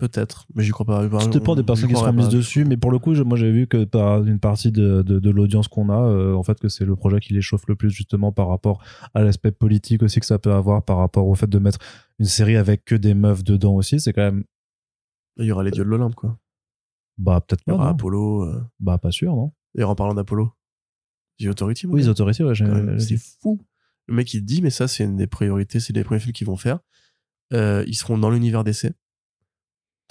Peut-être, 0.00 0.46
mais 0.54 0.62
j'y 0.62 0.70
crois 0.70 0.86
pas. 0.86 1.20
Ça 1.20 1.28
dépend 1.28 1.54
des 1.54 1.62
personnes 1.62 1.88
qui 1.90 1.94
seront 1.94 2.12
mises 2.14 2.30
dessus, 2.30 2.64
mais 2.64 2.76
pour 2.78 2.90
le 2.90 2.98
coup, 2.98 3.14
je- 3.14 3.22
moi 3.22 3.36
j'ai 3.36 3.52
vu 3.52 3.66
que 3.66 3.84
par 3.84 4.24
une 4.24 4.40
partie 4.40 4.72
de, 4.72 5.02
de, 5.02 5.18
de 5.18 5.30
l'audience 5.30 5.68
qu'on 5.68 5.90
a, 5.90 6.00
euh, 6.00 6.34
en 6.34 6.42
fait, 6.42 6.58
que 6.58 6.68
c'est 6.70 6.86
le 6.86 6.96
projet 6.96 7.20
qui 7.20 7.34
les 7.34 7.42
chauffe 7.42 7.66
le 7.68 7.76
plus 7.76 7.90
justement 7.90 8.32
par 8.32 8.48
rapport 8.48 8.82
à 9.12 9.22
l'aspect 9.22 9.50
politique 9.52 10.02
aussi 10.02 10.18
que 10.18 10.24
ça 10.26 10.38
peut 10.38 10.52
avoir, 10.54 10.82
par 10.82 10.96
rapport 10.96 11.26
au 11.28 11.34
fait 11.34 11.48
de 11.50 11.58
mettre 11.58 11.78
une 12.18 12.24
série 12.24 12.56
avec 12.56 12.84
que 12.86 12.94
des 12.94 13.12
meufs 13.12 13.44
dedans 13.44 13.74
aussi. 13.74 14.00
C'est 14.00 14.14
quand 14.14 14.22
même, 14.22 14.44
Il 15.36 15.44
y 15.44 15.52
aura 15.52 15.62
les 15.64 15.70
dieux 15.70 15.84
de 15.84 15.88
l'Olympe, 15.90 16.14
quoi. 16.14 16.38
bah 17.18 17.40
peut-être 17.46 17.62
Il 17.66 17.70
y 17.70 17.72
pas, 17.72 17.74
aura 17.76 17.84
non 17.88 17.90
Apollo. 17.92 18.42
euh. 18.44 18.64
bah 18.80 18.96
pas 18.96 19.10
sûr, 19.10 19.36
non 19.36 19.52
D'ailleurs, 19.74 19.90
en 19.90 19.94
parlant 19.94 20.14
d'Apollo, 20.14 20.50
The 21.38 21.46
Authority, 21.48 21.86
moi, 21.86 21.96
Oui, 21.96 22.00
les 22.00 22.08
autorités, 22.08 22.42
ouais, 22.42 22.54
c'est 22.98 23.18
fou. 23.18 23.60
Le 24.06 24.14
mec, 24.14 24.32
il 24.34 24.42
dit, 24.44 24.62
mais 24.62 24.70
ça, 24.70 24.88
c'est 24.88 25.04
une 25.04 25.16
des 25.16 25.26
priorités, 25.26 25.78
c'est 25.78 25.92
les 25.92 26.04
premiers 26.04 26.20
films 26.20 26.32
qu'ils 26.32 26.46
vont 26.46 26.56
faire. 26.56 26.80
Euh, 27.52 27.84
ils 27.86 27.94
seront 27.94 28.16
dans 28.18 28.30
l'univers 28.30 28.64
d'essai. 28.64 28.92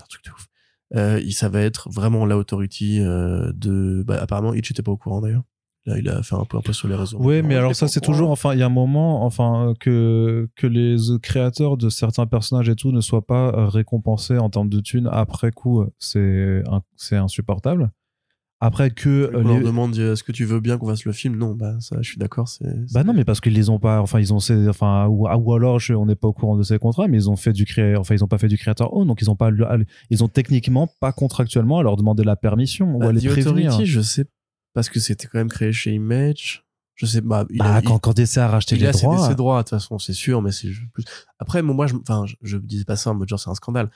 Un 0.01 0.05
truc 0.07 0.23
de 0.25 0.31
ouf. 0.31 0.47
Euh, 0.95 1.19
il- 1.23 1.33
ça 1.33 1.49
va 1.49 1.61
être 1.61 1.89
vraiment 1.91 2.25
la 2.25 2.37
Authority 2.37 2.99
euh, 3.01 3.51
de. 3.53 4.03
Bah, 4.05 4.17
apparemment, 4.21 4.53
Hitch 4.53 4.71
était 4.71 4.81
pas 4.81 4.91
au 4.91 4.97
courant 4.97 5.21
d'ailleurs. 5.21 5.43
Là, 5.85 5.97
il 5.97 6.09
a 6.09 6.21
fait 6.23 6.35
un 6.35 6.43
peu 6.45 6.57
un 6.57 6.61
peu 6.61 6.73
sur 6.73 6.87
les 6.87 6.95
réseaux. 6.95 7.17
Oui, 7.21 7.41
mais 7.41 7.55
alors 7.55 7.73
ça, 7.75 7.87
c'est 7.87 8.01
toujours, 8.01 8.29
enfin, 8.31 8.53
il 8.53 8.59
y 8.59 8.63
a 8.63 8.65
un 8.65 8.69
moment, 8.69 9.23
enfin, 9.25 9.73
que, 9.79 10.49
que 10.55 10.67
les 10.67 10.97
créateurs 11.21 11.77
de 11.77 11.89
certains 11.89 12.27
personnages 12.27 12.67
et 12.69 12.75
tout 12.75 12.91
ne 12.91 13.01
soient 13.01 13.25
pas 13.25 13.67
récompensés 13.69 14.37
en 14.37 14.49
termes 14.49 14.69
de 14.69 14.81
thunes 14.81 15.07
après 15.11 15.51
coup, 15.51 15.85
c'est 15.97 16.61
insupportable. 17.11 17.91
Après 18.61 18.91
que 18.91 19.31
On 19.33 19.39
leur 19.41 19.57
les- 19.59 19.63
demande 19.63 19.97
est-ce 19.97 20.21
que 20.21 20.33
tu 20.33 20.43
veux 20.43 20.59
bien 20.59 20.77
qu'on 20.77 20.87
fasse 20.87 21.05
le 21.05 21.13
film? 21.13 21.37
Non, 21.37 21.53
bah 21.55 21.75
ça, 21.79 21.95
je 22.01 22.09
suis 22.09 22.17
d'accord. 22.17 22.49
C'est. 22.49 22.91
Bah 22.93 23.05
non, 23.05 23.13
mais 23.13 23.23
parce 23.23 23.39
qu'ils 23.39 23.53
les 23.53 23.69
ont 23.69 23.79
pas, 23.79 24.01
enfin 24.01 24.19
ils 24.19 24.33
ont, 24.33 24.39
ces- 24.41 24.67
enfin 24.67 25.07
ou, 25.07 25.27
ou 25.29 25.53
alors 25.53 25.79
je- 25.79 25.93
on 25.93 26.05
n'est 26.05 26.15
pas 26.15 26.27
au 26.27 26.33
courant 26.33 26.57
de 26.57 26.63
ces 26.63 26.77
contrats, 26.77 27.07
mais 27.07 27.15
ils 27.17 27.29
ont 27.29 27.37
fait 27.37 27.53
du 27.53 27.63
cré, 27.65 27.95
enfin 27.95 28.15
ils 28.15 28.23
ont 28.23 28.27
pas 28.27 28.37
fait 28.37 28.49
du 28.49 28.57
créateur 28.57 28.93
own, 28.93 29.07
donc 29.07 29.21
ils 29.21 29.29
ont 29.31 29.35
pas, 29.37 29.49
ils 30.09 30.23
ont 30.25 30.27
techniquement 30.27 30.87
pas 30.99 31.13
contractuellement 31.13 31.79
à 31.79 31.83
leur 31.83 31.95
demander 31.95 32.23
la 32.25 32.35
permission 32.35 32.95
ou 32.95 32.99
Bah, 32.99 33.07
à 33.09 33.11
les 33.13 33.21
The 33.21 33.27
prévenir. 33.29 33.67
Authority, 33.71 33.85
je 33.85 34.01
sais 34.01 34.25
parce 34.73 34.89
que 34.89 34.99
c'était 34.99 35.27
quand 35.27 35.37
même 35.39 35.49
créé 35.49 35.71
chez 35.71 35.93
Image. 35.93 36.63
Je 37.01 37.05
sais 37.05 37.21
bah, 37.21 37.45
il 37.49 37.59
Bah 37.59 37.75
a, 37.75 37.81
quand, 37.81 37.97
quand 37.97 38.13
DC 38.13 38.37
a 38.39 38.47
racheté 38.49 38.75
il, 38.75 38.79
il 38.79 38.81
les 38.81 38.89
a 38.89 38.91
droits, 38.91 39.27
ses 39.29 39.35
droits 39.35 39.57
de 39.59 39.63
toute 39.63 39.69
façon, 39.69 39.99
c'est 39.99 40.11
sûr, 40.13 40.41
mais 40.41 40.51
c'est 40.51 40.67
plus. 40.93 41.05
Après, 41.39 41.61
moi, 41.61 41.87
je, 41.87 41.95
enfin, 41.95 42.25
je, 42.25 42.35
je 42.41 42.57
disais 42.57 42.83
pas 42.83 42.97
ça 42.97 43.11
en 43.11 43.13
mode 43.15 43.29
genre 43.29 43.39
c'est 43.39 43.49
un 43.49 43.55
scandale. 43.55 43.89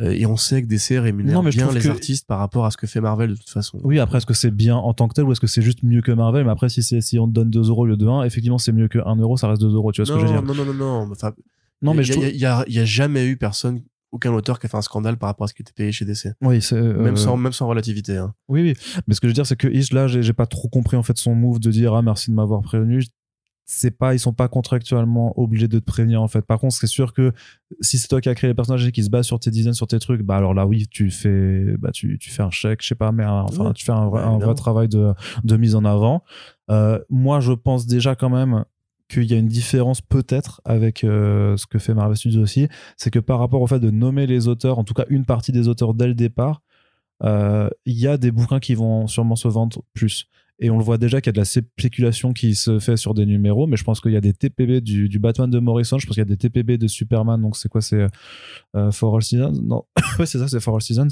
Euh, 0.00 0.10
et 0.10 0.26
on 0.26 0.36
sait 0.36 0.60
que 0.62 0.66
DC 0.66 0.98
rémunère 1.00 1.34
Non, 1.34 1.42
mais 1.42 1.50
bien 1.50 1.70
les 1.72 1.80
que- 1.80 1.88
artistes 1.88 2.26
par 2.26 2.38
rapport 2.40 2.66
à 2.66 2.70
ce 2.72 2.76
que 2.76 2.86
fait 2.88 3.00
Marvel 3.00 3.30
de 3.30 3.34
toute 3.36 3.48
façon. 3.48 3.78
oui 3.84 3.98
après 4.00 4.18
est-ce 4.18 4.26
que 4.26 4.34
c'est 4.34 4.50
bien 4.50 4.76
en 4.76 4.92
tant 4.92 5.06
que 5.08 5.14
tel 5.14 5.24
ou 5.24 5.32
est-ce 5.32 5.40
que 5.40 5.46
c'est 5.46 5.62
juste 5.62 5.82
mieux 5.84 6.02
que 6.02 6.12
Marvel, 6.12 6.44
mais 6.44 6.50
après 6.50 6.68
si 6.68 6.82
c'est 6.82 7.00
si 7.00 7.18
on 7.18 7.26
te 7.28 7.32
donne 7.32 7.50
2 7.50 7.68
euros 7.68 7.82
au 7.82 7.86
lieu 7.86 7.96
de 7.96 8.06
1, 8.06 8.22
effectivement 8.24 8.58
c'est 8.58 8.72
mieux 8.72 8.88
que 8.88 8.98
1 8.98 9.16
euro, 9.16 9.36
ça 9.36 9.48
reste 9.48 9.60
2 9.62 9.72
euros, 9.74 9.90
tu 9.92 10.00
vois 10.02 10.06
ce 10.06 10.12
non, 10.12 10.18
que 10.18 10.26
je 10.26 10.32
veux 10.32 10.38
dire 10.38 10.42
non, 10.46 10.54
non, 10.54 10.64
non, 10.66 10.74
non. 11.06 11.10
Enfin, 11.12 11.32
Non 11.82 11.94
mais 11.94 12.02
il 12.02 12.06
je 12.06 12.12
y, 12.12 12.14
trouve, 12.14 12.24
a- 12.26 12.28
il 12.30 12.36
y 12.38 12.46
a, 12.46 12.64
il 12.68 12.74
y 12.74 12.78
a 12.80 12.84
jamais 12.84 13.26
eu 13.26 13.36
personne, 13.36 13.80
aucun 14.12 14.32
auteur 14.32 14.58
qui 14.58 14.66
a 14.66 14.68
fait 14.68 14.76
un 14.76 14.82
scandale 14.82 15.16
par 15.18 15.28
rapport 15.28 15.44
à 15.44 15.48
ce 15.48 15.54
qui 15.54 15.62
était 15.62 15.72
payé 15.72 15.92
chez 15.92 16.04
DC. 16.04 16.28
oui 16.42 16.62
c'est 16.62 16.76
euh, 16.76 17.02
Même 17.02 17.16
sans, 17.16 17.36
même 17.36 17.52
sans 17.52 17.66
relativité. 17.68 18.16
Hein. 18.16 18.34
Oui, 18.48 18.62
oui. 18.62 19.00
Mais 19.06 19.14
ce 19.14 19.20
que 19.20 19.26
je 19.26 19.30
veux 19.30 19.34
dire, 19.34 19.46
c'est 19.46 19.56
que 19.56 19.68
Ish, 19.68 19.92
là, 19.92 20.06
j'ai 20.08 20.32
pas 20.32 20.46
trop 20.46 20.68
compris 20.68 20.96
en 20.96 21.02
fait 21.02 21.16
son 21.18 21.34
move 21.34 21.60
de 21.60 21.70
dire 21.70 21.94
ah 21.94 22.02
merci 22.02 22.30
de 22.30 22.34
m'avoir 22.36 22.62
prévenu. 22.62 23.04
C'est 23.70 23.90
pas, 23.90 24.14
ils 24.14 24.18
sont 24.18 24.32
pas 24.32 24.48
contractuellement 24.48 25.38
obligés 25.38 25.68
de 25.68 25.78
te 25.78 25.84
prévenir 25.84 26.22
en 26.22 26.28
fait. 26.28 26.40
Par 26.40 26.58
contre, 26.58 26.74
c'est 26.74 26.86
sûr 26.86 27.12
que 27.12 27.32
si 27.82 27.98
c'est 27.98 28.08
toi 28.08 28.22
qui 28.22 28.30
as 28.30 28.34
créé 28.34 28.48
les 28.48 28.54
personnages 28.54 28.86
et 28.86 28.92
qui 28.92 29.04
se 29.04 29.10
basent 29.10 29.26
sur 29.26 29.38
tes 29.38 29.50
designs, 29.50 29.74
sur 29.74 29.86
tes 29.86 29.98
trucs, 29.98 30.22
bah 30.22 30.36
alors 30.38 30.54
là 30.54 30.66
oui, 30.66 30.86
tu 30.90 31.10
fais, 31.10 31.76
bah 31.78 31.90
tu, 31.92 32.16
tu 32.18 32.30
fais 32.30 32.42
un 32.42 32.50
chèque, 32.50 32.80
je 32.82 32.88
sais 32.88 32.94
pas, 32.94 33.12
mais 33.12 33.24
un- 33.24 33.42
enfin 33.42 33.66
Ouais. 33.66 33.72
tu 33.74 33.84
fais 33.84 33.92
un 33.92 34.08
vrai, 34.08 34.22
un 34.22 34.54
travail 34.54 34.88
de, 34.88 35.12
de 35.44 35.56
mise 35.58 35.74
en 35.74 35.84
avant. 35.84 36.24
Euh, 36.70 36.98
moi, 37.10 37.40
je 37.40 37.52
pense 37.52 37.86
déjà 37.86 38.14
quand 38.14 38.30
même 38.30 38.64
qu'il 39.08 39.24
y 39.24 39.34
a 39.34 39.36
une 39.38 39.46
différence 39.48 40.00
peut-être 40.00 40.60
avec 40.64 41.02
euh, 41.04 41.56
ce 41.56 41.66
que 41.66 41.78
fait 41.78 41.94
Marvel 41.94 42.16
Studios 42.16 42.42
aussi, 42.42 42.68
c'est 42.96 43.10
que 43.10 43.18
par 43.18 43.38
rapport 43.38 43.62
au 43.62 43.66
fait 43.66 43.80
de 43.80 43.90
nommer 43.90 44.26
les 44.26 44.48
auteurs, 44.48 44.78
en 44.78 44.84
tout 44.84 44.94
cas 44.94 45.04
une 45.08 45.24
partie 45.24 45.52
des 45.52 45.66
auteurs 45.68 45.94
dès 45.94 46.06
le 46.06 46.14
départ, 46.14 46.62
euh, 47.24 47.68
il 47.86 47.98
y 47.98 48.06
a 48.06 48.16
des 48.16 48.30
bouquins 48.30 48.60
qui 48.60 48.74
vont 48.74 49.06
sûrement 49.06 49.36
se 49.36 49.48
vendre 49.48 49.82
plus. 49.94 50.26
Et 50.60 50.70
on 50.70 50.78
le 50.78 50.82
voit 50.82 50.98
déjà 50.98 51.20
qu'il 51.20 51.28
y 51.28 51.30
a 51.30 51.32
de 51.34 51.38
la 51.38 51.44
spéculation 51.44 52.32
qui 52.32 52.56
se 52.56 52.80
fait 52.80 52.96
sur 52.96 53.14
des 53.14 53.26
numéros, 53.26 53.68
mais 53.68 53.76
je 53.76 53.84
pense 53.84 54.00
qu'il 54.00 54.10
y 54.10 54.16
a 54.16 54.20
des 54.20 54.32
TPB 54.32 54.80
du, 54.80 55.08
du 55.08 55.20
Batman 55.20 55.48
de 55.48 55.60
Morrison, 55.60 55.98
je 56.00 56.06
pense 56.06 56.14
qu'il 56.14 56.20
y 56.20 56.22
a 56.22 56.24
des 56.24 56.36
TPB 56.36 56.78
de 56.78 56.88
Superman, 56.88 57.40
donc 57.40 57.56
c'est 57.56 57.68
quoi 57.68 57.80
C'est 57.80 58.08
euh, 58.74 58.90
For 58.90 59.14
All 59.14 59.22
Seasons? 59.22 59.52
Non, 59.62 59.84
ouais, 60.18 60.26
c'est 60.26 60.38
ça, 60.38 60.48
c'est 60.48 60.58
For 60.58 60.74
All 60.74 60.82
Seasons, 60.82 61.08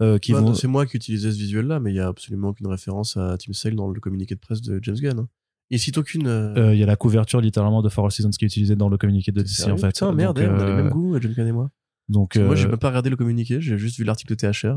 euh, 0.00 0.18
qui 0.18 0.32
Ouais, 0.32 0.40
vont. 0.40 0.54
C'est 0.54 0.68
moi 0.68 0.86
qui 0.86 0.96
utilisais 0.96 1.32
ce 1.32 1.36
visuel-là, 1.38 1.80
mais 1.80 1.90
il 1.90 1.96
y 1.96 2.00
a 2.00 2.06
absolument 2.06 2.50
aucune 2.50 2.68
référence 2.68 3.16
à 3.16 3.36
Tim 3.36 3.52
Sale 3.52 3.74
dans 3.74 3.88
le 3.90 3.98
communiqué 4.00 4.36
de 4.36 4.40
presse 4.40 4.62
de 4.62 4.78
James 4.80 4.94
Gunn. 4.96 5.18
hein. 5.18 5.28
Il 5.70 5.78
cite 5.78 5.98
aucune. 5.98 6.26
euh, 6.26 6.54
Euh, 6.56 6.74
Il 6.74 6.78
y 6.78 6.82
a 6.82 6.86
la 6.86 6.96
couverture 6.96 7.40
littéralement 7.40 7.82
de 7.82 7.88
For 7.88 8.04
All 8.04 8.10
Seasons 8.12 8.30
qui 8.30 8.44
est 8.44 8.48
utilisée 8.48 8.76
dans 8.76 8.88
le 8.88 8.98
communiqué 8.98 9.32
de 9.32 9.40
DC 9.42 9.68
en 9.70 9.76
fait. 9.76 9.88
Putain, 9.88 10.12
merde, 10.12 10.36
donc, 10.38 10.48
on 10.50 10.60
a 10.60 10.64
les 10.66 10.70
euh, 10.72 10.76
mêmes 10.76 10.88
goûts, 10.90 11.18
Gunn 11.18 11.46
et 11.48 11.52
moi. 11.52 11.70
donc 12.08 12.36
Moi, 12.36 12.54
j'ai 12.54 12.68
même 12.68 12.76
pas 12.76 12.88
regardé 12.88 13.10
le 13.10 13.16
communiqué, 13.16 13.60
j'ai 13.60 13.78
juste 13.78 13.96
vu 13.98 14.04
l'article 14.04 14.36
de 14.36 14.50
THR. 14.50 14.76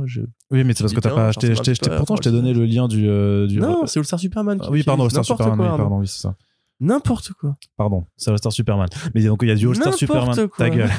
oui, 0.51 0.63
mais 0.63 0.73
c'est 0.73 0.83
parce 0.83 0.93
que 0.93 0.99
t'as 0.99 1.09
pas 1.13 1.27
acheté. 1.29 1.53
pourtant, 1.97 2.15
je 2.15 2.21
t'ai 2.21 2.31
donné 2.31 2.53
le 2.53 2.65
lien 2.65 2.87
du. 2.87 3.05
Non, 3.59 3.85
c'est 3.85 3.99
All 3.99 4.05
Star 4.05 4.19
Superman. 4.19 4.57
Ah 4.61 4.65
qui 4.65 4.71
oui, 4.71 4.83
pardon, 4.83 5.03
All 5.03 5.11
Star 5.11 5.25
Superman, 5.25 5.77
pardon, 5.77 5.99
oui, 5.99 6.07
c'est 6.07 6.21
ça. 6.21 6.35
N'importe 6.79 7.31
quoi. 7.33 7.57
Pardon, 7.75 8.05
c'est 8.17 8.29
All 8.29 8.37
Star 8.37 8.53
Superman. 8.53 8.87
Mais 9.15 9.23
donc 9.23 9.39
il 9.41 9.47
y 9.47 9.51
a 9.51 9.55
du 9.55 9.67
All 9.67 9.73
Star 9.73 9.87
N'importe 9.87 9.99
Superman. 9.99 10.35
quoi. 10.35 10.47
Ta 10.57 10.69
gueule. 10.69 10.89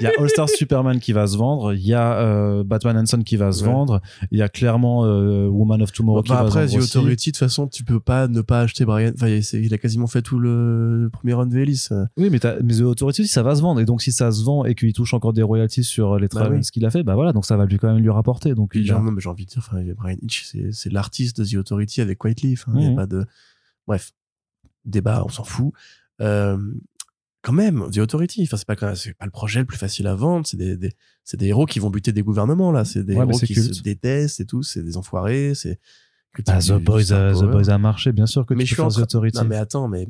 Il 0.00 0.04
y 0.04 0.06
a 0.06 0.12
All 0.20 0.28
Star 0.28 0.48
Superman 0.58 1.00
qui 1.00 1.12
va 1.12 1.26
se 1.26 1.36
vendre. 1.36 1.74
Il 1.74 1.84
y 1.84 1.92
a 1.92 2.18
euh, 2.20 2.62
Batman 2.62 2.96
and 2.98 3.06
Son 3.06 3.22
qui 3.22 3.34
va 3.36 3.50
se 3.50 3.64
Ouais. 3.64 3.70
vendre. 3.72 4.00
Il 4.30 4.38
y 4.38 4.42
a 4.42 4.48
clairement 4.48 5.04
euh, 5.04 5.48
Woman 5.48 5.82
of 5.82 5.92
Tomorrow 5.92 6.22
qui 6.22 6.30
Enfin, 6.30 6.42
va 6.42 6.46
après, 6.46 6.68
se 6.68 6.72
The 6.72 6.74
vendre 6.74 6.84
aussi. 6.84 6.98
Authority, 6.98 7.30
de 7.30 7.32
toute 7.34 7.38
façon, 7.40 7.66
tu 7.66 7.82
peux 7.82 7.98
pas 7.98 8.28
ne 8.28 8.42
pas 8.42 8.60
acheter 8.60 8.84
Brian. 8.84 9.10
Enfin, 9.14 9.26
il 9.28 9.74
a 9.74 9.78
quasiment 9.78 10.06
fait 10.06 10.22
tout 10.22 10.38
le, 10.38 11.02
le 11.02 11.10
premier 11.10 11.32
run 11.34 11.46
de 11.46 11.58
Ellis. 11.58 11.88
Oui, 12.16 12.28
mais, 12.30 12.38
The 12.38 12.80
Authority, 12.82 13.26
ça 13.26 13.42
va 13.42 13.56
se 13.56 13.62
vendre. 13.62 13.80
Et 13.80 13.84
donc 13.86 14.02
si 14.02 14.12
ça 14.12 14.30
se 14.30 14.44
vend 14.44 14.64
et 14.64 14.76
qu'il 14.76 14.92
touche 14.92 15.14
encore 15.14 15.32
des 15.32 15.42
royalties 15.42 15.82
sur 15.84 16.16
les 16.16 16.28
Bah 16.28 16.40
travaux 16.42 16.54
oui. 16.56 16.62
ce 16.64 16.70
qu'il 16.70 16.84
a 16.86 16.90
fait, 16.90 17.02
bah 17.02 17.16
voilà, 17.16 17.32
donc 17.32 17.44
ça 17.44 17.56
va 17.56 17.66
lui 17.66 17.78
quand 17.78 17.92
même 17.92 18.00
lui 18.02 18.10
rapporter. 18.10 18.54
Donc 18.54 18.70
il 18.76 18.84
genre, 18.84 19.00
a- 19.04 19.14
j'ai 19.18 19.28
envie 19.28 19.46
de 19.46 19.50
dire, 19.50 19.58
enfin, 19.66 19.82
Brian 19.96 20.16
Hitch, 20.22 20.52
c'est, 20.70 20.92
l'artiste 20.92 21.40
de 21.40 21.44
The 21.44 21.54
Authority 21.56 22.00
avec 22.02 22.18
Quietly. 22.18 22.52
Enfin, 22.52 22.72
il 22.78 22.88
y 22.88 22.92
a 22.92 22.94
pas 22.94 23.06
de. 23.06 23.24
Bref. 23.88 24.12
Débat, 24.84 25.22
on 25.24 25.28
s'en 25.28 25.44
fout. 25.44 25.72
Euh, 26.20 26.58
quand 27.42 27.52
même, 27.52 27.90
The 27.92 27.98
Authority, 27.98 28.42
enfin, 28.44 28.56
c'est 28.56 28.66
pas, 29.14 29.24
le 29.26 29.30
projet 29.30 29.60
le 29.60 29.66
plus 29.66 29.76
facile 29.76 30.06
à 30.06 30.14
vendre. 30.14 30.46
C'est 30.46 30.56
des, 30.56 30.76
des, 30.76 30.92
c'est 31.24 31.36
des 31.36 31.46
héros 31.48 31.66
qui 31.66 31.78
vont 31.78 31.90
buter 31.90 32.12
des 32.12 32.22
gouvernements, 32.22 32.72
là. 32.72 32.84
C'est 32.84 33.04
des 33.04 33.14
Ouais, 33.14 33.20
héros 33.28 33.38
qui 33.38 33.52
culte. 33.54 33.74
se 33.74 33.82
détestent 33.82 34.40
et 34.40 34.46
tout. 34.46 34.62
C'est 34.62 34.82
des 34.82 34.96
enfoirés. 34.96 35.54
C'est. 35.54 35.78
Bah, 36.46 36.58
The 36.58 36.72
Boys, 36.72 37.12
a, 37.12 37.32
The. 37.34 37.44
Boys 37.44 37.70
a 37.70 37.78
marché, 37.78 38.12
bien 38.12 38.26
sûr 38.26 38.44
que 38.46 38.54
mais 38.54 38.64
tu 38.64 38.70
je 38.70 38.74
peux 38.76 38.82
suis 38.82 38.82
en 38.82 38.90
faire 38.90 39.06
The 39.06 39.10
train... 39.10 39.18
Authority. 39.18 39.38
Non, 39.38 39.44
mais 39.44 39.56
attends, 39.56 39.88
mais. 39.88 40.08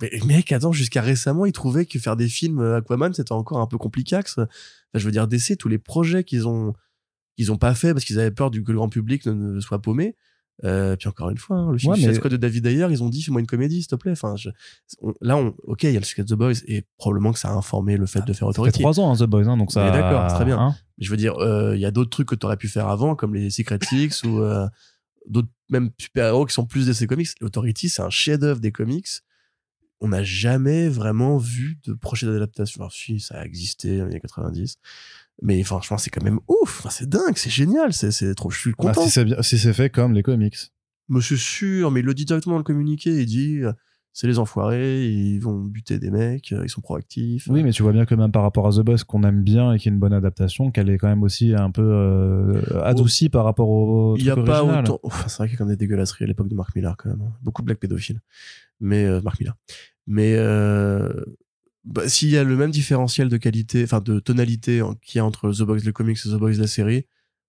mais 0.00 0.10
mec, 0.24 0.52
attends, 0.52 0.72
jusqu'à 0.72 1.02
récemment, 1.02 1.46
ils 1.46 1.52
trouvaient 1.52 1.84
que 1.84 1.98
faire 1.98 2.16
des 2.16 2.28
films 2.28 2.60
euh, 2.60 2.76
Aquaman, 2.76 3.12
c'était 3.12 3.32
encore 3.32 3.58
un 3.58 3.66
peu 3.66 3.76
complicax. 3.76 4.38
Enfin, 4.38 4.48
je 4.94 5.04
veux 5.04 5.10
dire, 5.12 5.26
DC, 5.26 5.56
tous 5.58 5.68
les 5.68 5.78
projets 5.78 6.22
qu'ils 6.24 6.46
ont, 6.46 6.74
qu'ils 7.36 7.50
ont 7.50 7.58
pas 7.58 7.74
fait 7.74 7.92
parce 7.92 8.04
qu'ils 8.04 8.18
avaient 8.20 8.30
peur 8.30 8.50
du, 8.50 8.62
que 8.62 8.70
le 8.72 8.78
grand 8.78 8.88
public 8.88 9.26
ne, 9.26 9.32
ne 9.32 9.60
soit 9.60 9.82
paumé, 9.82 10.16
Euh, 10.64 10.94
puis 10.96 11.08
encore 11.08 11.30
une 11.30 11.38
fois, 11.38 11.56
hein, 11.56 11.72
le 11.72 11.78
film 11.78 11.92
Ouais, 11.92 11.98
mais- 12.06 12.14
Squad 12.14 12.30
de 12.32 12.36
David 12.36 12.66
Ayer, 12.66 12.86
ils 12.90 13.02
ont 13.02 13.08
dit 13.08 13.22
fais-moi 13.22 13.40
une 13.40 13.46
comédie, 13.46 13.78
s'il 13.80 13.88
te 13.88 13.94
plaît. 13.96 14.12
Enfin, 14.12 14.36
je- 14.36 14.50
on- 15.00 15.12
là, 15.20 15.36
on, 15.36 15.54
ok, 15.64 15.82
il 15.84 15.92
y 15.92 15.96
a 15.96 15.98
le 15.98 16.04
Suicide 16.04 16.26
The 16.28 16.34
Boys 16.34 16.52
et 16.66 16.84
probablement 16.98 17.32
que 17.32 17.38
ça 17.38 17.48
a 17.48 17.52
informé 17.52 17.96
le 17.96 18.06
fait 18.06 18.20
de 18.20 18.26
faire 18.26 18.34
Ça 18.34 18.38
fait 18.38 18.44
Authority. 18.50 18.78
trois 18.80 19.00
ans, 19.00 19.12
hein, 19.12 19.16
The 19.16 19.24
Boys, 19.28 19.48
hein, 19.48 19.56
donc 19.56 19.72
ça. 19.72 19.90
d'accord, 19.90 20.28
c'est 20.30 20.36
très 20.36 20.44
bien. 20.44 20.58
hein. 20.60 20.76
Je 20.98 21.10
veux 21.10 21.16
dire, 21.16 21.34
euh, 21.38 21.74
il 21.74 21.80
y 21.80 21.84
a 21.86 21.90
d'autres 21.90 22.10
trucs 22.10 22.28
que 22.28 22.34
tu 22.36 22.46
aurais 22.46 22.56
pu 22.56 22.68
faire 22.68 22.88
avant, 22.88 23.16
comme 23.16 23.34
les 23.34 23.50
Secret 23.50 23.78
Six 23.82 24.22
ou 24.24 24.40
euh, 24.40 24.68
d'autres 25.28 25.48
même 25.68 25.90
super-héros 25.98 26.46
qui 26.46 26.54
sont 26.54 26.66
plus 26.66 26.86
de 26.86 26.92
ces 26.92 27.06
comics. 27.06 27.28
Authority, 27.40 27.88
c'est 27.88 28.02
un 28.02 28.10
chef-d'œuvre 28.10 28.60
des 28.60 28.72
comics. 28.72 29.08
On 30.00 30.08
n'a 30.08 30.22
jamais 30.22 30.88
vraiment 30.88 31.38
vu 31.38 31.78
de 31.86 31.92
projet 31.94 32.26
d'adaptation. 32.26 32.82
Enfin, 32.84 32.92
si, 32.94 33.20
ça 33.20 33.38
a 33.40 33.44
existé 33.44 33.98
dans 33.98 34.04
les 34.04 34.10
années 34.12 34.20
90. 34.20 34.76
Mais 35.40 35.62
franchement, 35.62 35.98
c'est 35.98 36.10
quand 36.10 36.22
même 36.22 36.40
ouf. 36.48 36.86
C'est 36.90 37.08
dingue, 37.08 37.36
c'est 37.36 37.50
génial. 37.50 37.92
C'est, 37.92 38.10
c'est 38.10 38.34
trop, 38.34 38.50
je 38.50 38.58
suis 38.58 38.70
Bah, 38.72 38.92
content. 38.92 39.02
si 39.02 39.10
c'est 39.10 39.42
si 39.42 39.72
fait 39.72 39.90
comme 39.90 40.12
les 40.12 40.22
comics. 40.22 40.56
Monsieur 41.08 41.36
sûr, 41.36 41.90
mais 41.90 42.00
il 42.00 42.06
le 42.06 42.14
dit 42.14 42.24
directement 42.24 42.54
dans 42.54 42.58
le 42.58 42.64
communiqué. 42.64 43.10
Il 43.22 43.26
dit, 43.26 43.58
euh, 43.62 43.72
c'est 44.12 44.26
les 44.26 44.38
enfoirés, 44.38 45.06
ils 45.08 45.38
vont 45.40 45.58
buter 45.58 45.98
des 45.98 46.10
mecs, 46.10 46.52
euh, 46.52 46.60
ils 46.64 46.68
sont 46.68 46.80
proactifs. 46.80 47.48
Oui, 47.50 47.62
mais 47.64 47.72
tu 47.72 47.82
vois 47.82 47.92
bien 47.92 48.04
que 48.04 48.14
même 48.14 48.30
par 48.30 48.42
rapport 48.42 48.66
à 48.66 48.70
The 48.70 48.80
Boys 48.84 48.98
qu'on 49.06 49.24
aime 49.24 49.42
bien 49.42 49.72
et 49.72 49.78
qui 49.78 49.88
est 49.88 49.92
une 49.92 49.98
bonne 49.98 50.12
adaptation, 50.12 50.70
qu'elle 50.70 50.90
est 50.90 50.98
quand 50.98 51.08
même 51.08 51.22
aussi 51.22 51.54
un 51.54 51.70
peu 51.70 51.82
euh, 51.82 52.82
adoucie 52.84 53.28
par 53.30 53.44
rapport 53.44 53.68
au 53.68 54.16
Il 54.16 54.24
n'y 54.24 54.30
a 54.30 54.36
pas 54.36 54.62
autant. 54.64 55.00
Enfin, 55.02 55.28
c'est 55.28 55.38
vrai 55.38 55.48
qu'il 55.48 55.54
y 55.54 55.56
a 55.56 55.58
quand 55.58 55.64
même 55.64 55.74
des 55.74 55.78
dégueulasseries 55.84 56.24
à 56.24 56.28
l'époque 56.28 56.48
de 56.48 56.54
Mark 56.54 56.74
Millar, 56.76 56.96
quand 56.96 57.08
même. 57.08 57.22
hein. 57.22 57.32
Beaucoup 57.42 57.62
de 57.62 57.66
blagues 57.66 57.78
pédophiles. 57.78 58.20
Mais, 58.80 59.04
euh, 59.04 59.20
Mark 59.22 59.40
Millar. 59.40 59.56
Mais, 60.06 60.34
euh, 60.36 61.10
bah, 61.84 62.08
s'il 62.08 62.30
y 62.30 62.36
a 62.36 62.44
le 62.44 62.56
même 62.56 62.70
différentiel 62.70 63.28
de 63.28 63.36
qualité, 63.36 63.82
enfin, 63.84 64.00
de 64.00 64.20
tonalité 64.20 64.82
en- 64.82 64.94
qu'il 64.94 65.18
y 65.18 65.20
a 65.20 65.24
entre 65.24 65.52
The 65.52 65.62
Boys, 65.62 65.78
le 65.84 65.92
comics 65.92 66.18
et 66.24 66.28
The 66.28 66.34
Boys, 66.38 66.52
la 66.58 66.66
série, 66.66 67.06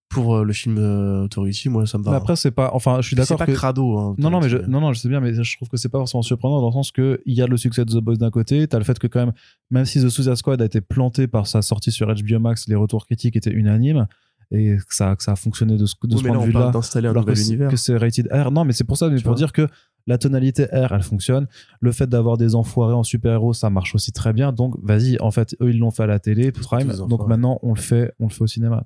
pour 0.10 0.36
euh, 0.36 0.44
le 0.44 0.54
film 0.54 0.78
euh, 0.78 1.24
Authority, 1.24 1.70
moi, 1.70 1.88
ça 1.88 1.98
me 1.98 2.04
va. 2.04 2.12
Mais 2.12 2.18
après, 2.18 2.36
c'est 2.36 2.52
pas. 2.52 2.70
Enfin, 2.74 2.98
je 3.02 3.08
suis 3.08 3.16
Puis 3.16 3.26
c'est 3.26 3.34
d'accord 3.34 3.46
pas 3.48 3.52
que. 3.52 3.58
crado, 3.58 3.98
hein, 3.98 4.16
Non, 4.20 4.30
non, 4.30 4.42
mais 4.42 4.50
je, 4.50 4.58
non, 4.58 4.80
non, 4.80 4.94
je 4.94 5.00
sais 5.00 5.10
bien, 5.10 5.20
mais 5.20 5.34
je 5.34 5.56
trouve 5.58 5.70
que 5.70 5.78
c'est 5.78 5.90
pas 5.90 5.98
forcément 5.98 6.22
surprenant 6.22 6.62
dans 6.62 6.68
le 6.68 6.74
sens 6.74 6.92
que 6.92 7.20
il 7.26 7.34
y 7.34 7.42
a 7.42 7.48
le 7.48 7.58
succès 7.58 7.84
de 7.84 7.92
The 7.92 7.98
Boys 8.04 8.18
d'un 8.18 8.30
côté, 8.30 8.68
t'as 8.68 8.78
le 8.78 8.84
fait 8.84 9.00
que 9.00 9.08
quand 9.08 9.20
même, 9.26 9.34
même 9.72 9.86
si 9.86 10.00
The 10.04 10.10
Suicide 10.10 10.36
Squad 10.36 10.62
a 10.62 10.66
été 10.66 10.82
planté 10.82 11.28
par 11.28 11.48
sa 11.48 11.62
sortie 11.64 11.92
sur 11.92 12.08
HBO 12.14 12.40
Max, 12.40 12.68
les 12.68 12.76
retours 12.76 13.06
critiques 13.08 13.36
étaient 13.36 13.52
unanimes 13.52 14.06
et 14.54 14.78
que 14.78 14.96
ça, 14.96 15.16
que 15.16 15.24
ça 15.24 15.34
a 15.34 15.36
fonctionné 15.36 15.78
de 15.78 15.86
ce, 15.86 15.96
de 16.04 16.14
Oui, 16.16 16.20
ce 16.22 16.24
point 16.28 16.34
là, 16.38 16.40
de 16.42 16.46
vue-là. 16.46 16.72
d'installer 16.72 17.08
un 17.10 17.14
que 17.24 17.32
univers. 17.42 17.70
que 17.70 17.76
c'est 17.76 17.98
rated 17.98 18.28
R. 18.32 18.52
Non, 18.52 18.64
mais 18.66 18.72
c'est 18.74 18.84
pour 18.86 18.98
ça, 18.98 19.10
mais 19.10 19.18
Tu 19.18 19.24
pour 19.24 19.32
vois. 19.32 19.38
dire 19.38 19.52
que 19.52 19.68
la 20.08 20.18
tonalité 20.18 20.66
R, 20.66 20.94
elle 20.94 21.02
fonctionne. 21.04 21.48
Le 21.82 21.92
fait 21.92 22.08
d'avoir 22.08 22.38
des 22.38 22.56
enfoirés 22.56 22.94
en 22.94 23.04
super-héros, 23.04 23.54
ça 23.54 23.70
marche 23.70 23.96
aussi 23.96 24.12
très 24.12 24.32
bien. 24.34 24.52
Donc, 24.54 24.76
vas-y, 24.84 25.20
en 25.22 25.32
fait, 25.32 25.56
eux, 25.62 25.72
ils 25.72 25.80
l'ont 25.80 25.92
fait 25.92 26.04
à 26.04 26.08
la 26.08 26.20
télé, 26.20 26.52
Prime. 26.52 26.92
Donc 27.08 27.28
maintenant, 27.28 27.60
on 27.64 27.74
le 27.74 27.80
fait, 27.80 28.14
on 28.20 28.28
le 28.28 28.34
fait 28.34 28.44
au 28.44 28.48
cinéma. 28.48 28.86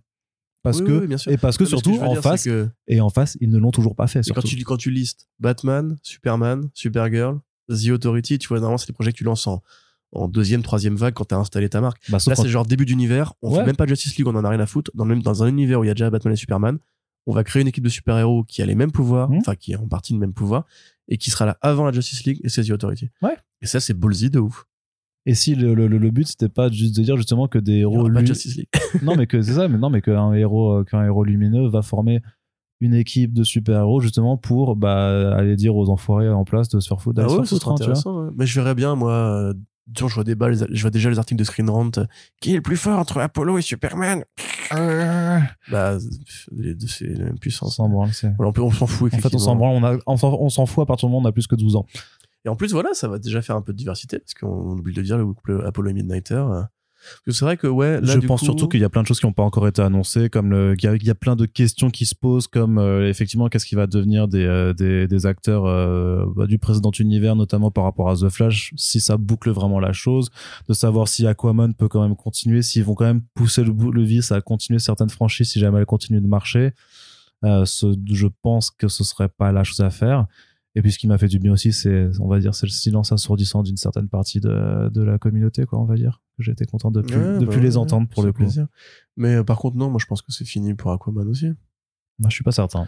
Parce 0.64 0.80
Oui, 0.80 0.86
que, 0.88 1.00
oui, 1.02 1.08
bien 1.08 1.18
sûr. 1.18 1.32
et 1.32 1.38
parce 1.38 1.58
que 1.58 1.64
Non, 1.64 1.70
surtout, 1.70 1.98
en 2.02 2.14
dire, 2.14 2.22
face, 2.22 2.44
que- 2.44 2.68
et 2.88 3.00
en 3.02 3.10
face, 3.10 3.38
ils 3.42 3.50
ne 3.50 3.58
l'ont 3.58 3.72
toujours 3.72 3.96
pas 3.96 4.08
fait. 4.08 4.22
Quand 4.34 4.42
tu, 4.42 4.62
quand 4.64 4.78
tu 4.78 4.92
listes 4.92 5.28
Batman, 5.40 5.96
Superman, 6.04 6.70
Supergirl, 6.74 7.40
The 7.70 7.90
Authority, 7.92 8.38
tu 8.40 8.48
vois, 8.48 8.58
normalement, 8.58 8.78
c'est 8.78 8.88
des 8.88 8.94
projets 8.94 9.12
que 9.12 9.18
tu 9.18 9.24
lances 9.24 9.48
en, 9.48 9.62
en 10.14 10.28
deuxième, 10.28 10.62
troisième 10.64 10.96
vague 10.96 11.14
quand 11.14 11.26
t'as 11.26 11.38
installé 11.38 11.70
ta 11.70 11.82
marque. 11.82 12.02
Bah, 12.10 12.18
Là, 12.28 12.36
c'est 12.36 12.48
genre 12.48 12.66
début 12.66 12.86
d'univers. 12.86 13.34
On 13.42 13.52
Ouais. 13.52 13.60
fait 13.60 13.66
même 13.66 13.76
pas 13.76 13.86
Justice 13.86 14.16
League, 14.18 14.28
on 14.28 14.36
en 14.36 14.44
a 14.46 14.50
rien 14.50 14.60
à 14.60 14.66
foutre. 14.66 14.92
Dans, 14.96 15.04
le 15.06 15.16
même, 15.16 15.24
dans 15.24 15.44
un 15.44 15.48
univers 15.48 15.80
où 15.80 15.84
il 15.84 15.88
y 15.88 15.90
a 15.90 15.94
déjà 15.94 16.10
Batman 16.10 16.34
et 16.34 16.38
Superman, 16.38 16.78
on 17.26 17.34
va 17.34 17.44
créer 17.44 17.62
une 17.62 17.68
équipe 17.68 17.84
de 17.84 17.90
super-héros 17.90 18.44
qui 18.46 18.62
a 18.62 18.66
les 18.66 18.76
mêmes 18.76 18.92
pouvoirs, 18.92 19.30
Mhm. 19.30 19.40
enfin, 19.40 19.56
qui 19.56 19.74
a 19.74 19.82
en 19.82 19.88
partie 19.88 20.14
le 20.14 20.20
même 20.20 20.34
pouvoir, 20.34 20.66
et 21.10 21.18
qui 21.18 21.30
sera 21.30 21.46
là 21.46 21.58
avant 21.62 21.86
la 21.86 21.92
Justice 21.92 22.24
League, 22.24 22.40
et 22.44 22.48
The 22.50 22.70
Authority. 22.72 23.10
Ouais. 23.22 23.36
Et 23.62 23.66
ça, 23.66 23.80
c'est 23.82 23.94
ballsy 23.94 24.30
de 24.30 24.40
ouf. 24.40 24.66
Et 25.26 25.36
si 25.36 25.56
le, 25.56 25.74
le, 25.76 26.10
but 26.12 26.26
c'était 26.26 26.48
pas 26.48 26.72
juste 26.72 26.96
de 26.96 27.04
dire 27.04 27.18
justement 27.18 27.50
que 27.50 27.60
des 27.60 27.80
héros 27.80 28.00
aura 28.00 28.08
pas 28.10 28.14
de 28.16 28.20
lu- 28.22 28.28
Justice 28.28 28.56
League. 28.56 28.70
non 29.04 29.18
mais 29.18 29.28
que 29.28 29.42
c'est 29.42 29.56
ça 29.56 29.68
mais 29.68 29.78
non 29.78 29.90
mais 29.90 30.02
qu'un 30.02 30.32
héros 30.32 30.72
euh, 30.72 30.84
qu'un 30.86 31.04
héros 31.04 31.26
lumineux 31.26 31.68
va 31.68 31.82
former 31.82 32.22
une 32.80 32.94
équipe 32.94 33.34
de 33.34 33.44
super 33.44 33.80
héros 33.80 34.00
justement 34.00 34.38
pour 34.38 34.78
bah 34.78 35.36
aller 35.36 35.58
dire 35.58 35.76
aux 35.76 35.90
enfoirés 35.90 36.30
en 36.30 36.46
place 36.46 36.70
de 36.70 36.80
se 36.80 36.88
faire 36.88 37.02
foutre 37.02 37.20
Ah 37.22 37.28
ouais, 37.30 37.46
foutre, 37.46 37.68
hein, 37.72 37.76
tu 37.76 37.84
vois. 37.84 37.92
intéressant. 37.92 38.24
ouais. 38.28 38.32
Mais 38.38 38.46
je 38.46 38.58
verrais 38.58 38.74
bien, 38.76 38.96
moi, 38.96 39.54
euh, 39.90 40.08
je 40.08 40.14
vois, 40.16 40.24
des 40.24 40.36
balles, 40.36 40.68
je 40.70 40.82
vois 40.82 40.92
déjà 40.92 41.10
les 41.10 41.18
articles 41.18 41.40
de 41.40 41.44
Screen 41.44 41.70
Rant. 41.70 41.90
euh, 41.98 42.06
Qui 42.42 42.54
est 42.54 42.56
le 42.56 42.62
plus 42.62 42.78
fort 42.78 43.00
entre 43.00 43.20
Apollo 43.22 43.58
et 43.58 43.62
Superman 43.62 44.24
Bah, 45.72 45.98
les 46.52 46.74
deux, 46.76 46.88
c'est 46.88 47.06
la 47.08 47.26
même 47.26 47.34
on 47.34 47.38
puissance. 47.38 47.76
s'en 47.78 47.90
branle 47.90 48.14
c'est 48.14 48.32
Voilà, 48.38 48.52
on, 48.58 48.62
on 48.64 48.72
s'en 48.72 48.88
fout, 48.88 49.14
en 49.14 49.18
fait 49.20 49.34
on 49.34 49.40
s'en 49.40 49.56
branle 49.56 49.76
on 49.82 49.84
a 49.86 49.98
on 50.06 50.18
s'en 50.18 50.34
on 50.40 50.50
s'en 50.50 50.66
fout 50.66 50.84
à 50.84 50.86
partir 50.86 51.08
du 51.08 51.12
moment 51.12 51.24
où 51.24 51.26
on 51.26 51.30
a 51.30 51.32
plus 51.32 51.48
que 51.48 51.56
12 51.56 51.76
ans 51.76 51.86
Et 52.46 52.50
en 52.50 52.56
plus, 52.56 52.72
voilà, 52.72 52.90
ça 52.94 53.08
va 53.08 53.20
déjà 53.20 53.42
faire 53.42 53.56
un 53.56 53.62
peu 53.62 53.74
de 53.74 53.78
diversité, 53.78 54.20
parce 54.20 54.34
qu'on 54.34 54.78
oublie 54.78 54.94
de 54.94 55.02
dire, 55.02 55.18
le 55.18 55.26
couple 55.26 55.64
Apollo 55.66 55.90
et 55.90 55.94
Midnighter. 55.94 56.44
C'est 57.28 57.46
vrai 57.46 57.58
que, 57.58 57.68
ouais, 57.68 58.00
là, 58.02 58.14
je 58.14 58.20
du 58.20 58.28
pense 58.28 58.40
coup- 58.42 58.46
surtout 58.46 58.68
qu'il 58.68 58.80
y 58.80 58.84
a 58.84 58.90
plein 58.90 59.02
de 59.02 59.08
choses 59.08 59.20
qui 59.20 59.26
n'ont 59.26 59.34
pas 59.34 59.44
encore 59.44 59.68
été 59.68 59.82
annoncées, 59.82 60.30
comme 60.30 60.50
le, 60.52 60.76
il 60.78 60.84
y 60.84 60.88
a, 60.88 60.96
il 60.96 61.04
y 61.04 61.10
a 61.10 61.16
plein 61.16 61.36
de 61.36 61.46
questions 61.46 61.90
qui 61.90 62.06
se 62.06 62.16
posent, 62.16 62.48
comme 62.48 62.78
euh, 62.78 63.10
effectivement 63.10 63.50
qu'est-ce 63.50 63.66
qui 63.66 63.76
va 63.76 63.88
devenir 63.88 64.28
des, 64.28 64.46
euh, 64.46 64.74
des, 64.74 65.08
des 65.08 65.26
acteurs 65.26 65.66
euh, 65.66 66.26
bah, 66.36 66.48
du 66.48 66.58
précédent 66.60 66.92
univers, 66.92 67.36
notamment 67.36 67.72
par 67.72 67.84
rapport 67.84 68.10
à 68.10 68.16
The 68.16 68.30
Flash, 68.30 68.74
si 68.78 69.00
ça 69.00 69.18
boucle 69.18 69.50
vraiment 69.52 69.80
la 69.80 69.94
chose, 69.94 70.30
de 70.68 70.74
savoir 70.74 71.08
si 71.08 71.26
Aquaman 71.28 71.74
peut 71.74 71.88
quand 71.88 72.02
même 72.02 72.16
continuer, 72.16 72.62
s'ils 72.62 72.84
vont 72.84 72.96
quand 72.96 73.06
même 73.06 73.22
pousser 73.36 73.64
le, 73.64 74.04
vis 74.04 74.32
à 74.32 74.42
continuer 74.42 74.80
certaines 74.80 75.10
franchises 75.10 75.50
si 75.50 75.60
jamais 75.60 75.80
elles 75.80 75.86
continuent 75.86 76.22
de 76.22 76.28
marcher. 76.28 76.72
Euh, 77.44 77.66
ce- 77.66 77.96
je 78.12 78.28
pense 78.42 78.72
que 78.72 78.88
ce 78.88 79.04
serait 79.04 79.30
pas 79.30 79.52
la 79.52 79.64
chose 79.64 79.82
à 79.82 79.90
faire. 79.92 80.26
Et 80.78 80.82
puis 80.82 80.92
ce 80.92 81.00
qui 81.00 81.08
m'a 81.08 81.18
fait 81.18 81.28
du 81.28 81.40
bien 81.40 81.52
aussi, 81.54 81.74
c'est, 81.74 82.08
on 82.20 82.28
va 82.28 82.40
dire, 82.40 82.54
c'est 82.54 82.68
le 82.68 82.72
silence 82.72 83.12
assourdissant 83.12 83.64
d'une 83.64 83.78
certaine 83.78 84.08
partie 84.10 84.40
de, 84.40 84.90
de 84.90 85.02
la 85.02 85.18
communauté, 85.18 85.66
quoi, 85.66 85.80
on 85.80 85.86
va 85.86 85.96
dire. 85.96 86.22
Été 86.48 86.66
content 86.66 86.92
de 86.92 87.02
plus, 87.02 87.16
Ouais, 87.16 87.40
de 87.40 87.46
bah 87.46 87.52
plus 87.52 87.62
les 87.62 87.72
ouais, 87.72 87.78
entendre 87.78 88.08
pour 88.08 88.22
le 88.22 88.32
coup. 88.32 88.38
plaisir. 88.44 88.68
Mais 89.16 89.36
euh, 89.38 89.44
par 89.44 89.58
contre, 89.58 89.76
non, 89.76 89.90
moi, 89.90 89.98
je 90.00 90.06
pense 90.06 90.22
que 90.22 90.32
c'est 90.32 90.46
fini 90.46 90.76
pour 90.76 90.92
Aquaman 90.92 91.28
aussi. 91.28 91.48
Moi, 92.20 92.30
je 92.30 92.36
suis 92.36 92.44
pas 92.44 92.52
certain. 92.52 92.88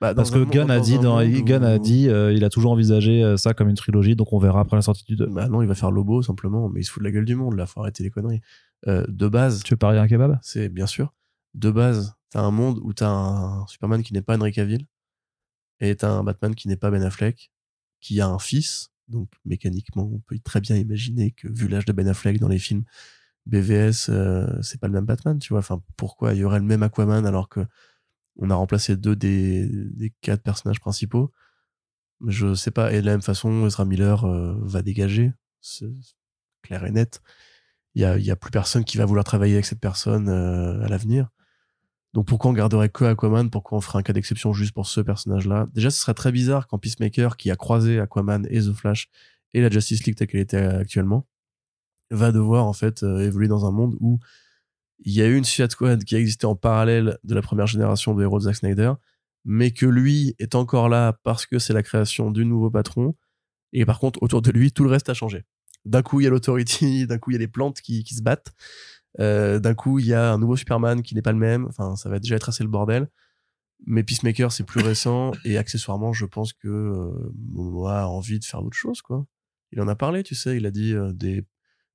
Bah, 0.00 0.14
Parce 0.14 0.30
que 0.30 0.38
un 0.38 0.44
Gunn 0.44 0.70
a 0.70 0.78
dit, 0.78 0.98
dans, 1.00 1.20
Gunn 1.24 1.64
a 1.64 1.78
dit, 1.80 2.08
euh, 2.08 2.32
il 2.32 2.44
a 2.44 2.48
toujours 2.48 2.70
envisagé 2.72 3.24
euh, 3.24 3.36
ça 3.36 3.54
comme 3.54 3.68
une 3.68 3.76
trilogie, 3.76 4.14
donc 4.14 4.32
on 4.32 4.38
verra 4.38 4.60
après 4.60 4.76
la 4.76 4.82
sortie 4.82 5.04
du 5.04 5.16
2. 5.16 5.26
Bah 5.26 5.48
non, 5.48 5.62
il 5.62 5.68
va 5.68 5.74
faire 5.74 5.90
Lobo, 5.90 6.22
simplement, 6.22 6.68
mais 6.68 6.80
il 6.80 6.84
se 6.84 6.90
fout 6.92 7.02
de 7.02 7.08
la 7.08 7.12
gueule 7.12 7.24
du 7.24 7.34
monde, 7.34 7.56
là, 7.56 7.66
faut 7.66 7.80
arrêter 7.80 8.04
les 8.04 8.10
conneries. 8.10 8.40
Euh, 8.86 9.04
de 9.08 9.26
base, 9.26 9.62
Tu 9.64 9.72
veux 9.74 9.78
parier 9.78 9.98
un 9.98 10.06
kebab? 10.06 10.38
C'est 10.42 10.68
bien 10.68 10.86
sûr, 10.86 11.12
de 11.54 11.70
base, 11.70 12.14
t'as 12.30 12.42
un 12.42 12.50
monde 12.50 12.78
où 12.82 12.92
t'as 12.92 13.08
un 13.08 13.66
Superman 13.66 14.02
qui 14.02 14.12
n'est 14.12 14.22
pas 14.22 14.36
Henry 14.36 14.52
Cavill, 14.52 14.86
et 15.80 15.96
t'as 15.96 16.10
un 16.10 16.24
Batman 16.24 16.54
qui 16.54 16.68
n'est 16.68 16.76
pas 16.76 16.90
Ben 16.90 17.02
Affleck, 17.02 17.52
qui 18.00 18.20
a 18.20 18.28
un 18.28 18.38
fils, 18.38 18.90
donc 19.08 19.28
mécaniquement, 19.44 20.10
on 20.12 20.18
peut 20.20 20.38
très 20.38 20.60
bien 20.60 20.76
imaginer 20.76 21.32
que, 21.32 21.48
vu 21.48 21.68
l'âge 21.68 21.84
de 21.84 21.92
Ben 21.92 22.08
Affleck 22.08 22.38
dans 22.38 22.48
les 22.48 22.58
films, 22.58 22.84
BVS, 23.46 24.08
euh, 24.10 24.60
c'est 24.62 24.80
pas 24.80 24.88
le 24.88 24.92
même 24.92 25.04
Batman, 25.04 25.38
tu 25.38 25.50
vois. 25.50 25.60
Enfin, 25.60 25.82
pourquoi 25.96 26.34
il 26.34 26.40
y 26.40 26.44
aurait 26.44 26.58
le 26.58 26.64
même 26.64 26.82
Aquaman 26.82 27.24
alors 27.26 27.48
que 27.48 27.60
on 28.36 28.50
a 28.50 28.54
remplacé 28.54 28.96
deux 28.96 29.16
des, 29.16 30.12
quatre 30.20 30.42
personnages 30.42 30.80
principaux? 30.80 31.32
Je 32.26 32.54
sais 32.54 32.70
pas. 32.70 32.92
Et 32.92 33.00
de 33.00 33.06
la 33.06 33.12
même 33.12 33.22
façon, 33.22 33.66
Ezra 33.66 33.84
Miller 33.84 34.24
euh, 34.24 34.54
va 34.62 34.82
dégager, 34.82 35.32
c'est 35.60 35.86
clair 36.62 36.84
et 36.84 36.90
net. 36.90 37.22
Il 37.94 38.02
y 38.02 38.04
a, 38.04 38.18
il 38.18 38.24
y 38.24 38.30
a 38.30 38.36
plus 38.36 38.50
personne 38.50 38.84
qui 38.84 38.98
va 38.98 39.06
vouloir 39.06 39.24
travailler 39.24 39.54
avec 39.54 39.66
cette 39.66 39.80
personne 39.80 40.28
euh, 40.28 40.82
à 40.84 40.88
l'avenir. 40.88 41.30
Donc 42.14 42.26
pourquoi 42.26 42.50
on 42.50 42.54
garderait 42.54 42.88
que 42.88 43.04
Aquaman? 43.04 43.50
Pourquoi 43.50 43.78
on 43.78 43.80
ferait 43.80 43.98
un 43.98 44.02
cas 44.02 44.12
d'exception 44.12 44.52
juste 44.52 44.72
pour 44.72 44.86
ce 44.86 45.00
personnage-là? 45.00 45.68
Déjà, 45.74 45.90
ce 45.90 46.00
serait 46.00 46.14
très 46.14 46.32
bizarre 46.32 46.66
quand 46.66 46.78
Peacemaker, 46.78 47.36
qui 47.36 47.50
a 47.50 47.56
croisé 47.56 48.00
Aquaman 48.00 48.46
et 48.50 48.60
The 48.60 48.72
Flash 48.72 49.08
et 49.52 49.60
la 49.60 49.70
Justice 49.70 50.04
League 50.04 50.16
telle 50.16 50.28
qu'elle 50.28 50.40
était 50.40 50.56
actuellement, 50.56 51.26
va 52.10 52.32
devoir 52.32 52.66
en 52.66 52.72
fait 52.72 53.02
euh, 53.02 53.20
évoluer 53.20 53.48
dans 53.48 53.66
un 53.66 53.70
monde 53.70 53.96
où 54.00 54.18
il 55.00 55.12
y 55.12 55.22
a 55.22 55.26
eu 55.26 55.36
une 55.36 55.44
Suicide 55.44 55.70
Squad 55.70 56.04
qui 56.04 56.14
a 56.14 56.18
existé 56.18 56.46
en 56.46 56.56
parallèle 56.56 57.18
de 57.24 57.34
la 57.34 57.42
première 57.42 57.66
génération 57.66 58.14
de 58.14 58.22
héros 58.22 58.38
de 58.38 58.44
Zack 58.44 58.56
Snyder, 58.56 58.92
mais 59.44 59.70
que 59.70 59.86
lui 59.86 60.34
est 60.38 60.54
encore 60.54 60.88
là 60.88 61.18
parce 61.22 61.46
que 61.46 61.58
c'est 61.58 61.72
la 61.72 61.82
création 61.82 62.30
du 62.30 62.44
nouveau 62.44 62.70
patron. 62.70 63.14
Et 63.72 63.84
par 63.84 63.98
contre, 63.98 64.22
autour 64.22 64.42
de 64.42 64.50
lui, 64.50 64.72
tout 64.72 64.84
le 64.84 64.90
reste 64.90 65.08
a 65.10 65.14
changé. 65.14 65.44
D'un 65.84 66.02
coup, 66.02 66.20
il 66.20 66.24
y 66.24 66.26
a 66.26 66.30
l'Authority, 66.30 67.06
d'un 67.08 67.18
coup, 67.18 67.30
il 67.30 67.34
y 67.34 67.36
a 67.36 67.40
les 67.40 67.48
plantes 67.48 67.80
qui 67.80 68.02
se 68.04 68.22
battent. 68.22 68.54
Euh, 69.20 69.58
d'un 69.58 69.74
coup, 69.74 69.98
il 69.98 70.06
y 70.06 70.14
a 70.14 70.32
un 70.32 70.38
nouveau 70.38 70.56
Superman 70.56 71.02
qui 71.02 71.14
n'est 71.14 71.22
pas 71.22 71.32
le 71.32 71.38
même. 71.38 71.66
Enfin, 71.66 71.96
ça 71.96 72.08
va 72.08 72.18
déjà 72.18 72.36
être 72.36 72.48
assez 72.48 72.62
le 72.62 72.70
bordel. 72.70 73.08
Mais 73.86 74.02
Peacemaker, 74.02 74.52
c'est 74.52 74.64
plus 74.64 74.80
récent. 74.80 75.32
Et 75.44 75.58
accessoirement, 75.58 76.12
je 76.12 76.24
pense 76.24 76.52
que 76.52 76.68
euh, 76.68 77.32
Momoa 77.52 78.02
a 78.02 78.06
envie 78.06 78.38
de 78.38 78.44
faire 78.44 78.62
d'autres 78.62 78.76
choses, 78.76 79.02
quoi. 79.02 79.26
Il 79.72 79.80
en 79.80 79.88
a 79.88 79.96
parlé, 79.96 80.22
tu 80.22 80.34
sais. 80.34 80.56
Il 80.56 80.66
a 80.66 80.70
dit 80.70 80.94
euh, 80.94 81.12
des. 81.12 81.44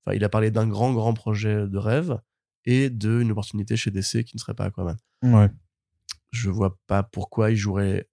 Enfin, 0.06 0.16
il 0.16 0.24
a 0.24 0.30
parlé 0.30 0.52
d'un 0.52 0.68
grand, 0.68 0.94
grand 0.94 1.14
projet 1.14 1.68
de 1.68 1.78
rêve 1.78 2.20
et 2.66 2.90
d'une 2.90 3.32
opportunité 3.32 3.76
chez 3.76 3.92
DC 3.92 4.24
qui 4.24 4.36
ne 4.36 4.40
serait 4.40 4.54
pas 4.54 4.66
Aquaman. 4.66 4.98
Ouais. 5.24 5.50
Je 6.32 6.50
vois 6.50 6.78
pas 6.88 7.04
pourquoi 7.04 7.52
il 7.52 7.58
jouerait 7.58 8.08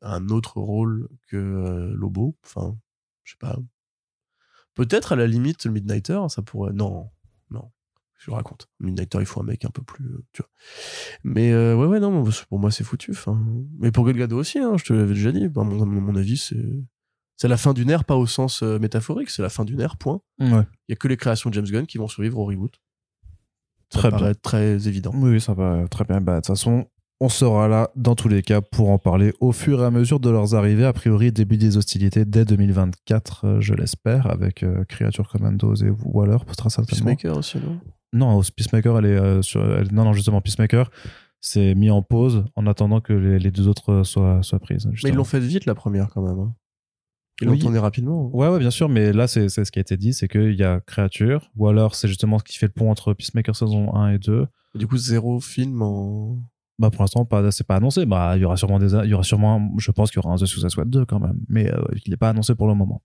un 0.00 0.28
autre 0.28 0.60
rôle 0.60 1.08
que 1.26 1.36
euh, 1.36 1.92
Lobo. 1.94 2.36
Enfin, 2.44 2.76
je 3.24 3.32
sais 3.32 3.38
pas. 3.38 3.58
Peut-être 4.74 5.12
à 5.12 5.16
la 5.16 5.26
limite 5.26 5.64
le 5.64 5.72
Midnighter, 5.72 6.20
ça 6.28 6.42
pourrait. 6.42 6.72
Non, 6.72 6.90
non. 6.90 7.10
Je 8.18 8.30
raconte. 8.32 8.68
Midnighter, 8.80 9.18
il 9.20 9.26
faut 9.26 9.40
un 9.40 9.44
mec 9.44 9.64
un 9.64 9.70
peu 9.70 9.82
plus. 9.82 10.04
euh, 10.04 10.24
tu 10.32 10.42
vois. 10.42 10.50
Mais 11.24 11.52
euh, 11.52 11.76
ouais, 11.76 11.86
ouais, 11.86 12.00
non, 12.00 12.24
pour 12.48 12.58
moi, 12.58 12.70
c'est 12.70 12.82
foutu. 12.84 13.12
Enfin, 13.12 13.40
mais 13.78 13.92
pour 13.92 14.04
Gal 14.04 14.16
Gadot 14.16 14.38
aussi, 14.38 14.58
hein, 14.58 14.74
je 14.76 14.84
te 14.84 14.92
l'avais 14.92 15.14
déjà 15.14 15.30
dit. 15.32 15.48
Bah, 15.48 15.62
mon, 15.62 15.86
mon 15.86 16.14
avis, 16.16 16.36
c'est. 16.36 16.56
C'est 17.40 17.46
la 17.46 17.56
fin 17.56 17.72
d'une 17.72 17.88
ère, 17.88 18.04
pas 18.04 18.16
au 18.16 18.26
sens 18.26 18.64
euh, 18.64 18.80
métaphorique, 18.80 19.30
c'est 19.30 19.42
la 19.42 19.48
fin 19.48 19.64
d'une 19.64 19.80
ère, 19.80 19.96
point. 19.96 20.20
Ouais. 20.40 20.64
Il 20.88 20.90
y 20.90 20.92
a 20.92 20.96
que 20.96 21.06
les 21.06 21.16
créations 21.16 21.50
de 21.50 21.54
James 21.54 21.66
Gunn 21.66 21.86
qui 21.86 21.96
vont 21.96 22.08
survivre 22.08 22.36
au 22.38 22.44
reboot. 22.44 22.74
Ça 23.92 24.00
Très 24.00 24.10
paraît 24.10 24.34
très 24.34 24.88
évident. 24.88 25.12
Oui, 25.14 25.30
oui, 25.30 25.40
ça 25.40 25.54
va 25.54 25.86
très 25.88 26.04
bien. 26.04 26.20
Bah, 26.20 26.32
de 26.32 26.38
toute 26.38 26.48
façon, 26.48 26.86
On 27.20 27.28
sera 27.28 27.66
là 27.68 27.90
dans 27.96 28.14
tous 28.16 28.28
les 28.28 28.42
cas 28.42 28.60
pour 28.60 28.90
en 28.90 28.98
parler 28.98 29.32
au 29.40 29.52
fur 29.52 29.80
et 29.80 29.84
à 29.84 29.90
mesure 29.92 30.18
de 30.20 30.30
leurs 30.30 30.54
arrivées. 30.56 30.84
A 30.84 30.92
priori, 30.92 31.30
début 31.32 31.58
des 31.58 31.76
hostilités 31.76 32.24
dès 32.24 32.44
2024, 32.44 33.44
euh, 33.44 33.60
je 33.60 33.72
l'espère, 33.74 34.26
avec 34.26 34.62
euh, 34.64 34.84
Creature 34.84 35.28
Commandos 35.28 35.76
et 35.76 35.90
Waller. 36.04 36.38
Très 36.56 36.70
certainement. 36.70 37.14
Peacemaker 37.14 37.36
aussi, 37.36 37.58
non? 37.58 37.80
Non, 38.12 38.40
Peacemaker, 38.56 38.98
elle 38.98 39.04
est 39.06 39.18
euh, 39.18 39.42
sur. 39.42 39.62
elle- 39.62 39.92
non, 39.92 40.04
non, 40.04 40.12
justement, 40.12 40.40
Peacemaker, 40.40 40.90
c'est 41.40 41.74
mis 41.74 41.90
en 41.90 42.02
pause 42.02 42.44
en 42.56 42.66
attendant 42.66 43.00
que 43.00 43.12
les, 43.12 43.38
les 43.38 43.50
deux 43.50 43.68
autres 43.68 44.02
soient, 44.02 44.42
soient 44.42 44.58
prises. 44.58 44.86
Mais 45.04 45.10
ils 45.10 45.14
l'ont 45.14 45.24
fait 45.24 45.40
vite 45.40 45.66
la 45.66 45.74
première 45.74 46.08
quand 46.08 46.22
même. 46.22 46.38
hein. 46.38 46.54
Ils 47.40 47.48
Oui. 47.48 47.54
l'ont 47.56 47.60
tourné 47.66 47.78
rapidement. 47.78 48.34
Ouais, 48.34 48.48
ouais, 48.48 48.58
bien 48.58 48.70
sûr, 48.72 48.88
mais 48.88 49.12
là, 49.12 49.28
c'est 49.28 49.48
ce 49.48 49.60
qui 49.70 49.78
a 49.78 49.82
été 49.82 49.96
dit 49.96 50.12
c'est 50.12 50.26
qu'il 50.26 50.54
y 50.54 50.64
a 50.64 50.80
Créature, 50.80 51.50
ou 51.56 51.68
alors 51.68 51.94
c'est 51.94 52.08
justement 52.08 52.38
ce 52.38 52.44
qui 52.44 52.56
fait 52.58 52.66
le 52.66 52.72
pont 52.72 52.90
entre 52.90 53.12
Peacemaker 53.14 53.54
saison 53.54 53.94
1 53.94 54.10
et 54.14 54.18
2. 54.18 54.46
Du 54.74 54.86
coup, 54.88 54.96
zéro 54.96 55.38
film 55.40 55.80
en. 55.82 56.38
Bah, 56.80 56.90
pour 56.90 57.02
l'instant, 57.02 57.24
pas, 57.24 57.50
c'est 57.50 57.66
pas 57.66 57.76
annoncé. 57.76 58.06
Bah, 58.06 58.32
il 58.36 58.40
y 58.42 58.44
aura 58.44 58.56
sûrement 58.56 58.78
des, 58.78 58.92
il 58.94 59.10
y 59.10 59.14
aura 59.14 59.22
sûrement, 59.24 59.70
je 59.78 59.90
pense 59.90 60.10
qu'il 60.10 60.20
y 60.22 60.24
aura 60.24 60.34
un 60.34 60.36
The 60.38 60.46
Suicide 60.46 60.68
Squad 60.70 60.88
2 60.90 61.04
quand 61.04 61.20
même, 61.20 61.38
mais 61.48 61.72
euh, 61.72 61.80
il 62.04 62.10
n'est 62.10 62.16
pas 62.16 62.30
annoncé 62.30 62.54
pour 62.54 62.66
le 62.68 62.74
moment. 62.74 63.02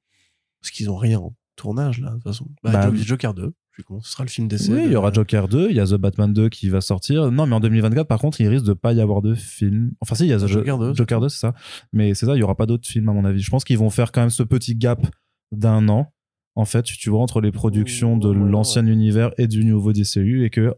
Parce 0.62 0.72
qu'ils 0.72 0.90
ont 0.90 0.96
rien 0.98 1.20
en 1.20 1.36
tournage 1.56 2.00
là, 2.00 2.10
de 2.10 2.14
toute 2.16 2.24
façon. 2.24 2.48
Bah, 2.64 2.72
Bah, 2.72 2.90
Jo- 2.90 2.96
Joker 3.04 3.34
2, 3.36 3.54
Ce 4.02 4.12
sera 4.12 4.24
le 4.24 4.30
film 4.30 4.48
d'essai. 4.48 4.72
Oui, 4.72 4.82
il 4.86 4.92
y 4.92 4.96
aura 4.96 5.12
Joker 5.12 5.48
2, 5.48 5.70
il 5.70 5.76
y 5.76 5.80
a 5.80 5.86
The 5.86 5.96
Batman 5.96 6.32
2 6.32 6.50
qui 6.50 6.70
va 6.70 6.80
sortir. 6.82 7.32
Non, 7.32 7.48
mais 7.48 7.56
en 7.56 7.60
2024, 7.60 8.08
par 8.08 8.20
contre, 8.20 8.40
il 8.40 8.48
risque 8.48 8.66
de 8.66 8.74
pas 8.74 8.94
y 8.94 9.02
avoir 9.02 9.22
de 9.22 9.34
film. 9.34 9.92
Enfin, 10.00 10.16
si, 10.16 10.26
il 10.26 10.30
y 10.30 10.34
a 10.34 10.38
The 10.38 10.48
Joker 10.48 10.78
2, 10.78 10.94
Joker 10.94 11.20
2, 11.20 11.30
c'est 11.30 11.40
ça. 11.40 11.54
Mais 11.92 12.14
c'est 12.14 12.26
ça, 12.28 12.36
il 12.36 12.40
y 12.40 12.44
aura 12.44 12.56
pas 12.56 12.66
d'autres 12.66 12.88
films, 12.88 13.10
à 13.10 13.14
mon 13.14 13.26
avis. 13.26 13.42
Je 13.42 13.50
pense 13.50 13.64
qu'ils 13.64 13.78
vont 13.80 13.90
faire 13.90 14.12
quand 14.12 14.22
même 14.22 14.30
ce 14.30 14.44
petit 14.44 14.76
gap 14.76 15.06
d'un 15.52 15.90
an, 15.90 16.14
en 16.56 16.66
fait, 16.66 16.84
tu 16.84 17.10
vois, 17.10 17.22
entre 17.22 17.42
les 17.42 17.52
productions 17.52 18.16
de 18.18 18.30
Ouais, 18.30 18.38
ouais, 18.38 18.52
l'ancien 18.52 18.86
univers 18.86 19.32
et 19.38 19.48
du 19.48 19.66
nouveau 19.66 19.92
DCU, 19.92 20.46
et 20.46 20.50
que 20.52 20.74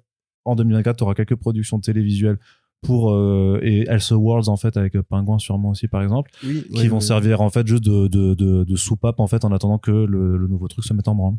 en 0.45 0.55
2024, 0.55 0.97
tu 0.97 1.03
auras 1.03 1.15
quelques 1.15 1.35
productions 1.35 1.79
télévisuelles 1.79 2.39
pour 2.81 3.11
euh, 3.11 3.59
et 3.63 3.85
Elseworlds 3.89 4.47
en 4.47 4.57
fait 4.57 4.77
avec 4.77 4.99
Pingouin 5.01 5.39
sûrement 5.39 5.69
aussi 5.69 5.87
par 5.87 6.03
exemple 6.03 6.29
Oui, 6.43 6.65
qui 6.71 6.81
ouais, 6.81 6.87
vont 6.87 6.99
servir 6.99 7.41
en 7.41 7.49
fait 7.49 7.65
juste 7.65 7.83
de, 7.83 8.07
de, 8.07 8.35
de, 8.35 8.63
de 8.63 8.75
soupape 8.75 9.19
en 9.19 9.25
fait 9.25 9.43
en 9.43 9.51
attendant 9.51 9.79
que 9.79 9.89
le, 9.89 10.37
le 10.37 10.47
nouveau 10.47 10.67
truc 10.67 10.85
se 10.85 10.93
mette 10.93 11.07
en 11.07 11.15
branle 11.15 11.35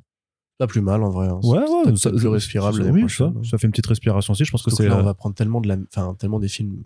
Pas 0.58 0.66
plus 0.66 0.80
mal 0.80 1.02
en 1.02 1.10
vrai. 1.10 1.28
hein. 1.28 1.38
Ouais, 1.42 1.58
ouais, 1.58 1.96
ça- 1.96 2.10
plus 2.10 2.28
respirable 2.28 2.82
ça- 2.84 2.90
oui, 2.90 3.00
prochaine. 3.00 3.34
ça, 3.44 3.50
ça 3.50 3.58
fait 3.58 3.66
une 3.66 3.72
petite 3.72 3.86
respiration 3.88 4.32
aussi. 4.32 4.44
Je 4.44 4.50
pense 4.50 4.62
que 4.62 4.70
c'est. 4.70 4.90
on 4.90 5.02
va 5.02 5.14
prendre 5.14 5.34
tellement, 5.34 5.60
de 5.60 5.68
la... 5.68 5.76
enfin, 5.94 6.14
tellement 6.18 6.38
des 6.40 6.48
films 6.48 6.82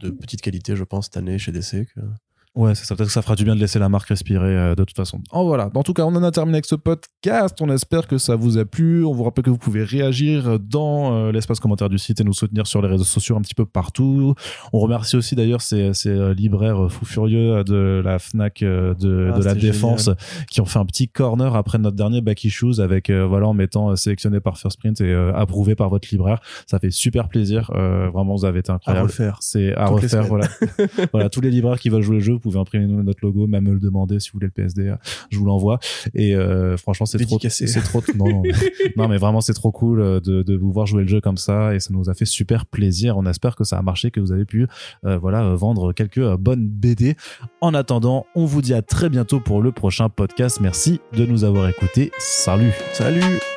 de 0.00 0.10
petite 0.10 0.42
qualité, 0.42 0.76
je 0.76 0.84
pense, 0.84 1.06
cette 1.06 1.16
année 1.16 1.38
chez 1.38 1.50
DC. 1.52 1.86
Que... 1.94 2.00
Ouais, 2.54 2.74
c'est 2.76 2.84
ça. 2.84 2.94
Peut-être 2.94 3.08
que 3.08 3.12
ça 3.12 3.22
fera 3.22 3.34
du 3.34 3.42
bien 3.44 3.56
de 3.56 3.60
laisser 3.60 3.80
la 3.80 3.88
marque 3.88 4.08
respirer 4.08 4.56
euh, 4.56 4.74
de 4.76 4.84
toute 4.84 4.96
façon. 4.96 5.20
Oh 5.32 5.44
voilà. 5.44 5.70
En 5.74 5.82
tout 5.82 5.92
cas, 5.92 6.04
on 6.04 6.14
en 6.14 6.22
a 6.22 6.30
terminé 6.30 6.56
avec 6.58 6.66
ce 6.66 6.76
podcast. 6.76 7.56
On 7.60 7.68
espère 7.68 8.06
que 8.06 8.16
ça 8.16 8.36
vous 8.36 8.58
a 8.58 8.64
plu. 8.64 9.04
On 9.04 9.12
vous 9.12 9.24
rappelle 9.24 9.44
que 9.44 9.50
vous 9.50 9.58
pouvez 9.58 9.82
réagir 9.82 10.60
dans 10.60 11.14
euh, 11.14 11.32
l'espace 11.32 11.58
commentaire 11.58 11.88
du 11.88 11.98
site 11.98 12.20
et 12.20 12.24
nous 12.24 12.32
soutenir 12.32 12.66
sur 12.68 12.80
les 12.80 12.86
réseaux 12.88 13.02
sociaux 13.02 13.36
un 13.36 13.40
petit 13.40 13.54
peu 13.56 13.66
partout. 13.66 14.34
On 14.72 14.78
remercie 14.78 15.16
aussi 15.16 15.34
d'ailleurs 15.34 15.62
ces, 15.62 15.94
ces 15.94 16.10
euh, 16.10 16.32
libraires 16.32 16.84
euh, 16.84 16.88
fous 16.88 17.04
furieux 17.04 17.64
de 17.64 18.00
la 18.04 18.20
Fnac 18.20 18.62
euh, 18.62 18.94
de, 18.94 19.30
Ah, 19.34 19.38
de 19.38 19.44
la 19.44 19.54
défense 19.54 20.10
qui 20.48 20.60
ont 20.60 20.64
fait 20.66 20.78
un 20.78 20.86
petit 20.86 21.08
corner 21.08 21.56
après 21.56 21.78
notre 21.78 21.96
dernier 21.96 22.20
back 22.20 22.44
issues 22.44 22.78
avec 22.80 23.10
euh, 23.10 23.26
voilà 23.26 23.48
en 23.48 23.54
mettant 23.54 23.90
euh, 23.90 23.96
sélectionné 23.96 24.38
par 24.38 24.58
First 24.58 24.78
Print 24.78 25.00
et 25.00 25.04
euh, 25.12 25.34
approuvé 25.34 25.74
par 25.74 25.88
votre 25.90 26.06
libraire. 26.10 26.40
Ça 26.68 26.78
fait 26.78 26.90
super 26.92 27.28
plaisir. 27.28 27.72
Euh, 27.74 28.10
vraiment, 28.14 28.36
vous 28.36 28.44
avez 28.44 28.60
été 28.60 28.70
À 28.70 28.76
incroyable. 28.76 29.06
refaire. 29.08 29.38
C'est 29.40 29.74
à 29.74 29.86
refaire, 29.86 30.22
voilà. 30.24 30.46
voilà, 31.12 31.28
tous 31.28 31.40
les 31.40 31.50
libraires 31.50 31.80
qui 31.80 31.88
veulent 31.88 32.02
jouer 32.02 32.16
le 32.16 32.22
jeu, 32.22 32.38
pouvez 32.50 32.60
imprimer 32.60 32.86
notre 32.86 33.20
logo, 33.22 33.46
même 33.46 33.64
me 33.64 33.72
le 33.72 33.80
demander 33.80 34.20
si 34.20 34.30
vous 34.30 34.34
voulez 34.34 34.46
le 34.46 34.52
PSD, 34.52 34.94
je 35.30 35.38
vous 35.38 35.44
l'envoie. 35.44 35.78
Et 36.14 36.34
euh, 36.34 36.76
franchement, 36.76 37.06
c'est 37.06 37.18
trop, 37.18 37.38
c'est 37.40 37.80
trop, 37.82 38.02
non, 38.16 38.28
non, 38.28 38.42
mais, 38.42 38.50
non, 38.96 39.08
mais 39.08 39.16
vraiment, 39.16 39.40
c'est 39.40 39.54
trop 39.54 39.72
cool 39.72 40.00
euh, 40.00 40.20
de, 40.20 40.42
de 40.42 40.56
vous 40.56 40.72
voir 40.72 40.86
jouer 40.86 41.02
le 41.02 41.08
jeu 41.08 41.20
comme 41.20 41.36
ça, 41.36 41.74
et 41.74 41.80
ça 41.80 41.92
nous 41.92 42.10
a 42.10 42.14
fait 42.14 42.24
super 42.24 42.66
plaisir. 42.66 43.16
On 43.16 43.26
espère 43.26 43.56
que 43.56 43.64
ça 43.64 43.78
a 43.78 43.82
marché, 43.82 44.10
que 44.10 44.20
vous 44.20 44.32
avez 44.32 44.44
pu, 44.44 44.66
euh, 45.04 45.18
voilà, 45.18 45.54
vendre 45.54 45.92
quelques 45.92 46.36
bonnes 46.36 46.68
BD. 46.68 47.16
En 47.60 47.74
attendant, 47.74 48.26
on 48.34 48.44
vous 48.44 48.62
dit 48.62 48.74
à 48.74 48.82
très 48.82 49.08
bientôt 49.08 49.40
pour 49.40 49.62
le 49.62 49.72
prochain 49.72 50.08
podcast. 50.08 50.60
Merci 50.60 51.00
de 51.16 51.26
nous 51.26 51.44
avoir 51.44 51.68
écoutés. 51.68 52.12
Salut. 52.18 52.72
Salut 52.92 53.53